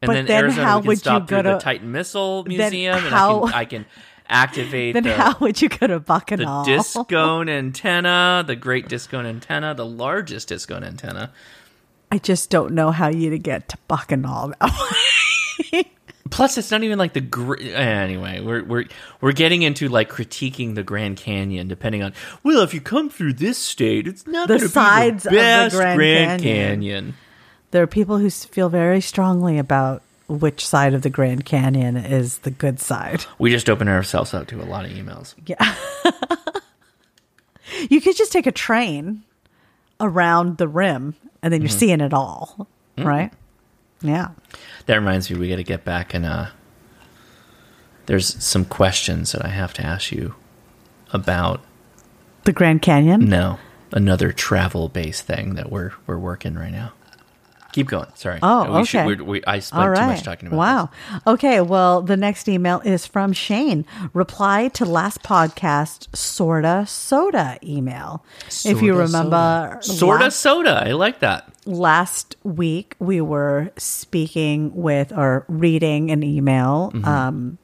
And 0.02 0.08
But 0.08 0.12
then, 0.14 0.26
then 0.26 0.44
Arizona, 0.44 0.66
how 0.66 0.78
we 0.78 0.82
can 0.82 0.86
would 0.88 0.92
you 0.96 1.00
stop 1.00 1.26
go 1.26 1.36
through 1.42 1.50
the 1.52 1.58
to- 1.58 1.64
Titan 1.64 1.92
Missile 1.92 2.44
Museum, 2.44 2.96
and 2.98 3.06
how- 3.06 3.44
I 3.44 3.48
can, 3.50 3.54
I 3.54 3.64
can 3.64 3.86
activate 4.28 4.94
Then 4.94 5.04
the, 5.04 5.14
how 5.14 5.36
would 5.40 5.62
you 5.62 5.68
go 5.68 5.86
to 5.86 6.00
Bacchanal? 6.00 6.64
the 6.64 6.70
discone 6.76 7.48
antenna, 7.58 8.44
the 8.46 8.56
great 8.56 8.88
discone 8.88 9.26
antenna, 9.26 9.74
the 9.74 9.86
largest 9.86 10.48
discone 10.48 10.84
antenna. 10.84 11.32
I 12.12 12.18
just 12.18 12.50
don't 12.50 12.74
know 12.74 12.90
how 12.90 13.08
you 13.08 13.30
to 13.30 13.38
get 13.38 13.68
to 13.70 13.78
Bacchanal. 13.88 14.52
Plus, 16.30 16.56
it's 16.58 16.70
not 16.70 16.82
even 16.82 16.98
like 16.98 17.12
the 17.12 17.20
gr- 17.20 17.60
anyway. 17.60 18.40
We're 18.40 18.64
we're 18.64 18.84
we're 19.20 19.32
getting 19.32 19.62
into 19.62 19.88
like 19.88 20.08
critiquing 20.10 20.74
the 20.74 20.82
Grand 20.82 21.16
Canyon, 21.18 21.68
depending 21.68 22.02
on 22.02 22.14
well, 22.42 22.62
if 22.62 22.72
you 22.74 22.80
come 22.80 23.10
through 23.10 23.34
this 23.34 23.58
state, 23.58 24.06
it's 24.08 24.26
not 24.26 24.48
The 24.48 24.60
sides 24.68 25.26
of 25.26 25.30
be 25.30 25.36
the 25.36 25.68
the 25.70 25.76
Grand 25.76 25.98
Grand, 25.98 26.42
Canyon. 26.42 26.70
Canyon. 26.80 27.14
There 27.72 27.82
are 27.82 27.86
people 27.86 28.18
who 28.18 28.30
feel 28.30 28.68
very 28.68 29.00
strongly 29.00 29.58
about 29.58 30.02
which 30.28 30.66
side 30.66 30.94
of 30.94 31.02
the 31.02 31.10
Grand 31.10 31.44
Canyon 31.44 31.96
is 31.98 32.38
the 32.38 32.50
good 32.50 32.80
side. 32.80 33.26
We 33.38 33.50
just 33.50 33.68
open 33.68 33.88
ourselves 33.88 34.32
up 34.32 34.46
to 34.48 34.62
a 34.62 34.64
lot 34.64 34.86
of 34.86 34.92
emails. 34.92 35.34
Yeah. 35.46 35.74
you 37.90 38.00
could 38.00 38.16
just 38.16 38.32
take 38.32 38.46
a 38.46 38.52
train 38.52 39.22
around 40.00 40.56
the 40.58 40.68
rim 40.68 41.14
and 41.42 41.52
then 41.52 41.60
you're 41.60 41.68
Mm-hmm. 41.68 41.78
seeing 41.78 42.00
it 42.00 42.14
all, 42.14 42.66
right? 42.96 43.32
Yeah. 44.04 44.28
That 44.86 44.96
reminds 44.96 45.30
me, 45.30 45.38
we 45.38 45.48
got 45.48 45.56
to 45.56 45.64
get 45.64 45.84
back 45.84 46.14
and 46.14 46.24
uh, 46.26 46.46
there's 48.06 48.42
some 48.42 48.64
questions 48.64 49.32
that 49.32 49.44
I 49.44 49.48
have 49.48 49.72
to 49.74 49.82
ask 49.84 50.12
you 50.12 50.34
about. 51.12 51.60
The 52.44 52.52
Grand 52.52 52.82
Canyon? 52.82 53.28
No, 53.28 53.58
another 53.92 54.30
travel 54.30 54.88
based 54.88 55.22
thing 55.24 55.54
that 55.54 55.70
we're 55.70 55.92
we're 56.06 56.18
working 56.18 56.54
right 56.54 56.72
now. 56.72 56.92
Keep 57.72 57.88
going. 57.88 58.06
Sorry. 58.14 58.38
Oh, 58.40 58.78
we 58.78 58.84
should- 58.84 59.00
okay. 59.00 59.06
we- 59.16 59.22
we- 59.40 59.44
I 59.46 59.58
spent 59.58 59.80
All 59.82 59.88
too 59.94 60.00
right. 60.00 60.06
much 60.14 60.22
talking 60.22 60.46
about. 60.46 60.56
wow. 60.56 60.90
this. 61.12 61.20
Okay. 61.26 61.60
Well, 61.60 62.02
the 62.02 62.16
next 62.16 62.48
email 62.48 62.80
is 62.84 63.04
from 63.06 63.32
Shane. 63.32 63.84
Reply 64.12 64.68
to 64.74 64.84
last 64.84 65.22
podcast 65.24 66.14
sorta 66.14 66.84
SOTA 66.86 67.58
email. 67.64 68.24
if 68.64 68.80
you 68.80 68.94
remember, 68.94 69.78
SOTA. 69.80 69.96
sorta 69.98 70.30
SOTA. 70.30 70.86
I 70.86 70.92
like 70.92 71.18
that. 71.20 71.48
Last 71.66 72.36
week 72.42 72.94
we 72.98 73.20
were 73.20 73.70
speaking 73.78 74.74
with 74.74 75.12
or 75.12 75.44
reading 75.48 76.10
an 76.10 76.22
email 76.22 76.90
Mm-hmm. 76.94 77.04
um, 77.08 77.58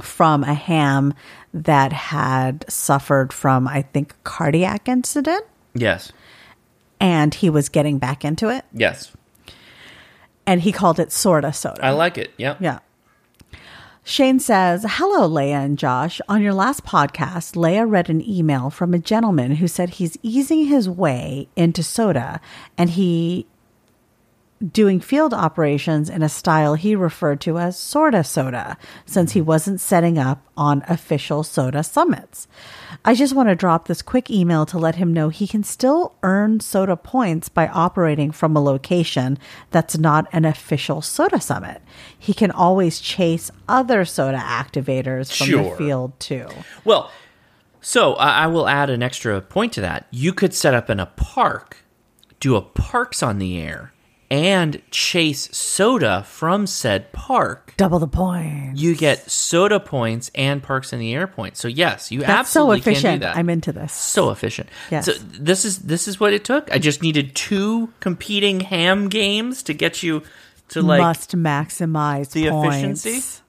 from 0.00 0.42
a 0.42 0.54
ham 0.54 1.14
that 1.54 1.92
had 1.92 2.64
suffered 2.68 3.32
from, 3.32 3.68
I 3.68 3.82
think, 3.82 4.12
a 4.12 4.16
cardiac 4.24 4.88
incident, 4.88 5.44
Yes. 5.74 6.10
and 6.98 7.32
he 7.32 7.48
was 7.48 7.68
getting 7.68 7.98
back 7.98 8.24
into 8.24 8.48
it, 8.48 8.64
Yes. 8.72 9.12
and 10.44 10.60
he 10.62 10.72
called 10.72 10.98
it 10.98 11.12
sorta 11.12 11.52
SOTA. 11.52 11.84
I 11.84 11.90
like 11.90 12.18
it. 12.18 12.32
Yeah. 12.36 12.56
Yeah. 12.58 12.80
Shane 14.04 14.40
says, 14.40 14.84
Hello, 14.88 15.28
Leia 15.28 15.64
and 15.64 15.78
Josh. 15.78 16.20
On 16.28 16.42
your 16.42 16.54
last 16.54 16.84
podcast, 16.84 17.54
Leia 17.54 17.88
read 17.88 18.10
an 18.10 18.28
email 18.28 18.68
from 18.68 18.94
a 18.94 18.98
gentleman 18.98 19.56
who 19.56 19.68
said 19.68 19.90
he's 19.90 20.18
easing 20.24 20.66
his 20.66 20.88
way 20.88 21.48
into 21.54 21.82
SOTA 21.82 22.40
and 22.76 22.90
he 22.90 23.46
doing 24.70 25.00
field 25.00 25.34
operations 25.34 26.08
in 26.08 26.22
a 26.22 26.28
style 26.28 26.74
he 26.74 26.94
referred 26.94 27.40
to 27.40 27.58
as 27.58 27.78
sorta 27.78 28.22
SOTA 28.22 28.76
since 29.04 29.32
he 29.32 29.40
wasn't 29.40 29.80
setting 29.80 30.18
up 30.18 30.46
on 30.56 30.84
official 30.88 31.42
SOTA 31.42 31.82
summits. 31.82 32.46
I 33.04 33.14
just 33.14 33.34
want 33.34 33.48
to 33.48 33.54
drop 33.54 33.88
this 33.88 34.02
quick 34.02 34.30
email 34.30 34.64
to 34.66 34.78
let 34.78 34.96
him 34.96 35.12
know 35.12 35.28
he 35.28 35.46
can 35.46 35.64
still 35.64 36.14
earn 36.22 36.60
SOTA 36.60 36.96
points 37.02 37.48
by 37.48 37.66
operating 37.68 38.30
from 38.30 38.56
a 38.56 38.62
location 38.62 39.38
that's 39.70 39.98
not 39.98 40.28
an 40.32 40.44
official 40.44 41.00
SOTA 41.00 41.40
summit. 41.40 41.82
He 42.16 42.32
can 42.32 42.50
always 42.50 43.00
chase 43.00 43.50
other 43.68 44.04
SOTA 44.04 44.38
activators 44.38 45.36
from 45.36 45.62
the 45.62 45.74
field 45.76 46.18
too. 46.20 46.46
Well, 46.84 47.10
so 47.80 48.14
I, 48.14 48.44
I 48.44 48.46
will 48.46 48.68
add 48.68 48.90
an 48.90 49.02
extra 49.02 49.40
point 49.40 49.72
to 49.72 49.80
that. 49.80 50.06
You 50.10 50.32
could 50.32 50.54
set 50.54 50.74
up 50.74 50.88
in 50.88 51.00
a 51.00 51.06
park, 51.06 51.78
do 52.38 52.54
a 52.54 52.62
parks 52.62 53.22
on 53.22 53.38
the 53.38 53.58
air, 53.60 53.92
and 54.32 54.80
chase 54.90 55.46
SOTA 55.48 56.24
from 56.24 56.66
said 56.66 57.12
park. 57.12 57.74
Double 57.76 57.98
the 57.98 58.08
points. 58.08 58.80
You 58.80 58.96
get 58.96 59.26
SOTA 59.30 59.78
points 59.84 60.30
and 60.34 60.62
parks 60.62 60.94
in 60.94 60.98
the 61.00 61.12
air 61.14 61.26
points. 61.26 61.60
So 61.60 61.68
yes, 61.68 62.10
you 62.10 62.20
That's 62.20 62.48
so 62.48 62.62
absolutely 62.72 62.80
can 62.80 62.84
do 62.84 62.90
efficient. 62.92 63.20
that. 63.20 63.36
I'm 63.36 63.50
into 63.50 63.72
this. 63.72 63.92
so 63.92 64.30
efficient. 64.30 64.70
Yes. 64.90 65.04
So 65.04 65.12
this 65.12 65.66
is 65.66 65.80
this 65.80 66.08
is 66.08 66.18
what 66.18 66.32
it 66.32 66.44
took. 66.44 66.72
I 66.72 66.78
just 66.78 67.02
needed 67.02 67.34
two 67.36 67.92
competing 68.00 68.60
ham 68.60 69.10
games 69.10 69.62
to 69.64 69.74
get 69.74 70.02
you 70.02 70.22
to 70.68 70.80
like 70.80 71.00
must 71.02 71.36
maximize 71.36 72.30
the 72.32 72.48
points. 72.48 73.04
efficiency? 73.04 73.41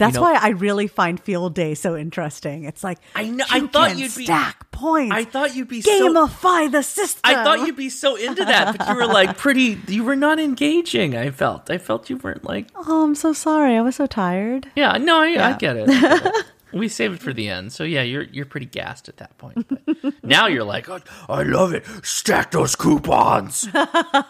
That's 0.00 0.16
know- 0.16 0.22
why 0.22 0.34
I 0.34 0.48
really 0.48 0.88
find 0.88 1.20
field 1.20 1.54
day 1.54 1.74
so 1.74 1.96
interesting. 1.96 2.64
It's 2.64 2.82
like 2.82 2.98
I 3.14 3.24
know- 3.28 3.44
you 3.50 3.64
I 3.64 3.66
thought 3.68 3.96
you'd 3.96 4.14
be- 4.16 4.24
stack 4.24 4.70
points. 4.72 5.14
I 5.14 5.24
thought 5.24 5.54
you'd 5.54 5.68
be 5.68 5.80
so 5.82 5.90
gamify 6.12 6.72
the 6.72 6.82
system. 6.82 7.20
I 7.22 7.44
thought 7.44 7.60
you'd 7.66 7.76
be 7.76 7.90
so 7.90 8.16
into 8.16 8.44
that, 8.44 8.76
but 8.76 8.88
you 8.88 8.94
were 8.96 9.06
like 9.06 9.36
pretty. 9.44 9.78
You 9.86 10.02
were 10.04 10.16
not 10.16 10.40
engaging. 10.40 11.16
I 11.16 11.30
felt. 11.30 11.70
I 11.70 11.78
felt 11.78 12.10
you 12.10 12.16
weren't 12.16 12.44
like. 12.44 12.66
Oh, 12.74 13.04
I'm 13.04 13.14
so 13.14 13.32
sorry. 13.32 13.76
I 13.76 13.80
was 13.82 13.96
so 13.96 14.06
tired. 14.06 14.68
Yeah, 14.74 14.96
no, 14.98 15.20
I, 15.20 15.26
I 15.26 15.28
Yeah. 15.28 15.56
get 15.58 15.76
it. 15.76 15.88
I 15.88 16.00
get 16.00 16.26
it. 16.26 16.44
we 16.72 16.88
save 16.88 17.12
it 17.12 17.20
for 17.20 17.32
the 17.32 17.48
end, 17.48 17.72
so 17.72 17.82
yeah, 17.84 18.02
you're 18.02 18.22
you're 18.22 18.46
pretty 18.46 18.66
gassed 18.66 19.08
at 19.08 19.16
that 19.18 19.36
point. 19.38 19.66
But 19.68 20.14
now 20.22 20.46
you're 20.46 20.64
like, 20.64 20.88
"Oh, 20.88 21.00
I 21.28 21.42
love 21.42 21.74
it. 21.74 21.84
Stack 22.02 22.52
those 22.52 22.76
coupons. 22.76 23.68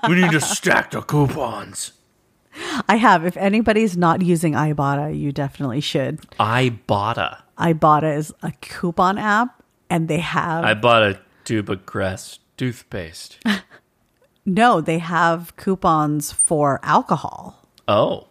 we 0.08 0.14
need 0.14 0.30
to 0.32 0.40
stack 0.40 0.90
the 0.92 1.02
coupons. 1.02 1.92
I 2.88 2.96
have. 2.96 3.24
If 3.24 3.36
anybody's 3.36 3.96
not 3.96 4.22
using 4.22 4.54
Ibotta, 4.54 5.16
you 5.18 5.32
definitely 5.32 5.80
should. 5.80 6.20
Ibotta. 6.38 7.42
Ibotta 7.58 8.16
is 8.16 8.32
a 8.42 8.52
coupon 8.60 9.18
app, 9.18 9.62
and 9.88 10.08
they 10.08 10.18
have 10.18 10.64
I 10.64 10.74
bought 10.74 11.02
a 11.02 11.20
tube 11.44 11.70
of 11.70 11.86
Crest 11.86 12.40
toothpaste. 12.56 13.38
no, 14.46 14.80
they 14.80 14.98
have 14.98 15.54
coupons 15.56 16.32
for 16.32 16.80
alcohol. 16.82 17.68
Oh, 17.86 18.26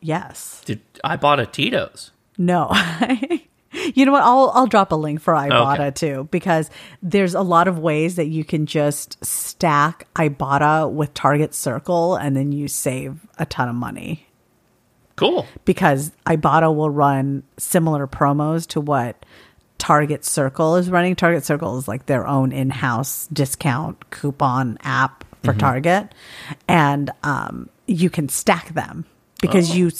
Yes. 0.00 0.62
did 0.64 0.80
I 1.02 1.16
bought 1.16 1.40
a 1.40 1.46
Tito's? 1.46 2.12
No. 2.36 2.72
you 3.94 4.06
know 4.06 4.12
what? 4.12 4.22
I'll 4.22 4.50
I'll 4.54 4.66
drop 4.66 4.92
a 4.92 4.96
link 4.96 5.20
for 5.20 5.34
Ibotta 5.34 5.74
Okay. 5.74 5.90
too 5.90 6.28
because 6.30 6.70
there's 7.02 7.34
a 7.34 7.42
lot 7.42 7.68
of 7.68 7.78
ways 7.78 8.16
that 8.16 8.26
you 8.26 8.44
can 8.44 8.66
just 8.66 9.22
stack 9.24 10.06
Ibotta 10.14 10.90
with 10.90 11.12
Target 11.14 11.54
Circle 11.54 12.16
and 12.16 12.36
then 12.36 12.52
you 12.52 12.68
save 12.68 13.26
a 13.38 13.44
ton 13.46 13.68
of 13.68 13.74
money 13.74 14.26
Cool. 15.16 15.46
because 15.64 16.12
Ibotta 16.26 16.74
will 16.74 16.90
run 16.90 17.42
similar 17.58 18.06
promos 18.06 18.66
to 18.68 18.80
what 18.80 19.26
Target 19.78 20.24
Circle 20.24 20.76
is 20.76 20.90
running. 20.90 21.14
Target 21.14 21.44
Circle 21.44 21.78
is 21.78 21.86
like 21.88 22.06
their 22.06 22.26
own 22.26 22.52
in-house 22.52 23.28
discount 23.32 24.10
coupon 24.10 24.78
app 24.82 25.24
for 25.44 25.52
Target, 25.54 26.12
and 26.66 27.10
um, 27.22 27.68
you 27.86 28.10
can 28.10 28.28
stack 28.28 28.70
them 28.74 29.04
because 29.40 29.76
you 29.76 29.90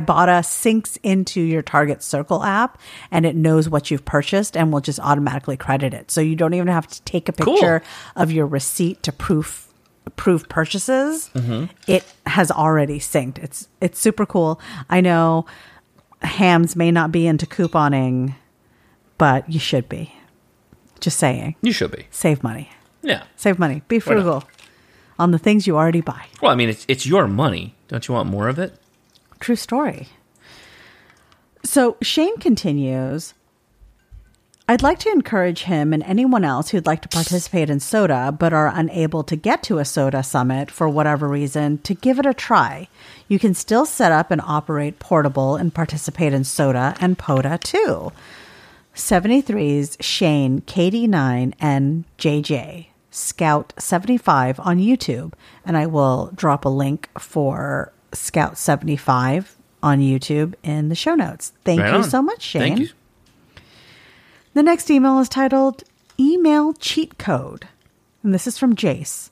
Ibotta 0.00 0.40
syncs 0.42 0.96
into 1.02 1.40
your 1.40 1.60
Target 1.60 2.02
Circle 2.02 2.42
app, 2.42 2.80
and 3.10 3.26
it 3.26 3.36
knows 3.36 3.68
what 3.68 3.90
you've 3.90 4.04
purchased 4.06 4.56
and 4.56 4.72
will 4.72 4.80
just 4.80 4.98
automatically 5.00 5.56
credit 5.56 5.92
it. 5.92 6.10
So 6.10 6.20
you 6.22 6.34
don't 6.34 6.54
even 6.54 6.68
have 6.68 6.86
to 6.88 7.02
take 7.02 7.28
a 7.28 7.32
Cool. 7.32 7.54
picture 7.54 7.82
of 8.16 8.32
your 8.32 8.46
receipt 8.46 9.02
to 9.02 9.12
proof 9.12 9.68
proof 10.16 10.48
purchases. 10.48 11.30
Mm-hmm. 11.34 11.66
It 11.86 12.04
has 12.26 12.50
already 12.50 12.98
synced. 12.98 13.38
It's 13.38 13.68
it's 13.80 13.98
super 14.00 14.24
cool. 14.26 14.60
I 14.88 15.00
know 15.00 15.44
hams 16.22 16.74
may 16.74 16.90
not 16.90 17.12
be 17.12 17.26
into 17.26 17.46
couponing, 17.46 18.34
but 19.18 19.48
you 19.50 19.60
should 19.60 19.88
be. 19.88 20.12
Just 21.00 21.18
saying. 21.18 21.56
You 21.62 21.72
should 21.72 21.90
be. 21.90 22.06
Save 22.10 22.42
money. 22.42 22.70
Yeah. 23.02 23.24
Save 23.36 23.58
money. 23.58 23.82
Be 23.88 23.98
frugal 23.98 24.44
on 25.18 25.32
the 25.32 25.38
things 25.38 25.66
you 25.66 25.76
already 25.76 26.00
buy. 26.00 26.24
Well, 26.40 26.50
I 26.50 26.54
mean, 26.54 26.68
it's 26.68 26.84
it's 26.88 27.06
your 27.06 27.26
money. 27.28 27.74
Don't 27.88 28.06
you 28.08 28.14
want 28.14 28.28
more 28.30 28.48
of 28.48 28.58
it? 28.58 28.78
True 29.42 29.56
story. 29.56 30.06
So 31.64 31.96
Shane 32.00 32.36
continues. 32.36 33.34
I'd 34.68 34.84
like 34.84 35.00
to 35.00 35.10
encourage 35.10 35.64
him 35.64 35.92
and 35.92 36.04
anyone 36.04 36.44
else 36.44 36.70
who'd 36.70 36.86
like 36.86 37.02
to 37.02 37.08
participate 37.08 37.68
in 37.68 37.80
SOTA 37.80 38.36
but 38.38 38.52
are 38.52 38.70
unable 38.72 39.24
to 39.24 39.34
get 39.34 39.64
to 39.64 39.80
a 39.80 39.84
SOTA 39.84 40.22
summit 40.22 40.70
for 40.70 40.88
whatever 40.88 41.26
reason 41.26 41.78
to 41.78 41.92
give 41.92 42.20
it 42.20 42.24
a 42.24 42.32
try. 42.32 42.86
You 43.26 43.40
can 43.40 43.52
still 43.52 43.84
set 43.84 44.12
up 44.12 44.30
and 44.30 44.40
operate 44.40 45.00
portable 45.00 45.56
and 45.56 45.74
participate 45.74 46.32
in 46.32 46.44
SOTA 46.44 46.96
and 47.00 47.18
POTA 47.18 47.58
too. 47.64 48.12
73's 48.94 49.96
Shane, 49.98 50.60
KD9, 50.60 51.52
and 51.58 52.04
JJ, 52.16 52.86
Scout 53.10 53.72
75 53.76 54.60
on 54.60 54.78
YouTube. 54.78 55.32
And 55.64 55.76
I 55.76 55.86
will 55.86 56.30
drop 56.32 56.64
a 56.64 56.68
link 56.68 57.08
for 57.18 57.92
Scout 58.12 58.58
75 58.58 59.56
on 59.82 60.00
YouTube 60.00 60.54
in 60.62 60.88
the 60.88 60.94
show 60.94 61.14
notes. 61.14 61.52
Thank 61.64 61.80
Right 61.80 61.90
you 61.92 61.98
on. 61.98 62.04
so 62.04 62.22
much, 62.22 62.42
Shane. 62.42 62.60
Thank 62.62 62.78
you. 62.80 62.88
The 64.54 64.62
next 64.62 64.90
email 64.90 65.18
is 65.18 65.28
titled 65.28 65.82
Email 66.20 66.74
Cheat 66.74 67.18
Code. 67.18 67.66
And 68.22 68.32
this 68.34 68.46
is 68.46 68.58
from 68.58 68.76
Jace. 68.76 69.30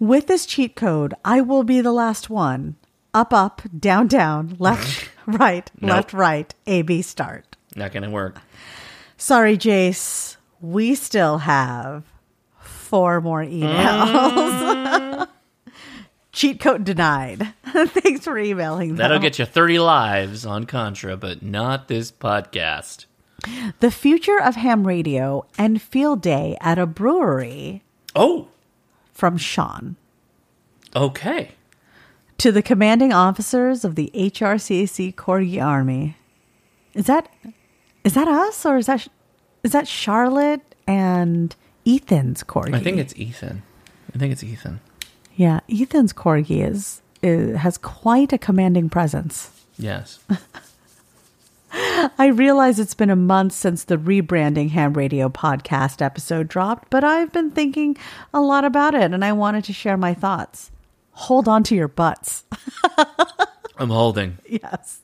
With 0.00 0.26
this 0.26 0.46
cheat 0.46 0.74
code, 0.76 1.14
I 1.24 1.40
will 1.40 1.64
be 1.64 1.80
the 1.80 1.92
last 1.92 2.30
one. 2.30 2.76
Up, 3.12 3.32
up, 3.32 3.62
down, 3.78 4.06
down, 4.06 4.56
left, 4.60 4.86
mm-hmm. 5.26 5.36
right, 5.36 5.70
Nope. 5.80 5.90
left, 5.90 6.12
right, 6.12 6.54
A, 6.66 6.82
B, 6.82 7.02
start. 7.02 7.56
Not 7.74 7.92
gonna 7.92 8.10
work. 8.10 8.38
Sorry, 9.16 9.56
Jace. 9.58 10.36
We 10.60 10.94
still 10.94 11.38
have 11.38 12.04
four 12.60 13.20
more 13.20 13.42
emails. 13.44 13.66
Mm. 15.24 15.28
Cheat 16.38 16.60
code 16.60 16.84
denied. 16.84 17.52
Thanks 17.66 18.24
for 18.24 18.38
emailing. 18.38 18.94
That'll 18.94 19.18
get 19.18 19.40
you 19.40 19.44
30 19.44 19.80
lives 19.80 20.46
on 20.46 20.66
Contra, 20.66 21.16
but 21.16 21.42
not 21.42 21.88
this 21.88 22.12
podcast. 22.12 23.06
the 23.80 23.90
future 23.90 24.40
of 24.40 24.54
ham 24.54 24.86
radio 24.86 25.44
and 25.58 25.82
field 25.82 26.22
day 26.22 26.56
at 26.60 26.78
a 26.78 26.86
brewery 26.86 27.82
Oh, 28.14 28.46
from 29.12 29.36
Sean. 29.36 29.96
okay. 30.94 31.50
To 32.38 32.52
the 32.52 32.62
commanding 32.62 33.12
officers 33.12 33.84
of 33.84 33.96
the 33.96 34.12
HRCC 34.14 35.12
Corgi 35.16 35.60
Army. 35.60 36.16
Is 36.94 37.06
that 37.06 37.28
is 38.04 38.14
that 38.14 38.28
us 38.28 38.64
or 38.64 38.76
is 38.76 38.86
that 38.86 39.08
is 39.64 39.72
that 39.72 39.88
Charlotte 39.88 40.76
and 40.86 41.56
Ethan's 41.84 42.44
corgi? 42.44 42.74
I 42.76 42.78
think 42.80 42.98
it's 42.98 43.12
Ethan. 43.16 43.64
I 44.14 44.18
think 44.18 44.32
it's 44.32 44.44
Ethan. 44.44 44.78
Yeah. 45.38 45.60
Ethan's 45.70 46.12
corgi 46.12 46.68
is, 46.68 47.00
is 47.22 47.56
has 47.58 47.78
quite 47.78 48.32
a 48.32 48.38
commanding 48.38 48.90
presence. 48.90 49.50
Yes. 49.78 50.18
I 52.18 52.26
realize 52.26 52.80
it's 52.80 52.94
been 52.94 53.08
a 53.08 53.16
month 53.16 53.52
since 53.52 53.84
the 53.84 53.96
rebranding 53.96 54.70
ham 54.70 54.94
radio 54.94 55.28
podcast 55.28 56.02
episode 56.02 56.48
dropped, 56.48 56.90
but 56.90 57.04
I've 57.04 57.30
been 57.32 57.52
thinking 57.52 57.96
a 58.34 58.40
lot 58.40 58.64
about 58.64 58.96
it 58.96 59.12
and 59.12 59.24
I 59.24 59.32
wanted 59.32 59.62
to 59.64 59.72
share 59.72 59.96
my 59.96 60.12
thoughts. 60.12 60.72
Hold 61.12 61.46
on 61.46 61.62
to 61.64 61.76
your 61.76 61.88
butts. 61.88 62.42
I'm 63.78 63.90
holding. 63.90 64.38
Yes. 64.48 65.02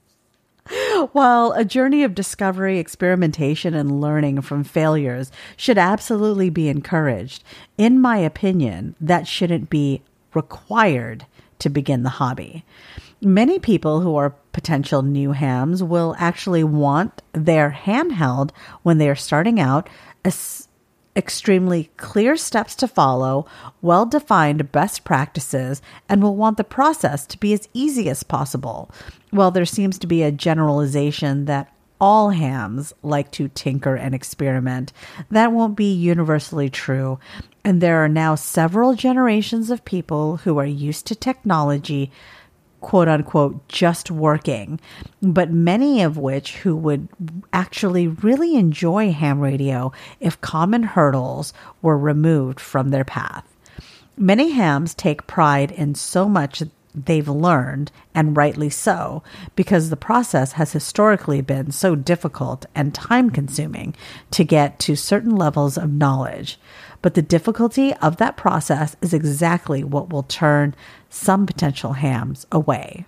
While 1.12 1.52
a 1.52 1.64
journey 1.64 2.02
of 2.02 2.14
discovery, 2.14 2.78
experimentation, 2.78 3.74
and 3.74 4.00
learning 4.00 4.40
from 4.40 4.64
failures 4.64 5.30
should 5.56 5.78
absolutely 5.78 6.50
be 6.50 6.68
encouraged, 6.68 7.44
in 7.78 8.00
my 8.00 8.16
opinion, 8.16 8.96
that 9.00 9.28
shouldn't 9.28 9.70
be 9.70 10.02
required 10.34 11.26
to 11.58 11.68
begin 11.68 12.02
the 12.02 12.10
hobby. 12.10 12.64
Many 13.20 13.58
people 13.58 14.00
who 14.00 14.16
are 14.16 14.36
potential 14.52 15.02
new 15.02 15.32
hams 15.32 15.82
will 15.82 16.14
actually 16.18 16.64
want 16.64 17.22
their 17.32 17.70
handheld 17.70 18.50
when 18.82 18.98
they 18.98 19.08
are 19.08 19.14
starting 19.14 19.58
out 19.58 19.88
as 20.24 20.68
extremely 21.16 21.90
clear 21.96 22.36
steps 22.36 22.74
to 22.76 22.88
follow, 22.88 23.46
well 23.80 24.04
defined 24.04 24.72
best 24.72 25.04
practices, 25.04 25.80
and 26.08 26.22
will 26.22 26.36
want 26.36 26.56
the 26.56 26.64
process 26.64 27.26
to 27.26 27.38
be 27.38 27.52
as 27.52 27.68
easy 27.72 28.10
as 28.10 28.22
possible. 28.22 28.90
While 29.30 29.50
there 29.50 29.64
seems 29.64 29.98
to 30.00 30.06
be 30.06 30.22
a 30.22 30.32
generalization 30.32 31.44
that 31.46 31.72
all 32.00 32.30
hams 32.30 32.92
like 33.02 33.30
to 33.32 33.48
tinker 33.48 33.94
and 33.94 34.14
experiment, 34.14 34.92
that 35.30 35.52
won't 35.52 35.76
be 35.76 35.92
universally 35.92 36.68
true. 36.68 37.18
And 37.64 37.80
there 37.80 38.04
are 38.04 38.08
now 38.08 38.34
several 38.34 38.94
generations 38.94 39.70
of 39.70 39.84
people 39.84 40.38
who 40.38 40.58
are 40.58 40.66
used 40.66 41.06
to 41.06 41.14
technology 41.14 42.12
quote 42.84 43.08
unquote 43.08 43.66
just 43.66 44.10
working, 44.10 44.78
but 45.22 45.50
many 45.50 46.02
of 46.02 46.18
which 46.18 46.58
who 46.58 46.76
would 46.76 47.08
actually 47.50 48.06
really 48.06 48.56
enjoy 48.56 49.10
ham 49.10 49.40
radio 49.40 49.90
if 50.20 50.38
common 50.42 50.82
hurdles 50.82 51.54
were 51.80 51.96
removed 51.96 52.60
from 52.60 52.90
their 52.90 53.04
path. 53.04 53.44
Many 54.18 54.50
hams 54.50 54.94
take 54.94 55.26
pride 55.26 55.72
in 55.72 55.94
so 55.94 56.28
much 56.28 56.62
they've 56.94 57.28
learned, 57.28 57.90
and 58.14 58.36
rightly 58.36 58.70
so, 58.70 59.22
because 59.56 59.88
the 59.88 59.96
process 59.96 60.52
has 60.52 60.72
historically 60.72 61.40
been 61.40 61.72
so 61.72 61.94
difficult 61.96 62.66
and 62.74 62.94
time 62.94 63.30
consuming 63.30 63.96
to 64.30 64.44
get 64.44 64.78
to 64.80 64.94
certain 64.94 65.34
levels 65.34 65.76
of 65.76 65.90
knowledge. 65.90 66.58
But 67.04 67.12
the 67.12 67.20
difficulty 67.20 67.92
of 67.96 68.16
that 68.16 68.38
process 68.38 68.96
is 69.02 69.12
exactly 69.12 69.84
what 69.84 70.08
will 70.08 70.22
turn 70.22 70.74
some 71.10 71.44
potential 71.44 71.92
hams 71.92 72.46
away. 72.50 73.04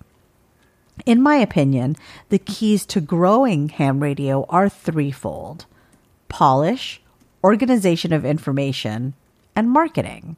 In 1.07 1.19
my 1.19 1.37
opinion, 1.37 1.95
the 2.29 2.37
keys 2.37 2.85
to 2.85 3.01
growing 3.01 3.69
ham 3.69 3.99
radio 3.99 4.45
are 4.49 4.69
threefold 4.69 5.65
polish, 6.29 7.01
organization 7.43 8.13
of 8.13 8.23
information, 8.23 9.15
and 9.55 9.71
marketing. 9.71 10.35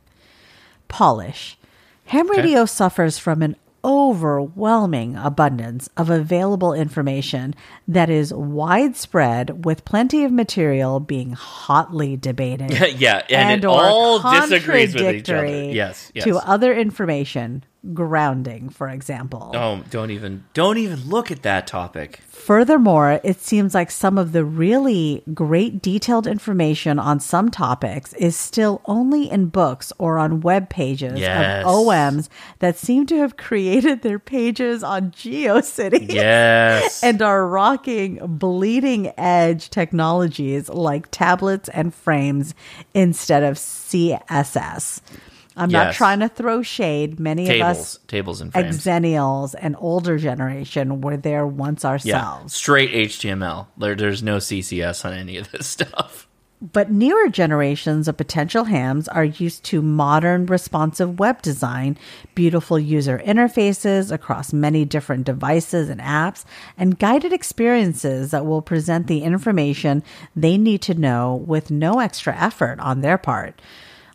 Polish. 0.87 1.57
Ham 2.05 2.29
radio 2.29 2.63
suffers 2.63 3.17
from 3.17 3.41
an 3.41 3.57
overwhelming 3.83 5.15
abundance 5.15 5.89
of 5.97 6.09
available 6.09 6.73
information 6.73 7.55
that 7.87 8.09
is 8.09 8.33
widespread 8.33 9.65
with 9.65 9.85
plenty 9.85 10.23
of 10.23 10.31
material 10.31 10.99
being 10.99 11.31
hotly 11.31 12.17
debated 12.17 12.71
yeah, 12.99 13.23
and, 13.29 13.63
it 13.63 13.65
all 13.65 14.19
disagrees 14.19 14.93
with 14.93 15.15
each 15.15 15.29
other. 15.29 15.47
Yes, 15.47 16.11
yes. 16.13 16.25
to 16.25 16.37
other 16.37 16.73
information 16.73 17.63
grounding 17.93 18.67
for 18.69 18.89
example 18.89 19.51
oh, 19.55 19.81
don't 19.89 20.11
even 20.11 20.43
don't 20.53 20.77
even 20.77 21.07
look 21.07 21.31
at 21.31 21.43
that 21.43 21.65
topic. 21.65 22.19
Furthermore, 22.27 23.19
it 23.23 23.39
seems 23.41 23.73
like 23.75 23.91
some 23.91 24.17
of 24.17 24.31
the 24.31 24.43
really 24.43 25.21
great 25.33 25.81
detailed 25.81 26.25
information 26.25 26.97
on 26.97 27.19
some 27.19 27.49
topics 27.51 28.13
is 28.13 28.35
still 28.35 28.81
only 28.85 29.29
in 29.29 29.47
books 29.47 29.93
or 29.97 30.17
on 30.17 30.39
web 30.41 30.69
pages 30.69 31.19
Yes. 31.19 31.63
of 31.65 31.71
OMs 31.71 32.27
that 32.59 32.75
seem 32.77 33.05
to 33.07 33.17
have 33.17 33.37
created 33.37 34.01
their 34.01 34.19
pages 34.19 34.83
on 34.83 35.11
GeoCities 35.11 36.11
Yes. 36.13 37.03
and 37.03 37.21
are 37.21 37.45
rocking 37.47 38.19
bleeding 38.25 39.11
edge 39.17 39.69
technologies 39.69 40.69
like 40.69 41.11
tablets 41.11 41.69
and 41.69 41.93
frames 41.93 42.55
instead 42.93 43.43
of 43.43 43.57
CSS. 43.57 45.01
I'm 45.55 45.69
not 45.69 45.93
trying 45.93 46.19
to 46.19 46.29
throw 46.29 46.61
shade. 46.61 47.19
Many 47.19 47.49
of 47.49 47.61
us 47.61 47.99
tables 48.07 48.41
and 48.41 48.53
frames. 48.53 48.77
Exennials 48.77 49.55
and 49.57 49.75
older 49.79 50.17
generation 50.17 51.01
were 51.01 51.17
there 51.17 51.45
once 51.45 51.83
yeah, 51.83 51.89
ourselves. 51.89 52.53
straight 52.53 52.91
HTML. 52.91 53.67
There, 53.77 53.95
there's 53.95 54.23
no 54.23 54.37
CCS 54.37 55.05
on 55.05 55.13
any 55.13 55.37
of 55.37 55.51
this 55.51 55.67
stuff. 55.79 56.27
But 56.61 56.91
newer 56.91 57.29
generations 57.29 58.09
of 58.09 58.17
potential 58.17 58.65
hams 58.65 59.07
are 59.07 59.23
used 59.23 59.63
to 59.65 59.81
modern 59.81 60.45
responsive 60.45 61.17
web 61.17 61.41
design, 61.41 61.97
beautiful 62.35 62.77
user 62.77 63.21
interfaces 63.25 64.11
across 64.11 64.51
many 64.51 64.83
different 64.83 65.23
devices 65.23 65.87
and 65.87 66.01
apps, 66.01 66.43
and 66.77 66.99
guided 66.99 67.31
experiences 67.31 68.31
that 68.31 68.45
will 68.45 68.61
present 68.61 69.07
the 69.07 69.23
information 69.23 70.03
they 70.35 70.57
need 70.57 70.81
to 70.81 70.93
know 70.93 71.33
with 71.33 71.71
no 71.71 71.99
extra 71.99 72.35
effort 72.35 72.77
on 72.81 72.99
their 72.99 73.17
part. 73.17 73.61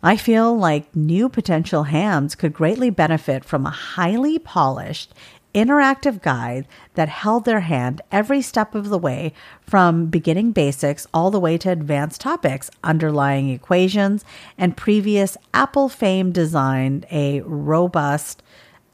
I 0.06 0.18
feel 0.18 0.54
like 0.54 0.94
new 0.94 1.30
potential 1.30 1.84
hams 1.84 2.34
could 2.34 2.52
greatly 2.52 2.90
benefit 2.90 3.42
from 3.42 3.64
a 3.64 3.70
highly 3.70 4.38
polished, 4.38 5.14
interactive 5.54 6.20
guide 6.20 6.68
that 6.92 7.08
held 7.08 7.46
their 7.46 7.60
hand 7.60 8.02
every 8.12 8.42
step 8.42 8.74
of 8.74 8.90
the 8.90 8.98
way 8.98 9.32
from 9.62 10.08
beginning 10.08 10.52
basics 10.52 11.06
all 11.14 11.30
the 11.30 11.40
way 11.40 11.56
to 11.56 11.70
advanced 11.70 12.20
topics, 12.20 12.70
underlying 12.84 13.48
equations, 13.48 14.26
and 14.58 14.76
previous 14.76 15.38
Apple 15.54 15.88
fame 15.88 16.32
designed 16.32 17.06
a 17.10 17.40
robust, 17.40 18.42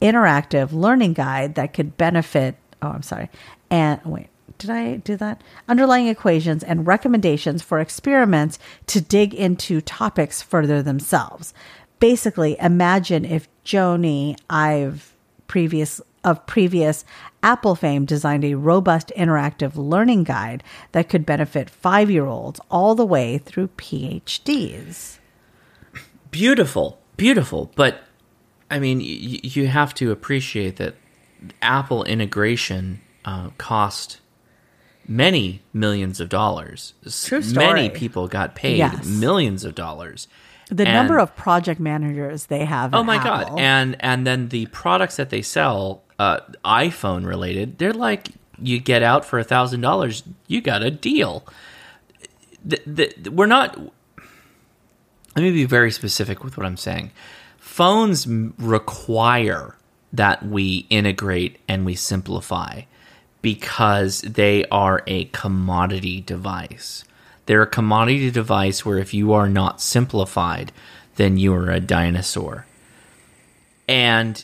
interactive 0.01 0.71
learning 0.71 1.15
guide 1.15 1.57
that 1.57 1.75
could 1.75 1.97
benefit. 1.97 2.55
Oh, 2.83 2.91
I'm 2.91 3.03
sorry. 3.03 3.29
And 3.69 4.01
wait, 4.05 4.29
did 4.61 4.71
I 4.71 4.97
do 4.97 5.17
that? 5.17 5.43
Underlying 5.69 6.07
equations 6.07 6.63
and 6.63 6.87
recommendations 6.87 7.63
for 7.63 7.81
experiments 7.81 8.59
to 8.87 9.01
dig 9.01 9.35
into 9.35 9.81
topics 9.81 10.43
further 10.43 10.83
themselves. 10.83 11.53
Basically, 11.99 12.57
imagine 12.61 13.25
if 13.25 13.49
Jony 13.65 14.39
Ive 14.49 15.17
previous 15.49 16.01
of 16.23 16.47
previous 16.47 17.05
Apple 17.43 17.75
fame 17.75 18.05
designed 18.05 18.45
a 18.45 18.55
robust 18.55 19.11
interactive 19.17 19.73
learning 19.75 20.25
guide 20.25 20.63
that 20.93 21.09
could 21.09 21.25
benefit 21.25 21.73
5-year-olds 21.83 22.61
all 22.71 22.95
the 22.95 23.07
way 23.07 23.39
through 23.39 23.69
PhDs. 23.69 25.19
Beautiful, 26.31 27.01
beautiful. 27.17 27.73
But 27.75 28.03
I 28.71 28.79
mean, 28.79 28.99
y- 28.99 29.41
you 29.43 29.67
have 29.67 29.95
to 29.95 30.13
appreciate 30.13 30.77
that 30.77 30.95
Apple 31.63 32.05
integration 32.05 33.01
uh, 33.25 33.51
cost 33.59 34.20
many 35.11 35.61
millions 35.75 36.21
of 36.21 36.29
dollars. 36.29 36.95
True 37.25 37.43
story. 37.43 37.67
Many 37.67 37.91
people 37.91 38.29
got 38.29 38.55
paid 38.55 38.79
Yes. 38.79 39.05
millions 39.05 39.65
of 39.65 39.75
dollars. 39.75 40.29
The 40.71 40.87
And- 40.87 40.95
number 40.95 41.19
of 41.19 41.35
project 41.35 41.81
managers 41.81 42.47
they 42.47 42.65
have. 42.65 42.95
Oh 42.95 43.03
my 43.03 43.17
Apple. 43.17 43.57
god! 43.57 43.61
And 43.61 43.97
and 44.01 44.25
then 44.27 44.49
the 44.51 44.67
products 44.67 45.17
that 45.17 45.29
they 45.31 45.43
sell, 45.43 46.03
uh, 46.19 46.39
iPhone 46.65 47.27
related, 47.27 47.79
they're 47.79 47.93
like 47.93 48.29
you 48.63 48.79
get 48.79 49.03
out 49.03 49.25
for 49.25 49.39
a 49.41 49.45
thousand 49.45 49.81
dollars, 49.81 50.23
you 50.47 50.61
got 50.61 50.83
a 50.83 50.91
deal. 50.91 51.45
The, 52.65 52.81
the, 52.87 53.31
we're 53.31 53.47
not. 53.47 53.77
Let 55.37 55.43
me 55.43 55.51
be 55.51 55.65
very 55.65 55.91
specific 55.91 56.45
with 56.45 56.57
what 56.57 56.67
I'm 56.67 56.77
saying. 56.77 57.11
Phones 57.59 58.27
m- 58.27 58.55
require 58.59 59.77
that 60.13 60.45
we 60.45 60.87
integrate 60.91 61.59
and 61.69 61.85
we 61.87 61.95
simplify 61.95 62.83
because 63.43 64.23
they 64.23 64.65
are 64.67 65.03
a 65.07 65.25
commodity 65.27 66.21
device. 66.21 67.05
They're 67.47 67.63
a 67.63 67.67
commodity 67.67 68.31
device 68.31 68.85
where 68.85 68.99
if 68.99 69.15
you 69.15 69.33
are 69.33 69.49
not 69.49 69.81
simplified, 69.81 70.73
then 71.17 71.37
you 71.37 71.55
are 71.55 71.71
a 71.71 71.81
dinosaur. 71.81 72.67
And 73.89 74.43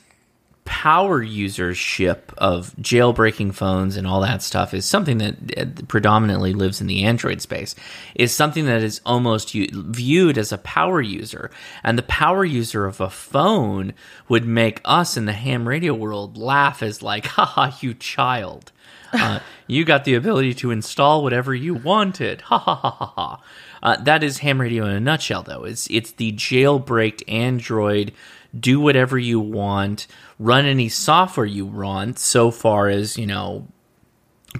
power 0.67 1.25
usership 1.25 2.35
of 2.37 2.75
jailbreaking 2.77 3.55
phones 3.55 3.97
and 3.97 4.07
all 4.07 4.21
that 4.21 4.43
stuff 4.43 4.75
is 4.75 4.85
something 4.85 5.19
that 5.19 5.37
uh, 5.57 5.83
predominantly 5.87 6.53
lives 6.53 6.81
in 6.81 6.89
the 6.89 7.05
Android 7.05 7.41
space, 7.41 7.75
is 8.17 8.35
something 8.35 8.67
that 8.67 8.83
is 8.83 9.01
almost 9.07 9.55
u- 9.55 9.69
viewed 9.73 10.37
as 10.37 10.53
a 10.53 10.59
power 10.59 11.01
user. 11.01 11.51
And 11.85 11.97
the 11.97 12.03
power 12.03 12.45
user 12.45 12.85
of 12.85 13.01
a 13.01 13.09
phone 13.09 13.95
would 14.29 14.45
make 14.45 14.81
us 14.85 15.17
in 15.17 15.25
the 15.25 15.33
ham 15.33 15.69
radio 15.69 15.95
world 15.95 16.37
laugh 16.37 16.83
as 16.83 17.01
like, 17.01 17.27
haha, 17.27 17.77
you 17.81 17.95
child. 17.95 18.73
Uh, 19.13 19.41
you 19.67 19.85
got 19.85 20.05
the 20.05 20.15
ability 20.15 20.55
to 20.55 20.71
install 20.71 21.23
whatever 21.23 21.55
you 21.55 21.75
wanted. 21.75 22.43
Ha 22.43 22.59
ha 22.59 22.75
ha 22.75 22.91
ha 22.91 23.13
ha. 23.15 23.43
Uh, 23.83 23.97
that 24.03 24.23
is 24.23 24.39
ham 24.39 24.61
radio 24.61 24.85
in 24.85 24.93
a 24.93 25.01
nutshell, 25.01 25.43
though. 25.43 25.65
It's 25.65 25.87
it's 25.91 26.13
the 26.13 26.33
jailbreaked 26.33 27.23
Android. 27.29 28.13
Do 28.59 28.81
whatever 28.81 29.19
you 29.19 29.39
want. 29.39 30.07
Run 30.39 30.65
any 30.65 30.89
software 30.89 31.47
you 31.47 31.67
want. 31.67 32.19
So 32.19 32.51
far 32.51 32.89
as 32.89 33.19
you 33.19 33.27
know, 33.27 33.67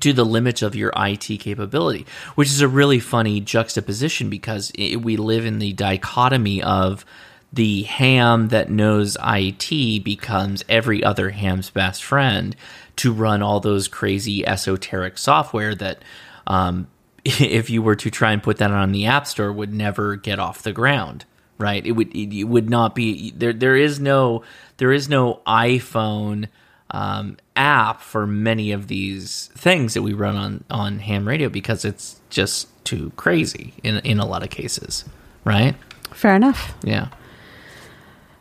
to 0.01 0.13
the 0.13 0.25
limits 0.25 0.63
of 0.63 0.75
your 0.75 0.93
IT 0.97 1.41
capability, 1.41 2.07
which 2.35 2.49
is 2.49 2.61
a 2.61 2.69
really 2.69 3.01
funny 3.01 3.41
juxtaposition 3.41 4.31
because 4.31 4.71
it, 4.75 4.97
we 4.97 5.17
live 5.17 5.47
in 5.47 5.59
the 5.59 5.73
dichotomy 5.73 6.63
of 6.63 7.05
the 7.53 7.85
ham 7.85 8.49
that 8.49 8.71
knows 8.71 9.17
IT 9.25 10.05
becomes 10.05 10.65
every 10.69 11.03
other 11.03 11.31
ham's 11.31 11.71
best 11.71 12.05
friend 12.05 12.55
to 12.97 13.13
run 13.13 13.43
all 13.43 13.61
those 13.61 13.89
crazy 13.89 14.47
esoteric 14.47 15.19
software 15.19 15.75
that, 15.75 16.03
um, 16.47 16.89
if 17.25 17.71
you 17.71 17.83
were 17.83 17.97
to 17.97 18.11
try 18.11 18.33
and 18.33 18.43
put 18.43 18.59
that 18.59 18.71
on 18.71 18.93
the 18.93 19.07
App 19.07 19.27
Store, 19.27 19.53
would 19.53 19.73
never 19.73 20.17
get 20.17 20.39
off 20.39 20.63
the 20.63 20.73
ground. 20.73 21.25
Right? 21.59 21.87
It 21.87 21.93
would. 21.93 22.15
It 22.15 22.45
would 22.45 22.69
not 22.69 22.95
be 22.95 23.31
there. 23.31 23.55
There 23.55 23.77
is 23.77 23.99
no. 23.99 24.43
There 24.77 24.93
is 24.93 25.09
no 25.09 25.41
iPhone 25.47 26.49
um, 26.91 27.39
app 27.57 28.03
for 28.03 28.27
many 28.27 28.73
of 28.73 28.89
these 28.89 29.49
things 29.55 29.95
that 29.95 30.03
we 30.03 30.13
run 30.13 30.37
on 30.37 30.65
on 30.71 30.99
ham 30.99 31.27
radio 31.27 31.49
because 31.49 31.87
it's 31.87 32.21
just 32.29 32.69
too 32.85 33.11
crazy 33.17 33.73
in 33.83 33.97
in 34.01 34.19
a 34.19 34.27
lot 34.27 34.43
of 34.43 34.51
cases. 34.51 35.07
Right? 35.45 35.75
Fair 36.13 36.35
enough. 36.35 36.75
Yeah. 36.83 37.09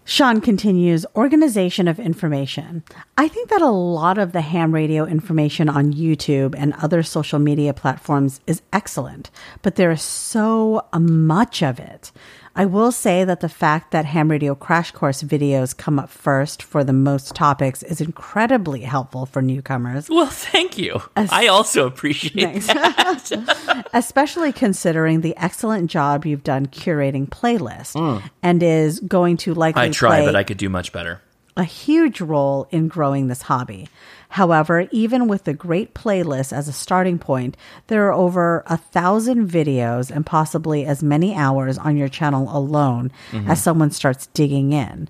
Sean 0.08 0.40
continues 0.40 1.04
organization 1.16 1.88
of 1.88 2.00
information. 2.00 2.84
I 3.18 3.28
think 3.28 3.50
that 3.50 3.64
a 3.64 3.72
lot 3.72 4.20
of 4.20 4.34
the 4.34 4.42
ham 4.42 4.72
radio 4.72 5.04
information 5.04 5.68
on 5.68 5.94
YouTube 5.94 6.54
and 6.56 6.74
other 6.74 7.02
social 7.02 7.40
media 7.40 7.74
platforms 7.74 8.40
is 8.46 8.62
excellent, 8.72 9.32
but 9.64 9.78
there 9.78 9.90
is 9.90 10.04
so 10.04 10.86
much 10.94 11.64
of 11.64 11.80
it. 11.80 12.12
I 12.58 12.66
will 12.66 12.94
say 12.94 13.26
that 13.26 13.42
the 13.42 13.50
fact 13.50 13.92
that 13.92 14.06
ham 14.06 14.32
radio 14.32 14.56
crash 14.56 14.92
course 14.92 15.22
videos 15.22 15.76
come 15.76 16.00
up 16.00 16.10
first 16.10 16.64
for 16.64 16.86
the 16.86 16.94
most 16.94 17.36
topics 17.36 17.84
is 17.84 18.00
incredibly 18.00 18.82
helpful 18.82 19.26
for 19.26 19.42
newcomers. 19.42 20.10
Well, 20.10 20.28
thank 20.28 20.78
you. 20.78 21.02
I 21.18 21.48
also 21.48 21.86
appreciate 21.86 22.62
that. 22.64 23.88
Especially 23.94 24.54
considering 24.54 25.20
the 25.20 25.36
excellent 25.36 25.92
job 25.92 26.26
you've 26.26 26.44
done 26.44 26.68
curating 26.68 27.28
playlists 27.28 27.94
mm. 27.96 28.24
and 28.42 28.64
is 28.64 29.02
going 29.02 29.36
to 29.38 29.54
likely 29.54 29.82
I 29.82 29.90
try, 29.90 30.20
play 30.20 30.26
but 30.26 30.36
I 30.38 30.44
could 30.44 30.58
do 30.58 30.70
much 30.70 30.94
better. 30.94 31.22
a 31.58 31.64
huge 31.66 32.22
role 32.22 32.68
in 32.72 32.88
growing 32.88 33.28
this 33.28 33.42
hobby. 33.42 33.90
However, 34.36 34.90
even 34.92 35.30
with 35.30 35.46
the 35.46 35.54
great 35.54 35.94
playlist 35.94 36.52
as 36.52 36.68
a 36.68 36.74
starting 36.74 37.18
point, 37.18 37.56
there 37.88 38.06
are 38.06 38.12
over 38.12 38.66
a 38.68 38.76
thousand 38.76 39.50
videos 39.50 40.12
and 40.12 40.26
possibly 40.26 40.86
as 40.86 41.02
many 41.02 41.34
hours 41.34 41.78
on 41.78 41.96
your 41.96 42.10
channel 42.10 42.50
alone 42.52 43.14
mm-hmm. 43.32 43.50
as 43.50 43.64
someone 43.64 43.92
starts 43.92 44.28
digging 44.34 44.74
in. 44.74 45.08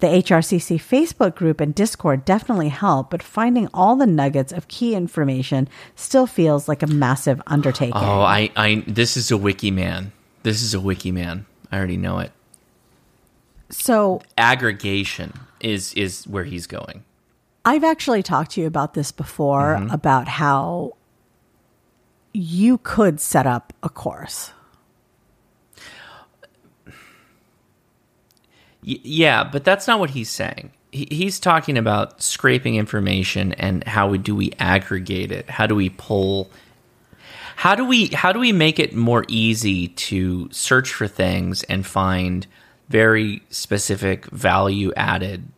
The 0.00 0.08
HRCC 0.08 0.76
Facebook 0.76 1.36
group 1.36 1.58
and 1.58 1.74
Discord 1.74 2.26
definitely 2.26 2.68
help, 2.68 3.08
but 3.08 3.22
finding 3.22 3.66
all 3.72 3.96
the 3.96 4.06
nuggets 4.06 4.52
of 4.52 4.68
key 4.68 4.94
information 4.94 5.70
still 5.94 6.26
feels 6.26 6.68
like 6.68 6.82
a 6.82 6.86
massive 6.86 7.40
undertaking. 7.46 7.94
Oh, 7.96 8.20
I, 8.20 8.50
I, 8.56 8.84
this 8.86 9.16
is 9.16 9.30
a 9.30 9.38
wiki 9.38 9.70
man. 9.70 10.12
This 10.42 10.62
is 10.62 10.74
a 10.74 10.80
wiki 10.80 11.12
man. 11.12 11.46
I 11.72 11.78
already 11.78 11.96
know 11.96 12.18
it. 12.18 12.30
so 13.70 14.20
Aggregation 14.36 15.32
is 15.60 15.94
is 15.94 16.28
where 16.28 16.44
he's 16.44 16.66
going. 16.66 17.04
I've 17.66 17.82
actually 17.82 18.22
talked 18.22 18.52
to 18.52 18.60
you 18.60 18.68
about 18.68 18.94
this 18.94 19.10
before 19.10 19.74
mm-hmm. 19.74 19.90
about 19.90 20.28
how 20.28 20.96
you 22.32 22.78
could 22.78 23.20
set 23.20 23.44
up 23.44 23.72
a 23.82 23.88
course. 23.88 24.52
Yeah, 28.82 29.42
but 29.42 29.64
that's 29.64 29.88
not 29.88 29.98
what 29.98 30.10
he's 30.10 30.30
saying. 30.30 30.70
He, 30.92 31.08
he's 31.10 31.40
talking 31.40 31.76
about 31.76 32.22
scraping 32.22 32.76
information 32.76 33.52
and 33.54 33.82
how 33.82 34.10
we, 34.10 34.18
do 34.18 34.36
we 34.36 34.52
aggregate 34.60 35.32
it? 35.32 35.50
How 35.50 35.66
do 35.66 35.74
we 35.74 35.88
pull? 35.88 36.48
How 37.56 37.74
do 37.74 37.84
we 37.84 38.08
how 38.08 38.32
do 38.32 38.38
we 38.38 38.52
make 38.52 38.78
it 38.78 38.94
more 38.94 39.24
easy 39.26 39.88
to 39.88 40.48
search 40.52 40.92
for 40.92 41.08
things 41.08 41.64
and 41.64 41.84
find 41.84 42.46
very 42.88 43.42
specific 43.50 44.26
value 44.26 44.92
added 44.94 45.48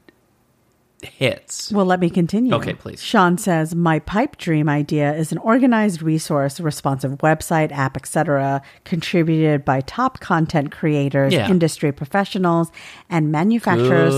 hits? 1.03 1.71
Well, 1.71 1.87
let 1.87 2.01
me 2.01 2.11
continue. 2.11 2.55
Okay, 2.55 2.75
please. 2.75 3.03
Sean 3.03 3.39
says, 3.39 3.75
"My 3.75 3.99
pipe 4.01 4.37
dream 4.37 4.69
idea 4.69 5.15
is 5.15 5.31
an 5.33 5.39
organized 5.39 6.03
resource, 6.03 6.59
responsive 6.61 7.13
website, 7.19 7.71
app, 7.73 7.97
etc., 7.97 8.63
contributed 8.85 9.65
by 9.65 9.81
top 9.83 10.21
content 10.21 10.73
creators, 10.73 11.33
Yeah. 11.33 11.49
industry 11.49 11.93
professionals, 11.93 12.73
and 13.09 13.31
manufacturers 13.31 14.15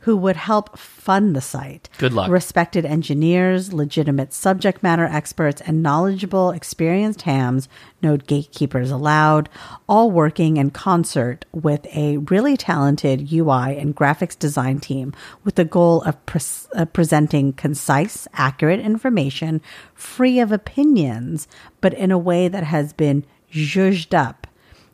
Good 0.00 0.06
slash 0.06 0.06
luck. 0.06 0.06
retailers 0.06 0.06
who 0.08 0.16
would 0.16 0.36
help 0.36 0.78
fund 0.78 1.34
the 1.34 1.40
site. 1.40 1.88
Good 1.98 2.12
luck. 2.12 2.30
Respected 2.30 2.84
engineers, 2.84 3.72
legitimate 3.72 4.32
subject 4.32 4.82
matter 4.82 5.04
experts, 5.04 5.60
and 5.62 5.82
knowledgeable, 5.82 6.50
experienced 6.50 7.22
hams, 7.22 7.68
no 8.02 8.16
gatekeepers 8.16 8.90
allowed, 8.90 9.48
all 9.88 10.10
working 10.10 10.56
in 10.56 10.70
concert 10.70 11.44
with 11.52 11.86
a 11.94 12.18
really 12.18 12.56
talented 12.56 13.32
UI 13.32 13.76
and 13.76 13.96
graphics 13.96 14.38
design 14.38 14.80
team 14.80 15.12
with 15.44 15.56
the 15.56 15.64
goal 15.64 16.02
of 16.02 16.16
uh, 16.74 16.84
presenting 16.86 17.52
concise, 17.52 18.28
accurate 18.34 18.80
information, 18.80 19.60
free 19.94 20.38
of 20.38 20.52
opinions, 20.52 21.48
but 21.80 21.94
in 21.94 22.10
a 22.10 22.18
way 22.18 22.48
that 22.48 22.64
has 22.64 22.92
been 22.92 23.24
zhuzhed 23.52 24.16
up 24.16 24.46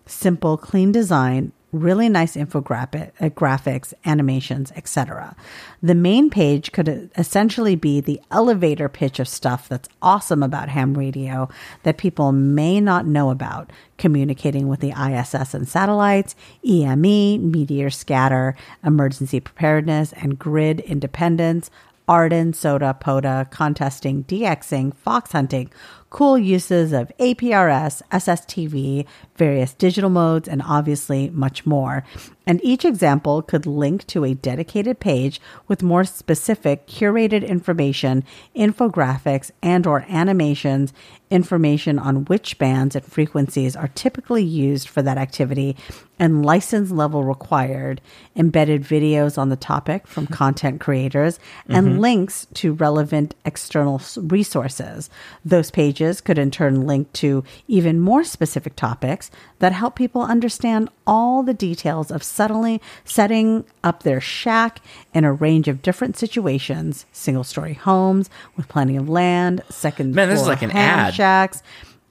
simple, 0.06 0.56
clean 0.56 0.92
design, 0.92 1.52
really 1.74 2.08
nice 2.08 2.36
infographic, 2.36 3.10
uh, 3.20 3.28
graphics, 3.30 3.92
animations, 4.04 4.72
etc. 4.76 5.34
The 5.82 5.94
main 5.94 6.30
page 6.30 6.72
could 6.72 7.10
essentially 7.16 7.74
be 7.74 8.00
the 8.00 8.20
elevator 8.30 8.88
pitch 8.88 9.18
of 9.18 9.28
stuff 9.28 9.68
that's 9.68 9.88
awesome 10.00 10.42
about 10.42 10.68
ham 10.68 10.96
radio 10.96 11.48
that 11.82 11.98
people 11.98 12.32
may 12.32 12.80
not 12.80 13.06
know 13.06 13.30
about, 13.30 13.72
communicating 13.98 14.68
with 14.68 14.80
the 14.80 14.92
ISS 14.92 15.54
and 15.54 15.68
satellites, 15.68 16.34
EME, 16.66 17.50
meteor 17.50 17.90
scatter, 17.90 18.56
emergency 18.84 19.40
preparedness, 19.40 20.12
and 20.14 20.38
grid 20.38 20.80
independence, 20.80 21.70
AREDN, 22.08 22.54
SOTA, 22.54 22.98
POTA, 23.00 23.48
contesting, 23.50 24.24
DXing, 24.24 24.94
fox 24.94 25.32
hunting, 25.32 25.70
cool 26.14 26.38
uses 26.38 26.92
of 26.92 27.10
APRS, 27.18 28.00
SSTV, 28.12 29.04
various 29.34 29.74
digital 29.74 30.08
modes, 30.08 30.46
and 30.46 30.62
obviously 30.62 31.28
much 31.30 31.66
more. 31.66 32.04
And 32.46 32.60
each 32.62 32.84
example 32.84 33.42
could 33.42 33.66
link 33.66 34.06
to 34.08 34.24
a 34.24 34.34
dedicated 34.34 35.00
page 35.00 35.40
with 35.66 35.82
more 35.82 36.04
specific 36.04 36.86
curated 36.86 37.46
information, 37.46 38.24
infographics, 38.54 39.50
and 39.62 39.86
or 39.86 40.04
animations, 40.08 40.92
information 41.30 41.98
on 41.98 42.24
which 42.26 42.58
bands 42.58 42.94
and 42.94 43.04
frequencies 43.04 43.74
are 43.74 43.88
typically 43.88 44.44
used 44.44 44.88
for 44.88 45.02
that 45.02 45.18
activity, 45.18 45.76
and 46.18 46.44
license 46.44 46.90
level 46.90 47.24
required, 47.24 48.00
embedded 48.36 48.82
videos 48.82 49.36
on 49.36 49.48
the 49.48 49.56
topic 49.56 50.06
from 50.06 50.24
mm-hmm. 50.24 50.34
content 50.34 50.80
creators, 50.80 51.40
and 51.68 51.88
mm-hmm. 51.88 51.98
links 51.98 52.46
to 52.54 52.72
relevant 52.74 53.34
external 53.44 54.00
resources. 54.16 55.10
Those 55.44 55.70
pages 55.70 56.20
could 56.20 56.38
in 56.38 56.50
turn 56.50 56.86
link 56.86 57.12
to 57.14 57.42
even 57.66 57.98
more 57.98 58.22
specific 58.22 58.76
topics 58.76 59.30
that 59.58 59.72
help 59.72 59.96
people 59.96 60.22
understand 60.22 60.88
all 61.06 61.42
the 61.42 61.54
details 61.54 62.10
of 62.10 62.22
suddenly 62.34 62.80
setting 63.04 63.64
up 63.82 64.02
their 64.02 64.20
shack 64.20 64.80
in 65.14 65.24
a 65.24 65.32
range 65.32 65.68
of 65.68 65.80
different 65.82 66.16
situations 66.16 67.06
single 67.12 67.44
story 67.44 67.74
homes 67.74 68.28
with 68.56 68.68
plenty 68.68 68.96
of 68.96 69.08
land, 69.08 69.62
second 69.70 70.14
Man, 70.14 70.28
this 70.28 70.38
is 70.40 70.44
floor 70.44 70.54
like 70.54 70.62
an 70.62 70.70
ad. 70.72 71.14
shacks, 71.14 71.62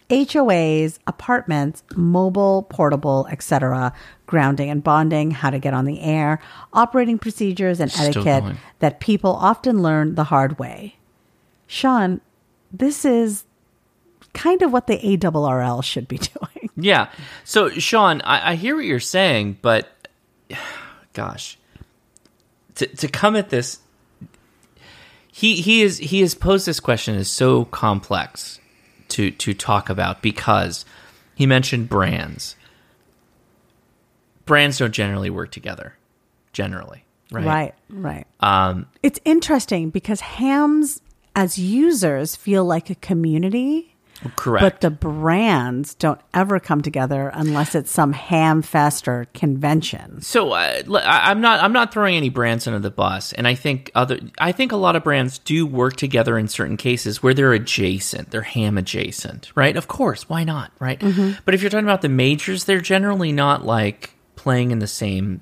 HOAs, 0.10 1.00
apartments, 1.08 1.84
mobile, 1.95 2.64
portable, 2.69 3.27
etc., 3.32 3.93
grounding 4.26 4.69
and 4.69 4.84
bonding, 4.84 5.32
how 5.32 5.50
to 5.50 5.60
get 5.60 5.74
on 5.74 5.85
the 5.85 6.02
air, 6.02 6.40
operating 6.74 7.18
procedures 7.18 7.80
and 7.80 7.92
Still 7.92 8.06
etiquette 8.06 8.43
going. 8.43 8.58
that 8.80 9.00
people 9.00 9.32
often 9.32 9.82
learn 9.82 10.16
the 10.16 10.26
hard 10.26 10.60
way. 10.60 10.95
Sean, 11.68 12.22
this 12.72 13.06
is 13.06 13.45
kind 14.34 14.61
of 14.61 14.72
what 14.72 14.88
the 14.88 14.98
ARRL 14.98 15.84
should 15.84 16.08
be 16.08 16.18
doing. 16.34 16.69
Yeah. 16.76 17.10
So, 17.43 17.69
Sean, 17.69 18.22
I, 18.22 18.52
I 18.52 18.56
hear 18.56 18.76
what 18.76 18.85
you're 18.85 19.00
saying, 19.00 19.58
but 19.61 20.03
gosh, 21.14 21.58
to 22.76 22.88
to 22.88 23.08
come 23.08 23.36
at 23.36 23.50
this 23.50 23.80
he 25.36 25.62
he 25.62 25.82
is 25.82 25.98
he 25.98 26.22
has 26.22 26.36
posed 26.36 26.68
this 26.68 26.80
question 26.80 27.16
is 27.16 27.28
so 27.28 27.66
complex 27.66 28.60
to 29.10 29.32
to 29.32 29.56
talk 29.56 29.90
about 29.90 30.22
because 30.22 30.86
he 31.34 31.48
mentioned 31.48 31.90
brands. 31.90 32.56
Brands 34.46 34.78
don't 34.78 34.92
generally 34.92 35.32
work 35.32 35.52
together, 35.52 35.96
generally, 36.52 37.04
right? 37.32 37.46
Right, 37.46 37.76
right. 37.90 38.28
Um, 38.42 38.86
It's 39.02 39.20
interesting 39.26 39.90
because 39.90 40.20
hams 40.20 41.02
as 41.36 41.58
users 41.58 42.36
feel 42.36 42.64
like 42.64 42.92
a 42.92 42.96
community, 42.96 43.93
correct. 44.35 44.61
but 44.61 44.82
the 44.82 44.90
brands 44.90 45.93
don't 45.95 46.19
ever 46.34 46.60
come 46.60 46.82
together 46.82 47.32
unless 47.34 47.76
it's 47.76 47.92
some 47.92 48.14
ham 48.14 48.61
fest 48.61 49.08
or 49.08 49.27
convention. 49.34 50.22
So 50.22 50.52
uh, 50.52 50.82
I'm 51.03 51.42
not 51.42 51.64
I'm 51.64 51.74
not 51.74 51.93
throwing 51.93 52.16
any 52.16 52.30
brands 52.30 52.68
under 52.68 52.80
the 52.80 52.92
bus, 52.92 53.34
and 53.34 53.48
I 53.48 53.56
think 53.56 53.92
other 53.95 54.19
I 54.40 54.52
think 54.52 54.72
a 54.72 54.77
lot 54.77 54.95
of 54.95 55.03
brands 55.03 55.38
do 55.40 55.66
work 55.66 55.95
together 55.95 56.38
in 56.38 56.48
certain 56.48 56.77
cases 56.77 57.22
where 57.24 57.34
they're 57.34 57.53
adjacent, 57.53 58.32
they're 58.32 58.42
ham 58.42 58.77
adjacent, 58.77 59.52
right? 59.56 59.76
Of 59.76 59.88
course, 59.88 60.30
why 60.30 60.43
not, 60.43 60.72
right? 60.80 61.00
But 61.45 61.53
if 61.53 61.61
you're 61.61 61.69
talking 61.69 61.85
about 61.85 62.02
the 62.02 62.10
majors, 62.10 62.66
they're 62.66 62.82
generally 62.82 63.32
not 63.32 63.66
like 63.66 64.16
playing 64.35 64.72
in 64.72 64.80
the 64.80 64.88
same 64.88 65.42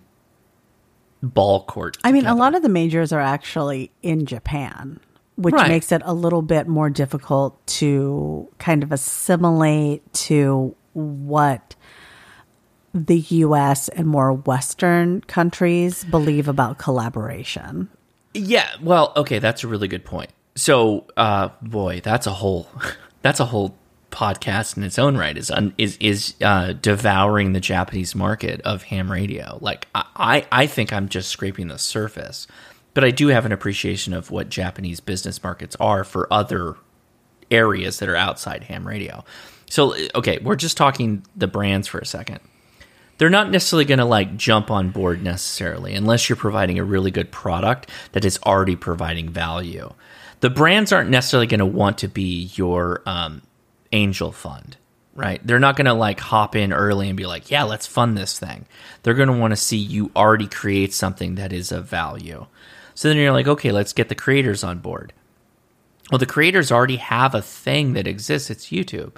ball 1.24 1.64
court. 1.66 1.98
I 2.04 2.12
mean, 2.12 2.26
a 2.26 2.36
lot 2.36 2.56
of 2.56 2.62
the 2.64 2.70
majors 2.70 3.12
are 3.12 3.20
actually 3.22 3.92
in 4.02 4.26
Japan, 4.26 5.00
which 5.36 5.54
Right. 5.54 5.70
makes 5.70 5.92
it 5.92 6.02
a 6.06 6.14
little 6.14 6.42
bit 6.42 6.68
more 6.68 6.90
difficult 6.90 7.66
to 7.66 8.48
kind 8.60 8.84
of 8.84 8.92
assimilate 8.92 10.12
to 10.14 10.76
what 10.94 11.76
the 12.94 13.20
US 13.20 13.88
and 13.90 14.08
more 14.08 14.34
Western 14.34 15.22
countries 15.22 16.04
believe 16.04 16.48
about 16.48 16.78
collaboration. 16.78 17.88
Yeah, 18.34 18.68
well, 18.82 19.14
okay, 19.16 19.40
that's 19.40 19.64
a 19.64 19.68
really 19.68 19.88
good 19.88 20.04
point. 20.06 20.30
So, 20.56 21.06
uh, 21.16 21.50
boy, 21.62 22.02
that's 22.04 22.28
a 22.28 22.32
whole 22.34 22.68
that's 23.22 23.40
a 23.40 23.46
whole 23.46 23.76
podcast 24.12 24.76
in 24.76 24.84
its 24.84 25.00
own 25.00 25.16
right. 25.18 25.38
Is 25.38 25.50
un, 25.50 25.74
is 25.78 25.96
is 26.02 26.34
uh, 26.42 26.74
devouring 26.74 27.54
the 27.54 27.62
Japanese 27.62 28.14
market 28.14 28.60
of 28.62 28.84
ham 28.84 29.10
radio. 29.10 29.58
Like, 29.62 29.88
I 29.96 30.04
I 30.18 30.46
I 30.64 30.68
think 30.68 30.92
I'm 30.92 31.08
just 31.08 31.30
scraping 31.30 31.70
the 31.70 31.78
surface, 31.80 32.48
but 32.94 33.04
I 33.04 33.12
do 33.12 33.28
have 33.28 33.46
an 33.46 33.52
appreciation 33.52 34.14
of 34.14 34.32
what 34.32 34.50
Japanese 34.50 35.00
business 35.00 35.42
markets 35.44 35.76
are 35.80 36.04
for 36.04 36.32
other 36.32 36.76
areas 37.50 38.00
that 38.00 38.10
are 38.10 38.16
outside 38.16 38.64
ham 38.64 38.88
radio. 38.88 39.24
So, 39.70 39.96
okay, 40.16 40.40
we're 40.42 40.56
just 40.56 40.78
talking 40.78 41.26
the 41.36 41.48
brands 41.48 41.88
for 41.88 42.00
a 42.00 42.06
second 42.06 42.40
they're 43.22 43.30
not 43.30 43.52
necessarily 43.52 43.86
going 43.86 44.00
to 44.00 44.06
like 44.06 44.36
jump 44.36 44.72
on 44.72 44.90
board 44.90 45.22
necessarily 45.22 45.94
unless 45.94 46.28
you're 46.28 46.36
providing 46.36 46.80
a 46.80 46.84
really 46.84 47.12
good 47.12 47.32
product 47.32 47.88
that 48.14 48.26
is 48.26 48.40
already 48.48 48.76
providing 48.76 49.30
value. 49.30 49.94
The 50.40 50.50
brands 50.50 50.92
aren't 50.92 51.12
necessarily 51.12 51.46
going 51.46 51.60
to 51.60 51.68
want 51.68 52.00
to 52.00 52.08
be 52.08 52.50
your 52.56 53.04
um, 53.06 53.44
angel 53.92 54.32
fund, 54.32 54.76
right? 55.14 55.40
They're 55.46 55.60
not 55.60 55.76
going 55.76 55.86
to 55.86 55.94
like 55.94 56.20
hop 56.20 56.56
in 56.56 56.74
early 56.74 57.10
and 57.10 57.16
be 57.16 57.28
like, 57.28 57.52
yeah, 57.52 57.62
let's 57.62 57.86
fund 57.86 58.18
this 58.18 58.40
thing. 58.40 58.66
They're 59.04 59.14
going 59.14 59.30
to 59.30 59.38
want 59.38 59.52
to 59.52 59.56
see 59.56 59.78
you 59.78 60.10
already 60.16 60.48
create 60.48 60.92
something 60.92 61.36
that 61.36 61.54
is 61.54 61.72
of 61.72 61.86
value. 61.86 62.48
So 62.96 63.08
then 63.08 63.18
you're 63.18 63.32
like, 63.32 63.48
okay, 63.48 63.72
let's 63.72 63.94
get 63.94 64.10
the 64.10 64.16
creators 64.16 64.64
on 64.64 64.80
board. 64.80 65.14
Well, 66.12 66.20
the 66.20 66.26
creators 66.26 66.72
already 66.72 66.98
have 66.98 67.34
a 67.34 67.42
thing 67.42 67.94
that 67.94 68.08
exists. 68.08 68.50
It's 68.50 68.68
YouTube. 68.68 69.16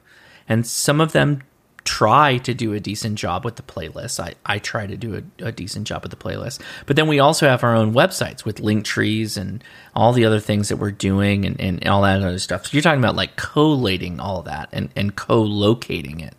And 0.47 0.67
some 0.67 1.01
of 1.01 1.11
them 1.11 1.41
try 1.85 2.37
to 2.37 2.53
do 2.53 2.73
a 2.73 2.79
decent 2.79 3.17
job 3.17 3.43
with 3.43 3.55
the 3.55 3.63
playlist. 3.63 4.19
I, 4.19 4.35
I 4.45 4.59
try 4.59 4.87
to 4.87 4.95
do 4.95 5.15
a, 5.15 5.47
a 5.47 5.51
decent 5.51 5.87
job 5.87 6.03
with 6.03 6.11
the 6.11 6.17
playlist. 6.17 6.61
But 6.85 6.95
then 6.95 7.07
we 7.07 7.19
also 7.19 7.47
have 7.47 7.63
our 7.63 7.75
own 7.75 7.93
websites 7.93 8.45
with 8.45 8.59
link 8.59 8.85
trees 8.85 9.37
and 9.37 9.63
all 9.95 10.13
the 10.13 10.25
other 10.25 10.39
things 10.39 10.69
that 10.69 10.77
we're 10.77 10.91
doing 10.91 11.45
and, 11.45 11.59
and 11.59 11.85
all 11.87 12.03
that 12.03 12.21
other 12.21 12.39
stuff. 12.39 12.67
So 12.67 12.69
you're 12.73 12.81
talking 12.81 12.99
about 12.99 13.15
like 13.15 13.35
collating 13.35 14.19
all 14.19 14.43
that 14.43 14.69
and, 14.71 14.89
and 14.95 15.15
co-locating 15.15 16.19
it. 16.19 16.35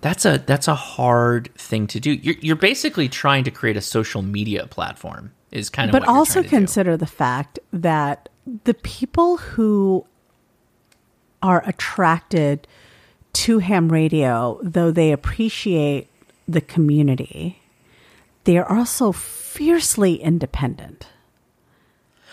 That's 0.00 0.26
a 0.26 0.36
that's 0.36 0.68
a 0.68 0.74
hard 0.74 1.54
thing 1.54 1.86
to 1.86 2.00
do. 2.00 2.12
You're, 2.12 2.36
you're 2.40 2.56
basically 2.56 3.08
trying 3.08 3.44
to 3.44 3.50
create 3.50 3.78
a 3.78 3.80
social 3.80 4.20
media 4.20 4.66
platform. 4.66 5.32
Is 5.54 5.70
kind 5.70 5.88
of 5.88 5.92
but 5.92 6.06
also 6.06 6.42
to 6.42 6.48
do. 6.48 6.48
consider 6.48 6.96
the 6.96 7.06
fact 7.06 7.58
that 7.72 8.28
the 8.64 8.74
people 8.74 9.38
who 9.38 10.04
are 11.42 11.62
attracted 11.66 12.66
to 13.32 13.60
ham 13.60 13.90
radio, 13.90 14.58
though 14.62 14.90
they 14.90 15.12
appreciate 15.12 16.08
the 16.46 16.60
community, 16.60 17.60
they 18.44 18.58
are 18.58 18.70
also 18.70 19.12
fiercely 19.12 20.16
independent. 20.16 21.08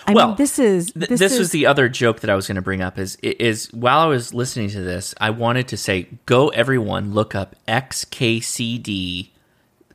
I 0.07 0.13
well, 0.13 0.27
mean, 0.29 0.35
this 0.37 0.57
is 0.57 0.91
th- 0.93 1.09
this, 1.09 1.19
this 1.19 1.33
is, 1.33 1.39
was 1.39 1.51
the 1.51 1.67
other 1.67 1.87
joke 1.87 2.21
that 2.21 2.29
I 2.29 2.35
was 2.35 2.47
going 2.47 2.55
to 2.55 2.61
bring 2.61 2.81
up. 2.81 2.97
Is 2.97 3.17
is 3.21 3.71
while 3.71 3.99
I 3.99 4.07
was 4.07 4.33
listening 4.33 4.69
to 4.69 4.81
this, 4.81 5.13
I 5.19 5.29
wanted 5.29 5.67
to 5.69 5.77
say, 5.77 6.07
go 6.25 6.49
everyone, 6.49 7.13
look 7.13 7.35
up 7.35 7.55
XKCD 7.67 9.29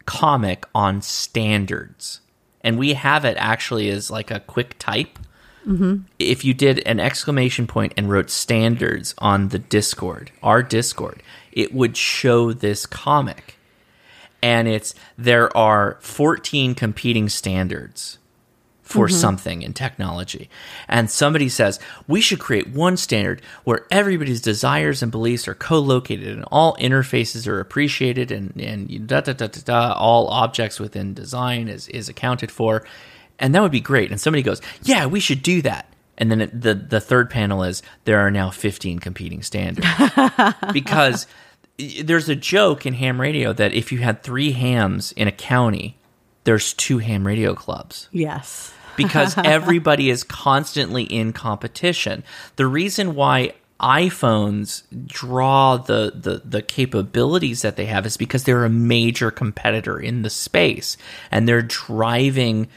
comic 0.05 0.65
on 0.75 1.03
standards, 1.03 2.21
and 2.67 2.79
we 2.79 2.95
have 2.95 3.25
it 3.25 3.37
actually 3.39 3.89
as 3.91 4.11
like 4.11 4.33
a 4.33 4.41
quick 4.41 4.77
type. 4.81 5.21
Mm-hmm. 5.65 5.99
If 6.19 6.45
you 6.45 6.53
did 6.53 6.81
an 6.85 6.99
exclamation 6.99 7.69
point 7.69 7.95
and 7.97 8.11
wrote 8.11 8.29
standards 8.29 9.15
on 9.19 9.49
the 9.49 9.61
Discord, 9.61 10.33
our 10.43 10.65
Discord, 10.65 11.23
it 11.53 11.73
would 11.73 11.97
show 11.97 12.53
this 12.53 12.85
comic, 12.85 13.57
and 14.43 14.67
it's 14.67 14.97
there 15.17 15.57
are 15.57 15.97
fourteen 16.01 16.75
competing 16.75 17.29
standards 17.29 18.19
for 18.87 19.09
mm-hmm. 19.09 19.17
something 19.17 19.63
in 19.63 19.73
technology. 19.73 20.49
And 20.89 21.11
somebody 21.11 21.49
says, 21.49 21.81
we 22.07 22.21
should 22.21 22.39
create 22.39 22.69
one 22.69 22.97
standard 22.97 23.43
where 23.65 23.85
everybody's 23.91 24.41
desires 24.41 25.03
and 25.03 25.11
beliefs 25.11 25.49
are 25.49 25.57
co 25.57 25.81
located 25.81 26.29
and 26.29 26.45
all 26.53 26.77
interfaces 26.77 27.49
are 27.49 27.59
appreciated 27.59 28.31
and, 28.31 28.57
and 28.61 29.09
da, 29.09 29.21
da, 29.23 29.33
da, 29.33 29.49
da, 29.49 29.61
da, 29.65 29.93
all 29.95 30.29
objects 30.29 30.79
within 30.79 31.15
design 31.15 31.67
is, 31.67 31.89
is 31.89 32.09
accounted 32.09 32.53
for. 32.53 32.87
And 33.41 33.55
that 33.57 33.61
would 33.61 33.73
be 33.73 33.81
great. 33.81 34.13
And 34.13 34.21
somebody 34.21 34.43
goes, 34.43 34.63
yeah, 34.85 35.07
we 35.07 35.19
should 35.19 35.43
do 35.43 35.63
that. 35.63 35.93
And 36.17 36.31
then 36.31 36.43
it, 36.43 36.59
the, 36.59 36.75
the 36.75 37.01
third 37.01 37.29
panel 37.29 37.65
is 37.65 37.83
there 38.05 38.21
are 38.21 38.31
now 38.31 38.51
15 38.51 39.01
competing 39.01 39.43
standards. 39.43 39.89
because 40.73 41.27
there's 41.77 42.29
a 42.29 42.37
joke 42.37 42.87
in 42.87 42.95
ham 42.95 43.21
radio 43.21 43.53
that 43.53 43.73
if 43.73 43.91
you 43.91 43.99
had 43.99 44.23
three 44.23 44.53
hams 44.53 45.11
in 45.13 45.27
a 45.27 45.33
county, 45.33 45.99
there's 46.47 46.73
two 46.73 46.99
ham 46.99 47.27
radio 47.27 47.55
clubs 47.55 48.09
yes. 48.13 48.73
Because 48.97 49.37
everybody 49.45 50.11
is 50.11 50.25
constantly 50.25 51.05
in 51.05 51.33
competition. 51.33 52.25
The 52.57 52.67
reason 52.67 53.15
why 53.15 53.55
iPhones 53.81 54.85
draw 55.07 55.77
the, 55.77 56.13
the 56.15 56.41
the 56.45 56.63
capabilities 56.63 57.61
that 57.61 57.77
they 57.77 57.87
have 57.87 58.07
is 58.07 58.17
because 58.17 58.45
they're 58.45 58.65
a 58.65 58.71
major 58.71 59.31
competitor 59.31 59.99
in 59.99 60.23
the 60.23 60.31
space 60.31 60.97
and 61.31 61.47
they're 61.47 61.61
driving 61.61 62.69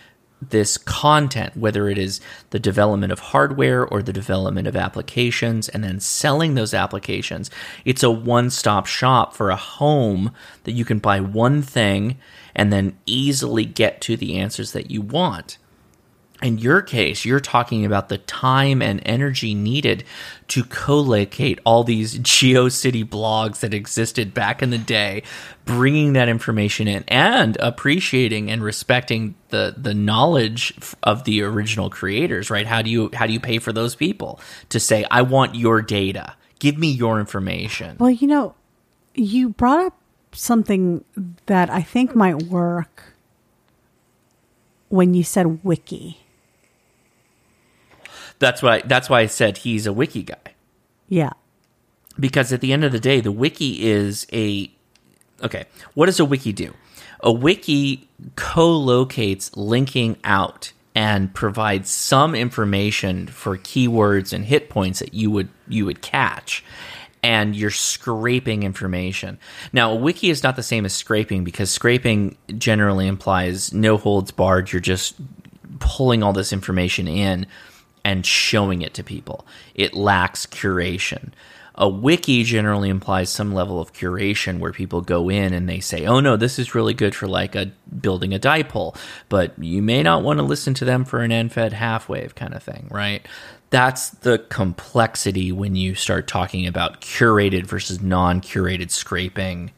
this 0.41 0.77
content 0.77 1.55
whether 1.55 1.87
it 1.87 1.97
is 1.97 2.19
the 2.49 2.59
development 2.59 3.13
of 3.13 3.19
hardware 3.19 3.85
or 3.85 4.01
the 4.01 4.13
development 4.13 4.67
of 4.67 4.75
applications 4.75 5.69
and 5.69 5.83
then 5.83 6.01
selling 6.01 6.55
those 6.55 6.73
applications 6.73 7.49
it's 7.85 8.03
a 8.03 8.11
one-stop 8.11 8.85
shop 8.85 9.33
for 9.33 9.49
a 9.49 9.55
home 9.55 10.31
that 10.65 10.71
you 10.73 10.83
can 10.83 10.99
buy 10.99 11.19
one 11.19 11.61
thing 11.61 12.17
and 12.55 12.73
then 12.73 12.97
easily 13.05 13.63
get 13.63 14.01
to 14.01 14.17
the 14.17 14.37
answers 14.37 14.73
that 14.73 14.91
you 14.91 15.01
want 15.01 15.57
in 16.41 16.57
your 16.57 16.81
case, 16.81 17.25
you're 17.25 17.39
talking 17.39 17.85
about 17.85 18.09
the 18.09 18.17
time 18.17 18.81
and 18.81 19.01
energy 19.05 19.53
needed 19.53 20.05
to 20.49 20.63
co-locate 20.63 21.59
all 21.65 21.83
these 21.83 22.17
GeoCity 22.19 23.03
blogs 23.03 23.59
that 23.59 23.73
existed 23.73 24.33
back 24.33 24.61
in 24.61 24.69
the 24.69 24.77
day, 24.77 25.23
bringing 25.65 26.13
that 26.13 26.29
information 26.29 26.87
in 26.87 27.03
and 27.07 27.57
appreciating 27.57 28.49
and 28.49 28.63
respecting 28.63 29.35
the 29.49 29.75
the 29.77 29.93
knowledge 29.93 30.73
of 31.03 31.25
the 31.25 31.41
original 31.43 31.89
creators. 31.89 32.49
Right? 32.49 32.65
How 32.65 32.81
do 32.81 32.89
you 32.89 33.09
how 33.13 33.27
do 33.27 33.33
you 33.33 33.39
pay 33.39 33.59
for 33.59 33.73
those 33.73 33.95
people 33.95 34.39
to 34.69 34.79
say, 34.79 35.05
"I 35.11 35.23
want 35.23 35.55
your 35.55 35.81
data, 35.81 36.35
give 36.59 36.77
me 36.77 36.89
your 36.89 37.19
information"? 37.19 37.97
Well, 37.99 38.11
you 38.11 38.27
know, 38.27 38.55
you 39.13 39.49
brought 39.49 39.87
up 39.87 39.99
something 40.31 41.03
that 41.47 41.69
I 41.69 41.81
think 41.81 42.15
might 42.15 42.43
work 42.43 43.13
when 44.89 45.13
you 45.13 45.23
said 45.23 45.63
wiki. 45.63 46.19
That's 48.39 48.61
why 48.61 48.81
that's 48.81 49.09
why 49.09 49.21
I 49.21 49.25
said 49.27 49.57
he's 49.59 49.85
a 49.85 49.93
wiki 49.93 50.23
guy. 50.23 50.55
Yeah. 51.07 51.31
because 52.19 52.51
at 52.53 52.61
the 52.61 52.73
end 52.73 52.83
of 52.83 52.91
the 52.91 52.99
day 52.99 53.19
the 53.21 53.31
wiki 53.31 53.81
is 53.87 54.27
a 54.33 54.71
okay 55.41 55.65
what 55.93 56.05
does 56.07 56.19
a 56.19 56.25
wiki 56.25 56.51
do 56.53 56.73
a 57.21 57.31
wiki 57.31 58.07
co-locates 58.35 59.55
linking 59.55 60.17
out 60.23 60.71
and 60.95 61.33
provides 61.33 61.89
some 61.89 62.35
information 62.35 63.27
for 63.27 63.57
keywords 63.57 64.33
and 64.33 64.45
hit 64.45 64.69
points 64.69 64.99
that 64.99 65.13
you 65.13 65.31
would 65.31 65.49
you 65.67 65.85
would 65.85 66.01
catch 66.01 66.63
and 67.21 67.53
you're 67.55 67.69
scraping 67.69 68.63
information. 68.63 69.37
Now, 69.73 69.91
a 69.91 69.95
wiki 69.95 70.29
is 70.29 70.41
not 70.41 70.55
the 70.55 70.63
same 70.63 70.85
as 70.85 70.93
scraping 70.93 71.43
because 71.43 71.69
scraping 71.69 72.37
generally 72.57 73.07
implies 73.07 73.73
no 73.73 73.97
holds 73.97 74.31
barred. 74.31 74.71
You're 74.71 74.79
just 74.79 75.15
pulling 75.79 76.23
all 76.23 76.31
this 76.33 76.53
information 76.53 77.07
in 77.09 77.45
and 78.03 78.25
showing 78.25 78.81
it 78.81 78.93
to 78.95 79.03
people. 79.03 79.45
It 79.75 79.93
lacks 79.93 80.45
curation. 80.45 81.29
A 81.75 81.87
wiki 81.87 82.43
generally 82.43 82.89
implies 82.89 83.29
some 83.29 83.53
level 83.53 83.79
of 83.79 83.93
curation 83.93 84.59
where 84.59 84.73
people 84.73 84.99
go 84.99 85.29
in 85.29 85.53
and 85.53 85.69
they 85.69 85.79
say, 85.79 86.05
"Oh 86.05 86.19
no, 86.19 86.35
this 86.35 86.59
is 86.59 86.75
really 86.75 86.93
good 86.93 87.15
for 87.15 87.25
like 87.27 87.55
a 87.55 87.71
building 88.01 88.33
a 88.33 88.39
dipole," 88.39 88.97
but 89.29 89.53
you 89.57 89.81
may 89.81 90.03
not 90.03 90.21
want 90.21 90.39
to 90.39 90.43
listen 90.43 90.73
to 90.73 90.85
them 90.85 91.05
for 91.05 91.21
an 91.21 91.31
end-fed 91.31 91.71
half 91.71 92.09
wave 92.09 92.35
kind 92.35 92.53
of 92.53 92.61
thing, 92.61 92.87
right? 92.91 93.25
That's 93.69 94.09
the 94.09 94.39
complexity 94.49 95.51
when 95.53 95.75
you 95.75 95.95
start 95.95 96.27
talking 96.27 96.67
about 96.67 96.99
curated 96.99 97.65
versus 97.65 98.01
non-curated 98.01 98.91
scraping 98.91 99.71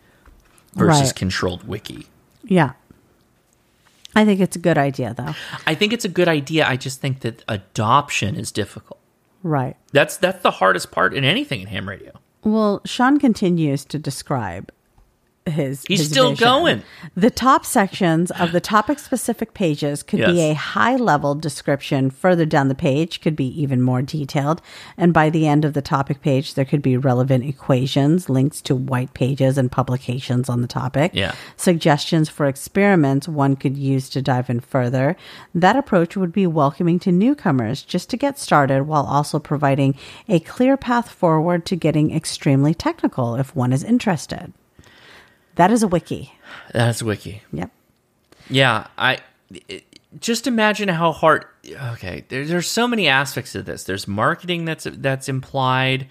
versus 0.74 1.02
Right. 1.10 1.16
controlled 1.16 1.68
wiki. 1.68 2.08
Yeah. 2.44 2.72
I 4.16 4.26
think 4.26 4.40
it's 4.42 4.56
a 4.56 4.60
good 4.60 4.78
idea, 4.78 5.14
though. 5.14 5.34
I 5.66 5.76
think 5.76 5.94
it's 5.94 6.06
a 6.06 6.10
good 6.10 6.28
idea. 6.28 6.68
I 6.68 6.76
just 6.76 7.00
think 7.00 7.22
that 7.22 7.44
adoption 7.48 8.36
is 8.36 8.52
difficult. 8.52 9.00
Right. 9.44 9.78
That's 9.92 10.18
that's 10.18 10.42
the 10.44 10.52
hardest 10.52 10.92
part 10.92 11.14
in 11.14 11.24
anything 11.24 11.62
in 11.62 11.68
ham 11.68 11.88
radio. 11.88 12.12
Well, 12.44 12.82
Sean 12.86 13.20
continues 13.20 13.86
to 13.86 14.00
describe 14.00 14.72
his. 15.46 15.84
He's 15.88 16.00
his 16.00 16.10
still 16.10 16.32
vision. 16.32 16.48
going. 16.48 16.84
The 17.16 17.32
top 17.32 17.66
sections 17.66 18.32
of 18.32 18.52
the 18.52 18.62
topic 18.62 19.00
specific 19.00 19.54
pages 19.54 20.04
could 20.04 20.20
be 20.20 20.42
a 20.42 20.54
high 20.54 20.96
level 20.96 21.36
description. 21.36 22.10
Further 22.10 22.46
down 22.46 22.68
the 22.68 22.76
page 22.76 23.22
could 23.22 23.36
be 23.36 23.48
even 23.62 23.82
more 23.82 24.02
detailed. 24.02 24.62
And 24.98 25.14
by 25.14 25.30
the 25.30 25.48
end 25.48 25.66
of 25.66 25.74
the 25.74 25.82
topic 25.82 26.22
page, 26.22 26.54
there 26.54 26.66
could 26.66 26.82
be 26.82 26.98
relevant 26.98 27.44
equations, 27.46 28.30
links 28.30 28.62
to 28.64 28.76
white 28.76 29.14
pages 29.14 29.58
and 29.58 29.72
publications 29.72 30.50
on 30.50 30.62
the 30.62 30.68
topic. 30.68 31.12
Yeah. 31.14 31.34
Suggestions 31.58 32.30
for 32.30 32.46
experiments 32.46 33.28
one 33.28 33.56
could 33.56 33.78
use 33.78 34.10
to 34.10 34.22
dive 34.22 34.50
in 34.50 34.60
further. 34.60 35.16
That 35.56 35.76
approach 35.76 36.16
would 36.16 36.32
be 36.32 36.48
welcoming 36.48 37.00
to 37.00 37.12
newcomers 37.12 37.82
just 37.82 38.10
to 38.12 38.18
get 38.18 38.38
started 38.38 38.84
while 38.84 39.06
also 39.06 39.40
providing 39.40 39.96
a 40.30 40.40
clear 40.40 40.78
path 40.78 41.10
forward 41.10 41.66
to 41.66 41.76
getting 41.76 42.16
extremely 42.16 42.74
technical 42.74 43.36
if 43.36 43.56
one 43.56 43.74
is 43.74 43.84
interested. 43.84 44.54
That 45.56 45.72
is 45.72 45.84
a 45.84 45.88
wiki. 45.88 46.34
That's 46.74 47.02
a 47.02 47.06
wiki. 47.06 47.42
Yep. 47.54 47.72
Yeah, 48.50 48.88
I 48.98 49.20
it- 49.70 49.86
just 50.20 50.46
imagine 50.46 50.90
how 50.90 51.14
hard. 51.14 51.46
Okay, 51.66 52.26
there, 52.28 52.46
there's 52.46 52.68
so 52.68 52.86
many 52.88 53.08
aspects 53.08 53.56
of 53.56 53.66
this. 53.66 53.84
There's 53.86 54.08
marketing 54.10 54.66
that's 54.66 54.86
that's 54.92 55.30
implied. 55.30 56.08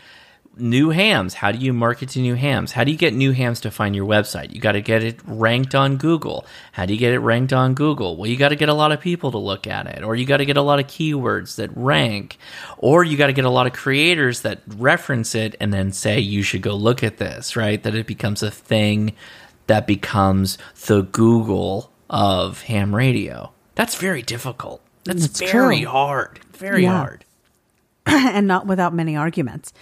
New 0.56 0.90
hams. 0.90 1.34
How 1.34 1.52
do 1.52 1.58
you 1.58 1.72
market 1.72 2.10
to 2.10 2.18
new 2.20 2.34
hams? 2.34 2.72
How 2.72 2.82
do 2.84 2.90
you 2.90 2.98
get 2.98 3.14
new 3.14 3.30
hams 3.32 3.60
to 3.60 3.70
find 3.70 3.94
your 3.94 4.04
website? 4.06 4.52
You 4.52 4.60
got 4.60 4.72
to 4.72 4.82
get 4.82 5.02
it 5.02 5.18
ranked 5.24 5.74
on 5.74 5.96
Google. 5.96 6.44
How 6.72 6.86
do 6.86 6.92
you 6.92 6.98
get 6.98 7.12
it 7.14 7.20
ranked 7.20 7.52
on 7.52 7.74
Google? 7.74 8.16
Well, 8.16 8.28
you 8.28 8.36
got 8.36 8.48
to 8.50 8.56
get 8.56 8.68
a 8.68 8.74
lot 8.74 8.90
of 8.92 9.00
people 9.00 9.30
to 9.30 9.38
look 9.38 9.66
at 9.68 9.86
it, 9.86 10.02
or 10.02 10.16
you 10.16 10.26
got 10.26 10.38
to 10.38 10.44
get 10.44 10.56
a 10.56 10.62
lot 10.62 10.80
of 10.80 10.86
keywords 10.86 11.54
that 11.56 11.70
rank, 11.76 12.36
or 12.78 13.04
you 13.04 13.16
got 13.16 13.28
to 13.28 13.32
get 13.32 13.44
a 13.44 13.50
lot 13.50 13.66
of 13.68 13.72
creators 13.72 14.42
that 14.42 14.60
reference 14.76 15.34
it 15.34 15.54
and 15.60 15.72
then 15.72 15.92
say 15.92 16.18
you 16.18 16.42
should 16.42 16.62
go 16.62 16.74
look 16.74 17.02
at 17.04 17.18
this. 17.18 17.54
Right? 17.56 17.80
That 17.82 17.94
it 17.94 18.06
becomes 18.08 18.42
a 18.42 18.50
thing 18.50 19.14
that 19.68 19.86
becomes 19.86 20.58
the 20.86 21.02
Google 21.02 21.92
of 22.10 22.62
ham 22.62 22.94
radio. 22.94 23.52
That's 23.76 23.94
very 23.94 24.20
difficult. 24.22 24.82
That's 25.04 25.24
It's 25.24 25.40
very 25.40 25.78
true. 25.82 25.88
hard. 25.90 26.40
Very 26.52 26.82
Yeah. 26.82 26.98
hard. 26.98 27.24
and 28.06 28.46
not 28.48 28.66
without 28.66 28.92
many 28.92 29.16
arguments. 29.16 29.72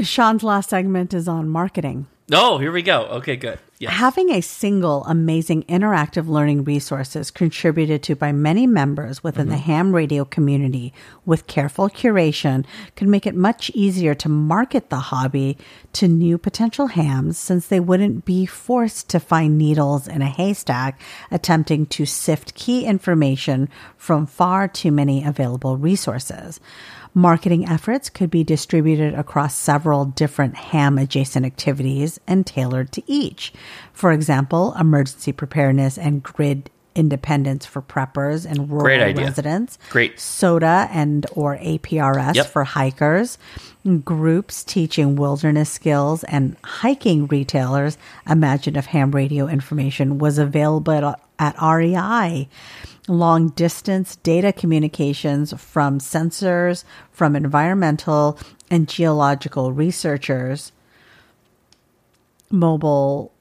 Sean's 0.00 0.42
last 0.42 0.70
segment 0.70 1.12
is 1.12 1.28
on 1.28 1.48
marketing. 1.48 2.06
Oh, 2.30 2.58
here 2.58 2.72
we 2.72 2.82
go. 2.82 3.02
Okay, 3.02 3.36
good. 3.36 3.58
Yes. 3.78 3.94
Having 3.94 4.30
a 4.30 4.40
single 4.40 5.04
amazing 5.06 5.64
interactive 5.64 6.28
learning 6.28 6.62
resources 6.62 7.32
contributed 7.32 8.02
to 8.04 8.14
by 8.14 8.30
many 8.30 8.64
members 8.64 9.24
within 9.24 9.48
the 9.48 9.56
mm-hmm. 9.56 9.64
ham 9.64 9.94
radio 9.94 10.24
community 10.24 10.94
with 11.26 11.48
careful 11.48 11.90
curation 11.90 12.64
could 12.94 13.08
make 13.08 13.26
it 13.26 13.34
much 13.34 13.70
easier 13.70 14.14
to 14.14 14.28
market 14.28 14.88
the 14.88 15.00
hobby 15.00 15.58
to 15.94 16.06
new 16.06 16.38
potential 16.38 16.86
hams 16.86 17.36
since 17.36 17.66
they 17.66 17.80
wouldn't 17.80 18.24
be 18.24 18.46
forced 18.46 19.10
to 19.10 19.18
find 19.18 19.58
needles 19.58 20.06
in 20.06 20.22
a 20.22 20.26
haystack 20.26 21.00
attempting 21.32 21.84
to 21.86 22.06
sift 22.06 22.54
key 22.54 22.84
information 22.84 23.68
from 23.96 24.26
far 24.26 24.68
too 24.68 24.92
many 24.92 25.24
available 25.24 25.76
resources. 25.76 26.60
Marketing 27.14 27.68
efforts 27.68 28.08
could 28.08 28.30
be 28.30 28.42
distributed 28.42 29.12
across 29.14 29.54
several 29.54 30.06
different 30.06 30.54
ham 30.56 30.96
adjacent 30.98 31.44
activities 31.44 32.18
and 32.26 32.46
tailored 32.46 32.90
to 32.92 33.02
each. 33.06 33.52
For 33.92 34.12
example, 34.12 34.74
emergency 34.80 35.32
preparedness 35.32 35.98
and 35.98 36.22
grid 36.22 36.70
independence 36.94 37.64
for 37.64 37.80
preppers 37.80 38.44
and 38.44 38.68
rural 38.70 38.84
Great 38.84 39.00
idea. 39.02 39.24
residents. 39.24 39.78
Great. 39.90 40.18
SOTA 40.20 40.88
and 40.92 41.26
or 41.34 41.56
APRS 41.56 42.34
Yep. 42.34 42.46
for 42.46 42.64
hikers. 42.64 43.38
Groups 44.04 44.62
teaching 44.62 45.16
wilderness 45.16 45.70
skills 45.70 46.22
and 46.24 46.56
hiking 46.62 47.26
retailers. 47.26 47.96
Imagine 48.28 48.76
if 48.76 48.86
ham 48.86 49.10
radio 49.10 49.48
information 49.48 50.18
was 50.18 50.38
available 50.38 51.14
at 51.38 51.54
REI 51.62 52.48
long 53.08 53.48
distance 53.50 54.16
data 54.16 54.52
communications 54.52 55.52
from 55.60 55.98
sensors, 55.98 56.84
from 57.10 57.34
environmental 57.34 58.38
and 58.70 58.88
geological 58.88 59.72
researchers, 59.72 60.72
mobile 62.50 63.31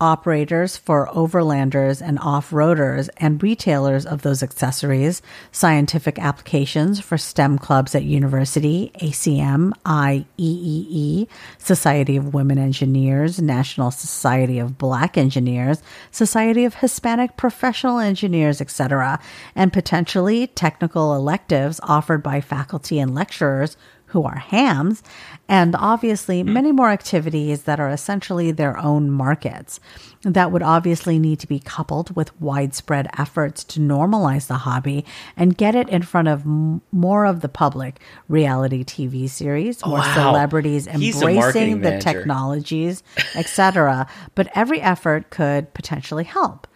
operators 0.00 0.76
for 0.76 1.08
overlanders 1.08 2.00
and 2.00 2.18
off-roaders 2.20 3.08
and 3.16 3.42
retailers 3.42 4.06
of 4.06 4.22
those 4.22 4.42
accessories, 4.42 5.20
scientific 5.50 6.18
applications 6.18 7.00
for 7.00 7.18
STEM 7.18 7.58
clubs 7.58 7.94
at 7.94 8.04
university, 8.04 8.92
ACM, 9.00 9.72
IEEE, 9.84 11.28
Society 11.58 12.16
of 12.16 12.34
Women 12.34 12.58
Engineers, 12.58 13.40
National 13.40 13.90
Society 13.90 14.58
of 14.58 14.78
Black 14.78 15.18
Engineers, 15.18 15.82
Society 16.10 16.64
of 16.64 16.76
Hispanic 16.76 17.36
Professional 17.36 17.98
Engineers, 17.98 18.60
etc., 18.60 19.18
and 19.54 19.72
potentially 19.72 20.46
technical 20.46 21.14
electives 21.14 21.80
offered 21.82 22.22
by 22.22 22.40
faculty 22.40 22.98
and 22.98 23.14
lecturers 23.14 23.76
who 24.08 24.24
are 24.24 24.38
hams, 24.38 25.02
and 25.48 25.76
obviously 25.76 26.40
hmm. 26.42 26.52
many 26.52 26.72
more 26.72 26.90
activities 26.90 27.62
that 27.64 27.78
are 27.80 27.90
essentially 27.90 28.50
their 28.50 28.78
own 28.78 29.10
markets. 29.10 29.80
That 30.22 30.50
would 30.50 30.62
obviously 30.62 31.18
need 31.18 31.38
to 31.40 31.46
be 31.46 31.60
coupled 31.60 32.16
with 32.16 32.38
widespread 32.40 33.08
efforts 33.16 33.62
to 33.64 33.80
normalize 33.80 34.48
the 34.48 34.54
hobby 34.54 35.04
and 35.36 35.56
get 35.56 35.74
it 35.76 35.88
in 35.88 36.02
front 36.02 36.26
of 36.28 36.40
m- 36.42 36.80
more 36.90 37.24
of 37.24 37.40
the 37.40 37.48
public. 37.48 38.00
Reality 38.28 38.82
TV 38.82 39.28
series, 39.30 39.84
more 39.86 39.98
Wow. 39.98 40.14
celebrities 40.14 40.86
He's 40.86 41.22
a 41.22 41.26
marketing 41.26 41.36
embracing 41.36 41.80
the 41.82 41.90
manager. 41.90 42.12
technologies, 42.12 43.02
etc. 43.36 44.06
But 44.34 44.48
every 44.54 44.80
effort 44.80 45.30
could 45.30 45.72
potentially 45.72 46.24
help. 46.24 46.66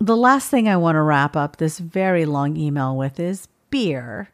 The 0.00 0.16
last 0.16 0.48
thing 0.48 0.66
I 0.66 0.76
want 0.78 0.96
to 0.96 1.02
wrap 1.02 1.36
up 1.36 1.58
this 1.58 1.78
very 1.78 2.24
long 2.24 2.56
email 2.56 2.96
with 2.96 3.20
is 3.20 3.48
beer. 3.68 4.30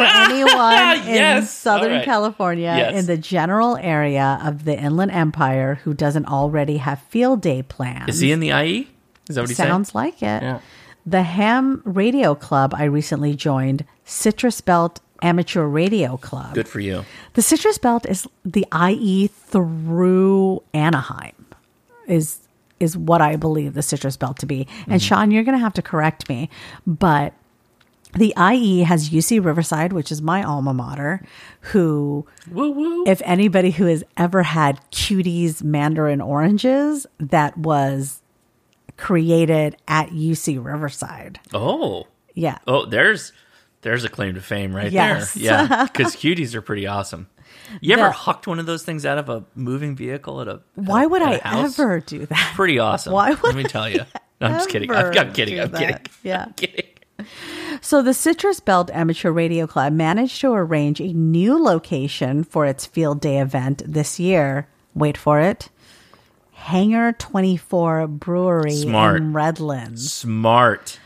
For 0.00 0.32
anyone 0.32 1.08
in 1.16 1.44
Southern 1.44 1.92
right. 1.92 2.04
California, 2.04 2.74
Yes. 2.76 2.98
in 3.00 3.06
the 3.06 3.16
general 3.16 3.76
area 3.76 4.40
of 4.42 4.64
the 4.64 4.78
Inland 4.78 5.10
Empire, 5.10 5.76
who 5.84 5.94
doesn't 5.94 6.26
already 6.26 6.78
have 6.78 7.00
field 7.02 7.40
day 7.42 7.62
plans, 7.62 8.08
Is 8.08 8.20
he 8.20 8.32
in 8.32 8.40
the 8.40 8.48
IE? 8.50 8.88
Is 9.28 9.36
that 9.36 9.42
what 9.42 9.50
he 9.50 9.54
said? 9.54 9.66
sounds 9.68 9.94
like 9.94 10.22
it. 10.22 10.42
Yeah. 10.42 10.60
The 11.06 11.22
Ham 11.22 11.82
Radio 11.84 12.34
Club 12.34 12.74
I 12.76 12.84
recently 12.84 13.34
joined, 13.34 13.84
Citrus 14.04 14.60
Belt 14.60 15.00
Amateur 15.22 15.64
Radio 15.64 16.16
Club. 16.16 16.54
Good 16.54 16.68
for 16.68 16.80
you. 16.80 17.04
The 17.34 17.42
Citrus 17.42 17.78
Belt 17.78 18.06
is 18.06 18.26
the 18.44 18.66
IE 18.88 19.28
through 19.28 20.62
Anaheim, 20.74 21.46
is 22.06 22.38
is 22.78 22.96
what 22.96 23.20
I 23.20 23.36
believe 23.36 23.74
the 23.74 23.82
Citrus 23.82 24.16
Belt 24.16 24.38
to 24.38 24.46
be. 24.46 24.66
And 24.86 24.86
mm-hmm. 24.86 24.96
Sean, 24.96 25.30
you're 25.30 25.44
going 25.44 25.56
to 25.56 25.62
have 25.62 25.74
to 25.74 25.82
correct 25.82 26.30
me, 26.30 26.48
but 26.86 27.34
the 28.14 28.34
IE 28.52 28.80
has 28.80 29.10
UC 29.10 29.44
Riverside, 29.44 29.92
which 29.92 30.10
is 30.10 30.20
my 30.22 30.42
alma 30.42 30.74
mater, 30.74 31.22
who 31.60 32.26
Woo 32.50 32.70
woo. 32.72 33.04
if 33.06 33.22
anybody 33.24 33.70
who 33.70 33.86
has 33.86 34.02
ever 34.16 34.42
had 34.42 34.80
cuties 34.90 35.62
mandarin 35.62 36.20
oranges, 36.20 37.06
that 37.18 37.56
was 37.56 38.22
created 38.96 39.76
at 39.88 40.10
UC 40.10 40.62
Riverside. 40.64 41.40
oh. 41.54 42.06
Yeah. 42.34 42.58
Oh, 42.66 42.86
there's 42.86 43.32
there's 43.82 44.04
a 44.04 44.08
claim 44.08 44.34
to 44.34 44.40
fame 44.40 44.74
right 44.74 44.92
Yes. 44.92 45.34
there. 45.34 45.42
Yeah. 45.44 45.86
Because 45.92 46.14
cuties 46.14 46.54
are 46.54 46.62
pretty 46.62 46.86
awesome. 46.86 47.28
You 47.80 47.94
ever 47.94 48.04
The- 48.04 48.10
hucked 48.12 48.46
one 48.46 48.58
of 48.60 48.66
those 48.66 48.84
things 48.84 49.04
out 49.04 49.18
of 49.18 49.28
a 49.28 49.44
moving 49.56 49.96
vehicle 49.96 50.40
at 50.40 50.46
a 50.48 50.60
Why 50.76 51.06
would 51.06 51.22
at 51.22 51.28
I 51.28 51.34
a 51.36 51.42
house? 51.42 51.78
ever 51.78 51.98
do 52.00 52.24
that? 52.26 52.52
Pretty 52.54 52.78
awesome. 52.78 53.12
Why 53.12 53.30
would 53.30 53.42
Let 53.42 53.56
me 53.56 53.64
tell 53.64 53.88
you. 53.90 54.04
No, 54.40 54.46
I'm 54.46 54.52
just 54.54 54.68
kidding. 54.70 54.90
I'm, 54.90 54.96
ever 54.96 55.18
I'm 55.18 55.32
kidding. 55.32 55.60
I'm 55.60 55.72
kidding. 55.72 55.96
Yeah. 56.22 56.44
I'm 56.46 56.52
kidding. 56.54 56.86
So 57.80 58.02
the 58.02 58.14
Citrus 58.14 58.60
Belt 58.60 58.90
Amateur 58.90 59.30
Radio 59.30 59.66
Club 59.66 59.92
managed 59.92 60.40
to 60.42 60.52
arrange 60.52 61.00
a 61.00 61.12
new 61.12 61.62
location 61.62 62.44
for 62.44 62.66
its 62.66 62.86
field 62.86 63.20
day 63.20 63.38
event 63.38 63.82
this 63.86 64.20
year. 64.20 64.68
Wait 64.94 65.16
for 65.16 65.40
it. 65.40 65.68
Hangar 66.52 67.12
24 67.12 68.06
Brewery 68.06 68.72
Smart. 68.76 69.16
in 69.16 69.32
Redlands. 69.32 70.12
Smart. 70.12 71.00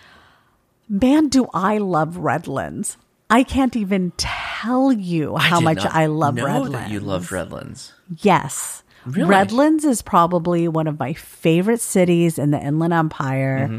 Man, 0.89 1.28
do 1.28 1.49
I 1.55 1.78
love 1.78 2.17
Redlands. 2.17 2.97
I 3.31 3.44
can't 3.44 3.77
even 3.77 4.12
tell 4.17 4.93
you 4.93 5.36
how 5.36 5.61
did 5.61 5.65
much 5.65 5.86
I 5.86 6.07
love 6.07 6.36
Redlands. 6.36 6.73
that 6.73 6.91
you 6.91 7.01
love 7.01 7.31
Redlands. 7.33 7.93
Yes. 8.19 8.83
Really? 9.07 9.28
Redlands 9.28 9.85
is 9.85 10.03
probably 10.03 10.67
one 10.67 10.86
of 10.86 10.99
my 10.99 11.12
favorite 11.15 11.81
cities 11.81 12.39
in 12.39 12.51
the 12.51 12.61
Inland 12.61 12.93
Empire. 12.93 13.69
Mm-hmm. 13.69 13.78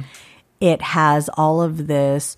It 0.61 0.81
has 0.81 1.29
all 1.35 1.61
of 1.61 1.87
this 1.87 2.37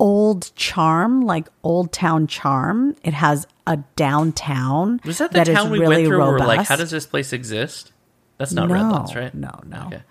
old 0.00 0.50
charm, 0.56 1.20
like 1.20 1.46
old 1.62 1.92
town 1.92 2.26
charm. 2.26 2.96
It 3.04 3.12
has 3.14 3.46
a 3.66 3.76
downtown 3.96 5.00
Was 5.04 5.18
that 5.18 5.32
the 5.32 5.42
is 5.42 5.48
town 5.48 5.70
we 5.70 5.78
really 5.78 5.96
went 5.96 6.06
through? 6.08 6.18
Where 6.18 6.30
we're 6.32 6.38
like, 6.38 6.66
how 6.66 6.76
does 6.76 6.90
this 6.90 7.06
place 7.06 7.32
exist? 7.32 7.92
That's 8.38 8.52
not 8.52 8.68
No, 8.68 8.74
Redlands, 8.74 9.14
right? 9.14 9.34
no, 9.34 9.60
no. 9.66 9.82
Okay. 9.86 10.02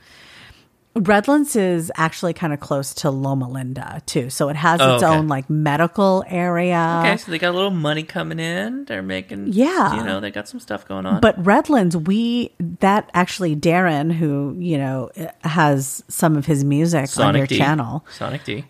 Redlands 0.96 1.56
is 1.56 1.92
actually 1.96 2.34
kind 2.34 2.52
of 2.52 2.60
close 2.60 2.94
to 2.96 3.12
Loma 3.12 3.48
Linda 3.48 4.02
too, 4.06 4.30
so 4.30 4.50
it 4.50 4.56
has 4.56 4.82
Oh, 4.82 4.96
its 4.96 5.04
okay. 5.04 5.16
own 5.16 5.28
like 5.28 5.50
medical 5.50 6.24
area. 6.28 7.02
Okay, 7.06 7.16
so 7.18 7.32
they 7.32 7.38
got 7.38 7.52
a 7.52 7.56
little 7.56 7.70
money 7.70 8.04
coming 8.04 8.40
in. 8.40 8.86
They're 8.86 9.04
making, 9.04 9.54
Yeah. 9.54 9.96
you 9.96 10.04
know, 10.04 10.20
they 10.20 10.32
got 10.32 10.48
some 10.50 10.60
stuff 10.60 10.88
going 10.88 11.06
on. 11.06 11.22
But 11.22 11.44
Redlands, 11.46 11.96
we 11.96 12.52
that 12.80 13.10
actually 13.14 13.56
Darren, 13.56 14.12
who 14.12 14.56
you 14.60 14.78
know 14.78 15.10
has 15.44 16.04
some 16.08 16.36
of 16.36 16.46
his 16.48 16.64
music 16.64 17.02
on 17.02 17.08
Sonic 17.08 17.38
your 17.40 17.48
D. 17.48 17.58
channel, 17.58 18.04
Sonic 18.18 18.44
D. 18.44 18.66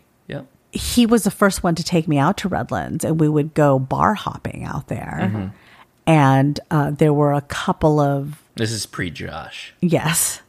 He 0.71 1.05
was 1.05 1.23
the 1.23 1.31
first 1.31 1.63
one 1.63 1.75
to 1.75 1.83
take 1.83 2.07
me 2.07 2.17
out 2.17 2.37
to 2.37 2.47
Redlands, 2.49 3.03
and 3.03 3.19
we 3.19 3.27
would 3.27 3.53
go 3.53 3.79
bar 3.79 4.13
hopping 4.13 4.63
out 4.63 4.87
there. 4.87 5.19
Mm-hmm. 5.23 5.47
And 6.05 6.59
uh, 6.71 6.91
there 6.91 7.13
were 7.13 7.33
a 7.33 7.41
couple 7.41 7.99
of 7.99 8.41
This 8.55 8.71
is 8.71 8.85
pre 8.85 9.09
Josh. 9.11 9.73
yes, 9.81 10.41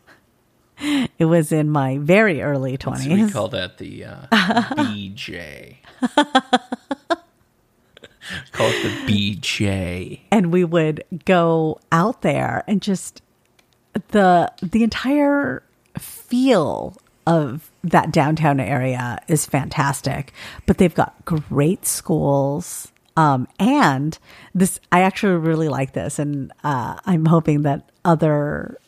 it 1.18 1.24
was 1.26 1.52
in 1.52 1.68
my 1.70 1.98
very 1.98 2.40
early 2.42 2.78
So 2.80 2.90
we 3.08 3.30
call 3.30 3.48
that 3.48 3.78
the 3.78 4.04
uh, 4.04 4.26
BJ. 4.32 5.76
call 8.52 8.68
it 8.70 9.06
the 9.06 9.36
BJ. 9.36 10.20
and 10.30 10.52
we 10.52 10.64
would 10.64 11.04
go 11.24 11.78
out 11.92 12.22
there 12.22 12.64
and 12.66 12.80
just 12.80 13.22
the 14.08 14.50
the 14.62 14.82
entire 14.82 15.62
feel 15.98 16.96
of 17.26 17.70
that 17.84 18.12
downtown 18.12 18.60
area 18.60 19.18
is 19.28 19.46
fantastic 19.46 20.32
but 20.66 20.78
they've 20.78 20.94
got 20.94 21.24
great 21.24 21.86
schools 21.86 22.90
um, 23.16 23.46
and 23.58 24.18
this 24.54 24.80
i 24.92 25.02
actually 25.02 25.34
really 25.34 25.68
like 25.68 25.92
this 25.92 26.18
and 26.18 26.52
uh, 26.64 26.96
i'm 27.06 27.26
hoping 27.26 27.62
that 27.62 27.90
other 28.04 28.78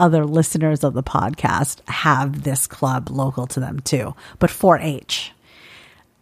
other 0.00 0.26
listeners 0.26 0.82
of 0.82 0.94
the 0.94 1.02
podcast 1.02 1.86
have 1.88 2.42
this 2.42 2.66
club 2.66 3.08
local 3.10 3.46
to 3.46 3.60
them 3.60 3.78
too 3.80 4.14
but 4.38 4.50
4-h 4.50 5.32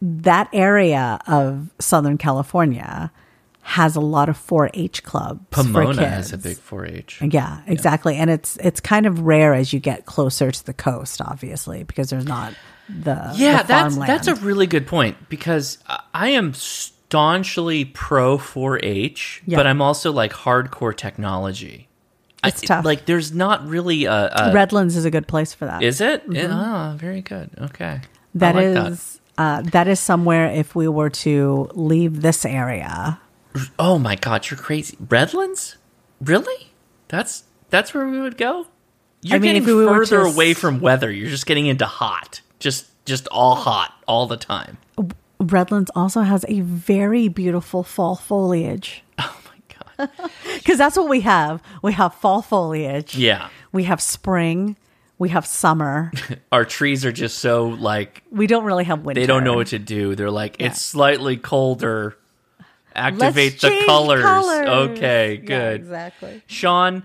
that 0.03 0.49
area 0.53 1.19
of 1.27 1.71
Southern 1.79 2.17
California 2.19 3.13
has 3.63 3.95
a 3.95 4.01
lot 4.01 4.29
of 4.29 4.37
4-H 4.39 5.03
clubs. 5.05 5.41
Pomona 5.51 6.09
has 6.09 6.33
a 6.33 6.39
big 6.39 6.57
4-H. 6.57 7.21
Yeah, 7.23 7.61
exactly. 7.67 8.17
And 8.17 8.31
it's 8.31 8.57
it's 8.57 8.81
kind 8.81 9.07
of 9.07 9.21
rare 9.21 9.55
as 9.55 9.73
you 9.73 9.81
get 9.81 10.07
closer 10.07 10.51
to 10.51 10.67
the 10.67 10.73
coast, 10.73 11.21
obviously, 11.21 11.83
because 11.85 12.11
there's 12.11 12.27
not 12.27 12.55
the 12.89 13.33
Yeah, 13.37 13.63
the 13.63 13.69
that's 13.69 13.97
that's 13.97 14.27
a 14.29 14.35
really 14.37 14.67
good 14.67 14.87
point 14.87 15.17
because 15.29 15.79
I- 16.13 16.31
am 16.31 16.55
staunchly 16.55 17.85
pro 17.85 18.39
4-H, 18.39 19.43
Yeah. 19.47 19.57
but 19.59 19.67
I'm 19.67 19.83
also 19.83 20.11
like 20.13 20.33
hardcore 20.33 20.97
technology. 20.97 21.89
It's 22.43 22.63
I- 22.63 22.67
tough. 22.67 22.85
Like, 22.85 23.05
there's 23.05 23.33
not 23.33 23.67
really 23.69 24.07
a. 24.07 24.31
a 24.35 24.53
Redlands 24.55 24.97
is 24.97 25.05
a 25.05 25.11
good 25.11 25.29
place 25.29 25.53
for 25.53 25.67
that. 25.67 25.83
is 25.83 26.01
it? 26.01 26.23
Yeah, 26.29 26.49
ah, 26.51 26.95
very 26.97 27.21
good. 27.21 27.51
Okay, 27.61 28.01
That 28.35 28.55
like 28.55 28.93
is 28.93 29.21
Uh, 29.39 29.63
that 29.73 29.87
is 29.89 30.01
somewhere 30.01 30.47
if 30.51 30.75
we 30.75 30.89
were 30.89 31.11
to 31.11 31.69
leave 31.75 32.23
this 32.23 32.45
area. 32.45 33.21
Oh 33.79 33.99
my 33.99 34.17
god, 34.17 34.49
you're 34.51 34.59
crazy. 34.59 34.97
Redlands? 35.09 35.77
Really? 36.21 36.71
That's 37.09 37.45
that's 37.71 37.95
where 37.95 38.07
we 38.09 38.21
would 38.21 38.37
go. 38.37 38.67
You're 39.23 39.37
I 39.37 39.39
mean, 39.39 39.55
getting 39.55 39.63
if 39.63 39.67
we 39.69 39.85
further 39.87 40.21
away 40.21 40.55
from 40.55 40.81
weather. 40.81 41.11
You're 41.11 41.29
just 41.31 41.47
getting 41.47 41.67
into 41.67 41.87
hot. 41.87 42.41
Just 42.59 42.87
just 43.05 43.27
all 43.29 43.55
hot 43.57 43.93
all 44.07 44.27
the 44.27 44.37
time. 44.37 44.79
Redlands 45.39 45.91
also 45.95 46.21
has 46.21 46.45
a 46.49 46.61
very 46.61 47.29
beautiful 47.29 47.83
fall 47.83 48.15
foliage 48.15 49.03
Oh 49.19 49.41
my 49.47 50.07
god. 50.07 50.11
because 50.57 50.77
that's 50.79 50.97
what 50.97 51.09
we 51.09 51.21
have. 51.23 51.63
We 51.83 51.93
have 51.95 52.15
fall 52.15 52.43
foliage. 52.43 53.17
Yeah. 53.17 53.49
We 53.73 53.85
have 53.85 54.01
spring. 54.03 54.77
We 55.19 55.31
have 55.31 55.47
summer. 55.47 56.13
Our 56.53 56.65
trees 56.65 57.05
are 57.05 57.13
just 57.13 57.39
so 57.39 57.69
like 57.69 58.23
We 58.31 58.47
don't 58.47 58.65
really 58.65 58.85
have 58.85 59.01
winter. 59.05 59.21
they 59.21 59.27
don't 59.27 59.45
know 59.45 59.55
what 59.55 59.69
to 59.69 59.79
do. 59.79 60.15
They're 60.15 60.31
like, 60.31 60.57
it's 60.61 60.81
slightly 60.81 61.37
colder. 61.37 62.17
Activate 62.95 63.63
Let's 63.63 63.63
the 63.63 63.83
colors. 63.87 64.23
colors. 64.23 64.69
Okay, 64.69 65.35
Yeah, 65.35 65.41
good. 65.47 65.81
exactly. 65.81 66.43
Sean, 66.47 67.03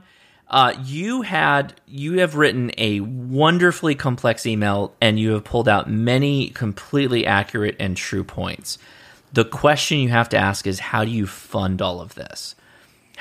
uh, 0.50 0.74
you 0.84 1.22
had 1.24 1.74
you 1.88 2.20
have 2.20 2.36
written 2.36 2.72
a 2.78 3.00
wonderfully 3.02 3.96
complex 3.96 4.46
email, 4.46 4.94
and 5.02 5.20
you 5.20 5.32
have 5.32 5.44
pulled 5.44 5.68
out 5.68 5.90
many 5.90 6.50
completely 6.50 7.26
accurate 7.26 7.76
and 7.80 7.96
true 7.98 8.24
points. 8.24 8.78
The 9.34 9.46
question 9.46 10.00
you 10.00 10.10
have 10.10 10.30
to 10.30 10.38
ask 10.38 10.66
is, 10.68 10.80
how 10.80 11.04
do 11.04 11.12
you 11.12 11.28
fund 11.28 11.82
all 11.82 12.00
of 12.00 12.16
this? 12.16 12.56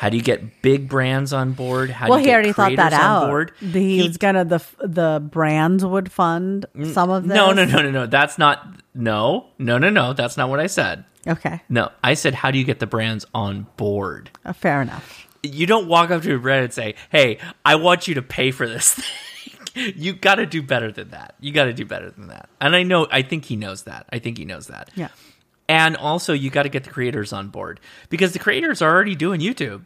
How 0.05 0.11
do 0.11 0.19
you 0.19 0.23
get 0.23 0.61
big 0.61 0.87
brands 0.87 1.33
on 1.33 1.53
board? 1.53 1.89
How 1.89 2.09
Well, 2.11 2.19
do 2.19 2.23
you 2.23 2.27
he 2.27 2.31
get 2.31 2.35
already 2.35 2.53
thought 2.53 2.77
that 2.77 2.93
out. 2.93 3.27
board? 3.27 3.53
The- 3.63 3.81
He 3.81 4.07
was 4.07 4.19
gonna 4.19 4.45
the 4.45 4.63
the 4.81 5.19
brands 5.27 5.83
would 5.83 6.13
fund 6.13 6.67
some 6.93 7.09
of 7.09 7.27
this. 7.27 7.35
No, 7.35 7.53
no, 7.53 7.65
no, 7.65 7.81
no, 7.81 7.91
no. 7.91 8.07
That's 8.07 8.37
not. 8.37 8.81
No, 8.95 9.47
no, 9.59 9.79
no, 9.79 9.89
no. 9.89 10.13
That's 10.13 10.37
not 10.37 10.51
what 10.51 10.61
I 10.61 10.67
said. 10.67 11.05
Okay, 11.27 11.63
No, 11.71 11.91
I 12.03 12.13
said, 12.13 12.35
how 12.35 12.51
do 12.51 12.59
you 12.59 12.65
get 12.65 12.81
the 12.81 12.87
brands 12.87 13.25
on 13.35 13.67
board? 13.79 14.31
uh, 14.45 14.53
fair 14.53 14.83
enough. 14.83 15.27
You 15.43 15.67
don't 15.67 15.89
walk 15.89 16.11
up 16.11 16.21
to 16.23 16.35
a 16.35 16.39
brand 16.39 16.65
and 16.65 16.73
say, 16.75 16.97
"Hey, 17.11 17.39
I 17.65 17.77
want 17.77 18.07
you 18.07 18.15
to 18.17 18.23
pay 18.23 18.51
for 18.51 18.69
this 18.69 18.93
thing." 19.75 19.93
you 19.97 20.13
got 20.13 20.35
to 20.35 20.45
do 20.47 20.61
better 20.63 20.93
than 20.93 21.09
that. 21.11 21.35
You 21.41 21.51
got 21.53 21.65
to 21.65 21.73
do 21.73 21.87
better 21.87 22.11
than 22.11 22.29
that. 22.29 22.51
And 22.61 22.77
I 22.77 22.83
know. 22.83 23.07
I 23.11 23.23
think 23.23 23.47
he 23.47 23.57
knows 23.57 23.85
that. 23.85 24.07
I 24.13 24.19
think 24.19 24.37
he 24.37 24.45
knows 24.45 24.67
that. 24.67 24.91
Yeah. 24.95 25.09
And 25.67 25.97
also, 25.97 26.35
you 26.35 26.51
got 26.51 26.65
to 26.65 26.69
get 26.69 26.85
the 26.85 26.91
creators 26.91 27.33
on 27.33 27.49
board 27.49 27.81
because 28.11 28.33
the 28.35 28.39
creators 28.39 28.83
are 28.83 28.91
already 28.95 29.15
doing 29.15 29.41
YouTube, 29.41 29.85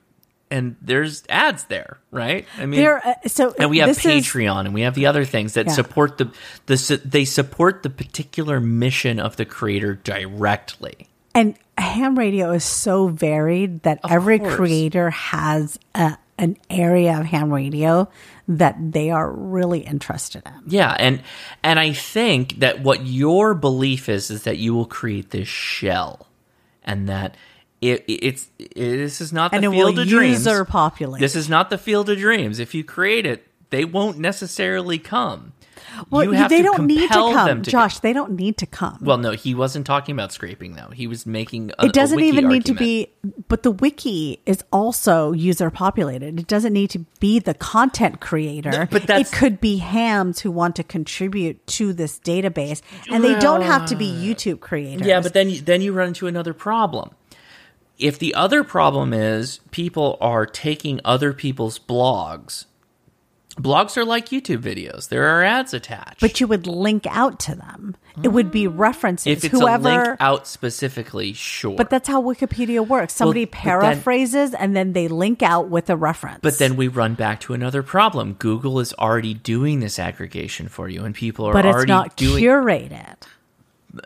and 0.50 0.76
there's 0.80 1.24
ads 1.28 1.64
there, 1.64 1.98
right? 2.10 2.46
I 2.58 2.66
mean, 2.66 2.80
There, 2.80 3.06
uh, 3.06 3.14
so 3.26 3.54
and 3.58 3.68
we 3.70 3.78
have 3.78 3.88
this 3.88 4.04
is- 4.04 4.24
Patreon, 4.26 4.64
and 4.66 4.74
we 4.74 4.82
have 4.82 4.94
the 4.94 5.06
other 5.06 5.24
things 5.24 5.54
that 5.54 5.66
Yeah. 5.66 5.72
support 5.72 6.18
the 6.18 6.30
the 6.66 6.76
su- 6.76 7.00
they 7.04 7.24
support 7.24 7.82
the 7.82 7.90
particular 7.90 8.60
mission 8.60 9.20
of 9.20 9.36
the 9.36 9.44
creator 9.44 9.94
directly. 9.94 11.08
And 11.34 11.56
ham 11.76 12.18
radio 12.18 12.50
is 12.52 12.64
so 12.64 13.08
varied 13.08 13.82
that 13.82 14.00
every 14.08 14.38
course. 14.38 14.54
creator 14.56 15.10
has 15.10 15.78
a, 15.94 16.16
an 16.38 16.56
area 16.70 17.18
of 17.20 17.26
ham 17.26 17.52
radio 17.52 18.08
that 18.48 18.76
they 18.80 19.10
are 19.10 19.30
really 19.30 19.80
interested 19.80 20.42
in. 20.46 20.52
Yeah, 20.66 20.96
and 20.98 21.22
and 21.62 21.78
I 21.78 21.92
think 21.92 22.60
that 22.60 22.80
what 22.82 23.06
your 23.06 23.54
belief 23.54 24.08
is 24.08 24.30
is 24.30 24.44
that 24.44 24.56
you 24.58 24.74
will 24.74 24.86
create 24.86 25.30
this 25.30 25.46
shell, 25.48 26.26
and 26.82 27.08
that 27.08 27.36
it, 27.80 28.04
it's 28.08 28.48
it, 28.58 28.74
this 28.74 29.20
is 29.20 29.32
not 29.32 29.50
the 29.52 29.58
And 29.58 29.64
field 29.72 29.94
will 29.96 30.02
of 30.02 30.08
dreams. 30.08 30.44
user 30.46 30.64
populate. 30.64 31.20
This 31.20 31.36
is 31.36 31.48
not 31.48 31.70
the 31.70 31.78
field 31.78 32.08
of 32.10 32.18
dreams. 32.18 32.58
If 32.58 32.74
you 32.74 32.84
create 32.84 33.26
it, 33.26 33.46
they 33.70 33.84
won't 33.84 34.18
necessarily 34.18 34.98
come. 34.98 35.52
well, 36.10 36.28
they 36.48 36.62
don't 36.62 36.86
need 36.86 37.08
to 37.08 37.14
come, 37.14 37.62
to 37.62 37.70
Josh. 37.70 38.00
They 38.00 38.12
don't 38.12 38.32
need 38.32 38.56
to 38.58 38.66
come. 38.66 38.98
Well, 39.00 39.18
no, 39.18 39.32
he 39.32 39.54
wasn't 39.54 39.86
talking 39.86 40.12
about 40.14 40.32
scraping 40.32 40.74
though. 40.74 40.88
He 40.90 41.06
was 41.06 41.24
making 41.26 41.72
a, 41.78 41.86
it 41.86 41.92
doesn't 41.92 42.20
even 42.20 42.48
need 42.48 42.64
to 42.66 42.74
be, 42.74 43.08
but 43.48 43.62
the 43.62 43.70
wiki 43.70 44.40
is 44.44 44.62
also 44.72 45.32
user 45.32 45.70
populated. 45.70 46.38
It 46.40 46.46
doesn't 46.46 46.72
need 46.72 46.90
to 46.90 47.00
be 47.20 47.38
the 47.38 47.54
content 47.54 48.20
creator. 48.20 48.70
No, 48.70 48.86
but 48.90 49.06
that's- 49.06 49.32
it 49.32 49.36
could 49.36 49.60
be 49.60 49.78
hams 49.78 50.40
who 50.40 50.50
want 50.50 50.76
to 50.76 50.84
contribute 50.84 51.64
to 51.68 51.92
this 51.92 52.18
database, 52.18 52.80
and 53.10 53.22
they 53.22 53.38
don't 53.38 53.62
have 53.62 53.86
to 53.86 53.96
be 53.96 54.06
YouTube 54.10 54.60
creators. 54.60 55.06
Yeah, 55.06 55.20
but 55.20 55.32
then 55.32 55.48
you, 55.50 55.60
then 55.60 55.80
you 55.80 55.92
run 55.92 56.08
into 56.08 56.26
another 56.26 56.54
problem. 56.54 57.10
If 57.98 58.18
the 58.18 58.34
other 58.34 58.62
problem 58.64 59.12
is 59.12 59.60
people 59.70 60.16
are 60.20 60.46
taking 60.46 61.00
other 61.04 61.32
people's 61.32 61.78
blogs, 61.80 62.66
blogs 63.56 63.96
are 63.96 64.04
like 64.04 64.28
YouTube 64.28 64.58
videos. 64.62 65.08
There 65.08 65.24
are 65.26 65.42
ads 65.42 65.74
attached. 65.74 66.20
but 66.20 66.40
you 66.40 66.46
would 66.46 66.66
link 66.68 67.06
out 67.08 67.40
to 67.40 67.56
them. 67.56 67.96
It 68.22 68.28
would 68.28 68.50
be 68.50 68.66
references. 68.66 69.26
if 69.26 69.44
it's 69.44 69.60
Whoever, 69.60 69.88
a 69.88 70.06
link 70.10 70.16
out 70.20 70.46
specifically, 70.46 71.32
sure. 71.32 71.76
but 71.76 71.90
that's 71.90 72.08
how 72.08 72.22
Wikipedia 72.22 72.86
works. 72.86 73.14
Somebody 73.14 73.44
then- 73.44 73.52
paraphrases 73.52 74.54
and 74.54 74.76
then 74.76 74.92
they 74.92 75.08
link 75.08 75.42
out 75.42 75.68
with 75.68 75.90
a 75.90 75.96
reference. 75.96 76.40
But 76.42 76.58
then 76.58 76.76
we 76.76 76.86
run 76.88 77.14
back 77.14 77.40
to 77.42 77.54
another 77.54 77.82
problem. 77.82 78.34
Google 78.34 78.78
is 78.80 78.92
already 78.94 79.34
doing 79.34 79.80
this 79.80 79.98
aggregation 79.98 80.68
for 80.68 80.88
you, 80.88 81.04
and 81.04 81.14
people 81.14 81.46
are 81.46 81.52
but 81.52 81.64
it's 81.66 81.74
already 81.74 81.92
not 81.92 82.16
doing. 82.16 82.42
curated. 82.44 83.16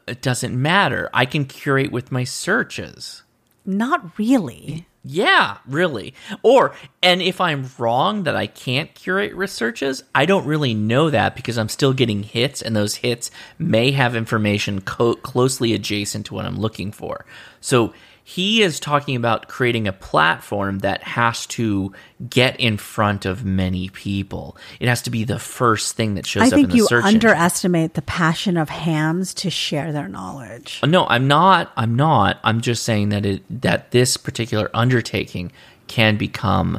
it 0.07 0.23
doesn't 0.23 0.61
matter. 0.61 1.11
I 1.13 1.27
can 1.27 1.45
curate 1.45 1.91
with 1.93 2.11
my 2.13 2.25
searches. 2.25 3.22
Not 3.65 4.19
really. 4.19 4.87
Yeah, 5.05 5.59
really. 5.67 6.15
Or, 6.43 6.75
and 7.03 7.21
if 7.21 7.41
I'm 7.41 7.69
wrong 7.77 8.23
that 8.23 8.37
I 8.37 8.47
can't 8.47 8.95
curate 8.95 9.35
researches, 9.35 10.05
I 10.15 10.27
don't 10.27 10.47
really 10.47 10.75
know 10.75 11.11
that 11.11 11.35
because 11.35 11.59
I'm 11.59 11.69
still 11.69 11.93
getting 11.93 12.23
hits, 12.23 12.63
and 12.63 12.77
those 12.77 12.97
hits 12.97 13.31
may 13.59 13.91
have 13.91 14.15
information 14.15 14.81
co- 14.81 15.17
closely 15.17 15.73
adjacent 15.75 16.27
to 16.27 16.35
what 16.35 16.45
I'm 16.45 16.59
looking 16.61 16.93
for. 16.93 17.25
So 17.61 17.95
he 18.25 18.63
is 18.63 18.79
talking 18.79 19.17
about 19.17 19.49
creating 19.49 19.89
a 19.89 19.93
platform 19.93 20.79
that 20.81 21.03
has 21.03 21.45
to 21.49 21.93
get 22.31 22.59
in 22.61 22.77
front 22.79 23.27
of 23.27 23.45
many 23.45 23.89
people. 23.89 24.57
It 24.79 24.89
has 24.89 25.03
to 25.03 25.11
be 25.11 25.25
the 25.25 25.41
first 25.41 25.97
thing 25.97 26.15
that 26.15 26.25
shows 26.25 26.45
I 26.45 26.47
up 26.47 26.53
in 26.53 26.59
think 26.61 26.71
the 26.71 26.77
you 26.77 26.87
search 26.87 27.05
engine. 27.05 27.17
underestimate 27.31 27.95
the 27.95 28.03
passion 28.03 28.57
of 28.57 28.69
hams 28.69 29.35
to 29.35 29.51
share 29.51 29.93
their 29.93 30.09
knowledge. 30.09 30.81
No, 30.87 31.05
I'm 31.07 31.27
not. 31.27 31.73
I'm 31.77 31.97
not. 31.97 32.39
I'm 32.45 32.61
just 32.61 32.85
saying 32.85 33.09
that 33.09 33.27
it 33.27 33.43
that 33.63 33.91
this 33.91 34.17
particular 34.17 34.71
undertaking 34.73 35.51
can 35.89 36.17
become 36.17 36.79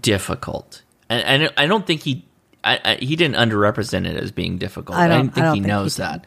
difficult, 0.00 0.82
and, 1.08 1.42
and 1.42 1.52
I 1.56 1.66
don't 1.66 1.86
think 1.86 2.02
he 2.02 2.24
I, 2.62 2.80
I, 2.84 2.94
he 2.96 3.16
didn't 3.16 3.36
underrepresent 3.36 4.06
it 4.06 4.16
as 4.16 4.30
being 4.32 4.58
difficult. 4.58 4.96
I 4.98 5.04
I, 5.04 5.08
don't- 5.08 5.18
don't 5.26 5.34
think 5.34 5.42
I 5.44 5.46
don't 5.48 5.54
he 5.56 5.60
think 5.62 5.68
knows 5.68 5.96
did. 5.96 6.02
that. 6.02 6.24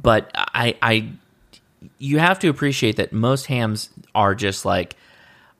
But 0.00 0.30
I, 0.34 0.76
I, 0.82 1.08
you 1.98 2.18
have 2.18 2.38
to 2.40 2.48
appreciate 2.48 2.96
that 2.96 3.12
most 3.12 3.46
hams 3.46 3.90
are 4.14 4.34
just 4.34 4.64
like. 4.64 4.96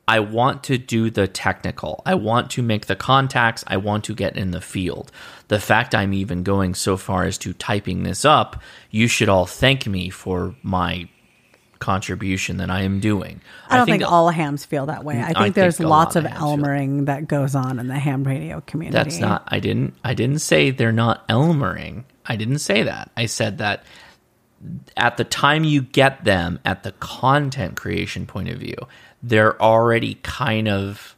I 0.07 0.19
want 0.19 0.65
to 0.65 0.77
do 0.77 1.09
the 1.09 1.27
technical. 1.27 2.03
I 2.05 2.13
want 2.13 2.51
to 2.51 2.61
make 2.61 2.85
the 2.85 2.95
contacts. 2.95 3.63
I 3.65 3.77
want 3.77 4.03
to 4.03 4.13
get 4.13 4.37
in 4.37 4.51
the 4.51 4.61
field. 4.61 5.11
The 5.47 5.59
fact 5.59 5.95
I'm 5.95 6.13
even 6.13 6.43
going 6.43 6.75
so 6.75 6.95
far 6.95 7.23
as 7.23 7.39
to 7.39 7.53
typing 7.53 8.03
this 8.03 8.23
up, 8.23 8.61
you 8.91 9.07
should 9.07 9.29
all 9.29 9.47
thank 9.47 9.87
me 9.87 10.11
for 10.11 10.53
my 10.61 11.09
contribution 11.79 12.57
that 12.57 12.69
I 12.69 12.83
am 12.83 12.99
doing. 12.99 13.41
I 13.67 13.77
don't 13.77 13.87
think, 13.87 14.03
all 14.03 14.29
hams 14.29 14.63
feel 14.63 14.85
that 14.85 15.03
way. 15.03 15.19
I 15.19 15.27
think 15.27 15.37
I 15.37 15.49
there's 15.49 15.79
a 15.79 15.87
lots 15.87 16.15
lot 16.15 16.25
of 16.25 16.31
of 16.31 16.37
Elmering 16.37 17.07
that 17.07 17.27
goes 17.27 17.55
on 17.55 17.79
in 17.79 17.87
the 17.87 17.97
ham 17.97 18.23
radio 18.23 18.61
community. 18.61 19.03
That's 19.03 19.19
not. 19.19 19.47
I 19.47 19.59
didn't. 19.59 19.95
I 20.03 20.13
didn't 20.13 20.39
say 20.39 20.69
they're 20.69 20.91
not 20.91 21.27
Elmering. 21.29 22.03
I 22.25 22.35
didn't 22.35 22.59
say 22.59 22.83
that. 22.83 23.09
I 23.17 23.25
said 23.25 23.57
that 23.57 23.83
at 24.97 25.17
the 25.17 25.23
time 25.23 25.63
you 25.63 25.81
get 25.81 26.23
them 26.23 26.59
at 26.65 26.83
the 26.83 26.91
content 26.93 27.75
creation 27.75 28.25
point 28.25 28.49
of 28.49 28.57
view, 28.57 28.75
they're 29.21 29.61
already 29.61 30.15
kind 30.23 30.67
of 30.67 31.15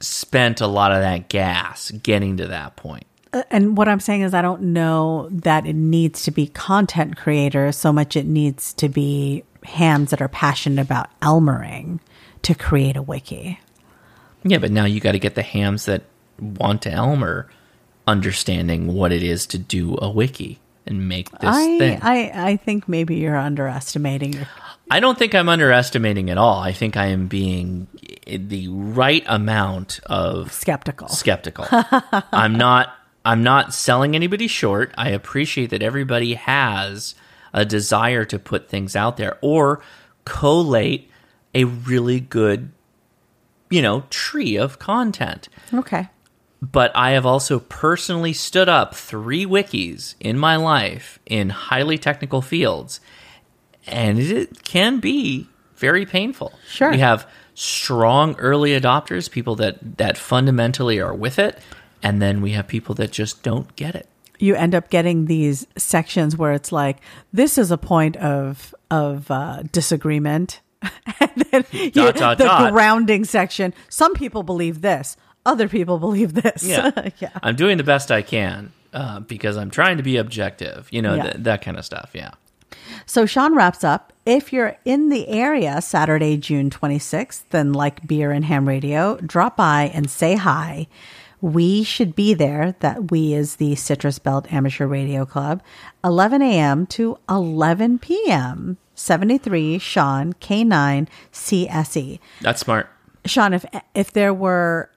spent 0.00 0.60
a 0.60 0.66
lot 0.66 0.92
of 0.92 1.00
that 1.00 1.28
gas 1.28 1.90
getting 1.90 2.36
to 2.36 2.46
that 2.46 2.76
point. 2.76 3.04
Uh, 3.32 3.42
and 3.50 3.76
what 3.76 3.88
I'm 3.88 4.00
saying 4.00 4.22
is, 4.22 4.32
I 4.32 4.42
don't 4.42 4.62
know 4.62 5.28
that 5.30 5.66
it 5.66 5.74
needs 5.74 6.22
to 6.24 6.30
be 6.30 6.46
content 6.46 7.16
creators 7.16 7.76
so 7.76 7.92
much. 7.92 8.16
It 8.16 8.26
needs 8.26 8.72
to 8.74 8.88
be 8.88 9.44
hams 9.64 10.10
that 10.10 10.22
are 10.22 10.28
passionate 10.28 10.80
about 10.80 11.08
Elmering 11.20 12.00
to 12.42 12.54
create 12.54 12.96
a 12.96 13.02
wiki. 13.02 13.60
Yeah, 14.44 14.58
but 14.58 14.70
now 14.70 14.84
you 14.84 15.00
got 15.00 15.12
to 15.12 15.18
get 15.18 15.34
the 15.34 15.42
hams 15.42 15.84
that 15.86 16.02
want 16.38 16.82
to 16.82 16.90
Elmer 16.90 17.50
understanding 18.06 18.86
what 18.94 19.12
it 19.12 19.22
is 19.22 19.46
to 19.46 19.58
do 19.58 19.98
a 20.00 20.08
wiki 20.08 20.58
and 20.88 21.08
make 21.08 21.30
this 21.30 21.54
I, 21.54 21.78
thing. 21.78 21.98
I 22.02 22.30
I 22.34 22.56
think 22.56 22.88
maybe 22.88 23.16
you're 23.16 23.36
underestimating 23.36 24.32
your. 24.32 24.46
I 24.90 25.00
don't 25.00 25.18
think 25.18 25.34
I'm 25.34 25.48
underestimating 25.48 26.30
at 26.30 26.38
all. 26.38 26.60
I 26.60 26.72
think 26.72 26.96
I 26.96 27.06
am 27.06 27.26
being 27.26 27.86
the 28.26 28.68
right 28.68 29.22
amount 29.26 30.00
of 30.06 30.52
Skeptical. 30.52 31.08
skeptical. 31.08 31.66
I'm 32.32 32.54
not 32.54 32.94
I'm 33.24 33.42
not 33.42 33.74
selling 33.74 34.14
anybody 34.14 34.48
short. 34.48 34.94
I 34.96 35.10
appreciate 35.10 35.70
that 35.70 35.82
everybody 35.82 36.34
has 36.34 37.14
a 37.52 37.64
desire 37.64 38.24
to 38.26 38.38
put 38.38 38.68
things 38.68 38.96
out 38.96 39.16
there 39.16 39.38
or 39.40 39.82
collate 40.24 41.10
a 41.54 41.64
really 41.64 42.20
good 42.20 42.70
you 43.70 43.82
know, 43.82 44.04
tree 44.10 44.56
of 44.56 44.78
content. 44.78 45.48
Okay. 45.72 46.08
But 46.60 46.90
I 46.96 47.10
have 47.12 47.24
also 47.24 47.60
personally 47.60 48.32
stood 48.32 48.68
up 48.68 48.94
three 48.94 49.46
wikis 49.46 50.16
in 50.18 50.36
my 50.38 50.56
life 50.56 51.20
in 51.26 51.50
highly 51.50 51.98
technical 51.98 52.42
fields, 52.42 53.00
and 53.86 54.18
it 54.18 54.64
can 54.64 54.98
be 54.98 55.46
very 55.76 56.04
painful. 56.04 56.52
Sure. 56.68 56.90
We 56.90 56.98
have 56.98 57.28
strong 57.54 58.34
early 58.36 58.70
adopters, 58.78 59.30
people 59.30 59.54
that, 59.56 59.98
that 59.98 60.18
fundamentally 60.18 61.00
are 61.00 61.14
with 61.14 61.38
it, 61.38 61.58
and 62.02 62.20
then 62.20 62.40
we 62.42 62.52
have 62.52 62.66
people 62.66 62.94
that 62.96 63.12
just 63.12 63.42
don't 63.44 63.74
get 63.76 63.94
it. 63.94 64.08
you 64.40 64.54
end 64.56 64.74
up 64.74 64.90
getting 64.90 65.26
these 65.26 65.66
sections 65.76 66.36
where 66.36 66.52
it's 66.52 66.70
like 66.72 66.98
this 67.32 67.56
is 67.58 67.70
a 67.72 67.78
point 67.78 68.16
of 68.16 68.74
of 68.90 69.30
uh, 69.30 69.62
disagreement 69.72 70.60
and 71.20 71.30
then 71.50 71.64
you- 71.72 71.90
Dot, 71.90 72.14
dot, 72.16 72.38
the 72.38 72.44
dot. 72.44 72.72
grounding 72.72 73.24
section 73.24 73.74
some 73.88 74.14
people 74.14 74.42
believe 74.44 74.80
this 74.80 75.16
other 75.46 75.68
people 75.68 75.98
believe 75.98 76.34
this 76.34 76.62
Yeah. 76.64 77.10
yeah 77.18 77.30
I'm 77.42 77.56
doing 77.56 77.76
the 77.78 77.84
best 77.84 78.10
I 78.10 78.22
can 78.22 78.72
uh, 78.92 79.20
because 79.20 79.56
I'm 79.56 79.70
trying 79.70 79.96
to 79.98 80.02
be 80.02 80.16
objective, 80.16 80.88
you 80.90 81.02
know, 81.02 81.14
Yeah. 81.14 81.22
th- 81.24 81.36
that 81.44 81.62
kind 81.62 81.76
of 81.78 81.84
stuff. 81.84 82.10
Yeah. 82.14 82.30
so 83.06 83.24
sean 83.26 83.54
wraps 83.54 83.82
up 83.84 84.12
if 84.26 84.52
you're 84.52 84.76
in 84.84 85.08
the 85.08 85.26
area 85.28 85.80
saturday 85.80 86.36
june 86.36 86.68
26th 86.68 87.44
then 87.50 87.72
like 87.72 88.06
beer 88.06 88.30
and 88.30 88.44
ham 88.44 88.68
radio 88.68 89.16
drop 89.24 89.56
by 89.56 89.90
and 89.94 90.10
say 90.10 90.34
hi 90.34 90.86
we 91.40 91.82
should 91.82 92.14
be 92.14 92.34
there 92.34 92.74
that 92.80 93.10
we 93.10 93.32
is 93.32 93.56
the 93.56 93.74
citrus 93.74 94.18
belt 94.18 94.52
amateur 94.52 94.86
radio 94.86 95.24
club 95.24 95.62
11 96.04 96.42
a.m 96.42 96.84
to 96.86 97.16
11 97.30 97.98
p.m 98.00 98.76
73 98.94 99.78
sean 99.78 100.34
k9 100.34 101.08
cse 101.32 102.18
That's 102.42 102.60
smart. 102.60 102.88
sean 103.24 103.54
if 103.54 103.64
if 103.94 104.12
there 104.12 104.34
were 104.34 104.90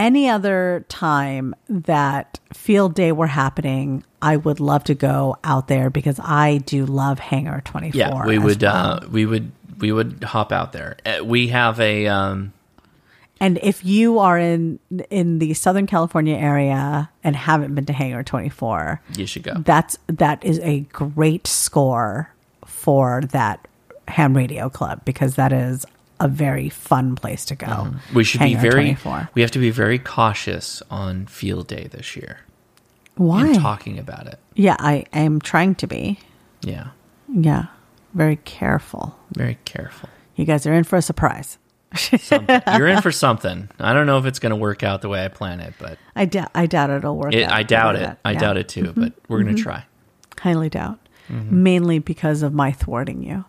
any 0.00 0.28
other 0.28 0.84
time 0.88 1.54
that 1.68 2.40
field 2.54 2.94
day 2.94 3.12
were 3.12 3.26
happening 3.26 4.02
i 4.22 4.36
would 4.36 4.58
love 4.60 4.82
to 4.84 4.94
go 4.94 5.36
out 5.44 5.68
there 5.68 5.90
because 5.90 6.18
i 6.22 6.58
do 6.64 6.86
love 6.86 7.18
hangar 7.18 7.60
24 7.64 7.92
Yeah, 8.00 8.24
we 8.26 8.38
would 8.38 8.62
well. 8.62 8.76
uh, 9.04 9.06
we 9.10 9.26
would 9.26 9.52
we 9.78 9.92
would 9.92 10.22
hop 10.24 10.52
out 10.52 10.72
there. 10.72 10.96
Uh, 11.06 11.24
we 11.24 11.48
have 11.48 11.80
a 11.80 12.06
um, 12.06 12.52
And 13.40 13.58
if 13.62 13.82
you 13.84 14.18
are 14.18 14.38
in 14.38 14.78
in 15.08 15.38
the 15.38 15.54
Southern 15.54 15.86
California 15.86 16.36
area 16.36 17.08
and 17.24 17.34
haven't 17.34 17.74
been 17.74 17.86
to 17.86 17.94
Hangar 17.94 18.22
24, 18.22 19.00
you 19.16 19.24
should 19.26 19.42
go. 19.42 19.54
that's 19.64 19.96
that 20.08 20.44
is 20.44 20.58
a 20.60 20.80
great 20.92 21.46
score 21.46 22.28
for 22.66 23.22
that 23.32 23.66
ham 24.08 24.36
radio 24.36 24.68
club 24.68 25.00
because 25.06 25.36
that 25.36 25.52
is 25.52 25.86
a 26.20 26.28
very 26.28 26.68
fun 26.68 27.16
place 27.16 27.44
to 27.46 27.56
go. 27.56 27.66
Mm-hmm. 27.66 28.14
We 28.14 28.24
should 28.24 28.40
be 28.40 28.54
very 28.54 28.94
24. 28.94 29.30
we 29.34 29.42
have 29.42 29.50
to 29.52 29.58
be 29.58 29.70
very 29.70 29.98
cautious 29.98 30.82
on 30.90 31.26
field 31.26 31.66
day 31.66 31.88
this 31.90 32.14
year 32.14 32.40
Why? 33.16 33.48
in 33.48 33.54
talking 33.54 33.98
about 33.98 34.26
it. 34.26 34.38
yeah, 34.54 34.76
I 34.78 35.06
am 35.12 35.40
trying 35.40 35.74
to 35.76 35.86
be. 35.86 36.18
Yeah. 36.62 36.88
Yeah, 37.32 37.66
very 38.14 38.36
careful. 38.36 39.16
Very 39.32 39.58
careful. 39.64 40.08
You 40.36 40.44
guys 40.44 40.66
are 40.66 40.74
in 40.74 40.84
for 40.84 40.96
a 40.96 41.02
surprise. 41.02 41.58
You're 42.30 42.88
in 42.88 43.02
for 43.02 43.10
something. 43.10 43.68
I 43.80 43.92
don't 43.92 44.06
know 44.06 44.18
if 44.18 44.24
it's 44.24 44.38
going 44.38 44.50
to 44.50 44.56
work 44.56 44.82
out 44.82 45.02
the 45.02 45.08
way 45.08 45.24
I 45.24 45.28
plan 45.28 45.60
it, 45.60 45.74
but 45.78 45.98
I 46.14 46.24
doubt. 46.24 46.50
I 46.54 46.66
doubt 46.66 46.90
it'll 46.90 47.16
work. 47.16 47.34
it, 47.34 47.44
out 47.44 47.52
I 47.52 47.62
doubt 47.62 47.96
it. 47.96 48.00
that- 48.00 48.18
I 48.24 48.32
yeah. 48.32 48.38
doubt 48.38 48.56
it 48.58 48.68
too, 48.68 48.84
but 48.84 48.94
mm-hmm. 48.94 49.32
we're 49.32 49.42
going 49.42 49.56
to 49.56 49.60
mm-hmm. 49.60 49.70
try. 49.70 49.84
Highly 50.38 50.68
doubt. 50.68 50.98
Mm-hmm. 51.28 51.62
Mainly 51.62 51.98
because 51.98 52.42
of 52.42 52.52
my 52.52 52.72
thwarting 52.72 53.22
you. 53.22 53.44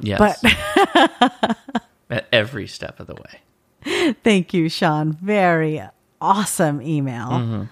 Yes. 0.00 0.18
But 0.42 1.56
At 2.12 2.26
every 2.30 2.66
step 2.66 3.00
of 3.00 3.06
the 3.06 3.14
way. 3.14 4.14
Thank 4.22 4.52
you, 4.52 4.68
Sean. 4.68 5.14
Very 5.14 5.82
awesome 6.20 6.82
email. 6.82 7.28
Mm-hmm. 7.28 7.62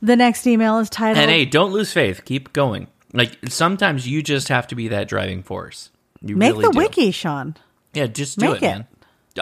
The 0.00 0.14
next 0.16 0.46
email 0.46 0.78
is 0.78 0.88
titled 0.88 1.18
And 1.18 1.28
hey, 1.30 1.44
don't 1.44 1.72
lose 1.72 1.92
faith. 1.92 2.24
Keep 2.24 2.52
going. 2.52 2.86
Like 3.12 3.36
sometimes 3.48 4.06
you 4.06 4.22
just 4.22 4.46
have 4.48 4.68
to 4.68 4.74
be 4.76 4.88
that 4.88 5.08
driving 5.08 5.42
force. 5.42 5.90
You 6.22 6.36
Make 6.36 6.52
really 6.52 6.66
the 6.66 6.70
do. 6.72 6.78
wiki, 6.78 7.10
Sean. 7.10 7.56
Yeah, 7.94 8.06
just 8.06 8.38
do 8.38 8.52
Make 8.52 8.62
it, 8.62 8.66
it. 8.66 8.68
man. 8.68 8.86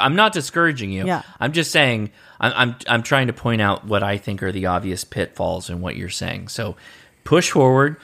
I'm 0.00 0.16
not 0.16 0.32
discouraging 0.32 0.90
you. 0.92 1.06
Yeah. 1.06 1.22
I'm 1.38 1.52
just 1.52 1.70
saying 1.70 2.10
I'm, 2.40 2.52
I'm 2.54 2.76
I'm 2.88 3.02
trying 3.02 3.26
to 3.26 3.32
point 3.34 3.60
out 3.60 3.84
what 3.84 4.02
I 4.02 4.16
think 4.18 4.42
are 4.42 4.52
the 4.52 4.66
obvious 4.66 5.04
pitfalls 5.04 5.68
in 5.68 5.80
what 5.82 5.96
you're 5.96 6.08
saying. 6.08 6.48
So 6.48 6.76
push 7.24 7.50
forward. 7.50 7.96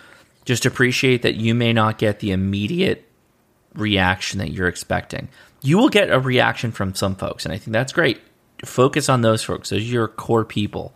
Just 0.44 0.66
appreciate 0.66 1.22
that 1.22 1.36
you 1.36 1.54
may 1.54 1.72
not 1.72 1.96
get 1.98 2.18
the 2.20 2.32
immediate 2.32 3.08
reaction 3.74 4.38
that 4.40 4.50
you're 4.52 4.68
expecting. 4.68 5.28
You 5.62 5.78
will 5.78 5.88
get 5.88 6.10
a 6.10 6.18
reaction 6.18 6.72
from 6.72 6.94
some 6.94 7.14
folks, 7.14 7.44
and 7.44 7.54
I 7.54 7.58
think 7.58 7.72
that's 7.72 7.92
great. 7.92 8.20
Focus 8.64 9.08
on 9.08 9.22
those 9.22 9.42
folks. 9.42 9.70
Those 9.70 9.80
are 9.80 9.84
your 9.84 10.08
core 10.08 10.44
people. 10.44 10.92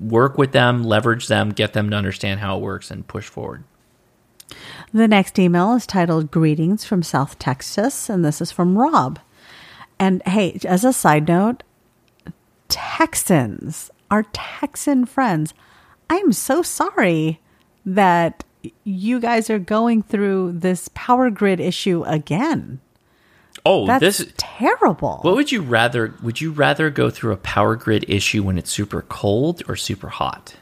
Work 0.00 0.36
with 0.36 0.52
them, 0.52 0.82
leverage 0.82 1.28
them, 1.28 1.50
get 1.50 1.72
them 1.72 1.90
to 1.90 1.96
understand 1.96 2.40
how 2.40 2.56
it 2.56 2.62
works, 2.62 2.90
and 2.90 3.06
push 3.06 3.28
forward. 3.28 3.62
The 4.92 5.08
next 5.08 5.38
email 5.38 5.74
is 5.74 5.86
titled 5.86 6.30
Greetings 6.30 6.84
from 6.84 7.02
South 7.02 7.38
Texas, 7.38 8.08
and 8.08 8.24
this 8.24 8.40
is 8.40 8.50
from 8.50 8.76
Rob. 8.76 9.20
And 9.98 10.22
hey, 10.26 10.58
as 10.64 10.84
a 10.84 10.92
side 10.92 11.28
note, 11.28 11.62
Texans, 12.68 13.90
our 14.10 14.24
Texan 14.32 15.06
friends, 15.06 15.54
I 16.10 16.16
am 16.16 16.32
so 16.32 16.62
sorry 16.62 17.40
that 17.86 18.44
you 18.82 19.20
guys 19.20 19.50
are 19.50 19.58
going 19.58 20.02
through 20.02 20.52
this 20.52 20.88
power 20.94 21.30
grid 21.30 21.60
issue 21.60 22.02
again. 22.04 22.80
Oh, 23.66 23.86
That's 23.86 24.00
this 24.18 24.32
terrible. 24.36 25.20
What 25.22 25.36
would 25.36 25.50
you 25.50 25.62
rather? 25.62 26.14
Would 26.22 26.40
you 26.40 26.50
rather 26.52 26.90
go 26.90 27.08
through 27.10 27.32
a 27.32 27.38
power 27.38 27.76
grid 27.76 28.04
issue 28.08 28.42
when 28.42 28.58
it's 28.58 28.70
super 28.70 29.02
cold 29.02 29.62
or 29.68 29.74
super 29.76 30.08
hot? 30.08 30.54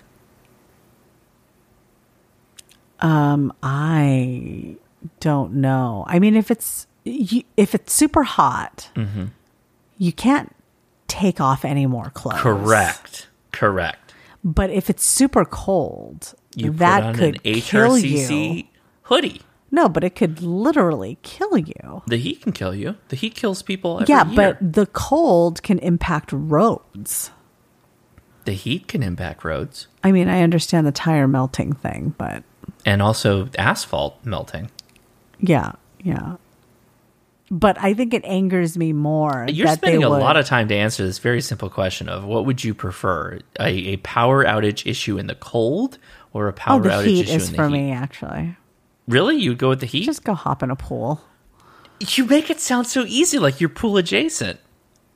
Um, 3.01 3.53
I 3.63 4.77
don't 5.21 5.55
know. 5.55 6.05
I 6.07 6.19
mean, 6.19 6.37
if 6.37 6.51
it's 6.51 6.87
you, 7.05 7.43
if 7.57 7.75
it's 7.75 7.93
super 7.93 8.23
hot, 8.23 8.91
Mm-hmm. 8.95 9.25
you 9.99 10.13
can't 10.13 10.55
take 11.09 11.41
off 11.41 11.65
any 11.65 11.87
more 11.87 12.11
clothes. 12.11 12.39
Correct. 12.41 13.27
Correct. 13.51 14.15
But 14.45 14.71
if 14.71 14.89
it's 14.91 15.05
super 15.05 15.45
cold, 15.45 16.35
You 16.55 16.71
that 16.73 17.01
put 17.01 17.07
on 17.09 17.15
could 17.17 17.35
an 17.45 17.55
kill 17.61 17.91
HRCC 17.97 18.57
you. 18.59 18.65
hoodie. 19.03 19.43
No, 19.75 19.89
but 19.89 20.05
it 20.05 20.15
could 20.15 20.43
literally 20.43 21.17
kill 21.23 21.57
you. 21.57 22.03
The 22.07 22.19
heat 22.19 22.43
can 22.43 22.53
kill 22.53 22.75
you. 22.75 22.97
The 23.09 23.17
heat 23.17 23.35
kills 23.35 23.63
people 23.63 24.01
every 24.01 24.13
yeah, 24.13 24.27
year. 24.27 24.37
but 24.37 24.73
the 24.73 24.85
cold 24.87 25.63
can 25.63 25.79
impact 25.79 26.31
roads. 26.31 27.31
the 28.45 28.53
heat 28.53 28.87
can 28.87 29.03
impact 29.03 29.45
roads 29.45 29.87
I 30.05 30.13
mean, 30.13 30.29
I 30.29 30.43
understand 30.43 30.87
the 30.87 30.93
tire 30.93 31.27
melting 31.27 31.73
thing, 31.73 32.15
but 32.19 32.43
and 32.85 33.01
also 33.01 33.49
asphalt 33.59 34.19
melting. 34.25 34.71
yeah, 35.41 35.73
yeah. 36.03 36.37
But 37.51 37.77
I 37.79 37.93
think 37.93 38.15
it 38.15 38.25
angers 38.25 38.79
me 38.79 38.93
more. 38.95 39.47
You're 39.49 39.69
spending 39.69 40.03
a 40.03 40.11
would, 40.11 40.21
lot 40.21 40.39
of 40.39 40.47
time 40.47 40.69
to 40.69 40.75
answer 40.75 41.05
this 41.05 41.19
very 41.19 41.43
simple 41.43 41.69
question 41.69 42.09
of 42.09 42.25
what 42.25 42.47
would 42.47 42.65
you 42.65 42.73
prefer, 42.75 43.41
a, 43.61 43.69
a 43.69 43.97
power 43.99 44.43
outage 44.45 44.87
issue 44.91 45.19
in 45.19 45.27
the 45.27 45.35
cold 45.35 45.99
or 46.33 46.47
a 46.47 46.51
oh, 46.51 46.53
power 46.53 46.81
Oh, 46.81 46.83
the 46.83 46.89
outage 46.89 47.05
heat 47.05 47.21
issue 47.27 47.37
is 47.37 47.49
in 47.49 47.57
the 47.57 47.57
heat? 47.57 47.57
for 47.57 47.69
heat? 47.69 47.73
me, 47.73 47.93
actually. 47.93 48.57
Really, 49.09 49.37
you 49.37 49.51
would 49.51 49.59
go 49.59 49.69
with 49.71 49.81
the 49.81 49.87
heat? 49.87 50.05
Just 50.05 50.25
go 50.25 50.35
hop 50.35 50.63
in 50.63 50.71
a 50.71 50.77
pool. 50.77 51.21
you 52.01 52.25
make 52.27 52.51
it 52.51 52.61
sound 52.61 52.87
so 52.87 53.05
easy, 53.07 53.39
like 53.39 53.61
you're 53.61 53.69
pool 53.69 53.97
adjacent. 53.97 54.61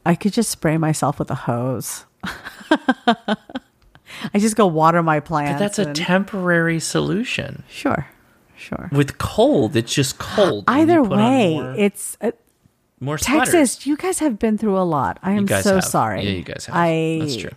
I 0.04 0.14
could 0.14 0.32
just 0.32 0.50
spray 0.50 0.76
myself 0.78 1.18
with 1.18 1.30
a 1.30 1.34
hose. 1.34 2.04
I 4.32 4.38
just 4.38 4.56
go 4.56 4.66
water 4.66 5.02
my 5.02 5.20
plants. 5.20 5.54
But 5.54 5.58
that's 5.58 5.78
a 5.78 5.86
and- 5.86 5.96
temporary 5.96 6.80
solution. 6.80 7.64
sure, 7.68 8.06
sure. 8.56 8.88
With 8.92 9.18
cold, 9.18 9.76
it's 9.76 9.92
just 9.92 10.18
cold. 10.18 10.64
Either 10.68 10.94
you 10.94 11.02
put 11.02 11.12
on 11.12 11.18
way, 11.18 11.54
more, 11.54 11.74
it's 11.76 12.16
uh, 12.20 12.30
more 13.00 13.18
sweaters. 13.18 13.52
Texas. 13.52 13.86
You 13.86 13.96
guys 13.96 14.18
have 14.20 14.38
been 14.38 14.56
through 14.58 14.78
a 14.78 14.84
lot. 14.86 15.18
I 15.22 15.32
am 15.32 15.46
so 15.48 15.76
have. 15.76 15.84
sorry. 15.84 16.22
Yeah, 16.22 16.30
you 16.30 16.42
guys 16.42 16.66
have. 16.66 16.74
I 16.76 17.18
That's 17.20 17.36
true. 17.36 17.50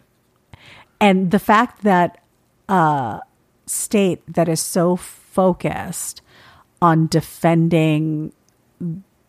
and 0.99 1.31
the 1.31 1.39
fact 1.39 1.83
that 1.83 2.23
a 2.67 3.19
state 3.65 4.21
that 4.33 4.49
is 4.49 4.59
so 4.59 4.95
focused 5.39 6.21
on 6.81 7.07
defending 7.07 8.33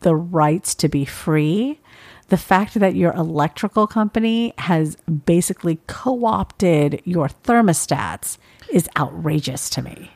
the 0.00 0.14
rights 0.14 0.74
to 0.74 0.89
be 0.89 1.05
free 1.05 1.78
the 2.28 2.36
fact 2.36 2.74
that 2.74 2.94
your 2.94 3.12
electrical 3.14 3.86
company 3.86 4.55
has 4.58 4.97
basically 5.26 5.78
co-opted 5.86 7.00
your 7.05 7.28
thermostats 7.28 8.39
is 8.72 8.89
outrageous 8.97 9.70
to 9.70 9.82
me 9.82 10.10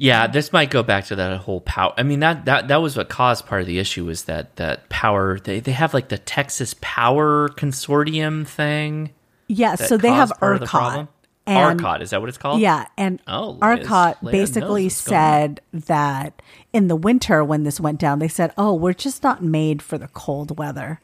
Yeah, 0.00 0.28
this 0.28 0.52
might 0.52 0.70
go 0.70 0.82
back 0.84 1.06
to 1.06 1.16
that 1.16 1.40
whole 1.40 1.60
power. 1.60 1.92
I 1.96 2.04
mean 2.04 2.20
that 2.20 2.44
that 2.44 2.68
that 2.68 2.76
was 2.76 2.96
what 2.96 3.08
caused 3.08 3.46
part 3.46 3.62
of 3.62 3.66
the 3.66 3.80
issue 3.80 4.04
was 4.04 4.24
that 4.24 4.54
that 4.56 4.88
power. 4.88 5.40
They 5.40 5.58
they 5.58 5.72
have 5.72 5.92
like 5.92 6.08
the 6.08 6.18
Texas 6.18 6.76
Power 6.80 7.48
Consortium 7.48 8.46
thing. 8.46 9.10
yeah 9.48 9.74
so 9.74 9.96
they 9.96 10.14
have 10.20 10.30
caused 10.30 10.40
part 10.40 10.54
of 10.54 10.60
the 10.60 10.66
ERCOT 10.66 10.70
problem? 10.70 11.08
And 11.48 11.80
ERCOT 11.80 12.02
is 12.02 12.10
that 12.10 12.20
what 12.20 12.28
it's 12.28 12.38
called? 12.38 12.60
Yeah, 12.60 12.86
and 12.96 13.20
Oh, 13.26 13.56
ERCOT 13.62 14.22
Liz 14.22 14.32
basically 14.32 14.84
knows 14.84 14.92
what's 14.92 15.04
going 15.08 15.16
on. 15.20 15.30
said 15.40 15.60
that 15.86 16.42
in 16.72 16.88
the 16.88 16.96
winter 16.96 17.42
when 17.44 17.62
this 17.64 17.80
went 17.80 17.98
down, 17.98 18.18
they 18.18 18.28
said, 18.28 18.52
"Oh, 18.58 18.74
we're 18.74 18.92
just 18.92 19.22
not 19.22 19.42
made 19.42 19.80
for 19.82 19.96
the 19.98 20.08
cold 20.08 20.58
weather." 20.58 21.00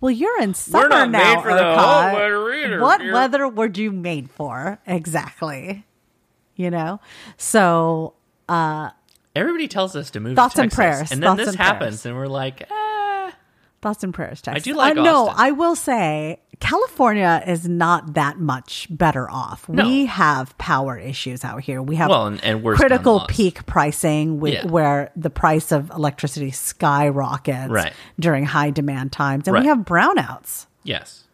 Well, 0.00 0.10
you're 0.10 0.40
in 0.42 0.52
summer 0.54 0.88
not 0.88 1.10
now. 1.10 1.34
made 1.36 1.42
for 1.42 1.54
the 1.54 1.60
ERCOT. 1.62 2.12
weather 2.14 2.52
either, 2.54 2.80
What 2.80 3.00
dear. 3.00 3.12
weather 3.14 3.48
were 3.48 3.68
you 3.72 3.90
made 3.92 4.30
for 4.30 4.78
exactly? 4.86 5.86
You 6.56 6.70
know, 6.70 7.00
so 7.36 8.14
Everybody 9.36 9.66
tells 9.68 9.96
us 9.96 10.10
to 10.10 10.20
move. 10.20 10.36
Thoughts 10.36 10.54
to 10.54 10.62
and 10.62 10.70
Texas, 10.70 10.76
prayers. 10.96 11.12
and 11.12 11.22
then 11.22 11.28
Thoughts 11.30 11.38
this 11.38 11.48
and 11.48 11.56
happens, 11.56 11.80
prayers. 12.02 12.06
and 12.06 12.16
we're 12.16 12.26
like, 12.28 12.66
ah. 12.70 12.83
And 13.84 14.14
prayers. 14.14 14.40
Texas. 14.40 14.64
do 14.64 14.74
like 14.74 14.96
uh, 14.96 15.02
no. 15.02 15.28
I 15.36 15.50
will 15.50 15.76
say 15.76 16.40
California 16.60 17.42
is 17.46 17.68
not 17.68 18.14
that 18.14 18.38
much 18.38 18.86
better 18.90 19.30
off. 19.30 19.68
No. 19.68 19.84
We 19.86 20.06
have 20.06 20.56
power 20.56 20.96
issues 20.96 21.44
out 21.44 21.62
here. 21.62 21.82
We 21.82 21.96
have 21.96 22.08
Well, 22.08 22.26
and, 22.26 22.42
and 22.42 22.64
critical 22.76 23.24
peak 23.28 23.66
pricing 23.66 24.40
with, 24.40 24.54
Yeah. 24.54 24.66
where 24.66 25.10
the 25.16 25.30
price 25.30 25.72
of 25.72 25.90
electricity 25.90 26.50
skyrockets 26.50 27.70
Right. 27.70 27.92
during 28.18 28.44
high 28.46 28.70
demand 28.70 29.12
times 29.12 29.46
and 29.46 29.54
Right. 29.54 29.62
we 29.62 29.68
have 29.68 29.78
brownouts 29.78 30.66
Yes. 30.84 31.24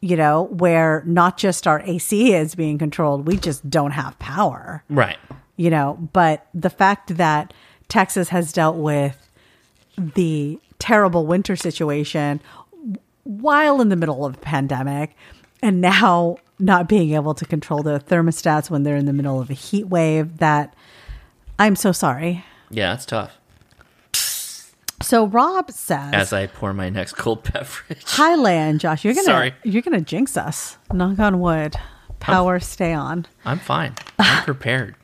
you 0.00 0.16
know 0.16 0.44
where 0.50 1.02
not 1.06 1.36
just 1.36 1.66
our 1.66 1.80
AC 1.84 2.32
is 2.34 2.54
being 2.54 2.78
controlled 2.78 3.26
we 3.26 3.36
just 3.36 3.68
don't 3.68 3.90
have 3.92 4.18
power 4.18 4.82
Right. 4.88 5.18
you 5.56 5.70
know 5.70 5.98
but 6.12 6.46
the 6.54 6.70
fact 6.70 7.16
that 7.16 7.52
Texas 7.88 8.30
has 8.30 8.52
dealt 8.52 8.76
with 8.76 9.28
the 9.98 10.58
terrible 10.80 11.26
winter 11.26 11.54
situation 11.54 12.40
while 13.22 13.80
in 13.80 13.88
the 13.90 13.96
middle 13.96 14.24
of 14.26 14.34
a 14.34 14.38
pandemic 14.38 15.14
and 15.62 15.80
now 15.80 16.36
not 16.58 16.88
being 16.88 17.12
able 17.14 17.34
to 17.34 17.44
control 17.44 17.82
their 17.82 17.98
thermostats 18.00 18.68
when 18.70 18.82
they're 18.82 18.96
in 18.96 19.04
the 19.06 19.12
middle 19.12 19.40
of 19.40 19.50
a 19.50 19.54
heat 19.54 19.86
wave 19.88 20.38
that 20.38 20.74
I'm 21.58 21.76
so 21.76 21.92
sorry. 21.92 22.44
Yeah, 22.70 22.94
it's 22.94 23.06
tough. 23.06 23.36
So 25.02 25.26
Rob 25.26 25.70
says, 25.70 26.12
As 26.12 26.32
I 26.32 26.46
pour 26.46 26.72
my 26.72 26.88
next 26.90 27.14
cold 27.14 27.42
beverage. 27.52 28.02
"Hi, 28.06 28.36
Leia 28.36 28.76
Josh. 28.78 29.04
You're 29.04 29.14
gonna 29.14 29.24
Sorry. 29.24 29.54
you're 29.64 29.82
gonna 29.82 30.00
jinx 30.00 30.36
us. 30.36 30.76
Knock 30.92 31.18
on 31.18 31.40
wood. 31.40 31.76
Power 32.20 32.60
stay 32.60 32.92
on." 32.92 33.26
I'm 33.44 33.58
fine. 33.58 33.94
I'm 34.18 34.44
prepared. 34.44 34.96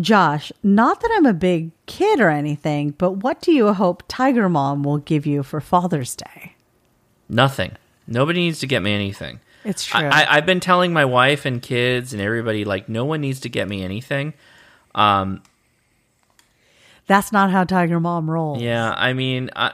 Josh, 0.00 0.52
not 0.62 1.00
that 1.00 1.10
I'm 1.14 1.26
a 1.26 1.32
big 1.34 1.70
kid 1.86 2.20
or 2.20 2.30
anything, 2.30 2.90
but 2.90 3.12
what 3.22 3.40
do 3.40 3.52
you 3.52 3.72
hope 3.72 4.02
Tiger 4.08 4.48
Mom 4.48 4.82
will 4.82 4.98
give 4.98 5.26
you 5.26 5.42
for 5.42 5.60
Father's 5.60 6.14
Day? 6.14 6.54
Nothing. 7.28 7.72
Nobody 8.06 8.40
needs 8.40 8.60
to 8.60 8.66
get 8.66 8.82
me 8.82 8.92
anything. 8.92 9.40
It's 9.64 9.84
true. 9.84 10.00
I, 10.06 10.26
I've 10.36 10.46
been 10.46 10.60
telling 10.60 10.92
my 10.92 11.04
wife 11.04 11.44
and 11.44 11.62
kids 11.62 12.12
and 12.12 12.20
everybody 12.20 12.64
like 12.64 12.88
no 12.88 13.04
one 13.04 13.20
needs 13.20 13.40
to 13.40 13.48
get 13.48 13.68
me 13.68 13.82
anything. 13.84 14.34
Um, 14.94 15.42
That's 17.06 17.32
not 17.32 17.50
how 17.50 17.64
Tiger 17.64 18.00
Mom 18.00 18.28
rolls. 18.30 18.60
Yeah, 18.60 18.92
I 18.96 19.12
mean, 19.12 19.50
I, 19.54 19.72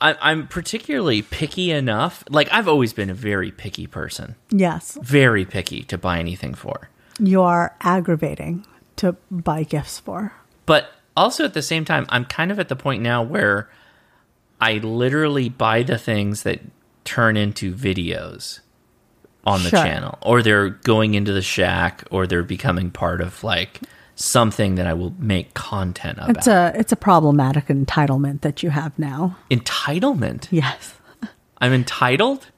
I 0.00 0.16
I'm 0.20 0.46
particularly 0.46 1.22
picky 1.22 1.70
enough. 1.70 2.22
Like 2.30 2.48
I've 2.52 2.68
always 2.68 2.92
been 2.92 3.10
a 3.10 3.14
very 3.14 3.50
picky 3.50 3.86
person, 3.86 4.36
Yes. 4.50 4.96
very 5.02 5.44
picky 5.44 5.82
to 5.84 5.98
buy 5.98 6.18
anything 6.20 6.54
for. 6.54 6.88
You 7.18 7.42
are 7.42 7.74
aggravating 7.80 8.64
to 8.98 9.16
buy 9.30 9.62
gifts 9.62 9.98
for. 9.98 10.32
But 10.66 10.90
also 11.16 11.44
at 11.44 11.54
the 11.54 11.62
same 11.62 11.84
time, 11.84 12.06
I'm 12.08 12.24
kind 12.24 12.50
of 12.50 12.58
at 12.58 12.68
the 12.68 12.76
point 12.76 13.02
now 13.02 13.22
where 13.22 13.68
I 14.60 14.74
literally 14.74 15.48
buy 15.48 15.82
the 15.82 15.98
things 15.98 16.42
that 16.42 16.60
turn 17.04 17.36
into 17.36 17.72
videos 17.74 18.60
on 19.44 19.62
the 19.62 19.70
Sure. 19.70 19.82
channel, 19.82 20.18
or 20.20 20.42
they're 20.42 20.68
going 20.70 21.14
into 21.14 21.32
the 21.32 21.42
shack, 21.42 22.04
or 22.10 22.26
they're 22.26 22.42
becoming 22.42 22.90
part 22.90 23.20
of 23.20 23.42
like 23.42 23.80
something 24.14 24.74
that 24.74 24.86
I 24.86 24.92
will 24.94 25.14
make 25.18 25.54
content 25.54 26.18
about. 26.18 26.36
It's 26.36 26.46
a 26.48 26.72
it's 26.74 26.92
a 26.92 26.96
problematic 26.96 27.68
entitlement 27.68 28.40
that 28.42 28.62
you 28.62 28.70
have 28.70 28.98
now. 28.98 29.36
Entitlement. 29.50 30.48
Yes. 30.50 30.94
I'm 31.58 31.72
entitled. 31.72 32.48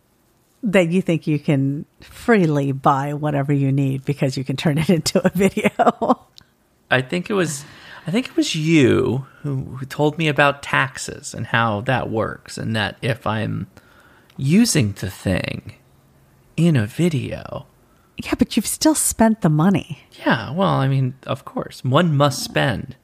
That 0.62 0.88
you 0.90 1.00
think 1.00 1.26
you 1.26 1.38
can 1.38 1.86
freely 2.00 2.72
buy 2.72 3.14
whatever 3.14 3.52
you 3.52 3.72
need 3.72 4.04
because 4.04 4.36
you 4.36 4.44
can 4.44 4.56
turn 4.56 4.76
it 4.78 4.90
into 4.98 5.24
a 5.24 5.30
video. 5.30 6.26
I 6.90 7.00
think 7.02 7.30
it 7.30 7.34
was 7.34 7.64
I 8.06 8.10
think 8.10 8.28
it 8.28 8.36
was 8.36 8.54
you 8.54 9.26
who, 9.42 9.56
who 9.76 9.86
told 9.86 10.18
me 10.18 10.28
about 10.28 10.62
taxes 10.62 11.34
and 11.34 11.46
how 11.46 11.82
that 11.82 12.10
works 12.10 12.58
and 12.58 12.74
that 12.74 12.96
if 13.02 13.26
I'm 13.26 13.68
using 14.36 14.92
the 14.92 15.10
thing 15.10 15.74
in 16.56 16.76
a 16.76 16.86
video. 16.86 17.66
yeah, 18.16 18.34
but 18.38 18.56
you've 18.56 18.66
still 18.66 18.94
spent 18.94 19.40
the 19.42 19.48
money. 19.48 20.00
Yeah, 20.26 20.50
well, 20.52 20.68
I 20.68 20.88
mean, 20.88 21.14
of 21.26 21.44
course, 21.44 21.84
one 21.84 22.16
must 22.16 22.42
spend. 22.42 22.96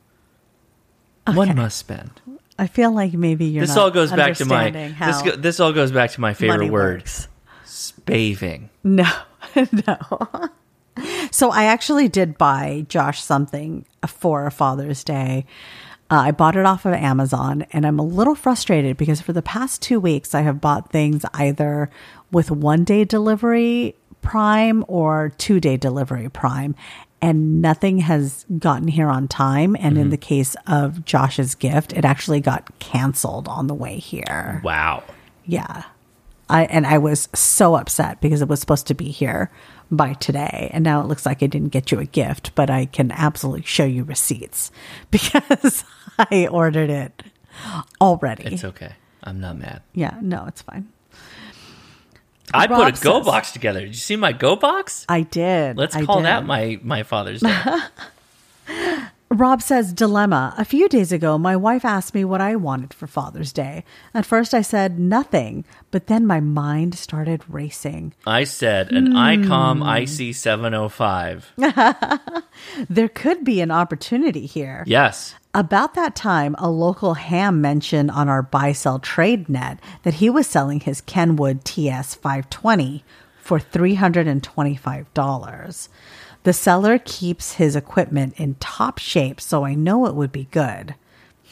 One 1.27 1.57
must 1.57 1.77
spend. 1.79 2.21
I 2.59 2.67
feel 2.67 2.91
like 2.91 3.13
maybe 3.13 3.45
you're 3.47 3.67
this 3.67 3.75
not 3.75 3.83
all 3.83 3.91
goes 3.91 4.11
back 4.13 4.37
to 4.37 4.45
my 4.45 4.71
this 4.71 5.23
go, 5.23 5.37
this 5.37 5.61
all 5.61 5.73
goes 5.73 5.93
back 5.93 6.11
to 6.13 6.21
my 6.21 6.33
favorite 6.35 6.71
word, 6.71 7.01
works. 7.01 7.29
spaving. 7.65 8.71
No, 8.83 9.11
no. 9.87 10.49
So 11.37 11.51
I 11.51 11.65
actually 11.65 12.09
did 12.09 12.39
buy 12.39 12.87
Josh 12.89 13.23
something 13.23 13.85
for 14.07 14.51
Father's 14.51 15.05
Day. 15.05 15.45
Uh, 16.11 16.15
I 16.15 16.31
bought 16.31 16.57
it 16.57 16.65
off 16.65 16.87
of 16.87 16.95
Amazon, 16.95 17.67
and 17.73 17.87
I'm 17.87 17.99
a 17.99 18.03
little 18.03 18.35
frustrated 18.35 18.97
because 18.97 19.21
for 19.21 19.35
the 19.35 19.43
past 19.43 19.83
two 19.83 20.01
weeks 20.01 20.35
I 20.35 20.41
have 20.41 20.63
bought 20.63 20.91
things 20.91 21.27
either 21.35 21.91
with 22.33 22.51
one 22.51 22.85
day 22.85 23.05
delivery 23.05 23.95
Prime 24.23 24.83
or 24.89 25.35
two 25.37 25.61
day 25.61 25.77
delivery 25.77 26.31
Prime, 26.31 26.75
and 27.21 27.61
nothing 27.61 27.99
has 27.99 28.47
gotten 28.59 28.89
here 28.89 29.11
on 29.11 29.29
time. 29.29 29.77
And 29.79 29.99
in 29.99 30.09
the 30.09 30.17
case 30.17 30.57
of 30.67 31.05
Josh's 31.05 31.55
gift, 31.55 31.93
it 31.93 32.07
actually 32.07 32.41
got 32.41 32.79
canceled 32.79 33.47
on 33.47 33.67
the 33.67 33.75
way 33.75 33.99
here. 33.99 34.63
Wow. 34.65 35.03
Yeah. 35.45 35.83
I 36.49 36.65
and 36.65 36.87
I 36.87 36.97
was 36.97 37.29
so 37.35 37.75
upset 37.75 38.23
because 38.23 38.41
it 38.41 38.49
was 38.49 38.61
supposed 38.61 38.87
to 38.87 38.95
be 38.95 39.11
here 39.11 39.51
by 39.91 40.15
today 40.15 40.71
and 40.73 40.83
now 40.85 41.01
it 41.01 41.07
looks 41.07 41.25
like 41.27 41.43
I 41.43 41.47
didn't 41.47 41.69
get 41.69 41.93
you 41.93 41.99
a 41.99 42.05
gift, 42.05 42.55
but 42.55 42.71
I 42.71 42.87
can 42.87 43.13
absolutely 43.13 43.63
show 43.63 43.85
you 43.85 44.05
receipts 44.05 44.71
because 45.11 45.85
I 46.19 46.49
ordered 46.51 46.91
it 46.91 47.23
already. 48.01 48.55
It's 48.55 48.65
okay. 48.65 48.93
I'm 49.23 49.41
not 49.41 49.59
mad. 49.59 49.83
yeah, 49.95 50.19
no, 50.21 50.47
it's 50.47 50.63
fine. 50.63 50.89
I 52.55 52.67
Rob 52.67 52.85
put 52.95 53.01
a 53.01 53.03
Go 53.03 53.23
box 53.23 53.51
together. 53.51 53.81
Did 53.81 53.89
you 53.89 53.95
see 53.95 54.15
my 54.17 54.33
Go 54.33 54.55
box? 54.55 55.05
I 55.09 55.23
did. 55.23 55.77
Let's 55.77 55.97
I 55.97 56.05
call 56.05 56.19
did. 56.19 56.27
that 56.27 56.47
my 56.47 56.79
my 56.83 57.03
Father's 57.03 57.41
Day. 57.41 57.63
Rob 59.29 59.61
says, 59.61 59.93
Dilemma. 59.93 60.55
A 60.57 60.65
few 60.65 60.89
days 60.89 61.11
ago, 61.11 61.37
my 61.37 61.57
wife 61.57 61.85
asked 61.85 62.15
me 62.15 62.25
what 62.25 62.41
I 62.41 62.55
wanted 62.55 62.95
for 62.95 63.09
Father's 63.09 63.53
Day. 63.53 63.83
At 64.15 64.25
first, 64.25 64.55
I 64.55 64.63
said 64.63 65.01
nothing, 65.01 65.65
but 65.91 66.07
then 66.07 66.25
my 66.27 66.39
mind 66.39 66.95
started 66.95 67.43
racing. 67.49 68.15
I 68.25 68.45
said 68.45 68.93
an 68.93 69.07
Hmm. 69.13 69.17
ICOM 69.17 69.83
IC705. 69.83 71.43
There 72.89 73.09
could 73.09 73.45
be 73.45 73.61
an 73.61 73.71
opportunity 73.71 74.47
here. 74.47 74.83
Yes. 74.87 75.35
About 75.53 75.95
that 75.95 76.15
time, 76.17 76.55
a 76.59 76.71
local 76.71 77.15
ham 77.15 77.61
mentioned 77.61 78.11
on 78.11 78.29
our 78.29 78.43
buy 78.43 78.73
sell 78.73 78.99
trade 78.99 79.49
net 79.49 79.79
that 80.05 80.15
he 80.15 80.31
was 80.31 80.47
selling 80.47 80.81
his 80.81 81.01
Kenwood 81.03 81.65
TS 81.65 82.15
520 82.15 83.05
for 83.43 83.59
$325. 83.59 85.89
The 86.47 86.53
seller 86.53 87.01
keeps 87.01 87.55
his 87.55 87.75
equipment 87.75 88.35
in 88.39 88.55
top 88.61 88.99
shape, 88.99 89.41
so 89.41 89.65
I 89.65 89.75
know 89.75 90.07
it 90.07 90.15
would 90.15 90.31
be 90.31 90.47
good. 90.53 90.95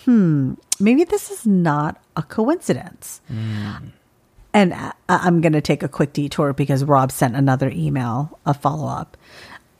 Hmm, 0.05 0.55
maybe 0.79 1.03
this 1.03 1.33
is 1.33 1.45
not 1.45 2.01
a 2.15 2.23
coincidence. 2.23 3.21
And 3.29 4.73
I- 4.73 4.93
I'm 5.09 5.41
going 5.41 5.53
to 5.53 5.61
take 5.61 5.83
a 5.83 5.89
quick 5.89 6.13
detour 6.13 6.53
because 6.53 6.85
Rob 6.85 7.11
sent 7.11 7.35
another 7.35 7.71
email, 7.75 8.39
a 8.47 8.55
follow 8.55 8.87
up, 8.87 9.17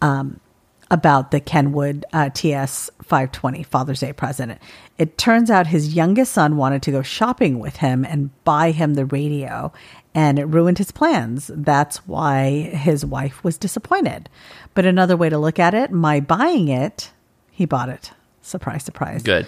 um, 0.03 0.41
about 0.91 1.31
the 1.31 1.41
Kenwood 1.41 2.05
uh, 2.13 2.31
TS 2.33 2.91
520 3.03 3.63
Father's 3.63 4.01
Day 4.01 4.13
present. 4.13 4.59
It 4.99 5.19
turns 5.19 5.51
out 5.51 5.67
his 5.67 5.95
youngest 5.95 6.33
son 6.33 6.57
wanted 6.57 6.83
to 6.83 6.91
go 6.91 7.03
shopping 7.03 7.59
with 7.59 7.77
him 7.77 8.05
and 8.05 8.31
buy 8.45 8.71
him 8.71 8.95
the 8.95 9.07
radio, 9.07 9.73
and 10.15 10.39
it 10.39 10.45
ruined 10.45 10.79
his 10.79 10.93
plans. 10.93 11.51
That's 11.55 12.07
why 12.07 12.61
his 12.61 13.05
wife 13.05 13.43
was 13.43 13.59
disappointed. 13.59 14.29
But 14.75 14.87
another 14.87 15.17
way 15.17 15.29
to 15.29 15.39
look 15.39 15.59
at 15.59 15.75
it, 15.75 15.91
my 15.91 16.21
buying 16.21 16.69
it, 16.69 17.13
he 17.51 17.65
bought 17.65 17.89
it. 17.89 18.13
Surprise, 18.43 18.85
surprise 18.85 19.23
Good. 19.23 19.47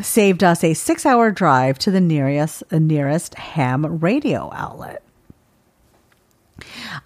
saved 0.00 0.44
us 0.44 0.62
a 0.62 0.74
six 0.74 1.04
hour 1.04 1.30
drive 1.30 1.78
to 1.80 1.90
the 1.90 2.00
nearest 2.00 2.62
the 2.68 2.78
nearest 2.80 3.34
ham 3.34 3.98
radio 3.98 4.50
outlet. 4.54 5.02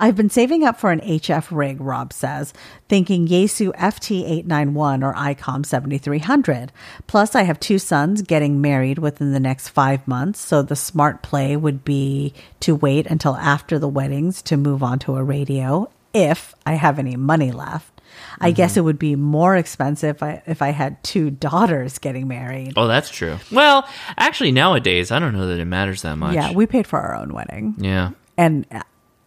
I've 0.00 0.16
been 0.16 0.30
saving 0.30 0.64
up 0.64 0.78
for 0.78 0.90
an 0.90 1.00
HF 1.00 1.48
rig, 1.50 1.80
Rob 1.80 2.12
says, 2.12 2.52
thinking 2.88 3.26
Yaesu 3.26 3.72
FT891 3.76 5.04
or 5.04 5.14
ICOM 5.14 5.64
7300. 5.64 6.72
Plus, 7.06 7.34
I 7.34 7.42
have 7.42 7.60
two 7.60 7.78
sons 7.78 8.22
getting 8.22 8.60
married 8.60 8.98
within 8.98 9.32
the 9.32 9.40
next 9.40 9.68
five 9.68 10.06
months, 10.06 10.40
so 10.40 10.62
the 10.62 10.76
smart 10.76 11.22
play 11.22 11.56
would 11.56 11.84
be 11.84 12.34
to 12.60 12.74
wait 12.74 13.06
until 13.06 13.36
after 13.36 13.78
the 13.78 13.88
weddings 13.88 14.42
to 14.42 14.56
move 14.56 14.82
on 14.82 14.98
to 15.00 15.16
a 15.16 15.24
radio 15.24 15.90
if 16.12 16.54
I 16.64 16.74
have 16.74 16.98
any 16.98 17.16
money 17.16 17.52
left. 17.52 17.94
I 18.40 18.50
guess 18.50 18.72
mm-hmm. 18.72 18.80
it 18.80 18.82
would 18.82 18.98
be 18.98 19.16
more 19.16 19.56
expensive 19.56 20.16
if 20.16 20.22
I, 20.22 20.42
if 20.46 20.62
I 20.62 20.70
had 20.70 21.02
two 21.02 21.30
daughters 21.30 21.98
getting 21.98 22.28
married. 22.28 22.74
Oh, 22.76 22.86
that's 22.86 23.10
true. 23.10 23.38
Well, 23.50 23.88
actually, 24.16 24.52
nowadays, 24.52 25.10
I 25.10 25.18
don't 25.18 25.34
know 25.34 25.48
that 25.48 25.58
it 25.58 25.64
matters 25.64 26.02
that 26.02 26.16
much. 26.16 26.34
Yeah, 26.34 26.52
we 26.52 26.66
paid 26.66 26.86
for 26.86 27.00
our 27.00 27.14
own 27.14 27.32
wedding. 27.32 27.74
yeah. 27.78 28.10
And 28.36 28.66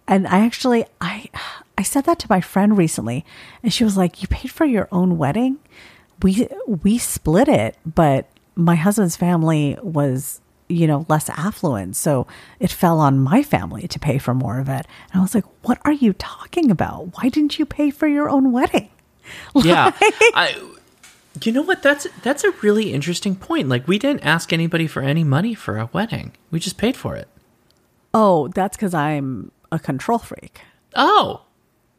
and 0.07 0.27
I 0.27 0.39
actually 0.45 0.85
I 1.01 1.29
I 1.77 1.83
said 1.83 2.05
that 2.05 2.19
to 2.19 2.27
my 2.29 2.41
friend 2.41 2.77
recently 2.77 3.25
and 3.63 3.73
she 3.73 3.83
was 3.83 3.97
like, 3.97 4.21
"You 4.21 4.27
paid 4.27 4.51
for 4.51 4.65
your 4.65 4.87
own 4.91 5.17
wedding?" 5.17 5.57
We 6.21 6.47
we 6.65 6.97
split 6.97 7.47
it, 7.47 7.77
but 7.85 8.27
my 8.55 8.75
husband's 8.75 9.15
family 9.15 9.77
was 9.81 10.41
you 10.69 10.85
know 10.85 11.05
less 11.07 11.29
affluent 11.29 11.95
so 11.95 12.27
it 12.59 12.69
fell 12.69 12.99
on 12.99 13.17
my 13.17 13.41
family 13.41 13.87
to 13.87 13.97
pay 13.99 14.17
for 14.17 14.33
more 14.33 14.59
of 14.59 14.67
it 14.67 14.85
and 15.13 15.15
i 15.15 15.21
was 15.21 15.33
like 15.33 15.45
what 15.61 15.79
are 15.85 15.93
you 15.93 16.11
talking 16.11 16.69
about 16.69 17.15
why 17.15 17.29
didn't 17.29 17.57
you 17.57 17.65
pay 17.65 17.89
for 17.89 18.05
your 18.05 18.29
own 18.29 18.51
wedding 18.51 18.89
Yeah. 19.55 19.91
I, 20.35 20.61
you 21.41 21.51
know 21.53 21.61
what? 21.61 21.81
That's 21.83 22.07
that's 22.21 22.43
a 22.43 22.51
really 22.63 22.93
interesting 22.93 23.35
point. 23.35 23.69
Like, 23.69 23.87
we 23.87 23.99
didn't 23.99 24.25
ask 24.25 24.51
anybody 24.53 24.87
for 24.87 25.01
any 25.01 25.23
money 25.23 25.53
for 25.53 25.77
a 25.77 25.89
wedding. 25.93 26.31
We 26.51 26.59
just 26.59 26.77
paid 26.77 26.95
for 26.97 27.15
it. 27.15 27.27
oh 28.13 28.47
that's 28.49 28.75
because 28.77 28.93
i'm 28.93 29.51
a 29.71 29.79
control 29.79 30.19
freak 30.19 30.61
Oh, 30.95 31.41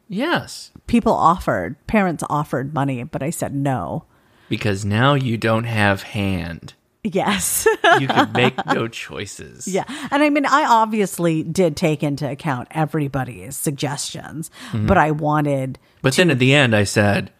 yes. 0.07 0.71
people 0.87 1.13
offered 1.13 1.75
parents 1.87 2.23
offered 2.29 2.73
money 2.73 3.03
but 3.03 3.21
i 3.23 3.29
said 3.29 3.53
no 3.53 4.05
Because 4.49 4.83
now 4.85 5.13
you 5.13 5.37
don't 5.37 5.65
have 5.65 6.03
hand. 6.03 6.73
yes 7.03 7.65
You 7.99 8.07
can 8.07 8.31
make 8.43 8.57
no 8.65 8.87
choices. 8.87 9.67
Yeah. 9.67 9.85
And 10.11 10.21
I 10.21 10.29
mean, 10.29 10.45
I 10.45 10.65
obviously 10.65 11.43
did 11.43 11.75
take 11.77 12.03
into 12.03 12.29
account 12.29 12.67
everybody's 12.71 13.55
suggestions, 13.57 14.51
mm-hmm. 14.71 14.85
but 14.85 14.97
I 14.97 15.11
wanted, 15.11 15.79
But 16.01 16.15
then 16.15 16.29
at 16.29 16.39
the 16.39 16.53
end, 16.53 16.75
I 16.75 16.83
said, 16.83 17.31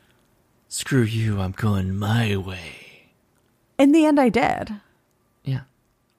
"Screw 0.69 1.03
you! 1.03 1.40
I'm 1.41 1.51
going 1.51 1.95
my 1.98 2.38
way." 2.38 3.11
in 3.77 3.91
the 3.91 4.06
end, 4.06 4.19
I 4.19 4.30
did. 4.30 4.74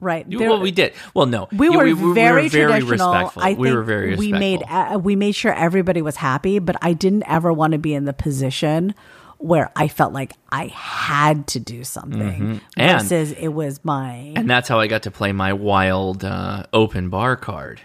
Right. 0.00 0.28
There- 0.28 0.48
well, 0.48 0.60
we 0.60 0.70
did. 0.70 0.94
Well, 1.14 1.26
no, 1.26 1.48
we 1.52 1.68
Yeah, 1.68 1.76
were 1.76 2.14
very 2.14 2.48
traditional. 2.48 3.12
respectful. 3.12 3.42
I 3.42 3.52
we 3.52 3.72
were 3.72 3.82
very 3.82 4.10
respectful. 4.16 4.32
we 4.32 4.38
made 4.38 4.62
uh, 4.68 4.98
we 5.02 5.14
made 5.16 5.34
sure 5.34 5.52
everybody 5.52 6.00
was 6.02 6.16
happy, 6.16 6.58
but 6.58 6.76
I 6.80 6.94
didn't 6.94 7.24
ever 7.28 7.52
want 7.52 7.72
to 7.72 7.78
be 7.78 7.92
in 7.94 8.06
the 8.06 8.12
position 8.14 8.94
where 9.38 9.70
I 9.74 9.88
felt 9.88 10.12
like 10.12 10.34
I 10.52 10.66
had 10.66 11.46
to 11.48 11.60
do 11.60 11.82
something 11.84 12.20
Mm-hmm. 12.20 12.56
And- 12.76 13.00
versus 13.02 13.32
it 13.32 13.48
was 13.48 13.80
my 13.84 14.32
and 14.36 14.48
that's 14.50 14.68
how 14.68 14.78
I 14.80 14.86
got 14.86 15.02
to 15.04 15.10
play 15.10 15.32
my 15.32 15.52
wild 15.52 16.24
uh, 16.24 16.64
open 16.72 17.08
bar 17.10 17.36
card. 17.36 17.80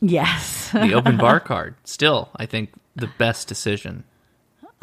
yes. 0.00 0.70
The 0.72 0.92
open 0.94 1.16
bar 1.16 1.40
card. 1.50 1.74
Still, 1.84 2.30
I 2.36 2.46
think 2.46 2.70
the 2.96 3.08
best 3.18 3.48
decision, 3.48 4.04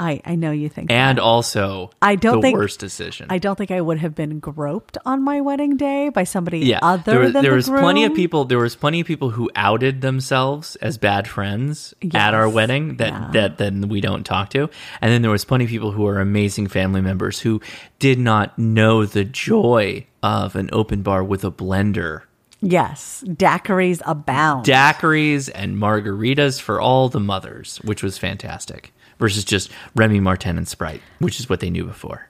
I 0.02 0.20
I 0.26 0.36
know 0.36 0.50
you 0.52 0.68
think 0.70 0.90
and 0.92 1.18
that. 1.20 1.22
also 1.22 1.92
I 2.02 2.16
don't 2.16 2.38
the 2.38 2.42
think- 2.42 2.58
worst 2.58 2.80
decision. 2.80 3.28
I 3.30 3.38
don't 3.38 3.56
think 3.56 3.70
I 3.72 3.80
would 3.82 4.00
have 4.00 4.16
been 4.16 4.40
groped 4.40 4.98
on 5.06 5.22
my 5.24 5.42
wedding 5.42 5.78
day 5.78 6.10
by 6.10 6.24
somebody 6.24 6.60
yeah, 6.60 6.80
other 6.82 7.12
there 7.14 7.30
than 7.30 7.44
there 7.44 7.52
the 7.52 7.56
was 7.58 7.70
plenty 7.70 8.04
of 8.06 8.16
people. 8.16 8.46
There 8.46 8.58
was 8.58 8.76
plenty 8.76 9.00
of 9.02 9.06
people 9.08 9.30
who 9.30 9.50
outed 9.56 10.02
themselves 10.02 10.76
as 10.78 10.98
bad 10.98 11.28
friends 11.28 11.94
at 12.16 12.34
our 12.34 12.50
wedding 12.50 12.98
that 12.98 13.14
Yeah. 13.14 13.30
that 13.34 13.58
then 13.60 13.90
we 13.90 14.02
don't 14.02 14.26
talk 14.26 14.50
to, 14.52 14.70
and 15.02 15.12
then 15.12 15.22
there 15.22 15.32
was 15.32 15.46
plenty 15.46 15.66
of 15.66 15.70
people 15.70 15.92
who 15.92 16.08
are 16.08 16.20
amazing 16.20 16.68
family 16.68 17.02
members 17.02 17.40
who 17.40 17.62
did 18.00 18.18
not 18.18 18.58
know 18.58 19.06
the 19.06 19.24
joy 19.24 20.08
of 20.24 20.56
an 20.56 20.70
open 20.74 21.04
bar 21.04 21.24
with 21.24 21.44
a 21.44 21.52
blender, 21.52 22.22
Yes, 22.64 23.24
daiquiris 23.28 24.02
abound. 24.06 24.66
daiquiris, 24.66 25.50
and 25.54 25.78
margaritas 25.78 26.60
for 26.62 26.80
all 26.82 27.10
the 27.10 27.20
mothers, 27.20 27.80
which 27.84 28.02
was 28.04 28.18
fantastic. 28.18 28.94
Versus 29.22 29.46
just 29.46 29.72
Remy 29.96 30.20
Martin 30.20 30.58
and 30.58 30.68
Sprite, 30.68 31.02
which 31.20 31.40
is 31.40 31.48
what 31.50 31.62
they 31.62 31.70
knew 31.70 31.86
before. 31.86 32.28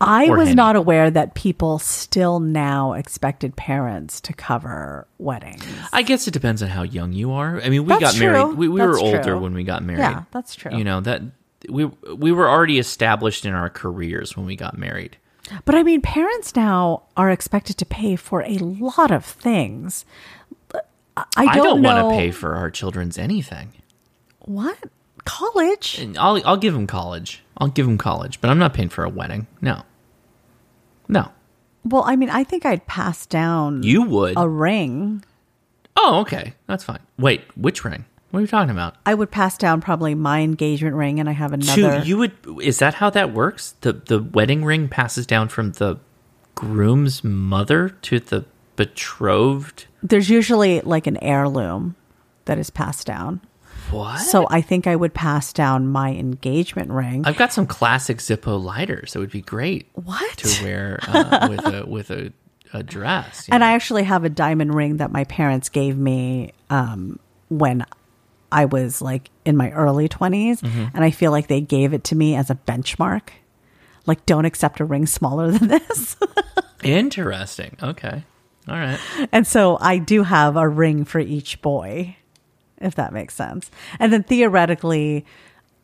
I 0.00 0.28
or 0.28 0.36
was 0.36 0.48
Henny. 0.48 0.56
not 0.56 0.76
aware 0.76 1.10
that 1.10 1.34
people 1.34 1.80
still 1.80 2.38
now 2.38 2.92
expected 2.92 3.56
parents 3.56 4.20
to 4.20 4.32
cover 4.32 5.08
weddings. 5.18 5.64
I 5.92 6.02
guess 6.02 6.28
it 6.28 6.30
depends 6.32 6.62
on 6.62 6.68
how 6.68 6.82
young 6.84 7.12
you 7.12 7.32
are. 7.32 7.60
I 7.60 7.68
mean, 7.68 7.82
we 7.84 7.88
That's 7.88 8.00
got 8.00 8.14
true. 8.14 8.30
married. 8.30 8.56
We, 8.58 8.68
we 8.68 8.80
were 8.80 8.96
older 8.98 9.22
true. 9.22 9.38
when 9.40 9.54
we 9.54 9.64
got 9.64 9.82
married. 9.82 10.00
Yeah, 10.00 10.22
that's 10.30 10.54
true. 10.54 10.76
You 10.76 10.84
know 10.84 11.00
that 11.00 11.22
we 11.68 11.86
we 11.86 12.30
were 12.30 12.48
already 12.48 12.78
established 12.78 13.44
in 13.44 13.54
our 13.54 13.68
careers 13.70 14.36
when 14.36 14.46
we 14.46 14.54
got 14.54 14.78
married. 14.78 15.16
But 15.64 15.74
I 15.74 15.82
mean, 15.82 16.02
parents 16.02 16.54
now 16.54 17.04
are 17.16 17.30
expected 17.30 17.78
to 17.78 17.86
pay 17.86 18.14
for 18.16 18.42
a 18.42 18.58
lot 18.58 19.10
of 19.10 19.24
things. 19.24 20.04
I 21.16 21.24
don't, 21.46 21.48
I 21.48 21.56
don't 21.56 21.82
want 21.82 22.12
to 22.12 22.16
pay 22.16 22.30
for 22.30 22.54
our 22.54 22.70
children's 22.70 23.18
anything. 23.18 23.72
what 24.40 24.78
college. 25.28 25.98
And 25.98 26.16
I'll 26.18 26.40
I'll 26.46 26.56
give 26.56 26.74
him 26.74 26.86
college. 26.86 27.42
I'll 27.58 27.68
give 27.68 27.86
him 27.86 27.98
college, 27.98 28.40
but 28.40 28.50
I'm 28.50 28.58
not 28.58 28.72
paying 28.74 28.88
for 28.88 29.04
a 29.04 29.08
wedding. 29.08 29.46
No, 29.60 29.82
no. 31.08 31.30
Well, 31.84 32.04
I 32.06 32.16
mean, 32.16 32.30
I 32.30 32.44
think 32.44 32.66
I'd 32.66 32.86
pass 32.86 33.24
down 33.26 33.82
You 33.82 34.02
would. 34.02 34.34
a 34.36 34.48
ring. 34.48 35.24
oh, 35.96 36.20
okay, 36.20 36.54
that's 36.66 36.84
fine. 36.84 37.00
Wait, 37.18 37.42
which 37.56 37.84
ring? 37.84 38.04
What 38.30 38.38
are 38.38 38.42
you 38.42 38.46
talking 38.48 38.70
about? 38.70 38.96
I 39.06 39.14
would 39.14 39.30
pass 39.30 39.56
down 39.56 39.80
probably 39.80 40.14
my 40.14 40.40
engagement 40.40 40.94
ring, 40.96 41.18
and 41.18 41.28
I 41.28 41.32
have 41.32 41.52
another. 41.52 42.00
Two. 42.02 42.06
You 42.08 42.18
would. 42.18 42.32
Is 42.62 42.78
that 42.78 42.94
how 42.94 43.10
that 43.10 43.32
works? 43.32 43.74
The 43.80 43.92
the 43.94 44.22
wedding 44.22 44.64
ring 44.64 44.88
passes 44.88 45.26
down 45.26 45.48
from 45.48 45.72
the 45.72 45.98
groom's 46.54 47.24
mother 47.24 47.88
to 48.02 48.20
the 48.20 48.44
betrothed. 48.76 49.86
There's 50.02 50.28
usually 50.28 50.80
like 50.82 51.06
an 51.06 51.16
heirloom 51.22 51.96
that 52.44 52.58
is 52.58 52.68
passed 52.70 53.06
down. 53.06 53.40
What? 53.90 54.18
So 54.18 54.46
I 54.50 54.60
think 54.60 54.86
I 54.86 54.96
would 54.96 55.14
pass 55.14 55.52
down 55.52 55.88
my 55.88 56.10
engagement 56.10 56.90
ring. 56.90 57.24
I've 57.26 57.36
got 57.36 57.52
some 57.52 57.66
classic 57.66 58.18
Zippo 58.18 58.62
lighters 58.62 59.12
that 59.12 59.20
would 59.20 59.30
be 59.30 59.42
great 59.42 59.88
what? 59.94 60.36
to 60.38 60.64
wear 60.64 60.98
uh, 61.06 61.48
with 61.50 61.66
a 61.66 61.86
with 61.88 62.10
a, 62.10 62.32
a 62.72 62.82
dress. 62.82 63.48
And 63.50 63.60
know? 63.60 63.66
I 63.66 63.72
actually 63.72 64.04
have 64.04 64.24
a 64.24 64.28
diamond 64.28 64.74
ring 64.74 64.98
that 64.98 65.10
my 65.10 65.24
parents 65.24 65.68
gave 65.68 65.96
me 65.96 66.52
um, 66.70 67.18
when 67.48 67.84
I 68.50 68.64
was 68.64 69.02
like 69.02 69.30
in 69.44 69.56
my 69.56 69.70
early 69.70 70.08
20s. 70.08 70.60
Mm-hmm. 70.60 70.84
And 70.94 71.04
I 71.04 71.10
feel 71.10 71.30
like 71.30 71.48
they 71.48 71.60
gave 71.60 71.92
it 71.92 72.04
to 72.04 72.16
me 72.16 72.34
as 72.34 72.50
a 72.50 72.54
benchmark. 72.54 73.30
Like, 74.06 74.24
don't 74.24 74.46
accept 74.46 74.80
a 74.80 74.84
ring 74.84 75.06
smaller 75.06 75.50
than 75.50 75.68
this. 75.88 76.16
Interesting. 76.82 77.76
Okay. 77.82 78.24
All 78.68 78.76
right. 78.76 78.98
and 79.32 79.46
so 79.46 79.78
I 79.80 79.98
do 79.98 80.22
have 80.22 80.56
a 80.56 80.68
ring 80.68 81.04
for 81.04 81.18
each 81.18 81.60
boy, 81.62 82.16
if 82.80 82.94
that 82.96 83.12
makes 83.12 83.34
sense. 83.34 83.70
And 83.98 84.12
then 84.12 84.22
theoretically, 84.22 85.24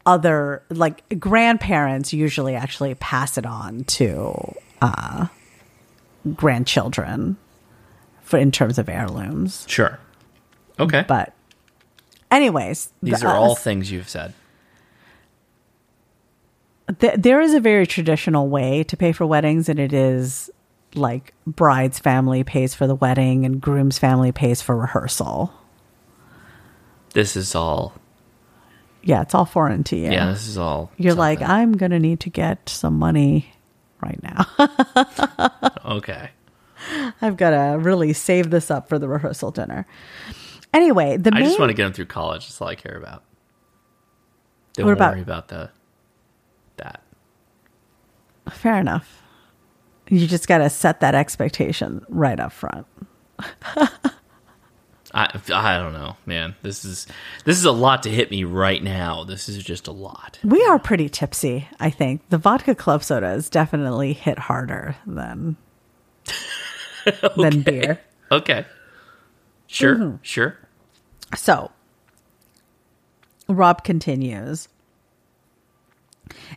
other 0.06 0.62
like 0.70 1.02
grandparents 1.18 2.12
usually 2.12 2.54
actually 2.54 2.94
pass 2.96 3.38
it 3.38 3.46
on 3.46 3.84
to 3.84 4.54
uh, 4.82 5.26
grandchildren 6.34 7.36
for 8.22 8.38
in 8.38 8.50
terms 8.52 8.78
of 8.78 8.88
heirlooms. 8.88 9.64
Sure. 9.68 9.98
Okay. 10.78 11.04
But, 11.06 11.32
anyways, 12.30 12.90
These 13.02 13.20
the- 13.20 13.28
are 13.28 13.36
all 13.36 13.52
uh, 13.52 13.54
things 13.56 13.90
you've 13.92 14.08
said. 14.08 14.34
th- 16.98 17.14
there 17.16 17.40
is 17.40 17.54
a 17.54 17.60
very 17.60 17.86
traditional 17.86 18.48
way 18.48 18.82
to 18.84 18.96
pay 18.96 19.12
for 19.12 19.26
weddings, 19.26 19.68
and 19.68 19.78
it 19.78 19.92
is 19.92 20.50
like 20.94 21.34
bride's 21.46 21.98
family 21.98 22.44
pays 22.44 22.72
for 22.74 22.86
the 22.86 22.94
wedding 22.94 23.44
and 23.44 23.60
groom's 23.60 23.98
family 23.98 24.30
pays 24.32 24.62
for 24.62 24.76
rehearsal. 24.76 25.52
This 27.14 27.36
is 27.36 27.54
all. 27.54 27.94
Yeah, 29.02 29.22
it's 29.22 29.34
all 29.34 29.44
foreign 29.44 29.82
to 29.84 29.96
you. 29.96 30.10
Yeah, 30.10 30.30
this 30.30 30.46
is 30.46 30.56
all. 30.58 30.90
You're 30.96 31.14
like. 31.14 31.40
I'm 31.42 31.72
gonna 31.76 31.98
need 31.98 32.20
to 32.20 32.30
get 32.30 32.68
some 32.68 32.98
money 32.98 33.52
right 34.02 34.20
now. 34.22 34.46
okay. 35.96 36.30
I've 37.22 37.36
got 37.38 37.50
to 37.50 37.78
really 37.78 38.12
save 38.12 38.50
this 38.50 38.70
up 38.70 38.88
for 38.90 38.98
the 38.98 39.08
rehearsal 39.08 39.50
dinner. 39.50 39.86
Anyway, 40.74 41.16
the 41.16 41.30
I 41.32 41.38
main 41.38 41.44
just 41.48 41.58
want 41.58 41.70
to 41.70 41.74
get 41.74 41.84
them 41.84 41.92
through 41.94 42.04
college. 42.06 42.46
That's 42.46 42.60
all 42.60 42.68
I 42.68 42.74
care 42.74 42.96
about. 42.98 43.22
Don't 44.74 44.84
What 44.86 44.92
about- 44.92 45.12
worry 45.14 45.22
about 45.22 45.48
the 45.48 45.70
that. 46.76 47.00
fair 48.50 48.78
enough. 48.78 49.22
You 50.10 50.26
just 50.26 50.46
got 50.48 50.58
to 50.58 50.68
set 50.68 51.00
that 51.00 51.14
expectation 51.14 52.04
right 52.08 52.38
up 52.38 52.52
front. 52.52 52.86
I 55.14 55.40
I 55.54 55.78
don't 55.78 55.92
know, 55.92 56.16
man. 56.26 56.56
This 56.62 56.84
is 56.84 57.06
this 57.44 57.56
is 57.56 57.64
a 57.64 57.72
lot 57.72 58.02
to 58.02 58.10
hit 58.10 58.30
me 58.32 58.42
right 58.42 58.82
now. 58.82 59.22
This 59.22 59.48
is 59.48 59.62
just 59.62 59.86
a 59.86 59.92
lot. 59.92 60.40
We 60.42 60.62
are 60.64 60.78
pretty 60.78 61.08
tipsy, 61.08 61.68
I 61.78 61.88
think. 61.90 62.28
The 62.30 62.38
vodka 62.38 62.74
club 62.74 63.04
soda 63.04 63.28
has 63.28 63.48
definitely 63.48 64.12
hit 64.12 64.38
harder 64.40 64.96
than 65.06 65.56
than 67.36 67.62
beer. 67.62 68.00
Okay. 68.32 68.66
Sure. 69.68 69.94
Mm-hmm. 69.96 70.16
Sure. 70.22 70.58
So, 71.36 71.70
Rob 73.48 73.84
continues. 73.84 74.68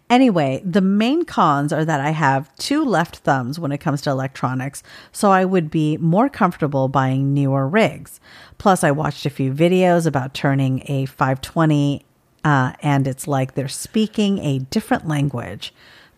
Anyway, 0.09 0.61
the 0.63 0.81
main 0.81 1.25
cons 1.25 1.73
are 1.73 1.83
that 1.83 1.99
I 1.99 2.11
have 2.11 2.53
two 2.55 2.83
left 2.83 3.17
thumbs 3.17 3.59
when 3.59 3.71
it 3.71 3.79
comes 3.79 4.01
to 4.01 4.09
electronics, 4.09 4.83
so 5.11 5.31
I 5.31 5.45
would 5.45 5.69
be 5.69 5.97
more 5.97 6.29
comfortable 6.29 6.87
buying 6.87 7.33
newer 7.33 7.67
rigs. 7.67 8.19
Plus, 8.57 8.83
I 8.83 8.91
watched 8.91 9.25
a 9.25 9.29
few 9.29 9.53
videos 9.53 10.07
about 10.07 10.33
turning 10.33 10.83
a 10.85 11.05
520, 11.05 12.05
uh, 12.43 12.73
and 12.81 13.07
it's 13.07 13.27
like 13.27 13.53
they're 13.55 13.67
speaking 13.67 14.39
a 14.39 14.59
different 14.59 15.07
language. 15.07 15.73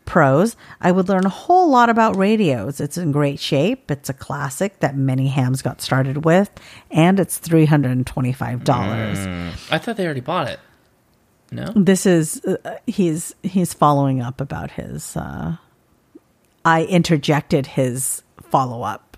Pros, 0.06 0.56
I 0.82 0.92
would 0.92 1.08
learn 1.08 1.26
a 1.28 1.30
whole 1.30 1.70
lot 1.70 1.88
about 1.90 2.16
radios. 2.16 2.82
It's 2.82 2.98
in 2.98 3.12
great 3.12 3.40
shape. 3.40 3.92
It's 3.92 4.10
a 4.10 4.14
classic 4.14 4.80
that 4.80 4.98
many 4.98 5.28
hams 5.28 5.62
got 5.62 5.82
started 5.82 6.26
with, 6.26 6.50
and 6.90 7.20
it's 7.20 7.40
$325. 7.40 8.70
I 9.72 9.78
thought 9.78 9.98
they 9.98 10.06
already 10.06 10.22
bought 10.22 10.48
it. 10.48 10.60
No. 11.52 11.72
This 11.76 12.06
is 12.06 12.44
uh, 12.46 12.78
he's 12.86 13.34
he's 13.44 13.74
following 13.74 14.22
up 14.22 14.40
about 14.40 14.72
his 14.72 15.18
uh 15.18 15.58
I 16.66 16.84
interjected 16.84 17.66
his 17.66 18.22
follow 18.42 18.84
up 18.84 19.18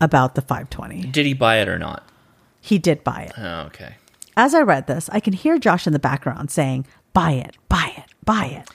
about 0.00 0.34
the 0.34 0.42
520. 0.42 1.10
Did 1.10 1.24
he 1.26 1.32
buy 1.32 1.56
it 1.60 1.68
or 1.68 1.78
not? 1.78 2.06
He 2.60 2.78
did 2.78 3.04
buy 3.04 3.22
it. 3.22 3.32
Oh, 3.38 3.60
okay. 3.66 3.96
As 4.36 4.54
I 4.54 4.60
read 4.60 4.86
this, 4.86 5.08
I 5.10 5.20
can 5.20 5.32
hear 5.32 5.58
Josh 5.58 5.86
in 5.86 5.92
the 5.92 5.98
background 5.98 6.50
saying, 6.50 6.86
"Buy 7.14 7.30
it, 7.32 7.56
buy 7.68 7.94
it, 7.96 8.04
buy 8.24 8.46
it." 8.46 8.68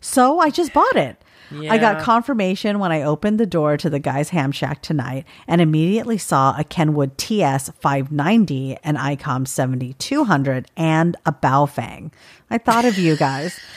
So 0.00 0.40
I 0.40 0.50
just 0.50 0.72
bought 0.74 0.96
it. 0.96 1.22
I 1.52 1.78
got 1.78 2.02
confirmation 2.02 2.78
when 2.78 2.92
I 2.92 3.02
opened 3.02 3.40
the 3.40 3.46
door 3.46 3.76
to 3.76 3.90
the 3.90 3.98
guy's 3.98 4.30
ham 4.30 4.52
shack 4.52 4.82
tonight 4.82 5.24
and 5.46 5.60
immediately 5.60 6.18
saw 6.18 6.54
a 6.58 6.64
Kenwood 6.64 7.18
TS 7.18 7.70
590, 7.80 8.76
an 8.84 8.96
ICOM 8.96 9.46
7200, 9.46 10.70
and 10.76 11.16
a 11.26 11.32
Baofeng. 11.32 12.12
I 12.50 12.58
thought 12.58 12.84
of 12.84 12.98
you 12.98 13.16
guys. 13.16 13.58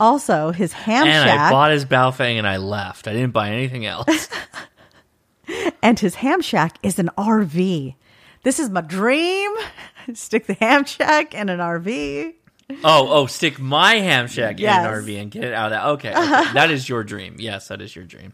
Also, 0.00 0.52
his 0.52 0.72
ham 0.72 1.06
shack 1.06 1.12
And 1.12 1.28
shack 1.28 1.40
I 1.40 1.50
bought 1.50 1.72
his 1.72 1.84
Baofeng 1.84 2.36
and 2.36 2.46
I 2.46 2.58
left. 2.58 3.08
I 3.08 3.12
didn't 3.12 3.32
buy 3.32 3.50
anything 3.50 3.84
else. 3.84 4.28
and 5.82 5.98
his 5.98 6.16
ham 6.16 6.40
shack 6.40 6.78
is 6.82 6.98
an 6.98 7.10
RV. 7.18 7.94
This 8.42 8.58
is 8.58 8.70
my 8.70 8.80
dream. 8.80 9.50
Stick 10.14 10.46
the 10.46 10.54
ham 10.54 10.84
shack 10.84 11.34
in 11.34 11.48
an 11.48 11.58
RV. 11.58 12.34
Oh, 12.84 13.08
oh, 13.08 13.26
stick 13.26 13.58
my 13.58 13.96
ham 13.96 14.26
shack 14.28 14.58
Yes. 14.60 14.84
in 14.86 14.92
an 14.92 15.02
RV 15.04 15.22
and 15.22 15.30
get 15.30 15.44
it 15.44 15.54
out 15.54 15.66
of 15.66 15.70
that. 15.72 15.86
Okay, 15.86 16.10
okay. 16.10 16.52
that 16.54 16.70
is 16.70 16.88
your 16.88 17.04
dream. 17.04 17.36
Yes, 17.38 17.68
that 17.68 17.80
is 17.80 17.94
your 17.94 18.04
dream. 18.04 18.32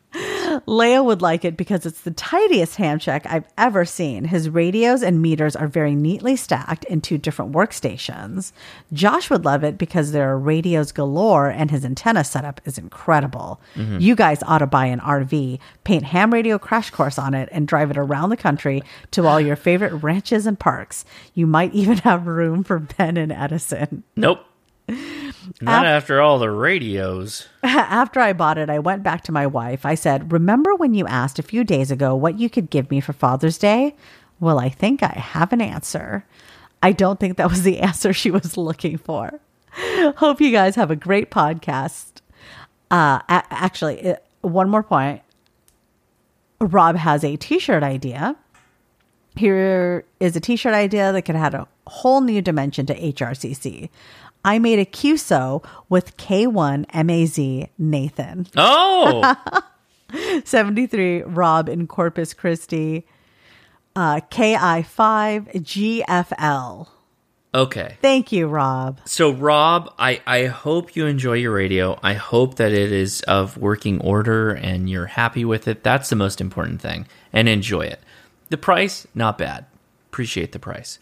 Leia 0.61 1.05
would 1.05 1.23
like 1.23 1.45
it 1.45 1.57
because 1.57 1.87
it's 1.87 2.03
the 2.03 2.11
tidiest 2.11 2.77
ham 2.77 2.99
shack 2.99 3.27
I've 3.27 3.47
ever 3.59 3.85
seen. 3.85 4.25
His 4.25 4.49
radios 4.49 5.03
and 5.03 5.21
meters 5.21 5.57
are 5.57 5.69
very 5.69 5.95
neatly 5.95 6.37
stacked 6.37 6.85
in 6.85 7.01
two 7.01 7.19
different 7.19 7.53
workstations. 7.53 8.53
Josh 8.93 9.31
would 9.31 9.45
love 9.45 9.65
it 9.65 9.79
because 9.79 10.13
there 10.13 10.31
are 10.31 10.39
radios 10.39 10.93
galore 10.93 11.49
and 11.49 11.71
his 11.71 11.85
antenna 11.85 12.25
setup 12.25 12.61
is 12.65 12.79
incredible. 12.79 13.61
You 13.77 14.15
guys 14.15 14.43
ought 14.45 14.59
to 14.59 14.67
buy 14.67 14.87
an 14.87 15.01
RV, 15.01 15.59
paint 15.85 16.05
ham 16.05 16.33
radio 16.33 16.59
crash 16.59 16.91
course 16.91 17.19
on 17.19 17.35
it, 17.35 17.49
and 17.53 17.67
drive 17.69 17.91
it 17.91 17.99
around 17.99 18.31
the 18.31 18.37
country 18.37 18.83
to 19.13 19.27
all 19.27 19.41
your 19.41 19.57
favorite 19.57 19.95
ranches 20.03 20.47
and 20.47 20.59
parks. 20.59 21.05
You 21.35 21.47
might 21.47 21.75
even 21.75 21.99
have 22.05 22.27
room 22.27 22.65
for 22.65 22.79
Ben 22.79 23.17
and 23.17 23.33
Edison. 23.33 24.05
Nope. 24.17 24.45
Not 25.61 25.85
Af- 25.85 25.91
after 25.91 26.21
all 26.21 26.39
the 26.39 26.51
radios. 26.51 27.49
After 27.63 28.21
I 28.21 28.33
bought 28.33 28.59
it, 28.59 28.69
I 28.69 28.79
went 28.79 29.03
back 29.03 29.23
to 29.25 29.33
my 29.33 29.47
wife. 29.47 29.87
I 29.87 29.95
said, 29.95 30.33
Remember 30.33 30.75
when 30.75 30.95
you 30.95 31.07
asked 31.07 31.39
a 31.39 31.43
few 31.43 31.65
days 31.65 31.91
ago 31.91 32.15
what 32.15 32.39
you 32.39 32.51
could 32.51 32.69
give 32.71 32.91
me 32.91 33.01
for 33.01 33.13
Father's 33.13 33.57
Day? 33.59 33.95
Well, 34.41 34.59
I 34.59 34.69
think 34.69 35.03
I 35.03 35.09
have 35.19 35.53
an 35.53 35.61
answer. 35.61 36.25
I 36.83 36.93
don't 36.93 37.19
think 37.19 37.37
that 37.39 37.49
was 37.49 37.63
the 37.63 37.79
answer 37.81 38.13
she 38.13 38.31
was 38.31 38.57
looking 38.57 38.99
for. 38.99 39.41
Hope 40.17 40.41
you 40.41 40.51
guys 40.53 40.77
have 40.77 40.91
a 40.91 40.97
great 40.97 41.31
podcast. 41.31 42.21
Uh, 42.91 43.21
a- 43.29 43.45
actually, 43.51 44.01
it, 44.01 44.25
one 44.43 44.69
more 44.69 44.83
point. 44.83 45.23
Rob 46.61 46.97
has 46.97 47.25
a 47.25 47.37
t 47.37 47.59
shirt 47.59 47.83
idea. 47.83 48.37
Here 49.37 50.05
is 50.21 50.37
a 50.37 50.41
t 50.41 50.57
shirt 50.57 50.75
idea 50.75 51.13
that 51.13 51.23
could 51.23 51.37
add 51.37 51.55
a 51.55 51.67
whole 51.87 52.21
new 52.21 52.41
dimension 52.41 52.87
to 52.87 52.95
HRCC. 52.95 53.89
I 54.45 54.59
made 54.59 54.79
a 54.79 54.85
QSO 54.85 55.65
with 55.89 56.17
K1MAZ 56.17 57.69
Nathan. 57.79 58.47
Oh, 58.57 59.63
73 60.45 61.23
Rob 61.23 61.69
in 61.69 61.87
Corpus 61.87 62.35
Christi. 62.35 63.07
Uh, 63.97 64.21
KI5GFL. 64.31 66.89
okay. 67.55 67.97
Thank 68.03 68.33
you, 68.33 68.49
Rob. 68.49 69.01
So, 69.05 69.31
Rob, 69.33 69.95
I, 69.99 70.21
I 70.27 70.47
hope 70.47 70.97
you 70.97 71.07
enjoy 71.07 71.35
your 71.35 71.55
radio. 71.55 71.99
I 72.03 72.15
hope 72.15 72.57
that 72.57 72.73
it 72.73 72.91
is 72.91 73.21
of 73.23 73.57
working 73.57 74.01
order 74.01 74.51
and 74.51 74.91
you're 74.91 75.07
happy 75.07 75.45
with 75.45 75.69
it. 75.69 75.85
That's 75.85 76.11
the 76.11 76.17
most 76.17 76.41
important 76.41 76.81
thing. 76.81 77.07
And 77.33 77.49
enjoy 77.49 77.83
it. 77.83 78.01
The 78.51 78.59
price, 78.59 79.07
not 79.15 79.39
bad. 79.39 79.67
Appreciate 80.11 80.51
the 80.53 80.59
price. 80.59 80.99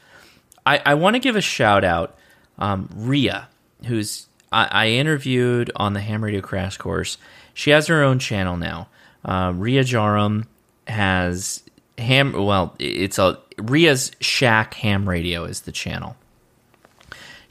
I, 0.66 0.82
I 0.84 0.94
want 0.94 1.16
to 1.16 1.20
give 1.20 1.36
a 1.36 1.40
shout 1.40 1.84
out. 1.84 2.16
Um, 2.58 2.88
Ria, 2.94 3.48
who's 3.86 4.26
I, 4.50 4.68
I 4.70 4.88
interviewed 4.88 5.70
on 5.76 5.94
the 5.94 6.00
Ham 6.00 6.22
Radio 6.22 6.40
Crash 6.40 6.76
Course. 6.76 7.18
She 7.54 7.70
has 7.70 7.86
her 7.86 8.02
own 8.02 8.18
channel 8.18 8.56
now. 8.56 8.88
Uh, 9.24 9.52
Ria 9.54 9.82
Jairam 9.82 10.46
has 10.86 11.62
ham. 11.98 12.32
Well, 12.32 12.74
it's 12.78 13.18
a 13.18 13.38
Ria's 13.58 14.12
Shack 14.20 14.74
Ham 14.74 15.08
Radio 15.08 15.44
is 15.44 15.62
the 15.62 15.72
channel 15.72 16.16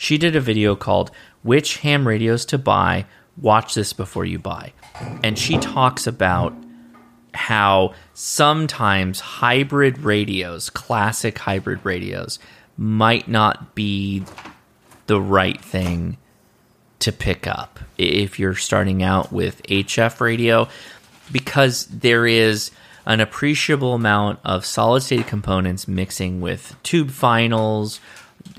she 0.01 0.17
did 0.17 0.35
a 0.35 0.41
video 0.41 0.75
called 0.75 1.11
Which 1.43 1.77
Ham 1.77 2.07
Radios 2.07 2.43
to 2.45 2.57
Buy. 2.57 3.05
Watch 3.39 3.75
this 3.75 3.93
before 3.93 4.25
you 4.25 4.39
buy. 4.39 4.73
And 5.23 5.38
she 5.38 5.59
talks 5.59 6.07
about 6.07 6.55
how 7.35 7.93
sometimes 8.15 9.19
hybrid 9.19 9.99
radios, 9.99 10.71
classic 10.71 11.38
hybrid 11.38 11.85
radios, 11.85 12.39
might 12.77 13.27
not 13.27 13.75
be 13.75 14.23
the 15.11 15.19
right 15.19 15.59
thing 15.59 16.15
to 16.99 17.11
pick 17.11 17.45
up 17.45 17.81
if 17.98 18.40
you're 18.40 18.56
starting 18.56 19.03
out 19.03 19.30
with 19.30 19.61
HF 19.64 20.22
radio 20.22 20.69
because 21.30 21.85
there 21.88 22.25
is 22.25 22.72
an 23.06 23.19
appreciable 23.19 23.93
amount 23.93 24.40
of 24.45 24.65
solid 24.65 25.01
state 25.01 25.27
components 25.27 25.85
mixing 25.85 26.40
with 26.40 26.77
tube 26.81 27.11
finals, 27.11 27.99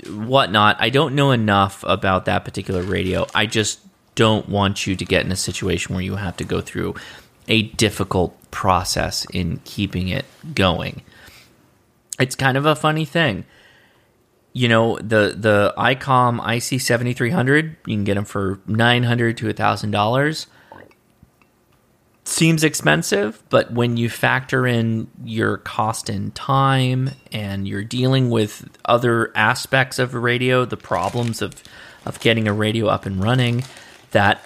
whatnot. 0.05 0.77
I 0.79 0.91
don't 0.91 1.15
know 1.15 1.31
enough 1.31 1.83
about 1.87 2.25
that 2.25 2.45
particular 2.45 2.83
radio. 2.83 3.25
I 3.33 3.47
just 3.47 3.79
don't 4.13 4.47
want 4.47 4.85
you 4.85 4.95
to 4.95 5.05
get 5.05 5.25
in 5.25 5.31
a 5.31 5.35
situation 5.35 5.95
where 5.95 6.03
you 6.03 6.17
have 6.17 6.37
to 6.37 6.43
go 6.43 6.61
through 6.61 6.93
a 7.47 7.63
difficult 7.63 8.37
process 8.51 9.25
in 9.33 9.59
keeping 9.63 10.07
it 10.09 10.25
going. 10.53 11.01
It's 12.19 12.35
kind 12.35 12.57
of 12.57 12.67
a 12.67 12.75
funny 12.75 13.05
thing. 13.05 13.45
You 14.53 14.67
know, 14.67 14.97
the 14.97 15.35
the 15.35 15.73
ICOM 15.77 16.39
IC 16.39 16.79
7300, 16.79 17.77
you 17.85 17.95
can 17.95 18.03
get 18.03 18.15
them 18.15 18.25
for 18.25 18.59
900 18.67 19.37
to 19.37 19.45
$1000 19.47 20.45
seems 22.25 22.63
expensive, 22.63 23.43
but 23.49 23.71
when 23.71 23.97
you 23.97 24.09
factor 24.09 24.65
in 24.65 25.07
your 25.23 25.57
cost 25.57 26.09
in 26.09 26.31
time 26.31 27.11
and 27.31 27.67
you're 27.67 27.83
dealing 27.83 28.29
with 28.29 28.69
other 28.85 29.31
aspects 29.35 29.99
of 29.99 30.13
a 30.13 30.19
radio, 30.19 30.65
the 30.65 30.77
problems 30.77 31.41
of 31.41 31.61
of 32.05 32.19
getting 32.19 32.47
a 32.47 32.53
radio 32.53 32.87
up 32.87 33.05
and 33.05 33.23
running, 33.23 33.63
that 34.11 34.43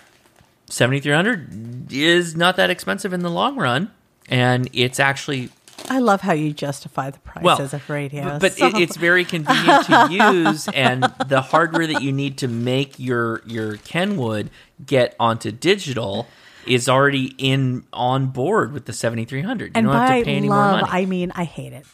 7300 0.69 1.91
is 1.91 2.35
not 2.35 2.55
that 2.55 2.69
expensive 2.69 3.13
in 3.13 3.21
the 3.21 3.31
long 3.31 3.55
run. 3.57 3.91
And 4.29 4.69
it's 4.73 4.99
actually 4.99 5.49
I 5.89 5.99
love 5.99 6.21
how 6.21 6.33
you 6.33 6.53
justify 6.53 7.11
the 7.11 7.19
prices 7.19 7.43
well, 7.43 7.61
of 7.61 7.89
radios. 7.89 8.39
But 8.39 8.53
so. 8.53 8.67
it, 8.67 8.75
it's 8.75 8.97
very 8.97 9.23
convenient 9.25 9.85
to 9.85 10.07
use, 10.11 10.67
and 10.69 11.03
the 11.27 11.41
hardware 11.41 11.87
that 11.87 12.01
you 12.01 12.11
need 12.11 12.37
to 12.39 12.47
make 12.47 12.99
your 12.99 13.41
your 13.45 13.77
Kenwood 13.77 14.49
get 14.85 15.15
onto 15.19 15.51
digital 15.51 16.27
is 16.65 16.89
already 16.89 17.33
in 17.37 17.85
on 17.93 18.27
board 18.27 18.73
with 18.73 18.85
the 18.85 18.93
7300. 18.93 19.65
You 19.65 19.71
and 19.75 19.87
don't 19.87 19.95
have 19.95 20.19
to 20.19 20.25
pay 20.25 20.35
any 20.35 20.49
love, 20.49 20.71
more 20.71 20.81
money. 20.81 21.03
I 21.03 21.05
mean 21.05 21.31
I 21.35 21.43
hate 21.45 21.73
it. 21.73 21.85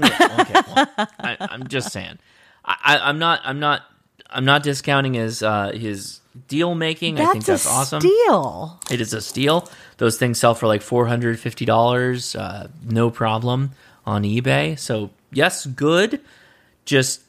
okay, 0.00 0.62
well, 0.74 0.88
I, 1.18 1.36
I'm 1.40 1.66
just 1.66 1.92
saying. 1.92 2.18
I, 2.64 2.76
I, 2.84 3.08
I'm 3.08 3.18
not. 3.18 3.40
I'm 3.44 3.58
not. 3.60 3.82
I'm 4.30 4.44
not 4.44 4.62
discounting 4.62 5.14
his 5.14 5.42
uh, 5.42 5.72
his 5.72 6.20
deal 6.46 6.74
making. 6.74 7.16
That's 7.16 7.28
I 7.28 7.32
think 7.32 7.44
that's 7.44 7.66
a 7.66 7.70
awesome. 7.70 8.00
steal. 8.00 8.78
It 8.90 9.00
is 9.00 9.12
a 9.12 9.20
steal. 9.20 9.68
Those 9.96 10.16
things 10.18 10.38
sell 10.38 10.54
for 10.54 10.66
like 10.66 10.82
four 10.82 11.06
hundred 11.06 11.38
fifty 11.40 11.64
dollars, 11.64 12.36
uh, 12.36 12.68
no 12.84 13.10
problem 13.10 13.72
on 14.06 14.22
eBay. 14.22 14.78
So 14.78 15.10
yes, 15.32 15.66
good. 15.66 16.20
Just 16.84 17.22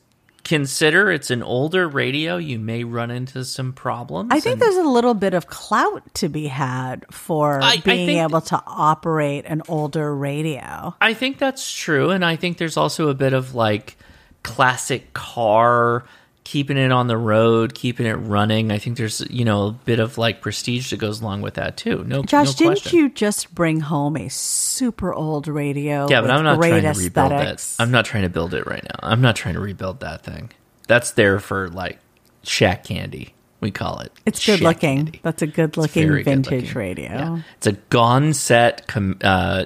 consider 0.46 1.12
it's 1.12 1.30
an 1.30 1.44
older 1.44 1.88
radio. 1.88 2.38
You 2.38 2.58
may 2.60 2.84
run 2.84 3.12
into 3.12 3.44
some 3.44 3.74
problems. 3.74 4.30
I 4.32 4.40
think 4.40 4.54
and- 4.54 4.62
there's 4.62 4.78
a 4.78 4.84
little 4.90 5.14
bit 5.14 5.34
of 5.34 5.48
clout 5.48 6.02
to 6.16 6.30
be 6.30 6.48
had 6.48 7.06
for 7.12 7.62
I- 7.62 7.72
I 7.74 7.78
being 7.78 8.08
think- 8.08 8.22
able 8.22 8.42
to 8.42 8.64
operate 8.66 9.46
an 9.48 9.62
older 9.68 10.16
radio. 10.16 10.96
I 11.02 11.14
think 11.14 11.38
that's 11.40 11.72
true, 11.74 12.10
and 12.12 12.24
I 12.24 12.36
think 12.38 12.58
there's 12.58 12.78
also 12.78 13.10
a 13.10 13.14
bit 13.14 13.34
of 13.34 13.54
like 13.54 13.98
classic 14.44 15.14
car 15.14 16.06
keeping 16.50 16.78
it 16.78 16.92
on 16.92 17.06
the 17.06 17.16
road, 17.16 17.76
keeping 17.76 18.08
it 18.08 18.14
running. 18.14 18.72
I 18.72 18.80
think 18.80 18.98
there's 18.98 19.22
you 19.30 19.46
know 19.46 19.68
a 19.68 19.72
bit 19.72 20.00
of 20.00 20.18
like 20.18 20.42
prestige 20.42 20.90
that 20.90 20.98
goes 20.98 21.22
along 21.22 21.44
with 21.44 21.54
that 21.54 21.78
too. 21.78 22.04
No, 22.06 22.24
Josh, 22.24 22.48
no 22.48 22.54
didn't 22.54 22.82
question. 22.82 22.98
you 22.98 23.10
just 23.10 23.54
bring 23.54 23.82
home 23.82 24.18
a 24.18 24.30
super 24.30 25.14
old 25.14 25.48
radio? 25.48 26.08
Yeah, 26.10 26.22
but 26.22 26.32
I'm 26.32 26.44
not 26.44 26.56
trying 26.56 26.82
to 26.82 26.88
rebuild 26.90 27.32
aesthetics? 27.34 27.80
it. 27.80 27.84
I'm 27.84 27.92
not 27.92 28.06
trying 28.06 28.24
to 28.24 28.30
build 28.30 28.56
it 28.56 28.66
right 28.66 28.84
now. 28.84 29.00
I'm 29.04 29.22
not 29.22 29.36
trying 29.36 29.54
to 29.54 29.60
rebuild 29.60 30.00
that 30.00 30.24
thing. 30.24 30.50
That's 30.88 31.12
there 31.12 31.40
for 31.40 31.70
like 31.70 32.00
shack 32.42 32.84
candy. 32.84 33.36
We 33.62 33.70
call 33.70 34.00
it. 34.00 34.12
It's 34.26 34.44
good 34.44 34.62
looking. 34.62 35.06
candy. 35.06 35.20
That's 35.22 35.44
a 35.44 35.48
good 35.48 35.78
looking 35.78 36.24
vintage 36.24 36.64
looking. 36.64 36.74
radio. 36.74 37.12
Yeah. 37.12 37.42
It's 37.58 37.68
a 37.68 37.74
Gonset 37.74 38.88
com- 38.88 39.20
uh, 39.22 39.66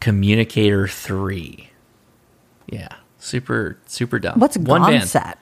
Communicator 0.00 0.88
Three. 0.88 1.68
Yeah, 2.68 2.88
super 3.18 3.76
super 3.84 4.18
dumb. 4.18 4.40
What's 4.40 4.56
One 4.56 4.80
band. 4.80 5.02
Gonset? 5.02 5.34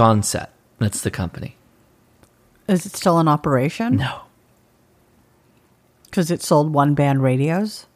Gonset. 0.00 0.48
That's 0.78 1.02
the 1.02 1.10
company. 1.10 1.56
Is 2.68 2.86
it 2.86 2.96
still 2.96 3.20
in 3.20 3.28
operation? 3.28 3.96
No. 3.96 4.22
Because 6.04 6.30
it 6.30 6.42
sold 6.42 6.72
one 6.72 6.94
band 6.94 7.22
radios. 7.22 7.86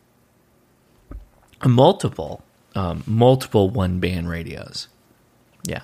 multiple 1.64 2.42
um, 2.74 3.02
multiple 3.06 3.70
one 3.70 4.00
band 4.00 4.28
radios 4.28 4.88
yeah 5.66 5.82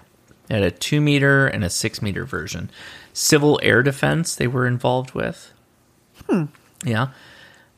It 0.50 0.54
had 0.54 0.62
a 0.64 0.70
two 0.70 1.00
meter 1.00 1.46
and 1.46 1.64
a 1.64 1.70
six 1.70 2.02
meter 2.02 2.24
version 2.26 2.70
civil 3.14 3.58
air 3.62 3.82
defense 3.82 4.34
they 4.34 4.46
were 4.48 4.66
involved 4.66 5.12
with 5.14 5.52
yeah 6.84 7.08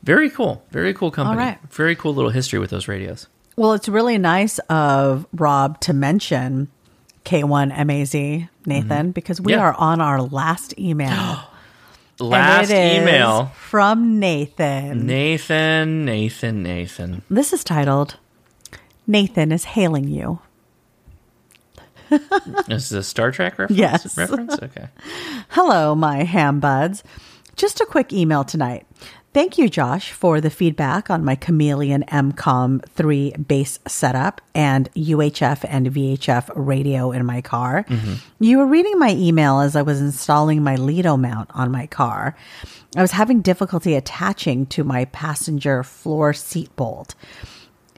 very 0.01 0.29
cool 0.29 0.65
very 0.71 0.93
cool 0.93 1.11
company 1.11 1.35
Hmm. 1.41 1.47
right. 1.47 1.59
very 1.71 1.95
cool 1.95 2.13
little 2.13 2.31
history 2.31 2.59
with 2.59 2.71
those 2.71 2.87
radios 2.89 3.27
Well, 3.55 3.73
it's 3.73 3.87
really 3.87 4.17
nice 4.17 4.57
of 4.67 5.27
Rob 5.31 5.79
to 5.81 5.93
mention 5.93 6.69
K1MAZ, 7.25 8.49
Nathan, 8.65 9.11
because 9.11 9.39
we 9.41 9.53
Mm-hmm. 9.53 9.59
Yeah. 9.59 9.65
are 9.65 9.73
on 9.75 10.01
our 10.01 10.21
last 10.21 10.77
email. 10.79 11.39
Last 12.19 12.69
email 12.69 13.45
from 13.55 14.19
Nathan. 14.19 15.07
nathan 15.07 16.05
nathan 16.05 16.61
nathan 16.61 17.23
This 17.27 17.51
is 17.51 17.63
titled 17.63 18.17
Nathan 19.07 19.51
is 19.51 19.63
hailing 19.65 20.07
you. 20.07 20.39
this 22.67 22.85
is 22.85 22.91
a 22.91 23.03
star 23.03 23.31
trek 23.31 23.57
reference 23.57 23.77
Yes. 23.79 24.15
reference 24.17 24.53
okay 24.61 24.87
Hello, 25.49 25.95
my 25.95 26.23
ham 26.23 26.59
buds. 26.59 27.03
Just 27.55 27.81
a 27.81 27.85
quick 27.85 28.13
email 28.13 28.43
tonight. 28.43 28.85
Thank 29.33 29.57
you, 29.57 29.67
Josh, 29.67 30.11
for 30.11 30.39
the 30.39 30.51
feedback 30.51 31.09
on 31.09 31.25
my 31.25 31.33
Chameleon 31.33 32.03
MCOM 32.07 32.85
3 32.89 33.31
base 33.31 33.79
setup 33.87 34.41
and 34.53 34.93
UHF 34.93 35.65
and 35.67 35.87
VHF 35.87 36.51
radio 36.53 37.11
in 37.11 37.25
my 37.25 37.41
car. 37.41 37.83
You 38.39 38.59
were 38.59 38.67
reading 38.67 38.99
my 38.99 39.09
email 39.09 39.59
as 39.59 39.75
I 39.75 39.81
was 39.81 39.99
installing 39.99 40.63
my 40.63 40.75
Lido 40.75 41.17
mount 41.17 41.49
on 41.55 41.71
my 41.71 41.87
car. 41.87 42.35
I 42.95 43.01
was 43.01 43.11
having 43.11 43.41
difficulty 43.41 43.95
attaching 43.95 44.67
to 44.67 44.83
my 44.83 45.05
passenger 45.05 45.81
floor 45.81 46.33
seat 46.33 46.73
bolt. 46.75 47.15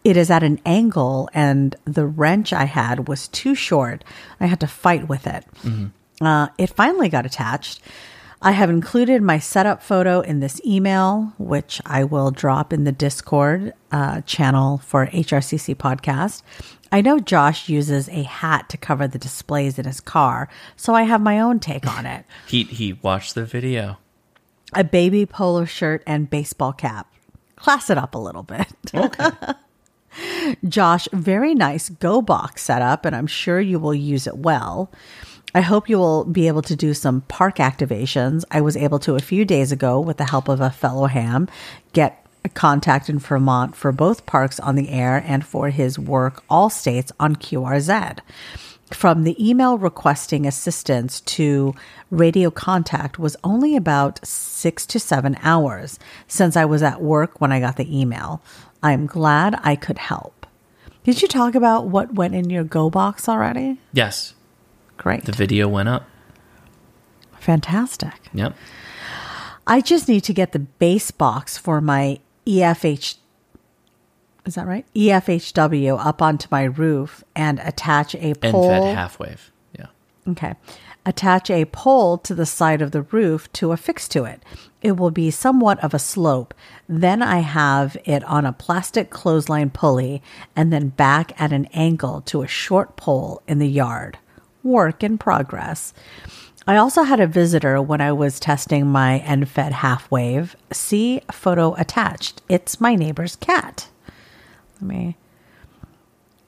It 0.05 0.15
is 0.15 0.31
at 0.31 0.41
an 0.43 0.61
angle, 0.65 1.29
and 1.33 1.75
the 1.83 2.05
wrench 2.05 2.53
I 2.53 2.63
had 2.63 3.09
was 3.09 3.27
too 3.27 3.55
short. 3.55 4.05
I 4.39 4.45
had 4.45 4.61
to 4.61 4.67
fight 4.67 5.09
with 5.09 5.27
it. 5.27 5.43
Uh, 6.21 6.47
it 6.57 6.69
finally 6.69 7.09
got 7.09 7.25
attached. 7.25 7.81
I 8.41 8.51
have 8.51 8.69
included 8.69 9.21
my 9.21 9.39
setup 9.39 9.81
photo 9.81 10.21
in 10.21 10.39
this 10.39 10.61
email, 10.65 11.33
which 11.37 11.81
I 11.85 12.03
will 12.03 12.31
drop 12.31 12.73
in 12.73 12.83
the 12.83 12.91
Discord 12.91 13.73
uh, 13.91 14.21
channel 14.21 14.79
for 14.79 15.07
HRCC 15.07 15.75
podcast. 15.75 16.41
I 16.91 17.01
know 17.01 17.19
Josh 17.19 17.69
uses 17.69 18.07
a 18.09 18.23
hat 18.23 18.69
to 18.69 18.77
cover 18.77 19.07
the 19.07 19.17
displays 19.17 19.79
in 19.79 19.85
his 19.85 19.99
car, 19.99 20.49
so 20.75 20.93
I 20.93 21.03
have 21.03 21.21
my 21.21 21.39
own 21.39 21.59
take 21.59 21.87
on 21.87 22.05
it. 22.05 22.25
he 22.47 22.63
he 22.63 22.93
watched 22.93 23.35
the 23.35 23.45
video 23.45 23.97
A 24.73 24.83
baby 24.83 25.25
polo 25.25 25.65
shirt 25.65 26.03
and 26.05 26.29
baseball 26.29 26.73
cap. 26.73 27.11
Class 27.55 27.89
it 27.89 27.97
up 27.97 28.15
a 28.15 28.19
little 28.19 28.43
bit. 28.43 28.67
okay 28.93 29.29
Josh, 30.67 31.07
very 31.11 31.53
nice 31.55 31.89
Go 31.89 32.21
box 32.21 32.63
setup, 32.63 33.05
and 33.05 33.15
I'm 33.15 33.27
sure 33.27 33.59
you 33.59 33.79
will 33.79 33.93
use 33.95 34.27
it 34.27 34.37
well. 34.37 34.91
I 35.55 35.61
hope 35.61 35.87
you 35.87 35.97
will 35.97 36.25
be 36.25 36.49
able 36.49 36.63
to 36.63 36.75
do 36.75 36.93
some 36.93 37.21
park 37.21 37.59
activations. 37.59 38.43
I 38.51 38.59
was 38.59 38.75
able 38.75 38.99
to 38.99 39.15
a 39.15 39.21
few 39.21 39.45
days 39.45 39.71
ago, 39.71 40.01
with 40.01 40.17
the 40.17 40.25
help 40.25 40.49
of 40.49 40.59
a 40.59 40.69
fellow 40.69 41.05
ham, 41.05 41.47
get 41.93 42.27
a 42.43 42.49
contact 42.49 43.09
in 43.09 43.19
Vermont 43.19 43.73
for 43.73 43.93
both 43.93 44.25
parks 44.25 44.59
on 44.59 44.75
the 44.75 44.89
air 44.89 45.23
and 45.25 45.45
for 45.45 45.69
his 45.69 45.97
work 45.97 46.43
all 46.49 46.69
states 46.69 47.13
on 47.21 47.37
QRZ. 47.37 48.19
From 48.91 49.23
the 49.23 49.49
email 49.49 49.77
requesting 49.77 50.45
assistance 50.45 51.21
to 51.21 51.73
radio 52.11 52.51
contact 52.51 53.17
was 53.17 53.37
only 53.41 53.77
about 53.77 54.27
six 54.27 54.85
to 54.87 54.99
seven 54.99 55.37
hours 55.41 55.97
since 56.27 56.57
I 56.57 56.65
was 56.65 56.83
at 56.83 57.01
work 57.01 57.39
when 57.39 57.53
I 57.53 57.61
got 57.61 57.77
the 57.77 57.99
email. 57.99 58.41
I'm 58.83 59.05
glad 59.05 59.57
I 59.63 59.77
could 59.77 59.99
help. 59.99 60.45
Did 61.05 61.21
you 61.21 61.29
talk 61.29 61.55
about 61.55 61.87
what 61.87 62.13
went 62.13 62.35
in 62.35 62.49
your 62.49 62.65
Go 62.65 62.89
box 62.89 63.29
already? 63.29 63.79
yes 63.93 64.34
Great. 64.97 65.25
the 65.25 65.31
video 65.31 65.67
went 65.67 65.89
up 65.89 66.07
Fantastic. 67.39 68.13
yep 68.33 68.55
I 69.67 69.81
just 69.81 70.07
need 70.07 70.21
to 70.25 70.33
get 70.33 70.51
the 70.51 70.59
base 70.59 71.11
box 71.11 71.57
for 71.57 71.81
my 71.81 72.19
EFH 72.45 73.17
is 74.45 74.53
that 74.53 74.67
right? 74.67 74.85
EFHW 74.95 75.97
up 76.05 76.21
onto 76.21 76.47
my 76.51 76.63
roof 76.65 77.23
and 77.35 77.59
attach 77.63 78.13
a 78.15 78.35
pole. 78.35 78.69
fed 78.69 78.95
half 78.95 79.17
wave 79.19 79.51
yeah 79.77 79.87
Okay. 80.27 80.53
attach 81.05 81.49
a 81.49 81.65
pole 81.65 82.17
to 82.19 82.35
the 82.35 82.45
side 82.45 82.81
of 82.81 82.91
the 82.91 83.01
roof 83.03 83.51
to 83.53 83.71
affix 83.71 84.07
to 84.09 84.23
it. 84.25 84.43
It 84.83 84.97
will 84.97 85.09
be 85.11 85.31
somewhat 85.31 85.83
of 85.83 85.93
a 85.95 85.99
slope. 85.99 86.53
Then 86.87 87.23
I 87.23 87.39
have 87.39 87.97
it 88.05 88.23
on 88.25 88.45
a 88.45 88.53
plastic 88.53 89.09
clothesline 89.09 89.71
pulley 89.71 90.21
and 90.55 90.71
then 90.71 90.89
back 90.89 91.39
at 91.41 91.51
an 91.51 91.65
angle 91.73 92.21
to 92.21 92.43
a 92.43 92.47
short 92.47 92.95
pole 92.97 93.41
in 93.47 93.57
the 93.59 93.67
yard. 93.67 94.19
Work 94.65 95.03
in 95.03 95.17
progress. 95.17 95.93
I 96.67 96.75
also 96.77 97.03
had 97.03 97.19
a 97.19 97.27
visitor 97.27 97.79
when 97.81 98.01
I 98.01 98.11
was 98.11 98.39
testing 98.39 98.87
my 98.87 99.19
end-fed 99.19 99.71
half 99.71 100.09
wave. 100.09 100.55
See 100.73 101.21
photo 101.31 101.75
attached. 101.75 102.41
It's 102.49 102.81
my 102.81 102.95
neighbor's 102.95 103.35
cat. 103.37 103.87
Let 104.81 104.87
me 104.89 105.17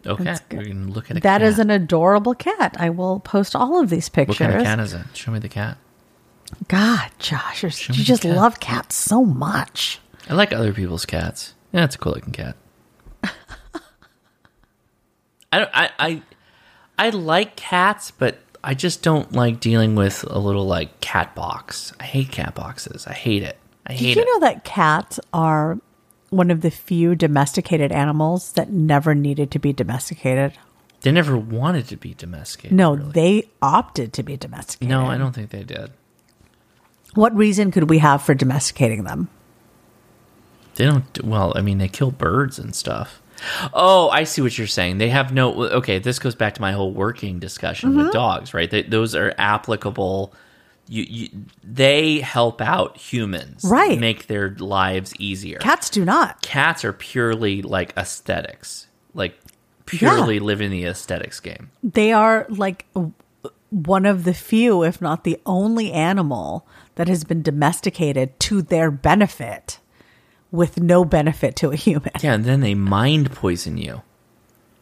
Okay, 0.06 0.36
we 0.52 0.66
can 0.66 0.92
look 0.92 1.12
at 1.12 1.18
a 1.18 1.20
That 1.20 1.42
cat. 1.42 1.42
is 1.44 1.60
an 1.60 1.70
adorable 1.70 2.34
cat. 2.34 2.76
I 2.80 2.90
will 2.90 3.20
post 3.20 3.56
all 3.56 3.80
of 3.80 3.90
these 3.90 4.10
pictures. 4.10 4.40
What 4.40 4.48
kind 4.50 4.60
of 4.62 4.66
cat 4.66 4.80
is 4.80 4.94
it? 4.94 5.02
Show 5.14 5.32
me 5.32 5.40
the 5.40 5.50
cat. 5.50 5.78
God, 6.70 7.10
Josh, 7.20 7.62
you're, 7.62 7.72
you 7.94 8.04
just 8.06 8.24
cat. 8.24 8.36
love 8.36 8.60
cats 8.60 8.96
so 8.96 9.24
much. 9.26 10.00
I 10.30 10.34
like 10.34 10.54
other 10.54 10.72
people's 10.74 11.06
cats. 11.06 11.54
Yeah, 11.74 11.84
it's 11.84 11.96
a 11.96 11.98
cool 12.00 12.14
looking 12.14 12.32
cat. 12.34 12.56
I 15.52 15.60
don't. 15.60 15.70
I, 15.74 15.90
I 16.00 16.22
I 16.98 17.10
like 17.10 17.56
cats, 17.56 18.12
but 18.12 18.40
I 18.64 18.74
just 18.74 19.04
don't 19.04 19.32
like 19.34 19.60
dealing 19.60 19.96
with 19.96 20.24
a 20.30 20.40
little 20.40 20.66
like 20.66 21.00
cat 21.00 21.36
box. 21.36 21.94
I 22.00 22.04
hate 22.04 22.32
cat 22.32 22.56
boxes. 22.56 23.06
I 23.08 23.14
hate 23.14 23.44
it. 23.44 23.58
I 23.86 23.94
hate 23.94 24.14
Did 24.14 24.16
you 24.18 24.22
it. 24.24 24.26
know 24.26 24.40
that 24.42 24.64
cats 24.64 25.20
are 25.32 25.80
one 26.30 26.52
of 26.52 26.62
the 26.62 26.72
few 26.72 27.16
domesticated 27.16 27.92
animals 27.92 28.52
that 28.54 28.72
never 28.72 29.16
needed 29.16 29.52
to 29.52 29.60
be 29.60 29.74
domesticated? 29.74 30.54
they 31.02 31.12
never 31.12 31.38
wanted 31.38 31.88
to 31.88 31.96
be 31.96 32.16
domesticated. 32.16 32.76
No, 32.76 32.96
really. 32.96 33.12
they 33.12 33.50
opted 33.62 34.12
to 34.14 34.24
be 34.24 34.36
domesticated. 34.36 34.90
No, 34.90 35.06
I 35.06 35.18
don't 35.18 35.34
think 35.34 35.52
they 35.52 35.64
did. 35.64 35.92
What 37.14 37.36
reason 37.36 37.70
could 37.72 37.90
we 37.90 38.00
have 38.00 38.24
for 38.24 38.34
domesticating 38.34 39.04
them? 39.04 39.30
They 40.76 40.86
don't. 40.86 41.24
Well, 41.24 41.54
I 41.56 41.62
mean, 41.62 41.78
they 41.78 41.88
kill 41.88 42.12
birds 42.12 42.60
and 42.60 42.76
stuff. 42.76 43.22
Oh, 43.74 44.10
I 44.10 44.24
see 44.24 44.42
what 44.42 44.58
you're 44.58 44.68
saying. 44.68 44.98
They 44.98 45.10
have 45.10 45.34
no. 45.34 45.54
Okay, 45.66 46.00
this 46.00 46.20
goes 46.20 46.36
back 46.36 46.56
to 46.56 46.62
my 46.62 46.72
whole 46.72 46.92
working 46.94 47.40
discussion 47.40 47.90
Mm-hmm. 47.92 47.98
with 48.06 48.14
dogs, 48.14 48.54
right? 48.54 48.70
They, 48.70 48.84
those 48.84 49.14
are 49.16 49.34
applicable. 49.38 50.34
You, 50.90 51.04
you, 51.04 51.30
they 51.64 52.20
help 52.22 52.62
out 52.62 52.96
humans, 52.98 53.64
Right. 53.66 54.00
Make 54.00 54.28
their 54.28 54.52
lives 54.52 55.14
easier. 55.20 55.58
Cats 55.60 55.90
do 55.90 56.06
not. 56.06 56.42
Cats 56.42 56.86
are 56.86 56.94
purely 56.94 57.62
like 57.62 57.94
aesthetics, 57.98 58.88
like 59.14 59.38
purely 59.86 60.40
live 60.40 60.62
in 60.62 60.72
the 60.72 60.86
aesthetics 60.86 61.42
game. 61.42 61.72
They 61.84 62.14
are 62.14 62.46
like 62.50 62.86
one 63.70 64.06
of 64.06 64.24
the 64.24 64.34
few, 64.34 64.84
if 64.84 65.02
not 65.02 65.26
the 65.26 65.40
only 65.46 65.92
animal 65.92 66.66
that 66.96 67.10
has 67.10 67.26
been 67.26 67.42
domesticated 67.42 68.40
to 68.40 68.62
their 68.62 68.90
benefit 68.90 69.80
with 70.52 70.80
no 70.80 71.04
benefit 71.06 71.56
to 71.58 71.72
a 71.72 71.76
human. 71.76 72.12
Yeah, 72.22 72.34
and 72.34 72.46
then 72.46 72.62
they 72.62 72.74
mind 72.76 73.32
poison 73.32 73.78
you. 73.78 74.02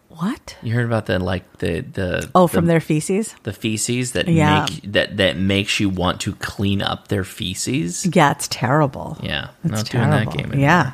What? 0.09 0.55
You 0.61 0.73
heard 0.73 0.85
about 0.85 1.07
the 1.07 1.19
like 1.19 1.57
the 1.57 1.81
the 1.81 2.29
Oh, 2.33 2.47
the- 2.47 2.53
from 2.53 2.67
their 2.67 2.79
feces? 2.79 3.35
the 3.43 3.51
feces 3.51 4.13
that 4.13 4.27
Yeah. 4.29 4.65
make 4.69 4.93
that 4.93 5.17
that 5.17 5.37
makes 5.37 5.79
you 5.79 5.89
want 5.89 6.21
to 6.21 6.35
clean 6.35 6.81
up 6.81 7.09
their 7.09 7.25
feces. 7.25 8.05
Yeah, 8.15 8.31
it's 8.31 8.47
terrible. 8.47 9.17
Yeah, 9.21 9.49
It's 9.65 9.71
not 9.73 9.85
terrible. 9.85 10.11
doing 10.15 10.25
that 10.25 10.37
game. 10.37 10.45
anymore. 10.53 10.61
Yeah. 10.61 10.91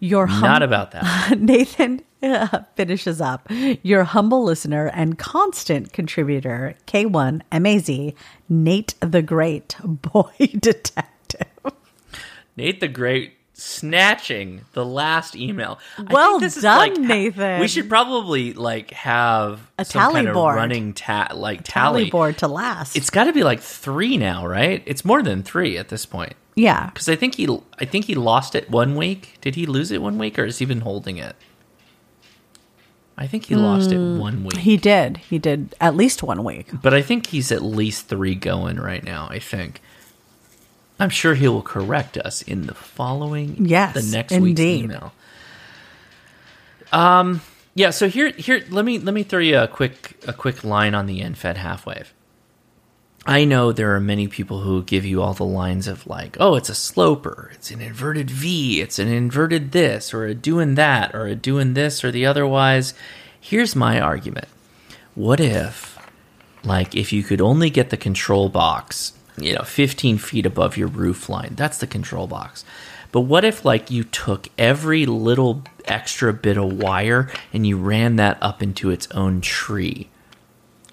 Your 0.00 0.26
hum- 0.28 0.40
not 0.42 0.62
about 0.62 0.92
that. 0.92 1.38
Nathan 1.40 2.00
uh, 2.22 2.60
finishes 2.76 3.20
up. 3.20 3.46
Your 3.82 4.04
humble 4.04 4.44
listener 4.44 4.86
and 4.94 5.18
constant 5.18 5.92
contributor, 5.92 6.74
K1 6.86 7.42
MAZ, 7.52 8.14
Nate 8.48 8.94
the 9.00 9.20
Great, 9.20 9.74
boy 9.84 10.30
detective. 10.58 11.48
Nate 12.56 12.80
the 12.80 12.88
Great 12.88 13.32
snatching 13.58 14.62
the 14.72 14.84
last 14.84 15.34
email. 15.36 15.78
I 15.94 15.96
think 15.98 16.12
Well 16.12 16.38
done, 16.40 16.78
like- 16.78 16.96
Nathan. 16.96 17.60
We 17.60 17.68
should 17.68 17.88
probably 17.88 18.52
like 18.52 18.92
have 18.92 19.60
A 19.78 19.84
some 19.84 20.00
tally 20.00 20.14
kind 20.14 20.28
of 20.28 20.34
board. 20.34 20.56
running 20.56 20.94
ta- 20.94 21.28
like 21.34 21.62
Tally 21.64 22.02
tally. 22.04 22.10
board 22.10 22.38
to 22.38 22.48
last. 22.48 22.96
It's 22.96 23.10
got 23.10 23.24
to 23.24 23.32
be 23.32 23.42
like 23.42 23.60
three 23.60 24.16
now, 24.16 24.46
right? 24.46 24.82
It's 24.86 25.04
more 25.04 25.22
than 25.22 25.42
three 25.42 25.76
at 25.76 25.88
this 25.88 26.06
point. 26.06 26.34
yeah. 26.54 26.86
Because 26.90 27.08
I 27.08 27.16
think 27.16 27.34
he, 27.36 27.48
I 27.78 27.84
think 27.84 28.04
he 28.06 28.14
lost 28.14 28.54
it 28.54 28.70
one 28.70 28.94
week. 28.96 29.38
Did 29.40 29.54
he 29.56 29.66
lose 29.66 29.90
it 29.90 30.00
one 30.02 30.18
week, 30.18 30.38
or 30.38 30.44
has 30.44 30.58
he 30.58 30.64
been 30.64 30.80
holding 30.82 31.16
it? 31.18 31.34
I 33.16 33.26
think 33.26 33.46
he 33.46 33.56
lost 33.56 33.90
it 33.90 33.98
one 33.98 34.44
week. 34.44 34.54
Hmm. 34.54 34.60
He 34.60 34.76
did. 34.76 35.16
He 35.16 35.38
did 35.40 35.74
at 35.80 35.96
least 35.96 36.22
one 36.22 36.44
week. 36.44 36.68
But 36.82 36.94
I 36.94 37.02
think 37.02 37.26
he's 37.26 37.50
at 37.50 37.62
least 37.62 38.06
three 38.06 38.36
going 38.36 38.76
right 38.76 39.02
now. 39.02 39.26
I 39.28 39.40
think. 39.40 39.80
I'm 40.98 41.10
sure 41.10 41.34
he 41.34 41.48
will 41.48 41.62
correct 41.62 42.18
us 42.18 42.42
in 42.42 42.66
the 42.66 42.74
following. 42.74 43.66
Yes, 43.66 43.94
the 43.94 44.16
next 44.16 44.32
indeed. 44.32 44.82
week's 44.82 44.84
email. 44.84 45.12
Um. 46.92 47.40
Yeah. 47.74 47.90
So 47.90 48.08
here, 48.08 48.30
here. 48.30 48.64
Let 48.70 48.84
me 48.84 48.98
let 48.98 49.14
me 49.14 49.22
throw 49.22 49.40
you 49.40 49.58
a 49.58 49.68
quick 49.68 50.22
a 50.26 50.32
quick 50.32 50.64
line 50.64 50.94
on 50.94 51.06
the 51.06 51.20
end 51.20 51.38
fed 51.38 51.56
half 51.56 51.86
wave. 51.86 52.12
I 53.26 53.44
know 53.44 53.72
there 53.72 53.94
are 53.94 54.00
many 54.00 54.26
people 54.26 54.60
who 54.60 54.82
give 54.82 55.04
you 55.04 55.20
all 55.20 55.34
the 55.34 55.44
lines 55.44 55.86
of 55.86 56.06
like, 56.06 56.38
oh, 56.40 56.54
it's 56.54 56.70
a 56.70 56.74
sloper, 56.74 57.50
it's 57.52 57.70
an 57.70 57.82
inverted 57.82 58.30
V, 58.30 58.80
it's 58.80 58.98
an 58.98 59.08
inverted 59.08 59.72
this, 59.72 60.14
or 60.14 60.24
a 60.24 60.34
doing 60.34 60.76
that, 60.76 61.14
or 61.14 61.26
a 61.26 61.34
doing 61.34 61.74
this, 61.74 62.02
or 62.02 62.10
the 62.10 62.24
otherwise. 62.24 62.94
Here's 63.38 63.76
my 63.76 64.00
argument. 64.00 64.48
What 65.14 65.40
if, 65.40 65.98
like, 66.64 66.94
if 66.94 67.12
you 67.12 67.22
could 67.22 67.42
only 67.42 67.68
get 67.68 67.90
the 67.90 67.98
control 67.98 68.48
box, 68.48 69.12
you 69.42 69.54
know, 69.54 69.62
15 69.62 70.18
feet 70.18 70.46
above 70.46 70.76
your 70.76 70.88
roof 70.88 71.28
line, 71.28 71.54
that's 71.56 71.78
the 71.78 71.86
control 71.86 72.26
box. 72.26 72.64
But 73.10 73.22
what 73.22 73.44
if, 73.44 73.64
like, 73.64 73.90
you 73.90 74.04
took 74.04 74.48
every 74.58 75.06
little 75.06 75.64
extra 75.86 76.32
bit 76.32 76.58
of 76.58 76.74
wire 76.74 77.30
and 77.52 77.66
you 77.66 77.78
ran 77.78 78.16
that 78.16 78.38
up 78.42 78.62
into 78.62 78.90
its 78.90 79.08
own 79.12 79.40
tree? 79.40 80.08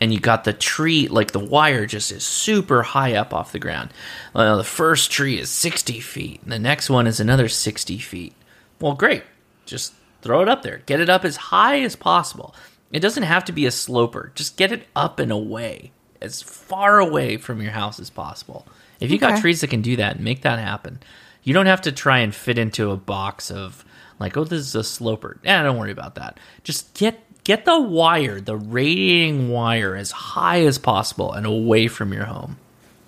and 0.02 0.14
you 0.14 0.20
got 0.20 0.44
the 0.44 0.54
tree 0.54 1.08
like 1.08 1.32
the 1.32 1.40
wire 1.40 1.86
just 1.86 2.12
is 2.12 2.26
super 2.26 2.84
high 2.84 3.16
up 3.16 3.34
off 3.34 3.52
the 3.52 3.60
ground. 3.60 3.92
Well, 4.34 4.58
the 4.58 4.64
first 4.64 5.12
tree 5.12 5.40
is 5.40 5.50
60 5.50 6.00
feet, 6.00 6.42
and 6.44 6.52
the 6.52 6.60
next 6.60 6.90
one 6.90 7.08
is 7.08 7.20
another 7.20 7.48
60 7.48 7.98
feet. 8.00 8.34
Well, 8.80 8.94
great. 8.94 9.24
Just 9.66 9.94
throw 10.22 10.42
it 10.42 10.50
up 10.50 10.64
there. 10.64 10.82
Get 10.86 11.00
it 11.00 11.10
up 11.10 11.24
as 11.24 11.38
high 11.38 11.82
as 11.82 11.96
possible. 11.96 12.54
It 12.92 13.00
doesn't 13.00 13.24
have 13.24 13.46
to 13.46 13.52
be 13.52 13.66
a 13.66 13.72
sloper. 13.72 14.32
Just 14.36 14.58
get 14.58 14.72
it 14.72 14.88
up 14.96 15.20
and 15.20 15.32
away, 15.32 15.92
as 16.22 16.42
far 16.42 17.00
away 17.00 17.38
from 17.38 17.62
your 17.62 17.72
house 17.72 18.00
as 18.00 18.10
possible. 18.10 18.68
If 19.00 19.12
you 19.12 19.18
got 19.18 19.42
trees 19.42 19.62
that 19.62 19.70
can 19.70 19.82
do 19.82 19.98
that, 19.98 20.16
and 20.16 20.24
make 20.24 20.42
that 20.42 20.60
happen. 20.60 21.00
You 21.44 21.54
don't 21.54 21.66
have 21.68 21.82
to 21.82 21.92
try 21.92 22.20
and 22.20 22.34
fit 22.34 22.58
into 22.58 22.92
a 22.92 22.98
box 22.98 23.52
of 23.52 23.86
like, 24.20 24.36
oh, 24.38 24.44
this 24.44 24.62
is 24.62 24.76
a 24.76 24.84
sloper. 24.84 25.38
Yeah, 25.44 25.62
don't 25.64 25.78
worry 25.78 25.92
about 25.92 26.16
that. 26.16 26.40
Just 26.64 26.94
get 26.96 27.20
get 27.44 27.66
the 27.66 27.80
wire, 27.80 28.42
the 28.42 28.56
radiating 28.56 29.50
wire, 29.50 29.96
as 29.96 30.12
high 30.12 30.62
as 30.62 30.78
possible 30.78 31.32
and 31.34 31.46
away 31.46 31.88
from 31.88 32.14
your 32.14 32.26
home. 32.26 32.58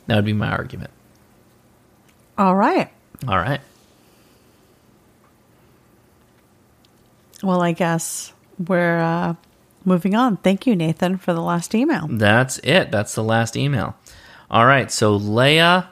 That 0.05 0.15
would 0.15 0.25
be 0.25 0.33
my 0.33 0.49
argument. 0.49 0.91
All 2.37 2.55
right. 2.55 2.89
All 3.27 3.37
right. 3.37 3.61
Well, 7.43 7.61
I 7.61 7.71
guess 7.71 8.31
we're 8.59 8.99
uh, 8.99 9.35
moving 9.87 10.13
on. 10.13 10.37
Thank 10.37 10.67
you, 10.67 10.75
Nathan, 10.75 11.17
for 11.17 11.33
the 11.33 11.41
last 11.41 11.73
email. 11.73 12.07
That's 12.09 12.59
it. 12.59 12.91
That's 12.91 13.15
the 13.15 13.23
last 13.23 13.55
email. 13.55 13.95
All 14.51 14.65
right. 14.65 14.91
So, 14.91 15.17
Leia, 15.17 15.87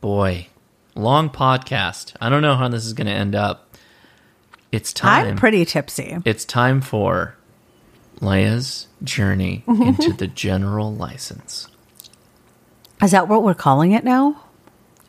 boy, 0.00 0.48
long 0.94 1.30
podcast. 1.30 2.14
I 2.20 2.28
don't 2.28 2.42
know 2.42 2.54
how 2.54 2.68
this 2.68 2.84
is 2.84 2.92
going 2.92 3.06
to 3.06 3.12
end 3.12 3.34
up. 3.34 3.76
It's 4.70 4.92
time. 4.92 5.28
I'm 5.28 5.36
pretty 5.36 5.64
tipsy. 5.64 6.18
it's 6.24 6.44
time 6.44 6.80
for 6.80 7.36
Leia's 8.20 8.88
journey 9.02 9.64
mm-hmm. 9.66 9.82
into 9.82 10.12
the 10.12 10.26
general 10.26 10.94
license. 10.94 11.68
Is 13.02 13.10
that 13.12 13.28
what 13.28 13.42
we're 13.42 13.54
calling 13.54 13.92
it 13.92 14.04
now? 14.04 14.40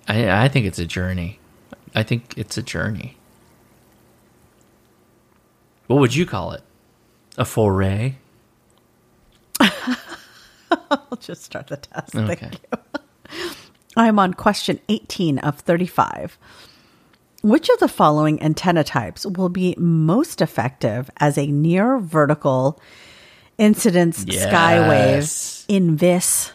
I, 0.07 0.45
I 0.45 0.47
think 0.49 0.65
it's 0.65 0.79
a 0.79 0.85
journey. 0.85 1.39
I 1.93 2.03
think 2.03 2.37
it's 2.37 2.57
a 2.57 2.61
journey. 2.61 3.17
What 5.87 5.99
would 5.99 6.15
you 6.15 6.25
call 6.25 6.51
it? 6.51 6.61
A 7.37 7.45
foray? 7.45 8.15
I'll 9.59 11.17
just 11.19 11.43
start 11.43 11.67
the 11.67 11.77
test. 11.77 12.15
Okay. 12.15 12.35
Thank 12.35 12.53
you. 12.53 13.49
I'm 13.97 14.19
on 14.19 14.33
question 14.33 14.79
18 14.89 15.39
of 15.39 15.59
35. 15.59 16.37
Which 17.43 17.69
of 17.69 17.79
the 17.79 17.87
following 17.87 18.41
antenna 18.41 18.83
types 18.83 19.25
will 19.25 19.49
be 19.49 19.75
most 19.77 20.41
effective 20.41 21.09
as 21.17 21.37
a 21.37 21.47
near 21.47 21.99
vertical 21.99 22.81
incidence 23.57 24.25
skywave 24.25 25.15
Yes. 25.17 25.65
in 25.67 25.97
this 25.97 26.51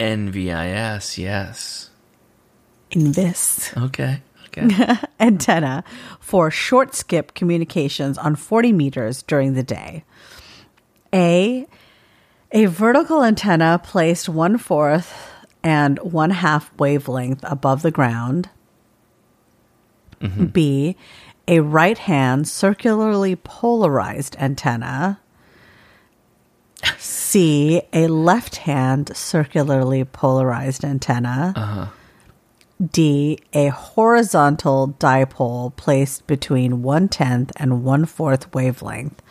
NVIS, 0.00 1.18
yes. 1.18 1.90
in 2.90 3.12
this 3.12 3.72
Okay. 3.76 4.22
Antenna 5.20 5.84
for 6.20 6.50
short 6.50 6.94
skip 6.94 7.34
communications 7.34 8.18
on 8.18 8.36
40 8.36 8.72
meters 8.72 9.22
during 9.22 9.54
the 9.54 9.62
day? 9.62 10.04
A 11.14 11.66
A 12.52 12.66
vertical 12.66 13.22
antenna 13.22 13.80
placed 13.82 14.28
one 14.28 14.58
fourth 14.58 15.30
and 15.62 15.98
one 15.98 16.30
half 16.30 16.72
wavelength 16.78 17.44
above 17.44 17.82
the 17.82 17.90
ground. 17.90 18.50
Mm-hmm. 20.20 20.46
B. 20.46 20.96
A 21.48 21.60
right 21.60 21.98
hand 21.98 22.46
circularly 22.48 23.36
polarized 23.36 24.36
antenna. 24.38 25.20
C. 26.98 27.82
A 27.92 28.06
left 28.06 28.56
hand 28.56 29.16
circularly 29.16 30.04
polarized 30.04 30.84
antenna. 30.84 31.52
Uh-huh. 31.56 31.86
D. 32.90 33.38
A 33.52 33.68
horizontal 33.68 34.96
dipole 34.98 35.74
placed 35.76 36.26
between 36.26 36.82
one 36.82 37.08
tenth 37.08 37.52
and 37.56 37.84
one 37.84 38.04
fourth 38.06 38.52
wavelength 38.54 39.22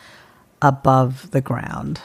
above 0.62 1.30
the 1.32 1.40
ground. 1.40 2.00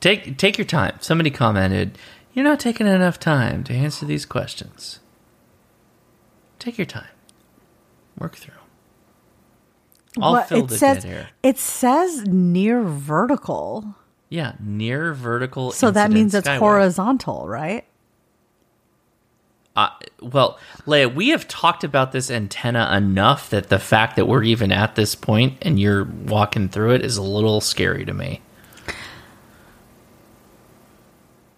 Take 0.00 0.36
take 0.36 0.58
your 0.58 0.64
time. 0.64 0.96
Somebody 1.00 1.30
commented, 1.30 1.96
"You're 2.32 2.44
not 2.44 2.58
taking 2.58 2.86
enough 2.88 3.20
time 3.20 3.62
to 3.64 3.72
answer 3.72 4.04
these 4.04 4.26
questions." 4.26 4.98
Take 6.58 6.76
your 6.78 6.86
time. 6.86 7.06
Work 8.18 8.36
through. 8.36 8.54
I'll 10.20 10.32
Well, 10.34 10.42
fill 10.44 10.58
it 10.64 10.68
the 10.68 10.78
says 10.78 11.02
dead 11.02 11.08
here. 11.08 11.28
it 11.42 11.58
says 11.58 12.24
near 12.26 12.82
vertical, 12.82 13.94
Yeah, 14.28 14.52
near 14.60 15.14
vertical. 15.14 15.70
so 15.72 15.90
that 15.90 16.10
means 16.10 16.34
it's 16.34 16.46
horizontal, 16.48 17.48
right? 17.48 17.84
Uh, 19.74 19.88
well, 20.20 20.58
Leia, 20.86 21.12
we 21.14 21.30
have 21.30 21.48
talked 21.48 21.82
about 21.82 22.12
this 22.12 22.30
antenna 22.30 22.94
enough 22.94 23.48
that 23.50 23.70
the 23.70 23.78
fact 23.78 24.16
that 24.16 24.26
we're 24.26 24.42
even 24.42 24.70
at 24.70 24.96
this 24.96 25.14
point 25.14 25.56
and 25.62 25.80
you're 25.80 26.04
walking 26.04 26.68
through 26.68 26.90
it 26.92 27.02
is 27.04 27.16
a 27.16 27.22
little 27.22 27.60
scary 27.62 28.04
to 28.04 28.12
me. 28.12 28.42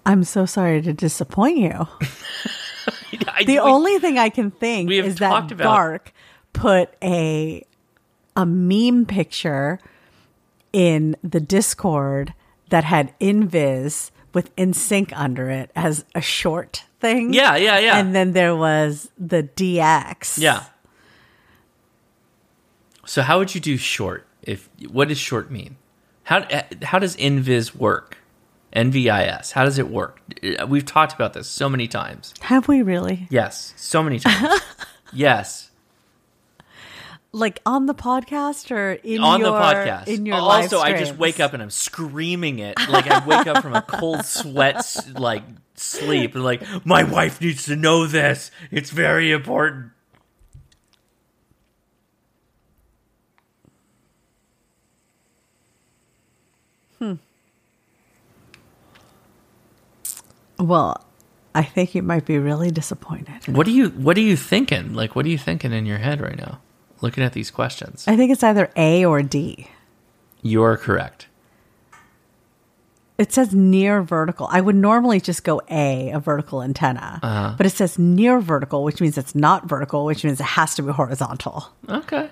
I'm 0.06 0.24
so 0.24 0.46
sorry 0.46 0.82
to 0.82 0.92
disappoint 0.92 1.58
you. 1.58 1.70
I- 3.28 3.44
The 3.44 3.54
we- 3.54 3.58
only 3.58 3.98
thing 3.98 4.18
I 4.18 4.28
can 4.28 4.50
think 4.50 4.90
is 4.90 5.16
that 5.16 5.50
about- 5.50 5.58
Dark 5.62 6.12
put 6.52 6.90
a 7.02 7.64
a 8.36 8.44
meme 8.46 9.06
picture 9.06 9.78
in 10.72 11.16
the 11.22 11.38
Discord 11.40 12.34
that 12.70 12.82
had 12.84 13.16
NVIS 13.20 14.10
with 14.32 14.54
InSync 14.56 15.12
under 15.14 15.48
it 15.50 15.70
as 15.76 16.04
a 16.16 16.20
short 16.20 16.84
thing. 17.04 17.34
Yeah, 17.34 17.56
yeah, 17.56 17.78
yeah. 17.78 17.98
And 17.98 18.14
then 18.14 18.32
there 18.32 18.56
was 18.56 19.10
the 19.18 19.42
DX. 19.42 20.38
Yeah. 20.38 20.64
So 23.06 23.22
how 23.22 23.38
would 23.38 23.54
you 23.54 23.60
do 23.60 23.76
short? 23.76 24.26
If 24.42 24.68
what 24.88 25.08
does 25.08 25.18
short 25.18 25.50
mean? 25.50 25.76
How 26.24 26.46
how 26.82 26.98
does 26.98 27.16
NVIS 27.16 27.74
work? 27.74 28.18
NVIS. 28.74 29.52
How 29.52 29.64
does 29.64 29.78
it 29.78 29.88
work? 29.88 30.20
We've 30.66 30.84
talked 30.84 31.12
about 31.12 31.34
this 31.34 31.46
so 31.46 31.68
many 31.68 31.86
times. 31.86 32.34
Have 32.40 32.66
we 32.66 32.82
really? 32.82 33.28
Yes, 33.30 33.74
so 33.76 34.02
many 34.02 34.18
times. 34.18 34.60
yes, 35.12 35.63
Like 37.34 37.60
on 37.66 37.86
the 37.86 37.94
podcast 37.94 38.70
or 38.70 38.92
in 38.92 39.20
on 39.20 39.40
your 39.40 39.50
the 39.50 39.58
podcast. 39.58 40.06
in 40.06 40.24
your 40.24 40.40
live 40.40 40.72
also, 40.72 40.78
I 40.78 40.96
just 40.96 41.16
wake 41.16 41.40
up 41.40 41.52
and 41.52 41.60
I'm 41.60 41.68
screaming 41.70 42.60
it 42.60 42.78
like 42.88 43.08
I 43.08 43.26
wake 43.26 43.48
up 43.48 43.60
from 43.60 43.74
a 43.74 43.82
cold 43.82 44.24
sweat 44.24 44.86
like 45.14 45.42
sleep 45.74 46.36
and 46.36 46.44
like 46.44 46.62
my 46.86 47.02
wife 47.02 47.40
needs 47.40 47.64
to 47.64 47.74
know 47.74 48.06
this. 48.06 48.52
It's 48.70 48.90
very 48.90 49.32
important. 49.32 49.90
hmm 57.00 57.14
Well, 60.56 61.04
I 61.52 61.64
think 61.64 61.96
you 61.96 62.02
might 62.02 62.26
be 62.26 62.38
really 62.38 62.70
disappointed. 62.70 63.48
What 63.48 63.66
are 63.66 63.70
you 63.70 63.88
What 63.90 64.16
are 64.16 64.20
you 64.20 64.36
thinking? 64.36 64.94
Like, 64.94 65.16
what 65.16 65.26
are 65.26 65.30
you 65.30 65.38
thinking 65.38 65.72
in 65.72 65.84
your 65.84 65.98
head 65.98 66.20
right 66.20 66.36
now? 66.36 66.60
Looking 67.04 67.22
at 67.22 67.34
these 67.34 67.50
questions, 67.50 68.04
I 68.08 68.16
think 68.16 68.32
it's 68.32 68.42
either 68.42 68.70
A 68.76 69.04
or 69.04 69.22
D. 69.22 69.68
you're 70.40 70.78
correct. 70.78 71.26
It 73.18 73.30
says 73.30 73.54
near 73.54 74.02
vertical. 74.02 74.48
I 74.50 74.60
would 74.62 74.74
normally 74.74 75.20
just 75.20 75.44
go 75.44 75.60
A, 75.70 76.10
a 76.10 76.18
vertical 76.18 76.62
antenna. 76.62 77.20
Uh-huh. 77.22 77.54
But 77.58 77.66
it 77.66 77.70
says 77.70 77.98
near 77.98 78.40
vertical, 78.40 78.82
which 78.82 79.00
means 79.02 79.18
it's 79.18 79.34
not 79.34 79.68
vertical, 79.68 80.06
which 80.06 80.24
means 80.24 80.40
it 80.40 80.44
has 80.44 80.74
to 80.76 80.82
be 80.82 80.90
horizontal. 80.92 81.68
Okay. 81.88 82.30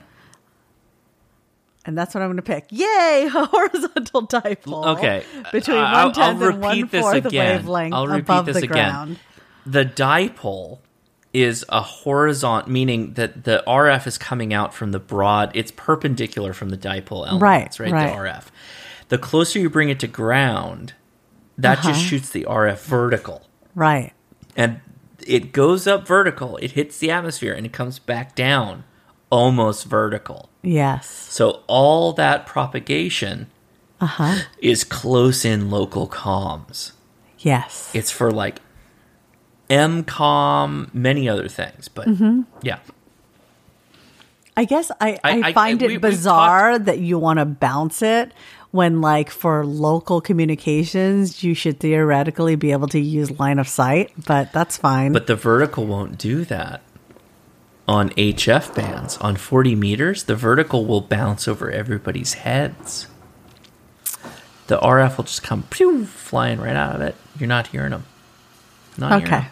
And 1.84 1.96
that's 1.98 2.14
what 2.14 2.22
I'm 2.22 2.28
going 2.28 2.36
to 2.36 2.42
pick. 2.42 2.66
Yay! 2.70 3.28
A 3.34 3.44
horizontal 3.44 4.26
dipole. 4.26 4.86
Okay. 4.96 5.22
Between 5.52 5.82
one 5.82 6.12
tenth 6.14 6.40
and 6.42 6.60
one 6.62 6.88
fourth 6.88 7.24
wavelength 7.32 7.92
I'll 7.94 8.06
repeat 8.06 8.20
above 8.22 8.46
this 8.46 8.56
the 8.56 8.64
again. 8.64 8.90
ground. 8.90 9.18
The 9.66 9.84
dipole 9.84 10.78
is 11.32 11.64
a 11.68 11.80
horizontal, 11.80 12.70
meaning 12.70 13.14
that 13.14 13.44
the 13.44 13.62
RF 13.66 14.06
is 14.06 14.18
coming 14.18 14.52
out 14.52 14.74
from 14.74 14.92
the 14.92 14.98
broad. 14.98 15.50
It's 15.54 15.70
perpendicular 15.70 16.52
from 16.52 16.68
the 16.68 16.76
dipole 16.76 17.26
elements, 17.26 17.80
right? 17.80 17.90
right. 17.92 18.10
The 18.10 18.16
RF. 18.16 18.44
The 19.08 19.18
closer 19.18 19.58
you 19.58 19.70
bring 19.70 19.88
it 19.88 19.98
to 20.00 20.06
ground, 20.06 20.92
that 21.58 21.76
just 21.76 21.88
Uh-huh. 21.88 21.98
shoots 21.98 22.30
the 22.30 22.44
RF 22.46 22.84
vertical, 22.84 23.42
Right. 23.74 24.12
and 24.56 24.80
it 25.26 25.52
goes 25.52 25.86
up 25.86 26.06
vertical. 26.06 26.56
It 26.58 26.72
hits 26.72 26.98
the 26.98 27.10
atmosphere 27.10 27.52
and 27.54 27.64
it 27.64 27.72
comes 27.72 27.98
back 27.98 28.34
down, 28.34 28.84
almost 29.30 29.84
vertical. 29.86 30.48
Yes. 30.62 31.08
So 31.08 31.60
all 31.66 32.12
that 32.14 32.46
propagation 32.46 33.46
Uh 34.00 34.06
huh. 34.06 34.38
is 34.60 34.84
close 34.84 35.44
in 35.44 35.70
local 35.70 36.08
comms. 36.08 36.92
Yes. 37.38 37.90
It's 37.94 38.10
for 38.10 38.30
like 38.30 38.60
EMCOMM, 39.70 40.92
many 40.94 41.28
other 41.28 41.48
things, 41.48 41.88
but 41.88 42.06
Mm-hmm. 42.08 42.42
yeah. 42.62 42.78
I 44.56 44.64
guess 44.66 44.90
I, 45.00 45.18
I, 45.24 45.40
I- 45.40 45.42
I- 45.48 45.52
find 45.52 45.80
we- 45.80 45.86
it 45.86 45.90
we've 45.92 46.00
bizarre 46.00 46.78
that 46.78 46.98
you 46.98 47.18
want 47.18 47.38
to 47.38 47.44
bounce 47.46 48.02
it 48.02 48.32
when, 48.70 49.00
like, 49.00 49.30
for 49.30 49.64
local 49.66 50.20
communications, 50.22 51.42
you 51.44 51.52
should 51.54 51.78
theoretically 51.80 52.56
be 52.56 52.72
able 52.72 52.88
to 52.88 52.98
use 53.00 53.38
line 53.38 53.58
of 53.58 53.68
sight, 53.68 54.12
but 54.26 54.50
that's 54.52 54.76
fine. 54.78 55.12
But 55.12 55.26
the 55.26 55.36
vertical 55.36 55.86
won't 55.86 56.16
do 56.18 56.44
that. 56.46 56.80
On 57.88 58.10
HF 58.10 58.74
bands, 58.74 59.18
on 59.18 59.36
40 59.36 59.74
meters, 59.74 60.24
the 60.24 60.36
vertical 60.36 60.86
will 60.86 61.00
bounce 61.02 61.46
over 61.48 61.70
everybody's 61.70 62.34
heads. 62.34 63.08
The 64.68 64.78
RF 64.78 65.16
will 65.18 65.24
just 65.24 65.42
come 65.42 65.64
pew, 65.64 66.06
flying 66.06 66.58
right 66.60 66.76
out 66.76 66.94
of 66.94 67.02
it. 67.02 67.14
You're 67.38 67.48
not 67.48 67.66
hearing 67.68 67.90
them. 67.90 68.04
Okay. 69.00 69.46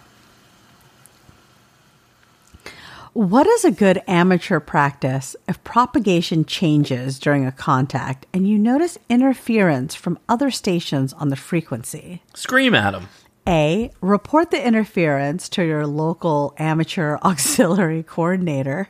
What 3.13 3.47
is 3.47 3.65
a 3.65 3.73
good 3.73 4.01
amateur 4.07 4.61
practice 4.61 5.35
if 5.49 5.63
propagation 5.65 6.45
changes 6.45 7.19
during 7.19 7.45
a 7.45 7.51
contact 7.51 8.27
and 8.33 8.49
you 8.49 8.57
notice 8.57 8.99
interference 9.09 9.97
from 9.97 10.19
other 10.29 10.51
stations 10.53 11.13
on 11.15 11.29
the 11.29 11.37
frequency? 11.37 12.23
Scream 12.35 12.73
at 12.75 12.93
them. 12.93 13.09
A. 13.49 13.91
Report 14.01 14.53
the 14.53 14.65
interference 14.65 15.49
to 15.51 15.65
your 15.65 15.87
local 15.89 16.55
amateur 16.57 17.19
auxiliary 17.25 18.05
coordinator. 18.05 18.89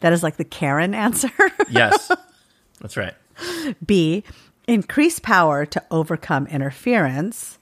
That 0.00 0.12
is 0.12 0.22
like 0.24 0.36
the 0.36 0.44
Karen 0.44 0.94
answer. 0.94 1.30
Yes. 1.70 2.10
That's 2.80 2.96
right. 2.96 3.14
B. 3.84 4.24
Increase 4.66 5.18
power 5.18 5.66
to 5.66 5.84
overcome 5.90 6.46
interference. 6.46 7.57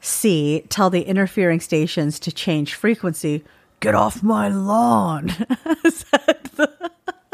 C. 0.00 0.64
Tell 0.68 0.90
the 0.90 1.02
interfering 1.02 1.60
stations 1.60 2.18
to 2.20 2.32
change 2.32 2.74
frequency. 2.74 3.44
Get 3.80 3.94
off 3.94 4.22
my 4.22 4.48
lawn. 4.48 5.32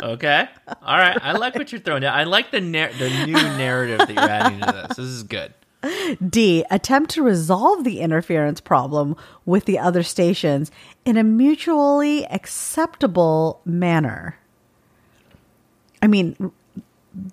Okay. 0.02 0.46
All 0.82 0.98
right. 0.98 1.16
I 1.22 1.32
like 1.32 1.54
what 1.54 1.72
you're 1.72 1.80
throwing 1.80 2.02
down. 2.02 2.14
I 2.14 2.24
like 2.24 2.50
the 2.50 2.60
nar- 2.60 2.92
the 2.92 3.08
new 3.24 3.32
narrative 3.32 4.00
that 4.00 4.10
you're 4.12 4.18
adding 4.18 4.60
to 4.60 4.66
this. 4.72 4.96
This 4.98 5.06
is 5.06 5.22
good. 5.22 5.54
D. 6.28 6.62
Attempt 6.70 7.10
to 7.12 7.22
resolve 7.22 7.84
the 7.84 8.00
interference 8.00 8.60
problem 8.60 9.16
with 9.46 9.64
the 9.64 9.78
other 9.78 10.02
stations 10.02 10.70
in 11.06 11.16
a 11.16 11.24
mutually 11.24 12.26
acceptable 12.26 13.62
manner. 13.64 14.38
I 16.02 16.06
mean, 16.06 16.52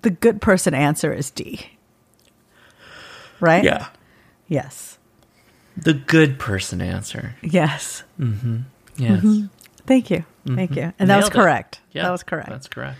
the 0.00 0.10
good 0.10 0.40
person 0.40 0.72
answer 0.72 1.12
is 1.12 1.30
D. 1.30 1.66
Right? 3.38 3.64
Yeah. 3.64 3.88
Yes. 4.48 4.91
The 5.76 5.94
good 5.94 6.38
person 6.38 6.80
answer. 6.80 7.34
Yes. 7.42 8.04
Mm-hmm. 8.18 8.58
Yes. 8.96 9.22
Mm-hmm. 9.22 9.46
Thank 9.86 10.10
you. 10.10 10.24
Thank 10.46 10.72
mm-hmm. 10.72 10.78
you. 10.78 10.92
And 10.98 11.10
that 11.10 11.16
was 11.16 11.24
Nailed 11.24 11.32
it. 11.32 11.34
correct. 11.34 11.80
Yeah, 11.92 12.02
that 12.04 12.10
was 12.10 12.22
correct. 12.22 12.50
That's 12.50 12.68
correct. 12.68 12.98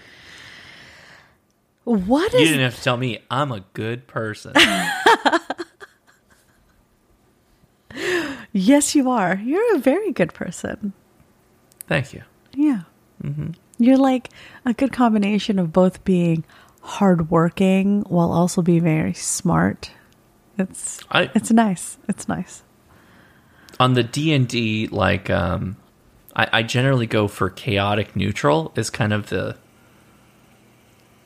what 1.84 2.32
You 2.32 2.38
didn't 2.40 2.60
have 2.60 2.76
to 2.76 2.82
tell 2.82 2.96
me 2.96 3.20
I'm 3.30 3.52
a 3.52 3.64
good 3.74 4.06
person. 4.06 4.54
Yes, 8.52 8.94
you 8.94 9.10
are. 9.10 9.40
You're 9.42 9.76
a 9.76 9.78
very 9.78 10.12
good 10.12 10.34
person. 10.34 10.92
Thank 11.86 12.12
you. 12.12 12.22
Yeah. 12.54 12.82
Mm-hmm. 13.24 13.52
You're 13.78 13.96
like 13.96 14.28
a 14.66 14.74
good 14.74 14.92
combination 14.92 15.58
of 15.58 15.72
both 15.72 16.04
being 16.04 16.44
hardworking 16.82 18.02
while 18.02 18.30
also 18.30 18.60
being 18.60 18.82
very 18.82 19.14
smart. 19.14 19.90
It's 20.70 21.00
I- 21.10 21.30
it's 21.34 21.50
nice. 21.50 21.98
It's 22.08 22.28
nice. 22.28 22.62
on 23.80 23.94
the 23.94 24.02
D 24.02 24.32
and 24.32 24.46
D, 24.48 24.86
like 24.88 25.30
um, 25.30 25.76
I, 26.36 26.48
I 26.52 26.62
generally 26.62 27.06
go 27.06 27.26
for 27.28 27.50
chaotic 27.50 28.14
neutral 28.16 28.72
is 28.76 28.90
kind 28.90 29.12
of 29.12 29.28
the 29.28 29.56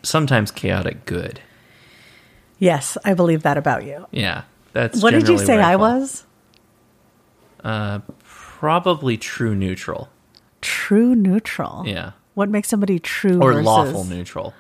sometimes 0.03 0.51
chaotic 0.51 1.05
good. 1.07 1.41
Yes, 2.59 2.97
I 3.05 3.15
believe 3.15 3.43
that 3.43 3.59
about 3.59 3.85
you. 3.85 4.07
Yeah, 4.11 4.45
that's 4.73 5.03
what 5.03 5.11
did 5.13 5.29
you 5.29 5.39
say 5.39 5.57
where 5.57 5.65
I 5.65 5.77
was? 5.77 6.25
Uh, 7.63 7.99
probably 8.25 9.17
true 9.17 9.55
neutral. 9.55 10.09
True 10.63 11.15
neutral. 11.15 11.85
Yeah, 11.87 12.13
What 12.35 12.49
makes 12.49 12.69
somebody 12.69 12.99
true 12.99 13.41
or 13.43 13.53
versus 13.53 13.67
lawful 13.67 14.05
neutral. 14.05 14.55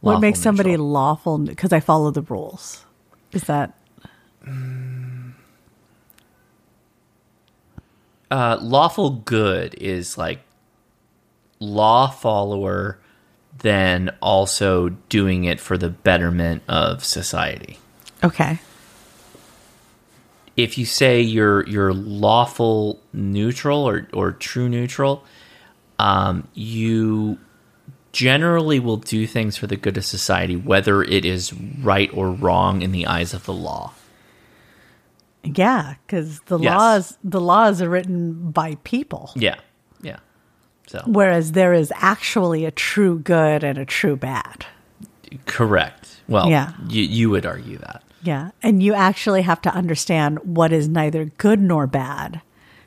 What 0.00 0.12
Lawful 0.12 0.20
makes 0.20 0.40
somebody 0.40 0.76
lawful 0.76 1.38
because 1.38 1.72
I 1.72 1.80
follow 1.80 2.10
the 2.10 2.20
rules? 2.22 2.83
Is 3.34 3.42
that 3.44 3.74
uh, 8.30 8.58
lawful 8.60 9.10
good 9.10 9.74
is 9.74 10.16
like 10.16 10.40
law 11.58 12.08
follower, 12.08 12.98
then 13.58 14.10
also 14.20 14.90
doing 15.08 15.44
it 15.44 15.60
for 15.60 15.76
the 15.76 15.90
betterment 15.90 16.62
of 16.68 17.04
society. 17.04 17.78
okay? 18.22 18.58
if 20.56 20.78
you 20.78 20.86
say 20.86 21.20
you're 21.20 21.66
you're 21.66 21.92
lawful 21.92 23.00
neutral 23.12 23.88
or 23.88 24.06
or 24.12 24.32
true 24.32 24.68
neutral, 24.68 25.24
um, 25.98 26.46
you 26.54 27.38
generally 28.14 28.78
will 28.80 28.96
do 28.96 29.26
things 29.26 29.56
for 29.58 29.66
the 29.66 29.76
good 29.76 29.96
of 29.98 30.04
society, 30.04 30.56
whether 30.56 31.02
it 31.02 31.24
is 31.26 31.52
right 31.82 32.08
or 32.14 32.30
wrong 32.30 32.80
in 32.80 32.92
the 32.92 33.06
eyes 33.06 33.34
of 33.34 33.44
the 33.44 33.52
law. 33.52 33.92
Yeah, 35.42 35.94
because 36.06 36.40
the 36.46 36.58
Yes. 36.58 36.74
laws 36.74 37.18
the 37.22 37.40
laws 37.40 37.82
are 37.82 37.88
written 37.90 38.50
by 38.50 38.76
people, 38.84 39.30
Yeah, 39.36 39.56
yeah. 40.00 40.16
So 40.86 41.02
whereas 41.06 41.52
there 41.52 41.74
is 41.74 41.92
actually 41.96 42.64
a 42.64 42.70
true 42.70 43.18
good 43.18 43.62
and 43.62 43.76
a 43.76 43.84
true 43.84 44.16
bad. 44.16 44.64
correct. 45.46 46.20
Well, 46.28 46.48
Yeah. 46.48 46.72
you 46.88 47.02
you 47.02 47.28
would 47.30 47.44
argue 47.44 47.76
that. 47.78 48.02
Yeah, 48.22 48.50
and 48.62 48.82
you 48.82 48.94
actually 48.94 49.42
have 49.42 49.60
to 49.62 49.74
understand 49.74 50.38
what 50.44 50.72
is 50.72 50.88
neither 50.88 51.26
good 51.36 51.60
nor 51.60 51.86
bad 51.86 52.40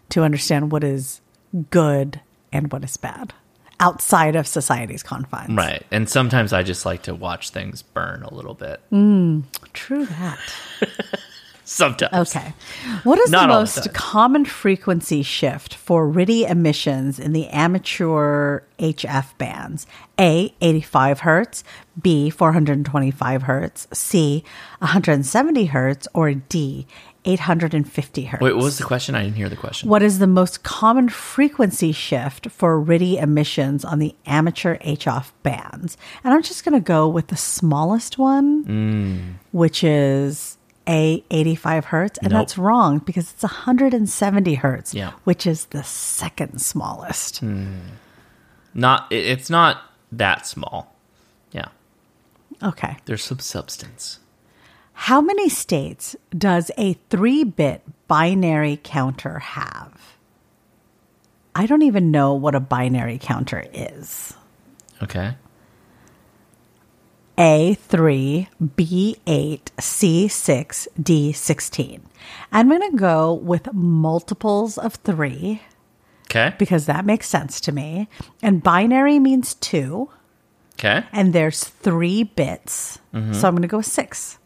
to 0.09 0.23
understand 0.23 0.71
what 0.71 0.83
is 0.83 1.21
good 1.69 2.21
and 2.51 2.71
what 2.71 2.83
is 2.83 2.97
bad 2.97 3.33
outside 3.79 4.35
of 4.35 4.47
society's 4.47 5.03
confines. 5.03 5.55
Right. 5.55 5.85
And 5.91 6.09
sometimes 6.09 6.53
I 6.53 6.63
just 6.63 6.85
like 6.85 7.03
to 7.03 7.15
watch 7.15 7.49
things 7.51 7.81
burn 7.81 8.23
a 8.23 8.33
little 8.33 8.53
bit. 8.53 8.81
Hmm. 8.89 9.41
True 9.73 10.05
that. 10.05 10.39
Sometimes. 11.63 12.33
Okay. 12.33 12.53
What 13.03 13.19
is 13.19 13.29
Not 13.29 13.47
the 13.47 13.53
all 13.53 13.59
the 13.59 13.61
most 13.63 13.93
common 13.93 14.45
frequency 14.45 15.21
shift 15.21 15.75
for 15.75 16.07
RTTY 16.07 16.49
emissions 16.49 17.19
in 17.19 17.33
the 17.33 17.49
amateur 17.49 18.61
HF 18.79 19.37
bands? 19.37 19.85
A, 20.17 20.53
85 20.61 21.19
hertz, 21.19 21.65
B, 22.01 22.29
425 22.29 23.41
hertz, 23.43 23.85
C, 23.91 24.45
170 24.79 25.65
hertz, 25.65 26.07
or 26.13 26.33
D, 26.33 26.87
850 27.27 28.23
hertz? 28.23 28.41
Wait, 28.41 28.53
what 28.55 28.63
was 28.63 28.77
the 28.77 28.83
question? 28.83 29.13
I 29.15 29.23
didn't 29.23 29.35
hear 29.35 29.49
the 29.49 29.55
question. 29.55 29.89
What 29.89 30.01
is 30.01 30.19
the 30.19 30.27
most 30.27 30.63
common 30.63 31.09
frequency 31.09 31.91
shift 31.91 32.49
for 32.49 32.83
RTTY 32.83 33.21
emissions 33.21 33.83
on 33.85 33.99
the 33.99 34.15
amateur 34.25 34.77
HF 34.79 35.31
bands? 35.43 35.97
And 36.23 36.33
I'm 36.33 36.41
just 36.41 36.63
going 36.65 36.73
to 36.73 36.79
go 36.83 37.07
with 37.07 37.27
the 37.27 37.37
smallest 37.37 38.17
one, 38.17 38.63
Mm. 38.65 39.33
which 39.51 39.83
is 39.83 40.57
A, 40.87 41.23
85 41.29 41.85
hertz. 41.85 42.17
And 42.19 42.31
Nope. 42.31 42.39
that's 42.41 42.57
wrong 42.57 42.99
because 42.99 43.31
it's 43.33 43.43
170 43.43 44.55
hertz, 44.55 44.93
Yeah. 44.93 45.11
which 45.25 45.45
is 45.45 45.65
the 45.65 45.83
second 45.83 46.61
smallest. 46.61 47.43
Not 48.73 49.07
it's 49.11 49.49
not 49.49 49.81
that 50.11 50.45
small. 50.47 50.95
Yeah. 51.51 51.65
Okay. 52.63 52.97
There's 53.05 53.23
some 53.23 53.39
substance. 53.39 54.19
How 55.01 55.21
many 55.21 55.47
states 55.47 56.15
does 56.35 56.71
a 56.77 56.93
three 57.09 57.43
bit 57.43 57.83
binary 58.07 58.79
counter 58.83 59.37
have? 59.39 60.17
I 61.55 61.65
don't 61.67 61.83
even 61.83 62.09
know 62.11 62.33
what 62.33 62.55
a 62.55 62.59
binary 62.59 63.19
counter 63.19 63.63
is. 63.73 64.33
Okay. 65.01 65.35
A3, 67.37 68.47
B8, 68.59 69.61
C6, 69.77 70.87
D16. 70.99 72.01
I'm 72.51 72.67
going 72.69 72.91
to 72.91 72.97
go 72.97 73.33
with 73.33 73.71
multiples 73.73 74.77
of 74.79 74.95
three 74.95 75.61
Okay. 76.25 76.55
because 76.57 76.87
that 76.87 77.05
makes 77.05 77.29
sense 77.29 77.61
to 77.61 77.71
me. 77.71 78.07
And 78.41 78.63
binary 78.63 79.19
means 79.19 79.53
two, 79.53 80.09
Okay. 80.79 81.03
and 81.13 81.31
there's 81.33 81.63
three 81.63 82.23
bits. 82.23 82.97
Mm-hmm. 83.13 83.33
So 83.33 83.47
I'm 83.47 83.53
going 83.53 83.61
to 83.61 83.67
go 83.67 83.77
with 83.77 83.85
six. 83.85 84.39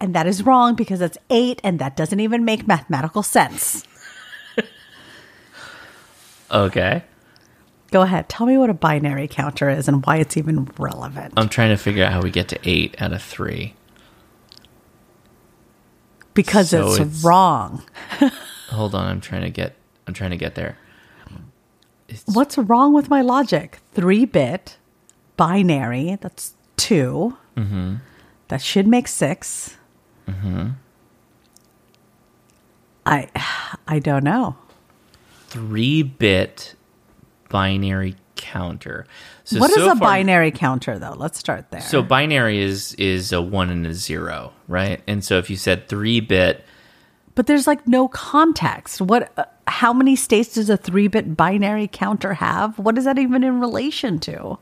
And 0.00 0.14
that 0.14 0.26
is 0.26 0.44
wrong 0.46 0.74
because 0.74 1.00
it's 1.00 1.18
eight, 1.28 1.60
and 1.64 1.78
that 1.80 1.96
doesn't 1.96 2.20
even 2.20 2.44
make 2.44 2.66
mathematical 2.68 3.22
sense. 3.22 3.84
Okay. 6.50 7.02
Go 7.90 8.02
ahead. 8.02 8.28
Tell 8.28 8.46
me 8.46 8.56
what 8.58 8.70
a 8.70 8.74
binary 8.74 9.28
counter 9.28 9.68
is 9.68 9.88
and 9.88 10.04
why 10.04 10.16
it's 10.16 10.36
even 10.36 10.68
relevant. 10.78 11.34
I'm 11.36 11.48
trying 11.48 11.70
to 11.70 11.76
figure 11.76 12.04
out 12.04 12.12
how 12.12 12.22
we 12.22 12.30
get 12.30 12.48
to 12.48 12.58
eight 12.64 13.00
out 13.02 13.12
of 13.12 13.22
three. 13.22 13.74
because 16.34 16.70
so 16.70 16.88
it's, 16.92 17.00
it's- 17.00 17.24
wrong. 17.24 17.82
Hold 18.70 18.94
on, 18.94 19.06
I'm 19.08 19.20
trying 19.20 19.42
to 19.42 19.50
get 19.50 19.74
I'm 20.06 20.14
trying 20.14 20.30
to 20.30 20.36
get 20.36 20.54
there. 20.54 20.78
It's, 22.08 22.24
What's 22.26 22.56
wrong 22.56 22.94
with 22.94 23.10
my 23.10 23.20
logic? 23.22 23.78
Three 23.92 24.24
bit 24.24 24.76
binary, 25.36 26.16
that's 26.20 26.54
2 26.76 27.36
Mm-hmm. 27.56 27.94
That 28.48 28.62
should 28.62 28.86
make 28.86 29.08
6 30.28 30.70
I 33.06 33.28
I 33.88 33.98
don't 33.98 34.24
know. 34.24 34.56
three 35.48 36.02
bit 36.02 36.74
binary 37.48 38.16
counter. 38.36 39.06
So 39.44 39.58
What 39.60 39.70
is 39.70 39.76
so 39.76 39.86
a 39.92 39.96
far- 39.96 40.08
binary 40.08 40.50
counter 40.50 40.98
though? 40.98 41.14
Let's 41.16 41.38
start 41.38 41.70
there. 41.70 41.80
So 41.80 42.02
binary 42.02 42.58
is 42.58 42.94
is 42.94 43.32
a 43.32 43.40
one 43.42 43.70
and 43.70 43.86
a 43.86 43.94
zero, 43.94 44.52
right? 44.68 45.02
And 45.06 45.24
so 45.24 45.38
if 45.38 45.48
you 45.50 45.56
said 45.56 45.88
three 45.88 46.20
bit, 46.20 46.64
but 47.34 47.46
there's 47.46 47.66
like 47.66 47.86
no 47.86 48.08
context. 48.08 49.00
What 49.00 49.32
uh, 49.38 49.44
how 49.66 49.92
many 49.92 50.16
states 50.16 50.54
does 50.54 50.70
a 50.70 50.78
3-bit 50.78 51.36
binary 51.36 51.88
counter 51.92 52.32
have? 52.34 52.78
What 52.78 52.96
is 52.96 53.04
that 53.04 53.18
even 53.18 53.44
in 53.44 53.60
relation 53.60 54.18
to? 54.20 54.58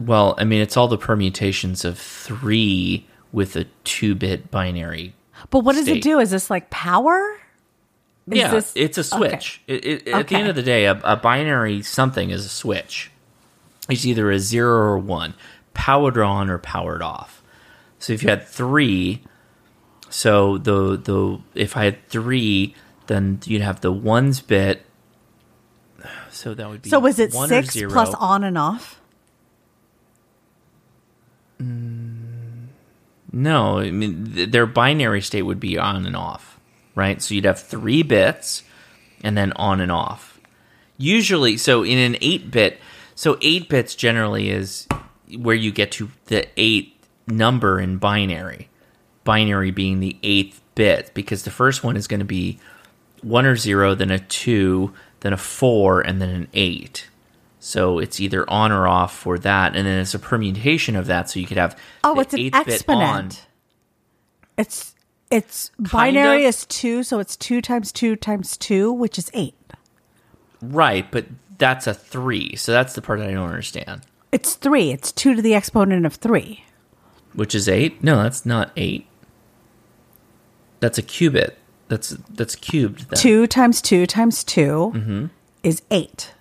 well, 0.00 0.34
I 0.38 0.44
mean 0.44 0.60
it's 0.62 0.76
all 0.76 0.88
the 0.88 0.96
permutations 0.98 1.84
of 1.84 1.98
three 1.98 3.06
with 3.32 3.56
a 3.56 3.64
two 3.84 4.14
bit 4.14 4.50
binary. 4.50 5.14
But 5.50 5.60
what 5.60 5.74
does 5.74 5.88
it 5.88 6.02
do? 6.02 6.18
Is 6.18 6.30
this 6.30 6.50
like 6.50 6.70
power? 6.70 7.36
Is 8.30 8.38
yeah, 8.38 8.50
this- 8.50 8.72
it's 8.76 8.98
a 8.98 9.04
switch. 9.04 9.60
It, 9.66 9.84
it, 9.84 10.08
At 10.08 10.28
the 10.28 10.36
end 10.36 10.48
of 10.48 10.54
the 10.54 10.62
day, 10.62 10.84
a, 10.84 11.00
a 11.02 11.16
binary 11.16 11.82
something 11.82 12.30
is 12.30 12.44
a 12.44 12.48
switch. 12.48 13.10
It's 13.88 14.04
either 14.04 14.30
a 14.30 14.38
zero 14.38 14.76
or 14.78 14.98
one, 14.98 15.34
powered 15.74 16.18
on 16.18 16.48
or 16.50 16.58
powered 16.58 17.02
off. 17.02 17.42
So 17.98 18.12
if 18.12 18.22
you 18.22 18.28
had 18.28 18.46
three, 18.46 19.22
so 20.08 20.58
the 20.58 20.96
the 20.96 21.40
if 21.54 21.76
I 21.76 21.84
had 21.84 22.08
three, 22.08 22.74
then 23.08 23.40
you'd 23.44 23.62
have 23.62 23.80
the 23.80 23.92
ones 23.92 24.40
bit. 24.40 24.82
So 26.30 26.54
that 26.54 26.68
would 26.68 26.82
be 26.82 26.88
So 26.90 26.98
was 27.00 27.18
it 27.18 27.34
one 27.34 27.48
6 27.48 27.76
plus 27.90 28.14
on 28.14 28.44
and 28.44 28.56
off? 28.56 29.00
Mm, 31.60 31.99
No, 33.32 33.78
I 33.78 33.90
mean 33.90 34.32
th- 34.34 34.50
their 34.50 34.66
binary 34.66 35.20
state 35.20 35.42
would 35.42 35.60
be 35.60 35.78
on 35.78 36.04
and 36.06 36.16
off, 36.16 36.58
right? 36.94 37.20
So 37.22 37.34
you'd 37.34 37.44
have 37.44 37.60
three 37.60 38.02
bits 38.02 38.64
and 39.22 39.36
then 39.36 39.52
on 39.52 39.80
and 39.80 39.92
off. 39.92 40.40
Usually, 40.96 41.56
so 41.56 41.82
in 41.82 41.98
an 41.98 42.16
eight 42.20 42.50
bit, 42.50 42.78
so 43.14 43.38
eight 43.40 43.68
bits 43.68 43.94
generally 43.94 44.50
is 44.50 44.86
where 45.38 45.54
you 45.54 45.70
get 45.70 45.92
to 45.92 46.10
the 46.26 46.46
eight 46.56 46.96
number 47.26 47.80
in 47.80 47.98
binary. 47.98 48.68
Binary 49.24 49.70
being 49.70 50.00
the 50.00 50.16
eighth 50.22 50.60
bit, 50.74 51.12
because 51.14 51.44
the 51.44 51.50
first 51.50 51.84
one 51.84 51.96
is 51.96 52.06
going 52.06 52.20
to 52.20 52.26
be 52.26 52.58
one 53.22 53.46
or 53.46 53.56
zero, 53.56 53.94
then 53.94 54.10
a 54.10 54.18
two, 54.18 54.92
then 55.20 55.32
a 55.32 55.36
four, 55.36 56.00
and 56.00 56.20
then 56.20 56.30
an 56.30 56.48
eight. 56.54 57.09
So 57.62 57.98
it's 57.98 58.18
either 58.20 58.48
on 58.48 58.72
or 58.72 58.88
off 58.88 59.14
for 59.16 59.38
that, 59.38 59.76
and 59.76 59.86
then 59.86 59.98
it's 60.00 60.14
a 60.14 60.18
permutation 60.18 60.96
of 60.96 61.06
that. 61.06 61.28
So 61.30 61.38
you 61.38 61.46
could 61.46 61.58
have 61.58 61.78
Oh, 62.02 62.14
the 62.14 62.20
it's 62.22 62.34
an 62.34 62.40
eighth 62.40 62.52
bit 62.52 62.58
on. 62.62 62.72
exponent. 62.72 63.46
It's 64.56 64.94
it's 65.30 65.70
binary 65.78 66.44
of. 66.44 66.48
is 66.48 66.66
two, 66.66 67.02
so 67.02 67.18
it's 67.18 67.36
two 67.36 67.60
times 67.60 67.92
two 67.92 68.16
times 68.16 68.56
two, 68.56 68.90
which 68.92 69.18
is 69.18 69.30
eight. 69.34 69.54
Right, 70.62 71.10
but 71.10 71.26
that's 71.58 71.86
a 71.86 71.94
three. 71.94 72.56
So 72.56 72.72
that's 72.72 72.94
the 72.94 73.02
part 73.02 73.18
that 73.20 73.28
I 73.28 73.32
don't 73.32 73.48
understand. 73.48 74.02
It's 74.32 74.54
three. 74.54 74.90
It's 74.90 75.12
two 75.12 75.34
to 75.34 75.42
the 75.42 75.54
exponent 75.54 76.06
of 76.06 76.14
three. 76.14 76.64
which 77.34 77.54
is 77.54 77.68
eight. 77.68 78.02
No, 78.02 78.22
that's 78.22 78.44
not 78.46 78.72
eight. 78.76 79.06
That's 80.80 80.98
a 80.98 81.02
qubit. 81.02 81.52
That's 81.88 82.10
that's 82.30 82.54
cubed. 82.56 83.10
Then. 83.10 83.18
Two 83.18 83.46
times 83.46 83.82
two 83.82 84.06
times 84.06 84.44
2 84.44 84.92
Mm-hmm. 84.94 85.26
is 85.62 85.82
eight. 85.90 86.32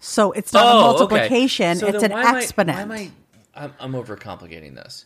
So 0.00 0.32
it's 0.32 0.52
not 0.52 0.64
a 0.64 0.70
Oh, 0.70 0.80
multiplication, 0.82 1.70
okay. 1.70 1.78
So 1.80 1.86
it's 1.88 2.02
an 2.04 2.12
why 2.12 2.22
am 2.22 2.34
I- 2.34 2.38
exponent. 2.38 2.76
why 2.76 2.82
am 2.82 2.92
I, 2.92 3.10
I'm, 3.54 3.74
I'm 3.80 3.92
overcomplicating 3.92 4.74
this. 4.74 5.04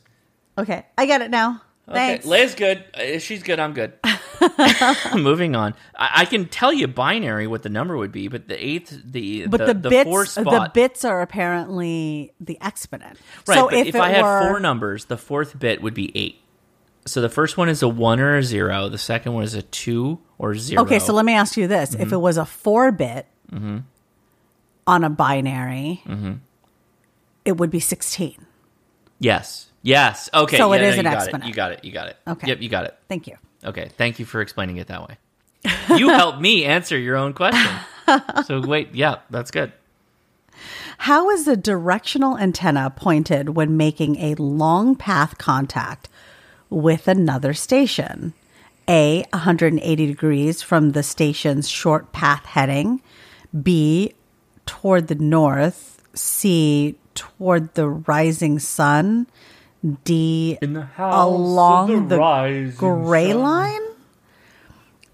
Okay, 0.58 0.84
I 0.98 1.06
get 1.06 1.22
it 1.22 1.30
now. 1.30 1.62
Thanks. 1.90 2.26
Okay, 2.26 2.42
Leia's 2.44 2.54
good. 2.54 2.78
Uh, 2.96 3.00
If 3.02 3.22
she's 3.24 3.42
good, 3.42 3.58
I'm 3.58 3.72
good. 3.72 3.94
Moving 5.16 5.56
on. 5.56 5.74
I, 5.96 6.10
I 6.16 6.24
can 6.26 6.46
tell 6.46 6.72
you 6.72 6.86
binary 6.88 7.46
what 7.46 7.62
the 7.62 7.68
number 7.68 7.96
would 7.96 8.12
be, 8.12 8.28
but 8.28 8.48
the 8.48 8.62
eighth, 8.64 9.00
the 9.04 9.46
but 9.46 9.66
the, 9.66 9.74
the, 9.74 9.88
the 9.88 10.04
four 10.04 10.22
bits, 10.22 10.34
the 10.34 10.70
bits 10.74 11.04
are 11.04 11.22
apparently 11.22 12.32
the 12.40 12.58
exponent. 12.60 13.18
right? 13.46 13.54
so 13.54 13.68
if, 13.68 13.88
if, 13.88 13.96
I 13.96 14.10
had 14.10 14.22
were, 14.22 14.48
four 14.48 14.60
numbers, 14.60 15.06
the 15.06 15.16
fourth 15.16 15.58
bit 15.58 15.82
would 15.82 15.94
be 15.94 16.16
eight. 16.16 16.40
So 17.06 17.20
the 17.20 17.28
first 17.28 17.56
one 17.56 17.68
is 17.68 17.82
a 17.82 17.88
one 17.88 18.20
or 18.20 18.36
a 18.36 18.42
zero. 18.42 18.88
The 18.88 18.98
second 18.98 19.32
one 19.34 19.42
is 19.44 19.54
a 19.54 19.62
two 19.62 20.20
or 20.38 20.54
zero. 20.54 20.82
okay, 20.82 20.98
so 21.00 21.12
let 21.12 21.24
me 21.24 21.32
ask 21.32 21.56
you 21.56 21.66
this: 21.66 21.90
Mm-hmm. 21.90 22.02
if 22.02 22.12
it 22.12 22.16
was 22.18 22.36
a 22.36 22.44
four 22.46 22.92
bit 22.92 23.26
on 24.86 25.04
a 25.04 25.10
binary, 25.10 26.02
Mm-hmm. 26.06 26.32
it 27.44 27.56
would 27.56 27.70
be 27.70 27.80
sixteen. 27.80 28.46
yes, 29.18 29.70
yes. 29.82 30.28
Okay, 30.34 30.56
So 30.58 30.72
it 30.72 30.80
yeah, 30.80 30.88
is 30.88 30.94
no, 30.96 31.00
an 31.00 31.06
exponent. 31.06 31.44
It. 31.44 31.48
You 31.48 31.54
got 31.54 31.72
it. 31.72 31.84
You 31.84 31.92
got 31.92 32.08
it. 32.08 32.16
Okay. 32.26 32.48
Yep, 32.48 32.60
you 32.62 32.68
got 32.68 32.84
it. 32.84 32.96
Thank 33.08 33.26
you. 33.26 33.36
Okay, 33.64 33.90
thank 33.96 34.18
you 34.18 34.24
for 34.24 34.40
explaining 34.40 34.76
it 34.78 34.88
that 34.88 35.08
way. 35.08 35.18
You 35.96 36.08
helped 36.08 36.40
me 36.40 36.64
answer 36.64 36.98
your 36.98 37.16
own 37.16 37.32
question. 37.32 37.70
So 38.46 38.60
wait, 38.60 38.94
yeah, 38.94 39.20
that's 39.30 39.50
good. 39.52 39.72
How 40.98 41.30
is 41.30 41.44
the 41.44 41.56
directional 41.56 42.36
antenna 42.36 42.90
pointed 42.90 43.50
when 43.50 43.76
making 43.76 44.16
a 44.16 44.34
long 44.34 44.96
path 44.96 45.38
contact 45.38 46.08
with 46.68 47.06
another 47.08 47.54
station? 47.54 48.34
A, 48.88 49.24
180 49.32 50.06
degrees 50.06 50.62
from 50.62 50.90
the 50.92 51.02
station's 51.04 51.68
short 51.68 52.12
path 52.12 52.44
heading. 52.44 53.00
B, 53.62 54.14
toward 54.66 55.08
the 55.08 55.14
north. 55.14 56.02
C, 56.14 56.96
toward 57.14 57.74
the 57.74 57.88
rising 57.88 58.58
sun. 58.58 59.26
D, 60.04 60.58
In 60.62 60.74
the 60.74 60.86
along 60.98 62.08
the, 62.08 62.72
gray 62.76 63.34
line? 63.34 63.80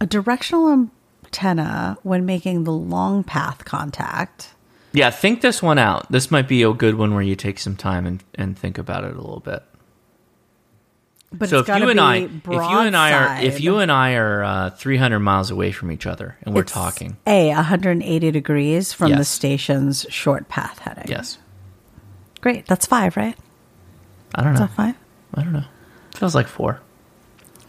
A 0.01 0.07
directional 0.07 0.71
antenna 0.71 1.97
when 2.03 2.27
making 2.27 2.65
the 2.65 2.73
long 2.73 3.25
path 3.25 3.65
contact. 3.65 4.55
Yeah, 4.93 5.11
think 5.11 5.41
this 5.41 5.63
one 5.63 5.79
out. 5.79 6.11
This 6.11 6.31
might 6.31 6.49
be 6.49 6.63
a 6.63 6.73
good 6.73 6.97
one 6.97 7.15
where 7.15 7.23
you 7.23 7.35
take 7.35 7.59
some 7.59 7.77
time 7.77 8.07
and, 8.07 8.23
and 8.35 8.59
think 8.59 8.79
about 8.79 9.05
it 9.05 9.13
a 9.13 9.21
little 9.21 9.41
bit. 9.41 9.63
But 11.31 11.51
so 11.51 11.59
if 11.59 11.69
you 11.69 11.89
and 11.91 12.01
I, 12.01 12.17
if 12.17 12.47
you 12.47 12.79
and 12.79 12.97
I 12.97 13.13
are, 13.13 13.43
if 13.43 13.61
you 13.61 13.79
and 13.79 13.93
I 13.93 14.15
are 14.15 14.43
uh, 14.43 14.71
300 14.71 15.19
miles 15.21 15.51
away 15.51 15.73
from 15.73 15.93
each 15.93 16.07
other 16.07 16.39
and 16.43 16.55
we're 16.55 16.63
It's 16.63 16.73
talking, 16.73 17.19
A, 17.27 17.49
180 17.49 18.31
degrees 18.31 18.93
from 18.95 19.13
the 19.13 19.25
station's 19.25 20.07
short 20.09 20.49
path 20.49 20.79
heading. 20.79 21.05
yes, 21.09 21.39
Great. 22.41 22.67
That's 22.67 22.87
five, 22.87 23.17
right? 23.17 23.37
I 24.35 24.43
don't 24.43 24.55
Is 24.55 24.61
know. 24.61 24.67
that 24.67 24.75
five? 24.75 24.95
I 25.35 25.43
don't 25.43 25.53
know. 25.53 25.65
Feels 26.17 26.35
like 26.35 26.47
four. 26.49 26.81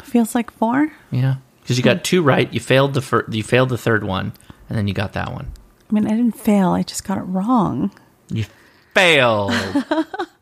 Feels 0.03 0.33
like 0.35 0.51
four. 0.51 0.91
Yeah, 1.11 1.35
because 1.61 1.77
you 1.77 1.83
got 1.83 2.03
two 2.03 2.21
right. 2.21 2.51
You 2.53 2.59
failed 2.59 2.93
the 2.93 3.01
fir- 3.01 3.25
you 3.29 3.43
failed 3.43 3.69
the 3.69 3.77
third 3.77 4.03
one, 4.03 4.31
and 4.69 4.77
then 4.77 4.87
you 4.87 4.93
got 4.93 5.13
that 5.13 5.33
one. 5.33 5.51
I 5.89 5.93
mean, 5.93 6.05
I 6.07 6.11
didn't 6.11 6.37
fail. 6.39 6.69
I 6.69 6.83
just 6.83 7.03
got 7.03 7.17
it 7.17 7.23
wrong. 7.23 7.91
You 8.31 8.45
failed. 8.93 9.53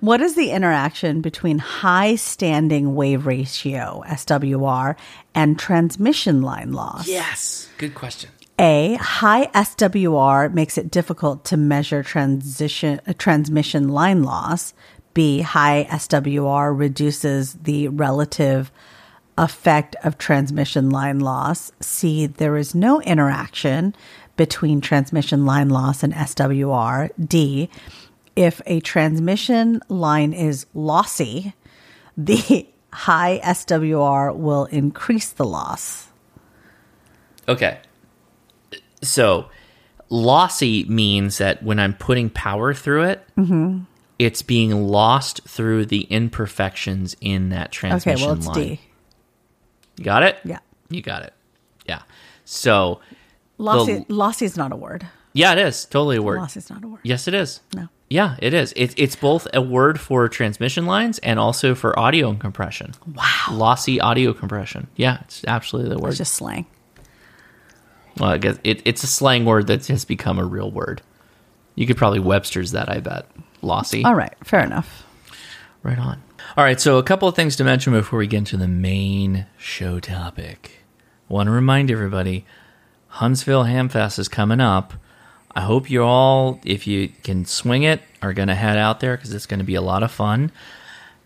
What 0.00 0.20
is 0.20 0.34
the 0.34 0.50
interaction 0.50 1.20
between 1.20 1.58
high 1.58 2.16
standing 2.16 2.94
wave 2.94 3.26
ratio, 3.26 4.02
SWR, 4.06 4.96
and 5.34 5.58
transmission 5.58 6.42
line 6.42 6.72
loss? 6.72 7.08
yes, 7.08 7.68
good 7.78 7.94
question. 7.94 8.30
A, 8.58 8.94
high 8.94 9.46
SWR 9.48 10.52
makes 10.52 10.78
it 10.78 10.90
difficult 10.90 11.44
to 11.46 11.56
measure 11.58 12.02
transition 12.02 13.00
uh, 13.06 13.12
transmission 13.18 13.88
line 13.88 14.22
loss. 14.22 14.72
B, 15.12 15.40
high 15.40 15.86
SWR 15.90 16.78
reduces 16.78 17.54
the 17.54 17.88
relative 17.88 18.72
effect 19.36 19.94
of 20.04 20.16
transmission 20.16 20.88
line 20.88 21.20
loss. 21.20 21.70
C, 21.80 22.26
there 22.26 22.56
is 22.56 22.74
no 22.74 23.02
interaction 23.02 23.94
between 24.36 24.80
transmission 24.80 25.44
line 25.44 25.68
loss 25.68 26.02
and 26.02 26.14
SWR. 26.14 27.10
D, 27.22 27.68
if 28.36 28.60
a 28.66 28.80
transmission 28.80 29.80
line 29.88 30.32
is 30.32 30.66
lossy, 30.74 31.54
the 32.16 32.68
high 32.92 33.40
SWR 33.42 34.36
will 34.36 34.66
increase 34.66 35.30
the 35.30 35.44
loss. 35.44 36.08
Okay. 37.48 37.78
So, 39.02 39.50
lossy 40.08 40.84
means 40.84 41.38
that 41.38 41.62
when 41.62 41.78
I'm 41.78 41.94
putting 41.94 42.30
power 42.30 42.74
through 42.74 43.04
it, 43.04 43.26
mm-hmm. 43.36 43.80
it's 44.18 44.42
being 44.42 44.86
lost 44.86 45.42
through 45.48 45.86
the 45.86 46.02
imperfections 46.02 47.16
in 47.20 47.48
that 47.50 47.72
transmission 47.72 48.20
line. 48.20 48.22
Okay, 48.22 48.26
well, 48.26 48.36
it's 48.38 48.46
line. 48.46 48.68
D. 48.76 48.80
You 49.96 50.04
got 50.04 50.22
it? 50.22 50.38
Yeah. 50.44 50.58
You 50.90 51.02
got 51.02 51.22
it. 51.22 51.32
Yeah. 51.86 52.02
So, 52.44 53.00
Lossy, 53.58 54.04
The- 54.06 54.14
lossy 54.14 54.44
is 54.44 54.56
not 54.56 54.72
a 54.72 54.76
word. 54.76 55.06
yeah, 55.32 55.52
it 55.52 55.58
is 55.58 55.84
totally 55.86 56.16
a 56.16 56.22
word. 56.22 56.40
Lossy 56.40 56.58
is 56.58 56.70
not 56.70 56.84
a 56.84 56.88
word. 56.88 57.00
Yes, 57.02 57.26
it 57.26 57.34
is. 57.34 57.60
No. 57.74 57.88
Yeah, 58.08 58.36
it 58.38 58.54
is. 58.54 58.72
It, 58.76 58.94
it's 58.96 59.16
both 59.16 59.48
a 59.52 59.60
word 59.60 59.98
for 59.98 60.28
transmission 60.28 60.86
lines 60.86 61.18
and 61.18 61.40
also 61.40 61.74
for 61.74 61.98
audio 61.98 62.34
compression. 62.34 62.94
Wow. 63.14 63.48
Lossy 63.50 64.00
audio 64.00 64.32
compression. 64.32 64.86
Yeah, 64.94 65.18
it's 65.22 65.44
absolutely 65.46 65.94
the 65.94 65.98
word. 65.98 66.10
It's 66.10 66.18
just 66.18 66.34
slang. 66.34 66.66
Well, 68.18 68.30
I 68.30 68.38
guess 68.38 68.58
it, 68.62 68.82
it's 68.84 69.02
a 69.02 69.08
slang 69.08 69.44
word 69.44 69.66
that 69.66 69.86
has 69.88 70.04
become 70.04 70.38
a 70.38 70.44
real 70.44 70.70
word. 70.70 71.02
You 71.74 71.86
could 71.86 71.96
probably 71.96 72.20
Webster's 72.20 72.72
that, 72.72 72.88
I 72.88 73.00
bet. 73.00 73.26
Lossy. 73.60 74.04
All 74.04 74.14
right, 74.14 74.34
fair 74.44 74.60
enough. 74.60 75.04
Right 75.82 75.98
on. 75.98 76.22
All 76.56 76.64
right, 76.64 76.80
so 76.80 76.98
a 76.98 77.02
couple 77.02 77.28
of 77.28 77.34
things 77.34 77.56
to 77.56 77.64
mention 77.64 77.92
before 77.92 78.18
we 78.18 78.26
get 78.26 78.38
into 78.38 78.56
the 78.56 78.68
main 78.68 79.46
show 79.58 80.00
topic. 80.00 80.84
Want 81.28 81.48
to 81.48 81.50
remind 81.50 81.90
everybody 81.90 82.46
Huntsville 83.08 83.64
Hamfest 83.64 84.18
is 84.18 84.28
coming 84.28 84.60
up. 84.60 84.94
I 85.56 85.62
hope 85.62 85.90
you 85.90 86.02
all, 86.02 86.60
if 86.64 86.86
you 86.86 87.08
can 87.24 87.46
swing 87.46 87.82
it, 87.82 88.02
are 88.20 88.32
going 88.34 88.48
to 88.48 88.54
head 88.54 88.76
out 88.76 89.00
there 89.00 89.16
because 89.16 89.32
it's 89.32 89.46
going 89.46 89.60
to 89.60 89.64
be 89.64 89.74
a 89.74 89.80
lot 89.80 90.02
of 90.02 90.12
fun. 90.12 90.52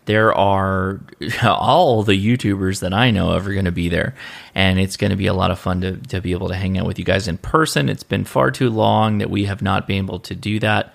There 0.05 0.33
are 0.33 1.01
all 1.43 2.03
the 2.03 2.13
YouTubers 2.13 2.79
that 2.79 2.93
I 2.93 3.11
know 3.11 3.31
of 3.33 3.45
are 3.45 3.53
going 3.53 3.65
to 3.65 3.71
be 3.71 3.89
there, 3.89 4.15
and 4.55 4.79
it's 4.79 4.97
going 4.97 5.11
to 5.11 5.17
be 5.17 5.27
a 5.27 5.33
lot 5.33 5.51
of 5.51 5.59
fun 5.59 5.81
to, 5.81 5.97
to 5.97 6.21
be 6.21 6.31
able 6.31 6.47
to 6.47 6.55
hang 6.55 6.77
out 6.77 6.87
with 6.87 6.97
you 6.97 7.05
guys 7.05 7.27
in 7.27 7.37
person. 7.37 7.89
It's 7.89 8.03
been 8.03 8.23
far 8.23 8.51
too 8.51 8.69
long 8.69 9.17
that 9.17 9.29
we 9.29 9.45
have 9.45 9.61
not 9.61 9.85
been 9.85 10.05
able 10.05 10.19
to 10.21 10.33
do 10.33 10.59
that 10.59 10.93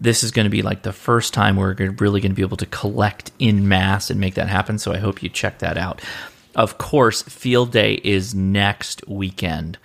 this 0.00 0.22
is 0.22 0.30
going 0.30 0.44
to 0.44 0.50
be 0.50 0.62
like 0.62 0.82
the 0.82 0.92
first 0.92 1.34
time 1.34 1.56
we're 1.56 1.74
really 1.98 2.20
going 2.20 2.30
to 2.30 2.36
be 2.36 2.42
able 2.42 2.56
to 2.56 2.66
collect 2.66 3.32
in 3.38 3.68
mass 3.68 4.10
and 4.10 4.20
make 4.20 4.34
that 4.34 4.48
happen. 4.48 4.78
So 4.78 4.92
I 4.92 4.98
hope 4.98 5.22
you 5.22 5.28
check 5.28 5.58
that 5.58 5.76
out. 5.76 6.00
Of 6.54 6.78
course, 6.78 7.22
Field 7.22 7.72
Day 7.72 7.94
is 8.04 8.34
next 8.34 9.06
weekend. 9.08 9.78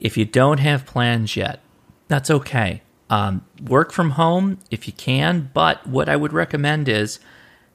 If 0.00 0.16
you 0.16 0.24
don't 0.24 0.58
have 0.58 0.86
plans 0.86 1.36
yet, 1.36 1.60
that's 2.08 2.30
okay. 2.30 2.82
Um, 3.10 3.44
work 3.62 3.92
from 3.92 4.10
home 4.10 4.58
if 4.70 4.86
you 4.86 4.92
can, 4.92 5.50
but 5.52 5.86
what 5.86 6.08
I 6.08 6.16
would 6.16 6.32
recommend 6.32 6.88
is 6.88 7.18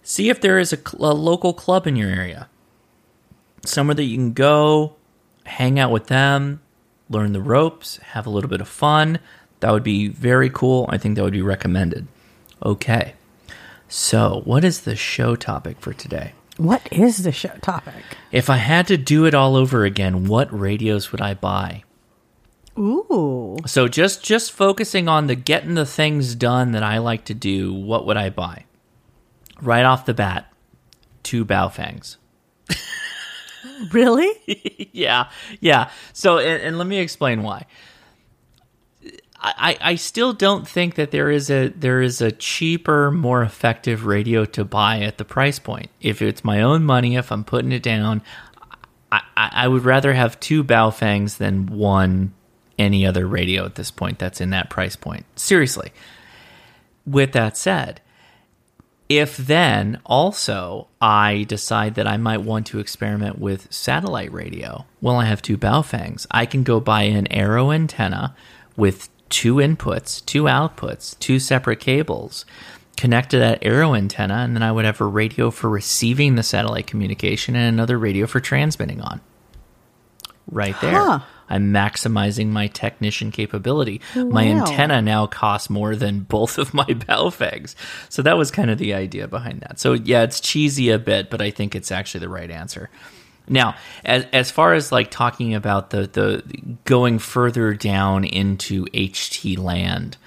see 0.01 0.30
if 0.30 0.41
there 0.41 0.59
is 0.59 0.74
a, 0.74 0.77
cl- 0.77 1.11
a 1.11 1.14
local 1.14 1.53
club 1.53 1.88
in 1.88 1.95
your 1.95 2.09
area, 2.09 2.49
somewhere 3.66 3.95
that 3.95 4.03
you 4.03 4.17
can 4.17 4.33
go, 4.33 4.95
hang 5.45 5.80
out 5.80 5.91
with 5.91 6.08
them, 6.08 6.61
learn 7.09 7.33
the 7.33 7.41
ropes, 7.41 7.98
have 7.98 8.25
a 8.25 8.30
little 8.30 8.49
bit 8.49 8.61
of 8.61 8.67
fun. 8.67 9.19
That 9.59 9.72
would 9.72 9.83
be 9.83 10.08
very 10.08 10.49
cool. 10.49 10.88
I 10.90 10.98
think 10.98 11.16
that 11.16 11.24
would 11.24 11.33
be 11.33 11.41
recommended. 11.41 12.08
Okay. 12.64 13.14
So, 13.88 14.41
what 14.45 14.64
is 14.64 14.82
the 14.82 14.95
show 14.95 15.35
topic 15.35 15.80
for 15.80 15.93
today? 15.93 16.33
What 16.58 16.88
is 16.91 17.24
the 17.24 17.32
show 17.32 17.53
topic? 17.61 18.03
If 18.32 18.49
I 18.49 18.58
had 18.58 18.85
to 18.88 18.98
do 18.98 19.25
it 19.25 19.33
all 19.33 19.56
over 19.56 19.85
again, 19.85 20.25
what 20.25 20.48
radios 20.58 21.11
would 21.11 21.22
I 21.22 21.33
buy? 21.33 21.83
Ooh, 22.80 23.58
So 23.66 23.90
just 23.90 24.24
just 24.24 24.53
focusing 24.53 25.09
on 25.09 25.27
the 25.27 25.35
getting 25.35 25.75
the 25.75 25.85
things 25.85 26.33
done 26.33 26.72
that 26.72 26.83
I 26.83 26.99
like 26.99 27.25
to 27.25 27.33
do, 27.33 27.74
what 27.74 28.06
would 28.06 28.16
I 28.16 28.30
buy? 28.30 28.66
Right 29.61 29.83
off 29.83 30.06
the 30.06 30.14
bat, 30.14 30.51
two 31.22 31.43
Baofengs. 31.43 32.16
really? 33.91 34.90
yeah, 34.93 35.30
yeah. 35.59 35.90
So, 36.14 36.38
and, 36.38 36.64
and 36.64 36.77
let 36.77 36.88
me 36.88 36.99
explain 36.99 37.43
why. 37.43 37.66
I, 39.41 39.77
I 39.80 39.95
still 39.95 40.33
don't 40.33 40.67
think 40.67 40.95
that 40.95 41.11
there 41.11 41.30
is 41.30 41.49
a 41.49 41.69
there 41.69 42.01
is 42.01 42.22
a 42.22 42.30
cheaper, 42.32 43.09
more 43.09 43.41
effective 43.41 44.06
radio 44.06 44.43
to 44.45 44.66
buy 44.66 44.99
at 45.01 45.17
the 45.17 45.24
price 45.24 45.59
point. 45.59 45.90
If 46.01 46.22
it's 46.22 46.43
my 46.43 46.61
own 46.61 46.83
money, 46.83 47.16
if 47.16 47.32
I'm 47.32 47.45
putting 47.45 47.72
it 47.72 47.83
down, 47.83 48.22
I, 49.11 49.22
I 49.38 49.49
I 49.53 49.67
would 49.69 49.85
rather 49.85 50.14
have 50.14 50.40
two 50.41 50.61
Baofengs 50.61 51.38
than 51.38 51.67
one 51.67 52.33
any 52.80 53.06
other 53.06 53.27
radio 53.27 53.66
at 53.66 53.75
this 53.75 53.91
point 53.91 54.17
that's 54.17 54.41
in 54.41 54.49
that 54.49 54.69
price 54.69 54.95
point. 54.95 55.25
Seriously. 55.35 55.91
With 57.06 57.33
that 57.33 57.58
said, 57.58 58.01
if 59.09 59.35
then 59.38 59.99
also 60.06 60.88
I 61.01 61.43
decide 61.48 61.95
that 61.95 62.08
I 62.08 62.17
might 62.17 62.41
want 62.41 62.67
to 62.67 62.80
experiment 62.80 63.40
with 63.40 63.72
satellite 63.74 64.32
radio, 64.32 64.85
well, 65.01 65.17
I 65.17 65.25
have 65.25 65.41
two 65.41 65.58
Baofengs. 65.58 66.27
I 66.30 66.45
can 66.45 66.64
go 66.64 66.80
buy 66.80 67.03
an 67.03 67.32
Arrow 67.32 67.72
antenna 67.72 68.35
with 68.75 69.09
two 69.30 69.56
inputs, 69.56 70.24
two 70.25 70.43
outputs, 70.43 71.17
two 71.19 71.40
separate 71.40 71.80
cables, 71.80 72.45
connect 72.98 73.32
to 73.32 73.40
that 73.40 73.59
Arrow 73.64 73.95
antenna, 73.95 74.35
and 74.35 74.56
then 74.56 74.61
I 74.61 74.72
would 74.72 74.85
have 74.85 75.01
a 75.01 75.06
radio 75.06 75.49
for 75.49 75.69
receiving 75.69 76.35
the 76.35 76.43
satellite 76.43 76.85
communication 76.85 77.56
and 77.56 77.67
another 77.67 77.98
radio 77.98 78.27
for 78.27 78.40
transmitting 78.40 79.01
on. 79.01 79.22
Right 80.51 80.75
there. 80.82 80.93
Huh. 80.93 81.19
I'm 81.50 81.74
maximizing 81.74 82.48
my 82.48 82.68
technician 82.68 83.32
capability. 83.32 84.02
My 84.16 84.45
antenna 84.45 85.02
now 85.02 85.28
costs 85.28 85.69
more 85.69 85.95
than 85.95 86.22
both 86.22 86.58
of 86.58 86.74
my 86.74 86.86
Baofengs. 86.86 87.76
So 88.10 88.22
that 88.22 88.38
was 88.38 88.52
kind 88.52 88.69
of 88.69 88.78
the 88.78 88.94
idea 88.94 89.28
behind 89.28 89.61
that. 89.61 89.80
So 89.80 89.94
yeah, 89.94 90.24
it's 90.24 90.40
cheesy 90.40 90.90
a 90.90 91.00
bit, 91.00 91.30
but 91.30 91.42
I 91.42 91.52
think 91.52 91.76
it's 91.76 91.92
actually 91.92 92.22
the 92.22 92.30
right 92.30 92.52
answer. 92.52 92.90
Now, 93.50 93.76
as 94.06 94.26
as 94.32 94.52
far 94.52 94.74
as 94.74 94.92
like 94.92 95.10
talking 95.10 95.56
about 95.56 95.90
the 95.90 96.08
the 96.08 96.76
going 96.86 97.18
further 97.18 97.74
down 97.74 98.24
into 98.24 98.86
HT 98.86 99.58
land, 99.58 100.18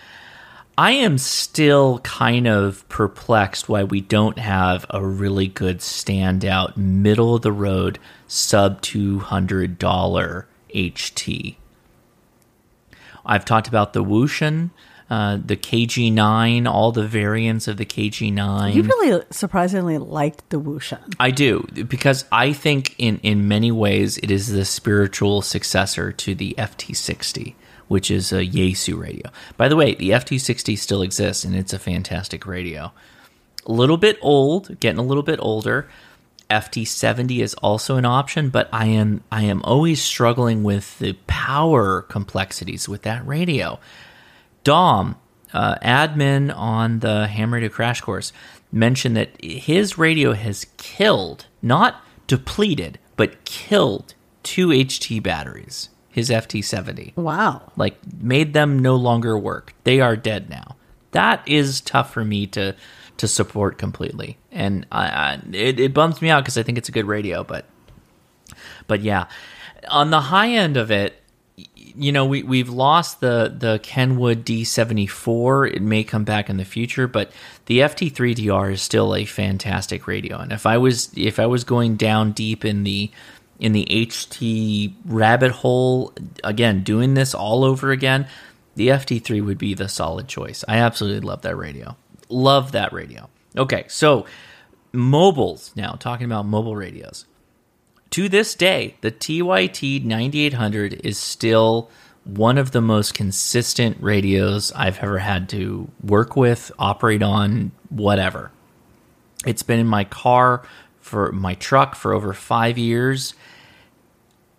I 0.76 0.92
am 0.92 1.18
still 1.18 2.00
kind 2.00 2.48
of 2.48 2.88
perplexed 2.88 3.68
why 3.68 3.84
we 3.84 4.00
don't 4.00 4.38
have 4.38 4.84
a 4.90 5.04
really 5.04 5.46
good 5.46 5.78
standout 5.78 6.76
middle 6.76 7.36
of 7.36 7.42
the 7.42 7.52
road 7.52 8.00
sub 8.26 8.80
two 8.82 9.20
hundred 9.20 9.78
dollar 9.78 10.48
HT. 10.74 11.56
I've 13.24 13.44
talked 13.44 13.68
about 13.68 13.92
the 13.92 14.04
Wouxun, 14.04 14.70
uh, 15.12 15.38
the 15.44 15.56
KG9, 15.56 16.66
all 16.66 16.90
the 16.90 17.06
variants 17.06 17.68
of 17.68 17.76
the 17.76 17.84
KG9. 17.84 18.74
You 18.74 18.82
really 18.82 19.24
surprisingly 19.30 19.98
liked 19.98 20.48
the 20.50 20.60
Wouxun. 20.60 21.14
I 21.20 21.30
do 21.30 21.66
because 21.86 22.24
I 22.32 22.52
think 22.52 22.94
in 22.98 23.18
in 23.22 23.46
many 23.46 23.70
ways 23.70 24.18
it 24.18 24.30
is 24.30 24.48
the 24.48 24.64
spiritual 24.64 25.42
successor 25.42 26.12
to 26.12 26.34
the 26.34 26.54
FT60, 26.56 27.54
which 27.88 28.10
is 28.10 28.32
a 28.32 28.46
Yaesu 28.46 28.98
radio. 28.98 29.30
By 29.56 29.68
the 29.68 29.76
way, 29.76 29.94
the 29.94 30.10
FT60 30.10 30.78
still 30.78 31.02
exists 31.02 31.44
and 31.44 31.54
it's 31.54 31.72
a 31.72 31.78
fantastic 31.78 32.46
radio. 32.46 32.92
A 33.66 33.72
little 33.72 33.98
bit 33.98 34.18
old, 34.22 34.80
getting 34.80 34.98
a 34.98 35.04
little 35.04 35.22
bit 35.22 35.38
older. 35.42 35.88
FT70 36.52 37.40
is 37.40 37.54
also 37.54 37.96
an 37.96 38.04
option, 38.04 38.50
but 38.50 38.68
I 38.72 38.86
am 38.86 39.22
I 39.32 39.42
am 39.44 39.62
always 39.62 40.02
struggling 40.02 40.62
with 40.62 40.98
the 40.98 41.14
power 41.26 42.02
complexities 42.02 42.88
with 42.88 43.02
that 43.02 43.26
radio. 43.26 43.80
Dom, 44.64 45.16
uh, 45.52 45.76
admin 45.82 46.54
on 46.56 47.00
the 47.00 47.26
Ham 47.26 47.52
Radio 47.52 47.68
Crash 47.68 48.00
Course, 48.00 48.32
mentioned 48.70 49.16
that 49.16 49.30
his 49.42 49.98
radio 49.98 50.32
has 50.34 50.66
killed, 50.76 51.46
not 51.62 51.96
depleted, 52.26 52.98
but 53.16 53.44
killed 53.44 54.14
two 54.42 54.68
HT 54.68 55.22
batteries. 55.22 55.88
His 56.10 56.28
FT70, 56.28 57.16
Wow. 57.16 57.72
like 57.76 57.96
made 58.20 58.52
them 58.52 58.78
no 58.78 58.96
longer 58.96 59.38
work. 59.38 59.72
They 59.84 59.98
are 60.00 60.14
dead 60.14 60.50
now. 60.50 60.76
That 61.12 61.42
is 61.48 61.80
tough 61.80 62.12
for 62.12 62.22
me 62.24 62.46
to 62.48 62.74
to 63.22 63.28
support 63.28 63.78
completely, 63.78 64.36
and 64.50 64.84
I, 64.90 65.06
I, 65.06 65.40
it, 65.52 65.78
it 65.78 65.94
bums 65.94 66.20
me 66.20 66.28
out 66.28 66.42
because 66.42 66.58
I 66.58 66.64
think 66.64 66.76
it's 66.76 66.88
a 66.88 66.92
good 66.92 67.06
radio, 67.06 67.44
but 67.44 67.66
but 68.88 69.00
yeah, 69.00 69.26
on 69.88 70.10
the 70.10 70.20
high 70.20 70.50
end 70.50 70.76
of 70.76 70.90
it, 70.90 71.14
you 71.56 72.10
know, 72.10 72.26
we 72.26 72.42
we've 72.42 72.68
lost 72.68 73.20
the 73.20 73.54
the 73.56 73.78
Kenwood 73.84 74.44
D74. 74.44 75.76
It 75.76 75.82
may 75.82 76.02
come 76.02 76.24
back 76.24 76.50
in 76.50 76.56
the 76.56 76.64
future, 76.64 77.06
but 77.06 77.30
the 77.66 77.78
FT3DR 77.78 78.72
is 78.72 78.82
still 78.82 79.14
a 79.14 79.24
fantastic 79.24 80.08
radio. 80.08 80.38
And 80.38 80.50
if 80.50 80.66
I 80.66 80.78
was 80.78 81.16
if 81.16 81.38
I 81.38 81.46
was 81.46 81.62
going 81.62 81.94
down 81.94 82.32
deep 82.32 82.64
in 82.64 82.82
the 82.82 83.08
in 83.60 83.70
the 83.70 83.86
HT 83.88 84.94
rabbit 85.04 85.52
hole 85.52 86.12
again, 86.42 86.82
doing 86.82 87.14
this 87.14 87.34
all 87.36 87.62
over 87.62 87.92
again, 87.92 88.26
the 88.74 88.88
FT3 88.88 89.44
would 89.44 89.58
be 89.58 89.74
the 89.74 89.88
solid 89.88 90.26
choice. 90.26 90.64
I 90.66 90.78
absolutely 90.78 91.20
love 91.20 91.42
that 91.42 91.56
radio. 91.56 91.96
Love 92.32 92.72
that 92.72 92.92
radio. 92.92 93.28
Okay, 93.56 93.84
so 93.88 94.26
mobiles 94.92 95.72
now 95.76 95.92
talking 95.92 96.24
about 96.24 96.46
mobile 96.46 96.76
radios 96.76 97.26
to 98.12 98.28
this 98.28 98.54
day, 98.54 98.94
the 99.00 99.10
TYT 99.10 100.04
9800 100.04 101.00
is 101.02 101.16
still 101.16 101.90
one 102.24 102.58
of 102.58 102.70
the 102.70 102.82
most 102.82 103.14
consistent 103.14 103.96
radios 104.00 104.70
I've 104.72 104.98
ever 104.98 105.18
had 105.18 105.48
to 105.48 105.90
work 106.02 106.36
with, 106.36 106.70
operate 106.78 107.22
on, 107.22 107.72
whatever. 107.88 108.52
It's 109.46 109.62
been 109.62 109.80
in 109.80 109.86
my 109.86 110.04
car 110.04 110.62
for 111.00 111.32
my 111.32 111.54
truck 111.54 111.94
for 111.94 112.12
over 112.12 112.34
five 112.34 112.76
years. 112.76 113.32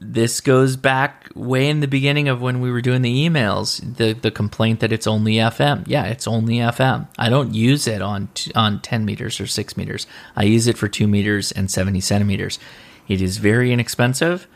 This 0.03 0.41
goes 0.41 0.75
back 0.75 1.29
way 1.33 1.69
in 1.69 1.79
the 1.79 1.87
beginning 1.87 2.27
of 2.27 2.41
when 2.41 2.59
we 2.59 2.71
were 2.71 2.81
doing 2.81 3.01
the 3.01 3.27
emails. 3.27 3.79
The 3.97 4.13
the 4.13 4.31
complaint 4.31 4.81
that 4.81 4.91
it's 4.91 5.07
only 5.07 5.35
FM. 5.35 5.85
Yeah, 5.87 6.05
it's 6.05 6.27
only 6.27 6.55
FM. 6.55 7.07
I 7.17 7.29
don't 7.29 7.53
use 7.53 7.87
it 7.87 8.01
on 8.01 8.27
t- 8.33 8.51
on 8.53 8.81
ten 8.81 9.05
meters 9.05 9.39
or 9.39 9.47
six 9.47 9.77
meters. 9.77 10.05
I 10.35 10.43
use 10.43 10.67
it 10.67 10.77
for 10.77 10.87
two 10.87 11.07
meters 11.07 11.51
and 11.51 11.71
seventy 11.71 12.01
centimeters. 12.01 12.59
It 13.07 13.21
is 13.21 13.37
very 13.37 13.71
inexpensive, 13.71 14.47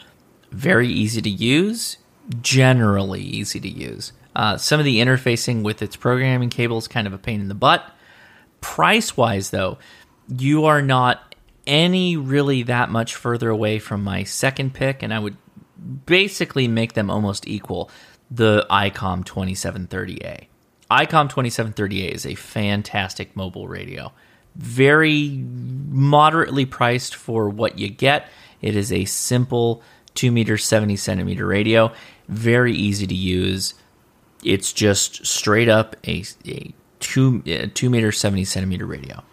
very 0.52 0.90
easy 0.90 1.22
to 1.22 1.30
use, 1.30 1.98
generally 2.42 3.22
easy 3.22 3.60
to 3.60 3.70
use. 3.70 4.14
Uh, 4.36 4.58
some 4.58 4.80
of 4.80 4.86
the 4.86 5.00
interfacing 5.00 5.64
with 5.64 5.82
its 5.82 5.96
programming 5.96 6.50
cable 6.50 6.78
is 6.78 6.88
kind 6.88 7.08
of 7.08 7.14
a 7.14 7.18
pain 7.18 7.42
in 7.42 7.48
the 7.48 7.56
butt. 7.56 7.84
Price 8.62 9.18
wise, 9.18 9.50
though, 9.50 9.78
you 10.28 10.66
are 10.66 10.82
not 10.82 11.27
any 11.68 12.18
really 12.18 12.64
that 12.64 12.90
much 12.90 13.14
further 13.14 13.50
away 13.50 13.78
from 13.78 14.04
my 14.04 14.24
second 14.24 14.74
pick, 14.74 15.04
and 15.04 15.14
I 15.14 15.20
would 15.20 15.38
basically 16.06 16.68
make 16.68 16.94
them 16.94 17.12
almost 17.12 17.48
equal. 17.48 17.92
The 18.32 18.66
ICOM 18.70 19.26
2730A. 19.26 20.48
ICOM 20.90 21.30
2730A 21.30 22.12
is 22.12 22.26
a 22.26 22.36
fantastic 22.36 23.36
mobile 23.36 23.68
radio. 23.68 24.12
Very 24.56 25.44
moderately 25.90 26.66
priced 26.66 27.16
for 27.16 27.50
what 27.50 27.78
you 27.78 27.90
get. 27.90 28.28
It 28.62 28.76
is 28.76 28.92
a 28.92 29.06
simple 29.06 29.84
2 30.16 30.32
meter, 30.32 30.58
70 30.58 30.96
centimeter 30.96 31.46
radio. 31.46 31.92
Very 32.28 32.74
easy 32.74 33.06
to 33.06 33.16
use. 33.16 33.76
It's 34.44 34.74
just 34.74 35.26
straight 35.26 35.70
up 35.70 35.96
a, 36.06 36.24
a 36.48 36.74
two, 37.00 37.44
uh, 37.48 37.68
2 37.74 37.90
meter, 37.90 38.12
70 38.12 38.46
centimeter 38.46 38.86
radio 38.86 39.24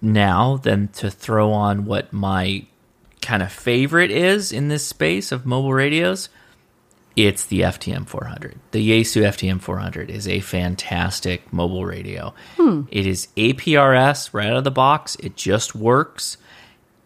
now 0.00 0.56
than 0.58 0.88
to 0.88 1.10
throw 1.10 1.52
on 1.52 1.84
what 1.84 2.12
my 2.12 2.66
kind 3.22 3.42
of 3.42 3.50
favorite 3.50 4.10
is 4.10 4.52
in 4.52 4.68
this 4.68 4.86
space 4.86 5.32
of 5.32 5.46
mobile 5.46 5.74
radios. 5.74 6.28
It's 7.16 7.46
the 7.46 7.62
FTM 7.62 8.06
400. 8.06 8.58
The 8.72 8.90
Yaesu 8.90 9.22
FTM 9.22 9.60
400 9.60 10.10
is 10.10 10.28
a 10.28 10.40
fantastic 10.40 11.50
mobile 11.50 11.86
radio. 11.86 12.34
Hmm. 12.56 12.82
It 12.90 13.06
is 13.06 13.28
APRS 13.38 14.34
right 14.34 14.48
out 14.48 14.58
of 14.58 14.64
the 14.64 14.70
box. 14.70 15.16
It 15.16 15.34
just 15.34 15.74
works. 15.74 16.36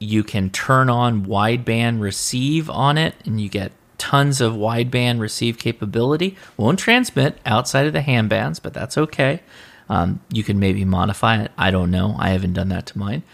You 0.00 0.24
can 0.24 0.50
turn 0.50 0.90
on 0.90 1.26
wideband 1.26 2.00
receive 2.00 2.68
on 2.68 2.98
it, 2.98 3.14
and 3.24 3.40
you 3.40 3.48
get 3.48 3.72
tons 3.98 4.40
of 4.40 4.54
wideband 4.54 5.20
receive 5.20 5.58
capability. 5.58 6.36
Won't 6.56 6.80
transmit 6.80 7.38
outside 7.46 7.86
of 7.86 7.92
the 7.92 8.00
ham 8.00 8.26
bands, 8.26 8.58
but 8.58 8.74
that's 8.74 8.98
okay. 8.98 9.42
Um, 9.90 10.20
you 10.32 10.42
can 10.44 10.60
maybe 10.60 10.84
modify 10.84 11.42
it. 11.42 11.50
I 11.58 11.72
don't 11.72 11.90
know. 11.90 12.14
I 12.16 12.30
haven't 12.30 12.52
done 12.54 12.68
that 12.68 12.86
to 12.86 12.98
mine. 12.98 13.24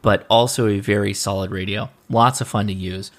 But 0.00 0.24
also 0.30 0.68
a 0.68 0.78
very 0.78 1.12
solid 1.12 1.50
radio. 1.50 1.90
Lots 2.08 2.40
of 2.40 2.46
fun 2.48 2.68
to 2.68 2.72
use. 2.72 3.10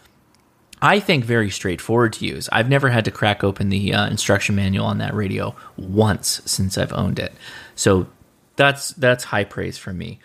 I 0.81 1.01
think 1.01 1.25
very 1.25 1.49
straightforward 1.49 2.13
to 2.13 2.25
use. 2.25 2.47
I've 2.51 2.69
never 2.69 2.89
had 2.89 3.05
to 3.05 3.11
crack 3.11 3.43
open 3.43 3.69
the 3.69 3.93
uh, 3.93 4.07
instruction 4.07 4.55
manual 4.55 4.85
on 4.85 4.99
that 4.99 5.13
radio 5.13 5.55
once 5.77 6.41
since 6.45 6.77
I've 6.77 6.93
owned 6.93 7.19
it. 7.19 7.33
So 7.75 8.07
that's 8.55 8.89
that's 8.89 9.23
high 9.25 9.43
praise 9.43 9.77
for 9.77 9.91
me. 9.93 10.19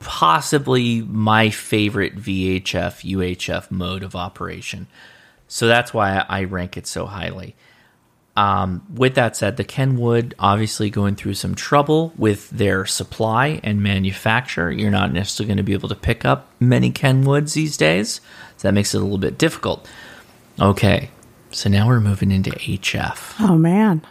possibly 0.00 1.02
my 1.02 1.50
favorite 1.50 2.16
VHF 2.16 3.04
UHF 3.04 3.70
mode 3.70 4.02
of 4.02 4.16
operation. 4.16 4.88
So 5.46 5.68
that's 5.68 5.94
why 5.94 6.24
I 6.28 6.44
rank 6.44 6.76
it 6.76 6.86
so 6.86 7.06
highly. 7.06 7.54
Um, 8.36 8.86
with 8.94 9.16
that 9.16 9.36
said, 9.36 9.56
the 9.56 9.64
Kenwood 9.64 10.34
obviously 10.38 10.88
going 10.88 11.16
through 11.16 11.34
some 11.34 11.54
trouble 11.54 12.12
with 12.16 12.48
their 12.50 12.86
supply 12.86 13.60
and 13.62 13.82
manufacture. 13.82 14.70
You're 14.70 14.90
not 14.90 15.12
necessarily 15.12 15.48
going 15.48 15.56
to 15.58 15.62
be 15.62 15.74
able 15.74 15.88
to 15.90 15.96
pick 15.96 16.24
up 16.24 16.48
many 16.58 16.90
Kenwoods 16.90 17.54
these 17.54 17.76
days, 17.76 18.20
so 18.56 18.68
that 18.68 18.72
makes 18.72 18.94
it 18.94 18.98
a 18.98 19.00
little 19.00 19.18
bit 19.18 19.36
difficult. 19.36 19.86
Okay, 20.58 21.10
so 21.50 21.68
now 21.68 21.86
we're 21.86 22.00
moving 22.00 22.30
into 22.30 22.50
HF. 22.50 23.34
Oh 23.40 23.56
man, 23.56 24.02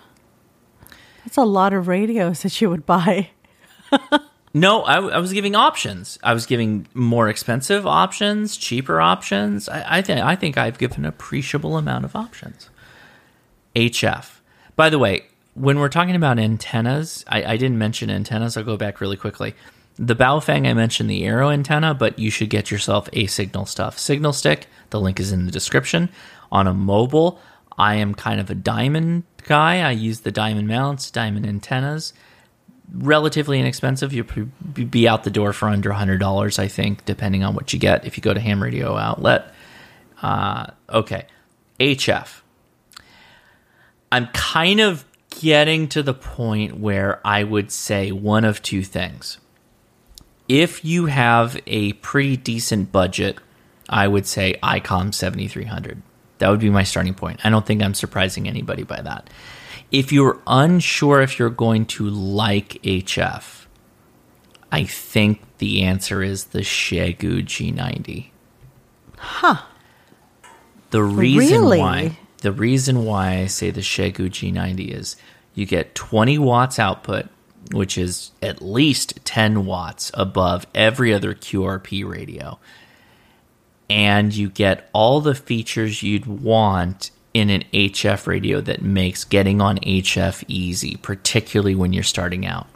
that's 1.26 1.38
a 1.38 1.44
lot 1.44 1.74
of 1.74 1.88
radios 1.88 2.44
that 2.44 2.60
you 2.62 2.70
would 2.70 2.86
buy. 2.86 3.32
No, 4.54 4.82
I, 4.82 4.96
I, 4.96 5.20
was 5.20 5.32
giving 5.32 5.56
options. 5.56 6.18
I 6.24 6.34
was 6.34 6.48
giving 6.48 6.88
more 6.96 7.30
expensive 7.30 7.86
options, 7.86 8.58
cheaper 8.58 9.00
options. 9.00 9.70
I, 9.70 9.98
I 9.98 10.02
think 10.02 10.22
I 10.22 10.36
think 10.36 10.58
I've 10.58 10.80
given 10.80 11.00
an 11.00 11.06
appreciable 11.06 11.78
amount 11.78 12.06
of 12.06 12.16
options. 12.16 12.70
HF. 13.76 14.40
By 14.76 14.90
the 14.90 14.98
way, 14.98 15.26
when 15.54 15.78
we're 15.78 15.90
talking 15.90 16.16
about 16.16 16.40
antennas, 16.40 17.24
I, 17.28 17.44
I 17.44 17.58
didn't 17.58 17.78
mention 17.78 18.10
antennas. 18.10 18.58
I'll 18.58 18.64
go 18.64 18.76
back 18.76 19.02
really 19.02 19.18
quickly. 19.18 19.54
The 19.98 20.16
Baofeng, 20.16 20.68
I 20.68 20.74
mentioned 20.74 21.10
the 21.10 21.26
Arrow 21.26 21.50
antenna, 21.50 21.94
but 21.94 22.18
you 22.18 22.32
should 22.32 22.50
get 22.50 22.72
yourself 22.72 23.08
a 23.14 23.28
Signal 23.28 23.66
stuff. 23.66 24.00
Signal 24.00 24.34
Stick, 24.34 24.68
the 24.90 25.00
link 25.00 25.20
is 25.20 25.32
in 25.32 25.46
the 25.46 25.52
description. 25.52 26.10
On 26.52 26.68
a 26.68 26.74
mobile, 26.74 27.40
I 27.78 27.96
am 27.96 28.14
kind 28.14 28.40
of 28.40 28.50
a 28.50 28.56
diamond 28.56 29.24
guy. 29.44 29.82
I 29.82 29.92
use 29.92 30.22
the 30.22 30.32
diamond 30.32 30.68
mounts, 30.68 31.12
diamond 31.12 31.46
antennas 31.46 32.14
relatively 32.94 33.60
inexpensive. 33.60 34.14
You'll 34.14 34.26
be 34.74 35.08
out 35.08 35.24
the 35.24 35.30
door 35.30 35.54
for 35.54 35.68
under 35.68 35.92
$100, 35.92 36.60
I 36.60 36.68
think, 36.68 37.06
depending 37.06 37.44
on 37.44 37.54
what 37.54 37.74
you 37.74 37.80
get 37.80 38.06
if 38.06 38.18
you 38.18 38.22
go 38.22 38.34
to 38.34 38.40
ham 38.40 38.62
radio 38.62 38.98
outlet. 38.98 39.54
Uh, 40.22 40.68
okay. 40.90 41.26
HF. 41.80 42.42
I'm 44.12 44.28
kind 44.28 44.80
of 44.80 45.06
getting 45.40 45.88
to 45.90 46.04
the 46.04 46.14
point 46.14 46.80
where 46.80 47.22
I 47.26 47.44
would 47.44 47.72
say 47.72 48.12
one 48.12 48.44
of 48.44 48.62
two 48.62 48.84
things. 48.84 49.38
If 50.48 50.84
you 50.84 51.06
have 51.06 51.62
a 51.68 51.94
pretty 51.94 52.36
decent 52.36 52.92
budget, 52.92 53.38
I 53.88 54.08
would 54.08 54.26
say 54.26 54.56
ICOM 54.64 55.14
7300. 55.14 56.02
That 56.40 56.50
would 56.50 56.60
be 56.60 56.70
my 56.70 56.84
starting 56.84 57.14
point. 57.14 57.40
I 57.46 57.50
don't 57.50 57.66
think 57.66 57.82
I'm 57.82 57.94
surprising 57.94 58.48
anybody 58.48 58.84
by 58.84 59.02
that. 59.02 59.30
If 59.92 60.12
you're 60.12 60.40
unsure 60.48 61.22
if 61.22 61.40
you're 61.40 61.50
going 61.50 61.86
to 61.88 62.10
like 62.10 62.82
HF, 62.84 63.66
I 64.72 64.84
think 64.84 65.42
the 65.58 65.84
answer 65.84 66.22
is 66.22 66.46
the 66.46 66.60
Xiegu 66.60 67.44
G90. 67.44 68.28
Huh. 69.18 69.64
The 70.92 71.04
reason 71.04 71.62
Really? 71.62 71.80
why 71.80 72.18
the 72.42 72.52
reason 72.54 73.04
why 73.04 73.40
I 73.40 73.46
say 73.48 73.70
the 73.70 73.82
Xiegu 73.82 74.30
G90 74.30 74.92
is 74.94 75.18
you 75.54 75.66
get 75.66 75.94
20 75.94 76.38
watts 76.38 76.80
output, 76.80 77.28
which 77.74 77.98
is 77.98 78.32
at 78.42 78.62
least 78.62 79.20
10 79.26 79.66
watts 79.66 80.10
above 80.14 80.66
every 80.74 81.14
other 81.14 81.34
QRP 81.36 82.10
radio. 82.10 82.58
And 83.90 84.34
you 84.36 84.50
get 84.50 84.90
all 84.94 85.20
the 85.22 85.34
features 85.34 86.04
you'd 86.04 86.28
want 86.28 87.12
in 87.34 87.50
an 87.50 87.64
HF 87.74 88.28
radio 88.28 88.62
that 88.62 88.82
makes 88.82 89.24
getting 89.24 89.62
on 89.62 89.78
HF 89.80 90.44
easy, 90.48 90.96
particularly 90.98 91.76
when 91.76 91.94
you're 91.94 92.04
starting 92.04 92.46
out. 92.46 92.68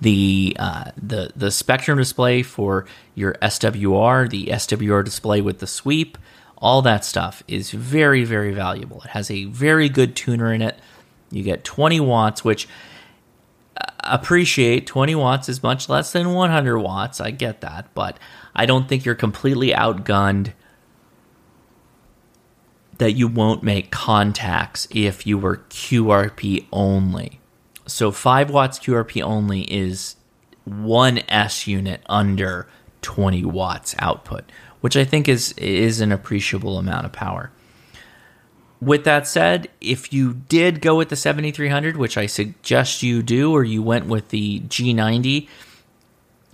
The 0.00 0.56
uh, 0.58 0.90
the 1.00 1.30
the 1.36 1.52
spectrum 1.52 1.98
display 1.98 2.42
for 2.42 2.86
your 3.14 3.34
SWR, 3.34 4.28
the 4.28 4.46
SWR 4.46 5.04
display 5.04 5.40
with 5.40 5.60
the 5.60 5.66
sweep, 5.68 6.18
all 6.58 6.82
that 6.82 7.04
stuff 7.04 7.44
is 7.46 7.70
very 7.70 8.24
very 8.24 8.52
valuable. 8.52 9.00
It 9.02 9.10
has 9.10 9.30
a 9.30 9.44
very 9.44 9.88
good 9.88 10.16
tuner 10.16 10.52
in 10.52 10.60
it. 10.60 10.76
You 11.30 11.44
get 11.44 11.62
20 11.62 12.00
watts, 12.00 12.44
which 12.44 12.68
uh, 13.76 13.84
appreciate 14.00 14.86
20 14.88 15.14
watts 15.14 15.48
is 15.48 15.62
much 15.62 15.88
less 15.88 16.12
than 16.12 16.34
100 16.34 16.78
watts. 16.80 17.20
I 17.20 17.30
get 17.30 17.60
that, 17.60 17.86
but 17.94 18.18
I 18.54 18.66
don't 18.66 18.88
think 18.88 19.04
you're 19.04 19.14
completely 19.14 19.70
outgunned 19.70 20.52
that 22.98 23.12
you 23.12 23.26
won't 23.26 23.62
make 23.62 23.90
contacts 23.90 24.86
if 24.90 25.26
you 25.26 25.38
were 25.38 25.58
QRP 25.70 26.66
only. 26.72 27.40
So 27.86 28.12
5 28.12 28.50
watts 28.50 28.78
QRP 28.78 29.22
only 29.22 29.62
is 29.62 30.16
one 30.64 31.20
S 31.28 31.66
unit 31.66 32.02
under 32.06 32.68
20 33.00 33.44
watts 33.44 33.94
output, 33.98 34.44
which 34.80 34.96
I 34.96 35.04
think 35.04 35.28
is 35.28 35.52
is 35.52 36.00
an 36.00 36.12
appreciable 36.12 36.78
amount 36.78 37.06
of 37.06 37.12
power. 37.12 37.50
With 38.80 39.04
that 39.04 39.28
said, 39.28 39.68
if 39.80 40.12
you 40.12 40.34
did 40.34 40.80
go 40.80 40.96
with 40.96 41.08
the 41.08 41.16
7300, 41.16 41.96
which 41.96 42.16
I 42.16 42.26
suggest 42.26 43.02
you 43.02 43.22
do, 43.22 43.52
or 43.52 43.62
you 43.62 43.82
went 43.82 44.06
with 44.06 44.28
the 44.30 44.60
G90, 44.60 45.48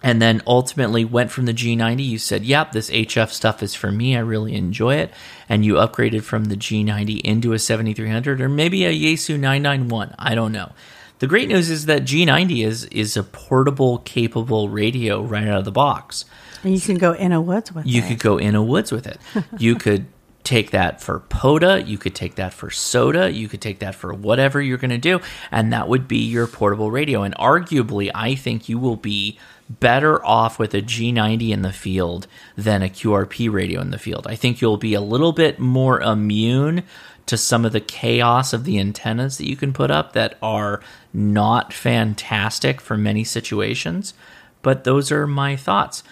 and 0.03 0.23
then 0.23 0.43
ultimately 0.47 1.05
went 1.05 1.31
from 1.31 1.47
the 1.47 1.55
G90, 1.55 2.05
you 2.05 2.19
said, 2.19 2.45
Yep, 2.45 2.73
this 2.73 2.91
HF 2.91 3.31
stuff 3.31 3.63
is 3.63 3.75
for 3.75 3.91
me. 3.91 4.17
I 4.17 4.21
really 4.21 4.55
enjoy 4.55 4.97
it. 4.97 5.13
And 5.49 5.65
you 5.65 5.75
upgraded 5.75 6.23
from 6.23 6.47
the 6.47 6.57
G90 6.57 7.21
into 7.23 7.53
a 7.53 7.59
7300 7.59 8.41
or 8.41 8.49
maybe 8.49 8.85
a 8.85 8.93
Yaesu 8.93 9.39
991. 9.39 10.15
I 10.19 10.35
don't 10.35 10.53
know. 10.53 10.73
The 11.19 11.27
great 11.27 11.49
news 11.49 11.69
is 11.69 11.87
that 11.87 12.03
G90 12.03 12.65
is, 12.65 12.85
is 12.85 13.17
a 13.17 13.25
portable, 13.25 13.99
capable 13.99 14.69
radio 14.69 15.21
right 15.21 15.49
out 15.49 15.59
of 15.59 15.65
the 15.65 15.73
box. 15.73 16.25
And 16.63 16.73
you 16.73 16.81
can 16.81 16.97
go 16.97 17.13
in 17.13 17.33
a 17.33 17.41
woods 17.41 17.73
with 17.73 17.87
You 17.87 18.01
it. 18.01 18.05
You 18.05 18.09
could 18.09 18.23
go 18.23 18.39
in 18.39 18.55
a 18.55 18.63
woods 18.63 18.93
with 18.93 19.07
it. 19.07 19.19
you 19.59 19.75
could 19.75 20.07
take 20.45 20.71
that 20.71 21.03
for 21.03 21.21
POTA. 21.21 21.83
You 21.83 21.99
could 21.99 22.15
take 22.15 22.37
that 22.37 22.55
for 22.55 22.71
SOTA. 22.71 23.33
You 23.33 23.49
could 23.49 23.61
take 23.61 23.81
that 23.81 23.95
for 23.95 24.15
whatever 24.15 24.63
you're 24.63 24.79
going 24.79 24.91
to 24.91 24.99
do. 24.99 25.21
And 25.51 25.73
that 25.73 25.89
would 25.89 26.07
be 26.07 26.19
your 26.19 26.47
portable 26.47 26.91
radio. 26.91 27.23
And 27.23 27.35
arguably, 27.37 28.11
I 28.15 28.35
think 28.35 28.69
you 28.69 28.79
will 28.79 28.97
be 28.97 29.39
better 29.69 30.25
off 30.25 30.59
with 30.59 30.75
a 30.75 30.83
G90 30.83 31.51
in 31.51 31.63
the 31.63 31.73
field 31.73 32.27
than 32.57 32.83
a 32.83 32.89
QRP 32.89 33.53
radio 33.53 33.81
in 33.81 33.91
the 33.91 33.99
field. 33.99 34.27
I 34.27 34.35
think 34.35 34.61
you'll 34.61 34.77
be 34.77 34.95
a 34.95 35.01
little 35.01 35.33
bit 35.33 35.59
more 35.59 36.01
immune 36.01 36.85
to 37.27 37.37
some 37.37 37.65
of 37.67 37.73
the 37.73 37.81
chaos 37.81 38.55
of 38.55 38.65
the 38.65 38.79
antennas 38.79 39.37
that 39.37 39.49
you 39.49 39.57
can 39.57 39.73
put 39.73 39.91
up 39.91 40.15
that 40.15 40.39
are 40.41 40.81
not 41.13 41.73
fantastic 41.73 42.81
for 42.81 42.97
many 42.97 43.23
situations. 43.23 44.15
But 44.63 44.85
those 44.85 45.13
are 45.13 45.27
my 45.27 45.55
thoughts. 45.55 46.03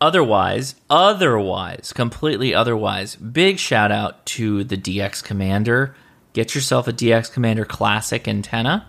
Otherwise, 0.00 0.76
otherwise, 0.88 1.92
completely 1.92 2.54
otherwise, 2.54 3.16
big 3.16 3.58
shout 3.58 3.90
out 3.90 4.24
to 4.26 4.62
the 4.62 4.76
DX 4.76 5.24
Commander. 5.24 5.96
Get 6.34 6.54
yourself 6.54 6.86
a 6.86 6.92
DX 6.92 7.32
Commander 7.32 7.64
Classic 7.64 8.28
antenna. 8.28 8.86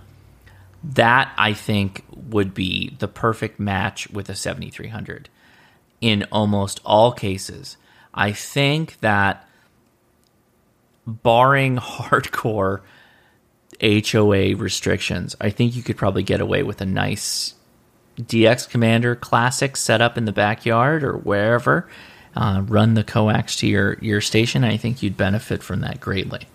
That 0.83 1.33
I 1.37 1.53
think 1.53 2.05
would 2.15 2.53
be 2.53 2.95
the 2.99 3.07
perfect 3.07 3.59
match 3.59 4.09
with 4.09 4.29
a 4.29 4.35
7300 4.35 5.29
in 6.01 6.25
almost 6.31 6.79
all 6.85 7.11
cases. 7.11 7.77
I 8.13 8.31
think 8.31 8.99
that 9.01 9.47
barring 11.05 11.77
hardcore 11.77 12.81
HOA 13.81 14.55
restrictions, 14.55 15.35
I 15.39 15.49
think 15.49 15.75
you 15.75 15.83
could 15.83 15.97
probably 15.97 16.23
get 16.23 16.41
away 16.41 16.63
with 16.63 16.81
a 16.81 16.85
nice 16.85 17.55
DX 18.19 18.69
Commander 18.69 19.15
Classic 19.15 19.77
setup 19.77 20.17
in 20.17 20.25
the 20.25 20.31
backyard 20.31 21.03
or 21.03 21.17
wherever. 21.17 21.87
Uh, 22.35 22.63
run 22.67 22.93
the 22.93 23.03
coax 23.03 23.55
to 23.57 23.67
your 23.67 23.97
your 24.01 24.21
station. 24.21 24.63
I 24.63 24.77
think 24.77 25.01
you'd 25.01 25.17
benefit 25.17 25.63
from 25.63 25.81
that 25.81 25.99
greatly. 25.99 26.47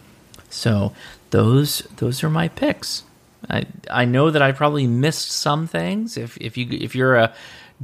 So 0.48 0.92
those 1.30 1.80
those 1.96 2.22
are 2.22 2.30
my 2.30 2.48
picks. 2.48 3.02
I 3.48 3.66
I 3.90 4.04
know 4.04 4.30
that 4.30 4.42
I 4.42 4.52
probably 4.52 4.86
missed 4.86 5.30
some 5.30 5.66
things. 5.66 6.16
If 6.16 6.36
if 6.38 6.56
you 6.56 6.66
if 6.70 6.94
you're 6.94 7.16
a 7.16 7.34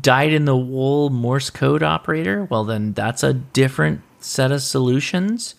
dyed 0.00 0.32
in 0.32 0.44
the 0.44 0.56
wool 0.56 1.10
Morse 1.10 1.50
code 1.50 1.82
operator, 1.82 2.46
well 2.50 2.64
then 2.64 2.92
that's 2.92 3.22
a 3.22 3.34
different 3.34 4.02
set 4.20 4.52
of 4.52 4.62
solutions. 4.62 5.54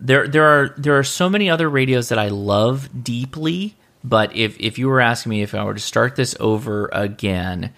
There 0.00 0.28
there 0.28 0.44
are 0.44 0.74
there 0.76 0.98
are 0.98 1.04
so 1.04 1.28
many 1.28 1.50
other 1.50 1.68
radios 1.68 2.08
that 2.08 2.18
I 2.18 2.28
love 2.28 2.88
deeply, 3.02 3.76
but 4.04 4.34
if 4.34 4.58
if 4.60 4.78
you 4.78 4.88
were 4.88 5.00
asking 5.00 5.30
me 5.30 5.42
if 5.42 5.54
I 5.54 5.64
were 5.64 5.74
to 5.74 5.80
start 5.80 6.16
this 6.16 6.36
over 6.38 6.88
again 6.92 7.72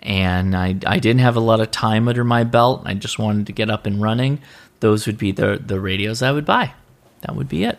and 0.00 0.56
I 0.56 0.76
I 0.86 0.98
didn't 0.98 1.20
have 1.20 1.36
a 1.36 1.40
lot 1.40 1.60
of 1.60 1.70
time 1.70 2.08
under 2.08 2.24
my 2.24 2.44
belt, 2.44 2.82
I 2.84 2.94
just 2.94 3.18
wanted 3.18 3.46
to 3.46 3.52
get 3.52 3.70
up 3.70 3.86
and 3.86 4.00
running, 4.00 4.40
those 4.80 5.06
would 5.06 5.18
be 5.18 5.32
the 5.32 5.60
the 5.64 5.80
radios 5.80 6.22
I 6.22 6.30
would 6.30 6.44
buy. 6.44 6.74
That 7.22 7.34
would 7.34 7.48
be 7.48 7.64
it. 7.64 7.78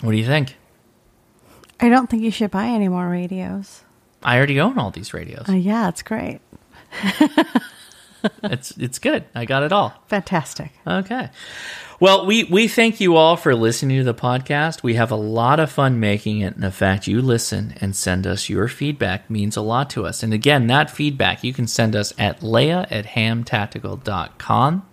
What 0.00 0.10
do 0.10 0.18
you 0.18 0.26
think? 0.26 0.56
I 1.82 1.88
don't 1.88 2.08
think 2.08 2.22
you 2.22 2.30
should 2.30 2.50
buy 2.50 2.66
any 2.68 2.88
more 2.88 3.08
radios. 3.08 3.82
I 4.22 4.36
already 4.36 4.60
own 4.60 4.78
all 4.78 4.90
these 4.90 5.12
radios. 5.12 5.48
Uh, 5.48 5.52
yeah, 5.52 5.88
it's 5.88 6.02
great. 6.02 6.40
it's 8.44 8.70
it's 8.78 8.98
good. 8.98 9.24
I 9.34 9.44
got 9.44 9.64
it 9.64 9.72
all. 9.72 9.92
Fantastic. 10.06 10.72
Okay. 10.86 11.28
Well, 11.98 12.26
we, 12.26 12.44
we 12.44 12.66
thank 12.66 13.00
you 13.00 13.14
all 13.14 13.36
for 13.36 13.54
listening 13.54 13.98
to 13.98 14.04
the 14.04 14.12
podcast. 14.12 14.82
We 14.82 14.94
have 14.94 15.12
a 15.12 15.16
lot 15.16 15.60
of 15.60 15.70
fun 15.70 16.00
making 16.00 16.40
it. 16.40 16.54
And 16.54 16.62
the 16.64 16.72
fact 16.72 17.06
you 17.06 17.22
listen 17.22 17.74
and 17.80 17.94
send 17.94 18.26
us 18.26 18.48
your 18.48 18.66
feedback 18.66 19.30
means 19.30 19.56
a 19.56 19.60
lot 19.60 19.88
to 19.90 20.04
us. 20.04 20.24
And 20.24 20.34
again, 20.34 20.66
that 20.66 20.90
feedback 20.90 21.44
you 21.44 21.52
can 21.52 21.68
send 21.68 21.94
us 21.94 22.12
at 22.18 22.40
leia 22.40 22.88
at 22.90 23.06
hamtactical.com. 23.06 24.84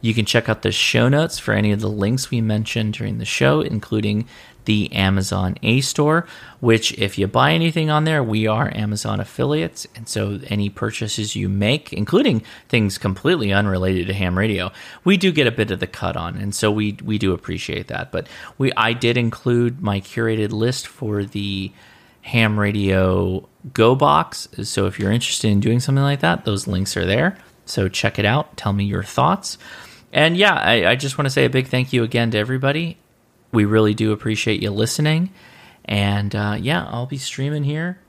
You 0.00 0.14
can 0.14 0.24
check 0.24 0.48
out 0.48 0.62
the 0.62 0.72
show 0.72 1.08
notes 1.08 1.38
for 1.38 1.54
any 1.54 1.70
of 1.70 1.80
the 1.80 1.88
links 1.88 2.32
we 2.32 2.40
mentioned 2.40 2.94
during 2.94 3.18
the 3.18 3.24
show, 3.24 3.60
including 3.60 4.26
the 4.64 4.92
Amazon 4.92 5.56
A 5.62 5.80
Store, 5.80 6.26
which, 6.60 6.92
if 6.98 7.18
you 7.18 7.26
buy 7.26 7.52
anything 7.52 7.90
on 7.90 8.04
there, 8.04 8.22
we 8.22 8.46
are 8.46 8.70
Amazon 8.74 9.20
affiliates. 9.20 9.86
And 9.96 10.08
so 10.08 10.40
any 10.48 10.68
purchases 10.68 11.34
you 11.34 11.48
make, 11.48 11.92
including 11.92 12.42
things 12.68 12.98
completely 12.98 13.52
unrelated 13.52 14.06
to 14.08 14.14
ham 14.14 14.36
radio, 14.38 14.70
we 15.04 15.16
do 15.16 15.32
get 15.32 15.46
a 15.46 15.52
bit 15.52 15.70
of 15.70 15.80
the 15.80 15.86
cut 15.86 16.16
on. 16.16 16.36
And 16.36 16.54
so 16.54 16.70
we, 16.70 16.96
we 17.02 17.18
do 17.18 17.32
appreciate 17.32 17.88
that. 17.88 18.12
But 18.12 18.28
we 18.58 18.72
I 18.76 18.92
did 18.92 19.16
include 19.16 19.82
my 19.82 20.00
curated 20.00 20.52
list 20.52 20.86
for 20.86 21.24
the 21.24 21.72
ham 22.22 22.58
radio 22.58 23.48
go 23.72 23.94
box. 23.94 24.48
So 24.62 24.86
if 24.86 24.98
you're 24.98 25.12
interested 25.12 25.50
in 25.50 25.60
doing 25.60 25.80
something 25.80 26.04
like 26.04 26.20
that, 26.20 26.44
those 26.44 26.66
links 26.66 26.96
are 26.96 27.06
there. 27.06 27.38
So 27.64 27.88
check 27.88 28.18
it 28.18 28.24
out. 28.24 28.56
Tell 28.56 28.72
me 28.72 28.84
your 28.84 29.02
thoughts. 29.02 29.58
And 30.12 30.36
yeah, 30.36 30.54
I, 30.54 30.90
I 30.90 30.96
just 30.96 31.18
want 31.18 31.26
to 31.26 31.30
say 31.30 31.44
a 31.44 31.50
big 31.50 31.68
thank 31.68 31.92
you 31.92 32.02
again 32.02 32.32
to 32.32 32.38
everybody. 32.38 32.98
We 33.52 33.64
really 33.64 33.94
do 33.94 34.12
appreciate 34.12 34.62
you 34.62 34.70
listening. 34.70 35.30
And 35.84 36.34
uh, 36.34 36.56
yeah, 36.60 36.86
I'll 36.90 37.06
be 37.06 37.18
streaming 37.18 37.64
here 37.64 38.00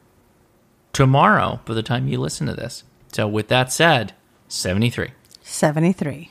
tomorrow 0.93 1.59
by 1.65 1.73
the 1.73 1.83
time 1.83 2.07
you 2.07 2.19
listen 2.19 2.47
to 2.47 2.53
this. 2.53 2.83
So 3.11 3.27
with 3.27 3.47
that 3.49 3.71
said, 3.71 4.13
73. 4.47 5.09
73. 5.41 6.30